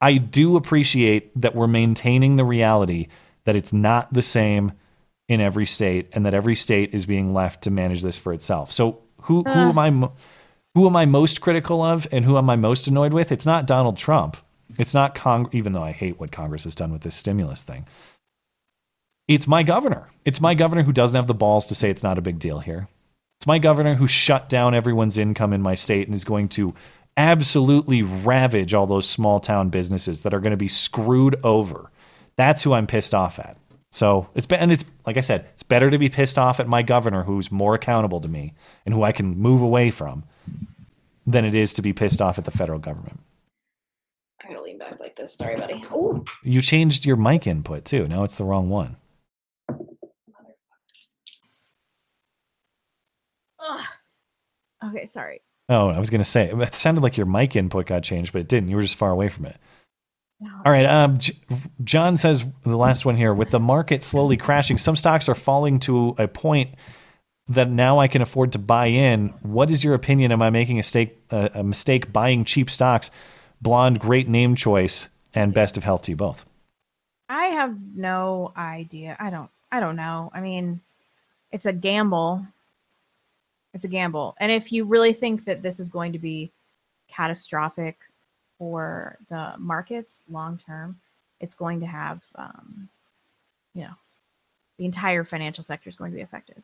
I 0.00 0.16
do 0.16 0.56
appreciate 0.56 1.30
that 1.40 1.54
we're 1.54 1.66
maintaining 1.68 2.36
the 2.36 2.44
reality 2.44 3.08
that 3.44 3.56
it's 3.56 3.72
not 3.72 4.12
the 4.12 4.22
same 4.22 4.72
in 5.28 5.40
every 5.40 5.66
state 5.66 6.08
and 6.12 6.26
that 6.26 6.34
every 6.34 6.54
state 6.54 6.94
is 6.94 7.06
being 7.06 7.32
left 7.32 7.62
to 7.62 7.70
manage 7.70 8.02
this 8.02 8.18
for 8.18 8.32
itself. 8.32 8.70
So 8.72 8.98
who 9.22 9.42
who 9.42 9.50
Uh. 9.50 9.68
am 9.70 9.78
I 9.78 9.90
mo- 9.90 10.12
who 10.74 10.86
am 10.86 10.96
I 10.96 11.06
most 11.06 11.40
critical 11.40 11.82
of 11.82 12.06
and 12.12 12.24
who 12.24 12.36
am 12.36 12.50
I 12.50 12.56
most 12.56 12.86
annoyed 12.86 13.12
with? 13.12 13.30
It's 13.32 13.46
not 13.46 13.66
Donald 13.66 13.96
Trump. 13.96 14.36
It's 14.78 14.94
not 14.94 15.14
Cong 15.14 15.48
even 15.52 15.72
though 15.72 15.82
I 15.84 15.92
hate 15.92 16.18
what 16.18 16.32
Congress 16.32 16.64
has 16.64 16.74
done 16.74 16.92
with 16.92 17.02
this 17.02 17.14
stimulus 17.14 17.62
thing. 17.62 17.86
It's 19.28 19.46
my 19.46 19.62
governor. 19.62 20.08
It's 20.24 20.40
my 20.40 20.54
governor 20.54 20.82
who 20.82 20.92
doesn't 20.92 21.16
have 21.16 21.26
the 21.26 21.34
balls 21.34 21.66
to 21.66 21.74
say 21.74 21.90
it's 21.90 22.02
not 22.02 22.18
a 22.18 22.22
big 22.22 22.38
deal 22.38 22.58
here. 22.58 22.88
It's 23.38 23.46
my 23.46 23.58
governor 23.58 23.94
who 23.94 24.06
shut 24.06 24.48
down 24.48 24.74
everyone's 24.74 25.16
income 25.16 25.52
in 25.52 25.62
my 25.62 25.74
state 25.74 26.06
and 26.08 26.14
is 26.14 26.24
going 26.24 26.48
to 26.50 26.74
absolutely 27.16 28.02
ravage 28.02 28.74
all 28.74 28.86
those 28.86 29.08
small 29.08 29.40
town 29.40 29.70
businesses 29.70 30.22
that 30.22 30.34
are 30.34 30.40
going 30.40 30.50
to 30.50 30.56
be 30.56 30.68
screwed 30.68 31.36
over. 31.44 31.90
That's 32.36 32.62
who 32.62 32.72
I'm 32.72 32.86
pissed 32.86 33.14
off 33.14 33.38
at. 33.38 33.56
So 33.94 34.28
it's 34.34 34.44
be- 34.44 34.56
and 34.56 34.72
it's 34.72 34.84
like 35.06 35.16
I 35.16 35.20
said, 35.20 35.46
it's 35.54 35.62
better 35.62 35.88
to 35.88 35.98
be 35.98 36.08
pissed 36.08 36.36
off 36.36 36.58
at 36.58 36.66
my 36.66 36.82
governor 36.82 37.22
who's 37.22 37.52
more 37.52 37.76
accountable 37.76 38.20
to 38.22 38.26
me 38.28 38.52
and 38.84 38.92
who 38.92 39.04
I 39.04 39.12
can 39.12 39.38
move 39.38 39.62
away 39.62 39.92
from 39.92 40.24
than 41.28 41.44
it 41.44 41.54
is 41.54 41.72
to 41.74 41.82
be 41.82 41.92
pissed 41.92 42.20
off 42.20 42.36
at 42.36 42.44
the 42.44 42.50
federal 42.50 42.80
government. 42.80 43.20
I'm 44.42 44.50
gonna 44.50 44.64
lean 44.64 44.78
back 44.78 44.98
like 44.98 45.14
this. 45.14 45.36
Sorry, 45.36 45.54
buddy. 45.54 45.80
Oh, 45.92 46.24
You 46.42 46.60
changed 46.60 47.06
your 47.06 47.14
mic 47.14 47.46
input 47.46 47.84
too. 47.84 48.08
Now 48.08 48.24
it's 48.24 48.34
the 48.34 48.42
wrong 48.44 48.68
one. 48.68 48.96
okay. 54.84 55.06
Sorry. 55.06 55.40
Oh, 55.68 55.88
I 55.88 55.98
was 55.98 56.10
going 56.10 56.20
to 56.20 56.24
say 56.28 56.50
it 56.50 56.74
sounded 56.74 57.02
like 57.02 57.16
your 57.16 57.26
mic 57.26 57.56
input 57.56 57.86
got 57.86 58.02
changed, 58.02 58.32
but 58.32 58.40
it 58.40 58.48
didn't. 58.48 58.68
You 58.68 58.76
were 58.76 58.82
just 58.82 58.96
far 58.96 59.10
away 59.10 59.28
from 59.28 59.46
it. 59.46 59.56
All 60.42 60.72
right. 60.72 60.86
Um, 60.86 61.18
J- 61.18 61.36
John 61.82 62.16
says 62.16 62.44
the 62.62 62.76
last 62.76 63.04
one 63.04 63.16
here 63.16 63.32
with 63.32 63.50
the 63.50 63.60
market 63.60 64.02
slowly 64.02 64.36
crashing, 64.36 64.78
some 64.78 64.96
stocks 64.96 65.28
are 65.28 65.34
falling 65.34 65.78
to 65.80 66.14
a 66.18 66.28
point 66.28 66.74
that 67.48 67.70
now 67.70 67.98
I 67.98 68.08
can 68.08 68.22
afford 68.22 68.52
to 68.52 68.58
buy 68.58 68.86
in. 68.86 69.28
What 69.42 69.70
is 69.70 69.84
your 69.84 69.94
opinion? 69.94 70.32
Am 70.32 70.42
I 70.42 70.50
making 70.50 70.78
a, 70.78 70.82
stake, 70.82 71.22
uh, 71.30 71.50
a 71.54 71.62
mistake 71.62 72.12
buying 72.12 72.44
cheap 72.44 72.70
stocks? 72.70 73.10
Blonde, 73.60 74.00
great 74.00 74.28
name 74.28 74.54
choice, 74.54 75.08
and 75.34 75.54
best 75.54 75.76
of 75.76 75.84
health 75.84 76.02
to 76.02 76.12
you 76.12 76.16
both. 76.16 76.44
I 77.28 77.46
have 77.46 77.76
no 77.94 78.52
idea. 78.56 79.16
I 79.18 79.30
don't. 79.30 79.50
I 79.72 79.80
don't 79.80 79.96
know. 79.96 80.30
I 80.32 80.40
mean, 80.40 80.80
it's 81.50 81.66
a 81.66 81.72
gamble. 81.72 82.46
It's 83.72 83.84
a 83.84 83.88
gamble. 83.88 84.36
And 84.38 84.52
if 84.52 84.70
you 84.70 84.84
really 84.84 85.12
think 85.12 85.46
that 85.46 85.62
this 85.62 85.80
is 85.80 85.88
going 85.88 86.12
to 86.12 86.18
be 86.18 86.52
catastrophic 87.08 87.98
for 88.58 89.18
the 89.28 89.54
markets 89.58 90.24
long 90.30 90.58
term, 90.58 91.00
it's 91.40 91.54
going 91.54 91.80
to 91.80 91.86
have, 91.86 92.22
um, 92.36 92.88
you 93.74 93.82
know, 93.82 93.94
the 94.78 94.84
entire 94.84 95.24
financial 95.24 95.64
sector 95.64 95.88
is 95.88 95.96
going 95.96 96.10
to 96.10 96.16
be 96.16 96.22
affected. 96.22 96.62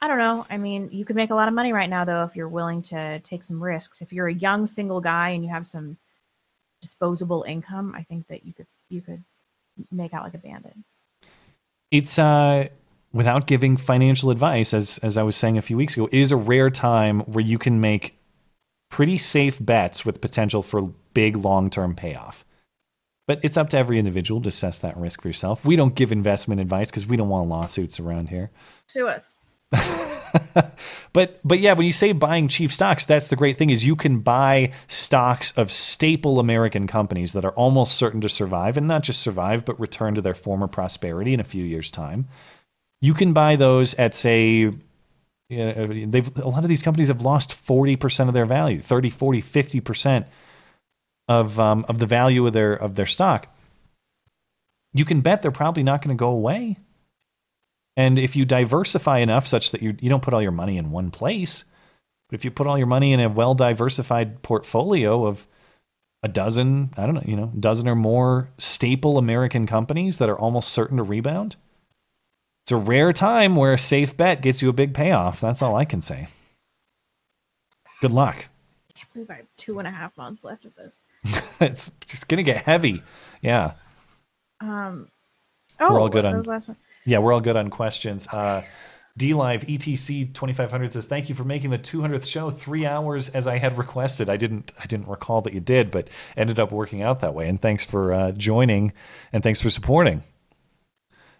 I 0.00 0.06
don't 0.06 0.18
know. 0.18 0.46
I 0.48 0.58
mean, 0.58 0.90
you 0.92 1.04
could 1.04 1.16
make 1.16 1.30
a 1.30 1.34
lot 1.34 1.48
of 1.48 1.54
money 1.54 1.72
right 1.72 1.90
now, 1.90 2.04
though, 2.04 2.22
if 2.24 2.36
you're 2.36 2.48
willing 2.48 2.82
to 2.82 3.18
take 3.20 3.42
some 3.42 3.62
risks. 3.62 4.00
If 4.00 4.12
you're 4.12 4.28
a 4.28 4.34
young 4.34 4.66
single 4.66 5.00
guy 5.00 5.30
and 5.30 5.42
you 5.42 5.50
have 5.50 5.66
some 5.66 5.96
disposable 6.80 7.44
income, 7.48 7.94
I 7.96 8.04
think 8.04 8.28
that 8.28 8.44
you 8.44 8.52
could 8.52 8.66
you 8.88 9.00
could 9.00 9.24
make 9.90 10.14
out 10.14 10.22
like 10.22 10.34
a 10.34 10.38
bandit. 10.38 10.74
It's 11.90 12.18
uh, 12.18 12.68
without 13.12 13.46
giving 13.46 13.76
financial 13.76 14.30
advice, 14.30 14.72
as 14.72 14.98
as 14.98 15.16
I 15.16 15.22
was 15.22 15.36
saying 15.36 15.58
a 15.58 15.62
few 15.62 15.76
weeks 15.76 15.94
ago, 15.94 16.06
it 16.06 16.18
is 16.18 16.30
a 16.30 16.36
rare 16.36 16.70
time 16.70 17.20
where 17.20 17.44
you 17.44 17.58
can 17.58 17.80
make 17.80 18.17
pretty 18.88 19.18
safe 19.18 19.58
bets 19.64 20.04
with 20.04 20.20
potential 20.20 20.62
for 20.62 20.92
big 21.14 21.36
long 21.36 21.70
term 21.70 21.94
payoff. 21.94 22.44
But 23.26 23.40
it's 23.42 23.56
up 23.58 23.70
to 23.70 23.78
every 23.78 23.98
individual 23.98 24.40
to 24.42 24.48
assess 24.48 24.78
that 24.78 24.96
risk 24.96 25.22
for 25.22 25.28
yourself. 25.28 25.64
We 25.64 25.76
don't 25.76 25.94
give 25.94 26.12
investment 26.12 26.60
advice 26.60 26.90
because 26.90 27.06
we 27.06 27.16
don't 27.16 27.28
want 27.28 27.48
lawsuits 27.48 28.00
around 28.00 28.30
here. 28.30 28.50
Sue 28.86 29.06
us. 29.06 29.36
But 31.12 31.40
but 31.44 31.60
yeah, 31.60 31.72
when 31.72 31.86
you 31.86 31.92
say 31.92 32.12
buying 32.12 32.48
cheap 32.48 32.72
stocks, 32.72 33.06
that's 33.06 33.28
the 33.28 33.36
great 33.36 33.58
thing 33.58 33.70
is 33.70 33.84
you 33.84 33.96
can 33.96 34.20
buy 34.20 34.72
stocks 34.86 35.52
of 35.56 35.72
staple 35.72 36.38
American 36.38 36.86
companies 36.86 37.32
that 37.32 37.44
are 37.44 37.52
almost 37.52 37.96
certain 37.96 38.20
to 38.20 38.28
survive 38.28 38.76
and 38.76 38.86
not 38.86 39.02
just 39.02 39.20
survive 39.20 39.64
but 39.64 39.80
return 39.80 40.14
to 40.14 40.20
their 40.20 40.34
former 40.34 40.68
prosperity 40.68 41.34
in 41.34 41.40
a 41.40 41.44
few 41.44 41.64
years 41.64 41.90
time. 41.90 42.28
You 43.00 43.14
can 43.14 43.32
buy 43.32 43.56
those 43.56 43.94
at 43.94 44.14
say 44.14 44.70
you 45.48 45.64
know, 45.64 46.06
they've 46.06 46.36
a 46.38 46.48
lot 46.48 46.62
of 46.62 46.68
these 46.68 46.82
companies 46.82 47.08
have 47.08 47.22
lost 47.22 47.56
40% 47.66 48.28
of 48.28 48.34
their 48.34 48.46
value, 48.46 48.80
30, 48.80 49.10
40, 49.10 49.42
50% 49.42 50.26
of 51.28 51.58
um, 51.60 51.84
of 51.88 51.98
the 51.98 52.06
value 52.06 52.46
of 52.46 52.52
their 52.52 52.74
of 52.74 52.94
their 52.94 53.06
stock. 53.06 53.54
You 54.92 55.04
can 55.04 55.20
bet 55.20 55.42
they're 55.42 55.50
probably 55.50 55.82
not 55.82 56.02
going 56.02 56.16
to 56.16 56.20
go 56.20 56.30
away. 56.30 56.76
And 57.96 58.18
if 58.18 58.36
you 58.36 58.44
diversify 58.44 59.18
enough 59.18 59.46
such 59.46 59.72
that 59.72 59.82
you, 59.82 59.96
you 60.00 60.08
don't 60.08 60.22
put 60.22 60.32
all 60.32 60.42
your 60.42 60.52
money 60.52 60.78
in 60.78 60.92
one 60.92 61.10
place, 61.10 61.64
but 62.28 62.38
if 62.38 62.44
you 62.44 62.50
put 62.50 62.66
all 62.66 62.78
your 62.78 62.86
money 62.86 63.12
in 63.12 63.20
a 63.20 63.28
well 63.28 63.54
diversified 63.54 64.42
portfolio 64.42 65.26
of 65.26 65.46
a 66.22 66.28
dozen, 66.28 66.90
I 66.96 67.06
don't 67.06 67.16
know, 67.16 67.24
you 67.24 67.36
know, 67.36 67.52
dozen 67.58 67.88
or 67.88 67.94
more 67.94 68.50
staple 68.58 69.18
American 69.18 69.66
companies 69.66 70.18
that 70.18 70.28
are 70.28 70.38
almost 70.38 70.70
certain 70.70 70.98
to 70.98 71.02
rebound, 71.02 71.56
it's 72.68 72.72
a 72.72 72.76
rare 72.76 73.14
time 73.14 73.56
where 73.56 73.72
a 73.72 73.78
safe 73.78 74.14
bet 74.14 74.42
gets 74.42 74.60
you 74.60 74.68
a 74.68 74.74
big 74.74 74.92
payoff. 74.92 75.40
That's 75.40 75.62
all 75.62 75.74
I 75.74 75.86
can 75.86 76.02
say. 76.02 76.28
Good 78.02 78.10
luck. 78.10 78.44
I 78.90 78.92
can't 78.92 79.10
believe 79.14 79.30
I 79.30 79.36
have 79.36 79.46
two 79.56 79.78
and 79.78 79.88
a 79.88 79.90
half 79.90 80.14
months 80.18 80.44
left 80.44 80.66
of 80.66 80.74
this. 80.74 81.00
it's 81.62 81.90
it's 82.02 82.24
gonna 82.24 82.42
get 82.42 82.58
heavy. 82.64 83.02
Yeah. 83.40 83.72
Um, 84.60 85.08
oh, 85.80 85.94
we're 85.94 85.98
all 85.98 86.10
good 86.10 86.26
on 86.26 86.42
last 86.42 86.68
one. 86.68 86.76
yeah 87.06 87.16
we're 87.16 87.32
all 87.32 87.40
good 87.40 87.56
on 87.56 87.70
questions 87.70 88.26
uh 88.28 88.62
d 89.16 89.32
live 89.32 89.64
etc 89.66 90.26
2500 90.26 90.92
says 90.92 91.06
thank 91.06 91.28
you 91.28 91.34
for 91.34 91.44
making 91.44 91.70
the 91.70 91.78
200th 91.78 92.26
show 92.26 92.50
three 92.50 92.84
hours 92.84 93.28
as 93.28 93.46
i 93.46 93.56
had 93.56 93.78
requested 93.78 94.28
i 94.28 94.36
didn't 94.36 94.72
i 94.80 94.86
didn't 94.86 95.06
recall 95.06 95.40
that 95.40 95.54
you 95.54 95.60
did 95.60 95.92
but 95.92 96.08
ended 96.36 96.58
up 96.58 96.72
working 96.72 97.02
out 97.02 97.20
that 97.20 97.34
way 97.34 97.48
and 97.48 97.62
thanks 97.62 97.84
for 97.84 98.12
uh, 98.12 98.32
joining 98.32 98.92
and 99.32 99.44
thanks 99.44 99.62
for 99.62 99.70
supporting 99.70 100.24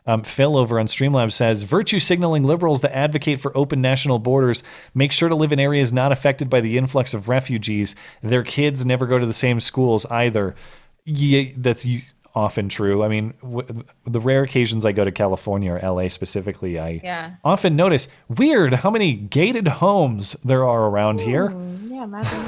um, 0.09 0.23
Phil 0.25 0.57
over 0.57 0.81
on 0.81 0.87
Streamlabs 0.87 1.33
says 1.33 1.63
virtue 1.63 2.01
signaling 2.01 2.43
liberals 2.43 2.81
that 2.81 2.97
advocate 2.97 3.41
for 3.41 3.57
open 3.57 3.81
national 3.81 4.19
borders 4.19 4.63
make 4.95 5.13
sure 5.13 5.29
to 5.29 5.35
live 5.37 5.53
in 5.53 5.61
areas 5.61 5.93
not 5.93 6.11
affected 6.11 6.51
by 6.51 6.61
the 6.61 6.77
influx 6.79 7.15
of 7.15 7.29
refugees. 7.29 7.95
Their 8.23 8.43
kids 8.43 8.85
never 8.87 9.07
go 9.07 9.19
to 9.19 9.27
the 9.27 9.33
same 9.33 9.61
schools 9.61 10.05
either. 10.07 10.57
Yeah, 11.05 11.51
that's 11.57 11.87
often 12.35 12.69
true. 12.69 13.03
I 13.03 13.09
mean, 13.09 13.35
w- 13.43 13.85
the 14.07 14.21
rare 14.21 14.43
occasions 14.43 14.85
I 14.87 14.93
go 14.93 15.05
to 15.05 15.11
California 15.13 15.73
or 15.73 15.79
LA 15.81 16.09
specifically, 16.09 16.79
I 16.79 17.01
Yeah. 17.03 17.31
often 17.45 17.75
notice 17.77 18.07
weird 18.29 18.75
how 18.75 18.91
many 18.91 19.15
gated 19.15 19.67
homes 19.69 20.37
there 20.45 20.65
are 20.67 20.85
around 20.89 21.21
here. 21.21 21.51
Yeah, 21.89 22.05
imagine 22.05 22.39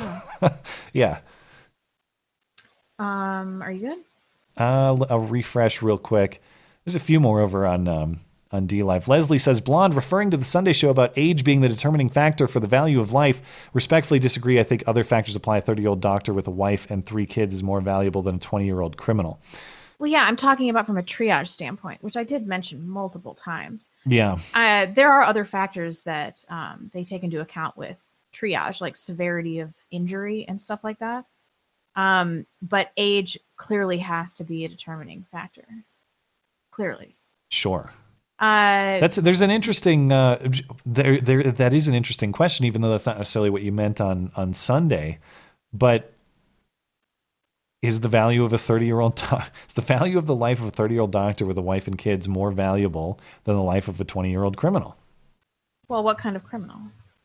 yeah. 0.92 1.18
Um, 2.98 3.62
are 3.62 3.72
you 3.72 3.88
good? 3.88 3.98
Uh, 4.58 5.04
I'll 5.10 5.20
refresh 5.20 5.80
real 5.82 5.98
quick. 5.98 6.42
There's 6.84 6.94
a 6.94 7.00
few 7.00 7.20
more 7.20 7.40
over 7.40 7.66
on 7.66 7.86
um, 7.88 8.20
on 8.52 8.66
DLive. 8.66 9.06
Leslie 9.06 9.38
says, 9.38 9.60
"Blonde, 9.60 9.94
referring 9.94 10.30
to 10.30 10.36
the 10.36 10.44
Sunday 10.44 10.72
show 10.72 10.90
about 10.90 11.12
age 11.16 11.44
being 11.44 11.60
the 11.60 11.68
determining 11.68 12.08
factor 12.08 12.48
for 12.48 12.60
the 12.60 12.66
value 12.66 13.00
of 13.00 13.12
life. 13.12 13.42
Respectfully 13.72 14.18
disagree. 14.18 14.58
I 14.58 14.62
think 14.64 14.84
other 14.86 15.04
factors 15.04 15.36
apply. 15.36 15.58
A 15.58 15.60
30 15.60 15.82
year 15.82 15.90
old 15.90 16.00
doctor 16.00 16.32
with 16.32 16.46
a 16.46 16.52
wife 16.52 16.90
and 16.90 17.04
three 17.04 17.26
kids 17.26 17.54
is 17.54 17.62
more 17.62 17.80
valuable 17.80 18.22
than 18.22 18.36
a 18.36 18.38
20 18.38 18.64
year 18.64 18.80
old 18.80 18.96
criminal. 18.96 19.40
Well, 19.98 20.10
yeah, 20.10 20.24
I'm 20.24 20.36
talking 20.36 20.70
about 20.70 20.86
from 20.86 20.96
a 20.96 21.02
triage 21.02 21.48
standpoint, 21.48 22.02
which 22.02 22.16
I 22.16 22.24
did 22.24 22.46
mention 22.46 22.88
multiple 22.88 23.34
times. 23.34 23.86
Yeah, 24.06 24.38
Uh, 24.54 24.86
there 24.86 25.12
are 25.12 25.22
other 25.24 25.44
factors 25.44 26.00
that 26.02 26.42
um, 26.48 26.90
they 26.94 27.04
take 27.04 27.22
into 27.22 27.42
account 27.42 27.76
with 27.76 27.98
triage, 28.32 28.80
like 28.80 28.96
severity 28.96 29.58
of 29.58 29.74
injury 29.90 30.46
and 30.48 30.58
stuff 30.58 30.82
like 30.82 31.00
that. 31.00 31.26
Um, 31.96 32.46
but 32.62 32.92
age 32.96 33.38
clearly 33.56 33.98
has 33.98 34.36
to 34.36 34.44
be 34.44 34.64
a 34.64 34.68
determining 34.68 35.26
factor. 35.30 35.66
Clearly. 36.80 37.16
sure. 37.50 37.90
Uh, 38.38 38.98
That's 39.00 39.16
there's 39.16 39.42
an 39.42 39.50
interesting 39.50 40.10
uh, 40.12 40.38
there 40.86 41.20
there 41.20 41.42
that 41.42 41.74
is 41.74 41.88
an 41.88 41.94
interesting 41.94 42.32
question, 42.32 42.64
even 42.64 42.80
though 42.80 42.90
that's 42.90 43.04
not 43.04 43.18
necessarily 43.18 43.50
what 43.50 43.60
you 43.60 43.70
meant 43.70 44.00
on 44.00 44.32
on 44.34 44.54
Sunday. 44.54 45.18
But 45.74 46.14
is 47.82 48.00
the 48.00 48.08
value 48.08 48.44
of 48.44 48.52
a 48.52 48.58
30 48.58 48.86
year 48.86 49.00
old 49.00 49.22
is 49.68 49.74
the 49.74 49.82
value 49.82 50.16
of 50.16 50.26
the 50.26 50.34
life 50.34 50.60
of 50.60 50.66
a 50.66 50.70
30 50.70 50.94
year 50.94 51.02
old 51.02 51.12
doctor 51.12 51.44
with 51.44 51.58
a 51.58 51.62
wife 51.62 51.86
and 51.86 51.98
kids 51.98 52.28
more 52.28 52.50
valuable 52.50 53.18
than 53.44 53.56
the 53.56 53.62
life 53.62 53.88
of 53.88 54.00
a 54.00 54.04
20 54.04 54.30
year 54.30 54.42
old 54.42 54.56
criminal? 54.56 54.96
well, 55.90 56.04
what 56.04 56.18
kind 56.18 56.36
of 56.36 56.44
criminal? 56.44 56.78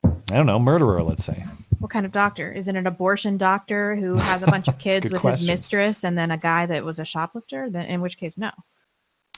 I 0.04 0.36
don't 0.36 0.48
know, 0.48 0.58
murderer, 0.58 1.04
let's 1.04 1.24
say. 1.24 1.46
What 1.80 1.92
kind 1.92 2.06
of 2.06 2.12
doctor? 2.12 2.52
Is 2.52 2.68
it 2.68 2.76
an 2.76 2.88
abortion 2.88 3.38
doctor 3.38 3.96
who 3.96 4.16
has 4.16 4.42
a 4.42 4.48
bunch 4.52 4.68
of 4.68 4.80
kids 4.80 5.10
with 5.10 5.22
question. 5.22 5.42
his 5.42 5.48
mistress 5.48 6.04
and 6.04 6.18
then 6.18 6.32
a 6.32 6.38
guy 6.38 6.66
that 6.66 6.84
was 6.84 7.00
a 7.00 7.06
shoplifter? 7.06 7.70
Then 7.70 7.86
in 7.86 8.02
which 8.02 8.18
case, 8.18 8.38
no. 8.38 8.52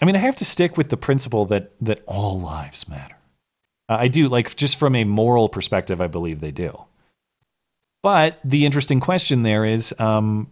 I 0.02 0.06
mean, 0.06 0.16
I 0.16 0.20
have 0.20 0.36
to 0.38 0.46
stick 0.46 0.78
with 0.78 0.90
the 0.90 0.98
principle 0.98 1.46
that 1.48 1.72
that 1.82 2.02
all 2.06 2.40
lives 2.40 2.88
matter. 2.88 3.16
Uh, 3.90 3.98
I 4.00 4.08
do, 4.10 4.28
like, 4.28 4.56
just 4.56 4.78
from 4.78 4.96
a 4.96 5.04
moral 5.06 5.48
perspective, 5.50 6.02
I 6.02 6.08
believe 6.08 6.40
they 6.42 6.52
do. 6.52 6.78
But 8.04 8.40
the 8.44 8.66
interesting 8.66 9.00
question 9.00 9.44
there 9.44 9.66
is, 9.66 9.94
um, 10.00 10.52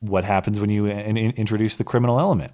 what 0.00 0.24
happens 0.24 0.60
when 0.60 0.70
you 0.70 0.86
in- 0.86 1.16
in- 1.16 1.32
introduce 1.32 1.76
the 1.76 1.84
criminal 1.84 2.18
element, 2.20 2.52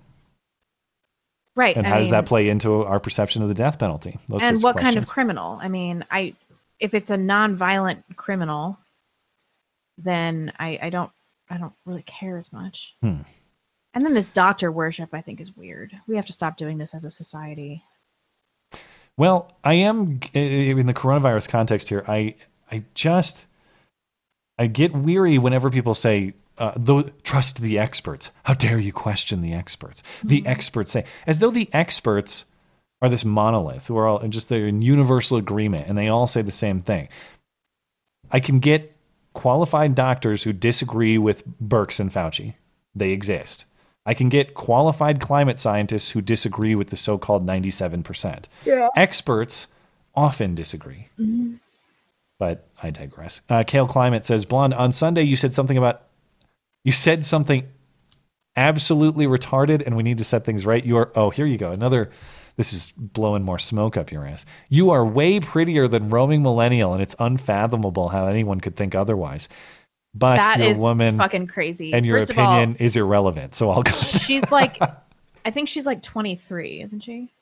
Right. 1.54 1.76
and 1.76 1.86
I 1.86 1.90
how 1.90 1.98
does 1.98 2.10
that 2.10 2.26
play 2.26 2.48
into 2.48 2.82
our 2.84 2.98
perception 2.98 3.42
of 3.42 3.48
the 3.48 3.54
death 3.54 3.78
penalty? 3.78 4.18
Those 4.28 4.42
and 4.42 4.62
what 4.62 4.76
kind 4.76 4.96
of 4.96 5.06
criminal? 5.08 5.58
I 5.60 5.68
mean, 5.68 6.04
I 6.10 6.34
if 6.80 6.94
it's 6.94 7.10
a 7.10 7.16
non-violent 7.16 8.04
criminal, 8.16 8.78
then 9.98 10.52
I, 10.58 10.78
I 10.82 10.90
don't 10.90 11.12
I 11.50 11.58
don't 11.58 11.74
really 11.84 12.02
care 12.02 12.38
as 12.38 12.52
much. 12.52 12.94
Hmm. 13.02 13.20
And 13.94 14.04
then 14.04 14.14
this 14.14 14.28
doctor 14.28 14.72
worship, 14.72 15.10
I 15.12 15.20
think, 15.20 15.40
is 15.40 15.56
weird. 15.56 15.92
We 16.06 16.16
have 16.16 16.26
to 16.26 16.32
stop 16.32 16.56
doing 16.56 16.78
this 16.78 16.94
as 16.94 17.04
a 17.04 17.10
society. 17.10 17.84
Well, 19.16 19.52
I 19.62 19.74
am 19.74 20.20
in 20.32 20.86
the 20.86 20.94
coronavirus 20.94 21.48
context 21.48 21.88
here. 21.88 22.04
I 22.08 22.34
I 22.70 22.84
just 22.94 23.46
I 24.58 24.66
get 24.66 24.94
weary 24.94 25.36
whenever 25.36 25.68
people 25.68 25.94
say, 25.94 26.32
uh, 26.56 26.72
"Though 26.76 27.02
trust 27.22 27.60
the 27.60 27.78
experts." 27.78 28.30
How 28.44 28.54
dare 28.54 28.78
you 28.78 28.92
question 28.92 29.42
the 29.42 29.52
experts? 29.52 30.02
The 30.24 30.46
experts 30.46 30.92
say, 30.92 31.04
as 31.26 31.40
though 31.40 31.50
the 31.50 31.68
experts 31.74 32.46
are 33.02 33.10
this 33.10 33.24
monolith 33.24 33.88
who 33.88 33.98
are 33.98 34.06
all 34.06 34.26
just 34.28 34.48
they're 34.48 34.68
in 34.68 34.80
universal 34.80 35.36
agreement 35.36 35.88
and 35.88 35.98
they 35.98 36.08
all 36.08 36.26
say 36.26 36.40
the 36.40 36.52
same 36.52 36.80
thing. 36.80 37.08
I 38.30 38.40
can 38.40 38.60
get 38.60 38.96
qualified 39.34 39.94
doctors 39.94 40.44
who 40.44 40.52
disagree 40.52 41.18
with 41.18 41.46
Birx 41.60 42.00
and 42.00 42.10
Fauci. 42.10 42.54
They 42.94 43.10
exist. 43.10 43.66
I 44.04 44.14
can 44.14 44.28
get 44.28 44.54
qualified 44.54 45.20
climate 45.20 45.58
scientists 45.58 46.10
who 46.10 46.20
disagree 46.20 46.74
with 46.74 46.90
the 46.90 46.96
so-called 46.96 47.46
97%. 47.46 48.48
Yeah. 48.64 48.88
Experts 48.96 49.68
often 50.14 50.54
disagree, 50.54 51.06
Mhm. 51.20 51.58
but 52.38 52.66
I 52.82 52.90
digress. 52.90 53.40
Uh, 53.48 53.62
Kale 53.64 53.86
Climate 53.86 54.24
says, 54.26 54.44
Blonde, 54.44 54.74
on 54.74 54.90
Sunday 54.92 55.22
you 55.22 55.36
said 55.36 55.54
something 55.54 55.78
about, 55.78 56.02
you 56.84 56.92
said 56.92 57.24
something 57.24 57.66
absolutely 58.56 59.26
retarded 59.26 59.82
and 59.86 59.96
we 59.96 60.02
need 60.02 60.18
to 60.18 60.24
set 60.24 60.44
things 60.44 60.66
right. 60.66 60.84
You 60.84 60.96
are, 60.98 61.10
oh, 61.14 61.30
here 61.30 61.46
you 61.46 61.56
go. 61.56 61.70
Another, 61.70 62.10
this 62.56 62.72
is 62.74 62.92
blowing 62.96 63.42
more 63.44 63.58
smoke 63.58 63.96
up 63.96 64.12
your 64.12 64.26
ass. 64.26 64.44
You 64.68 64.90
are 64.90 65.06
way 65.06 65.40
prettier 65.40 65.88
than 65.88 66.10
roaming 66.10 66.42
millennial 66.42 66.92
and 66.92 67.00
it's 67.02 67.14
unfathomable 67.18 68.10
how 68.10 68.26
anyone 68.26 68.60
could 68.60 68.76
think 68.76 68.94
otherwise. 68.94 69.48
But 70.14 70.36
That 70.36 70.58
you're 70.58 70.68
is 70.70 70.78
a 70.78 70.82
woman 70.82 71.16
fucking 71.16 71.46
crazy. 71.46 71.92
and 71.94 72.04
your 72.04 72.18
First 72.18 72.32
of 72.32 72.38
all- 72.38 72.56
opinion 72.58 72.76
is 72.78 72.96
irrelevant. 72.96 73.54
So 73.54 73.70
I'll 73.70 73.82
go. 73.82 73.92
She's 73.92 74.50
like, 74.50 74.78
I 75.44 75.50
think 75.50 75.68
she's 75.68 75.86
like 75.86 76.02
23, 76.02 76.82
isn't 76.82 77.00
she? 77.00 77.32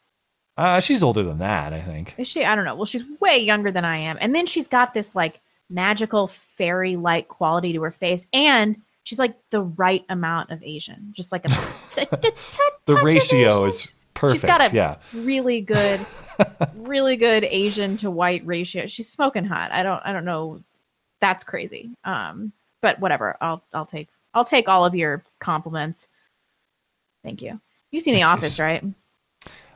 Uh, 0.57 0.79
she's 0.81 1.03
older 1.03 1.23
than 1.23 1.39
that, 1.39 1.73
I 1.73 1.81
think. 1.81 2.15
Is 2.19 2.29
she? 2.29 2.45
I 2.45 2.55
don't 2.55 2.65
know. 2.65 2.75
Well, 2.75 2.85
she's 2.85 3.05
way 3.19 3.39
younger 3.39 3.73
than 3.73 3.85
I 3.85 3.97
am. 3.99 4.19
And 4.21 4.35
then 4.35 4.47
she's 4.47 4.69
got 4.69 4.95
this 4.95 5.15
like 5.15 5.41
magical 5.69 6.27
fairy 6.27 6.97
like 6.97 7.29
quality 7.29 7.73
to 7.73 7.83
her 7.83 7.91
face. 7.91 8.27
And 8.33 8.77
she's 9.05 9.19
like 9.19 9.35
the 9.51 9.63
right 9.63 10.05
amount 10.09 10.51
of 10.51 10.63
Asian. 10.63 11.13
Just 11.17 11.33
like 11.33 11.45
a, 11.47 11.49
t- 11.93 12.05
t- 12.05 12.31
t- 12.31 12.61
The 12.87 12.97
ratio 12.97 13.65
is 13.65 13.91
perfect. 14.15 14.41
She's 14.43 14.47
got 14.49 14.71
a 14.73 14.75
yeah. 14.75 14.97
really 15.15 15.61
good, 15.61 15.99
really 16.77 17.17
good 17.17 17.45
Asian 17.45 17.97
to 17.99 18.11
white 18.11 18.45
ratio. 18.47 18.87
She's 18.87 19.09
smoking 19.09 19.45
hot. 19.45 19.73
I 19.73 19.83
don't, 19.83 20.01
I 20.05 20.13
don't 20.13 20.25
know. 20.25 20.63
That's 21.21 21.43
crazy. 21.45 21.91
Um, 22.05 22.53
but 22.81 23.01
whatever. 23.01 23.37
I'll, 23.41 23.63
I'll 23.73 23.87
take, 23.87 24.09
I'll 24.35 24.45
take 24.45 24.69
all 24.69 24.85
of 24.85 24.95
your 24.95 25.23
compliments. 25.39 26.09
Thank 27.23 27.43
you. 27.43 27.61
You've 27.91 28.03
seen 28.03 28.15
The 28.15 28.21
That's- 28.21 28.39
Office, 28.39 28.59
right? 28.61 28.85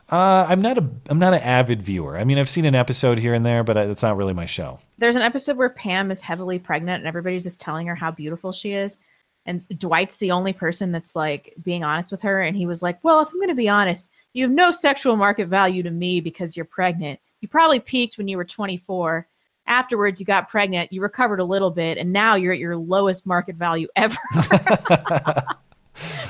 Uh, 0.07 0.45
I'm 0.47 0.61
not 0.61 0.77
a 0.77 0.87
I'm 1.09 1.17
not 1.17 1.33
an 1.33 1.41
avid 1.41 1.81
viewer. 1.81 2.15
I 2.15 2.25
mean, 2.25 2.37
I've 2.37 2.49
seen 2.49 2.65
an 2.65 2.75
episode 2.75 3.17
here 3.17 3.33
and 3.33 3.43
there, 3.43 3.63
but 3.63 3.75
it's 3.75 4.03
not 4.03 4.17
really 4.17 4.35
my 4.35 4.45
show. 4.45 4.77
There's 4.99 5.15
an 5.15 5.23
episode 5.23 5.57
where 5.57 5.69
Pam 5.69 6.11
is 6.11 6.21
heavily 6.21 6.59
pregnant 6.59 6.99
and 7.01 7.07
everybody's 7.07 7.41
just 7.41 7.59
telling 7.59 7.87
her 7.87 7.95
how 7.95 8.11
beautiful 8.11 8.51
she 8.51 8.73
is. 8.73 8.99
And 9.47 9.67
Dwight's 9.79 10.17
the 10.17 10.29
only 10.29 10.53
person 10.53 10.91
that's 10.91 11.15
like 11.15 11.55
being 11.63 11.83
honest 11.83 12.11
with 12.11 12.21
her. 12.21 12.41
And 12.43 12.55
he 12.55 12.67
was 12.67 12.83
like, 12.83 13.03
Well, 13.03 13.21
if 13.21 13.29
I'm 13.29 13.37
going 13.37 13.47
to 13.49 13.55
be 13.55 13.67
honest, 13.67 14.07
you 14.33 14.43
have 14.43 14.51
no 14.51 14.69
sexual 14.69 15.15
market 15.15 15.47
value 15.47 15.81
to 15.81 15.89
me 15.89 16.21
because 16.21 16.55
you're 16.55 16.65
pregnant. 16.65 17.19
You 17.41 17.47
probably 17.47 17.79
peaked 17.79 18.19
when 18.19 18.27
you 18.27 18.37
were 18.37 18.45
24. 18.45 19.27
Afterwards, 19.67 20.19
you 20.19 20.25
got 20.27 20.49
pregnant, 20.49 20.93
you 20.93 21.01
recovered 21.01 21.39
a 21.39 21.43
little 21.43 21.71
bit, 21.71 21.97
and 21.97 22.13
now 22.13 22.35
you're 22.35 22.53
at 22.53 22.59
your 22.59 22.77
lowest 22.77 23.25
market 23.25 23.55
value 23.55 23.87
ever. 23.95 24.17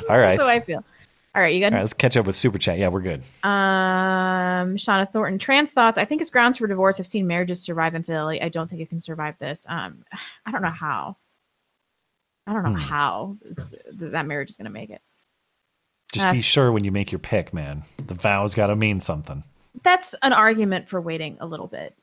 All 0.09 0.17
right. 0.17 0.37
That's 0.37 0.41
how 0.41 0.47
I 0.47 0.59
feel. 0.61 0.83
All 1.33 1.41
right, 1.41 1.53
you 1.53 1.59
good? 1.59 1.65
All 1.65 1.71
right, 1.73 1.81
let's 1.81 1.93
catch 1.93 2.15
up 2.15 2.25
with 2.25 2.35
Super 2.37 2.57
Chat. 2.57 2.77
Yeah, 2.77 2.87
we're 2.87 3.01
good. 3.01 3.21
Um, 3.43 4.77
Shauna 4.77 5.11
Thornton, 5.11 5.37
trans 5.37 5.73
thoughts. 5.73 5.97
I 5.97 6.05
think 6.05 6.21
it's 6.21 6.29
grounds 6.29 6.57
for 6.59 6.67
divorce. 6.67 6.97
I've 6.99 7.07
seen 7.07 7.27
marriages 7.27 7.61
survive 7.61 7.93
in 7.93 8.03
Philly. 8.03 8.41
I 8.41 8.47
don't 8.47 8.69
think 8.69 8.81
it 8.81 8.87
can 8.89 9.01
survive 9.01 9.35
this. 9.37 9.65
Um, 9.67 10.05
I 10.45 10.51
don't 10.51 10.61
know 10.61 10.69
how. 10.69 11.17
I 12.47 12.53
don't 12.53 12.63
know 12.63 12.69
Hmm. 12.69 12.75
how 12.77 13.37
that 13.93 14.25
marriage 14.27 14.51
is 14.51 14.55
going 14.57 14.65
to 14.65 14.71
make 14.71 14.91
it. 14.91 15.01
Just 16.13 16.25
Uh, 16.27 16.31
be 16.31 16.41
sure 16.41 16.71
when 16.71 16.85
you 16.85 16.91
make 16.93 17.11
your 17.11 17.19
pick, 17.19 17.53
man. 17.53 17.83
The 18.07 18.13
vow's 18.13 18.55
got 18.55 18.67
to 18.67 18.75
mean 18.77 19.01
something. 19.01 19.43
That's 19.83 20.15
an 20.21 20.31
argument 20.31 20.87
for 20.87 21.01
waiting 21.01 21.37
a 21.41 21.45
little 21.45 21.67
bit 21.67 21.95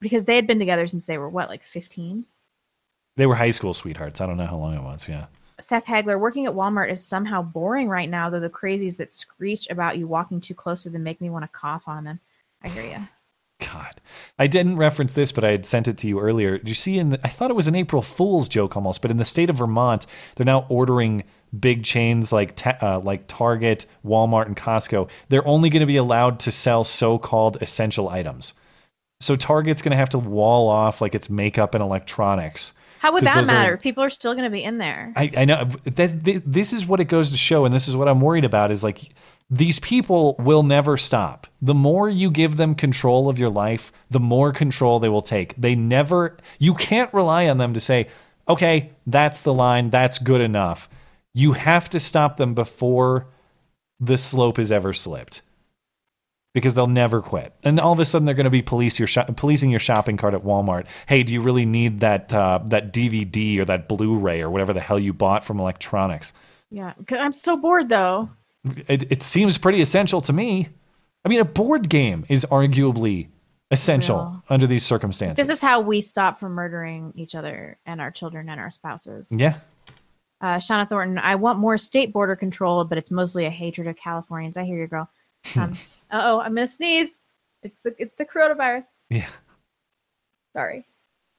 because 0.00 0.24
they 0.24 0.36
had 0.36 0.46
been 0.46 0.58
together 0.58 0.86
since 0.86 1.06
they 1.06 1.18
were 1.18 1.28
what, 1.28 1.48
like 1.48 1.62
15? 1.62 2.24
They 3.16 3.26
were 3.26 3.34
high 3.34 3.50
school 3.50 3.74
sweethearts. 3.74 4.20
I 4.20 4.26
don't 4.26 4.36
know 4.36 4.46
how 4.46 4.56
long 4.56 4.74
it 4.74 4.82
was. 4.82 5.08
Yeah. 5.08 5.26
Seth 5.60 5.84
Hagler, 5.84 6.18
working 6.18 6.46
at 6.46 6.54
Walmart 6.54 6.90
is 6.90 7.04
somehow 7.04 7.42
boring 7.42 7.88
right 7.88 8.08
now, 8.08 8.30
though 8.30 8.40
the 8.40 8.48
crazies 8.48 8.96
that 8.96 9.12
screech 9.12 9.68
about 9.68 9.98
you 9.98 10.06
walking 10.06 10.40
too 10.40 10.54
close 10.54 10.84
to 10.84 10.90
them 10.90 11.02
make 11.02 11.20
me 11.20 11.30
want 11.30 11.44
to 11.44 11.48
cough 11.48 11.86
on 11.86 12.04
them. 12.04 12.20
I 12.62 12.68
hear 12.68 12.84
you. 12.84 13.08
God, 13.60 14.00
I 14.38 14.46
didn't 14.46 14.78
reference 14.78 15.12
this, 15.12 15.32
but 15.32 15.44
I 15.44 15.50
had 15.50 15.66
sent 15.66 15.86
it 15.86 15.98
to 15.98 16.08
you 16.08 16.18
earlier. 16.18 16.56
Did 16.56 16.68
you 16.68 16.74
see 16.74 16.98
in 16.98 17.10
the, 17.10 17.20
I 17.22 17.28
thought 17.28 17.50
it 17.50 17.56
was 17.56 17.68
an 17.68 17.74
April 17.74 18.00
Fool's 18.00 18.48
joke 18.48 18.74
almost, 18.74 19.02
but 19.02 19.10
in 19.10 19.18
the 19.18 19.24
state 19.24 19.50
of 19.50 19.56
Vermont, 19.56 20.06
they're 20.34 20.46
now 20.46 20.64
ordering 20.70 21.24
big 21.58 21.84
chains 21.84 22.32
like 22.32 22.56
Ta- 22.56 22.78
uh, 22.80 23.00
like 23.00 23.26
Target, 23.26 23.84
Walmart, 24.04 24.46
and 24.46 24.56
Costco. 24.56 25.10
They're 25.28 25.46
only 25.46 25.68
going 25.68 25.80
to 25.80 25.86
be 25.86 25.96
allowed 25.96 26.40
to 26.40 26.52
sell 26.52 26.84
so-called 26.84 27.58
essential 27.60 28.08
items. 28.08 28.54
So 29.20 29.36
Target's 29.36 29.82
going 29.82 29.90
to 29.90 29.96
have 29.96 30.10
to 30.10 30.18
wall 30.18 30.68
off 30.68 31.00
like 31.00 31.14
its 31.14 31.28
makeup 31.30 31.74
and 31.74 31.82
electronics. 31.82 32.72
How 33.00 33.12
would 33.12 33.24
that 33.24 33.36
those 33.36 33.48
are- 33.48 33.52
matter? 33.52 33.76
People 33.76 34.02
are 34.02 34.10
still 34.10 34.32
going 34.34 34.44
to 34.44 34.50
be 34.50 34.62
in 34.64 34.78
there. 34.78 35.12
I, 35.16 35.30
I 35.36 35.44
know 35.44 35.64
that 35.84 36.24
th- 36.24 36.42
this 36.44 36.72
is 36.72 36.86
what 36.86 37.00
it 37.00 37.06
goes 37.06 37.30
to 37.30 37.36
show, 37.36 37.64
and 37.64 37.74
this 37.74 37.88
is 37.88 37.96
what 37.96 38.08
I'm 38.08 38.20
worried 38.20 38.44
about 38.44 38.70
is 38.70 38.82
like 38.82 39.10
these 39.50 39.78
people 39.80 40.36
will 40.38 40.62
never 40.62 40.96
stop. 40.96 41.46
The 41.60 41.74
more 41.74 42.08
you 42.08 42.30
give 42.30 42.56
them 42.56 42.74
control 42.74 43.28
of 43.28 43.38
your 43.38 43.50
life, 43.50 43.92
the 44.10 44.20
more 44.20 44.52
control 44.52 45.00
they 45.00 45.08
will 45.08 45.22
take. 45.22 45.54
They 45.56 45.74
never, 45.74 46.36
you 46.58 46.74
can't 46.74 47.12
rely 47.12 47.48
on 47.48 47.58
them 47.58 47.74
to 47.74 47.80
say, 47.80 48.08
okay, 48.48 48.90
that's 49.06 49.40
the 49.40 49.54
line, 49.54 49.90
that's 49.90 50.18
good 50.18 50.40
enough. 50.40 50.88
You 51.34 51.52
have 51.52 51.90
to 51.90 52.00
stop 52.00 52.36
them 52.36 52.54
before 52.54 53.26
the 53.98 54.18
slope 54.18 54.58
is 54.58 54.72
ever 54.72 54.92
slipped 54.92 55.42
because 56.52 56.74
they'll 56.74 56.86
never 56.86 57.22
quit. 57.22 57.54
And 57.62 57.78
all 57.78 57.92
of 57.92 58.00
a 58.00 58.04
sudden, 58.04 58.26
they're 58.26 58.34
going 58.34 58.44
to 58.44 58.50
be 58.50 58.62
police 58.62 58.98
your 58.98 59.08
policing 59.36 59.70
your 59.70 59.80
shopping 59.80 60.16
cart 60.16 60.34
at 60.34 60.42
Walmart. 60.42 60.86
Hey, 61.06 61.22
do 61.22 61.32
you 61.32 61.40
really 61.40 61.66
need 61.66 62.00
that 62.00 62.34
uh, 62.34 62.60
that 62.66 62.92
DVD 62.92 63.58
or 63.58 63.64
that 63.66 63.88
Blu-ray 63.88 64.40
or 64.40 64.50
whatever 64.50 64.72
the 64.72 64.80
hell 64.80 64.98
you 64.98 65.12
bought 65.12 65.44
from 65.44 65.60
electronics? 65.60 66.32
Yeah, 66.70 66.94
I'm 67.10 67.32
so 67.32 67.56
bored 67.56 67.88
though. 67.88 68.30
It, 68.88 69.10
it 69.10 69.22
seems 69.22 69.58
pretty 69.58 69.80
essential 69.80 70.20
to 70.22 70.32
me. 70.32 70.68
I 71.24 71.28
mean, 71.28 71.40
a 71.40 71.44
board 71.44 71.88
game 71.88 72.24
is 72.28 72.46
arguably 72.50 73.28
essential 73.70 74.42
under 74.48 74.66
these 74.66 74.84
circumstances. 74.84 75.36
This 75.36 75.54
is 75.54 75.62
how 75.62 75.80
we 75.80 76.00
stop 76.00 76.40
from 76.40 76.52
murdering 76.52 77.12
each 77.14 77.34
other 77.34 77.78
and 77.86 78.00
our 78.00 78.10
children 78.10 78.48
and 78.48 78.60
our 78.60 78.70
spouses. 78.70 79.30
yeah. 79.30 79.56
Uh, 80.42 80.56
Shauna 80.56 80.88
Thornton, 80.88 81.18
I 81.18 81.34
want 81.34 81.58
more 81.58 81.76
state 81.76 82.14
border 82.14 82.34
control, 82.34 82.82
but 82.84 82.96
it's 82.96 83.10
mostly 83.10 83.44
a 83.44 83.50
hatred 83.50 83.86
of 83.86 83.96
Californians. 83.96 84.56
I 84.56 84.64
hear 84.64 84.78
you, 84.78 84.86
girl. 84.86 85.10
Um, 85.58 85.72
oh, 86.12 86.40
I'm 86.40 86.54
gonna 86.54 86.68
sneeze. 86.68 87.16
It's 87.62 87.78
the 87.84 87.94
it's 87.98 88.14
the 88.16 88.24
coronavirus. 88.24 88.84
Yeah. 89.08 89.28
Sorry, 90.54 90.86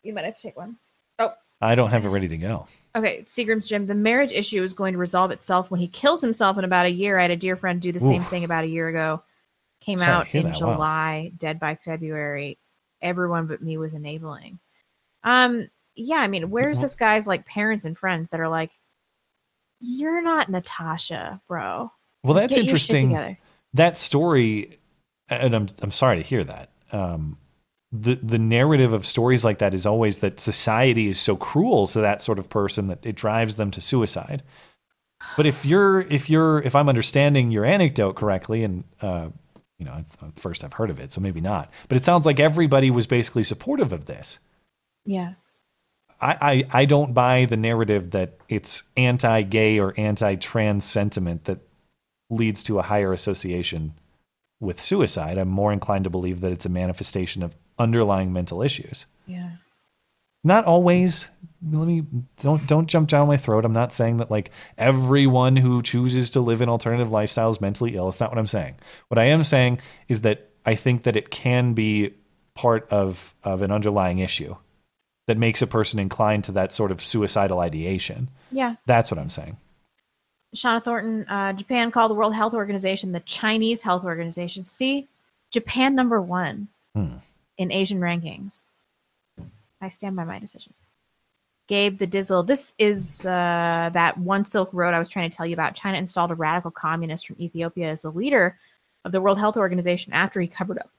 you 0.03 0.14
might 0.14 0.26
have 0.26 0.35
to 0.35 0.41
take 0.41 0.57
one. 0.57 0.77
Oh, 1.19 1.34
I 1.61 1.76
don't 1.76 1.89
have 1.89 2.06
it 2.06 2.10
ready 2.10 2.27
to 2.27 2.38
go. 2.38 2.68
okay. 2.95 3.23
Seagram's 3.27 3.68
Jim, 3.68 3.85
the 3.85 3.95
marriage 3.95 4.31
issue 4.31 4.64
is 4.64 4.73
going 4.73 4.93
to 4.93 4.99
resolve 4.99 5.31
itself 5.31 5.69
when 5.69 5.80
he 5.80 5.88
kills 5.88 6.22
himself 6.22 6.57
in 6.57 6.64
about 6.64 6.85
a 6.85 6.91
year. 6.91 7.19
I 7.19 7.23
had 7.23 7.31
a 7.31 7.35
dear 7.35 7.56
friend 7.56 7.81
do 7.81 7.91
the 7.91 7.99
same 7.99 8.23
thing 8.23 8.43
about 8.43 8.64
a 8.64 8.68
year 8.68 8.88
ago. 8.88 9.22
Came 9.81 9.98
Sorry 9.98 10.11
out 10.11 10.34
in 10.34 10.43
that. 10.43 10.61
Wow. 10.61 10.73
July, 10.73 11.31
dead 11.38 11.60
by 11.60 11.76
February. 11.76 12.57
Everyone 13.02 13.48
but 13.48 13.61
me 13.61 13.77
was 13.77 13.93
enabling. 13.93 14.60
Um, 15.23 15.69
yeah, 15.95 16.18
I 16.18 16.27
mean, 16.27 16.49
where's 16.49 16.80
this 16.80 16.95
guy's 16.95 17.27
like 17.27 17.45
parents 17.45 17.85
and 17.85 17.98
friends 17.98 18.30
that 18.30 18.39
are 18.39 18.49
like, 18.49 18.72
you're 19.80 20.22
not 20.22 20.49
Natasha, 20.49 21.41
bro. 21.48 21.91
Well, 22.23 22.35
that's 22.35 22.53
Get 22.53 22.61
interesting. 22.61 23.38
That 23.73 23.98
story, 23.98 24.80
and 25.30 25.56
I'm 25.56 25.68
I'm 25.81 25.91
sorry 25.91 26.18
to 26.18 26.23
hear 26.23 26.43
that. 26.43 26.72
Um, 26.91 27.38
the 27.91 28.15
the 28.15 28.39
narrative 28.39 28.93
of 28.93 29.06
stories 29.06 29.43
like 29.43 29.60
that 29.60 29.73
is 29.73 29.85
always 29.85 30.19
that 30.19 30.39
society 30.39 31.07
is 31.07 31.19
so 31.19 31.35
cruel 31.35 31.88
to 31.88 32.02
that 32.02 32.22
sort 32.22 32.39
of 32.39 32.49
person 32.49 32.88
that 32.88 33.06
it 33.06 33.15
drives 33.15 33.56
them 33.56 33.72
to 33.72 33.81
suicide. 33.81 34.43
But 35.38 35.45
if 35.45 35.65
you're 35.65 36.02
if 36.02 36.30
you're 36.30 36.60
if 36.60 36.76
I'm 36.76 36.89
understanding 36.89 37.52
your 37.52 37.65
anecdote 37.65 38.15
correctly, 38.15 38.64
and 38.64 38.84
uh, 39.02 39.30
you 39.77 39.85
know, 39.85 40.03
first 40.35 40.64
I've 40.64 40.73
heard 40.73 40.89
of 40.89 40.99
it, 40.99 41.11
so 41.11 41.22
maybe 41.22 41.41
not. 41.41 41.72
But 41.88 41.98
it 41.98 42.03
sounds 42.03 42.26
like 42.26 42.39
everybody 42.39 42.91
was 42.91 43.07
basically 43.07 43.43
supportive 43.43 43.91
of 43.91 44.06
this. 44.06 44.39
Yeah. 45.06 45.34
I, 46.19 46.38
I, 46.72 46.81
I 46.81 46.85
don't 46.85 47.15
buy 47.15 47.45
the 47.45 47.57
narrative 47.57 48.11
that 48.11 48.38
it's 48.48 48.84
anti-gay 48.95 49.80
or 49.80 49.95
anti-trans 49.98 50.85
sentiment 50.85 51.45
that 51.45 51.61
leads 52.32 52.64
to 52.64 52.80
a 52.80 52.84
higher 52.84 53.14
association 53.14 53.94
with 54.60 54.82
suicide. 54.82 55.38
I'm 55.38 55.49
more 55.49 55.74
inclined 55.74 56.06
to 56.06 56.10
believe 56.10 56.41
that 56.41 56.52
it's 56.52 56.66
a 56.66 56.70
manifestation 56.70 57.44
of 57.44 57.56
underlying 57.78 58.32
mental 58.32 58.62
issues. 58.62 59.06
Yeah. 59.26 59.52
Not 60.44 60.66
always. 60.66 61.28
Let 61.64 61.88
me 61.88 62.03
don't 62.40 62.66
don't 62.66 62.88
jump 62.88 63.10
down 63.10 63.28
my 63.28 63.38
throat. 63.38 63.66
I'm 63.66 63.74
not 63.74 63.94
saying 63.94 64.18
that 64.18 64.32
like 64.32 64.49
everyone 64.78 65.56
who 65.56 65.84
chooses 65.84 66.32
to 66.32 66.40
live 66.41 66.62
an 66.62 66.70
alternative 66.70 67.12
lifestyle 67.12 67.49
is 67.49 67.62
mentally 67.62 67.95
ill. 67.95 68.10
It's 68.10 68.20
not 68.20 68.32
what 68.32 68.40
I'm 68.40 68.48
saying. 68.48 68.76
What 69.10 69.20
I 69.20 69.26
am 69.26 69.44
saying 69.44 69.80
is 70.08 70.22
that 70.22 70.49
I 70.66 70.76
think 70.76 71.03
that 71.03 71.16
it 71.16 71.30
can 71.30 71.74
be 71.74 72.14
part 72.56 72.88
of 72.90 73.36
of 73.44 73.62
an 73.62 73.72
underlying 73.72 74.20
issue 74.20 74.56
that 75.28 75.38
makes 75.38 75.62
a 75.62 75.68
person 75.68 75.99
inclined 75.99 76.44
to 76.45 76.52
that 76.53 76.74
sort 76.74 76.91
of 76.91 77.03
suicidal 77.03 77.60
ideation. 77.60 78.30
Yeah. 78.52 78.76
That's 78.88 79.12
what 79.12 79.20
I'm 79.20 79.30
saying. 79.30 79.58
Shauna 80.56 80.84
Thornton, 80.84 81.26
uh, 81.30 81.53
Japan 81.53 81.91
called 81.91 82.11
the 82.11 82.15
World 82.15 82.36
Health 82.36 82.53
Organization 82.53 83.11
the 83.11 83.22
Chinese 83.22 83.82
Health 83.82 84.03
Organization. 84.03 84.65
See, 84.65 85.07
Japan 85.52 85.95
number 85.95 86.22
one 86.22 86.68
Hmm. 86.94 87.15
in 87.57 87.72
Asian 87.72 87.99
rankings. 87.99 88.61
I 89.80 89.90
stand 89.90 90.15
by 90.15 90.26
my 90.26 90.40
decision. 90.40 90.73
Gabe 91.68 91.98
the 91.98 92.07
Dizzle. 92.07 92.45
This 92.45 92.73
is 92.78 93.26
uh, 93.26 93.90
that 93.94 94.18
one 94.18 94.44
Silk 94.44 94.69
Road 94.73 94.94
I 94.94 94.99
was 94.99 95.07
trying 95.07 95.30
to 95.30 95.36
tell 95.36 95.45
you 95.45 95.53
about. 95.53 95.73
China 95.73 95.98
installed 95.98 96.32
a 96.32 96.36
radical 96.36 96.69
communist 96.72 97.28
from 97.28 97.38
Ethiopia 97.40 97.90
as 97.90 98.02
the 98.02 98.11
leader 98.11 98.57
of 99.06 99.14
the 99.14 99.22
World 99.22 99.40
Health 99.40 99.56
Organization 99.56 100.11
after 100.11 100.41
he 100.41 100.48
covered 100.48 100.80
up 100.80 100.90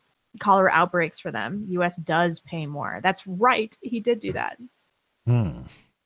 cholera 0.40 0.70
outbreaks 0.72 1.20
for 1.20 1.30
them. 1.30 1.66
U.S. 1.68 1.96
does 1.96 2.40
pay 2.40 2.64
more. 2.64 3.00
That's 3.02 3.26
right. 3.26 3.76
He 3.82 4.00
did 4.00 4.18
do 4.18 4.32
that. 4.32 4.56
Hmm. 5.26 5.60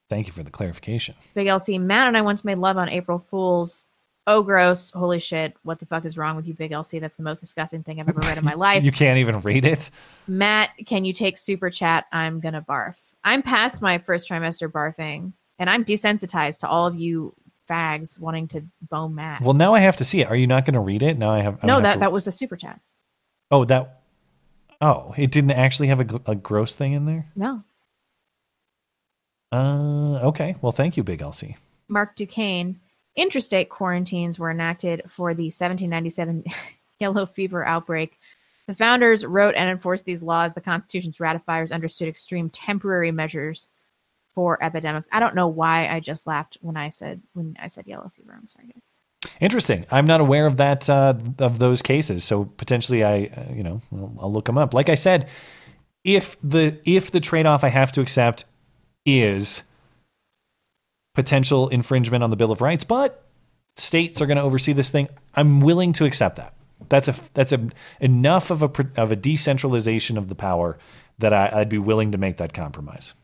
Thank 0.08 0.26
you 0.26 0.32
for 0.32 0.42
the 0.42 0.50
clarification. 0.50 1.14
Big 1.34 1.46
LC. 1.48 1.80
Matt 1.80 2.08
and 2.08 2.16
I 2.16 2.22
once 2.22 2.44
made 2.44 2.58
love 2.58 2.76
on 2.76 2.88
April 2.88 3.18
Fools. 3.18 3.84
Oh, 4.28 4.42
gross. 4.42 4.90
Holy 4.90 5.20
shit. 5.20 5.56
What 5.62 5.78
the 5.78 5.86
fuck 5.86 6.04
is 6.04 6.16
wrong 6.16 6.34
with 6.36 6.46
you, 6.46 6.54
Big 6.54 6.72
LC? 6.72 7.00
That's 7.00 7.16
the 7.16 7.22
most 7.22 7.40
disgusting 7.40 7.82
thing 7.82 8.00
I've 8.00 8.08
ever 8.08 8.20
read 8.20 8.38
in 8.38 8.44
my 8.44 8.54
life. 8.56 8.82
You 8.84 8.92
can't 8.92 9.18
even 9.18 9.40
read 9.40 9.64
it. 9.64 9.90
Matt, 10.26 10.70
can 10.86 11.04
you 11.04 11.12
take 11.12 11.38
super 11.38 11.70
chat? 11.70 12.06
I'm 12.12 12.40
going 12.40 12.54
to 12.54 12.60
barf. 12.60 12.94
I'm 13.22 13.42
past 13.42 13.82
my 13.82 13.98
first 13.98 14.28
trimester 14.28 14.68
barfing, 14.70 15.32
and 15.58 15.68
I'm 15.70 15.84
desensitized 15.84 16.58
to 16.58 16.68
all 16.68 16.86
of 16.86 16.96
you 16.96 17.34
fags 17.68 18.18
wanting 18.18 18.46
to 18.48 18.62
bone 18.88 19.14
Matt. 19.16 19.42
Well, 19.42 19.54
now 19.54 19.74
I 19.74 19.80
have 19.80 19.96
to 19.96 20.04
see 20.04 20.20
it. 20.20 20.28
Are 20.28 20.36
you 20.36 20.46
not 20.46 20.64
going 20.64 20.74
to 20.74 20.80
read 20.80 21.02
it? 21.02 21.18
Now 21.18 21.30
I 21.30 21.40
have. 21.40 21.58
I'm 21.62 21.66
no, 21.66 21.76
that, 21.80 21.84
have 21.84 21.94
to- 21.94 22.00
that 22.00 22.12
was 22.12 22.26
a 22.28 22.32
super 22.32 22.56
chat. 22.56 22.80
Oh, 23.50 23.64
that. 23.64 24.02
Oh, 24.80 25.14
it 25.16 25.30
didn't 25.30 25.52
actually 25.52 25.88
have 25.88 26.00
a, 26.00 26.20
a 26.26 26.34
gross 26.34 26.74
thing 26.74 26.92
in 26.92 27.06
there. 27.06 27.26
No. 27.34 27.62
Uh, 29.56 30.20
okay. 30.28 30.54
Well, 30.60 30.72
thank 30.72 30.96
you, 30.96 31.02
Big 31.02 31.20
LC. 31.20 31.56
Mark 31.88 32.14
Duquesne. 32.16 32.78
Interstate 33.16 33.70
quarantines 33.70 34.38
were 34.38 34.50
enacted 34.50 35.02
for 35.08 35.32
the 35.32 35.44
1797 35.44 36.44
yellow 37.00 37.24
fever 37.24 37.64
outbreak. 37.64 38.18
The 38.66 38.74
founders 38.74 39.24
wrote 39.24 39.54
and 39.54 39.70
enforced 39.70 40.04
these 40.04 40.22
laws. 40.22 40.52
The 40.52 40.60
Constitution's 40.60 41.18
ratifiers 41.18 41.72
understood 41.72 42.08
extreme 42.08 42.50
temporary 42.50 43.12
measures 43.12 43.68
for 44.34 44.62
epidemics. 44.62 45.08
I 45.10 45.20
don't 45.20 45.34
know 45.34 45.48
why 45.48 45.88
I 45.88 46.00
just 46.00 46.26
laughed 46.26 46.58
when 46.60 46.76
I 46.76 46.90
said 46.90 47.22
when 47.32 47.56
I 47.58 47.68
said 47.68 47.86
yellow 47.86 48.12
fever. 48.14 48.36
I'm 48.36 48.48
sorry, 48.48 48.66
guys. 48.66 49.32
Interesting. 49.40 49.86
I'm 49.90 50.06
not 50.06 50.20
aware 50.20 50.46
of 50.46 50.58
that 50.58 50.90
uh, 50.90 51.14
of 51.38 51.58
those 51.58 51.80
cases, 51.80 52.24
so 52.24 52.44
potentially 52.44 53.02
I, 53.02 53.30
uh, 53.34 53.54
you 53.54 53.62
know, 53.62 53.80
I'll, 53.92 54.16
I'll 54.20 54.32
look 54.32 54.44
them 54.44 54.58
up. 54.58 54.74
Like 54.74 54.90
I 54.90 54.94
said, 54.94 55.28
if 56.04 56.36
the 56.42 56.78
if 56.84 57.12
the 57.12 57.20
trade 57.20 57.46
off 57.46 57.64
I 57.64 57.68
have 57.68 57.92
to 57.92 58.02
accept 58.02 58.44
is 59.06 59.62
potential 61.14 61.68
infringement 61.68 62.22
on 62.22 62.30
the 62.30 62.36
Bill 62.36 62.52
of 62.52 62.60
Rights, 62.60 62.84
but 62.84 63.22
states 63.76 64.20
are 64.20 64.26
going 64.26 64.36
to 64.36 64.42
oversee 64.42 64.72
this 64.72 64.90
thing, 64.90 65.08
I'm 65.34 65.60
willing 65.60 65.92
to 65.94 66.04
accept 66.04 66.36
that. 66.36 66.52
That's 66.90 67.08
a 67.08 67.14
that's 67.32 67.52
a 67.52 67.68
enough 68.00 68.50
of 68.50 68.62
a 68.62 68.70
of 68.98 69.10
a 69.10 69.16
decentralization 69.16 70.18
of 70.18 70.28
the 70.28 70.34
power 70.34 70.78
that 71.18 71.32
I, 71.32 71.50
I'd 71.54 71.70
be 71.70 71.78
willing 71.78 72.12
to 72.12 72.18
make 72.18 72.36
that 72.36 72.52
compromise. 72.52 73.14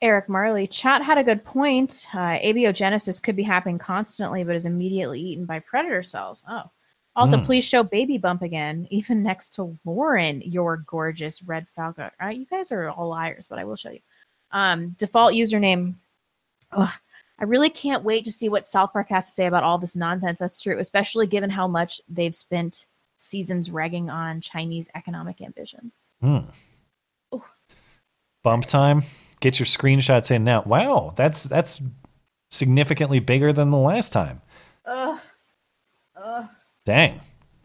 Eric 0.00 0.28
Marley, 0.28 0.66
chat 0.66 1.02
had 1.02 1.18
a 1.18 1.24
good 1.24 1.44
point. 1.44 2.06
Uh, 2.12 2.38
abiogenesis 2.38 3.22
could 3.22 3.36
be 3.36 3.42
happening 3.42 3.78
constantly, 3.78 4.44
but 4.44 4.56
is 4.56 4.66
immediately 4.66 5.20
eaten 5.20 5.44
by 5.44 5.58
predator 5.58 6.02
cells. 6.02 6.44
Oh. 6.48 6.70
Also, 7.14 7.38
Hmm. 7.38 7.44
please 7.46 7.64
show 7.64 7.82
Baby 7.82 8.18
Bump 8.18 8.42
again, 8.42 8.86
even 8.90 9.22
next 9.22 9.54
to 9.54 9.78
Lauren, 9.86 10.42
your 10.42 10.78
gorgeous 10.78 11.42
red 11.42 11.66
falcon. 11.68 12.04
All 12.20 12.26
right, 12.26 12.36
you 12.36 12.44
guys 12.46 12.72
are 12.72 12.88
all 12.90 13.08
liars, 13.08 13.46
but 13.48 13.58
I 13.58 13.64
will 13.64 13.76
show 13.76 13.90
you. 13.90 14.00
Um, 14.56 14.96
default 14.98 15.34
username. 15.34 15.96
Ugh, 16.72 16.88
I 17.38 17.44
really 17.44 17.68
can't 17.68 18.04
wait 18.04 18.24
to 18.24 18.32
see 18.32 18.48
what 18.48 18.66
South 18.66 18.90
Park 18.90 19.10
has 19.10 19.26
to 19.26 19.32
say 19.32 19.44
about 19.44 19.64
all 19.64 19.76
this 19.76 19.94
nonsense. 19.94 20.38
That's 20.38 20.58
true, 20.58 20.78
especially 20.78 21.26
given 21.26 21.50
how 21.50 21.68
much 21.68 22.00
they've 22.08 22.34
spent 22.34 22.86
seasons 23.18 23.70
ragging 23.70 24.08
on 24.08 24.40
Chinese 24.40 24.88
economic 24.94 25.42
ambitions. 25.42 25.92
Hmm. 26.22 26.38
Bump 28.42 28.64
time. 28.64 29.02
Get 29.40 29.58
your 29.58 29.66
screenshots 29.66 30.30
in 30.30 30.42
now. 30.42 30.62
Wow, 30.64 31.12
that's 31.16 31.44
that's 31.44 31.82
significantly 32.50 33.18
bigger 33.18 33.52
than 33.52 33.70
the 33.70 33.76
last 33.76 34.14
time. 34.14 34.40
Ugh. 34.86 35.20
Ugh. 36.16 36.48
Dang. 36.86 37.20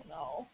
No. 0.10 0.50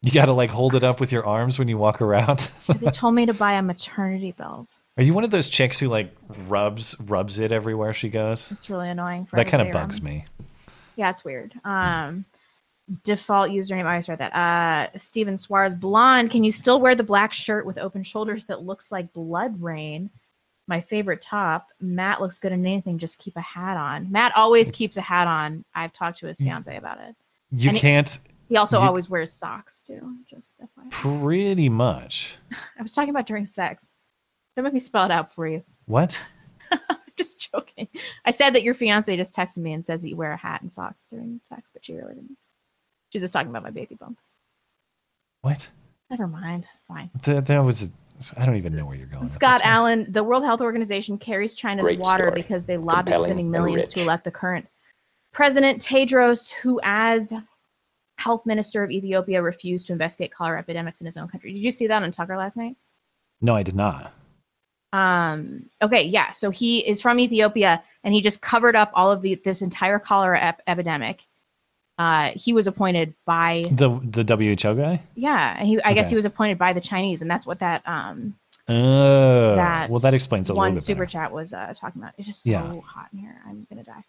You 0.00 0.12
got 0.12 0.26
to 0.26 0.32
like 0.32 0.48
hold 0.48 0.74
it 0.74 0.82
up 0.84 0.98
with 0.98 1.12
your 1.12 1.26
arms 1.26 1.58
when 1.58 1.68
you 1.68 1.76
walk 1.76 2.00
around. 2.00 2.50
they 2.80 2.90
told 2.90 3.14
me 3.14 3.26
to 3.26 3.34
buy 3.34 3.52
a 3.52 3.62
maternity 3.62 4.32
belt. 4.32 4.70
Are 4.96 5.02
you 5.02 5.12
one 5.12 5.24
of 5.24 5.30
those 5.30 5.48
chicks 5.48 5.78
who 5.80 5.88
like 5.88 6.14
rubs 6.48 6.94
rubs 7.00 7.38
it 7.38 7.50
everywhere 7.52 7.92
she 7.92 8.08
goes? 8.08 8.50
It's 8.52 8.70
really 8.70 8.88
annoying. 8.88 9.26
For 9.26 9.36
That 9.36 9.46
kind 9.48 9.60
of 9.60 9.66
everybody 9.68 9.78
around 9.78 9.88
bugs 9.88 10.02
me. 10.02 10.24
Yeah, 10.96 11.10
it's 11.10 11.24
weird. 11.24 11.52
Um, 11.64 12.24
default 13.02 13.50
username. 13.50 13.86
I 13.86 13.90
always 13.92 14.08
read 14.08 14.18
that. 14.18 14.32
Uh, 14.34 14.96
Steven 14.98 15.36
Suarez, 15.36 15.74
blonde. 15.74 16.30
Can 16.30 16.44
you 16.44 16.52
still 16.52 16.80
wear 16.80 16.94
the 16.94 17.02
black 17.02 17.32
shirt 17.32 17.66
with 17.66 17.78
open 17.78 18.04
shoulders 18.04 18.44
that 18.44 18.62
looks 18.62 18.92
like 18.92 19.12
blood 19.12 19.60
rain? 19.60 20.10
My 20.68 20.80
favorite 20.80 21.20
top. 21.20 21.66
Matt 21.80 22.20
looks 22.20 22.38
good 22.38 22.52
in 22.52 22.64
anything. 22.64 22.98
Just 22.98 23.18
keep 23.18 23.36
a 23.36 23.40
hat 23.40 23.76
on. 23.76 24.10
Matt 24.12 24.32
always 24.36 24.70
keeps 24.70 24.96
a 24.96 25.00
hat 25.02 25.26
on. 25.26 25.64
I've 25.74 25.92
talked 25.92 26.18
to 26.18 26.26
his 26.26 26.38
fiance 26.38 26.74
about 26.76 27.00
it. 27.00 27.16
You 27.50 27.70
And 27.70 27.78
can't 27.78 28.18
He 28.48 28.56
also 28.56 28.78
you- 28.78 28.86
always 28.86 29.10
wears 29.10 29.32
socks 29.32 29.82
too. 29.82 30.14
Just 30.30 30.54
FYI. 30.60 30.90
pretty 30.90 31.68
much. 31.68 32.36
I 32.78 32.82
was 32.82 32.92
talking 32.92 33.10
about 33.10 33.26
during 33.26 33.44
sex. 33.46 33.90
Don't 34.56 34.64
make 34.64 34.74
me 34.74 34.80
spell 34.80 35.04
it 35.04 35.10
out 35.10 35.34
for 35.34 35.46
you. 35.46 35.62
What? 35.86 36.18
just 37.16 37.50
joking. 37.52 37.88
I 38.24 38.30
said 38.30 38.54
that 38.54 38.62
your 38.62 38.74
fiance 38.74 39.16
just 39.16 39.34
texted 39.34 39.58
me 39.58 39.72
and 39.72 39.84
says 39.84 40.02
that 40.02 40.08
you 40.08 40.16
wear 40.16 40.32
a 40.32 40.36
hat 40.36 40.62
and 40.62 40.72
socks 40.72 41.08
during 41.08 41.40
sex, 41.44 41.70
but 41.72 41.84
she 41.84 41.94
really 41.94 42.14
didn't. 42.14 42.36
She's 43.10 43.22
just 43.22 43.32
talking 43.32 43.50
about 43.50 43.62
my 43.62 43.70
baby 43.70 43.94
bump. 43.94 44.18
What? 45.42 45.68
Never 46.10 46.26
mind. 46.26 46.66
Fine. 46.88 47.10
That, 47.22 47.46
that 47.46 47.58
was 47.58 47.90
I 48.36 48.46
don't 48.46 48.56
even 48.56 48.76
know 48.76 48.86
where 48.86 48.96
you're 48.96 49.06
going. 49.06 49.26
Scott. 49.26 49.60
Allen, 49.64 50.06
the 50.10 50.22
World 50.22 50.44
Health 50.44 50.60
Organization 50.60 51.18
carries 51.18 51.54
China's 51.54 51.84
Great 51.84 51.98
water 51.98 52.28
story. 52.28 52.42
because 52.42 52.64
they 52.64 52.76
lobbied 52.76 53.06
Compelling 53.06 53.28
spending 53.28 53.50
millions 53.50 53.88
to 53.88 54.00
elect 54.00 54.24
the 54.24 54.30
current 54.30 54.66
president 55.32 55.82
Tedros, 55.82 56.52
who, 56.52 56.80
as 56.84 57.34
health 58.16 58.46
minister 58.46 58.84
of 58.84 58.90
Ethiopia, 58.90 59.42
refused 59.42 59.86
to 59.88 59.92
investigate 59.92 60.32
cholera 60.32 60.60
epidemics 60.60 61.00
in 61.00 61.06
his 61.06 61.16
own 61.16 61.28
country. 61.28 61.52
Did 61.52 61.58
you 61.58 61.72
see 61.72 61.86
that 61.88 62.02
on 62.02 62.10
Tucker 62.12 62.36
last 62.36 62.56
night? 62.56 62.76
No, 63.40 63.54
I 63.54 63.64
did 63.64 63.74
not. 63.74 64.12
Um, 64.94 65.64
okay, 65.82 66.02
yeah. 66.04 66.32
So 66.32 66.50
he 66.50 66.78
is 66.78 67.00
from 67.02 67.18
Ethiopia, 67.18 67.82
and 68.04 68.14
he 68.14 68.20
just 68.22 68.40
covered 68.40 68.76
up 68.76 68.90
all 68.94 69.10
of 69.10 69.22
the 69.22 69.34
this 69.44 69.60
entire 69.62 69.98
cholera 69.98 70.40
ep- 70.40 70.62
epidemic. 70.66 71.22
Uh, 71.98 72.30
he 72.34 72.52
was 72.52 72.66
appointed 72.66 73.14
by 73.26 73.64
The 73.70 73.88
the 74.02 74.22
WHO 74.24 74.74
guy? 74.74 75.02
yeah, 75.14 75.56
and 75.58 75.66
he 75.68 75.80
I 75.82 75.94
guess 75.94 76.08
he 76.10 76.16
was 76.16 76.24
appointed 76.24 76.58
by 76.58 76.72
the 76.72 76.80
Chinese, 76.80 77.22
and 77.22 77.30
that's 77.30 77.46
what 77.46 77.58
that 77.60 77.82
um 77.86 78.36
Oh, 78.68 79.56
that 79.56 79.90
well, 79.90 80.00
that 80.00 80.14
explains 80.14 80.48
a 80.48 80.54
one 80.54 80.72
little 80.72 80.76
bit. 80.76 80.82
super 80.84 81.00
better. 81.00 81.10
chat 81.10 81.32
was 81.32 81.52
uh, 81.52 81.74
talking 81.76 82.00
about. 82.00 82.14
It 82.16 82.28
is 82.28 82.38
so 82.38 82.50
Yeah. 82.50 82.80
hot 82.80 83.08
in 83.12 83.18
here. 83.18 83.36
I'm 83.46 83.66
gonna 83.68 83.84
die. 83.84 84.04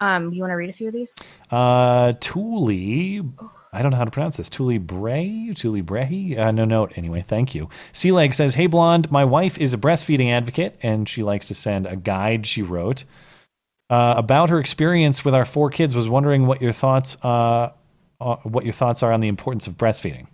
Um, 0.00 0.32
you 0.32 0.40
want 0.42 0.52
to 0.52 0.56
read 0.56 0.70
a 0.70 0.72
few 0.72 0.86
of 0.88 0.94
these? 0.94 1.16
Uh, 1.50 2.12
Thule, 2.20 3.32
I 3.72 3.82
don't 3.82 3.90
know 3.90 3.98
how 3.98 4.04
to 4.04 4.10
pronounce 4.10 4.38
this. 4.38 4.48
Thule 4.48 4.78
Bray, 4.78 5.52
Thule 5.54 5.82
Bray. 5.82 6.36
Uh, 6.36 6.50
no 6.50 6.64
note. 6.64 6.92
Anyway, 6.96 7.22
thank 7.26 7.54
you. 7.54 7.68
Sea 7.92 8.12
Leg 8.12 8.34
says, 8.34 8.54
"Hey 8.54 8.66
blonde, 8.66 9.10
my 9.10 9.24
wife 9.24 9.58
is 9.58 9.74
a 9.74 9.78
breastfeeding 9.78 10.30
advocate, 10.30 10.78
and 10.82 11.08
she 11.08 11.22
likes 11.22 11.48
to 11.48 11.54
send 11.54 11.86
a 11.86 11.96
guide 11.96 12.46
she 12.46 12.62
wrote 12.62 13.04
uh, 13.90 14.14
about 14.16 14.50
her 14.50 14.58
experience 14.58 15.24
with 15.24 15.34
our 15.34 15.44
four 15.44 15.70
kids. 15.70 15.94
Was 15.94 16.08
wondering 16.08 16.46
what 16.46 16.62
your 16.62 16.72
thoughts, 16.72 17.16
uh, 17.22 17.70
uh, 18.20 18.36
what 18.36 18.64
your 18.64 18.74
thoughts 18.74 19.02
are 19.02 19.12
on 19.12 19.20
the 19.20 19.28
importance 19.28 19.66
of 19.66 19.74
breastfeeding." 19.74 20.26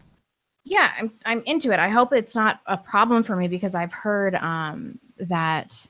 Yeah, 0.65 0.93
I'm 0.99 1.13
I'm 1.27 1.43
into 1.45 1.73
it. 1.73 1.79
I 1.79 1.89
hope 1.89 2.13
it's 2.13 2.35
not 2.35 2.61
a 2.67 2.77
problem 2.77 3.23
for 3.23 3.37
me 3.37 3.49
because 3.49 3.75
I've 3.75 3.93
heard 3.93 4.35
um 4.37 4.99
that 5.19 5.87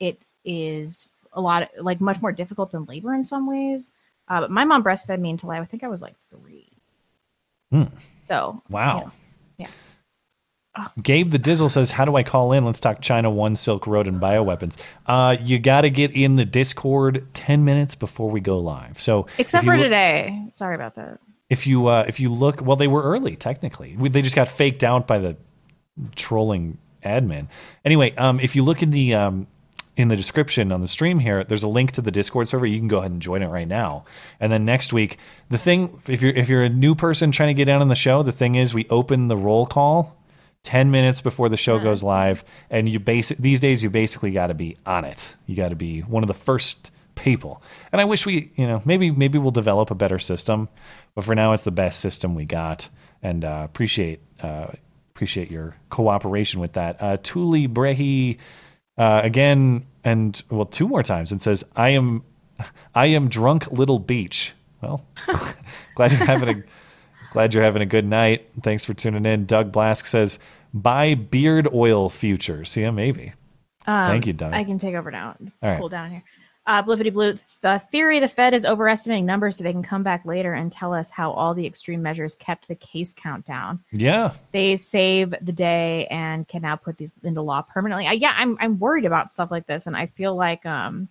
it 0.00 0.20
is 0.44 1.08
a 1.32 1.40
lot 1.40 1.70
like 1.80 2.00
much 2.00 2.20
more 2.20 2.32
difficult 2.32 2.72
than 2.72 2.84
labor 2.84 3.14
in 3.14 3.24
some 3.24 3.46
ways. 3.46 3.90
Uh, 4.28 4.40
but 4.40 4.50
my 4.50 4.64
mom 4.64 4.82
breastfed 4.84 5.18
me 5.20 5.30
until 5.30 5.50
I 5.50 5.64
think 5.64 5.84
I 5.84 5.88
was 5.88 6.02
like 6.02 6.14
three. 6.30 6.71
Hmm. 7.72 7.84
So 8.24 8.62
Wow. 8.70 9.10
yeah. 9.58 9.66
Gabe 11.02 11.30
the 11.30 11.38
Dizzle 11.38 11.70
says, 11.70 11.90
"How 11.90 12.06
do 12.06 12.16
I 12.16 12.22
call 12.22 12.52
in? 12.52 12.64
Let's 12.64 12.80
talk 12.80 13.02
China 13.02 13.30
One, 13.30 13.56
Silk 13.56 13.86
Road, 13.86 14.06
and 14.06 14.18
bioweapons." 14.20 14.78
Uh, 15.06 15.36
you 15.40 15.58
got 15.58 15.82
to 15.82 15.90
get 15.90 16.12
in 16.12 16.36
the 16.36 16.46
Discord 16.46 17.26
ten 17.34 17.64
minutes 17.64 17.94
before 17.94 18.30
we 18.30 18.40
go 18.40 18.58
live. 18.58 18.98
So 19.00 19.26
except 19.36 19.64
for 19.66 19.76
look- 19.76 19.84
today. 19.84 20.46
Sorry 20.50 20.74
about 20.74 20.94
that. 20.94 21.18
if 21.50 21.66
you 21.66 21.88
uh, 21.88 22.04
if 22.08 22.20
you 22.20 22.30
look, 22.30 22.62
well, 22.62 22.76
they 22.76 22.88
were 22.88 23.02
early 23.02 23.36
technically. 23.36 23.96
We, 23.98 24.08
they 24.08 24.22
just 24.22 24.34
got 24.36 24.48
faked 24.48 24.82
out 24.82 25.06
by 25.06 25.18
the 25.18 25.36
trolling 26.16 26.78
admin. 27.04 27.48
Anyway, 27.84 28.14
um, 28.16 28.40
if 28.40 28.56
you 28.56 28.62
look 28.62 28.82
in 28.82 28.90
the 28.90 29.12
um, 29.14 29.46
in 30.02 30.08
the 30.08 30.16
description 30.16 30.72
on 30.72 30.80
the 30.80 30.88
stream 30.88 31.18
here, 31.18 31.44
there's 31.44 31.62
a 31.62 31.68
link 31.68 31.92
to 31.92 32.02
the 32.02 32.10
Discord 32.10 32.48
server. 32.48 32.66
You 32.66 32.78
can 32.78 32.88
go 32.88 32.98
ahead 32.98 33.12
and 33.12 33.22
join 33.22 33.42
it 33.42 33.46
right 33.46 33.68
now. 33.68 34.04
And 34.40 34.52
then 34.52 34.64
next 34.64 34.92
week, 34.92 35.18
the 35.48 35.58
thing 35.58 36.02
if 36.08 36.20
you're 36.20 36.32
if 36.32 36.48
you're 36.48 36.64
a 36.64 36.68
new 36.68 36.94
person 36.94 37.30
trying 37.30 37.48
to 37.48 37.54
get 37.54 37.66
down 37.66 37.80
on 37.80 37.88
the 37.88 37.94
show, 37.94 38.22
the 38.22 38.32
thing 38.32 38.56
is 38.56 38.74
we 38.74 38.86
open 38.90 39.28
the 39.28 39.36
roll 39.36 39.66
call. 39.66 40.16
10 40.64 40.92
minutes 40.92 41.20
before 41.20 41.48
the 41.48 41.56
show 41.56 41.80
goes 41.80 42.04
live 42.04 42.44
and 42.70 42.88
you 42.88 43.00
basic 43.00 43.36
these 43.38 43.58
days 43.58 43.82
you 43.82 43.90
basically 43.90 44.30
got 44.30 44.46
to 44.46 44.54
be 44.54 44.76
on 44.86 45.04
it 45.04 45.34
you 45.46 45.56
got 45.56 45.70
to 45.70 45.74
be 45.74 46.02
one 46.02 46.22
of 46.22 46.28
the 46.28 46.34
first 46.34 46.92
people 47.16 47.60
and 47.90 48.00
i 48.00 48.04
wish 48.04 48.24
we 48.24 48.52
you 48.54 48.64
know 48.64 48.80
maybe 48.84 49.10
maybe 49.10 49.38
we'll 49.38 49.50
develop 49.50 49.90
a 49.90 49.94
better 49.96 50.20
system 50.20 50.68
but 51.16 51.24
for 51.24 51.34
now 51.34 51.52
it's 51.52 51.64
the 51.64 51.72
best 51.72 51.98
system 51.98 52.36
we 52.36 52.44
got 52.44 52.88
and 53.24 53.44
uh, 53.44 53.62
appreciate 53.64 54.20
uh, 54.40 54.68
appreciate 55.16 55.50
your 55.50 55.76
cooperation 55.90 56.60
with 56.60 56.74
that 56.74 57.02
uh, 57.02 57.16
Tuli 57.24 57.66
Brehi 57.66 58.38
uh, 58.98 59.20
again 59.24 59.84
and 60.04 60.42
well 60.50 60.64
two 60.64 60.86
more 60.88 61.02
times 61.02 61.32
and 61.32 61.40
says 61.40 61.64
i 61.76 61.88
am 61.90 62.22
i 62.94 63.06
am 63.06 63.28
drunk 63.28 63.70
little 63.72 63.98
beach 63.98 64.52
well 64.82 65.04
glad 65.94 66.12
you're 66.12 66.24
having 66.24 66.48
a 66.48 66.62
glad 67.32 67.54
you're 67.54 67.62
having 67.64 67.82
a 67.82 67.86
good 67.86 68.04
night 68.06 68.48
thanks 68.62 68.84
for 68.84 68.94
tuning 68.94 69.24
in 69.24 69.46
doug 69.46 69.72
blask 69.72 70.06
says 70.06 70.38
buy 70.74 71.14
beard 71.14 71.68
oil 71.72 72.10
futures 72.10 72.76
yeah 72.76 72.90
maybe 72.90 73.32
Um, 73.86 74.06
thank 74.06 74.26
you 74.26 74.32
doug 74.32 74.52
I 74.52 74.64
can 74.64 74.78
take 74.78 74.94
over 74.94 75.10
now. 75.10 75.34
It's 75.40 75.64
All 75.64 75.70
right. 75.70 75.78
cool 75.78 75.88
down 75.88 76.10
here. 76.10 76.22
Uh, 76.64 76.80
Blippity 76.82 77.12
Blue. 77.12 77.36
The 77.60 77.82
theory 77.90 78.20
the 78.20 78.28
Fed 78.28 78.54
is 78.54 78.64
overestimating 78.64 79.26
numbers 79.26 79.56
so 79.56 79.64
they 79.64 79.72
can 79.72 79.82
come 79.82 80.04
back 80.04 80.24
later 80.24 80.54
and 80.54 80.70
tell 80.70 80.94
us 80.94 81.10
how 81.10 81.32
all 81.32 81.54
the 81.54 81.66
extreme 81.66 82.00
measures 82.02 82.36
kept 82.36 82.68
the 82.68 82.76
case 82.76 83.12
count 83.12 83.44
down. 83.44 83.80
yeah 83.90 84.32
They 84.52 84.76
save 84.76 85.34
the 85.42 85.52
day 85.52 86.06
and 86.06 86.46
can 86.46 86.62
now 86.62 86.76
put 86.76 86.98
these 86.98 87.14
into 87.24 87.42
law 87.42 87.62
permanently. 87.62 88.06
I, 88.06 88.12
yeah, 88.12 88.34
I'm 88.36 88.56
I'm 88.60 88.78
worried 88.78 89.04
about 89.06 89.32
stuff 89.32 89.50
like 89.50 89.66
this, 89.66 89.88
and 89.88 89.96
I 89.96 90.06
feel 90.06 90.36
like 90.36 90.64
um, 90.64 91.08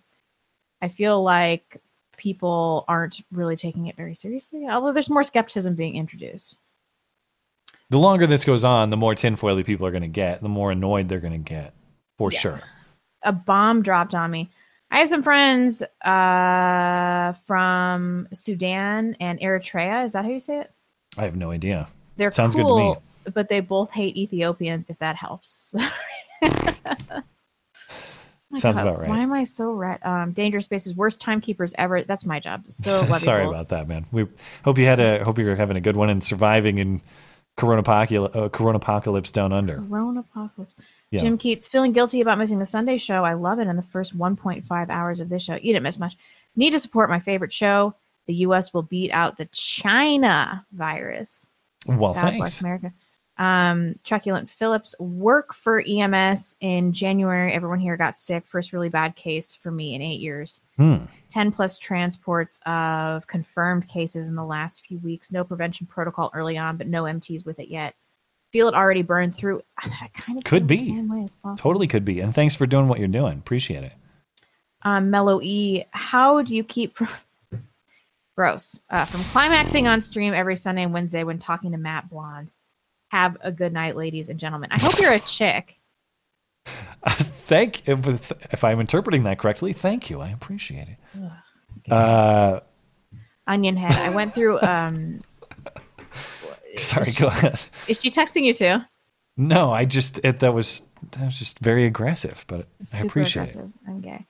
I 0.80 0.88
feel 0.88 1.22
like 1.22 1.82
people 2.16 2.86
aren't 2.88 3.20
really 3.30 3.56
taking 3.56 3.88
it 3.88 3.96
very 3.96 4.14
seriously. 4.14 4.66
Although 4.70 4.92
there's 4.92 5.10
more 5.10 5.24
skepticism 5.24 5.74
being 5.74 5.96
introduced. 5.96 6.56
the 7.90 7.98
longer 7.98 8.26
this 8.26 8.44
goes 8.44 8.64
on 8.64 8.88
the 8.88 8.96
more 8.96 9.14
tinfoily 9.14 9.64
people 9.66 9.86
are 9.86 9.90
going 9.90 10.02
to 10.02 10.08
get 10.08 10.40
the 10.40 10.48
more 10.48 10.70
annoyed 10.72 11.08
they're 11.10 11.20
going 11.20 11.32
to 11.32 11.38
get 11.38 11.74
for 12.16 12.32
Yeah. 12.32 12.38
sure 12.38 12.60
a 13.24 13.32
bomb 13.32 13.82
dropped 13.82 14.14
on 14.14 14.30
me. 14.30 14.50
I 14.92 14.98
have 14.98 15.08
some 15.08 15.22
friends 15.22 15.82
uh, 16.04 17.32
from 17.46 18.28
Sudan 18.34 19.16
and 19.18 19.40
Eritrea. 19.40 20.04
Is 20.04 20.12
that 20.12 20.24
how 20.24 20.30
you 20.30 20.38
say 20.38 20.60
it? 20.60 20.70
i 21.18 21.24
have 21.24 21.36
no 21.36 21.50
idea 21.50 21.88
They're 22.16 22.30
sounds 22.30 22.54
good 22.54 22.62
to 22.62 22.68
cool, 22.68 22.94
me 23.24 23.32
but 23.34 23.48
they 23.48 23.60
both 23.60 23.90
hate 23.90 24.16
Ethiopians. 24.16 24.90
If 24.90 24.98
that 24.98 25.16
helps. 25.16 25.74
Sounds 28.58 28.76
God, 28.76 28.86
about 28.86 29.00
right. 29.00 29.08
Why 29.08 29.20
am 29.20 29.32
I 29.32 29.44
so 29.44 29.72
red? 29.72 29.98
Um, 30.02 30.32
Dangerous 30.32 30.66
Spaces, 30.66 30.94
worst 30.94 31.20
timekeepers 31.20 31.72
ever. 31.78 32.02
That's 32.02 32.26
my 32.26 32.38
job. 32.38 32.64
So 32.68 33.10
sorry 33.12 33.46
about 33.46 33.68
that 33.70 33.88
man 33.88 34.04
we 34.12 34.26
hope 34.64 34.76
you 34.76 34.84
had 34.84 35.00
a 35.00 35.24
hope 35.24 35.38
you're 35.38 35.56
having 35.56 35.76
a 35.76 35.80
good 35.80 35.96
one 35.96 36.10
and 36.10 36.22
surviving 36.22 36.78
in 36.78 37.00
corona 37.56 37.82
uh, 37.82 38.48
corona 38.48 38.76
apocalypse 38.76 39.30
down 39.32 39.52
under 39.52 39.76
Corona 39.76 40.20
apocalypse. 40.20 40.74
Yeah. 41.12 41.20
Jim 41.20 41.36
Keats 41.36 41.68
feeling 41.68 41.92
guilty 41.92 42.22
about 42.22 42.38
missing 42.38 42.58
the 42.58 42.64
Sunday 42.64 42.96
show. 42.96 43.22
I 43.22 43.34
love 43.34 43.58
it. 43.58 43.68
In 43.68 43.76
the 43.76 43.82
first 43.82 44.16
1.5 44.16 44.88
hours 44.88 45.20
of 45.20 45.28
this 45.28 45.42
show, 45.42 45.56
you 45.56 45.74
didn't 45.74 45.82
miss 45.82 45.98
much. 45.98 46.16
Need 46.56 46.70
to 46.70 46.80
support 46.80 47.10
my 47.10 47.20
favorite 47.20 47.52
show. 47.52 47.94
The 48.26 48.34
U.S. 48.34 48.72
will 48.72 48.82
beat 48.82 49.10
out 49.10 49.36
the 49.36 49.44
China 49.52 50.64
virus. 50.72 51.50
Well, 51.86 52.14
God 52.14 52.22
thanks. 52.22 52.36
bless 52.38 52.60
America. 52.62 52.94
Um, 53.36 53.98
Truculent 54.04 54.48
Phillips 54.48 54.94
work 54.98 55.52
for 55.52 55.84
EMS 55.86 56.56
in 56.60 56.94
January. 56.94 57.52
Everyone 57.52 57.80
here 57.80 57.98
got 57.98 58.18
sick. 58.18 58.46
First 58.46 58.72
really 58.72 58.88
bad 58.88 59.14
case 59.14 59.54
for 59.54 59.70
me 59.70 59.94
in 59.94 60.00
eight 60.00 60.20
years. 60.20 60.62
Hmm. 60.78 61.04
10 61.30 61.52
plus 61.52 61.76
transports 61.76 62.58
of 62.64 63.26
confirmed 63.26 63.86
cases 63.86 64.28
in 64.28 64.34
the 64.34 64.44
last 64.44 64.86
few 64.86 64.98
weeks. 65.00 65.30
No 65.30 65.44
prevention 65.44 65.86
protocol 65.86 66.30
early 66.32 66.56
on, 66.56 66.78
but 66.78 66.86
no 66.86 67.02
EMTs 67.02 67.44
with 67.44 67.58
it 67.58 67.68
yet. 67.68 67.96
Feel 68.52 68.68
it 68.68 68.74
already 68.74 69.02
burned 69.02 69.34
through. 69.34 69.62
I 69.78 70.08
kind 70.14 70.38
of 70.38 70.44
could 70.44 70.66
be 70.66 70.76
same 70.76 71.08
way 71.08 71.24
as 71.24 71.36
possible. 71.36 71.56
totally 71.56 71.88
could 71.88 72.04
be 72.04 72.20
and 72.20 72.34
thanks 72.34 72.54
for 72.54 72.66
doing 72.66 72.88
what 72.88 72.98
you're 72.98 73.08
doing 73.08 73.38
appreciate 73.38 73.84
it 73.84 73.94
um, 74.82 75.10
Mellow 75.10 75.40
E, 75.40 75.84
how 75.92 76.42
do 76.42 76.56
you 76.56 76.64
keep 76.64 76.98
gross 78.36 78.80
uh, 78.90 79.04
from 79.04 79.22
climaxing 79.24 79.86
on 79.86 80.02
stream 80.02 80.34
every 80.34 80.56
Sunday 80.56 80.82
and 80.82 80.92
Wednesday 80.92 81.22
when 81.22 81.38
talking 81.38 81.70
to 81.70 81.78
Matt 81.78 82.10
Blonde? 82.10 82.52
Have 83.08 83.36
a 83.42 83.52
good 83.52 83.72
night, 83.72 83.94
ladies 83.94 84.28
and 84.28 84.40
gentlemen. 84.40 84.70
I 84.72 84.80
hope 84.80 84.98
you're 85.00 85.12
a 85.12 85.20
chick. 85.20 85.76
thank 87.08 87.88
if, 87.88 88.32
if 88.52 88.62
i'm 88.62 88.78
interpreting 88.78 89.24
that 89.24 89.36
correctly 89.36 89.72
thank 89.72 90.08
you 90.08 90.20
i 90.20 90.28
appreciate 90.28 90.86
it 90.86 91.92
uh 91.92 92.60
Onion 93.46 93.76
head. 93.76 93.92
I 93.92 94.14
went 94.14 94.34
through. 94.34 94.60
Um, 94.72 95.22
sorry 96.76 97.12
go 97.18 97.26
ahead 97.28 97.62
is 97.88 98.00
she 98.00 98.10
texting 98.10 98.44
you 98.44 98.54
too? 98.54 98.78
no 99.36 99.72
i 99.72 99.84
just 99.84 100.20
it, 100.24 100.38
that 100.40 100.52
was 100.52 100.82
that 101.12 101.24
was 101.24 101.38
just 101.38 101.58
very 101.60 101.86
aggressive 101.86 102.44
but 102.48 102.66
i 102.92 102.98
appreciate 103.00 103.42
it 103.48 103.50
aggressive. 103.56 103.72
I'm 103.88 104.00
gay. 104.00 104.26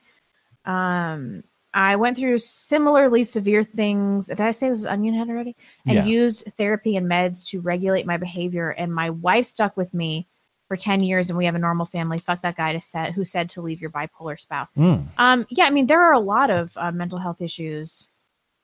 Um, 0.65 1.43
I 1.75 1.97
went 1.97 2.17
through 2.19 2.39
similarly 2.39 3.25
severe 3.25 3.65
things. 3.65 4.29
Did 4.29 4.41
I 4.41 4.53
say 4.53 4.67
it 4.67 4.71
was 4.71 4.85
onion 4.85 5.15
head 5.15 5.29
already? 5.31 5.57
And 5.87 5.97
Yeah. 5.97 6.05
used 6.05 6.45
therapy 6.59 6.97
and 6.97 7.11
meds 7.11 7.47
to 7.49 7.61
regulate 7.61 8.07
my 8.07 8.19
behavior. 8.19 8.71
And 8.71 8.95
my 8.95 9.11
wife 9.11 9.47
stuck 9.47 9.77
with 9.77 9.93
me 9.95 10.29
for 10.69 10.77
10 10.77 11.03
years 11.03 11.31
and 11.31 11.37
we 11.39 11.47
have 11.47 11.55
a 11.55 11.59
normal 11.59 11.87
family. 11.87 12.19
Fuck 12.19 12.43
that 12.43 12.57
guy 12.57 12.75
to 12.75 12.81
set 12.81 13.13
who 13.13 13.25
said 13.25 13.49
to 13.51 13.63
leave 13.63 13.81
your 13.81 13.91
bipolar 13.91 14.39
spouse. 14.39 14.71
Mm. 14.77 15.09
Um, 15.17 15.47
yeah, 15.49 15.65
I 15.65 15.71
mean, 15.71 15.87
there 15.87 16.03
are 16.03 16.13
a 16.13 16.21
lot 16.21 16.51
of 16.51 16.77
uh, 16.77 16.93
mental 16.93 17.19
health 17.19 17.41
issues 17.41 18.11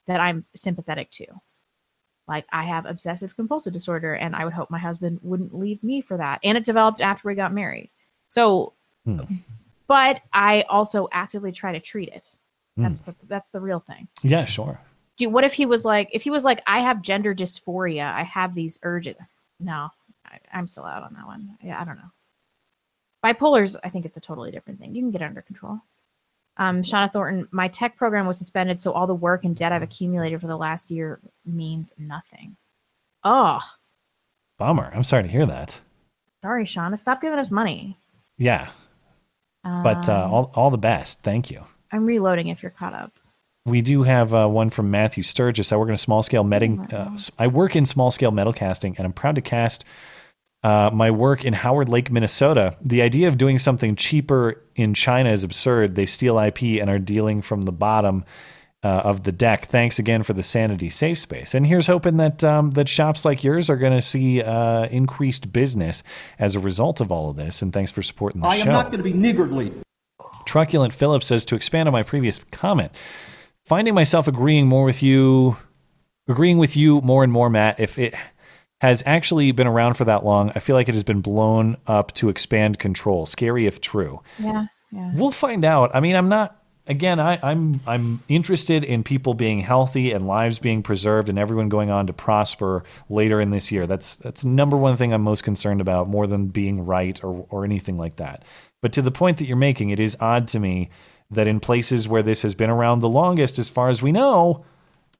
that 0.06 0.20
I'm 0.20 0.44
sympathetic 0.54 1.10
to. 1.12 1.26
Like, 2.28 2.46
I 2.52 2.62
have 2.64 2.84
obsessive 2.86 3.34
compulsive 3.34 3.72
disorder, 3.72 4.14
and 4.14 4.36
I 4.36 4.44
would 4.44 4.52
hope 4.52 4.70
my 4.70 4.78
husband 4.78 5.18
wouldn't 5.22 5.54
leave 5.58 5.82
me 5.82 6.00
for 6.02 6.16
that. 6.18 6.38
And 6.44 6.58
it 6.58 6.64
developed 6.64 7.00
after 7.00 7.26
we 7.26 7.34
got 7.34 7.52
married. 7.54 7.90
So, 8.28 8.74
Hmm. 9.04 9.20
but 9.86 10.20
I 10.34 10.62
also 10.68 11.08
actively 11.12 11.50
try 11.52 11.72
to 11.72 11.80
treat 11.80 12.10
it. 12.10 12.24
Hmm. 12.76 12.82
That's 12.82 13.00
the 13.00 13.14
that's 13.26 13.50
the 13.50 13.60
real 13.60 13.80
thing. 13.80 14.06
yeah 14.22 14.44
sure 14.44 14.78
Do 15.16 15.30
what 15.30 15.44
if 15.44 15.54
he 15.54 15.64
was 15.66 15.84
like, 15.86 16.10
if 16.12 16.22
he 16.22 16.30
was 16.30 16.44
like, 16.44 16.60
I 16.66 16.80
have 16.80 17.00
gender 17.02 17.34
dysphoria, 17.34 18.12
I 18.12 18.22
have 18.24 18.54
these 18.54 18.78
urges. 18.82 19.16
No, 19.58 19.88
I, 20.26 20.38
I'm 20.52 20.68
still 20.68 20.84
out 20.84 21.02
on 21.02 21.14
that 21.14 21.26
one. 21.26 21.56
Yeah, 21.64 21.80
I 21.80 21.84
don't 21.84 21.96
know. 21.96 22.10
Bipolars, 23.24 23.76
I 23.82 23.88
think 23.88 24.04
it's 24.04 24.16
a 24.16 24.20
totally 24.20 24.50
different 24.50 24.78
thing. 24.78 24.94
You 24.94 25.02
can 25.02 25.10
get 25.10 25.22
under 25.22 25.42
control. 25.42 25.80
Um, 26.58 26.82
Shauna 26.82 27.12
Thornton, 27.12 27.46
my 27.52 27.68
tech 27.68 27.96
program 27.96 28.26
was 28.26 28.36
suspended, 28.38 28.80
so 28.80 28.92
all 28.92 29.06
the 29.06 29.14
work 29.14 29.44
and 29.44 29.54
debt 29.54 29.72
I've 29.72 29.82
accumulated 29.82 30.40
for 30.40 30.48
the 30.48 30.56
last 30.56 30.90
year 30.90 31.20
means 31.46 31.92
nothing. 31.98 32.56
Oh, 33.24 33.60
bummer 34.58 34.90
i'm 34.94 35.04
sorry 35.04 35.22
to 35.22 35.28
hear 35.28 35.46
that 35.46 35.80
sorry, 36.42 36.64
Shauna. 36.64 36.98
Stop 36.98 37.20
giving 37.22 37.38
us 37.38 37.50
money. 37.50 37.96
yeah 38.38 38.70
but 39.62 40.08
uh, 40.08 40.24
Um, 40.24 40.32
all, 40.34 40.52
all 40.54 40.70
the 40.70 40.78
best 40.78 41.20
thank 41.22 41.50
you 41.50 41.62
I'm 41.92 42.04
reloading 42.06 42.48
if 42.48 42.62
you're 42.62 42.70
caught 42.70 42.92
up. 42.94 43.12
We 43.64 43.82
do 43.82 44.02
have 44.02 44.34
uh, 44.34 44.46
one 44.48 44.70
from 44.70 44.90
Matthew 44.90 45.22
Sturgis. 45.22 45.72
I 45.72 45.76
work 45.76 45.88
in 45.88 45.94
a 45.94 45.98
small 45.98 46.22
scale 46.22 46.44
metal. 46.44 46.84
Uh, 46.92 47.16
I 47.38 47.46
work 47.48 47.76
in 47.76 47.84
small 47.84 48.10
scale 48.10 48.30
metal 48.30 48.52
casting, 48.52 48.94
and 48.96 49.04
I'm 49.06 49.12
proud 49.12 49.34
to 49.36 49.40
cast 49.42 49.84
uh, 50.62 50.90
my 50.92 51.10
work 51.10 51.44
in 51.44 51.52
Howard 51.52 51.88
Lake, 51.88 52.10
Minnesota. 52.10 52.76
The 52.80 53.02
idea 53.02 53.28
of 53.28 53.38
doing 53.38 53.58
something 53.58 53.94
cheaper 53.94 54.60
in 54.74 54.94
China 54.94 55.30
is 55.30 55.44
absurd. 55.44 55.94
They 55.94 56.06
steal 56.06 56.38
IP 56.38 56.62
and 56.80 56.90
are 56.90 56.98
dealing 56.98 57.42
from 57.42 57.62
the 57.62 57.72
bottom 57.72 58.24
uh, 58.82 58.88
of 58.88 59.24
the 59.24 59.32
deck. 59.32 59.66
Thanks 59.66 59.98
again 59.98 60.22
for 60.22 60.32
the 60.32 60.42
sanity 60.42 60.90
safe 60.90 61.18
space. 61.18 61.54
And 61.54 61.66
here's 61.66 61.86
hoping 61.86 62.16
that 62.18 62.42
um, 62.44 62.70
that 62.72 62.88
shops 62.88 63.24
like 63.24 63.42
yours 63.44 63.70
are 63.70 63.76
going 63.76 63.92
to 63.92 64.02
see 64.02 64.42
uh, 64.42 64.86
increased 64.86 65.52
business 65.52 66.02
as 66.38 66.54
a 66.54 66.60
result 66.60 67.00
of 67.00 67.10
all 67.10 67.30
of 67.30 67.36
this. 67.36 67.62
And 67.62 67.72
thanks 67.72 67.92
for 67.92 68.02
supporting 68.02 68.40
the 68.40 68.48
I 68.48 68.58
show. 68.58 68.64
I 68.64 68.66
am 68.66 68.72
not 68.72 68.86
going 68.86 68.98
to 68.98 69.04
be 69.04 69.12
niggardly. 69.12 69.72
Truculent 70.44 70.92
Phillips 70.92 71.26
says 71.26 71.44
to 71.46 71.56
expand 71.56 71.88
on 71.88 71.92
my 71.92 72.02
previous 72.02 72.38
comment, 72.50 72.92
finding 73.66 73.94
myself 73.94 74.28
agreeing 74.28 74.66
more 74.66 74.84
with 74.84 75.02
you, 75.02 75.56
agreeing 76.26 76.58
with 76.58 76.76
you 76.76 77.00
more 77.02 77.22
and 77.22 77.32
more, 77.32 77.50
Matt. 77.50 77.78
If 77.80 77.98
it 77.98 78.14
has 78.80 79.02
actually 79.06 79.50
been 79.52 79.66
around 79.66 79.94
for 79.94 80.04
that 80.04 80.24
long, 80.24 80.52
I 80.54 80.60
feel 80.60 80.76
like 80.76 80.88
it 80.88 80.94
has 80.94 81.04
been 81.04 81.20
blown 81.20 81.76
up 81.86 82.12
to 82.14 82.28
expand 82.28 82.78
control. 82.78 83.26
Scary 83.26 83.66
if 83.66 83.80
true. 83.80 84.20
Yeah. 84.38 84.66
Yeah. 84.92 85.12
We'll 85.14 85.32
find 85.32 85.64
out. 85.64 85.90
I 85.94 86.00
mean, 86.00 86.16
I'm 86.16 86.28
not. 86.28 86.54
Again, 86.86 87.20
I, 87.20 87.38
I'm 87.42 87.82
I'm 87.86 88.22
interested 88.28 88.82
in 88.82 89.02
people 89.02 89.34
being 89.34 89.60
healthy 89.60 90.12
and 90.12 90.26
lives 90.26 90.58
being 90.58 90.82
preserved 90.82 91.28
and 91.28 91.38
everyone 91.38 91.68
going 91.68 91.90
on 91.90 92.06
to 92.06 92.14
prosper 92.14 92.82
later 93.10 93.42
in 93.42 93.50
this 93.50 93.70
year. 93.70 93.86
That's 93.86 94.16
that's 94.16 94.42
number 94.42 94.74
one 94.74 94.96
thing 94.96 95.12
I'm 95.12 95.20
most 95.20 95.44
concerned 95.44 95.82
about, 95.82 96.08
more 96.08 96.26
than 96.26 96.46
being 96.46 96.86
right 96.86 97.22
or 97.22 97.46
or 97.50 97.66
anything 97.66 97.98
like 97.98 98.16
that. 98.16 98.42
But 98.80 98.94
to 98.94 99.02
the 99.02 99.10
point 99.10 99.36
that 99.36 99.44
you're 99.44 99.58
making, 99.58 99.90
it 99.90 100.00
is 100.00 100.16
odd 100.18 100.48
to 100.48 100.58
me 100.58 100.88
that 101.30 101.46
in 101.46 101.60
places 101.60 102.08
where 102.08 102.22
this 102.22 102.40
has 102.40 102.54
been 102.54 102.70
around 102.70 103.00
the 103.00 103.08
longest, 103.08 103.58
as 103.58 103.68
far 103.68 103.90
as 103.90 104.00
we 104.00 104.10
know, 104.10 104.64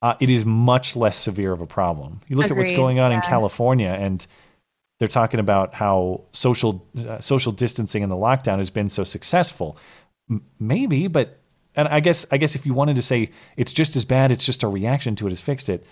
uh, 0.02 0.14
it 0.20 0.30
is 0.30 0.44
much 0.44 0.94
less 0.94 1.18
severe 1.18 1.52
of 1.52 1.60
a 1.60 1.66
problem. 1.66 2.20
You 2.28 2.36
look 2.36 2.50
at 2.50 2.56
what's 2.56 2.72
going 2.72 3.00
on 3.00 3.12
in. 3.12 3.20
California, 3.20 3.88
and 3.88 4.24
they're 4.98 5.08
talking 5.08 5.40
about 5.40 5.74
how 5.74 6.22
social 6.32 6.86
uh, 6.96 7.20
social 7.20 7.52
distancing 7.52 8.02
and 8.02 8.10
the 8.10 8.16
lockdown 8.16 8.58
has 8.58 8.70
been 8.70 8.88
so 8.88 9.04
successful. 9.04 9.76
M- 10.30 10.44
maybe, 10.60 11.08
but 11.08 11.38
and 11.74 11.88
I 11.88 12.00
guess 12.00 12.26
I 12.30 12.36
guess 12.36 12.54
if 12.54 12.66
you 12.66 12.74
wanted 12.74 12.96
to 12.96 13.02
say 13.02 13.30
it's 13.56 13.72
just 13.72 13.96
as 13.96 14.04
bad, 14.04 14.30
it's 14.30 14.44
just 14.44 14.62
a 14.62 14.68
reaction 14.68 15.16
to 15.16 15.26
it 15.26 15.30
has 15.30 15.40
fixed 15.40 15.68
it. 15.68 15.84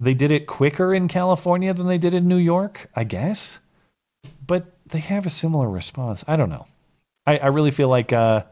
They 0.00 0.14
did 0.14 0.30
it 0.30 0.46
quicker 0.46 0.94
in 0.94 1.08
California 1.08 1.74
than 1.74 1.86
they 1.86 1.98
did 1.98 2.14
in 2.14 2.26
New 2.26 2.38
York, 2.38 2.88
I 2.96 3.04
guess. 3.04 3.58
But 4.46 4.74
they 4.86 5.00
have 5.00 5.26
a 5.26 5.30
similar 5.30 5.68
response. 5.68 6.24
I 6.26 6.36
don't 6.36 6.48
know. 6.48 6.66
I, 7.26 7.38
I 7.38 7.46
really 7.48 7.70
feel 7.70 7.88
like 7.88 8.12
uh, 8.12 8.44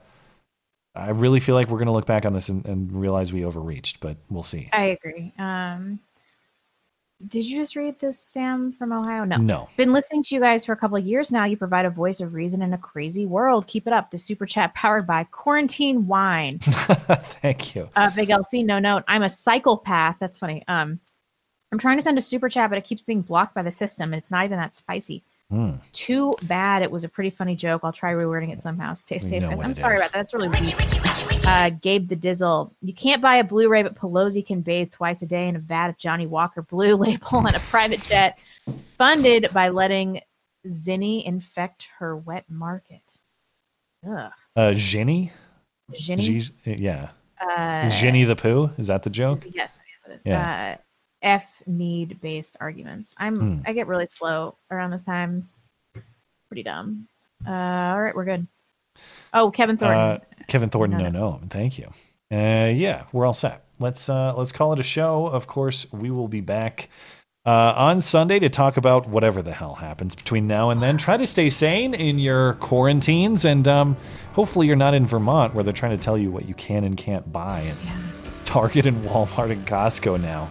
I 0.95 1.11
really 1.11 1.41
feel 1.41 1.55
like 1.55 1.69
we're 1.69 1.79
gonna 1.79 1.93
look 1.93 2.07
back 2.07 2.27
on 2.27 2.33
this 2.33 2.49
and, 2.49 2.65
and 2.67 2.93
realize 2.93 3.33
we 3.33 3.45
overreached, 3.45 4.01
but 4.01 4.17
we'll 4.31 4.43
see. 4.43 4.69
I 4.73 4.85
agree. 4.85 5.33
Um, 5.39 6.01
did 7.27 7.45
you 7.45 7.59
just 7.59 7.75
read 7.75 7.99
this, 7.99 8.19
Sam 8.19 8.73
from 8.73 8.93
Ohio? 8.93 9.25
No. 9.25 9.39
No. 9.39 9.69
Been 9.77 9.93
listening 9.93 10.23
to 10.25 10.35
you 10.37 10.41
guys 10.41 10.65
for 10.65 10.73
a 10.73 10.77
couple 10.77 10.97
of 10.97 11.05
years 11.05 11.33
now. 11.33 11.45
You 11.45 11.57
provide 11.57 11.85
a 11.85 11.91
voice 11.91 12.21
of 12.21 12.33
reason 12.33 12.63
in 12.63 12.73
a 12.73 12.79
crazy 12.79 13.27
world. 13.27 13.67
Keep 13.67 13.89
it 13.89 13.93
up. 13.93 14.11
The 14.11 14.19
super 14.19 14.47
chat 14.47 14.73
powered 14.75 15.05
by 15.05 15.25
Quarantine 15.25 16.07
Wine. 16.07 16.59
Thank 16.63 17.75
you. 17.75 17.89
Uh, 17.97 18.11
Big 18.15 18.29
LC, 18.29 18.65
no 18.65 18.79
note. 18.79 19.03
I'm 19.09 19.25
a 19.25 19.29
psychopath. 19.29 20.17
That's 20.21 20.39
funny. 20.39 20.63
Um, 20.69 21.01
I'm 21.73 21.79
trying 21.79 21.99
to 21.99 22.03
send 22.03 22.19
a 22.19 22.23
super 22.23 22.49
chat, 22.49 22.71
but 22.71 22.79
it 22.79 22.85
keeps 22.85 23.03
being 23.03 23.23
blocked 23.23 23.55
by 23.55 23.63
the 23.63 23.73
system, 23.73 24.13
and 24.13 24.21
it's 24.21 24.31
not 24.31 24.45
even 24.45 24.59
that 24.59 24.77
spicy. 24.77 25.25
Hmm. 25.51 25.77
Too 25.93 26.35
bad. 26.43 26.83
It 26.83 26.91
was 26.91 27.05
a 27.05 27.09
pretty 27.09 27.31
funny 27.31 27.57
joke. 27.57 27.81
I'll 27.83 27.93
try 27.93 28.13
rewording 28.13 28.53
it 28.53 28.63
somehow. 28.63 28.93
Stay 28.95 29.19
safe, 29.19 29.43
guys. 29.43 29.61
I'm 29.61 29.73
sorry 29.73 29.95
is. 29.95 30.03
about 30.03 30.13
that. 30.13 30.19
That's 30.19 30.35
really 30.35 30.49
weak. 30.49 30.75
Uh, 31.47 31.71
Gabe 31.71 32.07
the 32.09 32.17
Dizzle. 32.17 32.75
You 32.83 32.93
can't 32.93 33.23
buy 33.23 33.37
a 33.37 33.45
Blu-ray, 33.45 33.83
but 33.83 33.95
Pelosi 33.95 34.47
can 34.47 34.61
bathe 34.61 34.93
twice 34.93 35.23
a 35.23 35.27
day 35.27 35.49
in 35.49 35.57
a 35.57 35.59
vat 35.59 35.89
of 35.89 35.97
Johnnie 35.97 36.27
Walker 36.27 36.61
Blue 36.61 36.95
label 36.97 37.39
on 37.39 37.55
a 37.55 37.61
private 37.61 38.03
jet, 38.03 38.43
funded 38.99 39.49
by 39.55 39.71
letting 39.71 40.21
Zinni 40.67 41.25
infect 41.25 41.89
her 41.99 42.17
wet 42.17 42.45
market. 42.51 43.03
Ugh. 44.07 44.31
Uh, 44.55 44.75
Jenny? 44.75 45.33
Ginny? 45.95 46.41
G- 46.41 46.53
yeah. 46.65 47.11
Uh, 47.41 47.83
Is 47.87 47.99
Jenny 47.99 48.25
the 48.25 48.37
poo? 48.37 48.71
Is 48.77 48.89
that 48.89 49.03
the 49.03 49.11
joke? 49.11 49.45
Yes, 49.47 49.81
yes, 49.91 50.07
it 50.07 50.17
is. 50.17 50.23
Yeah. 50.27 50.77
Uh, 50.77 50.83
F 51.23 51.63
need 51.67 52.21
based 52.21 52.57
arguments. 52.61 53.15
I'm 53.19 53.37
Hmm. 53.37 53.61
I 53.67 53.73
get 53.73 53.87
really 53.87 54.07
slow 54.07 54.57
around 54.71 54.91
this 54.91 55.05
time. 55.05 55.49
Pretty 56.49 56.63
dumb. 56.63 57.09
Uh, 57.47 57.51
all 57.51 58.03
right, 58.03 58.15
we're 58.15 58.25
good. 58.25 58.47
Oh, 59.33 59.51
Kevin 59.51 59.77
Thornton. 59.77 59.99
Uh, 60.01 60.19
Kevin 60.49 60.71
Thornton, 60.71 60.99
No, 60.99 61.09
no, 61.09 61.31
no, 61.33 61.41
thank 61.51 61.79
you. 61.79 61.89
Uh, 62.33 62.71
yeah, 62.75 63.05
we're 63.13 63.27
all 63.27 63.33
set. 63.33 63.65
Let's 63.79 64.09
uh, 64.09 64.35
let's 64.37 64.53
call 64.53 64.73
it 64.73 64.81
a 64.81 64.85
show. 64.85 65.27
Of 65.27 65.47
course, 65.47 65.87
we 65.93 66.11
will 66.11 66.29
be 66.29 66.41
back 66.41 66.89
uh, 67.47 67.73
on 67.77 68.01
Sunday 68.01 68.39
to 68.39 68.49
talk 68.49 68.77
about 68.77 69.09
whatever 69.09 69.41
the 69.41 69.53
hell 69.53 69.75
happens 69.75 70.15
between 70.15 70.47
now 70.47 70.71
and 70.71 70.83
then. 70.83 70.99
Try 70.99 71.17
to 71.17 71.27
stay 71.27 71.49
sane 71.49 71.95
in 71.95 72.19
your 72.19 72.55
quarantines, 72.55 73.45
and 73.45 73.67
um, 73.69 73.97
hopefully, 74.33 74.67
you're 74.67 74.77
not 74.77 74.95
in 74.95 75.07
Vermont 75.07 75.55
where 75.55 75.63
they're 75.65 75.73
trying 75.73 75.93
to 75.93 75.99
tell 75.99 76.19
you 76.19 76.31
what 76.31 76.49
you 76.49 76.55
can 76.55 76.85
and 76.85 76.97
can't 76.97 77.31
buy 77.33 77.63
at 77.65 77.77
Target 78.45 78.87
and 78.87 79.05
Walmart 79.05 79.53
and 79.53 79.67
Costco 79.67 80.21
now. 80.21 80.51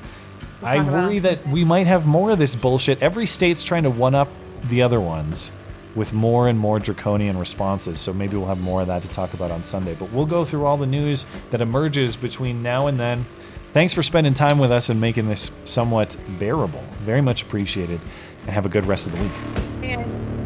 We'll 0.62 0.72
I 0.72 0.78
talk 0.78 0.88
about 0.88 1.00
it 1.00 1.04
worry 1.04 1.20
that 1.20 1.48
we 1.48 1.64
might 1.64 1.88
have 1.88 2.06
more 2.06 2.32
of 2.32 2.40
this 2.40 2.56
bullshit. 2.56 3.02
Every 3.02 3.28
state's 3.28 3.64
trying 3.64 3.84
to 3.84 3.90
one 3.90 4.16
up 4.16 4.30
the 4.66 4.82
other 4.82 5.00
ones 5.00 5.52
with 5.96 6.14
more 6.14 6.48
and 6.48 6.58
more 6.58 6.80
draconian 6.80 7.38
responses. 7.38 8.00
So 8.00 8.14
maybe 8.14 8.38
we'll 8.38 8.48
have 8.48 8.62
more 8.62 8.82
of 8.82 8.88
that 8.88 9.02
to 9.02 9.10
talk 9.10 9.34
about 9.34 9.52
on 9.52 9.64
Sunday. 9.64 9.96
But 9.96 10.12
we'll 10.12 10.26
go 10.26 10.46
through 10.46 10.66
all 10.66 10.78
the 10.78 10.86
news 10.86 11.26
that 11.52 11.62
emerges 11.62 12.16
between 12.16 12.62
now 12.62 12.88
and 12.88 13.00
then. 13.00 13.26
Thanks 13.74 13.94
for 13.94 14.04
spending 14.04 14.34
time 14.34 14.60
with 14.60 14.72
us 14.72 14.90
and 14.90 15.02
making 15.02 15.28
this 15.28 15.52
somewhat 15.66 16.16
bearable. 16.40 16.84
Very 17.02 17.22
much 17.22 17.42
appreciated. 17.44 18.00
And 18.42 18.52
have 18.52 18.66
a 18.66 18.70
good 18.70 18.86
rest 18.86 19.08
of 19.08 19.14
the 19.14 19.22
week. 19.22 19.32
Guys. 19.82 20.37